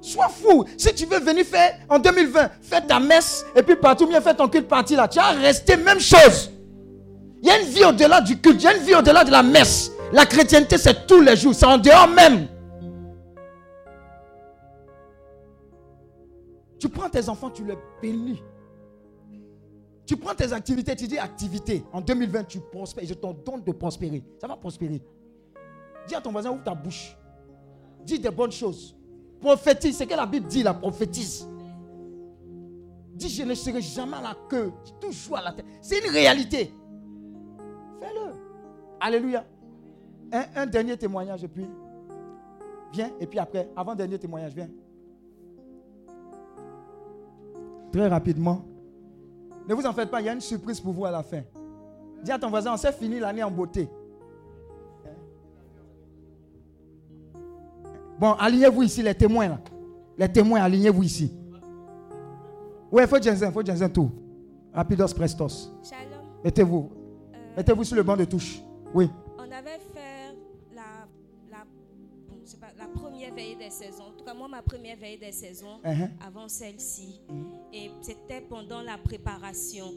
Sois 0.00 0.28
fou. 0.28 0.64
Si 0.76 0.92
tu 0.94 1.06
veux 1.06 1.20
venir 1.20 1.44
faire 1.44 1.78
en 1.88 1.98
2020, 1.98 2.50
fais 2.60 2.80
ta 2.80 2.98
messe 2.98 3.46
et 3.54 3.62
puis 3.62 3.76
partout, 3.76 4.06
bien 4.06 4.20
fais 4.20 4.34
ton 4.34 4.48
culte 4.48 4.66
parti 4.66 4.96
là. 4.96 5.06
Tu 5.06 5.18
vas 5.18 5.30
rester 5.30 5.76
même 5.76 6.00
chose. 6.00 6.50
Il 7.40 7.48
y 7.48 7.50
a 7.50 7.60
une 7.60 7.68
vie 7.68 7.84
au-delà 7.84 8.20
du 8.20 8.40
culte, 8.40 8.60
il 8.62 8.64
y 8.64 8.66
a 8.66 8.76
une 8.76 8.82
vie 8.82 8.94
au-delà 8.94 9.24
de 9.24 9.30
la 9.30 9.42
messe. 9.42 9.92
La 10.12 10.26
chrétienté, 10.26 10.76
c'est 10.76 11.06
tous 11.06 11.20
les 11.20 11.36
jours, 11.36 11.54
c'est 11.54 11.66
en 11.66 11.78
dehors 11.78 12.08
même. 12.08 12.48
Tu 16.78 16.88
prends 16.88 17.08
tes 17.08 17.28
enfants, 17.28 17.50
tu 17.50 17.64
les 17.64 17.78
bénis. 18.02 18.42
Tu 20.04 20.16
prends 20.16 20.34
tes 20.34 20.52
activités, 20.52 20.96
tu 20.96 21.06
dis 21.06 21.18
activité. 21.18 21.84
En 21.92 22.00
2020, 22.00 22.44
tu 22.44 22.58
prospères. 22.58 23.06
Je 23.06 23.14
t'en 23.14 23.32
donne 23.32 23.62
de 23.62 23.70
prospérer. 23.70 24.22
Ça 24.40 24.48
va 24.48 24.56
prospérer. 24.56 25.00
Dis 26.06 26.14
à 26.14 26.20
ton 26.20 26.32
voisin, 26.32 26.50
ouvre 26.50 26.62
ta 26.62 26.74
bouche. 26.74 27.16
Dis 28.04 28.18
des 28.18 28.30
bonnes 28.30 28.52
choses. 28.52 28.96
Prophétise. 29.40 29.96
C'est 29.96 30.06
que 30.06 30.14
la 30.14 30.26
Bible 30.26 30.46
dit, 30.46 30.62
la 30.62 30.74
prophétise. 30.74 31.48
Dis, 33.14 33.28
je 33.28 33.42
ne 33.42 33.54
serai 33.54 33.80
jamais 33.80 34.16
à 34.16 34.22
la 34.22 34.36
queue. 34.48 34.72
Toujours 35.00 35.38
à 35.38 35.42
la 35.42 35.52
tête. 35.52 35.66
C'est 35.80 35.98
une 35.98 36.10
réalité. 36.10 36.72
Fais-le. 38.00 38.32
Alléluia. 39.00 39.44
Un, 40.32 40.44
un 40.56 40.66
dernier 40.66 40.96
témoignage 40.96 41.44
et 41.44 41.48
puis. 41.48 41.66
Viens. 42.92 43.10
Et 43.20 43.26
puis 43.26 43.38
après, 43.38 43.70
avant-dernier 43.76 44.18
témoignage, 44.18 44.54
viens. 44.54 44.68
Très 47.92 48.08
rapidement. 48.08 48.64
Ne 49.68 49.74
vous 49.74 49.86
en 49.86 49.92
faites 49.92 50.10
pas, 50.10 50.20
il 50.20 50.26
y 50.26 50.28
a 50.28 50.32
une 50.32 50.40
surprise 50.40 50.80
pour 50.80 50.92
vous 50.92 51.04
à 51.04 51.10
la 51.10 51.22
fin. 51.22 51.42
Dis 52.24 52.32
à 52.32 52.38
ton 52.38 52.48
voisin, 52.48 52.72
on 52.72 52.76
s'est 52.76 52.92
fini 52.92 53.20
l'année 53.20 53.42
en 53.42 53.50
beauté. 53.50 53.88
Bon, 58.22 58.34
alignez-vous 58.34 58.84
ici, 58.84 59.02
les 59.02 59.16
témoins 59.16 59.48
là. 59.48 59.58
Les 60.16 60.30
témoins, 60.30 60.60
alignez-vous 60.62 61.02
ici. 61.02 61.32
Il 62.96 63.06
faut 63.08 63.20
Jensen, 63.20 63.50
faut 63.52 63.64
Jensen 63.66 63.92
tout. 63.92 64.12
Rapidos 64.72 65.08
prestos. 65.12 65.72
Shalom. 65.82 66.24
Mettez-vous. 66.44 66.88
Mettez-vous 67.56 67.82
sur 67.82 67.96
le 67.96 68.04
banc 68.04 68.16
de 68.16 68.24
touche. 68.24 68.60
Oui. 68.94 69.10
On 69.38 69.50
avait 69.50 69.80
fait 69.92 70.36
la, 70.72 71.08
la, 71.50 71.64
bon, 72.28 72.36
je 72.44 72.50
sais 72.52 72.58
pas, 72.58 72.68
la 72.78 72.86
première 72.86 73.34
veillée 73.34 73.56
des 73.56 73.70
saisons. 73.70 74.04
En 74.04 74.16
tout 74.16 74.24
cas, 74.24 74.34
moi, 74.34 74.46
ma 74.46 74.62
première 74.62 74.96
veillée 74.98 75.18
des 75.18 75.32
saisons, 75.32 75.80
Uh-huh. 75.84 76.08
avant 76.24 76.46
celle-ci. 76.46 77.20
Et 77.72 77.90
c'était 78.02 78.42
pendant 78.42 78.82
la 78.82 78.98
préparation. 78.98 79.94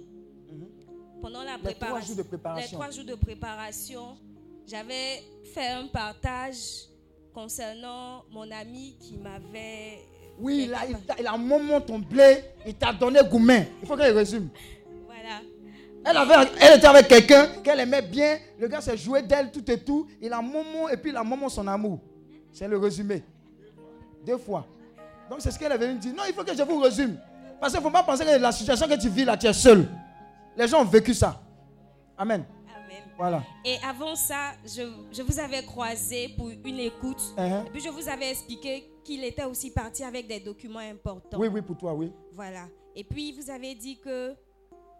Pendant 1.21 1.43
la 1.43 1.57
Les 1.57 1.59
trois 1.59 1.71
préparation. 1.73 2.07
jours 2.15 2.23
de 2.23 2.27
préparation. 2.27 2.79
Les 2.79 2.83
trois 2.83 2.89
jours 2.91 3.05
de 3.05 3.13
préparation, 3.23 4.17
j'avais 4.65 5.21
fait 5.43 5.67
un 5.67 5.85
partage 5.93 6.87
concernant 7.35 8.23
mon 8.31 8.49
ami 8.49 8.95
qui 8.99 9.17
m'avait. 9.17 9.99
Oui, 10.39 10.71
il, 10.89 10.97
t'a- 11.05 11.15
il 11.19 11.27
a 11.27 11.33
un 11.33 11.37
moment 11.37 11.81
ton 11.81 11.99
blé, 11.99 12.43
il 12.65 12.73
t'a 12.75 12.93
donné 12.93 13.19
gourmet. 13.29 13.69
Il 13.81 13.87
faut 13.87 13.95
qu'elle 13.97 14.15
résume. 14.15 14.47
Voilà. 15.05 15.41
Elle, 16.05 16.17
avait, 16.17 16.49
elle 16.61 16.77
était 16.77 16.87
avec 16.87 17.07
quelqu'un 17.07 17.47
qu'elle 17.63 17.79
aimait 17.81 18.01
bien. 18.01 18.37
Le 18.57 18.67
gars 18.67 18.79
s'est 18.81 18.97
joué 18.97 19.21
d'elle 19.21 19.51
tout 19.51 19.69
et 19.69 19.77
tout. 19.79 20.07
Il 20.21 20.31
a 20.31 20.41
moment 20.41 20.87
et 20.89 20.97
puis 20.97 21.11
il 21.11 21.17
a 21.17 21.23
moment 21.23 21.49
son 21.49 21.67
amour. 21.67 21.99
C'est 22.53 22.67
le 22.67 22.77
résumé. 22.77 23.21
Deux 24.25 24.37
fois. 24.37 24.65
Donc 25.29 25.39
c'est 25.41 25.51
ce 25.51 25.59
qu'elle 25.59 25.71
est 25.73 25.77
venue 25.77 25.99
dire. 25.99 26.13
Non, 26.15 26.23
il 26.27 26.33
faut 26.33 26.43
que 26.43 26.55
je 26.55 26.63
vous 26.63 26.79
résume. 26.79 27.17
Parce 27.59 27.73
qu'il 27.73 27.81
ne 27.81 27.85
faut 27.85 27.91
pas 27.91 28.03
penser 28.03 28.23
que 28.23 28.37
la 28.39 28.51
situation 28.51 28.87
que 28.87 28.99
tu 28.99 29.09
vis 29.09 29.25
là, 29.25 29.35
tu 29.35 29.47
es 29.47 29.53
seul. 29.53 29.87
Les 30.55 30.67
gens 30.67 30.81
ont 30.81 30.85
vécu 30.85 31.13
ça. 31.13 31.41
Amen. 32.17 32.45
Voilà. 33.17 33.43
Et 33.63 33.77
avant 33.87 34.15
ça, 34.15 34.51
je, 34.65 34.81
je 35.11 35.21
vous 35.21 35.39
avais 35.39 35.63
croisé 35.63 36.29
pour 36.37 36.49
une 36.49 36.79
écoute. 36.79 37.21
Uh-huh. 37.37 37.65
Et 37.65 37.69
puis 37.69 37.81
je 37.81 37.89
vous 37.89 38.09
avais 38.09 38.31
expliqué 38.31 38.89
qu'il 39.03 39.23
était 39.23 39.45
aussi 39.45 39.71
parti 39.71 40.03
avec 40.03 40.27
des 40.27 40.39
documents 40.39 40.79
importants. 40.79 41.37
Oui, 41.39 41.47
oui, 41.47 41.61
pour 41.61 41.77
toi, 41.77 41.93
oui. 41.93 42.11
Voilà. 42.33 42.67
Et 42.95 43.03
puis 43.03 43.31
vous 43.31 43.49
avez 43.49 43.73
dit 43.75 43.97
que 43.99 44.35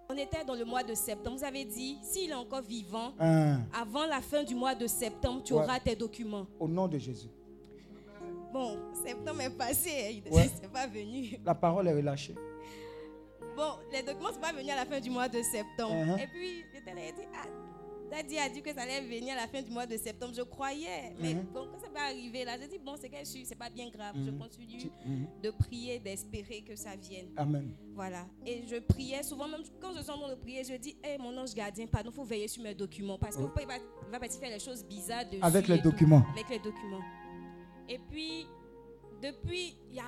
on 0.10 0.16
était 0.18 0.46
dans 0.46 0.54
le 0.54 0.64
mois 0.66 0.84
de 0.84 0.94
septembre. 0.94 1.38
Vous 1.38 1.44
avez 1.44 1.66
dit 1.66 1.98
s'il 2.04 2.30
est 2.30 2.34
encore 2.36 2.62
vivant, 2.62 3.14
Ah. 3.20 3.56
avant 3.82 4.06
la 4.06 4.22
fin 4.22 4.44
du 4.44 4.54
mois 4.56 4.76
de 4.76 4.86
septembre, 4.88 5.42
tu 5.44 5.54
Ouais. 5.54 5.64
auras 5.64 5.80
tes 5.80 5.96
documents. 5.96 6.46
Au 6.60 6.68
nom 6.68 6.88
de 6.88 6.98
Jésus. 6.98 7.28
Bon, 8.54 8.78
septembre 9.04 9.42
est 9.42 9.50
passé, 9.50 10.22
il 10.26 10.32
Ouais. 10.34 10.50
c'est 10.62 10.72
pas 10.72 10.88
venu. 10.88 11.38
La 11.44 11.56
parole 11.56 11.88
est 11.88 11.94
relâchée. 11.94 12.36
Bon, 13.58 13.74
les 13.92 14.04
documents 14.04 14.32
sont 14.34 14.40
pas 14.40 14.52
venus 14.54 14.70
à 14.72 14.76
la 14.76 14.86
fin 14.86 15.00
du 15.00 15.10
mois 15.10 15.28
de 15.28 15.42
septembre. 15.42 15.94
Uh-huh. 15.96 16.24
Et 16.24 16.28
puis, 16.28 16.64
j'étais 16.74 16.94
là, 16.94 17.02
il 17.08 17.16
dit, 17.16 17.28
ah, 17.34 17.48
Daddy 18.16 18.38
a 18.38 18.48
dit 18.48 18.62
que 18.62 18.74
ça 18.74 18.82
allait 18.84 19.02
venir 19.02 19.34
à 19.34 19.42
la 19.42 19.48
fin 19.48 19.62
du 19.62 19.70
mois 19.72 19.86
de 19.86 19.98
septembre. 19.98 20.34
Je 20.36 20.42
croyais. 20.44 21.14
Mais 21.20 21.34
Mhm. 21.34 21.44
bon, 21.54 21.68
quand 21.72 21.80
ça 21.82 21.90
va 21.94 22.06
arriver 22.06 22.46
là, 22.46 22.54
j'ai 22.60 22.68
dit, 22.70 22.78
bon, 22.80 22.96
c'est 22.98 23.10
qu'elle 23.10 23.26
suit, 23.26 23.46
c'est 23.46 23.58
pas 23.58 23.70
bien 23.70 23.90
grave. 23.90 24.16
Je 24.16 24.32
Mhm. 24.32 24.40
continue 24.40 24.90
mhm. 25.06 25.28
de 25.44 25.52
prier, 25.52 26.00
d'espérer 26.00 26.62
que 26.62 26.76
ça 26.78 26.96
vienne. 26.96 27.28
Amen. 27.36 27.74
Voilà. 27.94 28.26
Et 28.46 28.64
je 28.68 28.78
priais 28.78 29.22
souvent, 29.24 29.48
même 29.50 29.64
quand 29.82 29.94
je 29.94 30.02
suis 30.02 30.12
en 30.12 30.18
train 30.18 30.30
de 30.30 30.36
prier, 30.36 30.64
je 30.64 30.76
dis, 30.76 30.96
hé, 31.04 31.18
mon 31.18 31.36
ange 31.38 31.54
gardien, 31.54 31.86
pardon, 31.88 32.10
il 32.12 32.16
faut 32.16 32.24
veiller 32.24 32.48
sur 32.48 32.64
mes 32.64 32.74
documents. 32.74 33.18
Parce 33.18 33.36
Oh. 33.38 33.50
qu'il 33.50 33.68
va, 33.68 33.76
il 33.78 34.12
va 34.12 34.20
partir 34.20 34.40
faire 34.40 34.50
les 34.52 34.60
choses 34.64 34.86
bizarres 34.86 35.26
dessus 35.26 35.40
Avec 35.44 35.68
les 35.68 35.78
tout. 35.82 35.90
documents. 35.92 36.24
Avec 36.32 36.48
les 36.50 36.60
documents. 36.60 37.04
Et 37.90 38.00
puis, 38.00 38.48
depuis, 39.22 39.76
il 39.92 40.02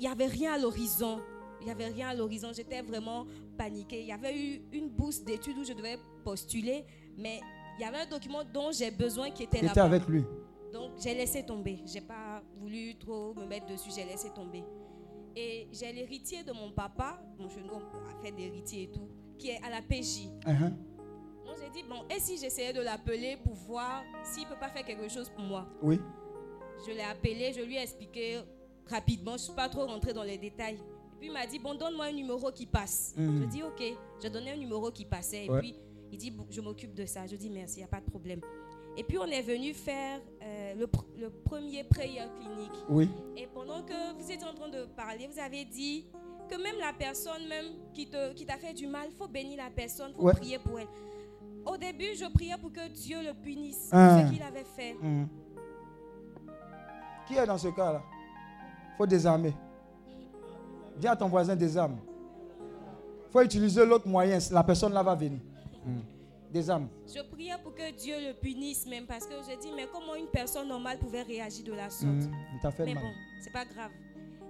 n'y 0.00 0.06
avait 0.08 0.26
rien 0.26 0.54
à 0.54 0.58
l'horizon. 0.58 1.20
Il 1.60 1.66
n'y 1.66 1.70
avait 1.70 1.86
rien 1.86 2.08
à 2.08 2.14
l'horizon. 2.14 2.50
J'étais 2.52 2.82
vraiment 2.82 3.26
paniquée. 3.56 4.00
Il 4.00 4.06
y 4.08 4.12
avait 4.12 4.36
eu 4.38 4.60
une 4.72 4.88
bourse 4.88 5.22
d'études 5.22 5.56
où 5.56 5.64
je 5.64 5.72
devais 5.72 5.96
postuler, 6.24 6.84
mais 7.16 7.40
il 7.78 7.82
y 7.82 7.84
avait 7.84 7.98
un 7.98 8.06
document 8.06 8.42
dont 8.52 8.70
j'ai 8.72 8.90
besoin 8.90 9.30
qui 9.30 9.44
était 9.44 9.62
là. 9.62 9.70
était 9.70 9.80
avec 9.80 10.06
lui. 10.08 10.24
Donc 10.72 10.92
j'ai 10.98 11.14
laissé 11.14 11.44
tomber. 11.44 11.80
J'ai 11.86 12.00
pas 12.00 12.42
voulu 12.58 12.96
trop 12.96 13.34
me 13.34 13.46
mettre 13.46 13.66
dessus. 13.66 13.90
J'ai 13.94 14.04
laissé 14.04 14.30
tomber. 14.30 14.64
Et 15.36 15.68
j'ai 15.72 15.92
l'héritier 15.92 16.42
de 16.44 16.52
mon 16.52 16.70
papa. 16.72 17.20
Bon, 17.38 17.48
je 17.48 17.60
nous 17.60 17.74
a 17.74 18.22
fait 18.24 18.32
d'héritier 18.32 18.84
et 18.84 18.88
tout, 18.88 19.08
qui 19.38 19.50
est 19.50 19.60
à 19.64 19.70
la 19.70 19.82
PJ. 19.82 20.28
Uh-huh. 20.46 20.70
Donc 21.44 21.56
j'ai 21.60 21.70
dit 21.70 21.86
bon, 21.88 22.04
et 22.08 22.20
si 22.20 22.38
j'essayais 22.38 22.72
de 22.72 22.80
l'appeler 22.80 23.36
pour 23.42 23.54
voir 23.54 24.02
s'il 24.22 24.46
peut 24.46 24.58
pas 24.58 24.68
faire 24.68 24.84
quelque 24.84 25.08
chose 25.08 25.28
pour 25.30 25.44
moi? 25.44 25.66
Oui. 25.82 26.00
Je 26.86 26.92
l'ai 26.92 27.02
appelé, 27.02 27.52
je 27.52 27.60
lui 27.62 27.76
ai 27.76 27.82
expliqué 27.82 28.40
rapidement. 28.88 29.32
Je 29.32 29.42
suis 29.44 29.52
pas 29.54 29.68
trop 29.68 29.86
rentrée 29.86 30.12
dans 30.12 30.22
les 30.22 30.38
détails. 30.38 30.74
Et 30.76 31.16
puis 31.18 31.28
il 31.28 31.32
m'a 31.32 31.46
dit 31.46 31.58
bon, 31.58 31.74
donne-moi 31.74 32.06
un 32.06 32.12
numéro 32.12 32.50
qui 32.52 32.66
passe. 32.66 33.14
Mhm. 33.16 33.40
Je 33.42 33.46
dis 33.46 33.62
ok. 33.62 33.82
J'ai 34.22 34.30
donné 34.30 34.52
un 34.52 34.56
numéro 34.56 34.90
qui 34.90 35.04
passait. 35.04 35.46
Et 35.46 35.50
Ouais. 35.50 35.60
puis 35.60 35.74
il 36.12 36.18
dit 36.18 36.32
je 36.50 36.60
m'occupe 36.60 36.94
de 36.94 37.06
ça. 37.06 37.26
Je 37.26 37.36
dis 37.36 37.50
merci, 37.50 37.76
il 37.76 37.80
n'y 37.80 37.84
a 37.84 37.88
pas 37.88 38.00
de 38.00 38.10
problème. 38.10 38.40
Et 38.96 39.02
puis 39.02 39.18
on 39.18 39.26
est 39.26 39.42
venu 39.42 39.74
faire 39.74 40.20
euh, 40.42 40.74
le, 40.76 40.86
pr- 40.86 41.04
le 41.18 41.28
premier 41.30 41.82
prayer 41.84 42.22
clinique. 42.38 42.72
Oui. 42.88 43.10
Et 43.36 43.46
pendant 43.48 43.82
que 43.82 44.14
vous 44.16 44.30
étiez 44.30 44.46
en 44.46 44.54
train 44.54 44.68
de 44.68 44.84
parler, 44.96 45.28
vous 45.32 45.40
avez 45.40 45.64
dit 45.64 46.06
que 46.48 46.56
même 46.62 46.76
la 46.78 46.92
personne 46.92 47.48
même 47.48 47.66
qui 47.92 48.06
te 48.08 48.32
qui 48.34 48.46
t'a 48.46 48.56
fait 48.56 48.72
du 48.74 48.86
mal, 48.86 49.08
faut 49.18 49.26
bénir 49.26 49.56
la 49.56 49.70
personne, 49.70 50.12
faut 50.14 50.22
Ouais. 50.24 50.34
prier 50.34 50.58
pour 50.58 50.78
elle. 50.78 50.86
Au 51.66 51.76
début, 51.76 52.14
je 52.14 52.26
priais 52.32 52.56
pour 52.60 52.70
que 52.72 52.86
Dieu 52.88 53.16
le 53.22 53.32
punisse 53.34 53.88
Ah. 53.90 54.18
pour 54.20 54.28
ce 54.28 54.32
qu'il 54.34 54.42
avait 54.42 54.64
fait. 54.76 54.94
Mhm. 55.00 55.28
Qui 57.26 57.36
est 57.36 57.46
dans 57.46 57.58
ce 57.58 57.68
cas-là? 57.68 58.02
Faut 58.98 59.06
désarmer. 59.06 59.54
Dis 60.98 61.08
à 61.08 61.16
ton 61.16 61.28
voisin 61.28 61.56
désarme. 61.56 61.96
faut 63.30 63.40
utiliser 63.42 63.84
l'autre 63.84 64.06
moyen. 64.06 64.38
La 64.52 64.62
personne 64.62 64.92
là 64.92 65.02
va 65.02 65.14
venir. 65.16 65.40
Mhm. 65.84 66.02
des 66.52 66.70
âmes. 66.70 66.88
Je 67.06 67.20
priais 67.22 67.56
pour 67.62 67.74
que 67.74 67.90
Dieu 67.92 68.14
le 68.28 68.32
punisse 68.34 68.86
même 68.86 69.06
parce 69.06 69.26
que 69.26 69.34
je 69.34 69.58
dis 69.60 69.72
mais 69.74 69.86
comment 69.92 70.14
une 70.14 70.28
personne 70.28 70.68
normale 70.68 70.98
pouvait 70.98 71.22
réagir 71.22 71.64
de 71.64 71.72
la 71.72 71.90
sorte? 71.90 72.28
T'a 72.62 72.70
fait 72.70 72.84
mais 72.84 72.94
mal. 72.94 73.02
bon, 73.04 73.10
c'est 73.42 73.52
pas 73.52 73.64
grave. 73.64 73.90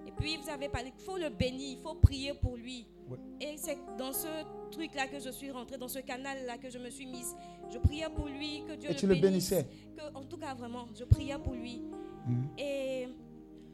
Et 0.06 0.10
puis 0.12 0.36
vous 0.36 0.48
avez 0.50 0.68
parlé 0.68 0.90
qu'il 0.90 1.04
faut 1.04 1.16
le 1.16 1.30
bénir, 1.30 1.78
il 1.78 1.82
faut 1.82 1.94
prier 1.94 2.34
pour 2.34 2.56
lui. 2.56 2.86
Ouais. 3.08 3.18
Et 3.40 3.56
c'est 3.56 3.78
dans 3.98 4.12
ce 4.12 4.28
truc 4.70 4.94
là 4.94 5.06
que 5.06 5.18
je 5.18 5.30
suis 5.30 5.50
rentrée, 5.50 5.76
dans 5.78 5.88
ce 5.88 5.98
canal 6.00 6.44
là 6.46 6.56
que 6.58 6.68
je 6.70 6.78
me 6.78 6.90
suis 6.90 7.06
mise. 7.06 7.34
Je 7.72 7.78
priais 7.78 8.08
pour 8.14 8.26
lui, 8.26 8.62
que 8.66 8.74
Dieu 8.74 8.90
Et 8.90 8.92
le 8.92 8.98
tu 8.98 9.06
le 9.06 9.14
bénisse. 9.14 9.50
bénissais? 9.50 9.66
Que, 9.96 10.14
en 10.18 10.24
tout 10.24 10.36
cas 10.36 10.54
vraiment, 10.54 10.86
je 10.98 11.04
priais 11.04 11.38
pour 11.38 11.54
lui. 11.54 11.82
Mhm. 12.26 12.48
Et 12.58 13.08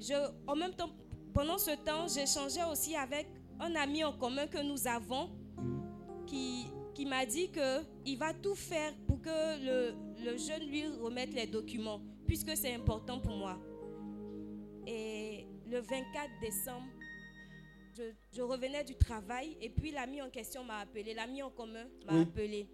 je, 0.01 0.15
en 0.47 0.55
même 0.57 0.73
temps, 0.75 0.91
pendant 1.35 1.59
ce 1.59 1.73
temps, 1.85 2.07
j'échangeais 2.09 2.65
aussi 2.71 2.95
avec 2.97 3.27
un 3.61 3.75
ami 3.75 4.03
en 4.05 4.13
commun 4.13 4.47
que 4.47 4.63
nous 4.63 4.87
avons 4.89 5.31
qui, 6.27 6.67
qui 7.01 7.07
m'a 7.07 7.25
dit 7.25 7.51
qu'il 7.51 8.19
va 8.19 8.35
tout 8.35 8.55
faire 8.55 8.93
pour 9.07 9.23
que 9.23 9.31
le, 9.65 9.95
le 10.23 10.37
jeune 10.37 10.69
lui 10.69 10.87
remette 10.87 11.33
les 11.33 11.47
documents, 11.47 12.03
puisque 12.27 12.55
c'est 12.55 12.75
important 12.75 13.19
pour 13.21 13.35
moi. 13.35 13.59
Et 14.87 15.47
le 15.67 15.79
24 15.81 16.31
décembre, 16.43 16.87
je, 17.97 18.03
je 18.37 18.43
revenais 18.43 18.85
du 18.85 18.95
travail 18.97 19.57
et 19.63 19.71
puis 19.71 19.93
l'ami 19.93 20.21
en 20.21 20.29
question 20.29 20.63
m'a 20.63 20.81
appelé, 20.81 21.15
l'ami 21.15 21.43
en 21.43 21.49
commun 21.51 21.87
m'a 22.07 22.17
Oui. 22.17 22.21
appelé. 22.21 22.69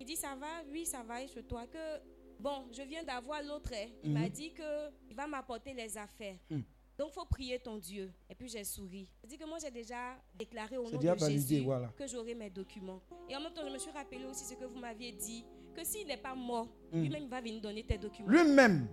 Il 0.00 0.06
dit 0.06 0.16
ça 0.16 0.34
va, 0.34 0.64
oui 0.72 0.84
ça 0.84 1.04
va, 1.04 1.22
et 1.22 1.28
chez 1.28 1.44
toi 1.44 1.64
que 1.68 2.00
bon, 2.40 2.66
je 2.72 2.82
viens 2.82 3.04
d'avoir 3.04 3.40
l'autre. 3.40 3.70
hein. 3.72 3.86
Il 4.02 4.10
Mhm. 4.10 4.18
m'a 4.20 4.28
dit 4.28 4.52
que 4.52 4.90
il 5.08 5.14
va 5.14 5.28
m'apporter 5.28 5.74
les 5.74 5.96
affaires. 5.96 6.38
Mhm. 6.50 6.64
Donc 7.00 7.12
faut 7.12 7.24
prier 7.24 7.58
ton 7.58 7.78
Dieu. 7.78 8.12
Et 8.28 8.34
puis 8.34 8.46
j'ai 8.46 8.62
souri. 8.62 9.08
J'ai 9.22 9.28
dit 9.30 9.38
que 9.38 9.46
moi 9.48 9.56
j'ai 9.58 9.70
déjà 9.70 10.18
déclaré 10.34 10.76
au 10.76 10.82
nom 10.84 10.98
de 10.98 11.06
validé, 11.06 11.30
Jésus 11.32 11.64
voilà. 11.64 11.88
que 11.96 12.06
j'aurai 12.06 12.34
mes 12.34 12.50
documents. 12.50 13.00
Et 13.26 13.34
en 13.34 13.40
même 13.40 13.54
temps 13.54 13.62
je 13.66 13.72
me 13.72 13.78
suis 13.78 13.90
rappelé 13.90 14.22
aussi 14.26 14.44
ce 14.44 14.52
que 14.52 14.66
vous 14.66 14.78
m'aviez 14.78 15.10
dit 15.12 15.42
que 15.74 15.82
s'il 15.82 16.06
n'est 16.06 16.18
pas 16.18 16.34
mort, 16.34 16.68
Mhm. 16.92 17.00
lui-même 17.02 17.26
va 17.28 17.40
venir 17.40 17.62
donner 17.62 17.84
tes 17.84 17.96
documents. 17.96 18.28
Lui-même. 18.28 18.86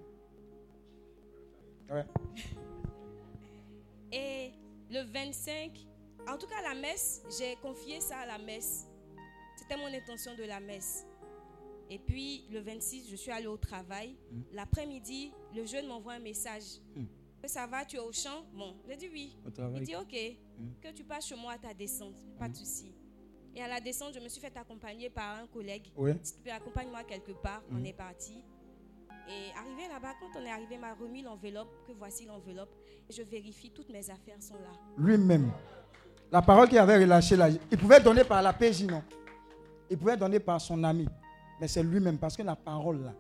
Ouais. 1.90 2.06
Et 4.14 4.52
le 4.90 5.02
25, 5.02 5.78
en 6.30 6.38
tout 6.38 6.48
cas 6.48 6.62
la 6.62 6.76
messe, 6.76 7.24
j'ai 7.38 7.58
confié 7.58 8.00
ça 8.00 8.20
à 8.20 8.26
la 8.26 8.38
messe. 8.38 8.88
C'était 9.58 9.76
mon 9.76 9.88
intention 9.94 10.34
de 10.34 10.44
la 10.44 10.62
messe. 10.62 11.06
Et 11.90 12.00
puis 12.00 12.46
le 12.52 12.62
26, 12.62 13.10
je 13.10 13.18
suis 13.18 13.32
allée 13.32 13.48
au 13.48 13.58
travail. 13.58 14.16
Mm. 14.32 14.42
L'après-midi, 14.54 15.34
le 15.54 15.66
jeune 15.66 15.88
m'envoie 15.88 16.14
un 16.14 16.20
message. 16.20 16.80
Mm. 16.96 17.04
Que 17.48 17.54
ça 17.54 17.66
va, 17.66 17.86
tu 17.86 17.96
es 17.96 18.00
au 18.00 18.12
champ 18.12 18.44
Bon, 18.54 18.76
j'ai 18.90 18.98
dit 18.98 19.08
oui. 19.10 19.34
Il 19.78 19.84
dit 19.84 19.96
ok, 19.96 20.14
Mm. 20.60 20.70
que 20.82 20.92
tu 20.92 21.06
passes 21.06 21.28
chez 21.28 21.36
moi 21.38 21.54
à 21.54 21.58
ta 21.58 21.74
descente, 21.74 22.16
pas 22.38 22.50
de 22.50 22.56
souci. 22.58 22.92
Et 23.56 23.62
à 23.62 23.70
la 23.70 23.80
descente, 23.80 24.14
je 24.14 24.20
me 24.20 24.28
suis 24.28 24.42
fait 24.42 24.52
accompagner 24.58 25.10
par 25.10 25.38
un 25.38 25.48
collègue. 25.48 25.90
Si 26.24 26.34
tu 26.34 26.40
peux 26.42 26.52
accompagne-moi 26.52 27.06
quelque 27.06 27.32
part, 27.32 27.64
on 27.72 27.76
Mm. 27.76 27.86
est 27.86 27.94
parti. 27.94 28.44
Et 29.30 29.58
arrivé 29.58 29.88
là-bas, 29.88 30.16
quand 30.20 30.38
on 30.42 30.44
est 30.46 30.50
arrivé, 30.52 30.76
il 30.76 30.82
m'a 30.82 30.94
remis 30.94 31.22
l'enveloppe, 31.22 31.70
que 31.88 31.94
voici 31.94 32.26
l'enveloppe. 32.26 32.76
Et 33.10 33.14
je 33.14 33.22
vérifie, 33.22 33.72
toutes 33.72 33.90
mes 33.92 34.10
affaires 34.10 34.42
sont 34.42 34.56
là. 34.56 34.72
Lui-même. 34.98 35.50
La 36.30 36.42
parole 36.42 36.68
qu'il 36.68 36.80
avait 36.80 36.98
relâchée 36.98 37.38
là, 37.38 37.48
il 37.50 37.78
pouvait 37.78 38.02
donner 38.02 38.26
par 38.26 38.42
la 38.42 38.52
PJ, 38.52 38.84
non 38.88 39.02
Il 39.90 39.98
pouvait 39.98 40.18
donner 40.18 40.42
par 40.42 40.60
son 40.60 40.84
ami. 40.84 41.08
Mais 41.62 41.70
c'est 41.70 41.82
lui-même, 41.84 42.18
parce 42.18 42.36
que 42.36 42.44
la 42.44 42.58
parole 42.58 43.04
là, 43.06 43.14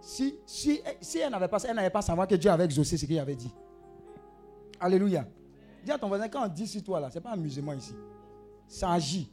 si, 0.00 0.36
si, 0.46 0.80
si 1.00 1.18
elle 1.18 1.30
n'avait 1.30 1.48
pas 1.48 1.62
elle 1.62 1.90
pas 1.90 2.02
savoir 2.02 2.26
que 2.26 2.34
Dieu 2.34 2.50
avait 2.50 2.64
exaucé 2.64 2.96
ce 2.96 3.04
qu'il 3.04 3.18
avait 3.18 3.36
dit. 3.36 3.52
Alléluia. 4.78 5.26
Dis 5.84 5.92
à 5.92 5.98
ton 5.98 6.08
voisin, 6.08 6.28
quand 6.28 6.44
on 6.44 6.48
dit 6.48 6.66
sur 6.66 6.82
toi 6.82 7.00
là, 7.00 7.10
ce 7.10 7.16
n'est 7.16 7.20
pas 7.20 7.30
amusement 7.30 7.72
ici. 7.72 7.94
Ça 8.66 8.90
agit. 8.92 9.30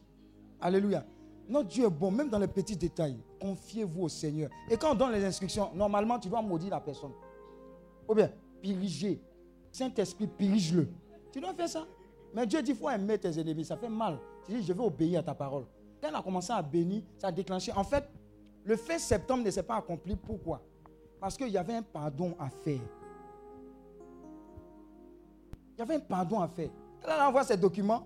Alléluia. 0.59 1.05
Notre 1.47 1.69
Dieu 1.69 1.85
est 1.85 1.89
bon, 1.89 2.11
même 2.11 2.29
dans 2.29 2.39
les 2.39 2.47
petits 2.47 2.75
détails. 2.75 3.17
Confiez-vous 3.39 4.03
au 4.03 4.09
Seigneur. 4.09 4.49
Et 4.69 4.75
quand 4.75 4.91
on 4.91 4.95
donne 4.95 5.13
les 5.13 5.23
instructions, 5.23 5.69
normalement, 5.73 6.19
tu 6.19 6.27
dois 6.27 6.41
maudire 6.41 6.71
la 6.71 6.81
personne. 6.81 7.11
Ou 8.07 8.13
bien, 8.13 8.29
piriger. 8.61 9.21
Saint-Esprit, 9.71 10.27
pirige-le. 10.27 10.89
Tu 11.31 11.39
dois 11.39 11.53
faire 11.53 11.69
ça. 11.69 11.85
Mais 12.33 12.45
Dieu 12.45 12.61
dit, 12.61 12.71
il 12.71 12.77
faut 12.77 12.89
aimer 12.89 13.17
tes 13.17 13.39
ennemis. 13.39 13.63
Ça 13.63 13.77
fait 13.77 13.87
mal. 13.87 14.19
Tu 14.45 14.53
dis, 14.53 14.63
je 14.63 14.73
vais 14.73 14.83
obéir 14.83 15.21
à 15.21 15.23
ta 15.23 15.33
parole. 15.33 15.65
Quand 16.01 16.09
elle 16.09 16.15
a 16.15 16.21
commencé 16.21 16.51
à 16.51 16.61
bénir, 16.61 17.03
ça 17.17 17.27
a 17.27 17.31
déclenché. 17.31 17.71
En 17.73 17.83
fait, 17.83 18.03
le 18.67 18.75
fin 18.75 18.99
septembre 18.99 19.45
ne 19.45 19.49
s'est 19.49 19.63
pas 19.63 19.77
accompli. 19.77 20.15
Pourquoi? 20.17 20.61
Parce 21.21 21.37
qu'il 21.37 21.47
y 21.47 21.57
avait 21.57 21.75
un 21.75 21.81
pardon 21.81 22.35
à 22.37 22.49
faire. 22.49 22.81
Il 25.73 25.79
y 25.79 25.81
avait 25.81 25.95
un 25.95 25.99
pardon 26.01 26.41
à 26.41 26.49
faire. 26.49 26.69
Elle 27.01 27.11
a 27.11 27.29
envoyé 27.29 27.47
ses 27.47 27.55
documents, 27.55 28.05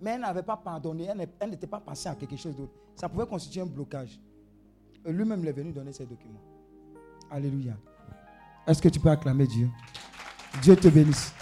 mais 0.00 0.10
elle 0.10 0.20
n'avait 0.20 0.42
pas 0.42 0.56
pardonné. 0.56 1.08
Elle 1.40 1.50
n'était 1.50 1.66
pas 1.66 1.80
passée 1.80 2.10
à 2.10 2.14
quelque 2.14 2.36
chose 2.36 2.54
d'autre. 2.54 2.74
Ça 2.94 3.08
pouvait 3.08 3.26
constituer 3.26 3.62
un 3.62 3.66
blocage. 3.66 4.20
Lui-même 5.06 5.42
est 5.46 5.52
venu 5.52 5.72
donner 5.72 5.94
ses 5.94 6.04
documents. 6.04 6.42
Alléluia. 7.30 7.72
Est-ce 8.66 8.82
que 8.82 8.90
tu 8.90 9.00
peux 9.00 9.10
acclamer 9.10 9.46
Dieu? 9.46 9.70
Dieu 10.60 10.76
te 10.76 10.88
bénisse. 10.88 11.32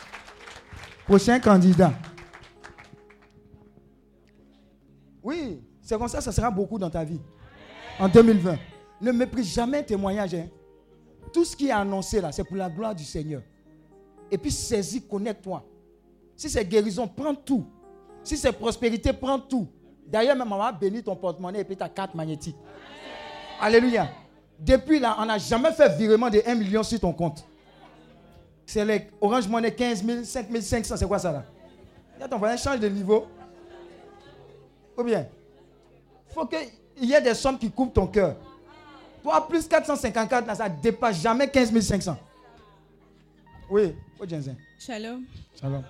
Prochain 1.06 1.40
candidat. 1.40 1.92
Oui, 5.24 5.60
c'est 5.82 5.98
comme 5.98 6.06
ça, 6.06 6.20
ça 6.20 6.30
sera 6.30 6.52
beaucoup 6.52 6.78
dans 6.78 6.88
ta 6.88 7.02
vie. 7.02 7.20
En 8.00 8.08
2020. 8.08 8.58
Ne 9.00 9.12
méprise 9.12 9.52
jamais 9.52 9.78
un 9.78 9.82
témoignage. 9.82 10.34
hein. 10.34 10.48
Tout 11.32 11.44
ce 11.44 11.54
qui 11.54 11.68
est 11.68 11.72
annoncé 11.72 12.20
là, 12.20 12.32
c'est 12.32 12.44
pour 12.44 12.56
la 12.56 12.68
gloire 12.68 12.94
du 12.94 13.04
Seigneur. 13.04 13.42
Et 14.30 14.38
puis 14.38 14.50
saisis, 14.50 15.02
connecte-toi. 15.02 15.62
Si 16.36 16.48
c'est 16.48 16.64
guérison, 16.64 17.06
prends 17.06 17.34
tout. 17.34 17.66
Si 18.22 18.36
c'est 18.36 18.52
prospérité, 18.52 19.12
prends 19.12 19.38
tout. 19.38 19.68
D'ailleurs, 20.06 20.36
même 20.36 20.48
va 20.48 20.72
bénir 20.72 21.04
ton 21.04 21.14
porte-monnaie 21.14 21.60
et 21.60 21.64
puis 21.64 21.76
ta 21.76 21.88
carte 21.88 22.14
magnétique. 22.14 22.56
Alléluia. 23.60 24.08
Depuis 24.58 24.98
là, 24.98 25.16
on 25.18 25.26
n'a 25.26 25.38
jamais 25.38 25.72
fait 25.72 25.88
virement 25.96 26.28
de 26.30 26.42
1 26.44 26.54
million 26.54 26.82
sur 26.82 26.98
ton 27.00 27.12
compte. 27.12 27.44
C'est 28.66 28.84
les 28.84 29.08
Orange 29.20 29.48
Money 29.48 29.74
15 29.74 30.04
000, 30.04 30.24
5 30.24 30.46
500, 30.60 30.96
c'est 30.96 31.06
quoi 31.06 31.18
ça 31.18 31.32
là? 31.32 31.44
Là, 32.18 32.28
ton 32.28 32.38
voisin 32.38 32.56
change 32.56 32.80
de 32.80 32.88
niveau. 32.88 33.26
Ou 34.96 35.02
bien, 35.02 35.26
il 36.28 36.34
faut 36.34 36.46
qu'il 37.00 37.08
y 37.08 37.14
ait 37.14 37.20
des 37.22 37.34
sommes 37.34 37.58
qui 37.58 37.70
coupent 37.70 37.94
ton 37.94 38.06
cœur. 38.06 38.36
Toi, 39.22 39.46
plus 39.48 39.66
454, 39.66 40.46
là, 40.46 40.54
ça 40.54 40.68
ne 40.68 40.80
dépasse 40.80 41.20
jamais 41.20 41.48
15 41.50 41.78
500. 41.80 42.16
Oui, 43.70 43.94
Jensen. 44.28 44.56
Shalom. 44.78 45.24
Shalom. 45.60 45.82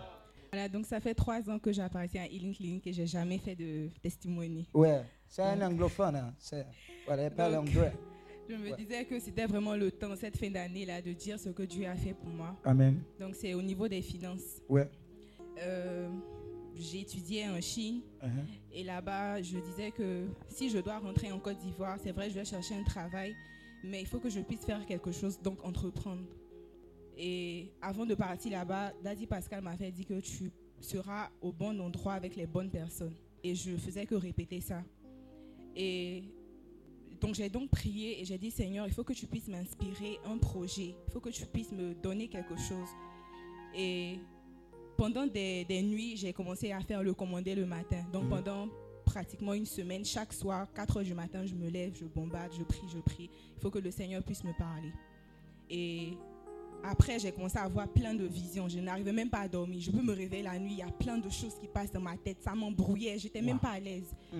Voilà, 0.52 0.68
donc 0.68 0.84
ça 0.86 0.98
fait 1.00 1.14
trois 1.14 1.48
ans 1.48 1.58
que 1.58 1.72
j'appartiens 1.72 2.22
à 2.22 2.26
Healing 2.26 2.54
Clinic 2.54 2.86
et 2.86 2.92
j'ai 2.92 3.06
jamais 3.06 3.38
fait 3.38 3.54
de 3.54 3.88
testimony. 4.02 4.66
Ouais, 4.74 5.02
c'est 5.28 5.42
un 5.42 5.60
anglophone. 5.62 6.16
Hein. 6.16 6.34
C'est, 6.38 6.66
voilà, 7.06 7.24
il 7.24 7.30
parle 7.30 7.56
anglais. 7.56 7.92
Je 8.48 8.56
me 8.56 8.70
Ouais. 8.72 8.76
disais 8.76 9.04
que 9.04 9.20
c'était 9.20 9.46
vraiment 9.46 9.76
le 9.76 9.92
temps, 9.92 10.16
cette 10.16 10.36
fin 10.36 10.50
d'année-là, 10.50 11.00
de 11.00 11.12
dire 11.12 11.38
ce 11.38 11.50
que 11.50 11.62
Dieu 11.62 11.86
a 11.86 11.94
fait 11.94 12.14
pour 12.14 12.28
moi. 12.30 12.56
Amen. 12.64 13.00
Donc 13.20 13.36
c'est 13.36 13.54
au 13.54 13.62
niveau 13.62 13.86
des 13.86 14.02
finances. 14.02 14.60
Ouais. 14.68 14.90
Euh, 15.60 16.08
j'ai 16.80 17.00
étudié 17.00 17.48
en 17.48 17.60
Chine 17.60 18.02
Uh-huh. 18.22 18.28
et 18.74 18.84
là-bas, 18.84 19.40
je 19.40 19.58
disais 19.58 19.90
que 19.92 20.26
si 20.48 20.68
je 20.68 20.78
dois 20.78 20.98
rentrer 20.98 21.32
en 21.32 21.38
Côte 21.38 21.56
d'Ivoire, 21.58 21.98
c'est 22.02 22.12
vrai, 22.12 22.28
je 22.28 22.34
dois 22.34 22.44
chercher 22.44 22.74
un 22.74 22.84
travail, 22.84 23.34
mais 23.82 24.02
il 24.02 24.06
faut 24.06 24.18
que 24.18 24.28
je 24.28 24.40
puisse 24.40 24.64
faire 24.64 24.84
quelque 24.84 25.10
chose, 25.10 25.40
donc 25.40 25.64
entreprendre. 25.64 26.22
Et 27.16 27.72
avant 27.80 28.04
de 28.04 28.14
partir 28.14 28.52
là-bas, 28.52 28.92
Daddy 29.02 29.26
Pascal 29.26 29.62
m'avait 29.62 29.90
dit 29.90 30.04
que 30.04 30.20
tu 30.20 30.50
seras 30.80 31.30
au 31.40 31.52
bon 31.52 31.78
endroit 31.80 32.14
avec 32.14 32.36
les 32.36 32.46
bonnes 32.46 32.70
personnes. 32.70 33.14
Et 33.42 33.54
je 33.54 33.76
faisais 33.76 34.06
que 34.06 34.14
répéter 34.14 34.60
ça. 34.60 34.82
Et 35.76 36.24
donc 37.20 37.34
j'ai 37.34 37.48
donc 37.48 37.70
prié 37.70 38.20
et 38.20 38.24
j'ai 38.24 38.38
dit 38.38 38.50
Seigneur, 38.50 38.86
il 38.86 38.92
faut 38.92 39.04
que 39.04 39.12
tu 39.12 39.26
puisses 39.26 39.48
m'inspirer 39.48 40.18
un 40.24 40.38
projet. 40.38 40.94
Il 41.06 41.12
faut 41.12 41.20
que 41.20 41.30
tu 41.30 41.44
puisses 41.46 41.72
me 41.72 41.94
donner 41.94 42.28
quelque 42.28 42.56
chose. 42.56 42.88
Et 43.74 44.18
pendant 45.00 45.26
des, 45.26 45.64
des 45.64 45.80
nuits, 45.80 46.14
j'ai 46.18 46.30
commencé 46.34 46.72
à 46.72 46.80
faire 46.80 47.02
le 47.02 47.14
commandé 47.14 47.54
le 47.54 47.64
matin. 47.64 48.02
Donc 48.12 48.24
Mhm. 48.24 48.28
pendant 48.28 48.68
pratiquement 49.06 49.54
une 49.54 49.64
semaine, 49.64 50.04
chaque 50.04 50.30
soir, 50.34 50.70
4 50.74 50.98
heures 50.98 51.02
du 51.04 51.14
matin, 51.14 51.46
je 51.46 51.54
me 51.54 51.70
lève, 51.70 51.92
je 51.98 52.04
bombarde, 52.04 52.52
je 52.58 52.62
prie, 52.62 52.86
je 52.92 52.98
prie. 52.98 53.30
Il 53.56 53.60
faut 53.62 53.70
que 53.70 53.78
le 53.78 53.90
Seigneur 53.90 54.22
puisse 54.22 54.44
me 54.44 54.52
parler. 54.58 54.92
Et 55.70 56.18
après, 56.84 57.18
j'ai 57.18 57.32
commencé 57.32 57.56
à 57.56 57.62
avoir 57.62 57.88
plein 57.88 58.12
de 58.12 58.24
visions. 58.26 58.68
Je 58.68 58.78
n'arrivais 58.78 59.12
même 59.12 59.30
pas 59.30 59.38
à 59.40 59.48
dormir. 59.48 59.80
Je 59.80 59.90
peux 59.90 60.02
me 60.02 60.12
réveiller 60.12 60.42
la 60.42 60.58
nuit, 60.58 60.72
il 60.72 60.78
y 60.78 60.82
a 60.82 60.90
plein 60.90 61.16
de 61.16 61.30
choses 61.30 61.54
qui 61.58 61.66
passent 61.66 61.92
dans 61.92 62.00
ma 62.02 62.18
tête. 62.18 62.42
Ça 62.42 62.54
m'embrouillait, 62.54 63.18
j'étais 63.18 63.40
même 63.40 63.56
Wow. 63.56 63.62
pas 63.62 63.70
à 63.70 63.80
l'aise. 63.80 64.14
Mm. 64.34 64.36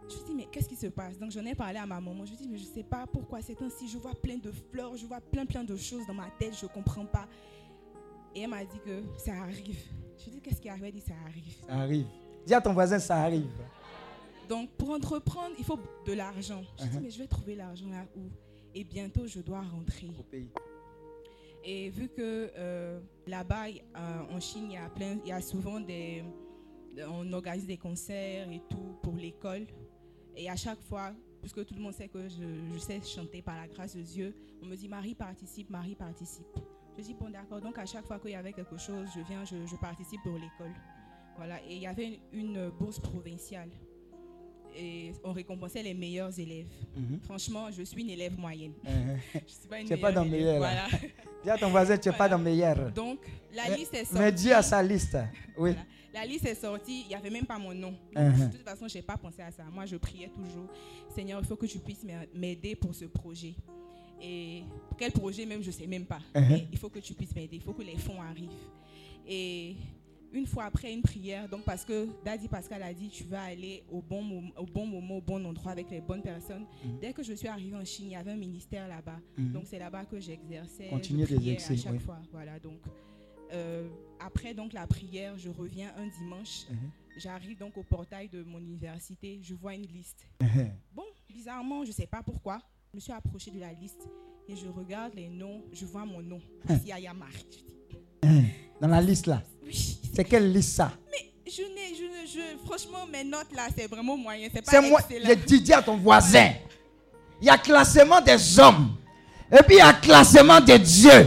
Je 0.00 0.04
me 0.04 0.10
suis 0.10 0.24
dit, 0.26 0.34
mais 0.36 0.46
qu'est-ce 0.52 0.68
qui 0.68 0.76
se 0.76 0.86
passe? 0.86 1.18
Donc 1.18 1.32
j'en 1.32 1.44
ai 1.44 1.56
parlé 1.56 1.78
à 1.78 1.86
ma 1.86 2.00
maman. 2.00 2.24
Je 2.24 2.32
me 2.32 2.36
suis 2.36 2.46
dit, 2.46 2.48
mais 2.52 2.58
je 2.58 2.64
sais 2.66 2.84
pas 2.84 3.04
pourquoi 3.08 3.42
c'est 3.42 3.60
ainsi. 3.60 3.88
Je 3.88 3.98
vois 3.98 4.14
plein 4.14 4.36
de 4.36 4.52
fleurs, 4.70 4.96
je 4.96 5.06
vois 5.06 5.20
plein, 5.20 5.44
plein 5.44 5.64
de 5.64 5.74
choses 5.74 6.06
dans 6.06 6.14
ma 6.14 6.28
tête, 6.38 6.54
je 6.60 6.66
comprends 6.66 7.06
pas. 7.06 7.26
Et 8.34 8.40
elle 8.42 8.50
m'a 8.50 8.64
dit 8.64 8.80
que 8.84 9.02
ça 9.16 9.32
arrive. 9.34 9.78
Je 10.18 10.24
lui 10.24 10.30
ai 10.30 10.34
dit, 10.34 10.40
qu'est-ce 10.40 10.60
qui 10.60 10.68
arrive? 10.68 10.84
Elle 10.84 10.92
dit, 10.92 11.00
ça 11.00 11.14
arrive. 11.26 11.54
Ça 11.66 11.72
arrive. 11.74 12.06
Dis 12.46 12.54
à 12.54 12.60
ton 12.60 12.72
voisin, 12.72 12.98
ça 12.98 13.16
arrive. 13.22 13.50
Donc, 14.48 14.70
pour 14.70 14.90
entreprendre, 14.90 15.54
il 15.58 15.64
faut 15.64 15.78
de 16.06 16.12
l'argent. 16.12 16.62
Je 16.78 16.84
me 16.84 16.88
dis, 16.90 16.96
Uh-huh. 16.96 17.00
mais 17.02 17.10
je 17.10 17.18
vais 17.18 17.26
trouver 17.26 17.54
l'argent 17.54 17.88
là 17.88 18.04
où? 18.16 18.22
Et 18.74 18.84
bientôt, 18.84 19.26
je 19.26 19.40
dois 19.40 19.62
rentrer. 19.62 20.08
Au 20.18 20.22
pays. 20.24 20.50
Et 21.64 21.88
vu 21.90 22.08
que 22.08 22.50
euh, 22.56 23.00
là-bas, 23.26 23.66
euh, 23.68 24.34
en 24.36 24.40
Chine, 24.40 24.64
il 24.68 24.74
y 24.74 24.76
a, 24.76 24.88
plein, 24.90 25.18
il 25.24 25.28
y 25.28 25.32
a 25.32 25.40
souvent 25.40 25.80
des. 25.80 26.22
On 27.08 27.32
organise 27.32 27.66
des 27.66 27.78
concerts 27.78 28.50
et 28.50 28.60
tout 28.68 28.96
pour 29.02 29.14
l'école. 29.14 29.66
Et 30.36 30.50
à 30.50 30.56
chaque 30.56 30.80
fois, 30.82 31.12
puisque 31.40 31.64
tout 31.64 31.74
le 31.74 31.80
monde 31.80 31.94
sait 31.94 32.08
que 32.08 32.28
je, 32.28 32.44
je 32.72 32.78
sais 32.78 33.00
chanter 33.02 33.42
par 33.42 33.56
la 33.56 33.66
grâce 33.66 33.96
de 33.96 34.02
Dieu, 34.02 34.34
on 34.62 34.66
me 34.66 34.76
dit 34.76 34.88
Marie 34.88 35.14
participe, 35.14 35.70
Marie 35.70 35.94
participe. 35.94 36.46
Je 36.96 37.02
dis 37.02 37.14
bon 37.14 37.28
d'accord, 37.30 37.60
donc 37.60 37.76
à 37.78 37.86
chaque 37.86 38.06
fois 38.06 38.18
qu'il 38.18 38.30
y 38.30 38.34
avait 38.36 38.52
quelque 38.52 38.76
chose, 38.78 39.08
je 39.14 39.20
viens, 39.22 39.44
je, 39.44 39.56
je 39.66 39.76
participe 39.76 40.20
pour 40.22 40.34
l'école. 40.34 40.72
Voilà, 41.36 41.56
et 41.68 41.74
il 41.74 41.82
y 41.82 41.86
avait 41.86 42.20
une, 42.32 42.54
une 42.54 42.70
bourse 42.70 43.00
provinciale. 43.00 43.68
Et 44.76 45.12
on 45.22 45.32
récompensait 45.32 45.82
les 45.84 45.94
meilleurs 45.94 46.36
élèves. 46.38 46.66
Mhm. 46.96 47.20
Franchement, 47.22 47.70
je 47.70 47.82
suis 47.84 48.02
une 48.02 48.10
élève 48.10 48.36
moyenne. 48.38 48.72
Mhm. 48.84 49.18
je 49.34 49.52
suis 49.52 49.68
pas 49.68 49.78
une 49.80 49.86
Tu 49.86 49.92
n'es 49.94 50.00
pas 50.00 50.12
dans 50.12 50.24
meilleure 50.24 50.60
meilleur. 50.60 50.72
élève, 50.72 50.76
là. 50.76 50.86
Voilà. 50.90 51.08
Dis 51.44 51.50
à 51.50 51.58
ton 51.58 51.70
voisin, 51.70 51.96
tu 51.98 52.08
n'es 52.08 52.16
pas 52.16 52.28
dans 52.28 52.38
meilleur. 52.38 52.90
Donc, 52.92 53.18
la 53.54 53.68
Mais- 53.70 53.76
liste 53.76 53.94
est 53.94 54.12
Mais 54.12 54.18
sortie. 54.30 54.32
dis 54.34 54.52
à 54.52 54.62
sa 54.62 54.82
liste. 54.82 55.16
Oui. 55.58 55.70
Voilà. 55.72 55.78
La 56.12 56.24
liste 56.24 56.46
est 56.46 56.54
sortie, 56.54 57.02
il 57.02 57.08
n'y 57.08 57.14
avait 57.16 57.30
même 57.30 57.44
pas 57.44 57.58
mon 57.58 57.74
nom. 57.74 57.90
Donc, 58.14 58.24
Mhm. 58.24 58.48
De 58.50 58.56
toute 58.56 58.62
façon, 58.68 58.86
je 58.88 58.94
n'ai 58.98 59.02
pas 59.02 59.16
pensé 59.16 59.42
à 59.42 59.50
ça. 59.50 59.64
Moi, 59.72 59.84
je 59.86 59.96
priais 59.96 60.28
toujours, 60.28 60.66
Seigneur, 61.14 61.40
il 61.40 61.46
faut 61.46 61.56
que 61.56 61.66
tu 61.66 61.78
puisses 61.80 62.04
m'a- 62.04 62.26
m'aider 62.34 62.74
pour 62.76 62.94
ce 62.94 63.04
projet. 63.06 63.54
Et 64.20 64.62
quel 64.98 65.12
projet 65.12 65.46
même, 65.46 65.62
je 65.62 65.68
ne 65.68 65.72
sais 65.72 65.86
même 65.86 66.06
pas. 66.06 66.20
Mais 66.34 66.66
il 66.72 66.78
faut 66.78 66.88
que 66.88 66.98
tu 66.98 67.14
puisses 67.14 67.34
m'aider, 67.34 67.56
il 67.56 67.62
faut 67.62 67.72
que 67.72 67.82
les 67.82 67.96
fonds 67.96 68.20
arrivent. 68.22 68.50
Et 69.26 69.76
une 70.34 70.46
fois 70.46 70.64
après 70.64 70.92
une 70.92 71.02
prière, 71.02 71.48
donc 71.48 71.62
parce 71.62 71.84
que 71.84 72.08
Daddy 72.24 72.48
Pascal 72.48 72.82
a 72.82 72.92
dit, 72.92 73.08
tu 73.08 73.24
vas 73.24 73.42
aller 73.44 73.84
au 73.90 74.02
bon, 74.02 74.52
au 74.56 74.66
bon 74.66 74.84
moment, 74.86 75.16
au 75.18 75.20
bon 75.20 75.44
endroit 75.46 75.72
avec 75.72 75.90
les 75.90 76.00
bonnes 76.00 76.22
personnes. 76.22 76.66
Mhm. 76.84 76.98
Dès 77.00 77.12
que 77.12 77.22
je 77.22 77.32
suis 77.32 77.48
arrivée 77.48 77.76
en 77.76 77.84
Chine, 77.84 78.06
il 78.06 78.12
y 78.12 78.16
avait 78.16 78.32
un 78.32 78.36
ministère 78.36 78.88
là-bas. 78.88 79.20
Mhm. 79.38 79.52
Donc 79.52 79.62
c'est 79.66 79.78
là-bas 79.78 80.04
que 80.04 80.18
j'exerçais. 80.18 80.88
Continuez 80.88 81.26
je 81.26 81.36
priais 81.36 81.52
d'exercer, 81.52 81.74
à 81.74 81.76
chaque 81.76 81.92
oui. 81.92 81.98
fois. 82.00 82.18
Voilà, 82.32 82.58
donc 82.58 82.80
euh, 83.52 83.88
après 84.18 84.54
donc 84.54 84.72
la 84.72 84.86
prière, 84.86 85.38
je 85.38 85.48
reviens 85.50 85.92
un 85.96 86.08
dimanche. 86.08 86.66
Mhm. 86.68 86.90
J'arrive 87.16 87.58
donc 87.58 87.76
au 87.76 87.84
portail 87.84 88.28
de 88.28 88.42
mon 88.42 88.58
université, 88.58 89.38
je 89.40 89.54
vois 89.54 89.74
une 89.74 89.86
liste. 89.86 90.26
Bon, 90.92 91.04
bizarrement, 91.28 91.84
je 91.84 91.90
ne 91.90 91.94
sais 91.94 92.06
pas 92.08 92.22
pourquoi, 92.22 92.60
je 92.94 92.96
me 92.96 93.00
suis 93.00 93.12
approchée 93.12 93.50
de 93.50 93.58
la 93.58 93.72
liste 93.72 94.08
et 94.48 94.54
je 94.54 94.68
regarde 94.68 95.14
les 95.16 95.28
noms, 95.28 95.64
je 95.72 95.84
vois 95.84 96.04
mon 96.04 96.22
nom. 96.22 96.40
Yaya. 96.86 97.12
Je 98.22 98.28
dis, 98.28 98.46
Dans 98.80 98.86
la 98.86 99.00
liste 99.00 99.26
là. 99.26 99.42
C'est 100.14 100.22
quelle 100.22 100.52
liste 100.52 100.76
ça? 100.76 100.92
Je 101.44 101.62
n'ai, 101.62 101.96
je, 101.96 102.04
ne- 102.04 102.26
je, 102.26 102.64
franchement, 102.64 103.04
mes 103.10 103.24
notes 103.24 103.52
là, 103.52 103.66
c'est 103.76 103.88
vraiment 103.88 104.16
moyen. 104.16 104.48
C'est 104.54 104.62
pas 104.62 104.70
C'est 104.70 104.88
moi. 104.88 105.00
Je 105.10 105.34
dis 105.34 105.60
dis 105.60 105.72
à 105.72 105.82
ton 105.82 105.96
voisin. 105.96 106.52
Il 107.40 107.48
y 107.48 107.50
a 107.50 107.58
classement 107.58 108.20
des 108.20 108.60
hommes. 108.60 108.96
Et 109.50 109.62
puis 109.64 109.74
il 109.74 109.78
y 109.78 109.80
a 109.80 109.92
classement 109.94 110.60
de 110.60 110.76
Dieu. 110.76 111.26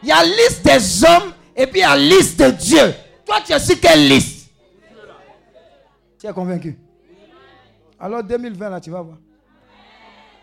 Il 0.00 0.10
y 0.10 0.12
a 0.12 0.22
liste 0.24 0.64
des 0.64 1.04
hommes 1.04 1.32
et 1.56 1.66
puis 1.66 1.80
il 1.80 1.82
y 1.82 1.84
a 1.84 1.96
liste 1.96 2.38
de 2.38 2.50
Dieu. 2.52 2.94
Toi, 3.26 3.40
tu 3.44 3.52
es 3.52 3.58
sur 3.58 3.80
quelle 3.80 4.08
liste? 4.08 4.48
Tu 6.20 6.26
es 6.28 6.32
convaincu? 6.32 6.78
Alors 7.98 8.22
2020 8.22 8.70
là, 8.70 8.80
tu 8.80 8.90
vas 8.90 9.02
voir. 9.02 9.18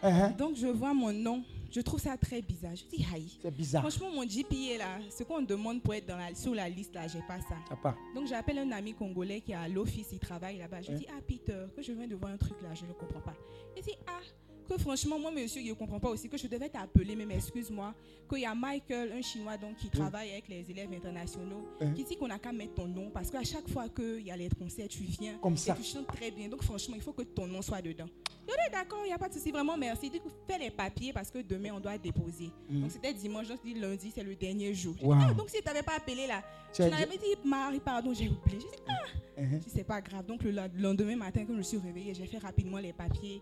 Uh-huh. 0.03 0.35
Donc 0.35 0.55
je 0.55 0.67
vois 0.67 0.93
mon 0.93 1.11
nom, 1.13 1.43
je 1.71 1.79
trouve 1.81 1.99
ça 1.99 2.17
très 2.17 2.41
bizarre. 2.41 2.75
Je 2.75 2.83
dis, 2.85 3.05
aïe. 3.13 3.31
C'est 3.41 3.51
bizarre. 3.55 3.81
Franchement, 3.81 4.09
mon 4.13 4.23
GPA 4.25 4.77
là, 4.77 4.99
ce 5.09 5.23
qu'on 5.23 5.41
demande 5.41 5.81
pour 5.81 5.93
être 5.93 6.07
dans 6.07 6.17
la, 6.17 6.33
sur 6.35 6.53
la 6.55 6.67
liste 6.67 6.93
là, 6.95 7.07
j'ai 7.07 7.21
pas 7.27 7.39
ça. 7.41 7.75
Pas. 7.81 7.95
Donc 8.15 8.27
j'appelle 8.27 8.59
un 8.59 8.71
ami 8.71 8.93
congolais 8.93 9.41
qui 9.41 9.51
est 9.51 9.55
à 9.55 9.67
l'office, 9.67 10.09
il 10.11 10.19
travaille 10.19 10.57
là-bas. 10.57 10.81
Je 10.81 10.91
Hein? 10.91 10.95
dis, 10.95 11.07
ah 11.09 11.21
Peter, 11.27 11.65
que 11.75 11.81
je 11.81 11.91
viens 11.93 12.07
de 12.07 12.15
voir 12.15 12.31
un 12.31 12.37
truc 12.37 12.55
là, 12.61 12.69
je 12.73 12.85
ne 12.85 12.93
comprends 12.93 13.21
pas. 13.21 13.35
Il 13.77 13.83
dit, 13.83 13.95
ah, 14.07 14.19
que 14.71 14.81
franchement, 14.81 15.19
moi 15.19 15.31
monsieur, 15.31 15.61
je 15.61 15.67
ne 15.69 15.73
comprends 15.73 15.99
pas 15.99 16.09
aussi, 16.09 16.29
que 16.29 16.37
je 16.37 16.47
devais 16.47 16.69
t'appeler, 16.69 17.15
même 17.15 17.31
excuse-moi, 17.31 17.93
qu'il 18.29 18.39
y 18.39 18.45
a 18.45 18.55
Michael, 18.55 19.11
un 19.11 19.21
chinois 19.21 19.57
donc 19.57 19.75
qui 19.77 19.89
travaille 19.89 20.31
avec 20.31 20.47
les 20.47 20.69
élèves 20.71 20.91
internationaux, 20.93 21.67
Hein? 21.81 21.91
qui 21.93 22.03
dit 22.03 22.15
qu'on 22.15 22.27
n'a 22.27 22.39
qu'à 22.39 22.51
mettre 22.51 22.75
ton 22.75 22.87
nom, 22.87 23.09
parce 23.09 23.29
qu'à 23.29 23.43
chaque 23.43 23.67
fois 23.69 23.89
qu'il 23.89 24.21
y 24.25 24.31
a 24.31 24.37
les 24.37 24.49
concerts, 24.49 24.87
tu 24.87 25.03
viens, 25.03 25.37
Comme 25.39 25.53
et 25.53 25.57
ça. 25.57 25.73
tu 25.75 25.83
chantes 25.83 26.07
très 26.07 26.31
bien. 26.31 26.47
Donc 26.47 26.63
franchement, 26.63 26.95
il 26.95 27.01
faut 27.01 27.13
que 27.13 27.23
ton 27.23 27.47
nom 27.47 27.61
soit 27.61 27.81
dedans. 27.81 28.07
D'accord, 28.71 28.99
il 29.03 29.07
n'y 29.07 29.13
a 29.13 29.17
pas 29.17 29.27
de 29.27 29.33
souci, 29.33 29.51
vraiment 29.51 29.75
merci. 29.75 30.05
Il 30.05 30.11
dit, 30.11 30.21
fais 30.47 30.57
les 30.57 30.71
papiers 30.71 31.11
parce 31.11 31.29
que 31.29 31.39
demain 31.39 31.71
on 31.73 31.79
doit 31.81 31.97
déposer. 31.97 32.49
Mhm. 32.69 32.81
Donc 32.81 32.91
c'était 32.91 33.13
dimanche, 33.13 33.47
je 33.47 33.53
dis 33.61 33.73
lundi, 33.77 34.11
c'est 34.15 34.23
le 34.23 34.33
dernier 34.33 34.73
jour. 34.73 34.95
Ah, 35.11 35.33
donc 35.33 35.49
si 35.49 35.57
tu 35.57 35.65
n'avais 35.65 35.83
pas 35.83 35.97
appelé 35.97 36.25
là, 36.25 36.41
Tu 36.73 36.81
n'avais 36.83 37.17
dit, 37.17 37.35
Marie, 37.43 37.81
pardon, 37.81 38.13
j'ai 38.13 38.29
oublié. 38.29 38.59
Je 38.61 38.65
dis, 38.65 38.83
ah, 38.87 38.93
je 39.37 39.57
dis, 39.57 39.69
c'est 39.75 39.83
pas 39.83 39.99
grave. 39.99 40.25
Donc 40.25 40.43
le 40.43 40.51
lendemain 40.77 41.17
matin, 41.17 41.41
quand 41.45 41.51
je 41.53 41.57
me 41.57 41.63
suis 41.63 41.77
réveillée, 41.79 42.13
j'ai 42.13 42.25
fait 42.25 42.37
rapidement 42.37 42.77
les 42.77 42.93
papiers 42.93 43.41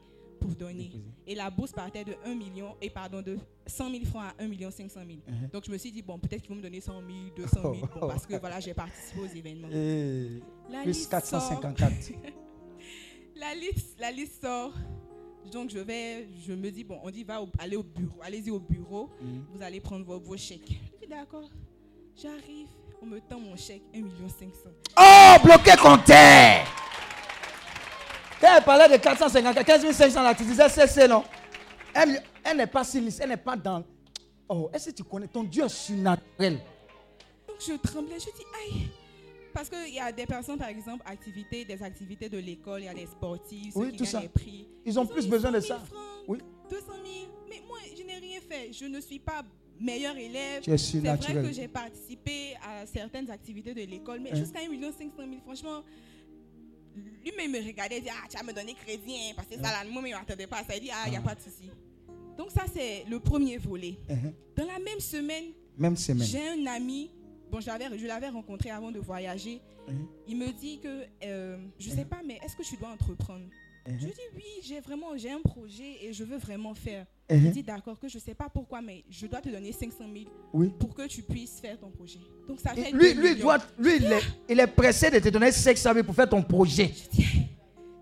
donner. 0.56 0.92
Et 1.28 1.36
la 1.36 1.50
bourse 1.50 1.72
partait 1.72 2.04
de 2.04 2.16
1 2.26 2.36
million, 2.36 2.76
et 2.82 2.90
pardon, 2.90 3.22
de 3.22 3.38
100 3.68 3.92
000 3.92 4.06
francs 4.06 4.24
à 4.38 4.44
1 4.44 4.48
million 4.48 4.72
500 4.72 5.00
000. 5.06 5.20
Uh-huh. 5.20 5.52
Donc 5.52 5.66
je 5.66 5.72
me 5.72 5.78
suis 5.78 5.92
dit, 5.92 6.02
bon, 6.02 6.18
peut-être 6.20 6.42
qu'ils 6.42 6.50
vont 6.50 6.56
me 6.58 6.62
donner 6.62 6.82
100 6.82 6.94
000, 6.94 7.06
200 7.36 7.62
000, 7.62 7.74
bon, 8.00 8.08
parce 8.08 8.26
que 8.26 8.36
voilà, 8.40 8.60
j'ai 8.60 8.74
participé 8.74 9.20
aux 9.22 9.26
événements. 9.36 9.70
Et 9.72 10.42
La 10.70 10.82
plus 10.82 10.90
liste 10.92 11.12
454. 11.12 11.92
la 13.36 13.56
liste, 13.56 13.96
la 14.00 14.12
liste 14.12 14.42
sort. 14.42 14.74
Donc 15.52 15.70
je 15.72 15.80
vais, 15.80 16.28
je 16.46 16.54
me 16.54 16.70
dis, 16.70 16.84
bon, 16.84 17.00
on 17.04 17.10
dit, 17.10 17.24
va 17.24 17.42
au- 17.42 17.50
aller 17.58 17.76
au 17.76 17.84
bureau, 17.84 18.20
allez-y 18.22 18.52
au 18.52 18.60
bureau, 18.60 19.10
Mhm. 19.22 19.46
vous 19.54 19.62
allez 19.64 19.80
prendre 19.80 20.06
vos, 20.06 20.20
vos 20.20 20.38
chèques. 20.38 20.80
D'accord, 21.10 21.50
j'arrive, 22.16 22.68
on 23.02 23.08
me 23.08 23.20
tend 23.20 23.40
mon 23.40 23.56
chèque, 23.56 23.82
1 23.96 24.02
million 24.02 24.30
500. 24.30 24.70
Oh, 24.98 25.36
bloqué 25.44 25.72
compteur. 25.82 26.66
Quand 28.42 28.56
elle 28.58 28.64
parlait 28.64 28.98
de 28.98 29.02
454, 29.02 29.66
15 29.66 29.92
500 29.92 30.24
là, 30.24 30.34
tu 30.34 30.44
disais 30.44 30.70
CC, 30.70 31.08
non? 31.08 31.24
Elle, 31.94 32.22
elle 32.44 32.58
n'est 32.58 32.68
pas 32.68 32.84
liste, 32.96 33.20
elle 33.22 33.30
n'est 33.30 33.38
pas 33.38 33.56
dans. 33.56 33.84
Oh, 34.48 34.70
est-ce 34.74 34.90
que 34.90 34.96
tu 34.96 35.04
connais? 35.04 35.28
Ton 35.28 35.44
Dieu 35.44 35.68
surnaturel 35.68 36.60
Donc 37.48 37.58
je 37.60 37.74
tremblais, 37.74 38.16
je 38.20 38.26
dis 38.26 38.46
aïe. 38.76 38.88
Parce 39.54 39.68
qu'il 39.70 39.94
y 39.94 40.00
a 40.00 40.12
des 40.12 40.26
personnes, 40.26 40.58
par 40.58 40.70
exemple, 40.70 41.04
activités, 41.06 41.66
des 41.66 41.82
activités 41.84 42.30
de 42.30 42.38
l'école, 42.38 42.82
il 42.82 42.86
y 42.86 42.88
a 42.88 42.94
des 42.94 43.08
sportifs, 43.08 43.74
ceux 43.74 43.80
Oui, 43.80 43.92
qui 43.92 43.98
tout 43.98 44.04
gagnent 44.04 44.12
ça. 44.12 44.22
des 44.22 44.30
prix. 44.30 44.68
Ils 44.86 45.00
ont 45.00 45.06
plus 45.06 45.28
besoin 45.28 45.52
de 45.52 45.60
100 45.60 45.68
ça. 45.68 45.74
000 45.76 45.86
francs, 45.86 46.24
Oui. 46.28 46.38
200 46.70 46.86
000. 46.88 46.98
Mais 47.50 47.62
moi, 47.68 47.78
je 47.98 48.04
n'ai 48.04 48.18
rien 48.20 48.40
fait. 48.48 48.72
Je 48.72 48.86
ne 48.86 49.02
suis 49.02 49.20
pas 49.20 49.42
meilleur 49.80 50.16
élève. 50.16 50.62
C'est 50.78 51.00
vrai 51.00 51.18
que 51.44 51.52
j'ai 51.52 51.68
participé 51.68 52.56
à 52.64 52.86
certaines 52.86 53.30
activités 53.32 53.74
de 53.74 53.82
l'école, 53.82 54.20
mais 54.22 54.32
Hein? 54.32 54.36
jusqu'à 54.36 54.60
1 54.60 54.64
500 54.92 55.10
000, 55.18 55.42
franchement, 55.44 55.82
lui-même 57.24 57.52
me 57.52 57.66
regardait 57.66 57.98
et 57.98 58.02
dit 58.02 58.10
Ah, 58.12 58.28
tu 58.30 58.38
vas 58.38 58.44
me 58.44 58.54
donner 58.54 58.74
crédit, 58.74 59.16
hein, 59.16 59.34
parce 59.36 59.48
que 59.48 59.56
ça, 59.56 59.64
là, 59.64 59.84
moi, 59.90 60.02
il 60.06 60.12
ne 60.12 60.18
m'attendait 60.18 60.48
pas 60.48 60.64
ça. 60.64 60.76
Il 60.76 60.82
dit 60.82 60.90
Ah, 60.92 61.04
il 61.08 61.12
n'y 61.12 61.18
a 61.18 61.22
pas 61.22 61.36
de 61.36 61.42
souci. 61.42 61.70
Donc, 62.38 62.52
ça, 62.52 62.64
c'est 62.74 63.04
le 63.10 63.20
premier 63.20 63.58
volet. 63.58 63.98
Uh-huh. 64.10 64.34
Dans 64.56 64.66
la 64.66 64.80
même 64.80 65.00
semaine, 65.00 65.46
Même 65.78 65.98
semaine. 65.98 66.26
j'ai 66.28 66.48
un 66.48 66.66
ami, 66.68 67.12
bon, 67.52 67.60
j'avais, 67.60 67.98
je 67.98 68.06
l'avais 68.08 68.30
rencontré 68.30 68.70
avant 68.72 68.92
de 68.92 69.00
voyager. 69.00 69.62
Mhm. 69.88 70.08
Il 70.28 70.38
me 70.38 70.52
dit 70.52 70.80
que, 70.80 71.04
euh, 71.24 71.58
je 71.80 71.90
sais 71.90 72.06
pas, 72.06 72.22
mais 72.26 72.40
est-ce 72.44 72.56
que 72.56 72.64
tu 72.64 72.78
dois 72.78 72.90
entreprendre? 72.90 73.46
Je 73.88 74.06
dis 74.06 74.14
oui, 74.36 74.44
j'ai 74.64 74.80
vraiment, 74.82 75.18
j'ai 75.18 75.32
un 75.32 75.42
projet 75.42 76.04
et 76.06 76.14
je 76.14 76.24
veux 76.24 76.38
vraiment 76.38 76.76
faire. 76.76 77.06
Mhm. 77.30 77.46
Il 77.46 77.52
dit 77.52 77.64
d'accord, 77.64 78.00
que 78.00 78.08
je 78.08 78.18
sais 78.18 78.34
pas 78.34 78.50
pourquoi, 78.52 78.82
mais 78.82 79.04
je 79.10 79.28
dois 79.28 79.40
te 79.40 79.50
donner 79.50 79.72
500 79.72 79.98
000 80.12 80.26
Oui. 80.54 80.74
pour 80.80 80.96
que 80.96 81.06
tu 81.08 81.22
puisses 81.22 81.60
faire 81.60 81.78
ton 81.78 81.92
projet. 81.92 82.20
Donc 82.48 82.60
ça 82.60 82.72
fait 82.74 82.92
lui, 82.92 83.14
2 83.14 83.22
lui, 83.22 83.36
doit, 83.36 83.60
lui 83.78 83.98
il, 83.98 84.06
est, 84.12 84.22
il 84.50 84.60
est 84.60 84.68
pressé 84.68 85.12
de 85.12 85.20
te 85.20 85.30
donner 85.30 85.52
500 85.52 85.94
000 85.94 86.06
pour 86.06 86.16
faire 86.16 86.30
ton 86.30 86.42
projet. 86.42 86.92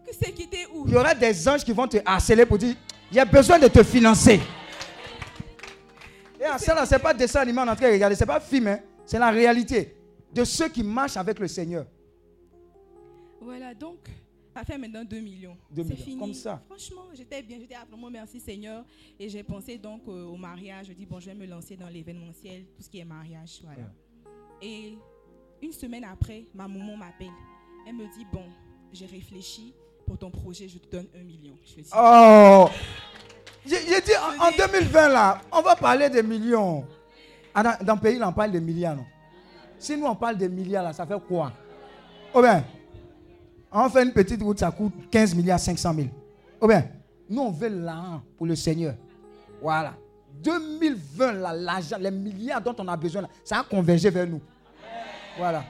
Que 0.08 0.14
c'est 0.18 0.32
quitté 0.32 0.60
où? 0.74 0.86
Il 0.88 0.94
y 0.94 0.96
aura 0.96 1.14
des 1.14 1.50
anges 1.50 1.66
qui 1.66 1.74
vont 1.74 1.86
te 1.86 1.98
harceler 2.06 2.46
pour 2.46 2.58
dire 2.58 2.74
il 3.12 3.18
y 3.18 3.20
a 3.20 3.26
besoin 3.26 3.60
de 3.60 3.68
te 3.68 3.84
financer. 3.84 4.40
Et 6.40 6.44
là, 6.44 6.58
ce 6.58 6.94
n'est 6.94 7.00
pas 7.00 7.14
dessin 7.14 7.42
animé 7.42 7.60
en 7.60 7.68
entrée, 7.68 7.92
regardez, 7.92 8.16
ce 8.16 8.22
n'est 8.22 8.28
pas 8.28 8.40
film, 8.40 8.68
hein. 8.68 8.80
c'est 9.06 9.20
la 9.20 9.30
réalité 9.32 9.98
de 10.34 10.46
ceux 10.46 10.70
qui 10.70 10.82
marchent 10.84 11.18
avec 11.18 11.40
le 11.40 11.48
Seigneur. 11.50 11.86
Voilà, 13.42 13.74
donc 13.74 13.98
ça 14.58 14.64
fait 14.66 14.78
maintenant 14.80 15.04
2 15.06 15.20
millions. 15.20 15.56
2 15.72 15.84
C'est 15.84 15.90
millions, 15.90 16.04
fini. 16.04 16.20
comme 16.20 16.34
ça. 16.34 16.60
Franchement, 16.68 17.04
j'étais 17.14 17.44
bien, 17.44 17.58
j'étais 17.60 17.76
vraiment 17.90 18.10
merci 18.10 18.40
Seigneur. 18.40 18.84
Et 19.20 19.30
j'ai 19.30 19.44
pensé 19.44 19.78
donc 19.78 20.02
euh, 20.08 20.26
au 20.26 20.36
mariage. 20.36 20.88
Je 20.88 20.94
dis, 20.94 21.06
bon, 21.06 21.20
je 21.20 21.28
vais 21.28 21.36
me 21.36 21.46
lancer 21.46 21.76
dans 21.76 21.88
l'événementiel, 21.90 22.64
tout 22.76 22.82
ce 22.82 22.90
qui 22.90 22.98
est 23.00 23.06
mariage. 23.06 23.60
Voilà. 23.64 23.84
Et 24.60 24.98
une 25.62 25.72
semaine 25.72 26.04
après, 26.06 26.46
ma 26.56 26.68
maman 26.68 26.98
m'appelle. 26.98 27.28
Elle 27.88 27.94
me 27.96 28.06
dit, 28.18 28.26
bon, 28.34 28.46
j'ai 28.92 29.06
réfléchi 29.06 29.76
pour 30.08 30.18
ton 30.18 30.32
projet, 30.32 30.68
je 30.68 30.80
te 30.80 30.88
donne 30.90 31.08
un 31.16 31.24
million. 31.24 31.54
Je 31.64 31.82
dis, 31.82 31.90
Oh 31.96 32.68
J'ai 33.64 33.78
dit 34.02 34.12
en, 34.40 34.48
en 34.48 34.52
2020, 34.58 35.10
là, 35.10 35.40
on 35.52 35.62
va 35.62 35.76
parler 35.76 36.10
des 36.10 36.24
millions. 36.24 36.84
Ah, 37.54 37.62
Dans, 37.62 37.86
dans 37.86 37.94
le 37.96 38.02
pays, 38.02 38.18
là, 38.18 38.30
on 38.30 38.34
parle 38.34 38.52
de 38.54 38.60
milliards. 38.60 38.96
Non? 38.96 39.06
Si 39.78 39.96
nous, 39.96 40.08
on 40.08 40.16
parle 40.16 40.38
de 40.38 40.48
milliards, 40.48 40.84
là, 40.84 40.94
ça 40.94 41.06
fait 41.06 41.20
quoi? 41.28 41.52
Oh 42.34 42.42
bien, 42.42 42.64
on 43.86 43.90
fait 43.90 44.04
une 44.04 44.14
petite 44.14 44.42
route, 44.42 44.60
ça 44.60 44.72
coûte 44.72 44.94
15 45.12 45.36
milliards 45.36 45.60
500 45.60 45.94
000. 45.94 46.08
Oh 46.60 46.68
bien, 46.68 46.86
nous, 47.30 47.42
on 47.42 47.52
veut 47.52 47.70
l'argent 47.70 48.22
pour 48.38 48.48
le 48.48 48.56
Seigneur. 48.56 48.96
Voilà. 49.62 49.96
2020, 50.44 51.34
là, 51.34 51.54
l'argent, 51.54 51.98
les 52.00 52.12
milliards 52.12 52.62
dont 52.62 52.76
on 52.78 52.88
a 52.88 52.98
besoin, 52.98 53.24
là, 53.24 53.30
ça 53.44 53.60
a 53.60 53.64
convergé 53.64 54.10
vers 54.10 54.28
nous. 54.28 54.42
Voilà. 55.38 55.64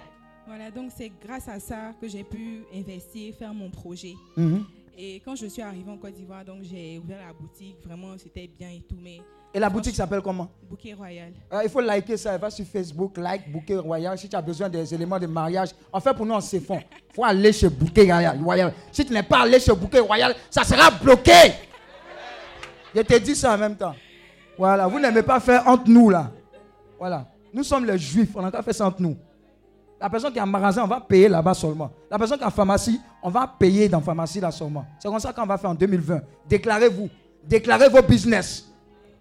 Voilà, 0.46 0.72
donc 0.72 0.92
c'est 0.96 1.12
grâce 1.22 1.48
à 1.50 1.60
ça 1.60 1.94
que 2.00 2.08
j'ai 2.08 2.24
pu 2.24 2.64
investir, 2.74 3.36
faire 3.36 3.54
mon 3.54 3.70
projet. 3.70 4.14
Mhm. 4.38 4.64
Et 4.98 5.20
quand 5.24 5.36
je 5.36 5.46
suis 5.48 5.62
arrivée 5.62 5.92
en 5.92 5.98
Côte 5.98 6.14
d'Ivoire, 6.14 6.44
donc 6.44 6.64
j'ai 6.64 6.98
ouvert 6.98 7.20
la 7.26 7.34
boutique. 7.34 7.76
Vraiment, 7.84 8.18
c'était 8.18 8.48
bien 8.48 8.70
et 8.70 8.82
tout, 8.88 8.98
mais 9.02 9.20
Et 9.58 9.60
la 9.60 9.72
boutique 9.72 9.96
s'appelle 9.96 10.22
comment? 10.22 10.50
Bouquet 10.70 10.94
royal. 10.94 11.32
Euh, 11.52 11.62
il 11.64 11.70
faut 11.72 11.82
liker 11.82 12.16
ça. 12.16 12.38
Va 12.38 12.48
sur 12.52 12.64
Facebook, 12.64 13.18
like 13.18 13.52
Bouquet 13.52 13.78
Royal. 13.78 14.16
Si 14.16 14.30
tu 14.30 14.36
as 14.36 14.42
besoin 14.44 14.70
des 14.70 14.94
éléments 14.94 15.18
de 15.18 15.26
mariage, 15.26 15.70
en 15.92 16.00
fait, 16.00 16.14
pour 16.14 16.28
nous, 16.28 16.36
on 16.36 16.42
se 16.42 16.60
fond. 16.60 16.80
Il 16.80 17.16
faut 17.16 17.26
aller 17.26 17.52
chez 17.52 17.68
Bouquet 17.68 18.08
Royal. 18.40 18.72
Si 18.92 19.04
tu 19.04 19.12
n'es 19.12 19.24
pas 19.24 19.40
allé 19.42 19.60
chez 19.60 19.74
Bouquet 19.74 19.98
Royal, 19.98 20.36
ça 20.52 20.64
sera 20.64 20.92
bloqué. 20.92 21.32
Je 22.94 23.02
te 23.02 23.18
dis 23.18 23.36
ça 23.36 23.56
en 23.56 23.58
même 23.58 23.76
temps. 23.76 23.96
Voilà, 24.60 24.86
vous 24.86 25.00
n'aimez 25.00 25.24
pas 25.24 25.40
faire 25.40 25.68
entre 25.68 25.90
nous 25.90 26.12
là. 26.12 26.30
Voilà. 27.00 27.26
Nous 27.52 27.64
sommes 27.64 27.86
les 27.86 27.98
juifs, 27.98 28.36
on 28.36 28.44
n'a 28.44 28.52
qu'à 28.52 28.62
faire 28.62 28.76
ça 28.76 28.86
entre 28.86 29.02
nous. 29.02 29.18
La 30.00 30.08
personne 30.08 30.34
qui 30.34 30.38
est 30.38 30.42
en 30.42 30.46
magasin, 30.46 30.84
on 30.84 30.88
va 30.88 31.02
payer 31.02 31.30
là-bas 31.30 31.56
seulement. 31.56 31.90
La 32.12 32.20
personne 32.20 32.38
qui 32.38 32.44
est 32.44 32.48
en 32.48 32.52
pharmacie, 32.52 33.02
on 33.24 33.32
va 33.32 33.52
payer 33.58 33.90
dans 33.90 33.98
la 33.98 34.04
pharmacie 34.04 34.40
là 34.40 34.52
seulement. 34.52 34.86
C'est 35.00 35.08
comme 35.08 35.20
ça 35.20 35.34
qu'on 35.34 35.48
va 35.48 35.58
faire 35.58 35.72
en 35.72 35.76
2020. 35.76 36.22
Déclarez-vous. 36.48 37.10
Déclarez 37.44 37.90
vos 37.90 38.04
business. 38.04 38.67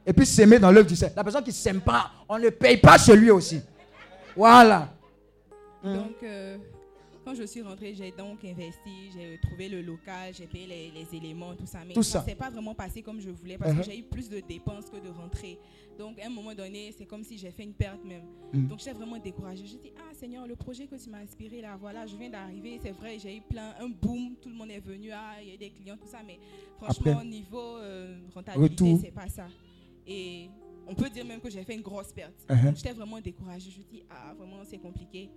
Et 0.06 0.12
puis 0.12 0.24
s'aimer 0.24 0.58
dans 0.58 0.70
l'œuvre 0.70 0.86
du 0.88 0.94
Seigneur. 0.96 1.16
La 1.16 1.24
personne 1.24 1.42
qui 1.42 1.50
ne 1.50 1.54
s'aime 1.54 1.80
pas, 1.80 2.10
on 2.28 2.38
ne 2.38 2.48
paye 2.50 2.76
pas 2.76 2.96
celui 2.98 3.30
aussi. 3.30 3.60
Voilà. 4.36 4.92
Donc, 5.82 6.22
euh, 6.22 6.56
quand 7.24 7.34
je 7.34 7.42
suis 7.44 7.60
rentrée, 7.62 7.92
j'ai 7.94 8.12
donc 8.12 8.44
investi, 8.44 9.10
j'ai 9.12 9.38
trouvé 9.42 9.68
le 9.68 9.82
local, 9.82 10.32
j'ai 10.32 10.46
payé 10.46 10.66
les, 10.66 10.90
les 10.92 11.16
éléments, 11.16 11.54
tout 11.54 11.66
ça. 11.66 11.80
Mais 11.86 11.94
Tout 11.94 12.02
ça 12.04 12.20
ça. 12.20 12.24
s'est 12.24 12.34
pas 12.36 12.50
vraiment 12.50 12.74
passé 12.74 13.02
comme 13.02 13.20
je 13.20 13.30
voulais 13.30 13.58
parce 13.58 13.72
Uh-huh. 13.72 13.78
que 13.78 13.82
j'ai 13.84 13.98
eu 13.98 14.02
plus 14.04 14.28
de 14.28 14.40
dépenses 14.40 14.86
que 14.90 14.96
de 14.96 15.08
rentrées. 15.12 15.58
Donc, 15.98 16.20
à 16.20 16.26
un 16.26 16.30
moment 16.30 16.54
donné, 16.54 16.94
c'est 16.96 17.04
comme 17.06 17.24
si 17.24 17.36
j'ai 17.38 17.50
fait 17.50 17.62
une 17.64 17.72
perte 17.72 18.04
même. 18.04 18.22
Mm. 18.52 18.68
Donc, 18.68 18.78
j'étais 18.80 18.92
vraiment 18.92 19.16
découragée. 19.18 19.64
J'ai 19.66 19.78
dit, 19.78 19.92
ah 19.98 20.12
Seigneur, 20.14 20.46
le 20.46 20.54
projet 20.54 20.86
que 20.86 20.94
tu 20.96 21.08
m'as 21.10 21.18
inspiré 21.18 21.60
là, 21.62 21.76
voilà, 21.80 22.06
je 22.06 22.14
viens 22.16 22.30
d'arriver. 22.30 22.78
C'est 22.82 22.90
vrai, 22.92 23.16
j'ai 23.20 23.36
eu 23.38 23.40
plein, 23.40 23.74
un 23.80 23.88
boom, 23.88 24.34
tout 24.42 24.48
le 24.50 24.54
monde 24.54 24.70
est 24.70 24.78
venu, 24.80 25.10
ah, 25.12 25.34
il 25.42 25.50
y 25.50 25.54
a 25.54 25.56
des 25.56 25.70
clients, 25.70 25.96
tout 25.96 26.08
ça. 26.08 26.18
Mais 26.26 26.38
franchement, 26.76 27.20
au 27.20 27.24
niveau 27.24 27.78
euh, 27.78 28.18
rentabilité, 28.34 28.98
c'est 29.02 29.10
pas 29.14 29.28
ça. 29.28 29.46
Et 30.06 30.50
on 30.86 30.94
peut 30.94 31.10
dire 31.10 31.24
même 31.24 31.40
que 31.40 31.50
j'ai 31.50 31.64
fait 31.64 31.74
une 31.74 31.82
grosse 31.82 32.12
perte. 32.12 32.34
Uh-huh. 32.48 32.74
J'étais 32.76 32.92
vraiment 32.92 33.20
découragée. 33.20 33.70
Je 33.70 33.78
me 33.78 33.84
dis, 33.84 34.04
ah, 34.10 34.32
vraiment, 34.38 34.62
c'est 34.68 34.78
compliqué. 34.78 35.30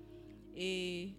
Et 0.56 1.10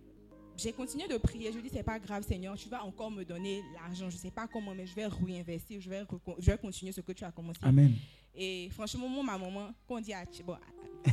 j'ai 0.57 0.73
continué 0.73 1.09
de 1.09 1.17
prier. 1.17 1.51
Je 1.53 1.59
dis, 1.59 1.71
c'est 1.73 1.83
pas 1.83 1.99
grave, 1.99 2.23
Seigneur, 2.23 2.55
tu 2.57 2.69
vas 2.69 2.85
encore 2.85 3.11
me 3.11 3.25
donner 3.25 3.63
l'argent. 3.75 4.09
Je 4.11 4.17
sais 4.17 4.31
pas 4.31 4.47
comment, 4.47 4.75
mais 4.75 4.87
je 4.87 4.95
vais 4.95 5.07
réinvestir. 5.07 5.81
Je 5.81 5.91
vais, 5.91 6.05
je 6.39 6.51
vais 6.51 6.59
continuer 6.59 6.93
ce 6.93 7.01
que 7.01 7.13
tu 7.13 7.25
as 7.25 7.33
commencé. 7.33 7.59
Amen. 7.63 7.93
Et 8.35 8.69
franchement, 8.73 9.09
moi, 9.09 9.25
ma 9.25 9.37
maman, 9.39 9.71
quand 9.89 9.97
on 9.97 10.01
dit, 10.01 10.13
ah, 10.13 10.25
tu- 10.27 10.43
bon, 10.45 10.57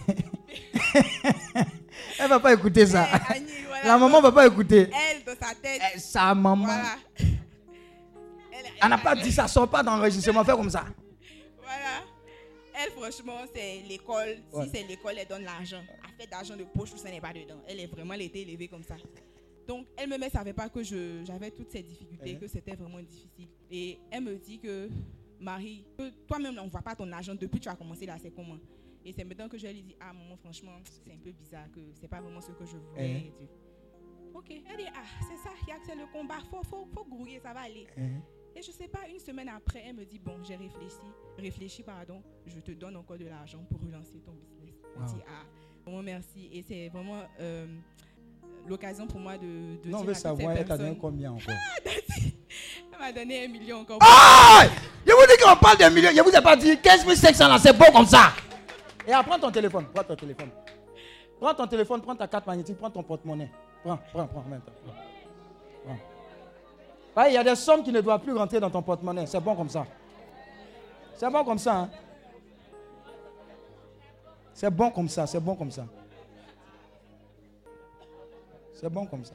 Elle 2.19 2.29
va 2.29 2.39
pas 2.39 2.53
écouter 2.53 2.85
ça. 2.85 3.07
Eh, 3.11 3.33
Annie, 3.33 3.47
voilà. 3.67 3.85
La 3.87 3.97
maman 3.97 4.21
va 4.21 4.31
pas 4.31 4.47
écouter. 4.47 4.89
elle, 4.93 5.23
dans 5.23 5.35
sa 5.47 5.53
tête, 5.55 5.81
Sa 5.97 6.33
maman. 6.35 6.65
voilà. 6.65 6.95
Elle 8.81 8.89
n'a 8.89 8.97
pas 8.97 9.15
dit 9.15 9.31
ça, 9.31 9.47
sort 9.47 9.67
pas 9.69 9.81
d'enregistrement, 9.81 10.43
fais 10.43 10.51
comme 10.51 10.69
ça. 10.69 10.85
Elle, 12.79 12.91
franchement, 12.91 13.39
c'est 13.53 13.81
l'école. 13.87 14.37
Ouais. 14.53 14.65
Si 14.65 14.69
c'est 14.71 14.83
l'école, 14.87 15.15
elle 15.17 15.27
donne 15.27 15.43
l'argent. 15.43 15.81
Elle 16.03 16.13
fait 16.21 16.29
d'argent 16.29 16.55
de 16.55 16.63
poche 16.63 16.93
ou 16.93 16.97
ça 16.97 17.09
n'est 17.09 17.21
pas 17.21 17.33
dedans. 17.33 17.61
Elle 17.67 17.79
est 17.79 17.87
vraiment 17.87 18.13
elle 18.13 18.21
été 18.23 18.41
élevée 18.41 18.67
comme 18.67 18.83
ça. 18.83 18.95
Donc, 19.67 19.87
elle 19.97 20.09
ne 20.09 20.29
savait 20.29 20.53
pas 20.53 20.69
que 20.69 20.81
j'avais 20.83 21.51
toutes 21.51 21.71
ces 21.71 21.81
difficultés, 21.83 22.33
Mhm. 22.33 22.39
que 22.39 22.47
c'était 22.47 22.75
vraiment 22.75 23.01
difficile. 23.01 23.47
Et 23.69 23.97
elle 24.11 24.23
me 24.23 24.35
dit 24.37 24.59
que, 24.59 24.89
Marie, 25.39 25.83
toi-même, 26.27 26.57
on 26.59 26.65
ne 26.65 26.69
voit 26.69 26.81
pas 26.81 26.95
ton 26.95 27.11
argent 27.11 27.35
depuis 27.35 27.57
que 27.59 27.63
tu 27.63 27.69
as 27.69 27.75
commencé 27.75 28.05
là, 28.05 28.17
c'est 28.21 28.31
comment? 28.31 28.57
Et 29.03 29.11
c'est 29.11 29.23
maintenant 29.25 29.49
que 29.49 29.57
je 29.57 29.67
lui 29.67 29.81
dit, 29.83 29.95
ah, 29.99 30.13
maman, 30.13 30.37
franchement, 30.37 30.71
c'est 30.83 31.11
un 31.11 31.17
peu 31.17 31.31
bizarre, 31.31 31.69
que 31.71 31.79
c'est 31.99 32.07
pas 32.07 32.21
vraiment 32.21 32.41
ce 32.41 32.51
que 32.51 32.65
je 32.65 32.77
voulais. 32.77 33.31
Tout. 33.37 34.37
Ok, 34.37 34.49
elle 34.51 34.77
dit, 34.77 34.85
ah, 34.95 35.03
c'est 35.27 35.37
ça, 35.43 35.49
il 35.63 35.69
y 35.69 35.71
a 35.71 35.79
que 35.79 35.85
c'est 35.85 35.95
le 35.95 36.05
combat, 36.13 36.39
faut, 36.49 36.63
faut, 36.63 36.85
faut 36.93 37.05
grouiller, 37.05 37.39
ça 37.39 37.53
va 37.53 37.61
aller. 37.61 37.87
Mhm. 37.97 38.21
Et 38.57 38.61
je 38.63 38.71
sais 38.71 38.87
pas, 38.87 39.01
une 39.07 39.19
semaine 39.19 39.49
après, 39.55 39.83
elle 39.87 39.95
me 39.95 40.03
dit 40.03 40.17
Bon, 40.17 40.33
j'ai 40.43 40.55
réfléchi, 40.55 40.95
réfléchi, 41.37 41.83
pardon, 41.83 42.23
je 42.47 42.59
te 42.59 42.71
donne 42.71 42.95
encore 42.95 43.17
de 43.17 43.25
l'argent 43.27 43.59
pour 43.69 43.79
relancer 43.81 44.19
ton 44.25 44.31
business. 44.31 44.73
Je 44.95 44.99
Wow. 44.99 45.05
dis 45.05 45.21
Ah, 45.27 45.43
vraiment 45.85 46.01
merci. 46.01 46.49
Et 46.51 46.65
c'est 46.67 46.89
vraiment 46.89 47.21
euh, 47.39 47.67
l'occasion 48.67 49.05
pour 49.05 49.19
moi 49.19 49.37
de, 49.37 49.77
de 49.83 49.89
Non, 49.89 49.99
on 49.99 50.03
veut 50.03 50.15
savoir, 50.15 50.53
elle 50.57 50.65
t'a 50.65 50.75
donné 50.77 50.97
combien 50.99 51.31
encore? 51.33 51.53
Ah, 51.79 51.79
Daddy, 51.85 52.33
Elle 52.93 52.99
m'a 52.99 53.11
donné 53.11 53.45
un 53.45 53.47
million 53.47 53.77
encore. 53.81 53.99
Ah 54.01 54.63
Je 55.05 55.11
vous 55.11 55.27
dis 55.27 55.43
qu'on 55.43 55.55
parle 55.57 55.77
de 55.77 55.93
millions. 55.93 56.09
Je 56.15 56.21
vous 56.23 56.35
ai 56.35 56.41
pas 56.41 56.55
dit 56.55 56.75
15 56.81 57.05
500 57.13 57.47
là, 57.47 57.59
c'est 57.59 57.77
bon 57.77 57.85
comme 57.93 58.07
ça. 58.07 58.31
Et 59.07 59.11
après, 59.13 59.29
prends 59.29 59.39
ton 59.39 59.51
téléphone. 59.51 59.85
Prends 59.93 60.03
ton 60.03 60.15
téléphone. 60.15 60.49
Prends 61.39 61.53
ton 61.53 61.67
téléphone, 61.67 62.01
prends 62.01 62.15
ta 62.15 62.27
carte 62.27 62.47
magnétique, 62.47 62.77
prends 62.77 62.89
ton 62.89 63.03
porte-monnaie. 63.03 63.51
Prends, 63.83 63.97
prends, 64.11 64.25
prends. 64.25 64.39
en 64.39 64.49
même 64.49 64.61
temps. 64.61 64.71
Prends. 64.83 64.95
Prends. 65.85 66.16
Il 67.25 67.33
y 67.33 67.37
a 67.37 67.43
des 67.43 67.55
sommes 67.55 67.83
qui 67.83 67.91
ne 67.91 68.01
doivent 68.01 68.21
plus 68.21 68.33
rentrer 68.33 68.59
dans 68.59 68.69
ton 68.69 68.81
porte-monnaie. 68.81 69.25
C'est 69.25 69.39
bon 69.39 69.55
comme 69.55 69.69
ça. 69.69 69.85
C'est 71.15 71.29
bon 71.31 71.43
comme 71.43 71.57
ça. 71.57 71.75
hein. 71.75 71.89
C'est 74.53 74.69
bon 74.69 74.91
comme 74.91 75.09
ça. 75.09 75.25
C'est 75.25 75.39
bon 75.39 75.55
comme 75.55 75.71
ça. 75.71 75.85
C'est 78.73 78.89
bon 78.89 79.05
comme 79.07 79.25
ça. 79.25 79.33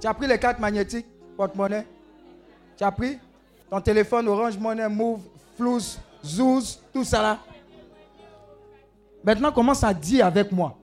Tu 0.00 0.06
as 0.06 0.14
pris 0.14 0.26
les 0.26 0.38
cartes 0.38 0.58
magnétiques, 0.58 1.06
porte-monnaie. 1.36 1.86
Tu 2.76 2.84
as 2.84 2.90
pris 2.90 3.18
ton 3.68 3.80
téléphone 3.82 4.26
Orange 4.28 4.56
Money, 4.58 4.88
Move, 4.88 5.20
Flous, 5.56 5.98
Zouz, 6.24 6.80
tout 6.92 7.04
ça 7.04 7.20
là. 7.20 7.38
Maintenant, 9.22 9.52
commence 9.52 9.84
à 9.84 9.92
dire 9.92 10.24
avec 10.24 10.50
moi. 10.50 10.78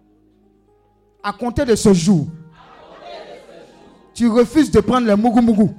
À 1.23 1.33
compter 1.33 1.65
de 1.65 1.75
ce 1.75 1.91
jour, 1.93 2.27
tu 4.17 4.27
refuses 4.27 4.71
de 4.71 4.79
prendre 4.79 5.05
le 5.05 5.15
Mougou 5.15 5.41
Mougou. 5.41 5.75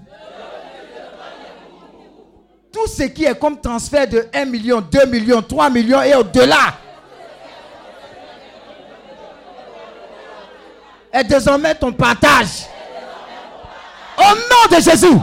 Tout 2.72 2.86
ce 2.86 3.02
qui 3.02 3.24
est 3.24 3.36
comme 3.36 3.60
transfert 3.60 4.06
de 4.06 4.28
1 4.32 4.44
million, 4.44 4.80
2 4.80 5.06
millions, 5.06 5.42
3 5.42 5.68
millions 5.70 6.00
et 6.02 6.14
au-delà 6.14 6.74
est 11.12 11.24
désormais 11.24 11.74
ton 11.74 11.92
partage. 11.92 12.66
Au 14.16 14.22
nom 14.22 14.76
de 14.76 14.82
Jésus. 14.82 15.18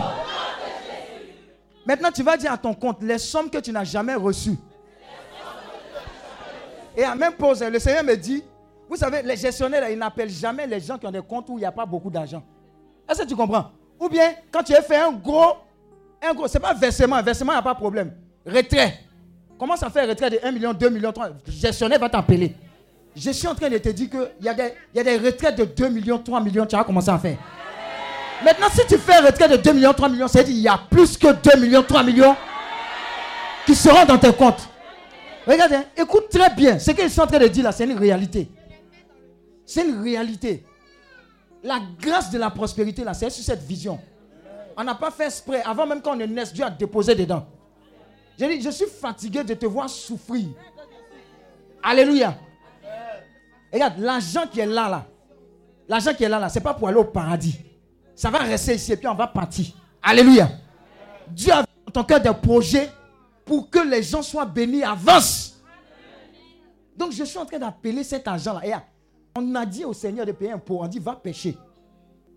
Maintenant, 1.86 2.12
tu 2.12 2.22
vas 2.22 2.36
dire 2.36 2.52
à 2.52 2.58
ton 2.58 2.74
compte 2.74 3.02
les 3.02 3.18
sommes 3.18 3.50
que 3.50 3.60
tu 3.60 3.72
n'as 3.72 3.86
jamais 3.86 4.16
reçues. 4.16 4.58
Et 6.98 7.04
à 7.06 7.16
même 7.16 7.34
pause, 7.36 7.62
le 7.64 7.80
Seigneur 7.80 8.04
me 8.04 8.16
dit, 8.16 8.44
vous 8.90 8.98
savez, 8.98 9.22
les 9.22 9.38
gestionnaires, 9.38 9.90
ils 9.90 9.98
n'appellent 9.98 10.30
jamais 10.30 10.68
les 10.68 10.82
gens 10.82 10.98
qui 10.98 11.08
ont 11.08 11.12
des 11.12 11.22
comptes 11.22 11.48
où 11.50 11.58
il 11.58 11.62
n'y 11.62 11.66
a 11.66 11.72
pas 11.72 11.86
beaucoup 11.86 12.10
d'argent. 12.10 12.44
Est-ce 13.10 13.22
que 13.24 13.28
tu 13.28 13.36
comprends? 13.36 13.72
Ou 14.00 14.10
bien, 14.10 14.32
quand 14.52 14.64
tu 14.64 14.76
as 14.76 14.82
fait 14.82 14.98
un 14.98 15.12
gros, 15.12 15.54
un 16.22 16.34
gros, 16.34 16.48
c'est 16.48 16.60
pas 16.60 16.74
versement, 16.74 17.22
versement, 17.22 17.52
il 17.54 17.56
n'y 17.56 17.60
a 17.60 17.64
pas 17.64 17.74
de 17.74 17.80
problème. 17.80 18.14
Retrait. 18.46 19.00
Comment 19.58 19.76
ça 19.78 19.90
fait 19.90 20.06
retrait 20.06 20.30
de 20.30 20.40
1 20.44 20.52
million, 20.52 20.74
2 20.74 20.90
millions, 20.90 21.12
3 21.12 21.30
Le 21.30 21.36
gestionnaire 21.48 22.00
va 22.00 22.10
t'appeler. 22.10 22.54
Je 23.16 23.32
suis 23.32 23.48
en 23.48 23.56
train 23.56 23.70
de 23.70 23.78
te 23.78 23.90
dire 23.90 24.10
qu'il 24.10 24.30
y, 24.46 24.50
a 24.50 24.54
des- 24.54 24.74
y 24.94 25.00
a 25.00 25.04
des 25.04 25.18
retraits 25.18 25.56
de 25.58 25.64
2 25.64 25.88
millions, 25.90 26.18
3 26.20 26.42
millions, 26.42 26.66
tu 26.66 26.76
vas 26.76 26.84
commencer 26.84 27.10
à 27.10 27.18
faire. 27.18 27.38
Maintenant, 28.44 28.68
si 28.74 28.86
tu 28.86 28.98
fais 28.98 29.16
un 29.16 29.26
retrait 29.26 29.48
de 29.48 29.56
2 29.56 29.72
millions, 29.72 29.94
3 29.94 30.10
millions, 30.10 30.28
ça 30.28 30.40
veut 30.40 30.46
dire 30.46 30.54
qu'il 30.54 30.62
y 30.64 30.68
a 30.68 30.78
plus 30.90 31.18
que 31.18 31.32
2 31.32 31.62
millions, 31.62 31.84
3 31.84 32.04
millions 32.04 32.36
qui 33.66 33.74
seront 33.74 34.04
dans 34.06 34.18
tes 34.18 34.34
comptes. 34.34 34.68
Regardez, 35.48 35.76
hein, 35.76 35.86
écoute 35.96 36.26
très 36.30 36.50
bien. 36.54 36.78
Ce 36.78 36.92
qu'ils 36.92 37.10
sont 37.10 37.22
en 37.22 37.28
train 37.28 37.40
de 37.40 37.48
dire 37.48 37.64
là, 37.64 37.72
c'est 37.72 37.86
une 37.86 37.98
réalité. 37.98 38.50
C'est 39.66 39.88
une 39.88 40.02
réalité. 40.04 40.64
La 41.66 41.82
grâce 42.00 42.30
de 42.30 42.38
la 42.38 42.52
prospérité, 42.52 43.04
là, 43.04 43.16
c'est 43.16 43.32
sur 43.32 43.44
cette 43.44 43.64
vision. 43.64 44.00
On 44.78 44.84
n'a 44.84 44.94
pas 44.94 45.10
fait 45.10 45.26
exprès. 45.26 45.64
Avant 45.64 45.88
même 45.88 46.00
qu'on 46.00 46.16
ne 46.16 46.26
naisse, 46.28 46.54
Dieu 46.54 46.64
a 46.64 46.70
déposé 46.70 47.16
dedans. 47.16 47.44
J'ai 48.38 48.56
dit, 48.56 48.62
je 48.62 48.70
suis 48.70 48.86
fatigué 48.86 49.44
de 49.44 49.56
te 49.56 49.66
voir 49.66 49.90
souffrir. 49.90 50.50
Alléluia. 51.82 52.38
Regarde, 53.74 53.98
l'argent 53.98 54.46
qui 54.52 54.60
est 54.60 54.66
là, 54.68 54.88
là, 54.88 55.08
l'argent 55.88 56.14
qui 56.14 56.24
est 56.24 56.30
là, 56.30 56.40
là, 56.40 56.50
c'est 56.50 56.62
pas 56.62 56.76
pour 56.76 56.88
aller 56.88 57.00
au 57.00 57.06
paradis. 57.06 57.60
Ça 58.14 58.30
va 58.30 58.40
rester 58.40 58.76
ici 58.76 58.92
et 58.92 58.98
puis 58.98 59.08
on 59.08 59.16
va 59.16 59.26
partir. 59.26 59.66
Alléluia. 60.04 60.48
Dieu 61.28 61.52
a 61.52 61.64
dans 61.64 61.92
ton 61.92 62.04
cœur 62.04 62.22
des 62.22 62.32
projets 62.32 62.92
pour 63.44 63.72
que 63.72 63.80
les 63.80 64.04
gens 64.04 64.22
soient 64.22 64.46
bénis 64.46 64.84
avance. 64.84 65.60
Donc 66.96 67.12
je 67.12 67.24
suis 67.24 67.40
en 67.40 67.46
train 67.46 67.58
d'appeler 67.58 68.04
cet 68.04 68.28
argent-là. 68.28 68.84
On 69.38 69.54
a 69.56 69.66
dit 69.66 69.84
au 69.84 69.92
Seigneur 69.92 70.26
de 70.26 70.32
payer 70.32 70.54
un 70.54 70.58
pot. 70.58 70.80
On 70.82 70.88
dit 70.88 71.00
va 71.00 71.14
pêcher. 71.14 71.58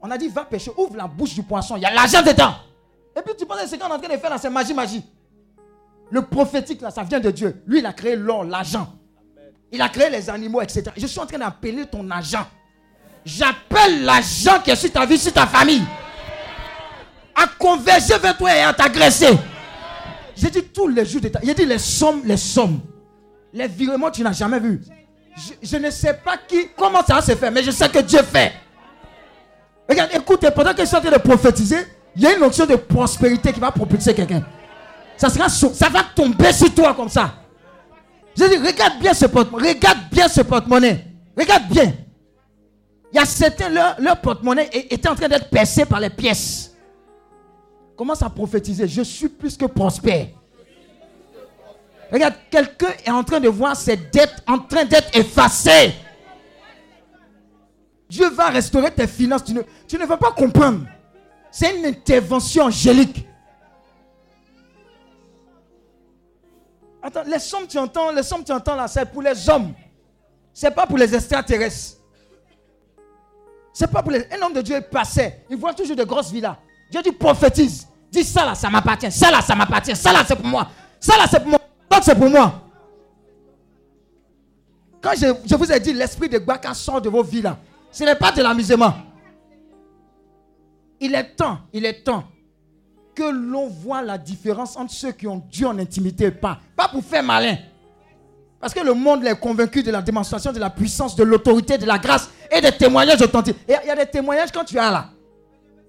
On 0.00 0.10
a 0.10 0.18
dit 0.18 0.28
va 0.28 0.44
pêcher, 0.44 0.72
ouvre 0.76 0.96
la 0.96 1.06
bouche 1.06 1.34
du 1.34 1.42
poisson. 1.42 1.76
Il 1.76 1.82
y 1.82 1.86
a 1.86 1.92
l'argent 1.94 2.22
dedans. 2.22 2.54
Et 3.16 3.22
puis 3.22 3.34
tu 3.38 3.46
penses 3.46 3.62
que 3.62 3.68
ce 3.68 3.76
qu'on 3.76 3.88
est 3.88 3.92
en 3.92 3.98
train 3.98 4.14
de 4.14 4.18
faire 4.18 4.30
là, 4.30 4.38
c'est 4.38 4.50
magie, 4.50 4.74
magie. 4.74 5.04
Le 6.10 6.22
prophétique 6.22 6.80
là, 6.80 6.90
ça 6.90 7.04
vient 7.04 7.20
de 7.20 7.30
Dieu. 7.30 7.62
Lui, 7.66 7.78
il 7.78 7.86
a 7.86 7.92
créé 7.92 8.16
l'or, 8.16 8.44
l'argent. 8.44 8.88
Il 9.70 9.80
a 9.80 9.88
créé 9.88 10.10
les 10.10 10.28
animaux, 10.28 10.60
etc. 10.60 10.90
Je 10.96 11.06
suis 11.06 11.20
en 11.20 11.26
train 11.26 11.38
d'appeler 11.38 11.86
ton 11.86 12.08
argent. 12.10 12.46
J'appelle 13.24 14.04
l'argent 14.04 14.60
qui 14.64 14.70
est 14.70 14.76
sur 14.76 14.90
ta 14.90 15.06
vie, 15.06 15.18
sur 15.18 15.32
ta 15.32 15.46
famille. 15.46 15.82
À 17.34 17.46
converger 17.46 18.18
vers 18.18 18.36
toi 18.36 18.56
et 18.56 18.62
à 18.62 18.72
t'agresser. 18.72 19.38
J'ai 20.34 20.50
dit 20.50 20.64
tous 20.64 20.88
les 20.88 21.04
jours 21.04 21.20
de. 21.20 21.30
J'ai 21.44 21.54
dit 21.54 21.66
les 21.66 21.78
sommes, 21.78 22.22
les 22.24 22.36
sommes. 22.36 22.80
Les 23.52 23.68
virements, 23.68 24.10
tu 24.10 24.22
n'as 24.22 24.32
jamais 24.32 24.58
vu. 24.58 24.80
Je, 25.38 25.68
je 25.68 25.76
ne 25.76 25.90
sais 25.90 26.14
pas 26.14 26.36
qui, 26.36 26.68
comment 26.76 27.02
ça 27.04 27.14
va 27.16 27.22
se 27.22 27.34
faire, 27.36 27.52
mais 27.52 27.62
je 27.62 27.70
sais 27.70 27.88
que 27.88 28.00
Dieu 28.00 28.20
fait. 28.22 28.52
Regarde, 29.88 30.10
écoute, 30.14 30.44
pendant 30.54 30.72
que 30.74 30.80
je 30.80 30.86
suis 30.86 30.96
en 30.96 31.00
train 31.00 31.10
de 31.10 31.18
prophétiser, 31.18 31.86
il 32.16 32.22
y 32.22 32.26
a 32.26 32.34
une 32.34 32.40
notion 32.40 32.66
de 32.66 32.76
prospérité 32.76 33.52
qui 33.52 33.60
va 33.60 33.70
propulser 33.70 34.14
quelqu'un. 34.14 34.44
Ça, 35.16 35.28
sera, 35.30 35.48
ça 35.48 35.88
va 35.88 36.02
tomber 36.14 36.52
sur 36.52 36.74
toi 36.74 36.94
comme 36.94 37.08
ça. 37.08 37.34
J'ai 38.36 38.48
dit, 38.48 38.56
regarde 38.56 38.98
bien 39.00 39.14
ce 39.14 39.26
porte-monnaie. 39.26 39.72
Regarde 39.72 39.98
bien 40.10 40.28
ce 40.28 40.42
porte-monnaie. 40.42 41.04
Regarde 41.36 41.68
bien. 41.68 41.92
Il 43.12 43.16
y 43.16 43.18
a 43.18 43.24
certains, 43.24 43.68
leur, 43.68 43.96
leur 44.00 44.20
porte-monnaie 44.20 44.68
était 44.72 45.08
en 45.08 45.14
train 45.14 45.28
d'être 45.28 45.48
percé 45.48 45.84
par 45.84 46.00
les 46.00 46.10
pièces. 46.10 46.72
Commence 47.96 48.22
à 48.22 48.30
prophétiser. 48.30 48.86
Je 48.86 49.02
suis 49.02 49.28
plus 49.28 49.56
que 49.56 49.64
prospère. 49.64 50.28
Regarde, 52.10 52.34
quelqu'un 52.50 52.92
est 53.04 53.10
en 53.10 53.22
train 53.22 53.40
de 53.40 53.48
voir 53.48 53.76
ses 53.76 53.96
dettes 53.96 54.42
en 54.46 54.58
train 54.58 54.84
d'être 54.84 55.14
effacées. 55.16 55.94
Dieu 58.08 58.30
va 58.30 58.48
restaurer 58.48 58.90
tes 58.90 59.06
finances. 59.06 59.44
Tu 59.44 59.52
ne, 59.52 59.62
tu 59.86 59.98
ne 59.98 60.06
vas 60.06 60.16
pas 60.16 60.32
comprendre. 60.32 60.86
C'est 61.50 61.76
une 61.78 61.86
intervention 61.86 62.64
angélique. 62.64 63.26
Attends, 67.02 67.24
les 67.26 67.38
sommes 67.38 67.66
tu 67.66 67.78
entends, 67.78 68.10
les 68.10 68.22
sommes 68.22 68.44
tu 68.44 68.52
entends 68.52 68.74
là, 68.74 68.88
c'est 68.88 69.04
pour 69.10 69.22
les 69.22 69.48
hommes. 69.48 69.72
C'est 70.52 70.74
pas 70.74 70.86
pour 70.86 70.98
les 70.98 71.14
extraterrestres. 71.14 71.98
C'est 73.72 73.90
pas 73.90 74.02
pour 74.02 74.10
les. 74.10 74.26
Un 74.32 74.42
homme 74.42 74.54
de 74.54 74.60
Dieu 74.62 74.76
est 74.76 74.90
passé. 74.90 75.44
Il 75.48 75.56
voit 75.56 75.72
toujours 75.72 75.94
de 75.94 76.04
grosses 76.04 76.32
villas. 76.32 76.56
Dieu 76.90 77.00
dit 77.02 77.12
prophétise. 77.12 77.86
Dis 78.10 78.24
ça 78.24 78.44
là, 78.44 78.54
ça 78.54 78.68
m'appartient. 78.70 79.12
Ça 79.12 79.30
là, 79.30 79.40
ça 79.40 79.54
m'appartient. 79.54 79.94
Ça 79.94 80.12
là, 80.12 80.24
c'est 80.26 80.34
pour 80.34 80.46
moi. 80.46 80.68
Ça 80.98 81.16
là, 81.16 81.26
c'est 81.30 81.38
pour 81.40 81.50
moi. 81.50 81.60
C'est 82.02 82.14
pour 82.14 82.30
moi. 82.30 82.62
Quand 85.00 85.12
je, 85.16 85.54
vous 85.54 85.72
ai 85.72 85.80
dit 85.80 85.92
l'esprit 85.92 86.28
de 86.28 86.38
Gbaka 86.38 86.74
sort 86.74 87.00
de 87.00 87.08
vos 87.08 87.22
vies 87.22 87.42
là, 87.42 87.58
ce 87.90 88.04
n'est 88.04 88.14
pas 88.16 88.32
de 88.32 88.42
l'amusement. 88.42 88.94
Il 91.00 91.14
est 91.14 91.36
temps, 91.36 91.58
il 91.72 91.84
est 91.84 92.02
temps 92.02 92.24
que 93.14 93.22
l'on 93.22 93.68
voit 93.68 94.02
la 94.02 94.18
différence 94.18 94.76
entre 94.76 94.92
ceux 94.92 95.12
qui 95.12 95.26
ont 95.26 95.42
Dieu 95.50 95.66
en 95.66 95.78
intimité 95.78 96.26
et 96.26 96.30
pas. 96.30 96.58
Pas 96.76 96.88
pour 96.88 97.02
faire 97.04 97.22
malin. 97.22 97.56
Parce 98.60 98.74
que 98.74 98.80
le 98.80 98.92
monde 98.94 99.24
est 99.24 99.38
convaincu 99.38 99.82
de 99.82 99.90
la 99.90 100.02
démonstration 100.02 100.52
de 100.52 100.58
la 100.58 100.70
puissance, 100.70 101.14
de 101.14 101.22
l'autorité, 101.22 101.78
de 101.78 101.86
la 101.86 101.98
grâce 101.98 102.28
et 102.50 102.60
des 102.60 102.72
témoignages 102.72 103.20
authentiques. 103.22 103.56
Et 103.68 103.74
il 103.84 103.86
y 103.86 103.90
a 103.90 103.96
des 103.96 104.06
témoignages 104.06 104.50
quand 104.52 104.64
tu 104.64 104.76
es 104.76 104.80
là. 104.80 105.10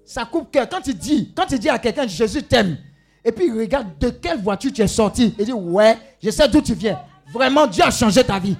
Ça 0.04 0.24
coupe 0.24 0.50
cœur. 0.50 0.68
Quand 0.68 0.80
tu 0.80 0.94
dis, 0.94 1.32
quand 1.36 1.46
tu 1.46 1.58
dis 1.58 1.68
à 1.68 1.78
quelqu'un 1.78 2.06
Jésus 2.06 2.42
t'aime, 2.42 2.76
et 3.24 3.32
puis 3.32 3.46
il 3.46 3.58
regarde 3.58 3.98
de 3.98 4.10
quelle 4.10 4.40
voiture 4.40 4.72
tu 4.72 4.80
es 4.82 4.86
sorti, 4.88 5.34
il 5.38 5.44
dit 5.44 5.52
Ouais, 5.52 5.96
je 6.22 6.30
sais 6.30 6.48
d'où 6.48 6.60
tu 6.60 6.74
viens. 6.74 6.98
Vraiment, 7.32 7.66
Dieu 7.66 7.84
a 7.84 7.90
changé 7.90 8.24
ta 8.24 8.38
vie. 8.38 8.56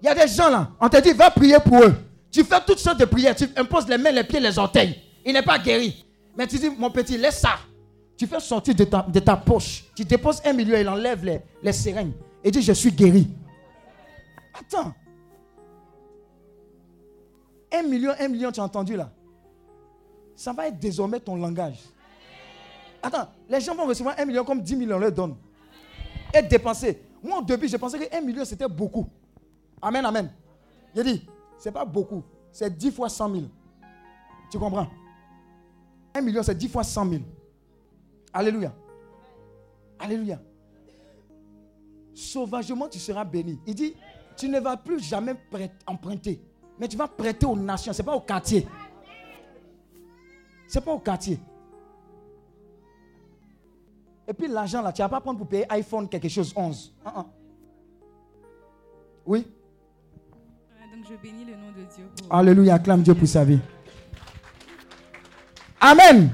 Il 0.00 0.06
y 0.06 0.08
a 0.08 0.14
des 0.14 0.32
gens 0.32 0.48
là, 0.48 0.70
on 0.80 0.88
te 0.88 1.00
dit 1.00 1.12
Va 1.12 1.30
prier 1.30 1.58
pour 1.64 1.82
eux. 1.82 1.94
Tu 2.30 2.44
fais 2.44 2.60
toutes 2.66 2.78
sortes 2.78 3.00
de 3.00 3.04
prières, 3.04 3.34
tu 3.34 3.48
imposes 3.56 3.88
les 3.88 3.98
mains, 3.98 4.10
les 4.10 4.24
pieds, 4.24 4.40
les 4.40 4.58
orteils. 4.58 4.98
Il 5.24 5.32
n'est 5.32 5.42
pas 5.42 5.58
guéri. 5.58 6.04
Mais 6.36 6.46
tu 6.46 6.56
dis 6.58 6.70
Mon 6.70 6.90
petit, 6.90 7.18
laisse 7.18 7.40
ça. 7.40 7.56
Tu 8.16 8.26
fais 8.26 8.40
sortir 8.40 8.74
de 8.74 8.84
ta, 8.84 9.36
poche. 9.36 9.84
Tu 9.96 10.04
déposes 10.04 10.40
un 10.44 10.52
million, 10.52 10.78
il 10.78 10.88
enlève 10.88 11.24
les, 11.24 11.40
les 11.62 11.72
seringues. 11.72 12.12
Et 12.44 12.50
dit 12.50 12.62
Je 12.62 12.72
suis 12.72 12.92
guéri. 12.92 13.28
Attends. 14.54 14.94
Un 17.74 17.82
million, 17.82 18.12
un 18.18 18.28
million, 18.28 18.52
tu 18.52 18.60
as 18.60 18.64
entendu 18.64 18.96
là 18.96 19.10
Ça 20.36 20.52
va 20.52 20.68
être 20.68 20.78
désormais 20.78 21.18
ton 21.20 21.36
langage. 21.36 21.78
Attends, 23.02 23.28
les 23.48 23.60
gens 23.60 23.74
vont 23.74 23.86
recevoir 23.86 24.14
un 24.18 24.24
million 24.24 24.44
comme 24.44 24.60
10 24.60 24.76
millions 24.76 24.98
leur 24.98 25.12
donne. 25.12 25.36
Et 26.32 26.42
dépenser. 26.42 27.02
Moi, 27.22 27.38
au 27.38 27.42
début, 27.42 27.68
je 27.68 27.76
pensais 27.76 27.98
que 27.98 28.16
1 28.16 28.20
million, 28.20 28.44
c'était 28.44 28.68
beaucoup. 28.68 29.08
Amen, 29.80 30.04
amen. 30.04 30.30
J'ai 30.94 31.04
dit, 31.04 31.28
c'est 31.58 31.72
pas 31.72 31.84
beaucoup. 31.84 32.22
C'est 32.52 32.76
10 32.76 32.92
fois 32.92 33.08
100 33.08 33.34
000. 33.34 33.44
Tu 34.50 34.58
comprends? 34.58 34.86
1 36.14 36.20
million, 36.20 36.42
c'est 36.42 36.54
10 36.54 36.68
fois 36.68 36.84
100 36.84 37.10
000. 37.10 37.22
Alléluia. 38.32 38.72
Alléluia. 39.98 40.40
Sauvagement, 42.14 42.88
tu 42.88 42.98
seras 42.98 43.24
béni. 43.24 43.58
Il 43.66 43.74
dit, 43.74 43.94
tu 44.36 44.48
ne 44.48 44.60
vas 44.60 44.76
plus 44.76 45.00
jamais 45.00 45.34
emprunter. 45.86 46.40
Mais 46.78 46.88
tu 46.88 46.96
vas 46.96 47.08
prêter 47.08 47.46
aux 47.46 47.56
nations. 47.56 47.92
Ce 47.92 48.00
n'est 48.00 48.06
pas 48.06 48.14
au 48.14 48.20
quartier. 48.20 48.66
Ce 50.68 50.78
n'est 50.78 50.84
pas 50.84 50.92
au 50.92 50.98
quartier. 50.98 51.38
Et 54.28 54.32
puis 54.32 54.48
l'argent 54.48 54.82
là, 54.82 54.92
tu 54.92 55.02
ne 55.02 55.06
vas 55.06 55.10
pas 55.10 55.20
prendre 55.20 55.38
pour 55.38 55.48
payer 55.48 55.66
iPhone 55.72 56.08
quelque 56.08 56.28
chose 56.28 56.52
11. 56.54 56.92
Uh 57.04 57.08
-uh. 57.08 57.24
Oui. 59.26 59.46
Donc 60.94 61.04
je 61.10 61.16
bénis 61.16 61.44
le 61.44 61.56
nom 61.56 61.70
de 61.72 61.84
Dieu. 61.94 62.06
Pour... 62.16 62.34
Alléluia, 62.36 62.74
acclame 62.74 63.02
Dieu 63.02 63.14
pour 63.14 63.26
sa 63.28 63.44
vie. 63.44 63.60
Amen. 65.80 66.30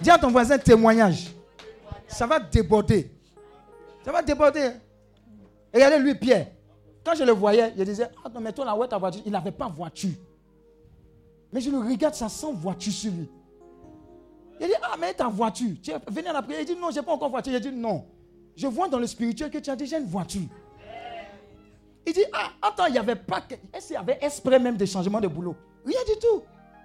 Dis 0.00 0.10
à 0.10 0.18
ton 0.18 0.30
voisin 0.30 0.58
témoignage. 0.58 1.34
Ça 2.06 2.26
va 2.26 2.38
déborder. 2.38 3.10
Ça 4.04 4.12
va 4.12 4.22
déborder. 4.22 4.70
Regardez 5.72 5.98
lui, 5.98 6.14
Pierre. 6.14 6.48
Quand 7.04 7.14
je 7.14 7.24
le 7.24 7.32
voyais, 7.32 7.74
je 7.76 7.82
disais, 7.82 8.08
ah 8.24 8.28
non, 8.32 8.40
mais 8.40 8.52
toi 8.52 8.64
là, 8.64 8.76
où 8.76 8.84
est 8.84 8.88
ta 8.88 8.98
voiture? 8.98 9.22
Il 9.26 9.32
n'avait 9.32 9.50
pas 9.50 9.68
voiture. 9.68 10.14
Mais 11.52 11.60
je 11.60 11.70
le 11.70 11.78
regarde, 11.78 12.14
ça 12.14 12.28
sent 12.28 12.52
voiture 12.54 12.92
sur 12.92 13.12
lui. 13.12 13.28
Il 14.60 14.66
dit, 14.66 14.74
ah, 14.82 14.96
mais 14.98 15.12
ta 15.14 15.28
voiture. 15.28 15.76
Tu 15.82 15.90
es 15.90 15.98
venu 16.08 16.28
à 16.28 16.32
la 16.32 16.42
prière. 16.42 16.60
Il 16.60 16.66
dit, 16.66 16.76
non, 16.76 16.90
je 16.90 17.00
n'ai 17.00 17.04
pas 17.04 17.12
encore 17.12 17.30
voiture. 17.30 17.52
Il 17.52 17.60
dit, 17.60 17.72
non. 17.72 18.06
Je 18.56 18.66
vois 18.66 18.88
dans 18.88 18.98
le 18.98 19.06
spirituel 19.06 19.50
que 19.50 19.58
tu 19.58 19.70
as 19.70 19.76
déjà 19.76 19.98
une 19.98 20.06
voiture. 20.06 20.48
Il 22.06 22.12
dit, 22.12 22.24
ah, 22.32 22.50
attends, 22.62 22.86
il 22.86 22.92
n'y 22.92 22.98
avait 22.98 23.16
pas. 23.16 23.42
Est-ce 23.72 23.88
qu'il 23.88 23.94
y 23.94 23.98
avait 23.98 24.18
esprit 24.20 24.60
même 24.60 24.76
de 24.76 24.86
changement 24.86 25.20
de 25.20 25.28
boulot? 25.28 25.56
Rien 25.84 26.00
du 26.06 26.18
tout. 26.20 26.42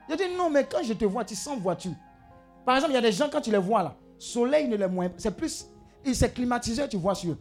Il 0.09 0.15
dit, 0.15 0.35
non, 0.35 0.49
mais 0.49 0.65
quand 0.65 0.81
je 0.83 0.93
te 0.93 1.06
vois, 1.06 1.23
tu 1.23 1.35
sens 1.35 1.59
voiture. 1.59 1.93
Par 2.65 2.75
exemple, 2.75 2.93
il 2.93 2.95
y 2.95 2.99
a 2.99 3.01
des 3.01 3.11
gens, 3.11 3.30
quand 3.31 3.41
tu 3.41 3.51
les 3.51 3.57
vois 3.57 3.83
là, 3.83 3.95
soleil 4.17 4.67
ne 4.67 4.75
les 4.75 4.88
moins. 4.88 5.09
C'est 5.17 5.35
plus. 5.35 5.67
Il 6.06 6.15
s'est 6.15 6.31
climatisé, 6.31 6.88
tu 6.88 6.98
vois 6.98 7.14
sur 7.14 7.31
eux. 7.31 7.38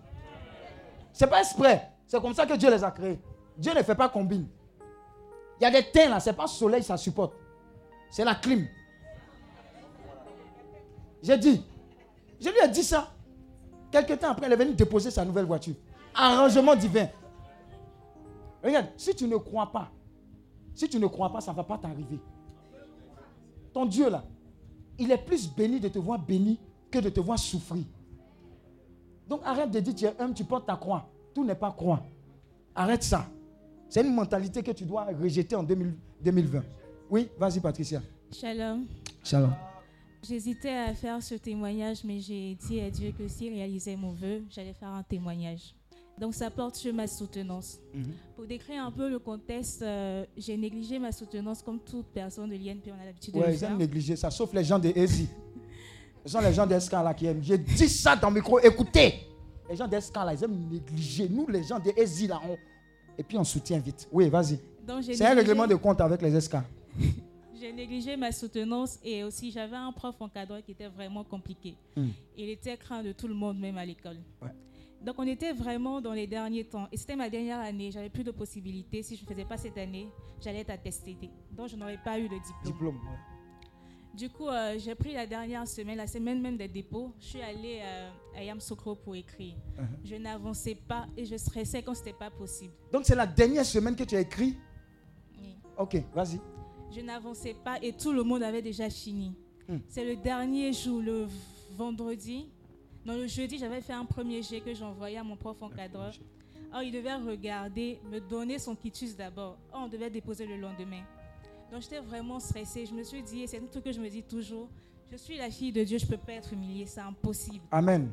C'est 1.12 1.26
pas 1.26 1.40
exprès. 1.40 1.90
C'est 2.07 2.20
comme 2.20 2.34
ça 2.34 2.47
que 2.47 2.55
Dieu 2.55 2.70
les 2.70 2.82
a 2.82 2.90
créés. 2.90 3.20
Dieu 3.57 3.73
ne 3.74 3.82
fait 3.82 3.94
pas 3.94 4.08
combine. 4.08 4.47
Il 5.60 5.65
y 5.65 5.66
a 5.66 5.70
des 5.70 5.90
teints 5.90 6.08
là, 6.08 6.20
c'est 6.20 6.32
pas 6.32 6.47
soleil, 6.47 6.82
ça 6.82 6.97
supporte. 6.97 7.34
C'est 8.10 8.24
la 8.24 8.34
clim. 8.34 8.66
J'ai 11.22 11.38
dit, 11.38 11.62
je 12.40 12.48
lui 12.48 12.58
ai 12.64 12.68
dit 12.68 12.82
ça. 12.82 13.12
Quelque 13.90 14.12
temps 14.14 14.30
après, 14.30 14.47
elle 14.47 14.52
est 14.52 14.56
venue 14.56 14.74
déposer 14.74 15.10
sa 15.10 15.24
nouvelle 15.24 15.47
voiture. 15.47 15.74
Arrangement 16.14 16.76
divin. 16.76 17.08
Regarde, 18.62 18.86
si 18.97 19.14
tu 19.14 19.26
ne 19.26 19.36
crois 19.36 19.70
pas, 19.70 19.90
si 20.74 20.88
tu 20.88 20.98
ne 20.98 21.06
crois 21.06 21.32
pas, 21.32 21.40
ça 21.40 21.52
ne 21.52 21.56
va 21.56 21.64
pas 21.64 21.78
t'arriver. 21.78 22.20
Ton 23.72 23.86
Dieu 23.86 24.10
là, 24.10 24.24
il 24.98 25.10
est 25.10 25.18
plus 25.18 25.48
béni 25.52 25.80
de 25.80 25.88
te 25.88 25.98
voir 25.98 26.18
béni 26.18 26.58
que 26.90 26.98
de 26.98 27.08
te 27.08 27.20
voir 27.20 27.38
souffrir. 27.38 27.84
Donc 29.28 29.40
arrête 29.44 29.70
de 29.70 29.80
dire 29.80 29.94
tu 29.94 30.05
es 30.05 30.22
homme, 30.22 30.34
tu 30.34 30.44
portes 30.44 30.66
ta 30.66 30.76
croix. 30.76 31.08
Tout 31.34 31.44
n'est 31.44 31.55
pas 31.55 31.70
croix. 31.70 32.02
Arrête 32.74 33.02
ça. 33.02 33.26
C'est 33.88 34.02
une 34.02 34.14
mentalité 34.14 34.62
que 34.62 34.72
tu 34.72 34.84
dois 34.84 35.05
rejeter 35.20 35.56
en 35.56 35.62
2020. 35.62 36.62
Oui, 37.10 37.28
vas-y 37.38 37.60
Patricia. 37.60 38.02
Shalom. 38.32 38.86
Shalom. 39.24 39.52
J'hésitais 40.22 40.70
à 40.70 40.94
faire 40.94 41.22
ce 41.22 41.34
témoignage, 41.36 42.02
mais 42.05 42.18
j'ai 42.20 42.55
dit 42.56 42.80
à 42.80 42.90
Dieu 42.90 43.12
que 43.16 43.28
s'il 43.28 43.52
réalisait 43.52 43.97
mon 43.97 44.12
vœu, 44.12 44.42
j'allais 44.50 44.72
faire 44.74 44.88
un 44.90 45.02
témoignage. 45.02 45.74
Donc 46.18 46.34
ça 46.34 46.50
porte 46.50 46.74
sur 46.74 46.92
ma 46.92 47.06
soutenance. 47.06 47.78
Mm 47.94 48.00
-hmm. 48.02 48.05
Pour 48.34 48.47
décrire 48.47 48.84
un 48.84 48.90
peu 48.90 49.08
le 49.08 49.20
contexte, 49.20 49.82
euh, 49.82 50.24
j'ai 50.36 50.56
négligé 50.56 50.98
ma 50.98 51.12
soutenance 51.12 51.62
comme 51.62 51.78
toute 51.78 52.06
personne 52.12 52.50
de 52.50 52.56
l'INP, 52.56 52.90
on 52.90 53.00
a 53.00 53.05
l'habitude 53.05 53.34
de 53.34 53.40
le 53.40 53.52
ils 53.52 53.58
faire. 53.58 53.70
aiment 53.70 53.78
négliger 53.78 54.16
ça, 54.16 54.28
sauf 54.30 54.52
les 54.52 54.64
gens 54.64 54.80
de 54.80 54.88
ESI. 54.88 55.28
Ce 56.24 56.32
sont 56.32 56.40
les 56.40 56.52
gens 56.52 56.66
d'Escan 56.66 57.02
là 57.05 57.14
qui 57.14 57.26
aiment. 57.26 57.42
J'ai 57.42 57.56
dit 57.58 57.88
ça 57.88 58.16
dans 58.16 58.28
le 58.30 58.34
micro, 58.34 58.58
écoutez. 58.60 59.10
Les 59.70 59.76
gens 59.76 59.86
d'Escan 59.86 60.24
là, 60.24 60.34
ils 60.34 60.42
aiment 60.44 60.68
négliger. 60.68 61.28
Nous, 61.28 61.47
les 61.48 61.62
gens 61.62 61.78
de 61.78 61.90
ESI 61.97 62.26
là, 62.26 62.40
on... 62.48 62.56
et 63.16 63.22
puis 63.22 63.38
on 63.38 63.44
soutient 63.44 63.78
vite. 63.78 64.08
Oui, 64.12 64.28
vas-y. 64.28 64.58
C'est 65.16 65.24
un 65.32 65.34
règlement 65.34 65.66
de 65.68 65.76
compte 65.76 66.00
avec 66.00 66.20
les 66.22 66.34
Escan. 66.34 66.64
J'ai 67.60 67.72
négligé 67.72 68.16
ma 68.16 68.30
soutenance 68.30 68.98
et 69.02 69.24
aussi 69.24 69.50
j'avais 69.50 69.76
un 69.76 69.92
prof 69.92 70.14
encadreur 70.20 70.62
qui 70.62 70.72
était 70.72 70.88
vraiment 70.88 71.24
compliqué. 71.24 71.74
Hmm. 71.96 72.08
Il 72.36 72.48
était 72.50 72.76
craint 72.76 73.02
de 73.02 73.12
tout 73.12 73.26
le 73.26 73.34
monde, 73.34 73.58
même 73.58 73.78
à 73.78 73.84
l'école. 73.84 74.18
Ouais. 74.40 74.50
Donc 75.02 75.16
on 75.18 75.26
était 75.26 75.52
vraiment 75.52 76.00
dans 76.00 76.12
les 76.12 76.26
derniers 76.26 76.64
temps. 76.64 76.88
Et 76.92 76.96
c'était 76.96 77.16
ma 77.16 77.28
dernière 77.28 77.60
année. 77.60 77.90
J'avais 77.90 78.10
plus 78.10 78.24
de 78.24 78.30
possibilités. 78.30 79.02
Si 79.02 79.16
je 79.16 79.22
ne 79.22 79.28
faisais 79.28 79.44
pas 79.44 79.56
cette 79.56 79.78
année, 79.78 80.08
j'allais 80.40 80.60
être 80.60 80.70
attestée. 80.70 81.16
Donc 81.50 81.68
je 81.68 81.76
n'aurais 81.76 81.98
pas 81.98 82.18
eu 82.18 82.28
le 82.28 82.38
diplôme. 82.38 82.64
Diplôme, 82.64 82.96
ouais. 82.96 83.18
Du 84.14 84.30
coup, 84.30 84.48
euh, 84.48 84.76
j'ai 84.78 84.94
pris 84.94 85.12
la 85.12 85.26
dernière 85.26 85.66
semaine, 85.68 85.96
la 85.96 86.06
semaine 86.06 86.40
même 86.40 86.56
des 86.56 86.66
dépôts. 86.66 87.12
Je 87.20 87.26
suis 87.26 87.40
allée 87.40 87.80
euh, 87.82 88.10
à 88.36 88.42
Yamsoukro 88.42 88.96
pour 88.96 89.14
écrire. 89.14 89.54
Uh-huh. 89.78 89.84
Je 90.04 90.14
n'avançais 90.16 90.74
pas 90.74 91.06
et 91.16 91.24
je 91.24 91.36
stressais 91.36 91.82
quand 91.82 91.94
ce 91.94 92.00
n'était 92.00 92.18
pas 92.18 92.30
possible. 92.30 92.72
Donc 92.92 93.04
c'est 93.04 93.14
la 93.14 93.26
dernière 93.26 93.64
semaine 93.64 93.94
que 93.94 94.04
tu 94.04 94.16
as 94.16 94.20
écrit? 94.20 94.56
Oui. 95.40 95.54
Ok, 95.76 96.02
vas-y. 96.14 96.40
Je 96.91 97.00
n'avançais 97.00 97.55
pas 97.55 97.78
et 97.83 97.92
tout 97.92 98.12
le 98.12 98.23
monde 98.23 98.42
avait 98.42 98.62
déjà 98.62 98.89
fini. 98.89 99.33
Hmm. 99.68 99.78
C'est 99.89 100.05
le 100.05 100.17
dernier 100.17 100.73
jour, 100.73 101.00
le 101.02 101.26
vendredi. 101.76 102.47
Non, 103.05 103.17
le 103.17 103.26
jeudi, 103.26 103.58
j'avais 103.58 103.81
fait 103.81 103.92
un 103.92 104.05
premier 104.05 104.42
jet 104.42 104.60
que 104.60 104.75
j'envoyais 104.75 105.18
à 105.18 105.25
mon 105.25 105.36
prof 105.36 105.62
encadreur. 105.62 106.15
Oh, 106.75 106.81
il 106.83 106.92
devait 106.92 107.15
regarder, 107.15 107.99
me 108.10 108.20
donner 108.20 108.58
son 108.58 108.75
quitus 108.75 109.17
d'abord. 109.17 109.58
Oh, 109.73 109.78
on 109.84 109.89
devait 109.89 110.10
déposer 110.10 110.47
le 110.47 110.57
lendemain. 110.57 111.02
Donc 111.70 111.83
j'étais 111.83 112.00
vraiment 112.00 112.41
stressée. 112.41 112.86
Je 112.86 112.94
me 112.94 113.02
suis 113.02 113.23
dit, 113.23 113.42
et 113.42 113.47
c'est 113.47 113.58
un 113.58 113.67
truc 113.67 113.84
que 113.84 113.92
je 113.92 114.00
me 114.00 114.08
dis 114.08 114.23
toujours, 114.23 114.68
je 115.10 115.17
suis 115.17 115.36
la 115.36 115.50
fille 115.50 115.73
de 115.73 115.84
Dieu, 115.84 115.99
je 115.99 116.05
ne 116.05 116.10
peux 116.10 116.17
pas 116.18 116.33
être 116.33 116.52
humiliée, 116.52 116.86
c'est 116.86 117.00
impossible. 117.00 117.65
Amen. 117.70 118.10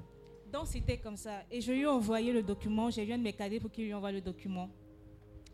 Donc 0.52 0.68
c'était 0.68 0.98
comme 0.98 1.18
ça. 1.18 1.42
Et 1.52 1.60
je 1.60 1.72
lui 1.72 1.82
ai 1.82 1.88
envoyé 1.88 2.32
le 2.32 2.44
document, 2.44 2.90
j'ai 2.90 3.04
vu 3.04 3.14
un 3.14 3.18
de 3.18 3.24
mes 3.24 3.34
cadets 3.34 3.60
pour 3.60 3.72
qu'il 3.72 3.86
lui 3.86 3.94
envoie 3.94 4.12
le 4.12 4.22
document. 4.22 4.70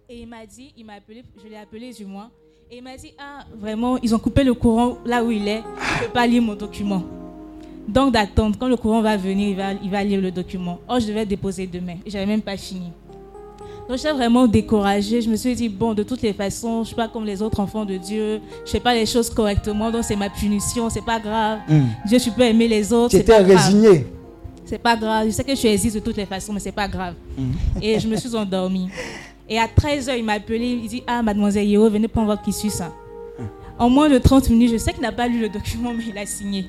Et 0.08 0.22
il 0.22 0.28
m'a 0.28 0.46
dit, 0.46 0.74
il 0.78 0.86
m'a 0.86 0.94
appelé, 0.94 1.24
je 1.42 1.48
l'ai 1.48 1.58
appelé 1.58 1.94
du 1.94 2.06
moins, 2.06 2.32
Et 2.74 2.78
il 2.78 2.84
m'a 2.84 2.96
dit, 2.96 3.14
ah, 3.20 3.44
vraiment, 3.60 3.98
ils 4.02 4.16
ont 4.16 4.18
coupé 4.18 4.46
le 4.46 4.54
courant 4.54 4.98
là 5.06 5.22
où 5.22 5.30
il 5.30 5.46
est. 5.46 5.62
Je 5.62 6.04
ne 6.04 6.08
peux 6.08 6.14
pas 6.14 6.26
lire 6.26 6.42
mon 6.42 6.56
document. 6.56 7.04
Donc 7.86 8.14
d'attendre, 8.14 8.56
quand 8.58 8.70
le 8.70 8.78
courant 8.78 9.02
va 9.02 9.18
venir, 9.18 9.50
il 9.50 9.56
va, 9.58 9.74
il 9.74 9.90
va 9.90 10.02
lire 10.06 10.22
le 10.22 10.32
document. 10.32 10.80
Oh, 10.88 10.96
je 10.98 11.08
devais 11.08 11.26
déposer 11.26 11.68
demain. 11.68 11.98
Je 12.08 12.14
n'avais 12.14 12.26
même 12.26 12.42
pas 12.42 12.56
fini. 12.56 12.94
Donc 13.90 13.98
j'étais 13.98 14.14
vraiment 14.14 14.48
découragée. 14.48 15.22
Je 15.22 15.30
me 15.30 15.36
suis 15.36 15.54
dit, 15.54 15.68
bon, 15.68 15.94
de 15.94 16.04
toutes 16.04 16.22
les 16.22 16.32
façons, 16.32 16.76
je 16.76 16.80
ne 16.80 16.86
suis 16.86 16.96
pas 16.96 17.10
comme 17.10 17.26
les 17.26 17.42
autres 17.42 17.60
enfants 17.60 17.84
de 17.84 17.98
Dieu. 17.98 18.40
Je 18.60 18.62
ne 18.62 18.68
fais 18.68 18.80
pas 18.80 18.94
les 18.94 19.06
choses 19.06 19.30
correctement, 19.30 19.92
donc 19.92 20.06
c'est 20.06 20.16
ma 20.16 20.30
punition, 20.30 20.90
c'est 20.90 21.04
pas 21.04 21.20
grave. 21.20 21.60
Mm. 21.68 21.82
Dieu, 22.08 22.20
tu 22.22 22.32
peux 22.32 22.44
aimer 22.44 22.70
les 22.70 22.94
autres. 22.94 23.10
Tu 23.10 23.18
c'est 23.18 23.24
étais 23.24 23.34
pas 23.34 23.44
grave. 23.44 23.66
résigné. 23.66 24.08
C'est 24.64 24.82
pas 24.82 24.96
grave. 24.96 25.26
Je 25.26 25.32
sais 25.32 25.44
que 25.44 25.54
je 25.54 25.68
existe 25.68 25.96
de 25.96 26.00
toutes 26.00 26.16
les 26.16 26.26
façons, 26.26 26.54
mais 26.54 26.62
c'est 26.62 26.72
pas 26.72 26.88
grave. 26.88 27.16
Mm. 27.38 27.52
Et 27.82 28.00
je 28.00 28.08
me 28.08 28.16
suis 28.16 28.34
endormie. 28.34 28.88
Et 29.50 29.60
à 29.60 29.66
13h, 29.68 30.18
il 30.18 30.24
m'a 30.24 30.34
appelé. 30.34 30.80
Il 30.84 30.88
dit 30.88 31.04
Ah, 31.08 31.22
mademoiselle 31.22 31.68
Yeo, 31.68 31.90
venez 31.90 32.08
prendre 32.08 32.28
votre 32.28 32.42
quitus. 32.42 32.82
hein. 32.82 32.92
En 33.80 33.90
moins 33.90 34.10
de 34.10 34.18
30 34.18 34.50
minutes, 34.52 34.72
je 34.74 34.78
sais 34.78 34.94
qu'il 34.94 35.02
n'a 35.02 35.12
pas 35.12 35.28
lu 35.28 35.40
le 35.40 35.50
document, 35.50 35.92
mais 35.98 36.04
il 36.10 36.18
a 36.18 36.26
signé. 36.26 36.64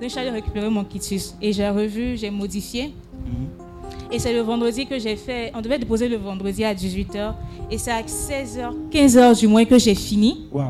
Donc, 0.00 0.02
je 0.02 0.08
suis 0.08 0.18
allée 0.18 0.30
récupérer 0.30 0.68
mon 0.68 0.82
quitus. 0.84 1.34
Et 1.40 1.52
j'ai 1.52 1.68
revu, 1.68 2.16
j'ai 2.16 2.30
modifié. 2.30 2.92
Et 4.10 4.18
c'est 4.18 4.32
le 4.32 4.40
vendredi 4.40 4.86
que 4.86 4.98
j'ai 4.98 5.16
fait. 5.16 5.52
On 5.54 5.60
devait 5.60 5.78
déposer 5.78 6.08
le 6.08 6.16
vendredi 6.16 6.64
à 6.64 6.74
18h. 6.74 7.34
Et 7.70 7.78
c'est 7.78 7.90
à 7.92 8.02
16h, 8.02 8.72
15h 8.90 9.38
du 9.38 9.46
moins 9.46 9.64
que 9.64 9.78
j'ai 9.78 9.94
fini. 9.94 10.46
Wow. 10.52 10.62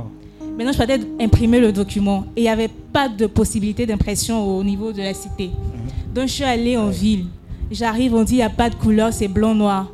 Maintenant, 0.56 0.72
je 0.72 0.78
partais 0.78 1.00
imprimer 1.18 1.58
le 1.60 1.72
document 1.72 2.24
et 2.36 2.40
il 2.40 2.44
n'y 2.44 2.48
avait 2.50 2.68
pas 2.92 3.08
de 3.08 3.26
possibilité 3.26 3.86
d'impression 3.86 4.44
au 4.58 4.62
niveau 4.62 4.92
de 4.92 4.98
la 4.98 5.14
cité. 5.14 5.50
Donc, 6.14 6.28
je 6.28 6.32
suis 6.34 6.44
allée 6.44 6.76
en 6.76 6.88
ville. 6.88 7.24
J'arrive, 7.70 8.14
on 8.14 8.22
dit 8.22 8.34
il 8.34 8.36
n'y 8.38 8.42
a 8.42 8.50
pas 8.50 8.68
de 8.68 8.74
couleur, 8.74 9.12
c'est 9.14 9.28
blanc-noir. 9.28 9.90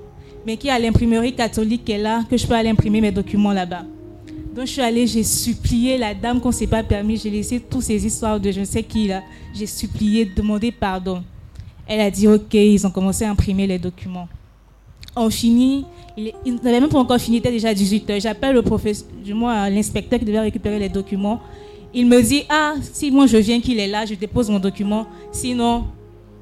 Mais 0.48 0.56
qui 0.56 0.70
a 0.70 0.78
l'imprimerie 0.78 1.34
catholique 1.34 1.84
qui 1.84 1.92
est 1.92 1.98
là, 1.98 2.24
que 2.30 2.34
je 2.34 2.46
peux 2.46 2.54
aller 2.54 2.70
imprimer 2.70 3.02
mes 3.02 3.12
documents 3.12 3.52
là-bas. 3.52 3.82
Donc, 4.54 4.64
je 4.64 4.72
suis 4.72 4.80
allée, 4.80 5.06
j'ai 5.06 5.22
supplié 5.22 5.98
la 5.98 6.14
dame 6.14 6.40
qu'on 6.40 6.48
ne 6.48 6.54
s'est 6.54 6.66
pas 6.66 6.82
permis. 6.82 7.18
J'ai 7.18 7.28
laissé 7.28 7.60
toutes 7.60 7.82
ces 7.82 8.06
histoires 8.06 8.40
de 8.40 8.50
je 8.50 8.60
ne 8.60 8.64
sais 8.64 8.82
qui 8.82 9.08
là. 9.08 9.22
J'ai 9.54 9.66
supplié, 9.66 10.24
demandé 10.24 10.72
pardon. 10.72 11.22
Elle 11.86 12.00
a 12.00 12.10
dit 12.10 12.26
ok, 12.26 12.54
ils 12.54 12.86
ont 12.86 12.90
commencé 12.90 13.26
à 13.26 13.30
imprimer 13.30 13.66
les 13.66 13.78
documents. 13.78 14.26
On 15.14 15.28
finit, 15.28 15.84
il, 16.16 16.32
il 16.46 16.54
n'avait 16.54 16.80
même 16.80 16.88
pas 16.88 16.98
encore 16.98 17.18
fini, 17.18 17.36
il 17.36 17.40
était 17.40 17.50
déjà 17.50 17.74
18h. 17.74 18.18
J'appelle 18.18 18.54
le 18.54 18.62
professeur, 18.62 19.06
du 19.22 19.34
moins 19.34 19.68
l'inspecteur 19.68 20.18
qui 20.18 20.24
devait 20.24 20.40
récupérer 20.40 20.78
les 20.78 20.88
documents. 20.88 21.42
Il 21.92 22.06
me 22.06 22.22
dit 22.22 22.44
Ah, 22.48 22.72
si 22.80 23.10
moi 23.10 23.26
je 23.26 23.36
viens 23.36 23.60
qu'il 23.60 23.78
est 23.78 23.86
là, 23.86 24.06
je 24.06 24.14
dépose 24.14 24.48
mon 24.48 24.60
document. 24.60 25.06
Sinon, 25.30 25.84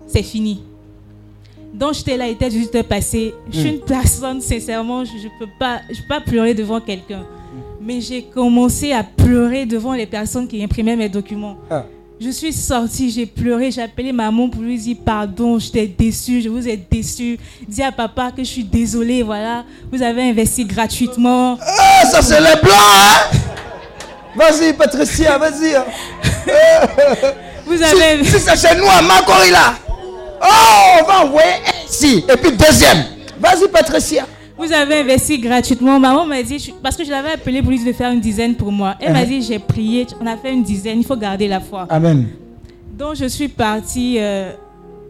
c'est 0.06 0.22
fini. 0.22 0.62
Donc 1.74 1.94
j'étais 1.94 2.16
là, 2.16 2.26
était 2.26 2.48
18h 2.48 2.82
passé. 2.84 3.34
Je 3.50 3.60
suis 3.60 3.68
une 3.68 3.80
personne, 3.80 4.40
sincèrement, 4.40 5.04
je 5.04 5.12
ne 5.12 5.38
peux, 5.38 5.50
pas, 5.58 5.80
je 5.90 6.00
peux 6.00 6.08
pas 6.08 6.20
pleurer 6.20 6.54
devant 6.54 6.80
quelqu'un. 6.80 7.24
Mais 7.80 8.00
j'ai 8.00 8.22
commencé 8.22 8.92
à 8.92 9.04
pleurer 9.04 9.66
devant 9.66 9.92
les 9.92 10.06
personnes 10.06 10.48
qui 10.48 10.62
imprimaient 10.62 10.96
mes 10.96 11.08
documents. 11.08 11.56
Ah. 11.70 11.84
Je 12.18 12.30
suis 12.30 12.52
sortie, 12.52 13.10
j'ai 13.10 13.26
pleuré, 13.26 13.70
j'ai 13.70 13.82
appelé 13.82 14.10
maman 14.10 14.48
pour 14.48 14.62
lui 14.62 14.78
dire 14.78 14.96
pardon, 15.04 15.58
j'étais 15.58 15.86
déçue, 15.86 16.40
je 16.40 16.48
vous 16.48 16.66
ai 16.66 16.76
déçu. 16.76 17.38
Dis 17.68 17.82
à 17.82 17.92
papa 17.92 18.32
que 18.34 18.42
je 18.42 18.48
suis 18.48 18.64
désolée, 18.64 19.22
voilà. 19.22 19.64
Vous 19.92 20.02
avez 20.02 20.22
investi 20.22 20.64
gratuitement. 20.64 21.58
Ah, 21.60 22.06
ça 22.10 22.22
c'est 22.22 22.40
les 22.40 22.58
blancs, 22.62 22.72
hein? 22.74 23.36
Vas-y, 24.34 24.72
Patricia, 24.72 25.36
vas-y. 25.36 25.74
hein. 25.74 25.84
Vous 27.66 27.82
avez... 27.82 28.24
Si, 28.24 28.30
si 28.32 28.40
c'est 28.40 28.56
chez 28.68 28.76
nous 28.78 28.86
à 28.86 29.02
Macorila. 29.02 29.74
Oh, 30.48 31.00
on 31.02 31.06
va 31.06 31.24
envoyer. 31.24 31.48
Et 32.04 32.36
puis 32.36 32.52
deuxième. 32.56 33.04
Vas-y, 33.40 33.68
Patricia. 33.70 34.26
Vous 34.58 34.72
avez 34.72 35.00
investi 35.00 35.38
gratuitement. 35.38 35.98
Maman 36.00 36.24
m'a 36.24 36.42
dit, 36.42 36.72
parce 36.82 36.96
que 36.96 37.04
je 37.04 37.10
l'avais 37.10 37.32
appelé 37.32 37.60
pour 37.60 37.70
lui 37.70 37.82
de 37.84 37.92
faire 37.92 38.10
une 38.10 38.20
dizaine 38.20 38.54
pour 38.54 38.72
moi. 38.72 38.94
Elle 39.00 39.12
m'a 39.12 39.22
Uh-huh. 39.22 39.26
dit, 39.28 39.42
j'ai 39.42 39.58
prié, 39.58 40.06
on 40.20 40.26
a 40.26 40.36
fait 40.36 40.52
une 40.52 40.62
dizaine, 40.62 40.98
il 41.00 41.04
faut 41.04 41.16
garder 41.16 41.46
la 41.48 41.60
foi. 41.60 41.86
Amen. 41.90 42.28
Donc 42.96 43.16
je 43.16 43.26
suis 43.26 43.48
partie, 43.48 44.16
euh, 44.18 44.52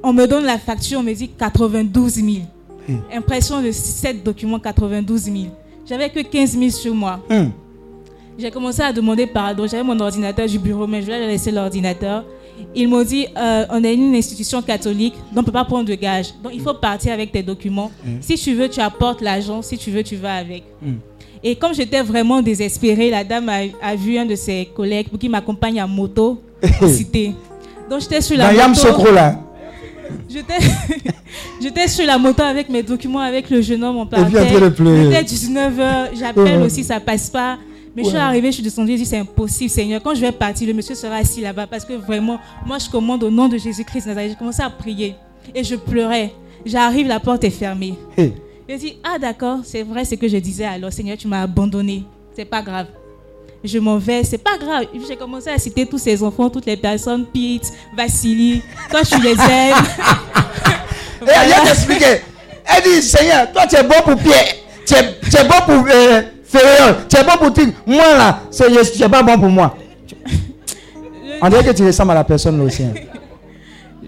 on 0.03 0.13
me 0.13 0.27
donne 0.27 0.45
la 0.45 0.59
facture, 0.59 0.99
on 0.99 1.03
me 1.05 1.13
dit 1.15 1.29
92 1.29 2.15
000. 2.15 2.27
Hmm. 2.89 2.97
Impression 3.15 3.63
de 3.63 3.71
7 3.71 4.25
documents, 4.25 4.59
92 4.59 5.23
000. 5.25 5.37
J'avais 5.89 6.09
que 6.11 6.21
15 6.21 6.59
000 6.59 6.71
sur 6.71 6.95
moi. 6.95 7.21
Hmm. 7.31 7.51
J'ai 8.39 8.51
commencé 8.51 8.83
à 8.83 8.93
demander 8.93 9.27
pardon. 9.27 9.67
J'avais 9.69 9.83
mon 9.85 9.99
ordinateur 10.01 10.47
du 10.49 10.59
bureau, 10.59 10.87
mais 10.89 11.01
je 11.01 11.07
voulais 11.07 11.27
laisser 11.27 11.53
l'ordinateur. 11.53 12.25
Ils 12.75 12.89
m'ont 12.89 13.03
dit, 13.03 13.27
euh, 13.37 13.65
on 13.71 13.83
est 13.85 13.95
une 13.95 14.15
institution 14.15 14.61
catholique, 14.63 15.15
donc 15.15 15.37
on 15.37 15.41
ne 15.41 15.47
peut 15.47 15.53
pas 15.53 15.65
prendre 15.65 15.85
de 15.87 15.95
gage. 15.95 16.27
Donc 16.43 16.53
il 16.55 16.61
faut 16.61 16.75
partir 16.75 17.13
avec 17.13 17.33
tes 17.33 17.43
documents. 17.43 17.91
Mm. 18.05 18.11
Si 18.21 18.35
tu 18.37 18.55
veux, 18.55 18.69
tu 18.69 18.81
apportes 18.81 19.21
l'argent. 19.23 19.63
Si 19.63 19.79
tu 19.79 19.91
veux, 19.91 20.03
tu 20.03 20.17
vas 20.17 20.35
avec. 20.37 20.63
Mm. 20.83 20.93
Et 21.43 21.55
comme 21.57 21.75
j'étais 21.75 22.03
vraiment 22.03 22.43
désespérée, 22.43 23.11
la 23.11 23.25
dame 23.25 23.49
a, 23.49 23.61
a 23.83 23.95
vu 23.95 24.19
un 24.19 24.27
de 24.27 24.35
ses 24.35 24.69
collègues 24.75 25.09
pour 25.09 25.19
qui 25.19 25.29
m'accompagne 25.29 25.81
en 25.83 25.89
moto 25.89 26.41
en 26.83 26.89
cité. 26.89 27.35
Donc 27.89 28.01
j'étais 28.01 28.21
sur 28.21 28.37
la 28.37 28.49
Mayam 28.49 28.71
moto. 28.71 28.81
Sokro 28.81 29.13
là. 29.13 29.41
J'étais 31.61 31.89
sur 31.89 32.07
la 32.07 32.19
moto 32.19 32.43
avec 32.43 32.69
mes 32.69 32.83
documents, 32.83 33.21
avec 33.21 33.51
le 33.51 33.61
jeune 33.61 33.83
homme, 33.83 33.99
en 33.99 34.07
partait. 34.07 34.31
pleurer. 34.71 35.05
Il 35.05 35.13
était 35.13 35.23
19h, 35.23 36.09
j'appelle 36.19 36.59
Ouais. 36.61 36.67
aussi, 36.67 36.85
ça 36.85 37.01
passe 37.01 37.31
pas. 37.31 37.59
Mais 37.97 38.05
je 38.05 38.09
suis 38.11 38.19
arrivée, 38.19 38.49
je 38.49 38.57
suis 38.57 38.63
descendue, 38.63 38.93
j'ai 38.93 38.99
dit 38.99 39.07
c'est 39.07 39.17
impossible, 39.17 39.71
Seigneur. 39.71 40.03
Quand 40.03 40.15
je 40.15 40.21
vais 40.21 40.31
partir, 40.31 40.69
le 40.69 40.75
monsieur 40.75 40.95
sera 40.95 41.17
assis 41.17 41.41
là-bas 41.41 41.67
parce 41.67 41.83
que 41.83 41.95
vraiment, 41.95 42.39
moi 42.67 42.77
je 42.79 42.91
commande 42.91 43.25
au 43.25 43.31
nom 43.31 43.49
de 43.49 43.57
Jésus-Christ 43.57 44.07
Nazareth. 44.07 44.33
J'ai 44.33 44.37
commencé 44.37 44.63
à 44.63 44.69
prier 44.69 45.15
et 45.55 45.65
je 45.65 45.77
pleurais. 45.77 46.31
J'arrive, 46.67 47.07
la 47.07 47.21
porte 47.21 47.43
est 47.45 47.51
fermée. 47.51 47.95
Hey. 48.19 48.35
Je 48.69 48.75
dis 48.75 48.97
ah 49.03 49.19
d'accord, 49.19 49.61
c'est 49.65 49.83
vrai 49.83 50.05
ce 50.05 50.15
que 50.15 50.29
je 50.29 50.37
disais 50.37 50.67
alors, 50.67 50.93
Seigneur, 50.93 51.17
tu 51.17 51.27
m'as 51.27 51.41
abandonné. 51.43 52.05
C'est 52.35 52.45
pas 52.45 52.61
grave. 52.61 52.89
Je 53.65 53.79
m'en 53.79 53.97
vais, 53.97 54.23
c'est 54.25 54.39
pas 54.39 54.59
grave. 54.59 54.85
J'ai 55.09 55.17
commencé 55.17 55.49
à 55.49 55.59
citer 55.59 55.87
tous 55.87 55.99
ces 55.99 56.23
enfants, 56.23 56.51
toutes 56.51 56.67
les 56.67 56.77
personnes, 56.77 57.25
Pete, 57.25 57.73
Vassili, 57.97 58.61
toi 58.91 59.01
tu 59.03 59.19
les 59.23 59.31
aimes. 59.31 59.87
Et 61.23 61.31
elle 61.35 61.49
vient 61.49 61.65
t'expliquer. 61.65 62.21
Elle 62.67 62.83
dit, 62.83 63.03
Seigneur, 63.03 63.51
toi 63.53 63.67
tu 63.67 63.77
es 63.77 63.83
bon 63.83 64.03
pour 64.05 64.17
Pierre. 64.17 64.55
Tu 64.87 64.95
es, 64.95 65.19
tu 65.31 65.37
es 65.37 65.45
bon 65.45 65.65
pour 65.65 65.87
euh, 65.89 66.23
Ferreur. 66.49 67.07
Tu 67.09 67.17
es 67.17 67.25
bon 67.25 67.37
pour 67.39 67.53
Tigre. 67.53 67.73
Moi 67.87 68.17
là, 68.17 68.41
c'est- 68.51 68.69
je 68.73 68.93
tu 68.93 69.01
n'es 69.03 69.09
pas 69.09 69.23
bon 69.23 69.39
pour 69.39 69.49
moi. 69.49 69.77
On 71.43 71.49
dirait 71.49 71.65
que 71.65 71.73
tu 71.73 71.85
ressembles 71.85 72.13
à 72.13 72.15
la 72.15 72.25
personne 72.25 72.59
là 72.59 72.65
aussi. 72.65 72.83
hein. 72.83 72.95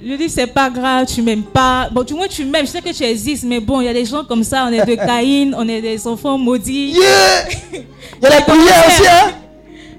Je 0.07 0.15
dis, 0.15 0.31
c'est 0.31 0.47
pas 0.47 0.71
grave, 0.71 1.07
tu 1.13 1.21
m'aimes 1.21 1.43
pas. 1.43 1.89
Bon, 1.93 2.03
du 2.03 2.15
moins, 2.15 2.29
tu 2.29 2.45
m'aimes, 2.45 2.65
je 2.65 2.71
sais 2.71 2.81
que 2.81 2.93
tu 2.97 3.03
existes, 3.03 3.45
mais 3.45 3.61
bon, 3.61 3.81
il 3.81 3.85
y 3.87 3.89
a 3.89 3.93
des 3.93 4.05
gens 4.07 4.25
comme 4.25 4.45
ça, 4.45 4.65
on 4.67 4.73
est 4.73 4.87
de 4.87 4.95
Caïn, 5.07 5.53
on 5.59 5.69
est 5.69 5.83
des 5.83 6.07
enfants 6.07 6.39
maudits. 6.39 6.95
Il 6.95 8.23
y 8.23 8.27
a 8.27 8.31
la 8.31 8.41
prière 8.43 8.85
aussi, 8.87 9.03
hein? 9.07 9.33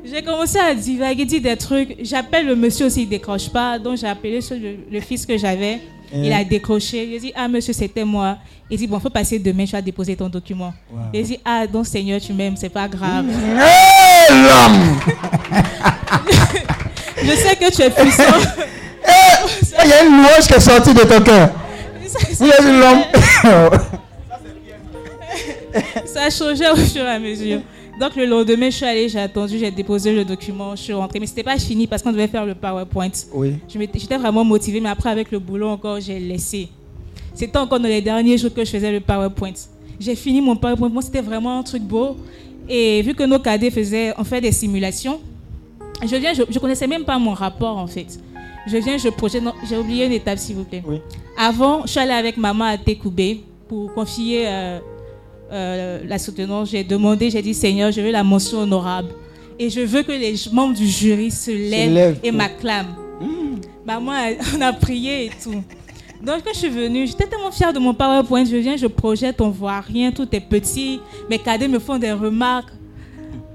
J'ai 0.04 0.24
commencé 0.24 0.58
à 0.58 0.74
divaguer, 0.74 1.26
dire 1.26 1.42
des 1.42 1.56
trucs. 1.58 1.98
J'appelle 2.02 2.48
le 2.48 2.56
monsieur 2.56 2.88
aussi, 2.88 3.04
il 3.04 3.10
décroche 3.10 3.50
pas. 3.50 3.78
Donc, 3.78 3.98
j'ai 3.98 4.08
appelé 4.08 4.40
le, 4.52 4.78
le 4.92 5.00
fils 5.02 5.26
que 5.26 5.38
j'avais. 5.38 5.80
Il 6.14 6.34
a 6.34 6.44
décroché. 6.44 7.08
J'ai 7.12 7.20
dit, 7.20 7.34
ah, 7.36 7.48
monsieur, 7.48 7.74
c'était 7.74 8.04
moi. 8.04 8.38
Il 8.70 8.78
dit, 8.78 8.88
bon, 8.88 9.00
faut 9.00 9.10
passer 9.10 9.40
demain, 9.40 9.66
je 9.66 9.72
vais 9.72 9.82
déposer 9.82 10.16
ton 10.16 10.30
document. 10.30 10.74
Il 11.14 11.24
dit, 11.24 11.40
ah, 11.46 11.66
donc, 11.68 11.86
Seigneur, 11.88 12.20
tu 12.20 12.34
m'aimes, 12.34 12.56
c'est 12.58 12.70
pas 12.70 12.88
grave. 12.88 13.26
Hey, 13.30 14.30
l'homme 14.32 15.00
je 17.24 17.32
sais 17.36 17.56
que 17.56 17.72
tu 17.72 17.82
es 17.82 17.90
puissant. 17.90 18.24
Eh, 19.08 19.82
Il 19.86 19.90
y 19.90 19.94
a 19.94 20.04
une 20.04 20.18
louange 20.18 20.46
qui 20.46 20.54
est 20.54 20.60
sortie 20.60 20.94
de 20.94 21.00
ton 21.00 21.22
cœur. 21.22 21.50
Il 22.42 22.52
a 22.52 22.62
l'homme. 22.62 23.04
Ça 26.06 26.24
a 26.26 26.30
changé 26.30 26.70
au 26.70 26.76
fur 26.76 27.04
et 27.04 27.10
à 27.10 27.18
mesure. 27.18 27.62
Donc 28.00 28.16
le 28.16 28.26
lendemain, 28.26 28.70
je 28.70 28.76
suis 28.78 28.86
allée, 28.86 29.10
j'ai 29.10 29.20
attendu, 29.20 29.58
j'ai 29.60 29.72
déposé 29.72 30.14
le 30.14 30.24
document, 30.24 30.76
je 30.76 30.84
suis 30.84 30.94
rentrée. 30.94 31.20
Mais 31.20 31.26
c'était 31.28 31.44
pas 31.44 31.58
fini 31.58 31.86
parce 31.86 32.02
qu'on 32.02 32.12
devait 32.12 32.28
faire 32.28 32.46
le 32.46 32.56
PowerPoint. 32.56 33.12
Oui. 33.34 33.56
J'étais 33.68 34.18
vraiment 34.18 34.46
motivée, 34.46 34.80
mais 34.80 34.90
après 34.90 35.10
avec 35.10 35.32
le 35.32 35.40
boulot 35.40 35.68
encore, 35.68 36.00
j'ai 36.00 36.18
laissé. 36.18 36.70
C'était 37.34 37.58
encore 37.58 37.80
dans 37.80 37.90
les 37.90 38.02
derniers 38.02 38.38
jours 38.38 38.54
que 38.54 38.64
je 38.64 38.70
faisais 38.72 38.92
le 38.92 39.02
PowerPoint. 39.02 39.54
J'ai 40.00 40.16
fini 40.16 40.40
mon 40.40 40.56
PowerPoint. 40.56 40.90
Moi, 40.90 41.02
c'était 41.02 41.22
vraiment 41.22 41.60
un 41.60 41.64
truc 41.64 41.84
beau. 41.84 42.16
Et 42.70 43.02
vu 43.02 43.14
que 43.14 43.24
nos 43.24 43.40
cadets 43.40 43.72
faisaient, 43.72 44.14
on 44.18 44.24
fait 44.24 44.40
des 44.40 44.52
simulations, 44.52 45.20
je 46.02 46.16
viens, 46.16 46.34
je, 46.34 46.44
je 46.50 46.60
connaissais 46.60 46.88
même 46.88 47.04
pas 47.04 47.18
mon 47.20 47.34
rapport 47.34 47.78
en 47.78 47.88
fait. 47.88 48.20
Je 48.68 48.78
viens, 48.78 48.98
je 48.98 49.10
projette. 49.10 49.44
J'ai 49.68 49.78
oublié 49.78 50.06
une 50.06 50.12
étape, 50.14 50.38
s'il 50.38 50.56
vous 50.56 50.64
plaît. 50.64 50.84
Oui. 50.88 51.02
Avant, 51.38 51.82
je 51.84 51.88
suis 51.88 52.00
allée 52.00 52.14
avec 52.14 52.38
maman 52.38 52.66
à 52.66 52.78
Tekoubé 52.78 53.42
pour 53.68 53.94
confier 53.94 54.44
euh, 54.48 54.80
euh, 55.52 56.00
la 56.08 56.18
soutenance. 56.20 56.70
J'ai 56.72 56.84
demandé, 56.84 57.30
j'ai 57.30 57.42
dit 57.42 57.54
Seigneur, 57.54 57.92
je 57.92 58.02
veux 58.02 58.12
la 58.12 58.24
mention 58.24 58.60
honorable. 58.60 59.10
Et 59.58 59.70
je 59.70 59.82
veux 59.82 60.04
que 60.04 60.12
les 60.12 60.36
membres 60.54 60.76
du 60.76 60.88
jury 60.88 61.32
se 61.32 61.52
lèvent, 61.52 61.94
lèvent, 61.94 62.20
et 62.24 62.32
m'acclament. 62.32 62.96
Maman, 63.86 64.12
a- 64.16 64.56
on 64.58 64.62
a 64.62 64.72
prié 64.74 65.26
et 65.26 65.32
tout. 65.42 65.62
Donc, 66.24 66.44
quand 66.46 66.52
je 66.54 66.60
suis 66.60 66.70
venue, 66.70 67.08
j'étais 67.08 67.26
tellement 67.28 67.52
fière 67.52 67.72
de 67.74 67.80
mon 67.80 67.94
PowerPoint. 67.94 68.44
Je 68.46 68.56
viens, 68.58 68.76
je 68.78 68.88
projette, 68.88 69.40
on 69.42 69.50
voit 69.50 69.80
rien, 69.80 70.12
tout 70.12 70.28
est 70.34 70.40
petit. 70.42 71.00
Mes 71.30 71.40
cadets 71.40 71.68
me 71.68 71.80
font 71.80 71.98
des 71.98 72.12
remarques. 72.12 72.70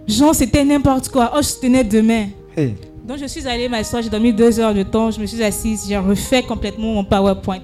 Genre, 0.09 0.35
c'était 0.35 0.65
n'importe 0.65 1.09
quoi. 1.09 1.33
Oh, 1.37 1.41
je 1.43 1.61
tenais 1.61 1.85
demain. 1.85 2.27
Hey. 2.57 2.75
Donc, 3.07 3.19
je 3.19 3.27
suis 3.27 3.47
allée 3.47 3.69
m'asseoir, 3.69 4.03
j'ai 4.03 4.09
dormi 4.09 4.33
deux 4.33 4.59
heures 4.61 4.75
de 4.75 4.83
temps. 4.83 5.11
Je 5.11 5.21
me 5.21 5.27
suis 5.27 5.43
assise, 5.43 5.85
j'ai 5.89 5.97
refait 5.99 6.43
complètement 6.43 6.95
mon 6.95 7.05
PowerPoint. 7.05 7.61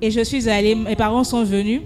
Et 0.00 0.10
je 0.10 0.20
suis 0.22 0.48
allée, 0.48 0.74
mes 0.74 0.96
parents 0.96 1.24
sont 1.24 1.44
venus. 1.44 1.82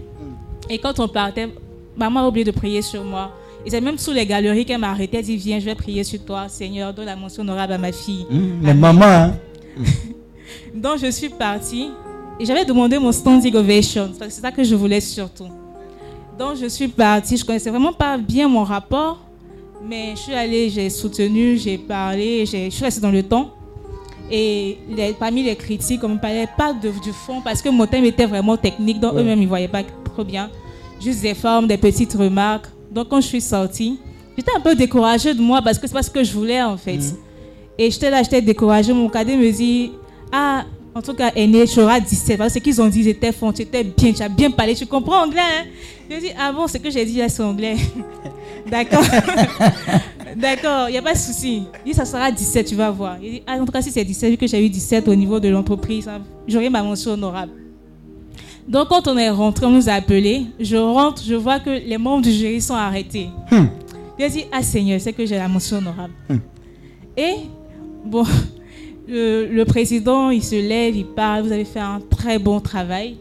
Et 0.70 0.78
quand 0.78 0.98
on 1.00 1.08
partait, 1.08 1.48
maman 1.96 2.20
a 2.20 2.28
oublié 2.28 2.44
de 2.44 2.52
prier 2.52 2.80
sur 2.80 3.02
moi. 3.04 3.32
Et 3.66 3.70
c'est 3.70 3.80
même 3.80 3.98
sous 3.98 4.12
les 4.12 4.24
galeries 4.24 4.64
qu'elle 4.64 4.78
m'a 4.80 4.90
arrêté. 4.90 5.18
Elle 5.18 5.24
dit 5.24 5.36
Viens, 5.36 5.58
je 5.58 5.64
vais 5.66 5.74
prier 5.74 6.04
sur 6.04 6.24
toi, 6.24 6.48
Seigneur, 6.48 6.94
donne 6.94 7.06
la 7.06 7.16
mention 7.16 7.42
honorable 7.42 7.72
à 7.74 7.78
ma 7.78 7.92
fille. 7.92 8.24
Hum, 8.30 8.60
Mais 8.62 8.72
maman, 8.72 9.04
hein, 9.04 9.34
Donc 10.74 10.98
je 10.98 11.10
suis 11.10 11.28
partie 11.28 11.90
et 12.38 12.44
j'avais 12.46 12.64
demandé 12.64 12.98
mon 12.98 13.12
standing 13.12 13.54
ovation. 13.56 14.06
parce 14.16 14.28
que 14.28 14.34
C'est 14.34 14.40
ça 14.40 14.52
que 14.52 14.62
je 14.64 14.74
voulais 14.76 15.00
surtout. 15.00 15.48
Donc 16.38 16.56
je 16.60 16.66
suis 16.66 16.88
partie. 16.88 17.36
Je 17.36 17.44
connaissais 17.44 17.70
vraiment 17.70 17.92
pas 17.92 18.16
bien 18.16 18.48
mon 18.48 18.62
rapport, 18.64 19.18
mais 19.86 20.12
je 20.14 20.20
suis 20.20 20.34
allée, 20.34 20.70
j'ai 20.70 20.88
soutenu, 20.88 21.58
j'ai 21.58 21.76
parlé, 21.76 22.46
je 22.46 22.70
suis 22.70 22.84
restée 22.84 23.00
dans 23.00 23.10
le 23.10 23.22
temps. 23.22 23.50
Et 24.30 24.78
les- 24.88 25.12
parmi 25.12 25.42
les 25.42 25.56
critiques, 25.56 26.00
on 26.04 26.08
ne 26.08 26.14
me 26.14 26.18
parlait 26.20 26.48
pas 26.56 26.72
de- 26.72 26.90
du 27.02 27.12
fond 27.12 27.40
parce 27.42 27.60
que 27.60 27.68
mon 27.68 27.86
thème 27.86 28.04
était 28.04 28.26
vraiment 28.26 28.56
technique, 28.56 29.00
donc 29.00 29.14
Ouais. 29.14 29.22
eux-mêmes 29.22 29.40
ils 29.40 29.44
ne 29.44 29.48
voyaient 29.48 29.68
pas 29.68 29.82
trop 30.04 30.22
bien. 30.24 30.48
Juste 31.00 31.22
des 31.22 31.34
formes, 31.34 31.66
des 31.66 31.76
petites 31.78 32.12
remarques. 32.14 32.66
Donc 32.92 33.08
quand 33.08 33.20
je 33.20 33.26
suis 33.26 33.40
sortie, 33.40 33.98
j'étais 34.36 34.52
un 34.56 34.60
peu 34.60 34.74
découragée 34.74 35.34
de 35.34 35.40
moi 35.40 35.60
parce 35.62 35.78
que 35.78 35.86
c'est 35.86 35.92
pas 35.94 36.02
ce 36.02 36.10
que 36.10 36.22
je 36.22 36.32
voulais 36.32 36.62
en 36.62 36.76
fait. 36.76 37.00
Et 37.78 37.90
j'étais 37.90 38.10
là, 38.10 38.22
j'étais 38.22 38.42
découragée. 38.42 38.92
Mon 38.92 39.08
cadet 39.08 39.36
me 39.36 39.50
dit 39.50 39.90
Ah, 40.30 40.64
en 40.94 41.02
tout 41.02 41.14
cas, 41.14 41.32
aîné, 41.34 41.66
tu 41.66 41.80
auras 41.80 41.98
17. 41.98 42.36
Parce 42.38 42.52
que 42.52 42.58
ce 42.60 42.64
qu'ils 42.64 42.80
ont 42.80 42.86
dit, 42.88 43.02
c'était 43.04 43.32
fond, 43.32 43.52
tu 43.52 43.62
étais 43.62 43.82
bien, 43.82 44.12
tu 44.12 44.22
as 44.22 44.28
bien 44.28 44.50
parlé, 44.50 44.74
tu 44.74 44.86
comprends 44.86 45.24
anglais. 45.24 45.40
Hein? 45.40 45.64
Je 46.10 46.16
dis 46.18 46.30
Ah 46.38 46.52
bon, 46.52 46.68
ce 46.68 46.76
que 46.78 46.90
j'ai 46.90 47.04
dit 47.04 47.16
là, 47.18 47.28
c'est 47.28 47.42
anglais. 47.42 47.76
D'accord. 48.68 49.02
D'accord, 50.36 50.88
il 50.88 50.92
n'y 50.92 50.98
a 50.98 51.02
pas 51.02 51.12
de 51.12 51.18
souci. 51.18 51.64
Il 51.84 51.92
dit 51.92 51.94
Ça 51.94 52.04
sera 52.04 52.30
17, 52.30 52.66
tu 52.66 52.74
vas 52.74 52.90
voir. 52.90 53.16
Il 53.22 53.30
dit 53.30 53.42
Ah, 53.46 53.56
en 53.60 53.64
tout 53.64 53.72
cas, 53.72 53.82
si 53.82 53.90
c'est 53.90 54.04
17, 54.04 54.30
vu 54.30 54.36
que 54.36 54.46
j'ai 54.46 54.64
eu 54.64 54.68
17 54.68 55.08
au 55.08 55.14
niveau 55.14 55.40
de 55.40 55.48
l'entreprise, 55.48 56.08
hein, 56.08 56.22
j'aurai 56.46 56.70
ma 56.70 56.82
mention 56.82 57.12
honorable. 57.12 57.52
Donc, 58.68 58.88
quand 58.88 59.08
on 59.08 59.16
est 59.18 59.30
rentré, 59.30 59.66
on 59.66 59.70
nous 59.70 59.88
a 59.88 59.94
appelés. 59.94 60.46
Je 60.60 60.76
rentre, 60.76 61.22
je 61.24 61.34
vois 61.34 61.58
que 61.58 61.70
les 61.70 61.98
membres 61.98 62.22
du 62.22 62.30
jury 62.32 62.60
sont 62.60 62.74
arrêtés. 62.74 63.28
Il 64.18 64.24
a 64.24 64.28
dit 64.28 64.44
Ah, 64.52 64.62
Seigneur, 64.62 65.00
c'est 65.00 65.12
que 65.12 65.26
j'ai 65.26 65.36
la 65.36 65.48
mention 65.48 65.78
honorable. 65.78 66.12
Et, 67.16 67.34
bon, 68.04 68.24
le, 69.08 69.46
le 69.46 69.64
président, 69.64 70.30
il 70.30 70.42
se 70.42 70.54
lève, 70.54 70.96
il 70.96 71.06
parle. 71.06 71.42
Vous 71.44 71.52
avez 71.52 71.64
fait 71.64 71.80
un 71.80 72.00
très 72.00 72.38
bon 72.38 72.60
travail. 72.60 73.16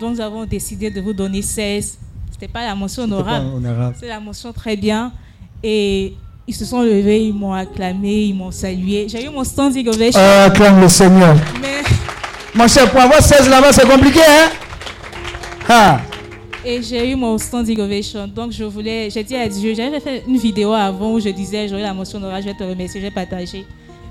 Donc, 0.00 0.14
nous 0.14 0.20
avons 0.20 0.46
décidé 0.46 0.90
de 0.90 1.00
vous 1.00 1.12
donner 1.12 1.42
16. 1.42 1.98
C'était 2.38 2.52
pas 2.52 2.66
la 2.66 2.74
mention 2.74 3.04
honorable. 3.04 3.46
C'est 3.98 4.08
la 4.08 4.20
mention 4.20 4.52
très 4.52 4.76
bien. 4.76 5.10
Et 5.62 6.12
ils 6.46 6.54
se 6.54 6.66
sont 6.66 6.82
levés, 6.82 7.24
ils 7.24 7.32
m'ont 7.32 7.54
acclamé, 7.54 8.24
ils 8.26 8.34
m'ont 8.34 8.50
salué. 8.50 9.06
J'ai 9.08 9.24
eu 9.24 9.30
mon 9.30 9.42
standing 9.42 9.88
ovation. 9.88 10.20
Ah, 10.22 10.44
acclame 10.44 10.78
le 10.82 10.88
Seigneur. 10.88 11.34
Mais- 11.62 11.82
Mon 12.54 12.68
cher, 12.68 12.90
pour 12.90 13.00
avoir 13.00 13.22
16 13.22 13.48
là-bas, 13.48 13.72
c'est 13.72 13.88
compliqué, 13.88 14.20
hein? 14.20 14.50
Ah. 15.66 16.00
Et 16.62 16.82
j'ai 16.82 17.10
eu 17.10 17.14
mon 17.16 17.38
standing 17.38 17.80
ovation. 17.80 18.26
Donc, 18.26 18.52
je 18.52 18.64
voulais, 18.64 19.08
j'ai 19.10 19.24
dit 19.24 19.34
à 19.34 19.48
Dieu, 19.48 19.72
j'avais 19.74 20.00
fait 20.00 20.22
une 20.28 20.36
vidéo 20.36 20.72
avant 20.74 21.14
où 21.14 21.20
je 21.20 21.30
disais, 21.30 21.68
j'aurai 21.68 21.82
la 21.82 21.94
mention 21.94 22.18
honorable, 22.18 22.42
je 22.42 22.48
vais 22.48 22.54
te 22.54 22.64
remercier, 22.64 23.00
je 23.00 23.06
vais 23.06 23.10
partager. 23.12 23.64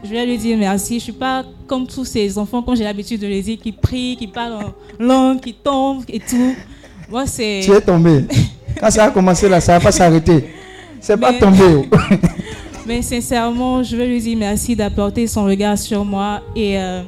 Je 0.04 0.10
vais 0.10 0.26
lui 0.26 0.38
dire 0.40 0.58
merci. 0.58 0.94
Je 0.94 0.96
ne 0.96 1.00
suis 1.00 1.12
pas 1.12 1.44
comme 1.68 1.86
tous 1.86 2.06
ces 2.06 2.38
enfants, 2.40 2.64
comme 2.64 2.76
j'ai 2.76 2.84
l'habitude 2.86 3.22
de 3.22 3.28
les 3.28 3.44
dire, 3.44 3.58
qui 3.62 3.72
prient, 3.72 4.16
qui 4.18 4.28
parlent 4.28 4.54
en 4.54 4.74
langue, 5.00 5.40
qui 5.42 5.54
tombent 5.54 6.04
et 6.10 6.20
tout. 6.20 6.56
Moi, 7.10 7.26
c'est. 7.26 7.62
Tu 7.64 7.72
es 7.72 7.82
tombé. 7.82 8.26
Quand 8.80 8.92
ça 8.92 9.06
a 9.06 9.12
commencé 9.12 9.48
là, 9.48 9.62
ça 9.62 9.74
va 9.78 9.80
pas 9.84 9.92
s'arrêter. 9.92 10.50
C'est 11.00 11.18
pas 11.18 11.34
tombé. 11.34 11.88
Mais 12.86 13.02
sincèrement, 13.02 13.82
je 13.82 13.96
veux 13.98 14.06
lui 14.06 14.22
dire 14.22 14.38
merci 14.38 14.76
d'apporter 14.76 15.26
son 15.28 15.46
regard 15.46 15.78
sur 15.78 16.06
moi. 16.06 16.42
Et 16.56 16.78
euh, 16.78 17.02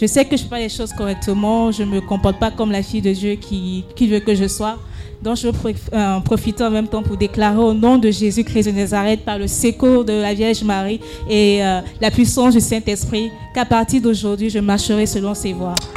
je 0.00 0.06
sais 0.06 0.24
que 0.24 0.36
je 0.36 0.42
fais 0.42 0.48
pas 0.48 0.58
les 0.58 0.68
choses 0.68 0.92
correctement. 0.92 1.70
Je 1.70 1.82
ne 1.84 1.90
me 1.90 2.00
comporte 2.00 2.38
pas 2.38 2.50
comme 2.50 2.72
la 2.72 2.82
fille 2.82 3.02
de 3.02 3.12
Dieu 3.12 3.34
qui, 3.34 3.84
qui 3.94 4.08
veut 4.08 4.20
que 4.20 4.34
je 4.34 4.48
sois. 4.48 4.76
Donc, 5.22 5.36
je 5.36 5.48
veux 5.48 5.54
euh, 5.94 6.20
profiter 6.20 6.64
en 6.64 6.70
même 6.70 6.88
temps 6.88 7.02
pour 7.02 7.16
déclarer 7.16 7.58
au 7.58 7.72
nom 7.72 7.96
de 7.96 8.10
Jésus-Christ 8.10 8.66
de 8.66 8.72
Nazareth, 8.72 9.24
par 9.24 9.38
le 9.38 9.46
secours 9.46 10.04
de 10.04 10.12
la 10.12 10.34
Vierge 10.34 10.62
Marie 10.64 11.00
et 11.30 11.64
euh, 11.64 11.80
la 12.00 12.10
puissance 12.10 12.52
du 12.54 12.60
Saint-Esprit, 12.60 13.30
qu'à 13.54 13.64
partir 13.64 14.02
d'aujourd'hui, 14.02 14.50
je 14.50 14.58
marcherai 14.58 15.06
selon 15.06 15.32
ses 15.34 15.54
voies. 15.54 15.74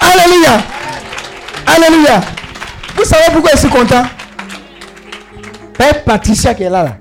Alléluia. 0.00 0.77
Alléluia. 1.76 2.20
Vous 2.96 3.04
savez 3.04 3.30
pourquoi 3.32 3.50
je 3.52 3.58
suis 3.58 3.68
content? 3.68 4.02
Père 5.76 6.02
Patricia 6.02 6.54
qui 6.54 6.64
est 6.64 6.70
là, 6.70 6.82
là, 6.82 6.96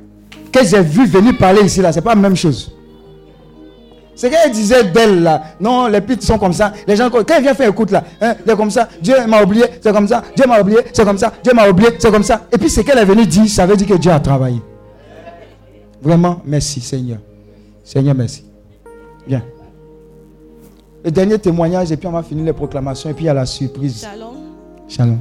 que 0.52 0.64
j'ai 0.64 0.82
vu 0.82 1.06
venir 1.08 1.38
parler 1.38 1.62
ici, 1.62 1.82
là, 1.82 1.92
c'est 1.92 2.02
pas 2.02 2.14
la 2.14 2.22
même 2.22 2.36
chose. 2.36 2.72
C'est 4.16 4.32
qu'elle 4.32 4.52
disait 4.52 4.84
d'elle, 4.84 5.22
là. 5.22 5.42
Non, 5.60 5.88
les 5.88 6.02
pites 6.02 6.24
sont 6.24 6.40
comme 6.40 6.54
ça. 6.54 6.74
Les 6.88 6.96
gens, 6.96 7.10
quand 7.10 7.24
elle 7.30 7.44
vient 7.44 7.54
faire 7.54 7.70
écoute, 7.70 7.92
là, 7.92 8.04
hein, 8.20 8.36
c'est 8.46 8.58
comme 8.58 8.72
ça. 8.72 8.90
Dieu 9.00 9.16
m'a 9.28 9.44
oublié, 9.44 9.66
c'est 9.80 9.94
comme 9.94 10.08
ça. 10.08 10.24
Dieu 10.36 10.46
m'a 10.48 10.60
oublié, 10.60 10.80
c'est 10.92 11.06
comme 11.06 11.18
ça. 11.20 11.32
Dieu 11.44 11.54
m'a 11.54 11.70
oublié, 11.70 11.90
c'est 12.00 12.12
comme 12.12 12.24
ça. 12.24 12.42
Et 12.52 12.58
puis, 12.58 12.68
ce 12.68 12.82
qu'elle 12.82 12.98
est 12.98 13.06
venue 13.06 13.28
dire, 13.28 13.48
ça 13.48 13.68
veut 13.68 13.78
dire 13.78 13.88
que 13.88 13.94
Dieu 13.94 14.12
a 14.12 14.20
travaillé. 14.20 14.60
Vraiment, 16.02 16.42
merci, 16.46 16.82
Seigneur. 16.82 17.20
Seigneur, 17.84 18.16
merci. 18.16 18.44
Bien. 19.28 19.44
Le 21.06 21.12
dernier 21.12 21.38
témoignage, 21.38 21.92
et 21.92 21.98
puis 21.98 22.08
on 22.08 22.12
va 22.12 22.24
finir 22.24 22.44
les 22.44 22.54
proclamations, 22.54 23.10
et 23.12 23.14
puis 23.14 23.26
il 23.26 23.28
y 23.28 23.30
a 23.30 23.36
la 23.36 23.46
surprise. 23.46 24.08
Shalom. 24.88 25.20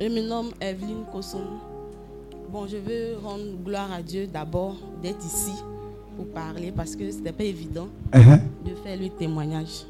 Je 0.00 0.08
me 0.08 0.20
nomme 0.26 0.50
Evelyne 0.60 1.04
Kosson. 1.12 1.42
Bon, 2.50 2.66
je 2.66 2.76
veux 2.76 3.16
rendre 3.22 3.44
gloire 3.64 3.90
à 3.92 4.02
Dieu 4.02 4.26
d'abord 4.26 4.76
d'être 5.02 5.24
ici 5.24 5.52
pour 6.16 6.26
parler 6.28 6.72
parce 6.74 6.94
que 6.96 7.10
c'était 7.10 7.32
pas 7.32 7.44
évident 7.44 7.88
Uh-huh. 8.12 8.38
de 8.64 8.74
faire 8.82 8.98
le 8.98 9.08
témoignage. 9.08 9.84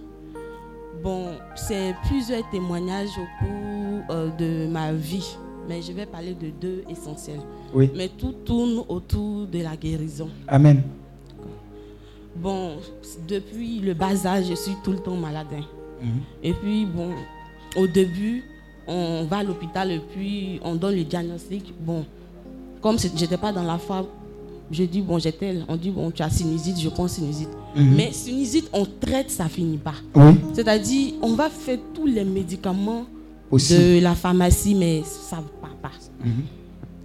Bon, 1.03 1.31
c'est 1.57 1.95
plusieurs 2.07 2.49
témoignages 2.51 3.09
au 3.19 3.45
cours 3.45 4.05
euh, 4.17 4.31
de 4.39 4.71
ma 4.71 4.93
vie, 4.93 5.37
mais 5.69 5.83
je 5.83 5.93
vais 5.93 6.07
parler 6.07 6.35
de 6.35 6.51
deux 6.51 6.85
essentiels. 6.89 7.41
Oui. 7.75 7.91
Mais 7.97 8.09
tout 8.09 8.33
tourne 8.45 8.85
autour 8.89 9.47
de 9.49 9.61
la 9.61 9.77
guérison. 9.77 10.29
Amen. 10.47 10.83
Bon, 12.37 12.77
depuis 13.27 13.81
le 13.81 13.95
bas 13.95 14.25
âge, 14.27 14.47
je 14.49 14.55
suis 14.55 14.75
tout 14.85 14.93
le 14.93 14.99
temps 15.01 15.17
malade. 15.17 15.49
hein. 15.53 15.65
Mhm. 16.01 16.21
Et 16.45 16.53
puis, 16.55 16.87
bon, 16.87 17.11
au 17.77 17.87
début, 17.89 18.45
on 18.87 19.25
va 19.25 19.39
à 19.39 19.43
l'hôpital 19.45 19.91
et 19.91 19.99
puis 20.01 20.61
on 20.65 20.75
donne 20.75 20.95
le 20.97 21.05
diagnostic. 21.05 21.73
Bon, 21.81 22.05
comme 22.81 22.99
c'est- 22.99 23.17
j'étais 23.17 23.37
pas 23.37 23.53
dans 23.53 23.63
la 23.63 23.79
foi, 23.79 24.07
je 24.71 24.85
dis, 24.85 25.01
bon, 25.03 25.19
j'étais, 25.19 25.59
on 25.69 25.77
dit, 25.77 25.91
bon, 25.91 26.11
tu 26.11 26.23
as 26.23 26.31
sinusite, 26.31 26.81
je 26.81 26.89
prends 26.89 27.09
sinusite. 27.09 27.49
Mhm. 27.77 27.95
Mais 27.95 28.11
sinusite, 28.13 28.69
on 28.73 28.85
traite, 29.01 29.31
ça 29.31 29.49
finit 29.49 29.77
pas. 29.79 29.95
Oui. 30.15 30.33
C'est-à-dire, 30.55 31.15
on 31.23 31.35
va 31.35 31.49
faire 31.51 31.79
tous 31.95 32.07
les 32.07 32.25
médicaments 32.25 33.05
Aussi. 33.51 33.75
de 33.77 34.01
la 34.01 34.15
pharmacie, 34.15 34.75
mais 34.75 35.03
ça 35.05 35.37
ne 35.37 35.43
part 35.61 35.77
pas. 35.77 35.91
Mhm. 36.25 36.33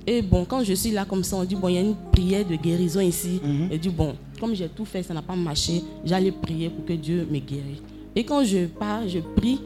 Et 0.09 0.22
bon, 0.22 0.45
quand 0.45 0.64
je 0.64 0.73
suis 0.73 0.91
là 0.91 1.03
comme 1.03 1.23
ça, 1.23 1.35
on 1.35 1.43
dit, 1.43 1.56
bon, 1.56 1.67
il 1.67 1.75
y 1.75 1.77
a 1.77 1.81
une 1.81 1.95
prière 2.14 2.45
de 2.47 2.56
guérison 2.56 3.01
ici. 3.01 3.41
Mhm. 3.43 3.67
Et 3.72 3.77
dit, 3.77 3.89
bon, 3.89 4.15
comme 4.39 4.56
j'ai 4.56 4.69
tout 4.69 4.85
fait, 4.85 5.03
ça 5.03 5.14
n'a 5.14 5.22
pas 5.22 5.35
marché, 5.35 5.83
j'allais 6.06 6.31
prier 6.31 6.69
pour 6.69 6.85
que 6.85 6.93
Dieu 6.93 7.27
me 7.30 7.39
guérisse. 7.39 7.81
Et 8.15 8.23
quand 8.23 8.43
je 8.45 8.65
pars, 8.67 9.07
je 9.07 9.19
prie. 9.19 9.59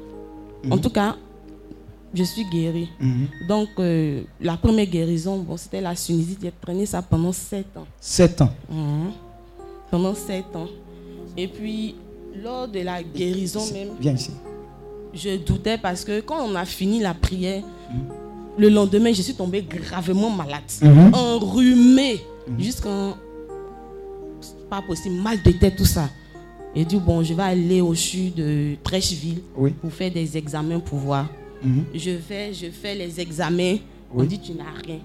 En 0.69 0.77
tout 0.79 0.89
cas, 0.89 1.15
je 2.13 2.23
suis 2.23 2.45
guérie. 2.45 2.89
Mhm. 2.99 3.27
Donc, 3.47 3.69
euh, 3.79 4.21
la 4.39 4.57
première 4.57 4.85
guérison, 4.85 5.37
bon, 5.39 5.57
c'était 5.57 5.81
la 5.81 5.95
sinusite. 5.95 6.39
J'ai 6.41 6.51
traîné 6.61 6.85
ça 6.85 7.01
pendant 7.01 7.31
sept 7.31 7.75
ans. 7.77 7.85
Sept 7.99 8.41
ans. 8.41 8.51
Mhm. 8.69 9.11
Pendant 9.89 10.15
sept 10.15 10.55
ans. 10.55 10.67
Et 11.37 11.47
puis, 11.47 11.95
lors 12.43 12.67
de 12.67 12.79
la 12.79 13.01
guérison 13.03 13.61
même, 13.73 13.89
Viens 13.99 14.13
ici. 14.15 14.31
je 15.13 15.37
doutais 15.37 15.77
parce 15.77 16.03
que 16.03 16.19
quand 16.21 16.45
on 16.45 16.55
a 16.55 16.65
fini 16.65 16.99
la 16.99 17.13
prière, 17.13 17.63
le 18.57 18.69
lendemain, 18.69 19.13
je 19.13 19.21
suis 19.21 19.33
tombée 19.33 19.61
gravement 19.61 20.29
malade. 20.29 20.63
Mhm. 20.81 21.13
Enrhumée. 21.13 22.19
Jusqu'en. 22.57 23.13
Pas 24.69 24.81
possible, 24.81 25.15
mal 25.15 25.37
de 25.43 25.51
tête, 25.51 25.75
tout 25.75 25.85
ça. 25.85 26.09
Et 26.73 26.85
dit, 26.85 26.97
bon, 26.97 27.21
je 27.23 27.33
vais 27.33 27.43
aller 27.43 27.81
au 27.81 27.93
CHU 27.93 28.29
de 28.29 28.75
Trècheville 28.83 29.41
Oui. 29.57 29.71
pour 29.71 29.91
faire 29.91 30.09
des 30.11 30.37
examens 30.37 30.79
pour 30.79 30.97
voir. 30.99 31.27
Mhm. 31.63 31.83
Je 31.93 32.11
vais, 32.11 32.53
je 32.53 32.67
fais 32.71 32.95
les 32.95 33.19
examens. 33.19 33.77
On 34.13 34.23
dit, 34.23 34.39
tu 34.39 34.53
n'as 34.53 34.71
rien. 34.85 34.99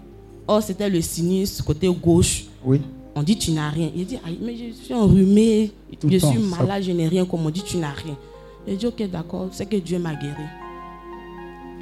Or, 0.49 0.63
c'était 0.63 0.89
le 0.89 1.01
sinus 1.01 1.61
côté 1.63 1.89
gauche. 1.89 2.45
Oui. 2.65 2.81
On 3.15 3.23
dit, 3.23 3.37
tu 3.37 3.51
n'as 3.53 3.71
rien. 3.71 3.91
Il 3.97 4.05
dit, 4.07 4.19
Aïe, 4.27 4.39
mais 4.43 4.55
je 4.57 4.73
suis 4.73 4.95
enrhumé, 4.95 5.71
Tout 6.01 6.09
je 6.11 6.19
temps, 6.19 6.31
suis 6.33 6.43
ça- 6.43 6.57
malade, 6.63 6.83
je 6.83 6.93
n'ai 6.93 7.09
rien. 7.09 7.25
Comme 7.25 7.47
on 7.47 7.51
dit, 7.51 7.63
tu 7.63 7.77
n'as 7.79 7.93
rien. 7.93 8.17
Il 8.69 8.77
dit, 8.77 8.87
ok, 8.87 9.09
d'accord, 9.11 9.49
c'est 9.53 9.67
que 9.67 9.77
Dieu 9.77 9.99
m'a 9.99 10.15
guéri. 10.15 10.43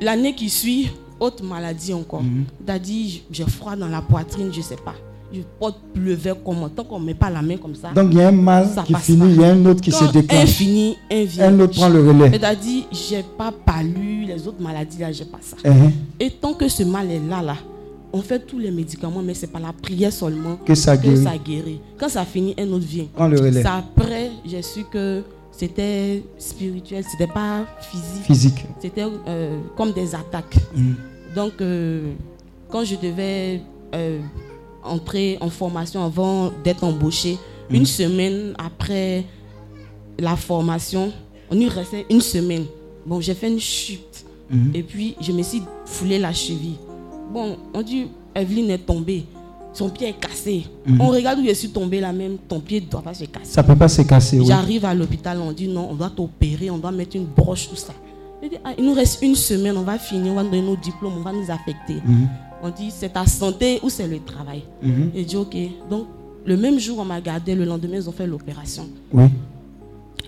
L'année 0.01 0.35
qui 0.35 0.51
suit, 0.51 0.89
autre 1.21 1.43
maladie 1.45 1.95
encore. 1.95 2.23
Il 2.65 2.71
a 2.71 2.79
dit, 2.79 3.23
j'ai 3.31 3.45
froid 3.45 3.75
dans 3.77 3.89
la 3.89 4.03
poitrine, 4.03 4.53
je 4.53 4.59
ne 4.59 4.63
sais 4.65 4.77
pas. 4.77 4.95
Je 5.35 5.41
porte 5.59 5.79
pleuver 5.93 6.33
comment 6.45 6.69
Tant 6.69 6.85
qu'on 6.85 7.01
ne 7.01 7.07
met 7.07 7.15
pas 7.15 7.31
la 7.31 7.43
main 7.43 7.57
comme 7.57 7.75
ça. 7.75 7.91
Donc 7.95 8.09
il 8.13 8.19
y 8.19 8.23
a 8.23 8.29
un 8.29 8.33
mal 8.33 8.69
qui 8.87 8.95
finit, 8.95 9.31
il 9.35 9.41
y 9.41 9.45
a 9.45 9.49
un 9.49 9.67
autre 9.67 9.81
qui 9.81 9.91
Quand 9.91 10.07
se 10.07 10.13
déclenche. 10.13 10.43
Un 10.43 10.47
finit, 10.47 10.97
un 11.11 11.25
vient. 11.25 11.49
Un 11.49 11.61
autre 11.61 11.75
prend 11.75 11.89
le 11.89 12.01
relais. 12.07 12.31
Dit, 12.63 12.87
j'ai 12.93 13.25
pas 13.37 13.53
palu, 13.53 14.25
les 14.27 14.47
autres 14.47 14.63
maladies 14.63 14.99
là, 14.99 15.11
j'ai 15.11 15.25
pas 15.25 15.39
ça. 15.41 15.57
Mhm. 15.69 15.93
Et 16.21 16.31
tant 16.31 16.55
que 16.55 16.69
ce 16.69 16.83
mal 16.85 17.11
est 17.11 17.21
là, 17.29 17.43
là, 17.43 17.57
on 18.13 18.23
fait 18.23 18.39
tous 18.39 18.59
les 18.61 18.71
médicaments, 18.71 19.23
mais 19.25 19.35
c'est 19.35 19.49
pas 19.49 19.59
la 19.59 19.73
prière 19.73 20.13
seulement 20.13 20.57
Que 20.65 20.75
ça 20.77 20.97
guérit. 20.97 21.25
ça 21.25 21.37
guérit. 21.37 21.81
Quand 21.99 22.09
ça 22.09 22.25
finit, 22.25 22.55
un 22.59 22.69
autre 22.73 22.87
vient. 22.87 23.07
Prends 23.13 23.27
le 23.27 23.41
relais. 23.41 23.65
Après, 23.67 24.31
j'ai 24.47 24.63
su 24.63 24.85
que 24.85 25.23
c'était 25.51 26.23
spirituel, 26.39 27.05
c'était 27.11 27.27
pas 27.33 27.65
physique. 27.81 28.25
Physique. 28.25 28.67
C'était 28.81 29.05
euh, 29.27 29.59
comme 29.77 29.93
des 29.93 30.15
attaques. 30.15 30.57
Mhm. 30.77 30.95
Donc, 31.35 31.53
euh, 31.61 32.13
quand 32.71 32.85
je 32.85 32.95
devais 32.97 33.61
euh, 33.95 34.21
entrer 34.85 35.39
en 35.41 35.51
formation 35.51 36.03
avant 36.05 36.51
d'être 36.63 36.85
embauchée, 36.85 37.39
Mhm. 37.71 37.77
une 37.77 37.87
semaine 37.87 38.55
après 38.59 39.25
la 40.19 40.37
formation, 40.37 41.13
on 41.51 41.59
y 41.59 41.69
restait 41.69 42.07
une 42.11 42.21
semaine. 42.21 42.65
Bon, 43.07 43.21
j'ai 43.21 43.35
fait 43.35 43.49
une 43.51 43.61
chute. 43.61 44.25
Mhm. 44.51 44.71
Et 44.75 44.83
puis, 44.83 45.15
je 45.21 45.33
me 45.33 45.43
suis 45.43 45.63
foulé 45.87 46.19
la 46.19 46.33
cheville. 46.33 46.77
Bon, 47.33 47.57
on 47.73 47.83
dit, 47.83 48.07
Evelyne 48.35 48.71
est 48.71 48.79
tombée. 48.79 49.25
Son 49.73 49.89
pied 49.89 50.09
est 50.09 50.13
cassé. 50.21 50.65
Mhm. 50.87 51.01
On 51.01 51.09
regarde 51.09 51.41
où 51.41 51.45
je 51.45 51.53
suis 51.55 51.71
tombée 51.71 52.01
là 52.01 52.13
même. 52.13 52.37
Ton 52.49 52.61
pied 52.61 52.81
ne 52.81 52.87
doit 52.87 53.03
pas 53.03 53.15
se 53.15 53.25
casser. 53.25 53.47
Ça 53.53 53.63
peut 53.63 53.75
pas 53.75 53.89
se 53.89 54.03
casser, 54.03 54.39
oui. 54.39 54.47
J'arrive 54.47 54.85
à 54.85 54.95
l'hôpital, 54.95 55.39
on 55.41 55.51
dit 55.53 55.67
non, 55.67 55.89
on 55.91 55.95
doit 55.95 56.11
t'opérer, 56.11 56.71
on 56.71 56.79
doit 56.79 56.93
mettre 56.93 57.17
une 57.17 57.25
broche, 57.27 57.69
tout 57.69 57.77
ça. 57.77 57.93
Ah, 58.63 58.73
il 58.79 58.85
nous 58.85 58.93
reste 58.93 59.23
une 59.23 59.35
semaine, 59.35 59.75
on 59.79 59.83
va 59.83 59.99
finir, 59.99 60.33
on 60.33 60.37
va 60.37 60.43
nous 60.43 60.51
donner 60.51 60.63
nos 60.63 60.77
diplômes, 60.77 61.15
on 61.17 61.23
va 61.23 61.33
nous 61.33 61.51
affecter. 61.51 61.95
Mhm. 62.65 62.71
On 62.73 62.83
dit, 62.83 62.91
c'est 62.91 63.11
ta 63.13 63.27
santé 63.27 63.81
ou 63.83 63.91
c'est 63.91 64.07
le 64.09 64.19
travail 64.21 64.63
Mhm. 64.83 65.11
Et 65.15 65.25
dit, 65.25 65.37
ok. 65.37 65.57
Donc, 65.91 66.07
le 66.45 66.57
même 66.57 66.79
jour, 66.79 66.99
on 66.99 67.05
m'a 67.05 67.21
gardé, 67.21 67.55
le 67.55 67.65
lendemain, 67.65 67.97
ils 67.97 68.09
ont 68.09 68.13
fait 68.13 68.27
l'opération. 68.27 68.87
Oui. 69.13 69.25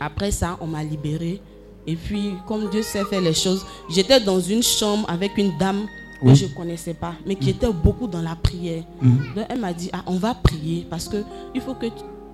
Après 0.01 0.31
ça, 0.31 0.57
on 0.61 0.67
m'a 0.67 0.83
libéré. 0.83 1.41
Et 1.87 1.97
puis, 1.97 2.33
comme 2.47 2.69
Dieu 2.71 2.83
sait 2.83 3.05
faire 3.05 3.21
les 3.21 3.35
choses, 3.35 3.65
j'étais 3.89 4.21
dans 4.21 4.41
une 4.41 4.63
chambre 4.63 5.09
avec 5.09 5.37
une 5.39 5.57
dame 5.59 5.87
que 6.23 6.35
je 6.35 6.47
ne 6.47 6.51
connaissais 6.55 6.95
pas, 6.95 7.15
mais 7.27 7.37
qui 7.37 7.51
était 7.51 7.71
beaucoup 7.71 8.07
dans 8.09 8.23
la 8.23 8.35
prière. 8.35 8.83
Mhm. 9.01 9.19
Donc, 9.37 9.47
elle 9.49 9.61
m'a 9.61 9.73
dit, 9.73 9.91
ah, 9.93 10.03
on 10.07 10.17
va 10.17 10.35
prier 10.35 10.87
parce 10.89 11.09
que 11.09 11.19
il 11.55 11.61
faut 11.61 11.75
que 11.75 11.87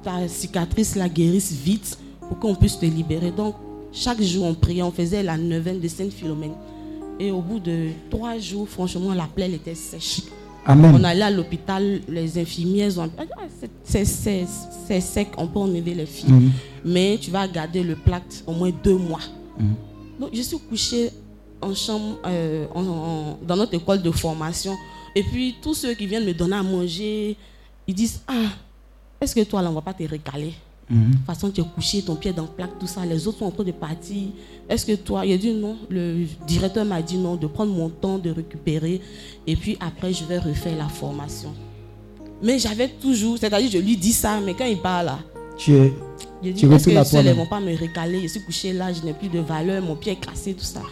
ta 0.02 0.26
cicatrice 0.28 0.97
la 0.97 1.08
guérisse 1.08 1.52
vite 1.52 1.98
pour 2.20 2.39
qu'on 2.39 2.55
puisse 2.55 2.78
te 2.78 2.86
libérer. 2.86 3.31
Donc, 3.31 3.55
chaque 3.92 4.22
jour, 4.22 4.47
on 4.47 4.55
priait, 4.55 4.82
on 4.82 4.90
faisait 4.90 5.22
la 5.22 5.36
neuvaine 5.36 5.81
de 5.81 5.89
Sainte-Philomène. 5.89 6.55
Et 7.20 7.31
au 7.31 7.41
bout 7.41 7.60
de 7.60 7.89
trois 8.10 8.39
jours, 8.39 8.68
franchement, 8.68 9.12
la 9.15 9.24
plaie 9.26 9.44
elle 9.47 9.55
était 9.55 9.74
sèche. 9.74 10.23
Amen. 10.65 10.94
On 10.99 11.02
allait 11.05 11.23
à 11.23 11.31
l'hôpital, 11.31 12.00
les 12.08 12.39
infirmières 12.39 12.97
ont 12.99 13.07
dit, 13.07 13.12
Ah, 13.18 13.42
c'est- 13.84 15.00
sec, 15.00 15.28
on 15.36 15.47
peut 15.47 15.58
enlever 15.58 15.94
les 15.94 16.07
filles. 16.07 16.31
Mhm. 16.32 16.50
Mais 16.84 17.18
tu 17.20 17.31
vas 17.31 17.47
garder 17.49 17.82
le 17.82 17.97
plaque 17.97 18.23
au 18.47 18.52
moins 18.52 18.70
deux 18.82 18.97
mois. 18.97 19.20
Mhm. 19.58 19.74
Donc, 20.20 20.31
je 20.32 20.41
suis 20.42 20.58
couchée 20.58 21.10
en 21.60 21.74
chambre, 21.74 22.18
euh, 22.26 22.66
en- 22.74 22.86
en- 22.86 23.39
dans 23.47 23.57
notre 23.57 23.74
école 23.74 24.02
de 24.02 24.10
formation. 24.10 24.74
Et 25.15 25.23
puis, 25.23 25.57
tous 25.60 25.74
ceux 25.74 25.94
qui 25.94 26.07
viennent 26.07 26.24
me 26.26 26.32
donner 26.34 26.57
à 26.57 26.62
manger, 26.62 27.36
ils 27.86 27.94
disent 27.94 28.20
Ah, 28.28 28.50
est-ce 29.20 29.34
que 29.34 29.42
toi, 29.42 29.62
là, 29.62 29.70
on 29.70 29.74
va 29.74 29.81
pas 29.82 29.94
te 29.94 30.02
Mhm. 30.92 31.10
De 31.10 31.16
toute 31.16 31.26
façon, 31.26 31.50
tu 31.50 31.60
es 31.60 31.64
couché, 31.64 32.02
ton 32.02 32.14
pied 32.16 32.32
dans 32.32 32.42
le 32.42 32.48
plaque, 32.48 32.78
tout 32.78 32.86
ça. 32.86 33.04
Les 33.06 33.26
autres 33.26 33.38
sont 33.38 33.46
en 33.46 33.50
train 33.50 33.64
de 33.64 33.72
partir. 33.72 34.28
Est-ce 34.68 34.84
que 34.86 34.92
toi, 34.94 35.24
il 35.24 35.32
a 35.32 35.38
dit 35.38 35.52
non. 35.52 35.76
Le 35.88 36.24
directeur 36.46 36.84
m'a 36.84 37.00
dit 37.00 37.16
non, 37.16 37.36
de 37.36 37.46
prendre 37.46 37.72
mon 37.72 37.88
temps, 37.88 38.18
de 38.18 38.30
récupérer. 38.30 39.00
Et 39.46 39.56
puis 39.56 39.76
après, 39.80 40.12
je 40.12 40.24
vais 40.24 40.38
refaire 40.38 40.76
la 40.76 40.88
formation. 40.88 41.52
Mais 42.42 42.58
j'avais 42.58 42.88
toujours, 42.88 43.38
c'est-à-dire, 43.38 43.70
je 43.70 43.78
lui 43.78 43.96
dis 43.96 44.12
ça, 44.12 44.38
mais 44.44 44.52
quand 44.54 44.66
il 44.66 44.78
parle 44.78 45.06
là, 45.06 45.18
Tu 45.56 45.72
es. 45.74 45.92
je 46.44 46.50
dis, 46.50 46.66
est-ce 46.66 46.74
à 46.74 46.76
que 46.76 46.82
ceux-là 46.82 47.04
toi-même? 47.04 47.36
vont 47.36 47.46
pas 47.46 47.60
me 47.60 47.74
récaler? 47.76 48.20
Je 48.22 48.26
suis 48.28 48.42
couché 48.42 48.72
là, 48.72 48.92
je 48.92 49.02
n'ai 49.02 49.14
plus 49.14 49.28
de 49.28 49.38
valeur, 49.40 49.80
mon 49.82 49.96
pied 49.96 50.12
est 50.12 50.16
cassé, 50.16 50.52
tout 50.54 50.64
ça. 50.64 50.82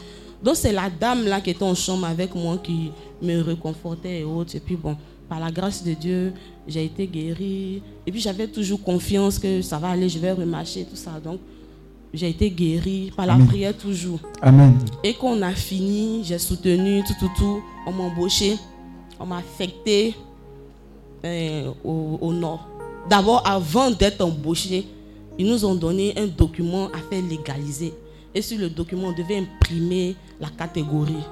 Donc 0.43 0.57
c'est 0.57 0.73
la 0.73 0.89
dame 0.89 1.25
là 1.27 1.41
qui 1.41 1.51
était 1.51 1.63
en 1.65 1.75
chambre 1.75 2.07
avec 2.07 2.35
moi 2.35 2.57
qui 2.63 2.91
me 3.23 3.41
réconfortait 3.43 4.21
et 4.21 4.25
autres. 4.25 4.57
Et 4.57 4.61
puis 4.61 4.77
bon, 4.77 4.97
par 5.31 5.39
la 5.39 5.53
grâce 5.53 5.85
de 5.85 5.95
Dieu, 5.95 6.33
j'ai 6.67 6.85
été 6.85 7.07
guérie. 7.07 7.81
Et 8.05 8.11
puis 8.11 8.21
j'avais 8.21 8.49
toujours 8.49 8.83
confiance 8.83 9.39
que 9.39 9.63
ça 9.63 9.79
va 9.79 9.91
aller, 9.91 10.09
je 10.09 10.19
vais 10.19 10.33
remarcher, 10.33 10.85
tout 10.85 10.97
ça. 10.97 11.13
Donc 11.23 11.39
j'ai 12.13 12.29
été 12.29 12.51
guérie 12.51 13.13
par 13.17 13.27
la 13.27 13.35
Amen. 13.35 13.47
prière 13.47 13.77
toujours. 13.77 14.19
Amen. 14.43 14.77
Et 15.05 15.15
quand 15.15 15.29
on 15.29 15.43
a 15.43 15.53
fini, 15.53 16.23
j'ai 16.25 16.39
soutenu 16.39 17.05
tout, 17.07 17.15
tout, 17.21 17.31
tout. 17.39 17.63
On 17.87 17.93
m'a 17.93 18.05
embauché, 18.05 18.57
on 19.21 19.27
m'a 19.27 19.37
affecté 19.37 20.17
euh, 21.25 21.71
au, 21.85 22.19
au 22.21 22.33
nord. 22.33 22.67
D'abord, 23.09 23.47
avant 23.47 23.93
d'être 23.93 24.21
embauché, 24.23 24.85
ils 25.39 25.47
nous 25.47 25.65
ont 25.65 25.77
donné 25.77 26.13
un 26.19 26.27
document 26.27 26.89
à 26.89 26.99
faire 27.09 27.23
légaliser. 27.23 27.95
Et 28.35 28.43
sur 28.43 28.59
le 28.59 28.69
document, 28.69 29.09
on 29.09 29.13
devait 29.13 29.39
imprimer 29.39 30.17
la 30.41 30.49
catégorie. 30.49 31.25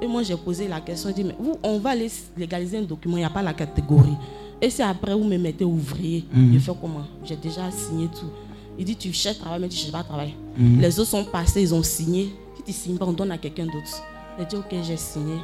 Et 0.00 0.06
moi, 0.06 0.22
j'ai 0.22 0.36
posé 0.36 0.68
la 0.68 0.80
question, 0.80 1.08
j'ai 1.10 1.22
dit, 1.22 1.24
mais 1.24 1.36
vous, 1.38 1.56
on 1.62 1.78
va 1.78 1.90
aller 1.90 2.10
légaliser 2.36 2.78
un 2.78 2.82
document, 2.82 3.16
il 3.16 3.20
n'y 3.20 3.24
a 3.24 3.30
pas 3.30 3.42
la 3.42 3.54
catégorie. 3.54 4.16
Et 4.60 4.70
c'est 4.70 4.82
après, 4.82 5.14
vous 5.14 5.24
me 5.24 5.36
mettez 5.38 5.64
ouvrier. 5.64 6.24
Mhm. 6.32 6.54
Je 6.54 6.58
fais 6.58 6.72
comment? 6.80 7.04
J'ai 7.24 7.36
déjà 7.36 7.70
signé 7.70 8.08
tout. 8.08 8.30
Il 8.78 8.84
dit, 8.84 8.96
tu 8.96 9.12
cherches 9.12 9.38
travail, 9.38 9.60
mais 9.60 9.68
tu 9.68 9.76
ne 9.76 9.80
cherches 9.80 9.92
pas 9.92 10.02
travail. 10.02 10.34
Mhm. 10.56 10.80
Les 10.80 10.98
autres 11.00 11.10
sont 11.10 11.24
passés, 11.24 11.62
ils 11.62 11.74
ont 11.74 11.82
signé. 11.82 12.30
Si 12.56 12.62
tu 12.62 12.70
ne 12.70 12.74
signes 12.74 12.98
pas, 12.98 13.06
on 13.06 13.12
donne 13.12 13.30
à 13.30 13.38
quelqu'un 13.38 13.64
d'autre. 13.64 14.02
J'ai 14.38 14.44
dit, 14.44 14.56
ok, 14.56 14.74
j'ai 14.82 14.96
signé. 14.96 15.36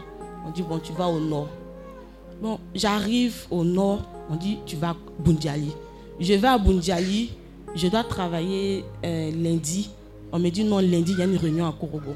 On 0.47 0.51
dit, 0.51 0.63
bon, 0.63 0.79
tu 0.79 0.93
vas 0.93 1.09
au 1.09 1.21
nord. 1.21 1.49
Bon, 2.43 2.59
j'arrive 2.75 3.47
au 3.51 3.63
nord, 3.65 4.03
on 4.29 4.35
dit, 4.37 4.59
tu 4.67 4.77
vas 4.77 4.91
à 4.91 4.97
Bundiali. 5.25 5.71
Je 6.19 6.35
vais 6.35 6.49
à 6.49 6.59
Bundiali, 6.59 7.31
je 7.75 7.87
dois 7.87 8.05
travailler 8.05 8.85
euh, 9.05 9.31
lundi. 9.31 9.91
On 10.33 10.39
me 10.39 10.51
dit, 10.51 10.65
non, 10.65 10.79
lundi, 10.79 11.13
il 11.13 11.19
y 11.19 11.23
a 11.23 11.25
une 11.25 11.37
réunion 11.37 11.67
à 11.67 11.73
Korobo. 11.73 12.15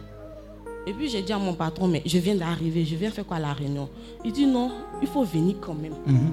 Et 0.87 0.93
puis 0.93 1.09
j'ai 1.09 1.23
dit 1.23 1.33
à 1.33 1.39
mon 1.39 1.55
patron, 1.55 1.89
mais 1.89 2.03
je 2.07 2.19
viens 2.19 2.37
d'arriver, 2.37 2.85
je 2.85 2.95
viens 2.95 3.11
faire 3.11 3.27
quoi 3.27 3.39
à 3.39 3.41
la 3.41 3.53
réunion? 3.53 3.89
Il 4.25 4.33
dit, 4.33 4.47
non, 4.47 4.71
il 5.03 5.09
faut 5.09 5.25
venir 5.25 5.57
quand 5.61 5.75
même. 5.75 5.95
Mhm. 6.07 6.33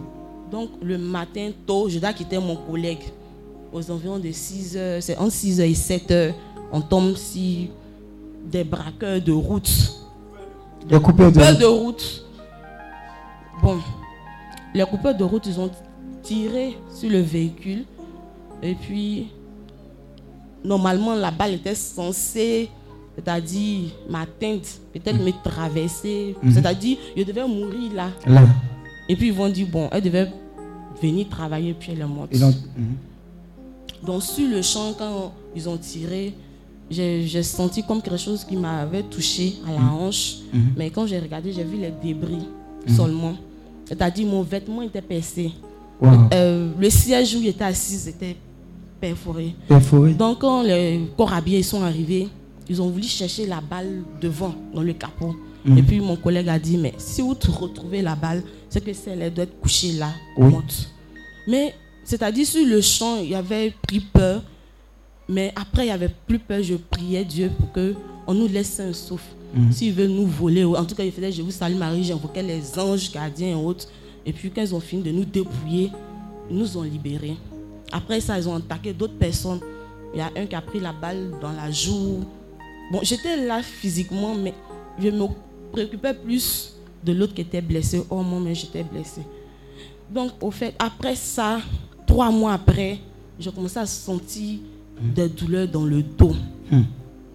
Donc 0.51 0.69
le 0.81 0.97
matin 0.97 1.49
tôt, 1.65 1.89
je 1.89 1.97
dois 1.97 2.13
quitter 2.13 2.37
mon 2.37 2.55
collègue 2.55 3.03
aux 3.71 3.89
environs 3.89 4.19
de 4.19 4.31
6 4.31 4.77
heures, 4.77 5.01
c'est 5.01 5.17
entre 5.17 5.31
6 5.31 5.59
heures 5.59 5.67
et 5.67 5.73
7 5.73 6.11
heures. 6.11 6.33
On 6.71 6.81
tombe 6.81 7.15
sur 7.15 7.67
des 8.45 8.63
braqueurs 8.63 9.19
de 9.21 9.31
route. 9.31 9.71
Des 10.87 10.99
coupeurs 10.99 11.31
de 11.31 11.39
route. 11.39 11.59
de 11.59 11.65
route. 11.65 12.25
Bon, 13.61 13.79
les 14.73 14.83
coupeurs 14.85 15.15
de 15.15 15.23
route, 15.23 15.45
ils 15.47 15.59
ont 15.59 15.71
tiré 16.21 16.77
sur 16.93 17.09
le 17.09 17.21
véhicule. 17.21 17.85
Et 18.61 18.75
puis, 18.75 19.27
normalement, 20.63 21.15
la 21.15 21.31
balle 21.31 21.53
était 21.53 21.75
censée, 21.75 22.69
c'est-à-dire 23.15 23.89
m'atteindre, 24.09 24.61
peut-être 24.93 25.19
me 25.23 25.31
traverser. 25.43 26.35
Mhm. 26.41 26.51
C'est-à-dire, 26.51 26.97
je 27.15 27.23
devais 27.23 27.47
mourir 27.47 27.93
là. 27.93 28.09
Là. 28.25 28.43
Et 29.09 29.15
puis, 29.15 29.27
ils 29.27 29.33
vont 29.33 29.49
dire, 29.49 29.67
bon, 29.71 29.89
elle 29.91 30.01
devait 30.01 30.31
venir 31.01 31.27
travailler, 31.29 31.73
puis 31.73 31.91
elle 31.91 32.01
est 32.01 32.05
morte. 32.07 32.33
Mhm. 32.33 32.53
Donc 34.05 34.21
sur 34.23 34.47
le 34.49 34.61
champ, 34.61 34.93
quand 34.97 35.31
ils 35.55 35.67
ont 35.69 35.77
tiré, 35.77 36.33
j'ai 36.89 37.43
senti 37.43 37.81
comme 37.83 38.01
quelque 38.01 38.17
chose 38.17 38.43
qui 38.43 38.55
m'avait 38.57 39.03
touché 39.03 39.55
à 39.67 39.71
la 39.71 39.79
Mhm. 39.79 39.89
hanche. 39.93 40.35
Mais 40.75 40.89
quand 40.89 41.07
j'ai 41.07 41.19
regardé, 41.19 41.53
j'ai 41.53 41.63
vu 41.63 41.77
les 41.77 41.91
débris 42.03 42.45
seulement. 42.87 43.33
C'est-à-dire 43.85 44.27
mon 44.27 44.41
vêtement 44.43 44.81
était 44.81 45.01
percé. 45.01 45.51
Wow. 46.01 46.09
Euh, 46.33 46.71
le 46.77 46.89
siège 46.89 47.35
où 47.35 47.39
il 47.39 47.47
était 47.47 47.63
assis 47.63 48.09
était 48.09 48.35
perforé. 48.99 49.55
Perforé. 49.67 50.13
Donc 50.13 50.39
quand 50.39 50.63
les 50.63 51.01
corps 51.15 51.31
habillés 51.33 51.63
sont 51.63 51.81
arrivés, 51.81 52.27
ils 52.69 52.81
ont 52.81 52.89
voulu 52.89 53.03
chercher 53.07 53.45
la 53.45 53.61
balle 53.61 54.03
devant, 54.21 54.55
dans 54.73 54.81
le 54.83 54.93
capot. 54.93 55.35
Mhm. 55.65 55.77
Et 55.77 55.83
puis 55.83 55.99
mon 55.99 56.15
collègue 56.15 56.49
a 56.49 56.59
dit, 56.59 56.77
mais 56.77 56.93
si 56.97 57.21
vous 57.21 57.35
retrouvez 57.59 58.01
la 58.01 58.15
balle, 58.15 58.43
c'est 58.69 58.83
que 58.83 58.93
celle 58.93 59.21
elle 59.21 59.33
doit 59.33 59.43
être 59.45 59.59
couchée 59.59 59.93
là, 59.93 60.09
Oui. 60.37 60.49
morte. 60.51 60.89
Mais 61.47 61.73
c'est-à-dire 62.03 62.45
sur 62.45 62.65
le 62.65 62.81
champ, 62.81 63.19
il 63.21 63.29
y 63.29 63.35
avait 63.35 63.73
pris 63.87 63.99
peur. 63.99 64.43
Mais 65.29 65.53
après, 65.55 65.83
il 65.83 65.85
n'y 65.85 65.91
avait 65.91 66.13
plus 66.27 66.39
peur. 66.39 66.61
Je 66.61 66.75
priais 66.75 67.23
Dieu 67.23 67.49
pour 67.57 67.71
que 67.71 67.95
on 68.27 68.33
nous 68.33 68.47
laisse 68.47 68.79
un 68.79 68.91
souffle. 68.93 69.23
Mhm. 69.53 69.71
S'il 69.71 69.93
veut 69.93 70.07
nous 70.07 70.25
voler, 70.27 70.65
en 70.65 70.83
tout 70.83 70.95
cas, 70.95 71.03
il 71.03 71.11
faisait 71.11 71.31
Je 71.31 71.41
vous 71.41 71.51
salue 71.51 71.77
Marie, 71.77 72.03
j'invoquais 72.03 72.43
les 72.43 72.77
anges 72.77 73.11
gardiens 73.11 73.49
et 73.49 73.55
autres. 73.55 73.87
Et 74.25 74.33
puis, 74.33 74.49
quand 74.51 74.61
ils 74.61 74.73
ont 74.75 74.79
fini 74.79 75.01
de 75.03 75.11
nous 75.11 75.25
dépouiller, 75.25 75.91
ils 76.49 76.57
nous 76.57 76.77
ont 76.77 76.81
libérés. 76.83 77.37
Après 77.91 78.19
ça, 78.19 78.37
ils 78.37 78.49
ont 78.49 78.55
attaqué 78.55 78.91
d'autres 78.93 79.17
personnes. 79.17 79.59
Il 80.13 80.17
y 80.19 80.21
a 80.21 80.29
un 80.35 80.45
qui 80.45 80.55
a 80.55 80.61
pris 80.61 80.79
la 80.79 80.91
balle 80.93 81.31
dans 81.41 81.51
la 81.51 81.71
joue. 81.71 82.23
Bon, 82.93 82.99
j'étais 83.01 83.35
là 83.37 83.63
physiquement, 83.63 84.35
mais 84.35 84.53
je 84.99 85.09
me 85.09 85.25
préoccupais 85.71 86.13
plus 86.13 86.75
de 87.03 87.11
l'autre 87.11 87.33
qui 87.33 87.41
était 87.41 87.59
blessé. 87.59 88.03
Oh, 88.07 88.21
moi, 88.21 88.39
mais 88.39 88.53
j'étais 88.53 88.83
blessé. 88.83 89.21
Donc, 90.11 90.33
au 90.39 90.51
fait, 90.51 90.75
après 90.77 91.15
ça, 91.15 91.59
trois 92.05 92.29
mois 92.29 92.53
après, 92.53 92.99
j'ai 93.39 93.51
commencé 93.51 93.79
à 93.79 93.87
sentir 93.87 94.59
des 95.01 95.27
douleurs 95.27 95.67
dans 95.67 95.85
le 95.85 96.03
dos. 96.03 96.35
Hmm. 96.69 96.83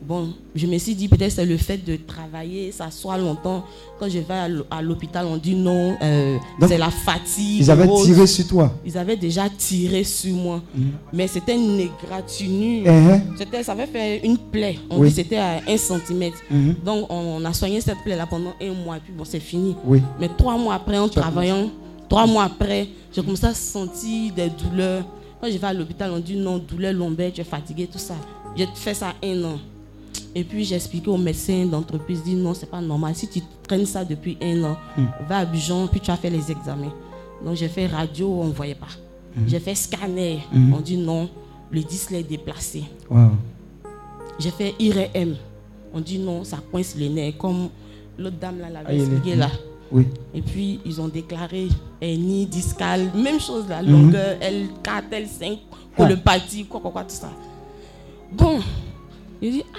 Bon, 0.09 0.31
je 0.55 0.67
me 0.67 0.79
suis 0.79 0.95
dit 0.95 1.07
peut-être 1.07 1.33
c'est 1.33 1.45
le 1.45 1.59
fait 1.59 1.77
de 1.77 1.97
travailler, 1.97 2.73
s'asseoir 2.73 3.19
longtemps. 3.19 3.63
Quand 4.01 4.09
je 4.09 4.21
vais 4.21 4.33
à 4.35 4.49
l'hô- 4.49 4.65
à 4.71 4.81
l'hôpital, 4.81 5.27
on 5.27 5.37
dit 5.37 5.55
non, 5.55 5.99
euh, 6.03 6.39
c'est 6.67 6.79
la 6.79 6.89
fatigue. 6.89 7.59
ils 7.61 7.71
avaient 7.71 7.87
tiré 8.03 8.27
sur 8.27 8.47
toi. 8.47 8.73
Ils 8.87 8.97
avaient 8.97 9.19
déjà 9.19 9.51
tiré 9.51 10.05
sur 10.05 10.35
moi. 10.35 10.63
Mhm. 10.75 10.93
Mais 11.13 11.27
c'était 11.29 11.57
une 11.57 11.79
égratignure. 11.79 12.87
Uh-huh. 12.87 13.21
C'était, 13.37 13.63
ça 13.63 13.73
avait 13.73 13.87
fait 13.87 14.25
une 14.27 14.39
plaie. 14.39 14.79
On 14.89 14.99
Oui. 15.01 15.09
dit 15.09 15.15
c'était 15.15 15.37
à 15.37 15.61
1 15.69 15.77
cm. 15.77 16.31
Mhm. 16.51 16.75
Donc 16.83 17.05
on 17.11 17.45
a 17.45 17.53
soigné 17.53 17.79
cette 17.83 17.99
plaie-là 18.03 18.27
pendant 18.27 18.55
un 18.63 18.73
mois. 18.73 18.97
Et 18.97 19.01
puis 19.01 19.13
bon, 19.13 19.25
c'est 19.27 19.41
fini. 19.41 19.77
Oui. 19.85 20.01
Mais 20.19 20.29
trois 20.39 20.57
mois 20.57 20.77
après, 20.77 20.97
en 20.97 21.11
travaillant, 21.11 21.69
trois 22.09 22.27
mois 22.27 22.45
après, 22.45 22.89
j'ai 23.13 23.21
commencé 23.23 23.45
à 23.45 23.53
sentir 23.53 24.33
des 24.33 24.49
douleurs. 24.49 25.05
Quand 25.39 25.49
je 25.51 25.59
vais 25.59 25.67
à 25.67 25.75
l'hôpital, 25.75 26.11
on 26.15 26.19
dit 26.19 26.37
non, 26.37 26.57
douleur 26.57 26.95
lombaire, 26.95 27.31
tu 27.31 27.43
es 27.43 27.45
fatigué, 27.45 27.87
tout 27.93 27.99
ça. 27.99 28.15
J'ai 28.57 28.67
fait 28.75 28.95
ça 28.95 29.13
un 29.23 29.45
an. 29.45 29.59
Et 30.39 30.45
puis 30.45 30.65
j'ai 30.65 30.77
expliqué 30.77 31.11
au 31.11 31.17
médecin 31.17 31.67
d'entreprise, 31.67 32.23
dit 32.23 32.35
non, 32.37 32.55
c'est 32.55 32.71
pas 32.71 32.81
normal. 32.81 33.13
Si 33.17 33.27
tu 33.29 33.41
traînes 33.67 33.87
ça 33.87 34.05
depuis 34.05 34.37
un 34.41 34.63
an, 34.63 34.77
Mm. 34.97 35.05
va 35.29 35.39
à 35.39 35.45
Bijon, 35.45 35.89
puis 35.89 35.99
tu 36.01 36.11
as 36.13 36.17
fait 36.17 36.31
les 36.31 36.49
examens. 36.53 36.93
Donc 37.45 37.57
j'ai 37.57 37.67
fait 37.69 37.87
radio, 37.89 38.29
on 38.43 38.47
ne 38.47 38.53
voyait 38.53 38.77
pas. 38.77 38.87
Mm. 39.37 39.49
J'ai 39.49 39.59
fait 39.59 39.75
scanner, 39.75 40.39
Mm. 40.53 40.73
on 40.75 40.81
dit 40.81 40.97
non, 40.97 41.29
le 41.73 41.81
disque 41.83 42.13
est 42.13 42.23
déplacé. 42.23 42.85
Wow. 43.11 43.31
J'ai 44.39 44.51
fait 44.53 44.75
IRM, 44.79 45.35
on 45.93 46.01
dit 46.01 46.19
non, 46.21 46.45
ça 46.45 46.59
coince 46.71 46.95
les 46.95 47.09
nerfs, 47.09 47.37
comme 47.37 47.69
l'autre 48.17 48.37
dame 48.41 48.61
là 48.61 48.67
Ah, 48.69 48.71
l'avait 48.75 48.97
est- 48.97 49.01
expliqué 49.01 49.35
là. 49.35 49.51
Oui. 49.91 50.07
Et 50.35 50.43
puis 50.43 50.79
ils 50.85 51.01
ont 51.01 51.09
déclaré 51.09 51.67
hernie 52.01 52.47
discale, 52.47 53.11
même 53.17 53.41
chose 53.41 53.65
la 53.69 53.83
longueur, 53.83 54.37
L4, 54.41 55.11
L5, 55.11 55.59
colopathie, 55.97 56.65
quoi, 56.67 56.79
quoi, 56.81 56.91
quoi, 56.93 57.03
tout 57.03 57.17
ça. 57.17 57.31
Bon, 58.31 58.61
il 59.43 59.51
dit, 59.53 59.63
ah, 59.75 59.79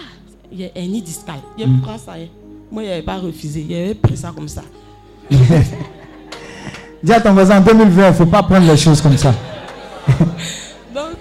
il 0.51 0.61
y 0.61 0.65
a 0.65 0.69
hernie 0.75 1.01
discale. 1.01 1.39
Il 1.57 1.67
Mhm. 1.67 1.81
prend 1.81 1.97
ça. 1.97 2.13
hein. 2.13 2.27
Moi, 2.71 2.83
il 2.83 2.89
n'avait 2.89 3.01
pas 3.01 3.17
refusé, 3.17 3.65
il 3.67 3.75
avait 3.75 3.95
pris 3.95 4.15
ça 4.17 4.31
comme 4.35 4.47
ça. 4.47 4.61
Dis 7.03 7.13
à 7.13 7.21
ton 7.21 7.33
voisin, 7.33 7.57
en 7.59 7.61
2020, 7.61 8.07
il 8.07 8.09
ne 8.09 8.13
faut 8.13 8.25
pas 8.25 8.43
prendre 8.43 8.67
les 8.69 8.77
choses 8.77 9.01
comme 9.01 9.17
ça. 9.17 9.33
Donc, 10.93 11.15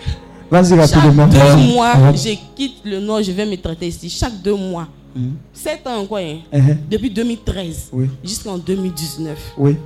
Vas-y 0.50 0.74
rapidement. 0.78 1.28
chaque 1.30 1.56
deux 1.56 1.72
mois, 1.74 1.92
je 2.14 2.34
quitte 2.56 2.80
le 2.84 3.00
Nord, 3.00 3.22
je 3.22 3.32
vais 3.32 3.46
me 3.46 3.56
traiter 3.56 3.86
ici. 3.88 4.08
Chaque 4.10 4.40
deux 4.42 4.54
mois. 4.56 4.88
Mhm. 5.14 5.34
Sept 5.52 5.86
ans 5.86 6.04
quoi, 6.06 6.20
hein. 6.20 6.38
Mhm. 6.52 6.78
Depuis 6.90 7.10
2013 7.10 7.88
Oui. 7.92 8.08
jusqu'en 8.24 8.58
2019. 8.58 9.38
Oui. 9.56 9.76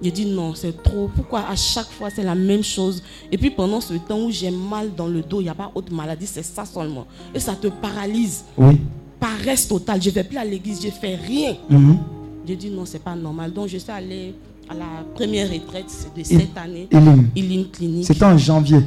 J'ai 0.00 0.10
dit 0.12 0.26
non, 0.26 0.54
c'est 0.54 0.80
trop. 0.82 1.10
Pourquoi 1.14 1.40
à 1.48 1.56
chaque 1.56 1.88
fois 1.90 2.08
c'est 2.10 2.22
la 2.22 2.34
même 2.36 2.62
chose? 2.62 3.02
Et 3.32 3.36
puis 3.38 3.50
pendant 3.50 3.80
ce 3.80 3.94
temps 3.94 4.20
où 4.20 4.30
j'ai 4.30 4.50
mal 4.50 4.90
dans 4.96 5.08
le 5.08 5.22
dos, 5.22 5.40
il 5.40 5.44
n'y 5.44 5.48
a 5.50 5.54
pas 5.54 5.70
autre 5.74 5.92
maladie, 5.92 6.26
c'est 6.26 6.44
ça 6.44 6.64
seulement. 6.64 7.06
Et 7.34 7.40
ça 7.40 7.54
te 7.54 7.66
paralyse. 7.66 8.44
Oui. 8.56 8.78
Paresse 9.18 9.66
totale. 9.66 10.00
Je 10.00 10.10
ne 10.10 10.14
vais 10.14 10.24
plus 10.24 10.38
à 10.38 10.44
l'église, 10.44 10.80
je 10.80 10.86
ne 10.86 10.92
fais 10.92 11.16
rien. 11.16 11.56
Mhm. 11.68 11.98
J'ai 12.46 12.54
dit 12.56 12.70
non, 12.70 12.84
c'est 12.86 13.02
pas 13.02 13.16
normal. 13.16 13.52
Donc 13.52 13.66
je 13.68 13.78
suis 13.78 13.90
allée 13.90 14.34
à 14.68 14.74
la 14.74 14.84
première 15.14 15.50
retraite 15.50 15.86
de 16.14 16.20
Il- 16.20 16.26
cette 16.26 16.56
année. 16.56 16.86
Elim. 16.92 17.28
Elim 17.34 17.64
Clinique. 17.72 18.06
C'était 18.06 18.24
en 18.24 18.38
janvier. 18.38 18.80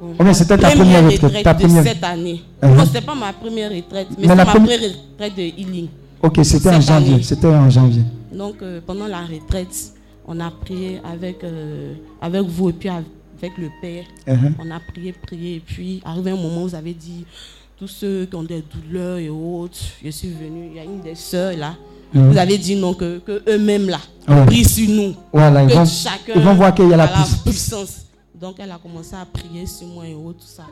Bon, 0.00 0.14
Oh, 0.18 0.32
c'était 0.32 0.58
ta 0.58 0.70
première 0.70 1.04
retraite. 1.10 1.42
Ta 1.44 1.54
de 1.54 1.68
cette 1.68 2.04
année. 2.04 2.42
Uh-huh. 2.62 2.74
Non, 2.76 2.84
c'est 2.92 3.00
pas 3.00 3.14
ma 3.14 3.32
première 3.32 3.70
retraite, 3.70 4.08
mais, 4.10 4.16
Mais 4.22 4.28
c'est 4.28 4.34
ma 4.34 4.44
première- 4.44 4.78
retraite 4.80 5.36
de 5.36 5.42
healing. 5.42 5.86
Ok, 6.22 6.40
c'était 6.42 6.68
en 6.70 6.80
janvier. 6.80 7.14
année. 7.14 7.22
C'était 7.22 7.46
en 7.46 7.70
janvier. 7.70 8.02
Donc 8.32 8.56
euh, 8.62 8.80
pendant 8.86 9.06
la 9.06 9.20
retraite, 9.22 9.92
on 10.26 10.38
a 10.40 10.50
prié 10.50 11.00
avec, 11.04 11.42
euh, 11.44 11.94
avec 12.20 12.42
vous 12.42 12.70
et 12.70 12.72
puis 12.72 12.88
avec 12.88 13.56
le 13.58 13.68
Père. 13.80 14.04
Uh-huh. 14.26 14.52
On 14.58 14.70
a 14.70 14.80
prié, 14.80 15.12
prié. 15.12 15.56
Et 15.56 15.60
puis 15.60 16.00
arrivé 16.04 16.30
un 16.32 16.36
moment 16.36 16.62
où 16.64 16.68
vous 16.68 16.74
avez 16.74 16.94
dit, 16.94 17.24
tous 17.78 17.88
ceux 17.88 18.26
qui 18.26 18.34
ont 18.34 18.42
des 18.42 18.62
douleurs 18.62 19.18
et 19.18 19.28
autres, 19.28 19.78
je 20.02 20.10
suis 20.10 20.28
venu, 20.30 20.68
il 20.70 20.76
y 20.76 20.80
a 20.80 20.84
une 20.84 21.00
des 21.00 21.14
sœurs 21.14 21.56
là. 21.56 21.76
Mhm. 22.14 22.30
Vous 22.30 22.38
avez 22.38 22.56
dit 22.56 22.76
non, 22.76 22.94
que, 22.94 23.18
que 23.18 23.42
eux-mêmes 23.48 23.88
là, 23.88 23.98
Ouais. 24.28 24.46
prient 24.46 24.64
sur 24.64 24.88
nous. 24.88 25.14
Voilà, 25.32 25.62
ils 25.64 25.68
que 25.68 25.74
vont- 25.74 25.84
chacun 25.84 26.32
ils 26.36 26.40
vont 26.42 26.54
voir 26.54 26.74
qu'il 26.74 26.88
y 26.88 26.92
a 26.94 26.96
la 26.96 27.08
puissance. 27.08 27.42
puissance. 27.42 27.96
Donc 28.34 28.56
elle 28.58 28.70
a 28.70 28.78
commencé 28.78 29.14
à 29.14 29.24
prier 29.26 29.66
sur 29.66 29.86
moi 29.88 30.06
et 30.06 30.14
autres, 30.14 30.38
tout 30.40 30.46
ça. 30.46 30.64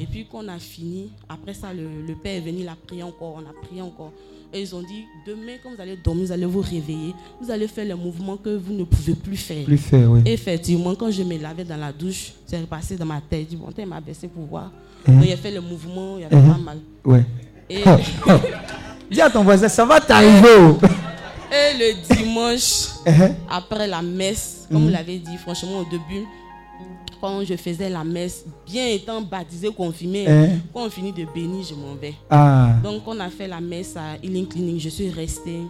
Et 0.00 0.06
puis 0.06 0.26
quand 0.30 0.44
on 0.44 0.48
a 0.48 0.58
fini, 0.58 1.10
après 1.28 1.54
ça, 1.54 1.72
le, 1.74 2.02
le 2.06 2.14
Père 2.14 2.36
est 2.36 2.40
venu, 2.40 2.58
il 2.60 2.68
a 2.68 2.76
prié 2.86 3.02
encore, 3.02 3.36
on 3.36 3.40
a 3.40 3.66
prié 3.66 3.82
encore. 3.82 4.12
Et 4.56 4.62
ils 4.62 4.74
ont 4.74 4.80
dit, 4.80 5.04
demain, 5.26 5.52
quand 5.62 5.68
vous 5.74 5.80
allez 5.82 5.96
dormir, 6.02 6.24
vous 6.24 6.32
allez 6.32 6.46
vous 6.46 6.62
réveiller, 6.62 7.14
vous 7.42 7.50
allez 7.50 7.68
faire 7.68 7.84
les 7.84 7.92
mouvements 7.94 8.38
que 8.38 8.56
vous 8.56 8.72
ne 8.72 8.84
pouvez 8.84 9.12
plus 9.14 9.36
faire. 9.36 9.64
Plus 9.66 9.76
faire, 9.76 10.10
oui. 10.10 10.20
Et 10.24 10.32
effectivement, 10.32 10.94
quand 10.94 11.10
je 11.10 11.22
me 11.22 11.36
lavais 11.36 11.62
dans 11.64 11.76
la 11.76 11.92
douche, 11.92 12.32
c'est 12.46 12.58
repassé 12.58 12.96
dans 12.96 13.04
ma 13.04 13.20
tête. 13.20 13.40
Je 13.42 13.48
dis, 13.50 13.56
bon, 13.56 13.66
il 13.76 13.84
m'a 13.86 14.00
baissé 14.00 14.28
pour 14.28 14.44
voir. 14.46 14.70
Mhm. 15.06 15.16
Donc 15.18 15.26
il 15.28 15.32
a 15.32 15.36
fait 15.36 15.50
le 15.50 15.60
mouvement, 15.60 16.16
il 16.16 16.22
y 16.22 16.24
avait 16.24 16.36
Mhm. 16.36 16.52
pas 16.52 16.58
mal. 16.58 16.78
Ouais. 17.04 17.24
Et, 17.68 17.82
Dis 19.10 19.20
à 19.20 19.28
ton 19.30 19.42
voisin, 19.44 19.68
ça 19.68 19.84
va 19.84 20.00
t'arriver. 20.00 20.48
oh. 20.58 20.78
et 21.52 21.78
le 21.78 22.14
dimanche, 22.16 22.88
Uh-huh. 23.04 23.34
après 23.50 23.86
la 23.86 24.00
messe, 24.02 24.66
comme 24.70 24.78
Mhm. 24.80 24.84
vous 24.86 24.90
l'avez 24.92 25.18
dit, 25.18 25.36
franchement, 25.36 25.80
au 25.80 25.84
début, 25.84 26.24
quand 27.20 27.44
je 27.44 27.54
faisais 27.56 27.88
la 27.90 28.04
messe, 28.04 28.44
bien 28.66 28.86
étant 28.88 29.20
baptisé, 29.20 29.70
confirmé, 29.72 30.26
Mhm. 30.28 30.60
quand 30.72 30.84
on 30.86 30.90
finit 30.90 31.12
de 31.12 31.24
bénir, 31.34 31.64
je 31.64 31.74
m'en 31.74 31.94
vais. 31.94 32.14
Ah. 32.30 32.74
Donc, 32.82 33.02
on 33.06 33.18
a 33.20 33.28
fait 33.30 33.48
la 33.48 33.60
messe 33.60 33.96
à 33.96 34.16
Healing 34.22 34.46
Clinic. 34.46 34.80
Je 34.80 34.88
suis 34.88 35.10
restée 35.10 35.60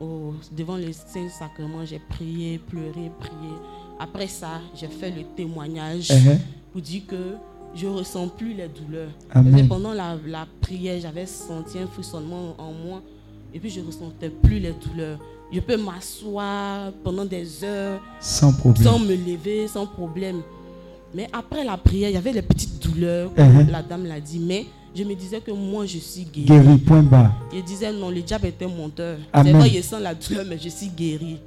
au- 0.00 0.34
devant 0.56 0.76
le 0.76 0.92
Saint-Sacrement. 0.92 1.84
J'ai 1.84 1.98
prié, 2.00 2.58
pleuré, 2.58 3.10
prié. 3.18 3.52
Après 4.00 4.28
ça, 4.28 4.60
j'ai 4.74 4.86
fait 4.88 5.10
le 5.10 5.24
témoignage 5.36 6.10
Mhm. 6.10 6.38
pour 6.72 6.80
dire 6.80 7.02
que 7.06 7.34
je 7.74 7.86
ne 7.86 7.92
ressens 7.94 8.28
plus 8.28 8.54
les 8.54 8.68
douleurs. 8.68 9.10
Mais 9.44 9.64
pendant 9.64 9.92
la, 9.92 10.16
la 10.26 10.46
prière, 10.60 11.00
j'avais 11.00 11.26
senti 11.26 11.78
un 11.78 11.86
frissonnement 11.86 12.54
en 12.58 12.72
moi 12.72 13.02
et 13.52 13.58
puis 13.58 13.70
je 13.70 13.80
ne 13.80 13.86
ressentais 13.86 14.30
plus 14.30 14.58
les 14.60 14.72
douleurs. 14.72 15.18
Je 15.52 15.60
peux 15.60 15.76
m'asseoir 15.78 16.92
pendant 17.02 17.24
des 17.24 17.64
heures 17.64 18.00
Sans 18.20 18.52
problème. 18.52 18.84
sans 18.84 18.98
me 18.98 19.14
lever, 19.14 19.66
sans 19.66 19.86
problème. 19.86 20.42
Mais 21.14 21.28
après 21.32 21.64
la 21.64 21.76
prière, 21.76 22.10
il 22.10 22.14
y 22.14 22.16
avait 22.18 22.32
les 22.32 22.42
petites 22.42 22.82
douleurs, 22.82 23.32
comme 23.34 23.48
Mhm. 23.48 23.70
la 23.70 23.82
dame 23.82 24.06
l'a 24.06 24.20
dit. 24.20 24.38
Mais 24.38 24.66
je 24.94 25.04
me 25.04 25.14
disais 25.14 25.40
que 25.40 25.50
moi, 25.50 25.86
je 25.86 25.98
suis 25.98 26.24
guérie. 26.24 26.46
Guéri, 26.62 26.76
point 26.78 27.02
barre. 27.02 27.32
Je 27.54 27.60
disais 27.60 27.92
non, 27.92 28.10
le 28.10 28.20
diable 28.20 28.46
était 28.48 28.66
monteur. 28.66 29.16
Amen. 29.32 29.52
C'est 29.54 29.58
vrai, 29.58 29.70
je 29.76 29.82
sens 29.82 30.00
la 30.00 30.14
douleur, 30.14 30.44
mais 30.48 30.58
je 30.62 30.68
suis 30.68 30.88
guérie. 30.88 31.40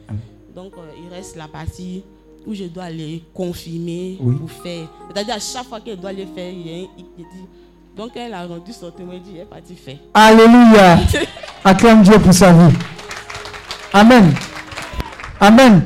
Donc, 0.55 0.73
euh, 0.77 0.81
il 1.03 1.13
reste 1.15 1.35
la 1.37 1.47
partie 1.47 2.03
où 2.45 2.53
je 2.55 2.63
dois 2.65 2.85
aller 2.85 3.23
confirmer 3.33 4.17
Oui. 4.19 4.35
ou 4.43 4.47
faire. 4.47 4.87
C'est-à-dire, 5.13 5.35
à 5.35 5.39
chaque 5.39 5.65
fois 5.67 5.79
qu'elle 5.79 5.97
doit 5.99 6.09
aller 6.09 6.27
faire, 6.35 6.51
il 6.51 6.67
y 6.67 6.71
a 6.71 6.77
un 6.77 6.81
hic 6.97 7.05
qui 7.15 7.21
dit. 7.21 7.45
Donc, 7.95 8.11
elle 8.15 8.33
a 8.33 8.45
rendu 8.47 8.73
son 8.73 8.89
témoignage, 8.89 9.25
elle 9.35 9.41
est 9.41 9.45
partie 9.45 9.75
faire. 9.75 9.97
Alléluia. 10.13 10.97
Acclame 11.63 12.01
Dieu 12.01 12.17
pour 12.17 12.33
sa 12.33 12.51
vie. 12.51 12.75
Amen. 13.93 14.33
Amen. 15.39 15.83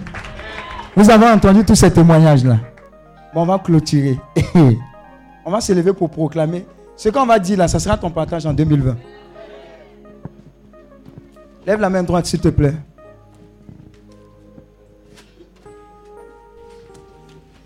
Vous 0.96 1.10
avez 1.10 1.26
entendu 1.28 1.66
tous 1.66 1.76
ces 1.76 1.92
témoignages-là? 1.92 2.58
On 3.38 3.46
va 3.46 3.60
clôturer. 3.60 4.18
on 5.46 5.52
va 5.52 5.60
se 5.60 5.74
lever 5.74 5.92
pour 5.92 6.10
proclamer. 6.10 6.66
Ce 6.96 7.10
qu'on 7.10 7.26
va 7.26 7.38
dire 7.38 7.58
là, 7.58 7.68
ça 7.68 7.80
sera 7.80 7.98
ton 7.98 8.10
partage 8.10 8.46
en 8.46 8.54
2020. 8.54 8.96
Lève 11.68 11.82
la 11.82 11.90
main 11.90 12.04
droite, 12.04 12.26
s'il 12.28 12.40
te 12.40 12.48
plaît. 12.48 12.76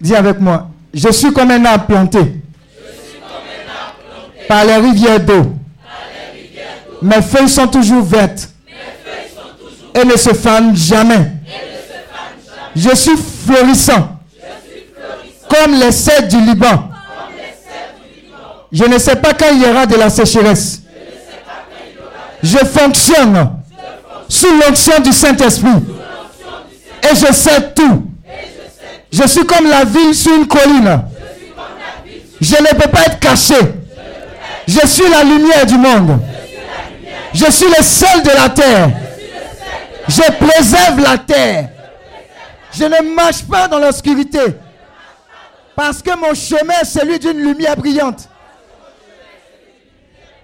Dis 0.01 0.15
avec 0.15 0.39
moi. 0.39 0.69
Je 0.91 1.11
suis 1.11 1.31
comme 1.31 1.51
un 1.51 1.63
arbre 1.65 1.85
planté. 1.85 2.19
Par 4.47 4.65
les 4.65 4.77
rivières 4.77 5.19
d'eau. 5.23 5.53
Mes 7.01 7.21
feuilles 7.21 7.49
sont 7.49 7.67
toujours 7.67 8.03
vertes. 8.03 8.49
Et 9.93 10.03
ne 10.03 10.15
se 10.17 10.33
fanent 10.33 10.75
jamais. 10.75 11.31
Je 12.75 12.95
suis 12.95 13.17
florissant. 13.17 14.18
Comme 15.49 15.73
les 15.79 15.91
cèdres 15.91 16.27
du 16.27 16.41
Liban. 16.41 16.89
Je 18.71 18.83
ne 18.85 18.97
sais 18.99 19.15
pas 19.15 19.33
quand 19.33 19.47
il 19.51 19.61
y 19.61 19.65
aura 19.65 19.85
de 19.85 19.95
la 19.95 20.09
sécheresse. 20.09 20.81
Je 22.43 22.57
fonctionne 22.57 23.49
sous 24.27 24.47
l'onction 24.61 24.99
du 25.01 25.11
Saint-Esprit. 25.11 25.69
Et 27.03 27.15
je 27.15 27.33
sais 27.33 27.71
tout. 27.75 28.05
Je 29.11 29.27
suis 29.27 29.45
comme 29.45 29.67
la 29.67 29.83
ville 29.85 30.13
sur 30.13 30.35
une 30.35 30.47
colline. 30.47 31.01
Je 32.39 32.55
ne 32.55 32.79
peux 32.79 32.89
pas 32.89 33.01
être 33.07 33.19
caché. 33.19 33.55
Je 34.67 34.85
suis 34.87 35.09
la 35.09 35.23
lumière 35.23 35.65
du 35.65 35.77
monde. 35.77 36.19
Je 37.33 37.49
suis 37.51 37.67
le 37.75 37.83
sel 37.83 38.21
de 38.23 38.29
la 38.29 38.49
terre. 38.49 38.89
Je 40.07 40.21
préserve 40.33 40.99
la 41.01 41.17
terre. 41.17 41.69
Je 42.71 42.83
ne 42.83 43.15
marche 43.15 43.43
pas 43.43 43.67
dans 43.67 43.79
l'obscurité. 43.79 44.39
Parce 45.79 46.01
que 46.01 46.13
mon 46.13 46.33
chemin 46.33 46.73
est 46.81 46.85
celui 46.85 47.17
d'une 47.19 47.37
lumière 47.37 47.77
brillante. 47.77 48.27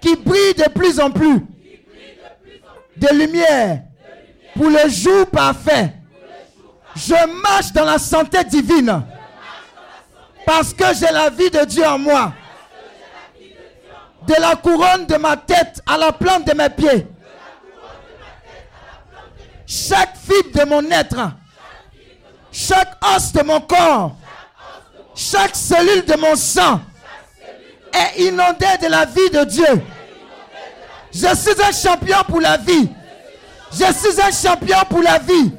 Qui 0.00 0.16
brille 0.16 0.54
de 0.54 0.66
plus 0.70 0.98
en 0.98 1.10
plus. 1.10 1.44
De 2.96 3.08
lumière. 3.14 3.82
Pour 4.54 4.70
le 4.70 4.88
jour 4.88 5.26
parfait. 5.26 5.92
Je 6.94 7.42
marche 7.42 7.70
dans 7.74 7.84
la 7.84 7.98
santé 7.98 8.44
divine. 8.44 9.02
Parce 10.46 10.72
que 10.72 10.86
j'ai 10.98 11.12
la 11.12 11.28
vie 11.28 11.50
de 11.50 11.66
Dieu 11.66 11.84
en 11.84 11.98
moi. 11.98 12.32
De 14.26 14.40
la 14.40 14.56
couronne 14.56 15.04
de 15.04 15.16
ma 15.16 15.36
tête 15.36 15.82
à 15.86 15.98
la 15.98 16.12
plante 16.12 16.46
de 16.46 16.54
mes 16.54 16.70
pieds. 16.70 17.06
Chaque 19.66 20.16
fibre 20.16 20.64
de 20.64 20.66
mon 20.66 20.90
être. 20.90 21.30
Chaque 22.50 22.96
os 23.14 23.32
de 23.34 23.42
mon 23.42 23.60
corps. 23.60 24.16
Chaque 25.16 25.56
cellule 25.56 26.04
de 26.04 26.14
mon 26.16 26.36
sang 26.36 26.78
est 27.90 28.20
inondée 28.22 28.66
de 28.82 28.88
la 28.88 29.06
vie 29.06 29.30
de 29.30 29.44
Dieu. 29.44 29.82
Je 31.10 31.34
suis 31.34 31.62
un 31.62 31.72
champion 31.72 32.18
pour 32.28 32.40
la 32.42 32.58
vie. 32.58 32.90
Je 33.72 33.92
suis 33.92 34.20
un 34.20 34.30
champion 34.30 34.76
pour 34.90 35.02
la 35.02 35.18
vie. 35.18 35.52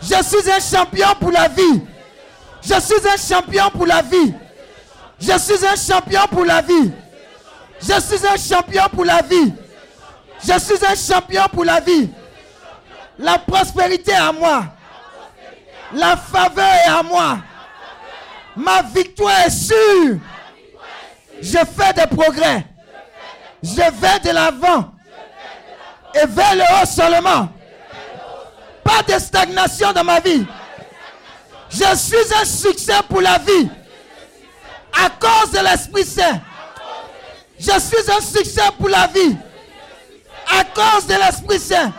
Je 0.00 0.22
suis 0.22 0.50
un 0.50 0.60
champion 0.60 1.08
pour 1.20 1.32
la 1.32 1.48
vie. 1.48 1.82
Je 2.62 2.80
suis 2.80 3.08
un 3.08 3.16
champion 3.16 3.70
pour 3.70 3.86
la 3.86 4.02
vie. 4.02 4.34
Je 5.20 5.36
suis 5.38 5.66
un 5.66 5.76
champion 5.76 6.20
pour 6.30 6.44
la 6.44 6.62
vie. 6.62 6.92
Je 7.80 8.00
suis 8.00 8.26
un 8.26 8.36
champion 8.36 8.82
pour 8.94 9.04
la 9.04 9.22
vie. 9.22 9.52
Je 10.46 10.58
suis 10.60 10.86
un 10.86 10.94
champion 10.94 11.42
pour 11.52 11.64
la 11.64 11.80
vie. 11.80 12.08
La 13.18 13.38
prospérité 13.38 14.12
est 14.12 14.14
à 14.14 14.30
moi. 14.30 14.64
La 15.92 16.16
faveur 16.16 16.72
est 16.86 16.88
à 16.88 17.02
moi. 17.02 17.38
Ma 18.56 18.82
victoire 18.82 19.46
est 19.46 19.50
sûre. 19.50 20.18
Je 21.42 21.58
fais 21.58 21.92
des 21.94 22.06
progrès. 22.06 22.64
Je 23.62 23.74
vais 23.74 24.20
de 24.24 24.30
l'avant. 24.30 24.92
Et 26.14 26.26
vers 26.26 26.54
le 26.54 26.62
haut 26.62 26.86
seulement. 26.86 27.48
Pas 28.82 29.02
de 29.02 29.18
stagnation 29.18 29.92
dans 29.92 30.04
ma 30.04 30.20
vie. 30.20 30.46
Je 31.68 31.96
suis 31.96 32.34
un 32.40 32.44
succès 32.44 33.00
pour 33.08 33.20
la 33.20 33.38
vie. 33.38 33.68
À 35.04 35.10
cause 35.10 35.50
de 35.52 35.58
l'Esprit 35.58 36.04
Saint. 36.04 36.40
Je 37.58 37.78
suis 37.78 38.10
un 38.10 38.20
succès 38.20 38.62
pour 38.78 38.88
la 38.88 39.06
vie. 39.08 39.36
À 40.58 40.64
cause 40.64 41.06
de 41.06 41.14
l'Esprit 41.14 41.58
Saint. 41.58 41.92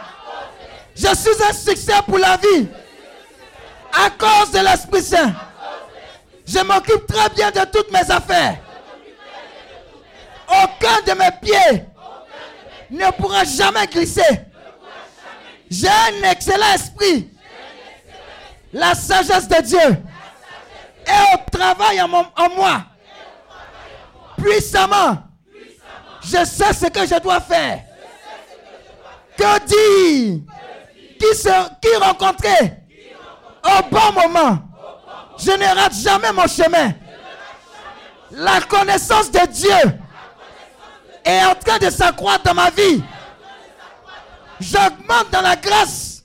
Je 0.95 1.13
suis 1.15 1.43
un 1.47 1.53
succès 1.53 2.01
pour 2.07 2.17
la 2.17 2.37
vie. 2.37 2.67
À 3.93 4.09
cause 4.09 4.51
de 4.51 4.59
l'Esprit 4.59 5.03
Saint. 5.03 5.33
Je 6.47 6.59
m'occupe 6.59 7.05
très 7.07 7.29
bien 7.29 7.51
de 7.51 7.69
toutes 7.71 7.91
mes 7.91 8.09
affaires. 8.09 8.57
Aucun 10.47 11.01
de 11.05 11.17
mes 11.17 11.31
pieds 11.41 11.83
ne 12.89 13.11
pourra 13.11 13.43
jamais 13.43 13.85
glisser. 13.87 14.21
J'ai 15.69 15.89
un 15.89 16.31
excellent 16.31 16.73
esprit. 16.73 17.29
La 18.71 18.95
sagesse 18.95 19.47
de 19.49 19.61
Dieu 19.61 19.97
est 21.05 21.35
au 21.35 21.49
travail 21.51 22.01
en, 22.01 22.07
moi. 22.07 22.83
Puissamment. 24.37 25.17
Je 26.21 26.45
sais 26.45 26.73
ce 26.73 26.85
que 26.87 27.05
je 27.05 27.19
dois 27.19 27.41
faire. 27.41 27.81
Que 29.37 29.59
dire? 29.65 30.41
Qui, 31.19 31.35
se, 31.35 31.49
qui 31.81 31.95
rencontrer 31.97 32.73
Au 33.63 33.83
bon 33.89 34.11
moment? 34.13 34.66
Je 35.37 35.51
ne 35.51 35.65
rate 35.65 35.93
jamais 35.93 36.31
mon 36.31 36.47
chemin. 36.47 36.93
La 38.31 38.61
connaissance 38.61 39.31
de 39.31 39.45
Dieu 39.47 39.99
est 41.23 41.43
en 41.45 41.55
train 41.55 41.77
de 41.77 41.89
s'accroître 41.89 42.43
dans 42.43 42.53
ma 42.53 42.69
vie. 42.69 43.03
J'augmente 44.59 45.29
dans 45.31 45.41
la 45.41 45.55
grâce. 45.55 46.23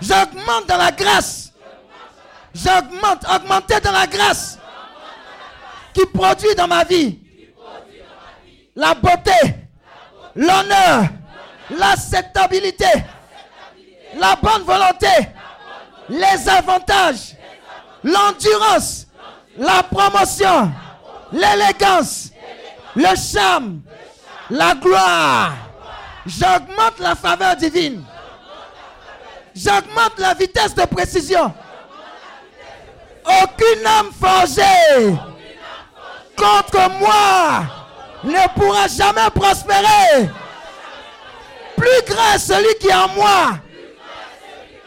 J'augmente 0.00 0.66
dans 0.66 0.76
la 0.76 0.92
grâce. 0.92 1.52
J'augmente, 2.54 3.24
augmenter 3.32 3.80
dans 3.80 3.92
la 3.92 4.06
grâce 4.06 4.58
qui 5.94 6.04
produit 6.06 6.54
dans 6.56 6.66
ma 6.66 6.84
vie 6.84 7.18
la 8.76 8.94
beauté, 8.94 9.54
l'honneur, 10.34 11.04
l'acceptabilité, 11.70 12.86
la 14.16 14.36
bonne 14.36 14.62
volonté, 14.62 15.06
les 16.08 16.48
avantages, 16.48 17.36
l'endurance, 18.02 19.06
la 19.56 19.82
promotion, 19.82 20.72
l'élégance, 21.32 22.30
le 22.96 23.14
charme, 23.16 23.80
la 24.50 24.74
gloire. 24.74 25.52
J'augmente 26.26 26.98
la 26.98 27.14
faveur 27.14 27.56
divine. 27.56 28.04
J'augmente 29.54 30.18
la 30.18 30.34
vitesse 30.34 30.74
de 30.74 30.84
précision. 30.84 31.52
Aucune 33.24 33.86
âme 33.86 34.10
forgée 34.18 35.16
contre 36.36 36.90
moi 36.98 37.64
ne 38.24 38.58
pourra 38.58 38.86
jamais 38.88 39.30
prospérer. 39.34 40.28
Plus 41.76 42.14
grand 42.14 42.38
celui 42.38 42.74
qui 42.80 42.88
est 42.88 42.94
en 42.94 43.08
moi 43.08 43.58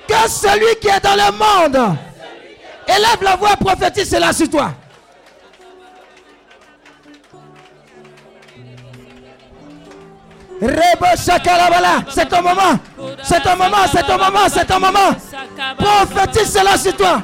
que 0.08 0.30
celui 0.30 0.76
qui 0.80 0.88
est 0.88 1.00
dans 1.00 1.16
le 1.16 1.32
monde. 1.32 1.98
Élève 2.88 3.22
la 3.22 3.36
voix, 3.36 3.56
prophétise 3.56 4.10
cela 4.10 4.34
sur 4.34 4.50
toi. 4.50 4.74
C'est 12.10 12.30
ton 12.30 12.42
moment, 12.42 12.80
c'est 13.22 13.42
ton 13.42 13.56
moment, 13.58 13.78
c'est 13.92 14.04
ton 14.04 14.18
moment, 14.18 14.50
c'est 14.50 14.66
ton 14.66 14.80
moment. 14.80 15.16
Prophétise 15.78 16.54
cela 16.54 16.78
sur 16.78 16.96
toi. 16.96 17.22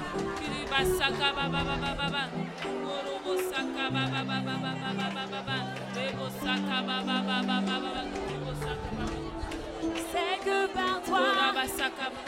Que 10.44 10.68
par 10.74 11.02
toi, 11.06 11.28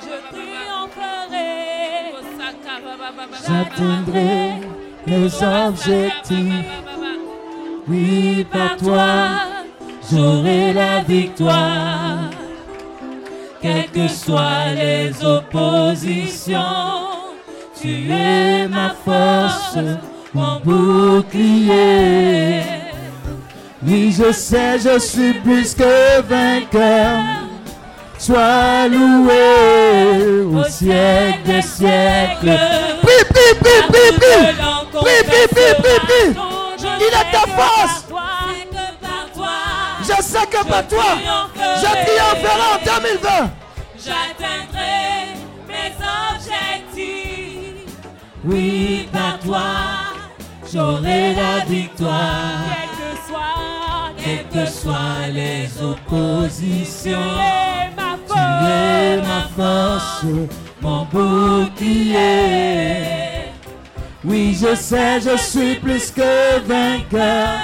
je 0.02 0.16
triompherai. 0.36 1.52
J'atteindrai 3.48 4.62
mes 5.08 5.30
objectifs. 5.44 6.72
Oui, 7.88 8.46
par 8.52 8.76
toi, 8.78 9.08
j'aurai 10.12 10.74
la 10.74 11.02
victoire. 11.02 12.30
Quelles 13.62 13.90
que 13.92 14.08
soient 14.08 14.74
les 14.76 15.24
oppositions, 15.24 16.60
tu 17.80 18.12
es 18.12 18.68
ma 18.68 18.94
force, 19.06 19.78
mon 20.34 20.60
bouclier. 20.64 21.72
Oui, 23.84 24.12
je 24.12 24.32
sais, 24.32 24.80
je 24.80 25.00
suis 25.00 25.34
plus 25.34 25.74
que 25.76 26.22
vainqueur. 26.22 27.51
Sois 28.22 28.88
loué 28.88 30.44
au 30.44 30.64
siècle 30.66 31.42
des 31.44 31.62
siècles. 31.64 32.56
Prie, 33.02 33.26
prie, 33.32 33.56
prie, 33.60 33.82
prie, 33.90 34.12
prie. 34.20 34.42
Prie, 34.92 35.24
prie, 35.26 35.48
prie, 35.50 35.74
prie, 35.82 36.00
prie. 36.06 36.32
Il 37.00 37.08
est 37.08 37.32
ta 37.32 37.46
force. 37.58 38.06
Je 40.04 40.22
sais 40.22 40.46
que 40.46 40.64
par 40.68 40.88
toi, 40.88 41.18
je 41.78 41.82
triompherai 41.82 42.68
en 42.70 42.80
2020. 42.86 43.50
J'atteindrai 43.98 45.02
mes 45.68 45.92
objectifs. 46.36 47.96
Oui, 48.46 49.10
par 49.12 49.40
toi, 49.40 49.68
j'aurai 50.72 51.34
la 51.34 51.66
victoire. 51.66 52.68
Quelles 52.70 52.98
que 53.00 53.12
soient, 53.28 54.12
quelles 54.16 54.66
que 54.66 54.72
soient 54.72 55.28
les 55.32 55.66
oppositions, 55.82 57.18
tu 58.62 58.68
es 58.68 59.18
ma 59.22 59.42
force, 59.56 60.26
mon 60.82 61.06
bouclier. 61.06 62.18
Oui, 64.24 64.56
je 64.60 64.76
sais, 64.76 65.20
je 65.20 65.38
suis 65.38 65.76
plus 65.76 66.12
que 66.12 66.60
vainqueur. 66.60 67.60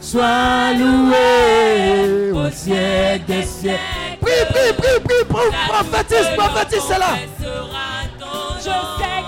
Sois 0.00 0.72
loué 0.76 2.32
au 2.32 2.50
siècle 2.50 3.24
des 3.28 3.42
siècles. 3.44 3.78
Prie, 4.20 4.44
prie, 4.50 4.72
prie, 4.76 5.00
prie, 5.04 5.24
prie, 5.28 5.50
prophétise, 5.68 6.28
prophétise 6.36 6.82
cela. 6.82 7.16
Je 8.58 8.64
sais 8.64 9.21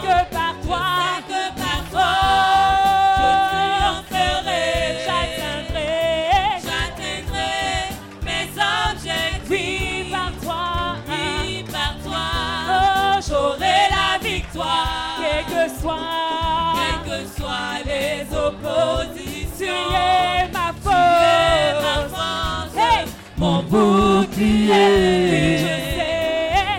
oppositions, 18.84 19.48
tu 19.58 19.64
es 19.64 20.52
ma 20.52 20.72
force, 20.82 21.82
ma 21.82 21.96
force, 22.08 22.76
hey, 22.76 23.04
Mon 23.36 23.62
bouclier. 23.62 25.58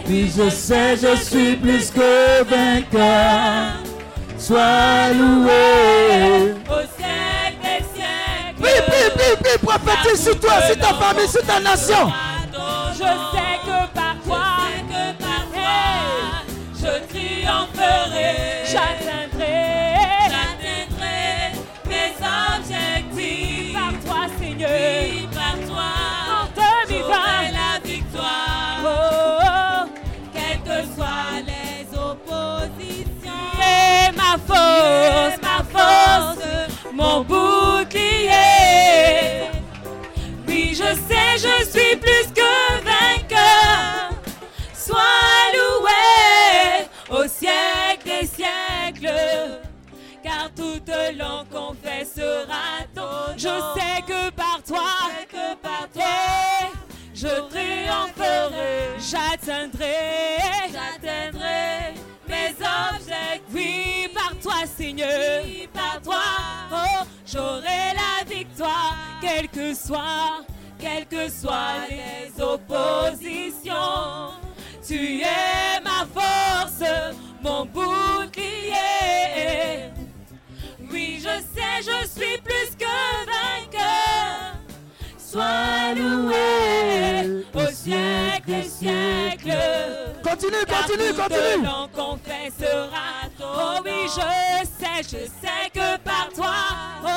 Oui, 0.08 0.32
je 0.38 0.50
sais, 0.50 0.95
je 0.98 1.16
suis 1.16 1.56
plus 1.56 1.92
que 1.92 2.43
vainqueur. 2.43 3.84
Sois 4.38 5.14
loué. 5.14 6.53
au 6.69 6.82
siècle 6.95 7.61
des 7.64 7.84
siècles. 7.95 8.61
Prie, 8.61 8.82
prie, 8.88 9.09
prie, 9.16 9.35
prie, 9.43 9.58
prophétise 9.66 10.24
sur 10.24 10.40
toi, 10.40 10.61
sur 10.67 10.77
ta 10.77 10.93
famille, 10.93 11.27
sur 11.27 11.43
ta 11.45 11.59
nation. 11.59 12.11
Je 12.93 13.00
sais 13.00 13.44
mon 36.93 37.22
bouclier. 37.22 38.30
Oui, 40.47 40.69
je 40.72 40.93
sais, 41.07 41.38
je 41.38 41.69
suis 41.69 41.95
plus 41.97 42.27
que 42.33 42.51
vainqueur. 42.83 44.09
Sois 44.73 45.51
loué 45.53 46.88
au 47.09 47.27
siècle 47.27 48.05
des 48.05 48.27
siècles, 48.27 49.61
car 50.23 50.49
toute 50.55 50.91
langue 51.17 51.49
confessera 51.51 52.85
ton 52.93 53.01
nom. 53.01 53.38
Je 53.38 53.55
sais 53.75 54.01
que 54.07 54.30
par 54.31 54.61
toi, 54.65 54.93
que 55.30 55.55
par 55.55 55.88
toi, 55.93 56.69
je 57.14 57.27
triompherai, 57.27 58.95
j'atteindrai, 58.99 59.95
j'atteindrai 60.72 62.05
mes 62.27 62.51
objectifs. 62.51 63.53
Oui, 63.53 64.09
par 64.13 64.33
toi, 64.41 64.65
Seigneur, 64.65 65.41
oui, 65.43 65.67
par 65.73 66.01
toi, 66.01 66.23
oh, 66.71 67.05
j'aurai 67.25 67.93
la 67.93 68.23
victoire, 68.27 68.95
quelle 69.21 69.47
que 69.49 69.73
soit, 69.73 70.43
quelles 70.79 71.05
que 71.05 71.29
soient 71.29 71.87
les 71.89 72.41
oppositions. 72.41 73.73
Tu 74.87 75.21
es 75.21 75.81
ma 75.83 76.05
force, 76.13 76.83
mon 77.41 77.65
bouclier. 77.65 78.73
Oui, 80.91 81.19
je 81.19 81.41
sais, 81.53 81.81
je 81.81 82.07
suis 82.07 82.37
plus 82.41 82.75
que 82.77 82.85
vainqueur. 83.25 84.05
Sois 85.35 85.93
loué 85.97 87.43
au 87.53 87.67
siècle 87.69 88.45
des 88.47 88.64
siècles. 88.64 89.51
Continue, 90.23 90.64
continue, 90.65 91.14
continue. 91.14 91.65
langue 91.65 91.91
confessera 91.91 93.27
ton 93.38 93.43
Oh 93.53 93.81
oui, 93.83 94.07
je 94.07 94.65
sais, 94.65 95.03
je 95.03 95.25
sais 95.25 95.69
que 95.73 95.97
par 95.97 96.30
toi, 96.33 96.55
oh, 97.03 97.09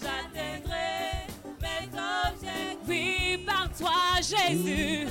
je 0.00 0.02
J'atteindrai 0.02 1.28
mes 1.62 1.86
objectifs. 1.94 2.88
Oui, 2.88 3.44
par 3.46 3.68
toi, 3.78 4.00
Jésus, 4.16 5.06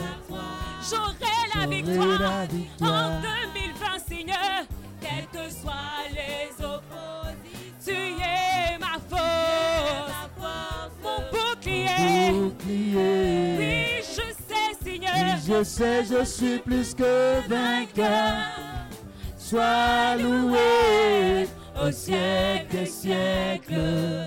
j'aurai 0.91 1.37
la 1.55 1.67
victoire 1.67 2.47
en 2.81 3.21
2020, 3.21 3.99
Seigneur, 4.09 4.55
quelles 4.99 5.27
que 5.31 5.49
soient 5.49 6.03
les 6.11 6.51
oppositions. 6.65 7.44
Tu 7.85 7.91
es 7.91 8.79
ma 8.79 8.97
force, 9.07 10.11
mon 11.03 11.19
bouclier. 11.31 12.31
Oui, 13.59 14.01
je 14.01 14.25
sais, 14.33 14.73
Seigneur. 14.83 15.37
Je 15.47 15.63
sais, 15.63 16.03
je 16.03 16.25
suis 16.25 16.57
plus 16.57 16.95
que 16.95 17.47
vainqueur. 17.47 18.33
Sois 19.37 20.15
loué 20.17 21.47
au 21.79 21.91
siècle 21.91 22.71
des 22.71 22.85
siècles. 22.87 24.23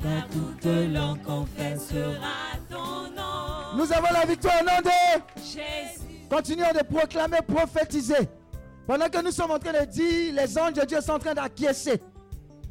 Quand 0.00 0.22
toute 0.30 0.64
langue 0.92 1.22
confessera 1.24 2.54
ton 2.70 3.10
nom. 3.10 3.76
Nous 3.76 3.92
avons 3.92 4.12
la 4.12 4.24
victoire 4.24 4.60
au 4.60 4.64
nom 4.64 4.80
de 4.84 5.42
Jésus. 5.42 6.28
Continuons 6.30 6.72
de 6.72 6.84
proclamer, 6.84 7.38
prophétiser. 7.44 8.28
Pendant 8.86 9.08
que 9.08 9.20
nous 9.20 9.32
sommes 9.32 9.50
en 9.50 9.58
train 9.58 9.72
de 9.72 9.84
dire, 9.86 10.32
les 10.34 10.58
anges 10.58 10.74
de 10.74 10.84
Dieu 10.84 11.00
sont 11.00 11.14
en 11.14 11.18
train 11.18 11.34
d'acquiescer. 11.34 12.00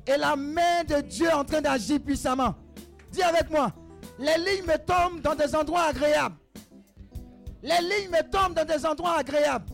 Et 0.05 0.17
la 0.17 0.35
main 0.35 0.83
de 0.83 1.01
Dieu 1.01 1.29
en 1.33 1.43
train 1.43 1.61
d'agir 1.61 1.99
puissamment. 1.99 2.55
Dis 3.11 3.23
avec 3.23 3.49
moi, 3.49 3.71
les 4.19 4.37
lignes 4.37 4.65
me 4.65 4.77
tombent 4.77 5.21
dans 5.21 5.35
des 5.35 5.55
endroits 5.55 5.85
agréables. 5.85 6.35
Les 7.61 7.79
lignes 7.79 8.09
me 8.09 8.21
tombent 8.29 8.53
dans 8.53 8.65
des 8.65 8.85
endroits 8.85 9.17
agréables. 9.19 9.69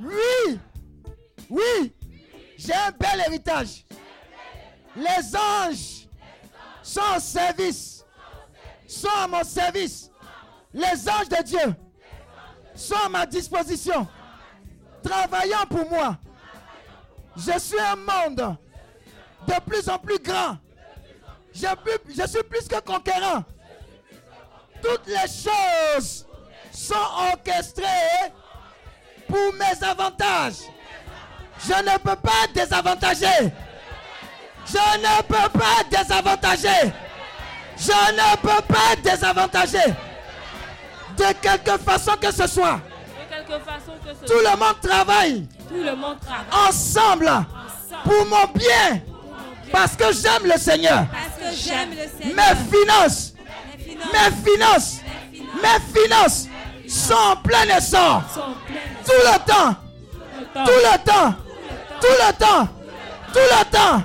Oui, 0.00 0.58
oui, 1.48 1.94
j'ai 2.56 2.74
un 2.74 2.90
bel 2.90 3.20
héritage. 3.26 3.84
Les 4.96 5.36
anges 5.36 6.08
sont 6.82 7.00
au 7.16 7.20
service, 7.20 8.04
sont 8.86 9.08
à 9.22 9.28
mon 9.28 9.44
service. 9.44 10.10
Les 10.72 11.08
anges 11.08 11.28
de 11.28 11.42
Dieu 11.44 11.74
sont 12.74 12.96
à 13.06 13.08
ma 13.08 13.26
disposition, 13.26 14.06
travaillant 15.02 15.66
pour 15.68 15.88
moi. 15.88 16.18
Je 17.38 17.58
suis 17.58 17.78
un 17.80 17.96
monde 17.96 18.56
de 19.46 19.54
plus 19.68 19.88
en 19.88 19.98
plus 19.98 20.18
grand. 20.18 20.56
Je, 21.54 21.66
plus- 21.76 22.14
je 22.16 22.26
suis 22.26 22.42
plus 22.42 22.66
que 22.68 22.80
conquérant. 22.80 23.44
Toutes 24.82 25.06
les 25.06 25.26
choses 25.28 26.26
sont 26.72 26.94
orchestrées 27.32 28.32
pour 29.28 29.52
mes 29.54 29.84
avantages. 29.86 30.54
Je 31.66 31.72
ne 31.74 31.98
peux 31.98 32.16
pas 32.16 32.46
désavantager. 32.54 33.52
Je 34.66 34.76
ne 34.76 35.22
peux 35.22 35.58
pas 35.58 35.82
désavantager. 35.90 36.92
Je 37.76 37.90
ne 37.90 38.36
peux 38.36 38.62
pas 38.62 38.96
désavantager. 39.02 39.94
De 41.16 41.32
quelque 41.40 41.78
façon 41.78 42.12
que 42.20 42.30
ce 42.32 42.46
soit. 42.46 42.76
De 42.80 43.34
quelque 43.34 43.64
façon 43.64 43.92
que 44.04 44.10
ce 44.14 44.32
Tout 44.32 44.40
soit. 44.40 44.50
le 44.52 44.56
monde 44.56 44.80
travaille 44.80 45.48
Tout 45.68 45.74
le 45.74 45.94
monde 45.96 46.16
travaille. 46.20 46.68
ensemble 46.68 47.30
pour 48.04 48.26
mon 48.26 48.46
bien. 48.54 49.00
Parce 49.70 49.94
que 49.96 50.04
j'aime 50.12 50.50
le 50.50 50.58
Seigneur. 50.58 51.04
Parce 51.12 51.50
que 51.50 51.56
j'aime 51.56 51.90
le 51.90 52.22
Seigneur. 52.22 52.36
Mes 52.36 52.76
finances, 52.76 53.34
mes 53.76 54.50
finances, 54.50 55.00
mes 55.62 56.00
finances 56.00 56.46
sont 56.88 57.14
en 57.14 57.36
plein 57.36 57.76
essor. 57.76 58.22
Tout 59.04 59.12
le 59.12 59.38
temps, 59.46 59.76
tout 60.54 60.70
le 60.70 60.98
temps, 61.04 61.34
tout 62.00 62.06
le 62.06 62.32
temps, 62.32 62.68
tout 63.32 63.38
le 63.38 63.64
temps, 63.70 64.02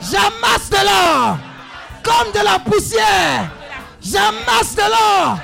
j'amasse 0.00 0.70
de 0.70 0.84
l'or 0.84 1.38
comme 2.02 2.32
de 2.32 2.44
la 2.44 2.58
poussière. 2.58 3.50
J'amasse 4.02 4.74
de 4.74 4.82
l'or 4.82 5.38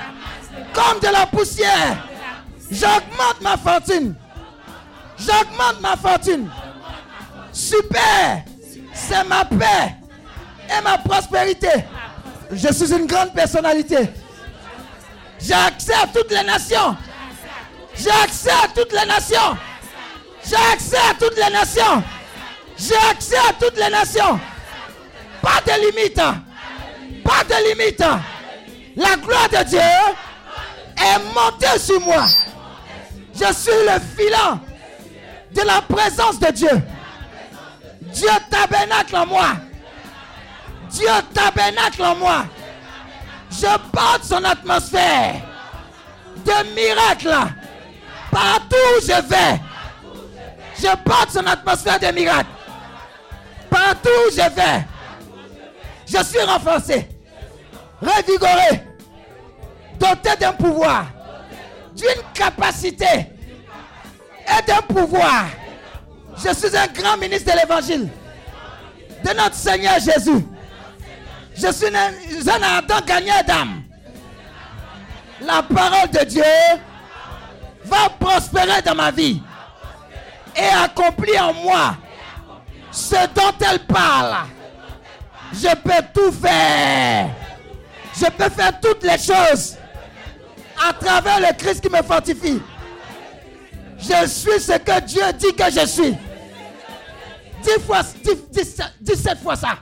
comme 0.73 0.99
de 0.99 1.07
la 1.07 1.25
poussière. 1.27 1.97
J'augmente 2.69 3.41
ma 3.41 3.57
fortune. 3.57 4.15
J'augmente 5.25 5.81
ma 5.81 5.95
fortune. 5.95 6.49
Super. 7.51 8.43
C'est 8.93 9.23
ma 9.25 9.45
paix 9.45 9.95
et 10.69 10.81
ma 10.83 10.97
prospérité. 10.97 11.69
Je 12.51 12.73
suis 12.73 12.93
une 12.93 13.05
grande 13.05 13.33
personnalité. 13.33 14.09
J'ai 15.39 15.53
accès 15.53 15.93
à 15.93 16.07
toutes 16.07 16.31
les 16.31 16.43
nations. 16.43 16.95
J'ai 17.95 18.09
accès 18.09 18.51
à 18.51 18.67
toutes 18.67 18.91
les 18.91 19.05
nations. 19.05 19.57
J'ai 20.43 20.55
accès 20.73 20.97
à 20.97 21.13
toutes 21.13 21.37
les 21.37 21.51
nations. 21.51 22.03
J'ai 22.77 22.95
accès 23.11 23.37
à 23.37 23.53
toutes 23.53 23.77
les 23.77 23.89
nations. 23.89 24.39
Pas 25.41 25.61
de 25.65 25.81
limite. 25.81 26.21
Pas 27.23 27.43
de 27.43 27.69
limite. 27.69 28.03
La 28.95 29.15
gloire 29.17 29.49
de 29.49 29.69
Dieu 29.69 29.79
est 29.79 31.19
montée 31.33 31.79
sur 31.79 31.99
moi. 32.01 32.25
Je 33.33 33.53
suis 33.53 33.71
le 33.71 33.99
filant 34.15 34.59
de 35.53 35.61
la 35.61 35.81
présence 35.81 36.39
de 36.39 36.51
Dieu. 36.51 36.81
Dieu 38.01 38.29
tabernacle 38.49 39.15
en 39.15 39.25
moi. 39.25 39.47
Dieu 40.89 41.07
tabernacle 41.33 42.03
en 42.03 42.15
moi. 42.15 42.45
Je 43.51 43.77
porte 43.91 44.23
son 44.23 44.43
atmosphère 44.43 45.35
de 46.37 46.73
miracles 46.73 47.35
partout 48.31 48.75
où 48.97 49.01
je 49.01 49.21
vais. 49.27 49.61
Je 50.77 50.95
porte 51.03 51.31
son 51.31 51.45
atmosphère 51.45 51.99
de 51.99 52.07
miracles 52.07 52.49
partout 53.69 54.09
où 54.27 54.31
je 54.31 54.49
vais. 54.55 54.85
Je 56.07 56.23
suis 56.23 56.41
renforcé, 56.41 57.07
revigoré, 58.01 58.83
doté 59.97 60.35
d'un 60.39 60.51
pouvoir, 60.53 61.05
d'une 61.95 62.23
capacité 62.33 63.30
et 64.47 64.65
d'un 64.65 64.81
pouvoir. 64.81 65.45
Je 66.37 66.53
suis 66.53 66.75
un 66.75 66.87
grand 66.87 67.17
ministre 67.17 67.51
de 67.53 67.59
l'évangile 67.59 68.09
de 69.23 69.29
notre 69.29 69.55
Seigneur 69.55 69.99
Jésus. 69.99 70.45
Je 71.55 71.71
suis 71.71 71.87
un, 71.87 72.53
un 72.53 72.61
ardent 72.63 73.05
gagneur 73.05 73.43
d'âme. 73.43 73.83
La 75.41 75.63
parole 75.63 76.09
de 76.11 76.23
Dieu 76.25 76.43
va 77.85 78.09
prospérer 78.19 78.81
dans 78.83 78.95
ma 78.95 79.11
vie 79.11 79.41
et 80.55 80.83
accomplir 80.83 81.49
en 81.49 81.53
moi 81.53 81.95
ce 82.91 83.15
dont 83.33 83.53
elle 83.69 83.79
parle. 83.79 84.35
Je 85.53 85.75
peux 85.75 86.03
tout 86.13 86.31
faire. 86.31 87.29
Je 88.15 88.25
peux 88.25 88.49
faire 88.49 88.79
toutes 88.79 89.03
les 89.03 89.17
choses 89.17 89.77
à 90.87 90.93
travers 90.93 91.39
le 91.39 91.53
Christ 91.57 91.81
qui 91.81 91.89
me 91.89 92.01
fortifie. 92.03 92.61
Je 94.01 94.27
suis 94.27 94.59
ce 94.59 94.77
que 94.79 94.99
Dieu 95.01 95.21
dit 95.37 95.53
que 95.55 95.71
je 95.71 95.85
suis. 95.85 96.17
Dix 97.63 97.79
fois, 97.85 98.01
dix, 98.23 98.35
dix, 98.51 98.77
dix-sept 98.99 99.37
fois 99.39 99.55
ça. 99.55 99.77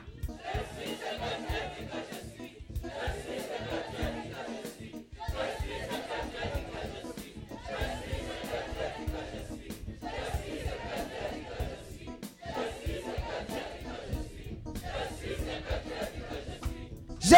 Je, 17.21 17.35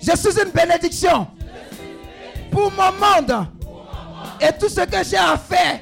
je 0.00 0.16
suis 0.16 0.42
une 0.42 0.50
bénédiction 0.50 1.26
pour 2.50 2.70
mon 2.72 2.92
monde 2.92 3.46
Et 4.40 4.52
tout 4.58 4.68
ce 4.68 4.80
que 4.80 5.04
j'ai 5.04 5.16
à 5.16 5.36
faire, 5.36 5.80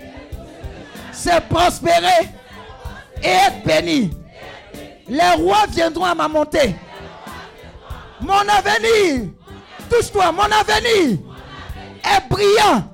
c'est 1.13 1.41
prospérer 1.49 2.29
et 3.23 3.29
être 3.29 3.65
béni. 3.65 4.11
Les 5.09 5.31
rois 5.37 5.65
viendront 5.69 6.05
à 6.05 6.15
ma 6.15 6.29
montée. 6.29 6.75
Mon 8.21 8.35
avenir, 8.35 9.29
touche-toi, 9.91 10.33
mon 10.33 10.45
avenir 10.45 11.19
est 12.05 12.29
brillant 12.29 12.85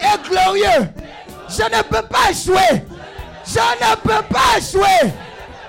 et 0.00 0.28
glorieux. 0.28 0.88
Je 1.48 1.62
ne 1.62 1.82
peux 1.82 2.02
pas 2.02 2.30
échouer. 2.30 2.82
Je 3.46 3.60
ne 3.60 3.96
peux 3.96 4.22
pas 4.24 4.58
échouer. 4.58 5.12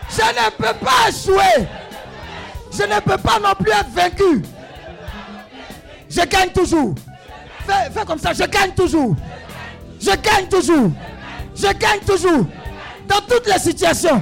Je 0.10 0.22
ne 0.22 0.50
peux 0.52 0.74
pas 0.86 1.10
échouer. 1.10 1.68
Je 2.72 2.84
ne 2.84 3.00
peux 3.00 3.18
pas 3.18 3.40
non 3.40 3.54
plus 3.60 3.72
être 3.72 3.90
vaincu. 3.90 4.44
Je 6.10 6.22
gagne 6.22 6.50
toujours. 6.50 6.96
Fais, 7.68 8.06
comme 8.06 8.20
ça, 8.20 8.32
je 8.34 8.44
gagne 8.44 8.72
toujours. 8.72 9.16
Je 10.00 10.12
gagne 10.12 10.48
toujours. 10.50 10.92
Je 11.56 11.68
gagne 11.74 12.00
toujours. 12.06 12.46
Dans 13.08 13.22
toutes 13.28 13.48
les 13.48 13.60
situations. 13.60 14.22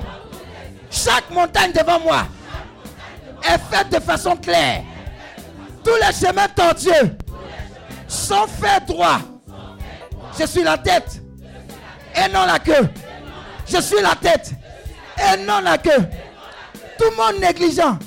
Chaque 0.90 1.30
montagne 1.30 1.72
devant 1.72 2.00
moi 2.00 2.26
est 3.44 3.60
faite 3.76 3.90
de 3.92 4.00
façon 4.00 4.36
claire. 4.36 4.84
Tous 5.84 5.96
les 5.96 6.14
chemins 6.14 6.48
tortueux 6.48 7.16
sont 8.08 8.48
faits 8.48 8.86
droits. 8.88 9.20
Je 10.40 10.46
suis 10.46 10.64
la 10.64 10.78
tête 10.78 11.22
et 12.16 12.32
non 12.32 12.46
la 12.46 12.60
queue. 12.60 12.90
Je 13.68 13.82
suis 13.82 14.02
la 14.02 14.16
tête 14.16 14.54
et 15.18 15.38
non 15.46 15.60
la 15.62 15.78
queue. 15.78 16.08
Tout 16.98 17.12
monde 17.18 17.42
négligent 17.42 17.98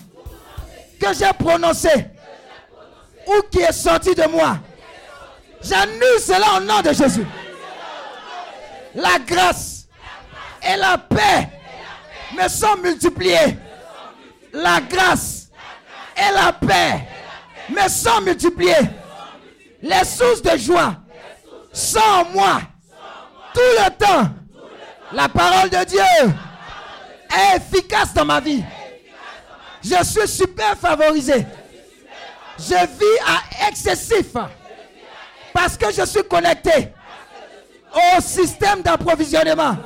que 1.01 1.13
j'ai 1.15 1.33
prononcé 1.39 1.91
ou 3.27 3.43
qui 3.51 3.61
est 3.61 3.73
sorti 3.73 4.15
de 4.15 4.27
moi, 4.29 4.59
j'annule 5.63 6.21
cela 6.21 6.57
au 6.57 6.61
nom 6.61 6.81
de 6.81 6.93
Jésus. 6.93 7.27
La 8.95 9.19
grâce 9.19 9.87
et 10.63 10.77
la 10.77 10.99
paix 10.99 11.49
me 12.37 12.49
sont 12.49 12.77
multipliées. 12.83 13.57
La 14.53 14.81
grâce 14.81 15.49
et 16.17 16.33
la 16.35 16.53
paix 16.53 17.07
me 17.69 17.89
sont 17.89 18.21
multipliées. 18.23 18.75
Les 19.83 20.05
sources 20.05 20.43
de 20.43 20.57
joie 20.57 20.95
sont 21.73 22.01
en 22.01 22.25
moi 22.31 22.61
tout 23.55 23.61
le 23.61 23.91
temps. 23.97 24.31
La 25.13 25.29
parole 25.29 25.71
de 25.71 25.85
Dieu 25.85 26.01
est 27.31 27.57
efficace 27.57 28.13
dans 28.15 28.25
ma 28.25 28.41
vie. 28.41 28.63
Je 29.83 30.03
suis 30.05 30.29
super 30.29 30.77
favorisé. 30.77 31.47
Je 32.59 32.75
vis 32.75 33.19
à 33.27 33.69
excessif 33.69 34.33
parce 35.59 35.77
que 35.77 35.93
je 35.93 36.07
suis 36.07 36.23
connecté 36.23 36.93
au 37.93 38.21
système 38.21 38.81
d'approvisionnement 38.81 39.77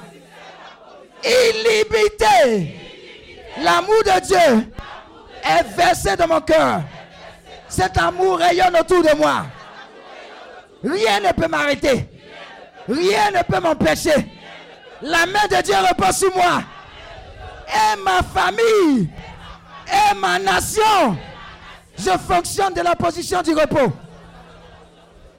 illimité. 1.24 2.78
L'amour 3.62 4.02
de 4.04 4.20
Dieu 4.20 4.70
est 5.42 5.62
versé 5.74 6.14
dans 6.14 6.28
mon 6.28 6.42
cœur. 6.42 6.82
Cet 7.68 7.96
amour 7.96 8.38
rayonne 8.38 8.76
autour 8.78 9.02
de 9.02 9.16
moi. 9.16 9.46
Rien 10.84 11.20
ne 11.20 11.32
peut 11.32 11.48
m'arrêter. 11.48 12.06
Rien 12.86 13.30
ne 13.30 13.42
peut 13.42 13.60
m'empêcher. 13.60 14.26
La 15.00 15.24
main 15.24 15.46
de 15.50 15.62
Dieu 15.62 15.74
repose 15.74 16.16
sur 16.18 16.36
moi. 16.36 16.64
Et 17.68 17.96
ma 18.02 18.22
famille. 18.22 19.08
Et 19.88 20.14
ma 20.16 20.38
nation. 20.38 21.16
Je 21.96 22.10
fonctionne 22.10 22.74
de 22.74 22.82
la 22.82 22.94
position 22.94 23.40
du 23.40 23.54
repos. 23.54 23.92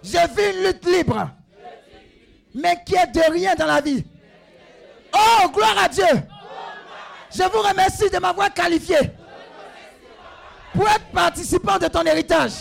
Je 0.03 0.17
vis 0.35 0.57
une 0.57 0.65
lutte 0.65 0.85
libre. 0.85 1.29
Mais 2.53 2.83
qui 2.85 2.95
est 2.95 3.07
de 3.07 3.31
rien 3.31 3.55
dans 3.55 3.65
la 3.65 3.81
vie. 3.81 4.03
Oh, 5.13 5.49
gloire 5.49 5.77
à 5.83 5.87
Dieu. 5.87 6.05
Je 7.31 7.43
vous 7.43 7.61
remercie 7.61 8.09
de 8.09 8.19
m'avoir 8.19 8.53
qualifié 8.53 8.97
pour 10.73 10.87
être 10.87 11.05
participant 11.11 11.77
de 11.77 11.87
ton 11.87 12.03
héritage. 12.03 12.51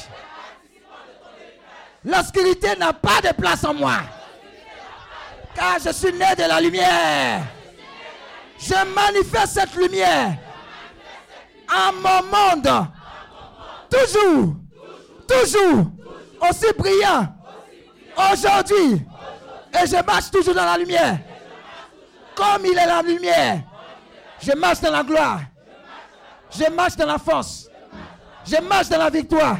L'obscurité 2.05 2.77
n'a 2.79 2.93
pas 2.93 3.21
de 3.23 3.35
place 3.35 3.65
en 3.65 3.75
moi. 3.75 3.99
Car 5.55 5.79
je 5.85 5.93
suis 5.93 6.13
né 6.13 6.35
de 6.37 6.49
la 6.49 6.61
lumière. 6.61 7.43
Je 8.59 8.75
manifeste 8.95 9.55
cette 9.55 9.75
lumière 9.75 10.37
en 11.75 11.93
mon 11.93 12.23
monde. 12.23 12.87
Toujours, 13.91 14.55
toujours 15.29 15.87
aussi 16.49 16.67
brillant 16.77 17.29
aujourd'hui. 18.33 19.07
Et 19.75 19.87
je 19.87 20.05
marche 20.05 20.31
toujours 20.31 20.55
dans 20.55 20.65
la 20.65 20.77
lumière. 20.77 21.19
Comme 22.35 22.65
il 22.67 22.77
est 22.79 22.87
la 22.87 23.03
lumière. 23.03 23.61
Je 24.41 24.53
marche 24.53 24.81
dans 24.81 24.91
la 24.91 25.03
gloire. 25.03 25.41
Je 26.51 26.71
marche 26.71 26.97
dans 26.97 27.07
la 27.07 27.19
force. 27.19 27.69
Je 28.45 28.61
marche 28.61 28.89
dans 28.89 28.99
la 28.99 29.11
victoire. 29.11 29.59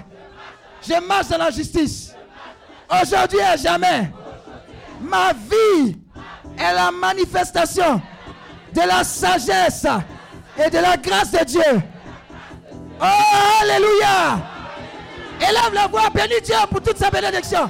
Je 0.83 0.95
marche 1.07 1.29
dans 1.29 1.39
la 1.39 1.51
justice. 1.51 2.15
Aujourd'hui 2.91 3.39
et 3.39 3.59
jamais. 3.59 4.11
Ma 5.01 5.33
vie 5.33 5.97
est 6.59 6.75
la 6.75 6.91
manifestation 6.91 8.03
de 8.75 8.81
la 8.81 9.05
sagesse 9.05 9.87
et 10.59 10.69
de 10.69 10.79
la 10.79 10.97
grâce 10.97 11.31
de 11.31 11.45
Dieu. 11.45 11.83
Oh, 13.01 13.63
Alléluia. 13.63 14.52
Élève 15.43 15.75
la 15.75 15.87
voix, 15.89 16.09
bénis 16.15 16.41
Dieu 16.43 16.55
pour 16.71 16.81
toute 16.81 16.99
sa 16.99 17.11
bénédiction. 17.11 17.69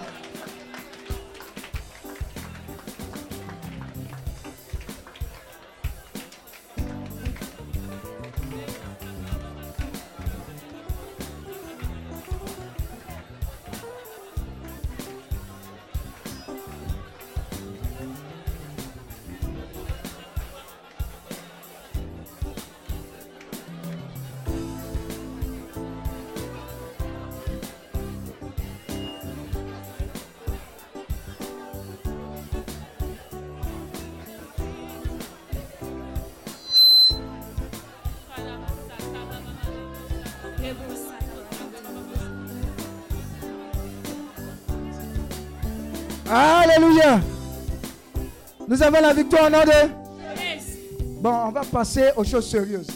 Nous 48.82 48.88
avons 48.88 49.00
la 49.00 49.14
victoire 49.14 49.44
en 49.44 49.50
nom 49.50 49.62
de... 49.62 51.20
Bon, 51.20 51.30
on 51.30 51.52
va 51.52 51.60
passer 51.60 52.10
aux 52.16 52.24
choses 52.24 52.50
sérieuses. 52.50 52.90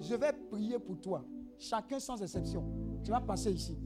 Je 0.00 0.14
vais 0.14 0.32
prier 0.48 0.78
pour 0.78 1.00
toi. 1.00 1.24
Chacun 1.58 1.98
sans 1.98 2.22
exception. 2.22 2.62
Tu 3.02 3.10
vas 3.10 3.20
passer 3.20 3.50
ici. 3.50 3.76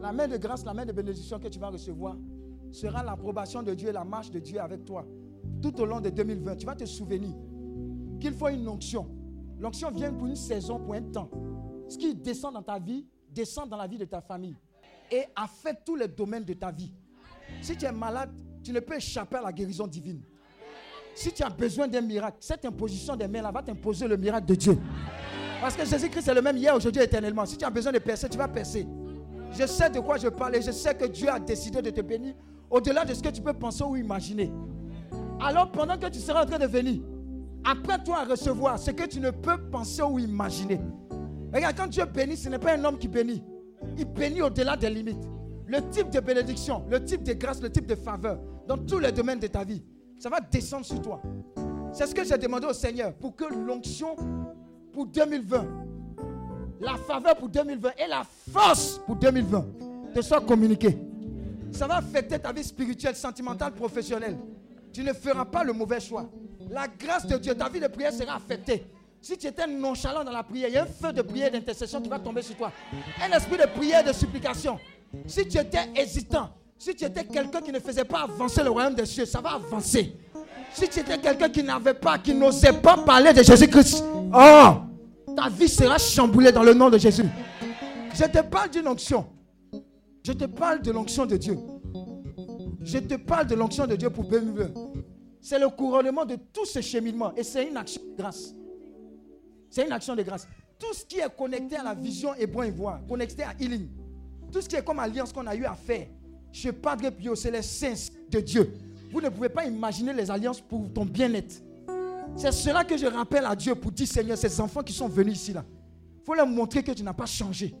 La 0.00 0.12
main 0.12 0.26
de 0.26 0.38
grâce, 0.38 0.64
la 0.64 0.72
main 0.72 0.86
de 0.86 0.92
bénédiction 0.92 1.38
que 1.38 1.48
tu 1.48 1.58
vas 1.58 1.68
recevoir 1.68 2.16
sera 2.72 3.02
l'approbation 3.02 3.62
de 3.62 3.74
Dieu 3.74 3.90
et 3.90 3.92
la 3.92 4.02
marche 4.02 4.30
de 4.30 4.38
Dieu 4.38 4.58
avec 4.58 4.86
toi 4.86 5.04
tout 5.60 5.78
au 5.78 5.84
long 5.84 6.00
de 6.00 6.08
2020. 6.08 6.56
Tu 6.56 6.64
vas 6.64 6.74
te 6.74 6.86
souvenir 6.86 7.28
qu'il 8.18 8.32
faut 8.32 8.48
une 8.48 8.66
onction. 8.66 9.10
L'onction 9.58 9.90
vient 9.90 10.14
pour 10.14 10.26
une 10.26 10.36
saison, 10.36 10.80
pour 10.80 10.94
un 10.94 11.02
temps. 11.02 11.28
Ce 11.86 11.98
qui 11.98 12.14
descend 12.14 12.54
dans 12.54 12.62
ta 12.62 12.78
vie, 12.78 13.06
descend 13.28 13.68
dans 13.68 13.76
la 13.76 13.86
vie 13.86 13.98
de 13.98 14.06
ta 14.06 14.22
famille 14.22 14.56
et 15.12 15.24
affecte 15.36 15.82
tous 15.84 15.96
les 15.96 16.08
domaines 16.08 16.44
de 16.44 16.54
ta 16.54 16.70
vie. 16.70 16.94
Si 17.60 17.76
tu 17.76 17.84
es 17.84 17.92
malade, 17.92 18.30
tu 18.62 18.72
ne 18.72 18.80
peux 18.80 18.96
échapper 18.96 19.36
à 19.36 19.42
la 19.42 19.52
guérison 19.52 19.86
divine. 19.86 20.20
Si 21.14 21.32
tu 21.32 21.42
as 21.42 21.50
besoin 21.50 21.88
d'un 21.88 22.00
miracle, 22.00 22.38
cette 22.40 22.64
imposition 22.64 23.16
des 23.16 23.28
mains 23.28 23.42
là 23.42 23.50
va 23.50 23.62
t'imposer 23.62 24.06
le 24.06 24.16
miracle 24.16 24.46
de 24.46 24.54
Dieu. 24.54 24.78
Parce 25.60 25.76
que 25.76 25.84
Jésus-Christ 25.84 26.28
est 26.28 26.34
le 26.34 26.42
même 26.42 26.56
hier, 26.56 26.74
aujourd'hui, 26.74 27.02
éternellement. 27.02 27.44
Si 27.44 27.56
tu 27.56 27.64
as 27.64 27.70
besoin 27.70 27.92
de 27.92 27.98
percer, 27.98 28.28
tu 28.28 28.38
vas 28.38 28.48
percer. 28.48 28.86
Je 29.52 29.66
sais 29.66 29.90
de 29.90 30.00
quoi 30.00 30.16
je 30.16 30.28
parle 30.28 30.56
et 30.56 30.62
je 30.62 30.70
sais 30.70 30.94
que 30.94 31.04
Dieu 31.06 31.28
a 31.28 31.38
décidé 31.38 31.82
de 31.82 31.90
te 31.90 32.00
bénir 32.00 32.34
au-delà 32.70 33.04
de 33.04 33.12
ce 33.12 33.22
que 33.22 33.28
tu 33.28 33.42
peux 33.42 33.52
penser 33.52 33.82
ou 33.82 33.96
imaginer. 33.96 34.50
Alors 35.40 35.70
pendant 35.72 35.98
que 35.98 36.06
tu 36.06 36.20
seras 36.20 36.44
en 36.44 36.46
train 36.46 36.58
de 36.58 36.66
venir, 36.66 37.02
apprends-toi 37.64 38.18
à 38.18 38.24
recevoir 38.24 38.78
ce 38.78 38.92
que 38.92 39.06
tu 39.06 39.20
ne 39.20 39.30
peux 39.30 39.58
penser 39.70 40.02
ou 40.02 40.18
imaginer. 40.18 40.80
Regarde, 41.52 41.76
quand 41.76 41.88
Dieu 41.88 42.04
bénit, 42.04 42.36
ce 42.36 42.48
n'est 42.48 42.58
pas 42.58 42.76
un 42.76 42.84
homme 42.84 42.98
qui 42.98 43.08
bénit. 43.08 43.42
Il 43.98 44.04
bénit 44.04 44.40
au-delà 44.42 44.76
des 44.76 44.88
limites. 44.88 45.28
Le 45.70 45.88
type 45.88 46.10
de 46.10 46.18
bénédiction, 46.18 46.84
le 46.90 47.04
type 47.04 47.22
de 47.22 47.32
grâce, 47.32 47.62
le 47.62 47.70
type 47.70 47.86
de 47.86 47.94
faveur, 47.94 48.40
dans 48.66 48.76
tous 48.76 48.98
les 48.98 49.12
domaines 49.12 49.38
de 49.38 49.46
ta 49.46 49.62
vie, 49.62 49.80
ça 50.18 50.28
va 50.28 50.40
descendre 50.40 50.84
sur 50.84 51.00
toi. 51.00 51.22
C'est 51.92 52.08
ce 52.08 52.14
que 52.14 52.24
j'ai 52.24 52.36
demandé 52.36 52.66
au 52.66 52.72
Seigneur 52.72 53.14
pour 53.14 53.36
que 53.36 53.44
l'onction 53.44 54.16
pour 54.92 55.06
2020, 55.06 55.64
la 56.80 56.96
faveur 56.96 57.36
pour 57.36 57.48
2020 57.48 57.90
et 58.04 58.08
la 58.08 58.24
force 58.52 59.00
pour 59.06 59.14
2020 59.14 59.64
te 60.12 60.20
soient 60.22 60.40
communiquées. 60.40 60.98
Ça 61.70 61.86
va 61.86 61.98
affecter 61.98 62.40
ta 62.40 62.52
vie 62.52 62.64
spirituelle, 62.64 63.14
sentimentale, 63.14 63.72
professionnelle. 63.72 64.36
Tu 64.92 65.04
ne 65.04 65.12
feras 65.12 65.44
pas 65.44 65.62
le 65.62 65.72
mauvais 65.72 66.00
choix. 66.00 66.28
La 66.68 66.88
grâce 66.88 67.28
de 67.28 67.36
Dieu, 67.36 67.54
ta 67.54 67.68
vie 67.68 67.78
de 67.78 67.86
prière 67.86 68.12
sera 68.12 68.34
affectée. 68.34 68.86
Si 69.20 69.38
tu 69.38 69.46
étais 69.46 69.68
nonchalant 69.68 70.24
dans 70.24 70.32
la 70.32 70.42
prière, 70.42 70.68
il 70.68 70.74
y 70.74 70.78
a 70.78 70.82
un 70.82 70.86
feu 70.86 71.12
de 71.12 71.22
prière 71.22 71.52
d'intercession 71.52 72.00
qui 72.02 72.08
va 72.08 72.18
tomber 72.18 72.42
sur 72.42 72.56
toi. 72.56 72.72
Un 73.22 73.30
esprit 73.36 73.56
de 73.56 73.66
prière 73.66 74.02
de 74.02 74.12
supplication. 74.12 74.76
Si 75.26 75.46
tu 75.48 75.58
étais 75.58 75.88
hésitant, 75.96 76.50
si 76.78 76.94
tu 76.94 77.04
étais 77.04 77.24
quelqu'un 77.24 77.60
qui 77.60 77.72
ne 77.72 77.80
faisait 77.80 78.04
pas 78.04 78.22
avancer 78.22 78.62
le 78.62 78.70
royaume 78.70 78.94
des 78.94 79.06
cieux, 79.06 79.26
ça 79.26 79.40
va 79.40 79.50
avancer. 79.50 80.14
Si 80.72 80.88
tu 80.88 81.00
étais 81.00 81.18
quelqu'un 81.18 81.48
qui 81.48 81.62
n'avait 81.62 81.94
pas, 81.94 82.18
qui 82.18 82.34
n'osait 82.34 82.72
pas 82.72 82.96
parler 82.96 83.32
de 83.32 83.42
Jésus-Christ, 83.42 84.04
oh, 84.32 84.68
ta 85.36 85.48
vie 85.48 85.68
sera 85.68 85.98
chamboulée 85.98 86.52
dans 86.52 86.62
le 86.62 86.74
nom 86.74 86.88
de 86.88 86.98
Jésus. 86.98 87.24
Je 88.14 88.24
te 88.24 88.42
parle 88.42 88.70
d'une 88.70 88.86
onction. 88.86 89.26
Je 90.24 90.32
te 90.32 90.44
parle 90.44 90.82
de 90.82 90.92
l'onction 90.92 91.26
de 91.26 91.36
Dieu. 91.36 91.58
Je 92.82 92.98
te 92.98 93.14
parle 93.14 93.46
de 93.46 93.54
l'onction 93.54 93.86
de 93.86 93.96
Dieu 93.96 94.10
pour 94.10 94.24
BME. 94.24 94.72
C'est 95.40 95.58
le 95.58 95.68
couronnement 95.68 96.24
de 96.24 96.36
tout 96.36 96.66
ce 96.66 96.80
cheminement 96.80 97.34
et 97.34 97.42
c'est 97.42 97.66
une 97.66 97.76
action 97.76 98.02
de 98.02 98.16
grâce. 98.16 98.54
C'est 99.70 99.86
une 99.86 99.92
action 99.92 100.14
de 100.14 100.22
grâce. 100.22 100.46
Tout 100.78 100.92
ce 100.92 101.04
qui 101.04 101.18
est 101.18 101.36
connecté 101.36 101.76
à 101.76 101.82
la 101.82 101.94
vision 101.94 102.30
bon 102.52 102.62
ivoire, 102.62 103.00
connecté 103.08 103.42
à 103.42 103.54
healing, 103.58 103.88
tout 104.50 104.60
ce 104.60 104.68
qui 104.68 104.76
est 104.76 104.84
comme 104.84 104.98
alliance 104.98 105.32
qu'on 105.32 105.46
a 105.46 105.54
eu 105.54 105.64
à 105.64 105.74
faire 105.74 106.06
chez 106.52 106.72
Padre 106.72 107.10
Pio, 107.10 107.34
c'est 107.34 107.50
les 107.50 107.62
saints 107.62 108.10
de 108.28 108.40
Dieu. 108.40 108.72
Vous 109.12 109.20
ne 109.20 109.28
pouvez 109.28 109.48
pas 109.48 109.64
imaginer 109.64 110.12
les 110.12 110.30
alliances 110.30 110.60
pour 110.60 110.92
ton 110.92 111.04
bien-être. 111.04 111.62
C'est 112.36 112.52
cela 112.52 112.84
que 112.84 112.96
je 112.96 113.06
rappelle 113.06 113.44
à 113.44 113.56
Dieu 113.56 113.74
pour 113.74 113.90
dire 113.90 114.06
Seigneur, 114.06 114.38
ces 114.38 114.60
enfants 114.60 114.82
qui 114.82 114.92
sont 114.92 115.08
venus 115.08 115.34
ici 115.34 115.52
là, 115.52 115.64
il 116.20 116.24
faut 116.24 116.34
leur 116.34 116.46
montrer 116.46 116.82
que 116.82 116.92
tu 116.92 117.02
n'as 117.02 117.12
pas 117.12 117.26
changé. 117.26 117.74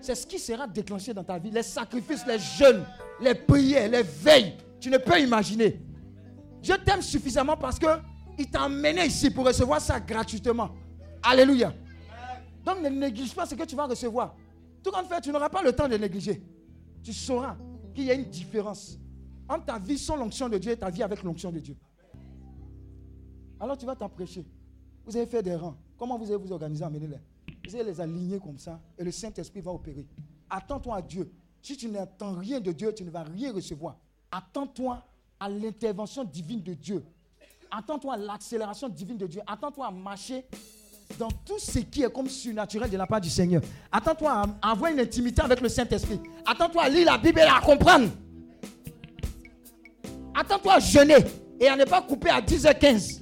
C'est 0.00 0.14
ce 0.14 0.26
qui 0.26 0.38
sera 0.38 0.66
déclenché 0.66 1.14
dans 1.14 1.22
ta 1.22 1.38
vie. 1.38 1.50
Les 1.50 1.62
sacrifices, 1.62 2.26
les 2.26 2.38
jeûnes, 2.38 2.84
les 3.20 3.34
prières, 3.34 3.88
les 3.88 4.02
veilles. 4.02 4.56
Tu 4.80 4.90
ne 4.90 4.98
peux 4.98 5.20
imaginer. 5.20 5.80
Je 6.60 6.72
t'aime 6.72 7.02
suffisamment 7.02 7.56
parce 7.56 7.78
qu'il 7.78 8.50
t'a 8.50 8.62
amené 8.62 9.06
ici 9.06 9.30
pour 9.30 9.46
recevoir 9.46 9.80
ça 9.80 10.00
gratuitement. 10.00 10.70
Alléluia. 11.22 11.72
Donc 12.64 12.80
ne 12.80 12.88
néglige 12.88 13.34
pas 13.34 13.46
ce 13.46 13.54
que 13.54 13.64
tu 13.64 13.76
vas 13.76 13.86
recevoir. 13.86 14.34
Tout 14.82 14.90
comme 14.90 15.06
fait, 15.06 15.20
tu 15.20 15.30
n'auras 15.30 15.48
pas 15.48 15.62
le 15.62 15.72
temps 15.72 15.88
de 15.88 15.96
négliger. 15.96 16.42
Tu 17.02 17.12
sauras 17.12 17.56
qu'il 17.94 18.04
y 18.04 18.10
a 18.10 18.14
une 18.14 18.28
différence 18.28 18.98
entre 19.48 19.66
ta 19.66 19.78
vie 19.78 19.98
sans 19.98 20.16
l'onction 20.16 20.48
de 20.48 20.58
Dieu 20.58 20.72
et 20.72 20.76
ta 20.76 20.90
vie 20.90 21.02
avec 21.02 21.22
l'onction 21.22 21.50
de 21.52 21.60
Dieu. 21.60 21.76
Alors 23.60 23.76
tu 23.76 23.86
vas 23.86 23.94
t'apprêcher. 23.94 24.44
Vous 25.04 25.16
allez 25.16 25.26
faire 25.26 25.42
des 25.42 25.54
rangs. 25.54 25.76
Comment 25.96 26.18
vous 26.18 26.26
allez 26.26 26.36
vous 26.36 26.52
organiser, 26.52 26.84
amenez-les 26.84 27.18
Vous 27.68 27.76
allez 27.76 27.84
les 27.84 28.00
aligner 28.00 28.38
comme 28.40 28.58
ça 28.58 28.80
et 28.98 29.04
le 29.04 29.10
Saint-Esprit 29.10 29.60
va 29.60 29.72
opérer. 29.72 30.06
Attends-toi 30.48 30.96
à 30.96 31.02
Dieu. 31.02 31.32
Si 31.60 31.76
tu 31.76 31.88
n'attends 31.88 32.34
rien 32.34 32.60
de 32.60 32.72
Dieu, 32.72 32.92
tu 32.92 33.04
ne 33.04 33.10
vas 33.10 33.22
rien 33.22 33.52
recevoir. 33.52 33.98
Attends-toi 34.30 35.04
à 35.38 35.48
l'intervention 35.48 36.24
divine 36.24 36.62
de 36.62 36.74
Dieu. 36.74 37.04
Attends-toi 37.70 38.14
à 38.14 38.16
l'accélération 38.16 38.88
divine 38.88 39.16
de 39.16 39.26
Dieu. 39.26 39.40
Attends-toi 39.46 39.86
à 39.86 39.90
marcher 39.90 40.44
dans 41.18 41.28
tout 41.44 41.58
ce 41.58 41.78
qui 41.80 42.02
est 42.02 42.12
comme 42.12 42.28
surnaturel 42.28 42.90
de 42.90 42.96
la 42.96 43.06
part 43.06 43.20
du 43.20 43.30
Seigneur. 43.30 43.62
Attends-toi 43.90 44.42
à 44.60 44.70
avoir 44.70 44.90
une 44.90 45.00
intimité 45.00 45.42
avec 45.42 45.60
le 45.60 45.68
Saint-Esprit. 45.68 46.20
Attends-toi 46.46 46.82
à 46.82 46.88
lire 46.88 47.06
la 47.06 47.18
Bible 47.18 47.40
et 47.40 47.42
à 47.42 47.60
comprendre. 47.60 48.08
Attends-toi 50.34 50.74
à 50.74 50.80
jeûner 50.80 51.16
et 51.60 51.68
à 51.68 51.76
ne 51.76 51.84
pas 51.84 52.02
couper 52.02 52.30
à 52.30 52.40
10h15. 52.40 53.20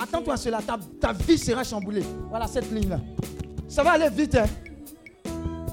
Attends-toi 0.00 0.34
à 0.34 0.36
cela, 0.36 0.60
ta, 1.00 1.12
vie 1.12 1.38
sera 1.38 1.64
chamboulée. 1.64 2.04
Voilà 2.28 2.46
cette 2.46 2.70
ligne-là. 2.70 3.00
Ça 3.68 3.82
va 3.82 3.92
aller 3.92 4.08
vite. 4.08 4.36
Hein? 4.36 4.46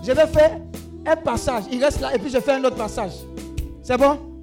Je 0.04 0.12
vais 0.12 0.28
faire 0.28 0.60
un 1.06 1.16
passage. 1.16 1.64
Il 1.72 1.84
reste 1.84 2.02
là 2.02 2.16
et 2.16 2.20
puis 2.20 2.30
je 2.30 2.40
fais 2.40 2.54
un 2.54 2.64
autre 2.64 2.76
passage. 2.76 3.14
C'est 3.82 3.98
bon? 3.98 4.37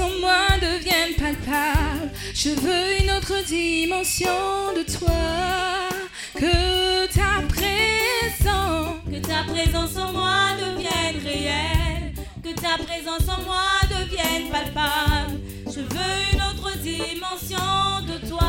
en 0.00 0.20
moi 0.20 0.58
devienne 0.60 1.14
palpable. 1.16 2.10
Je 2.34 2.50
veux 2.50 3.02
une 3.02 3.10
autre 3.12 3.44
dimension 3.46 4.72
de 4.76 4.82
toi. 4.98 5.88
Que 6.34 7.06
ta 7.06 7.42
présence, 7.48 8.96
que 9.10 9.18
ta 9.26 9.44
présence 9.44 9.96
en 9.96 10.12
moi 10.12 10.56
devienne 10.58 11.22
réelle. 11.24 12.12
Que 12.42 12.52
ta 12.60 12.76
présence 12.82 13.28
en 13.28 13.42
moi 13.42 13.66
devienne 13.88 14.50
palpable. 14.50 15.40
Je 15.66 15.80
veux 15.80 16.16
une 16.32 16.42
autre 16.42 16.76
dimension 16.78 18.02
de 18.06 18.28
toi. 18.28 18.42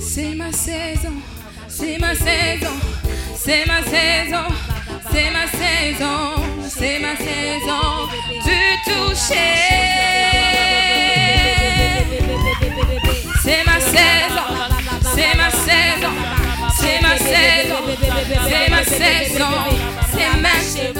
C'est 0.00 0.34
ma 0.34 0.52
saison, 0.52 1.14
c'est 1.68 1.98
ma 1.98 2.14
saison, 2.14 2.76
c'est 3.34 3.66
ma 3.66 3.82
saison. 3.82 4.61
C'est 13.42 13.64
ma 13.66 13.80
saison, 13.80 14.46
c'est 15.14 15.34
ma 15.36 15.50
saison, 15.50 16.14
c'est 16.78 17.00
ma 17.02 17.16
saison, 17.18 17.80
c'est 18.48 18.68
ma 18.70 18.84
saison, 18.84 19.48
c'est 20.10 20.38
ma 20.38 20.44
saison. 20.44 20.92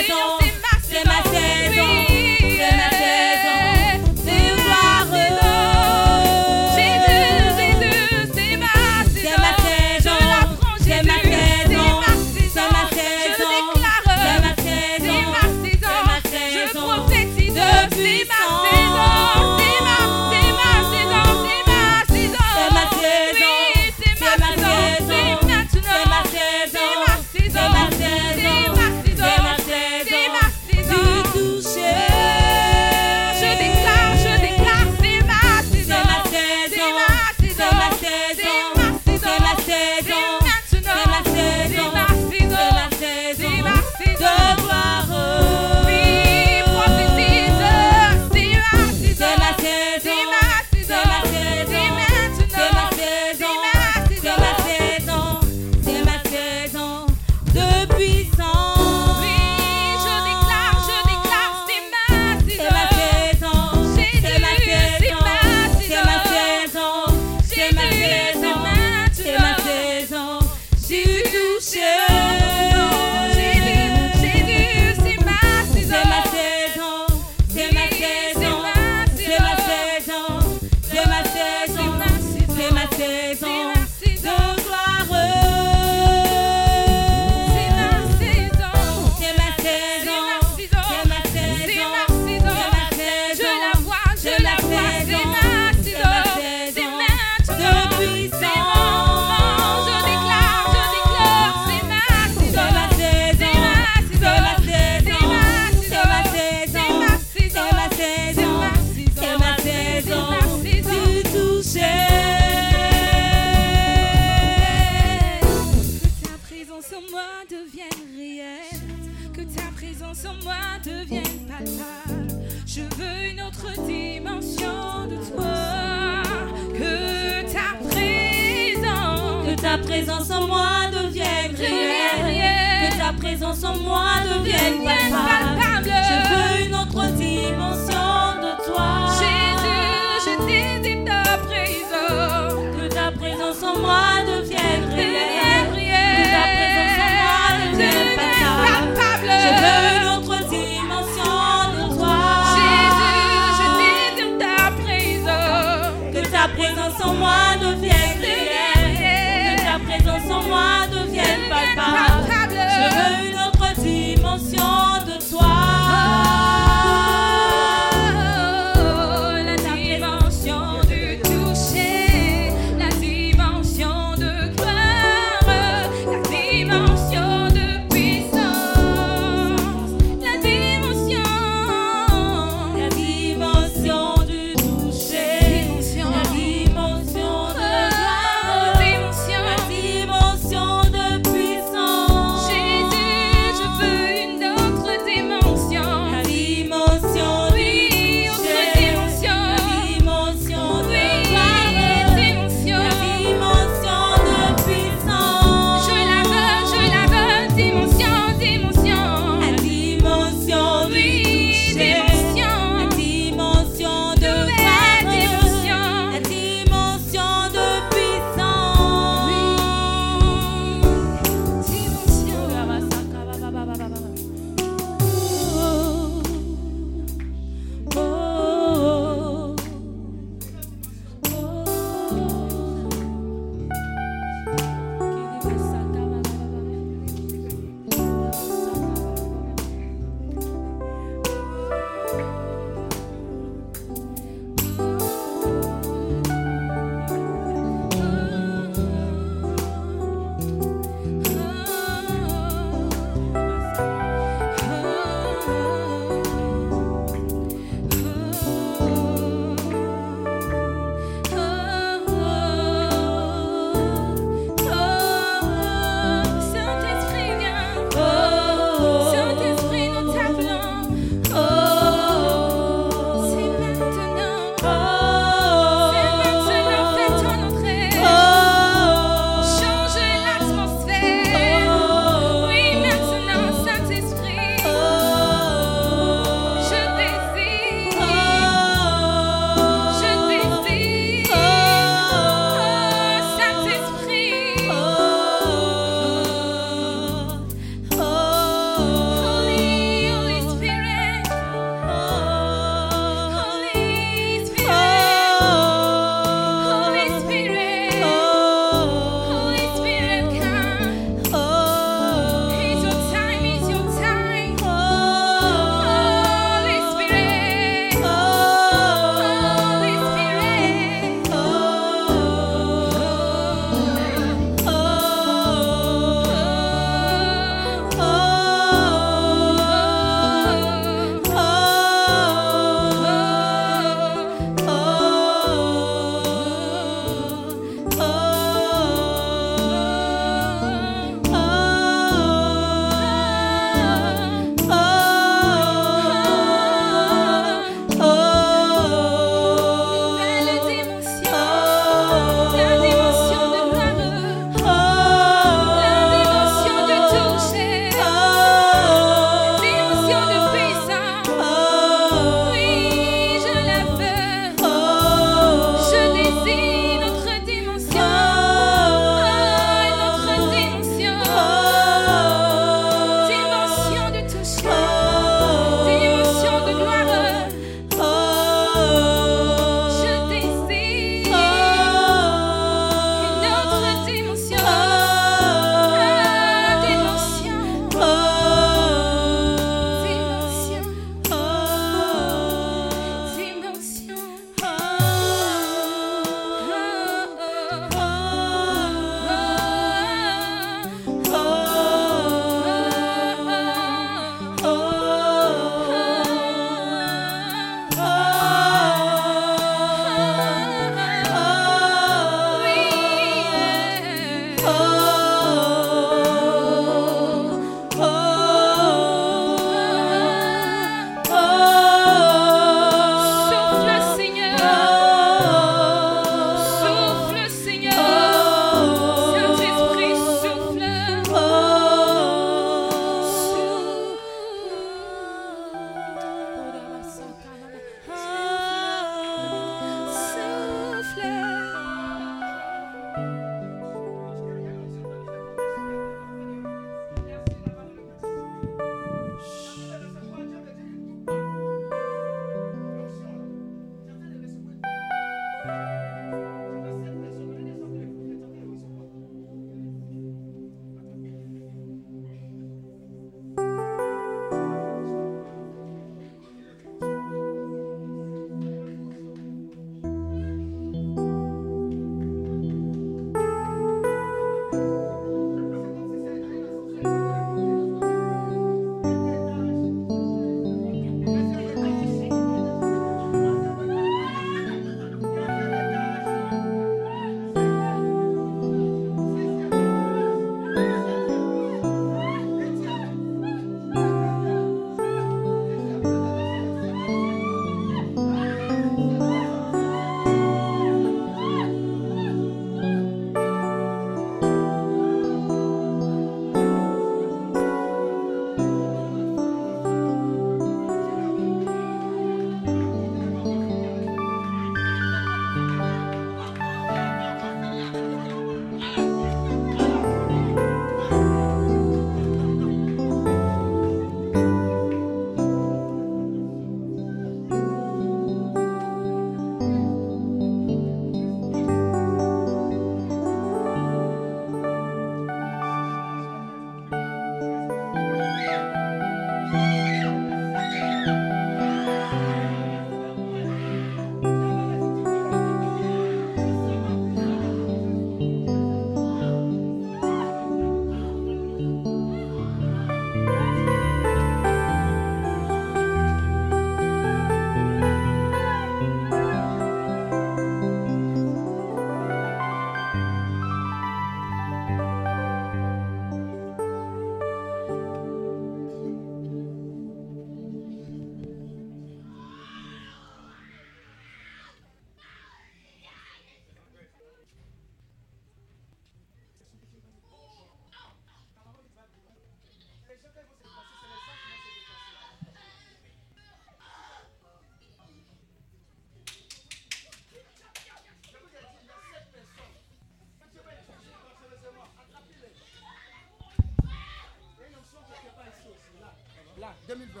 2020. 599.70 600.00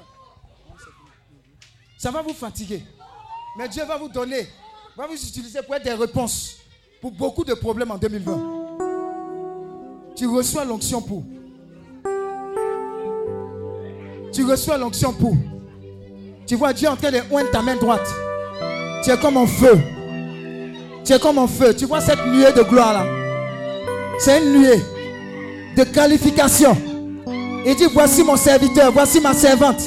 Ça 1.96 2.10
va 2.10 2.22
vous 2.22 2.34
fatiguer. 2.34 2.82
Mais 3.56 3.68
Dieu 3.68 3.84
va 3.84 3.96
vous 3.96 4.08
donner, 4.08 4.48
va 4.96 5.06
vous 5.06 5.14
utiliser 5.14 5.62
pour 5.62 5.76
être 5.76 5.84
des 5.84 5.94
réponses 5.94 6.56
pour 7.00 7.12
beaucoup 7.12 7.44
de 7.44 7.54
problèmes 7.54 7.92
en 7.92 7.98
2020. 7.98 8.40
Tu 10.16 10.26
reçois 10.26 10.64
l'onction 10.64 11.00
pour. 11.00 11.22
Tu 14.32 14.44
reçois 14.44 14.76
l'onction 14.76 15.12
pour. 15.12 15.36
Tu 16.46 16.56
vois 16.56 16.72
Dieu 16.72 16.88
en 16.88 16.96
train 16.96 17.12
de 17.12 17.20
oindre 17.30 17.50
ta 17.52 17.62
main 17.62 17.76
droite. 17.76 18.08
Tu 19.04 19.10
es 19.10 19.18
comme 19.18 19.36
en 19.36 19.46
feu. 19.46 19.78
Tu 21.04 21.12
es 21.12 21.18
comme 21.20 21.38
en 21.38 21.46
feu. 21.46 21.76
Tu 21.76 21.86
vois 21.86 22.00
cette 22.00 22.26
nuée 22.26 22.52
de 22.52 22.62
gloire 22.62 22.92
là. 22.92 23.06
C'est 24.18 24.42
une 24.42 24.52
nuée 24.52 24.80
de 25.76 25.84
qualification. 25.84 26.76
Il 27.66 27.74
dit, 27.76 27.86
voici 27.92 28.22
mon 28.22 28.36
serviteur, 28.36 28.90
voici 28.92 29.20
ma 29.20 29.34
servante. 29.34 29.82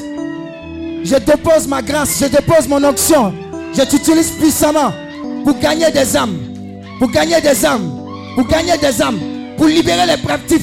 Je 1.03 1.15
dépose 1.15 1.67
ma 1.67 1.81
grâce, 1.81 2.19
je 2.19 2.25
dépose 2.27 2.67
mon 2.67 2.83
onction. 2.83 3.33
Je 3.75 3.81
t'utilise 3.83 4.31
puissamment 4.31 4.93
pour 5.43 5.57
gagner 5.59 5.91
des 5.91 6.15
âmes. 6.15 6.37
Pour 6.99 7.09
gagner 7.09 7.41
des 7.41 7.65
âmes. 7.65 7.91
Pour 8.35 8.47
gagner 8.47 8.77
des 8.77 9.01
âmes. 9.01 9.19
Pour 9.57 9.65
libérer 9.65 10.05
les 10.05 10.21
captifs. 10.21 10.61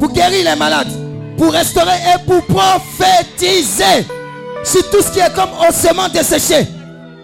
Pour 0.00 0.10
guérir 0.10 0.50
les 0.50 0.58
malades. 0.58 0.88
Pour 1.36 1.52
restaurer 1.52 1.96
et 2.14 2.26
pour 2.26 2.42
prophétiser 2.46 4.06
sur 4.64 4.90
tout 4.90 5.02
ce 5.02 5.12
qui 5.12 5.20
est 5.20 5.32
comme 5.34 5.50
ossements 5.68 6.08
desséché. 6.08 6.66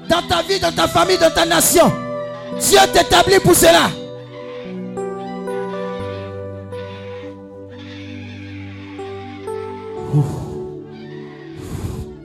Dans 0.08 0.22
ta 0.28 0.42
vie, 0.42 0.60
dans 0.60 0.70
ta 0.70 0.86
famille, 0.86 1.18
dans 1.18 1.30
ta 1.30 1.44
nation. 1.44 1.90
Dieu 2.60 2.78
t'établit 2.92 3.40
pour 3.40 3.56
cela. 3.56 3.90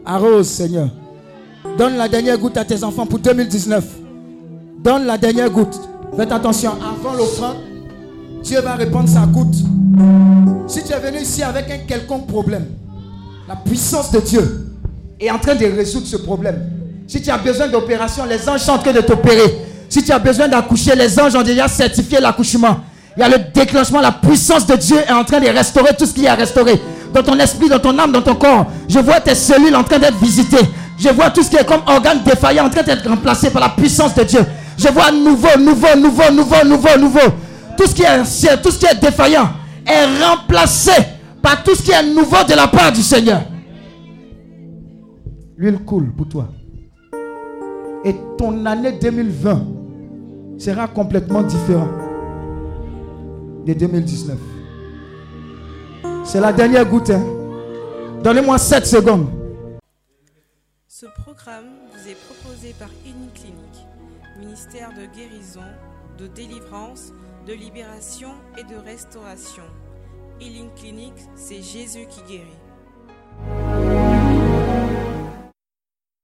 Arrose, 0.09 0.47
Seigneur. 0.47 0.88
Donne 1.77 1.95
la 1.95 2.07
dernière 2.07 2.39
goutte 2.39 2.57
à 2.57 2.65
tes 2.65 2.83
enfants 2.83 3.05
pour 3.05 3.19
2019. 3.19 3.83
Donne 4.83 5.05
la 5.05 5.19
dernière 5.19 5.51
goutte. 5.51 5.79
Faites 6.17 6.31
attention, 6.31 6.71
avant 6.71 7.13
l'offrande, 7.13 7.57
Dieu 8.41 8.59
va 8.59 8.73
répondre 8.73 9.07
sa 9.07 9.27
goutte. 9.27 9.53
Si 10.67 10.83
tu 10.83 10.93
es 10.93 10.99
venu 10.99 11.19
ici 11.21 11.43
avec 11.43 11.69
un 11.69 11.77
quelconque 11.88 12.25
problème, 12.25 12.65
la 13.47 13.55
puissance 13.55 14.09
de 14.11 14.19
Dieu 14.19 14.71
est 15.19 15.29
en 15.29 15.38
train 15.38 15.53
de 15.53 15.65
résoudre 15.65 16.07
ce 16.07 16.17
problème. 16.17 16.59
Si 17.07 17.21
tu 17.21 17.29
as 17.29 17.38
besoin 17.38 17.67
d'opération, 17.67 18.25
les 18.25 18.49
anges 18.49 18.61
sont 18.61 18.71
en 18.71 18.79
train 18.79 18.93
de 18.93 19.01
t'opérer. 19.01 19.59
Si 19.89 20.03
tu 20.03 20.11
as 20.11 20.19
besoin 20.19 20.47
d'accoucher, 20.47 20.95
les 20.95 21.19
anges 21.19 21.35
ont 21.35 21.43
déjà 21.43 21.67
certifié 21.67 22.19
l'accouchement. 22.19 22.79
Il 23.15 23.19
y 23.19 23.23
a 23.23 23.29
le 23.29 23.38
déclenchement, 23.53 24.01
la 24.01 24.11
puissance 24.11 24.65
de 24.65 24.75
Dieu 24.75 24.97
est 24.97 25.11
en 25.11 25.23
train 25.23 25.39
de 25.39 25.47
restaurer 25.49 25.95
tout 25.95 26.07
ce 26.07 26.13
qu'il 26.13 26.23
y 26.23 26.27
a 26.27 26.31
à 26.31 26.35
restaurer. 26.35 26.81
Dans 27.13 27.23
ton 27.23 27.38
esprit, 27.39 27.69
dans 27.69 27.79
ton 27.79 27.97
âme, 27.97 28.11
dans 28.11 28.21
ton 28.21 28.35
corps. 28.35 28.67
Je 28.88 28.99
vois 28.99 29.19
tes 29.19 29.35
cellules 29.35 29.75
en 29.75 29.83
train 29.83 29.99
d'être 29.99 30.17
visitées. 30.17 30.65
Je 30.97 31.09
vois 31.09 31.29
tout 31.29 31.41
ce 31.43 31.49
qui 31.49 31.55
est 31.55 31.65
comme 31.65 31.81
organe 31.88 32.21
défaillant 32.23 32.65
en 32.65 32.69
train 32.69 32.83
d'être 32.83 33.07
remplacé 33.07 33.49
par 33.49 33.61
la 33.61 33.69
puissance 33.69 34.13
de 34.15 34.23
Dieu. 34.23 34.41
Je 34.77 34.88
vois 34.89 35.11
nouveau, 35.11 35.57
nouveau, 35.57 35.95
nouveau, 35.97 36.31
nouveau, 36.31 36.65
nouveau, 36.65 36.97
nouveau. 36.99 37.33
Tout 37.77 37.85
ce 37.88 37.95
qui 37.95 38.03
est, 38.03 38.57
tout 38.61 38.71
ce 38.71 38.77
qui 38.79 38.85
est 38.85 38.99
défaillant 38.99 39.49
est 39.85 40.23
remplacé 40.23 40.91
par 41.41 41.63
tout 41.63 41.73
ce 41.75 41.83
qui 41.83 41.91
est 41.91 42.03
nouveau 42.03 42.43
de 42.47 42.53
la 42.53 42.67
part 42.67 42.91
du 42.91 43.01
Seigneur. 43.01 43.41
L'huile 45.57 45.79
coule 45.79 46.11
pour 46.15 46.27
toi. 46.27 46.49
Et 48.05 48.15
ton 48.38 48.65
année 48.65 48.93
2020 49.01 49.61
sera 50.57 50.88
complètement 50.88 51.41
différente 51.43 51.89
de 53.65 53.73
2019. 53.73 54.38
C'est 56.32 56.40
la 56.40 56.53
dernière 56.53 56.85
goutte. 56.85 57.09
hein. 57.09 57.25
Donnez-moi 58.22 58.59
7 58.59 58.85
secondes. 58.85 59.25
Ce 60.88 61.08
programme 61.24 61.66
vous 61.91 62.08
est 62.08 62.17
proposé 62.27 62.75
par 62.77 62.90
Uniclinique, 63.03 63.88
ministère 64.40 64.90
de 64.90 65.08
guérison, 65.17 65.64
de 66.19 66.27
délivrance, 66.27 67.14
de 67.48 67.53
libération 67.53 68.30
et 68.59 68.64
de 68.64 68.75
restauration. 68.80 69.64
Healing 70.40 70.69
Clinic, 70.75 71.14
c'est 71.35 71.64
Jésus 71.64 72.06
qui 72.08 72.22
guérit. 72.22 73.89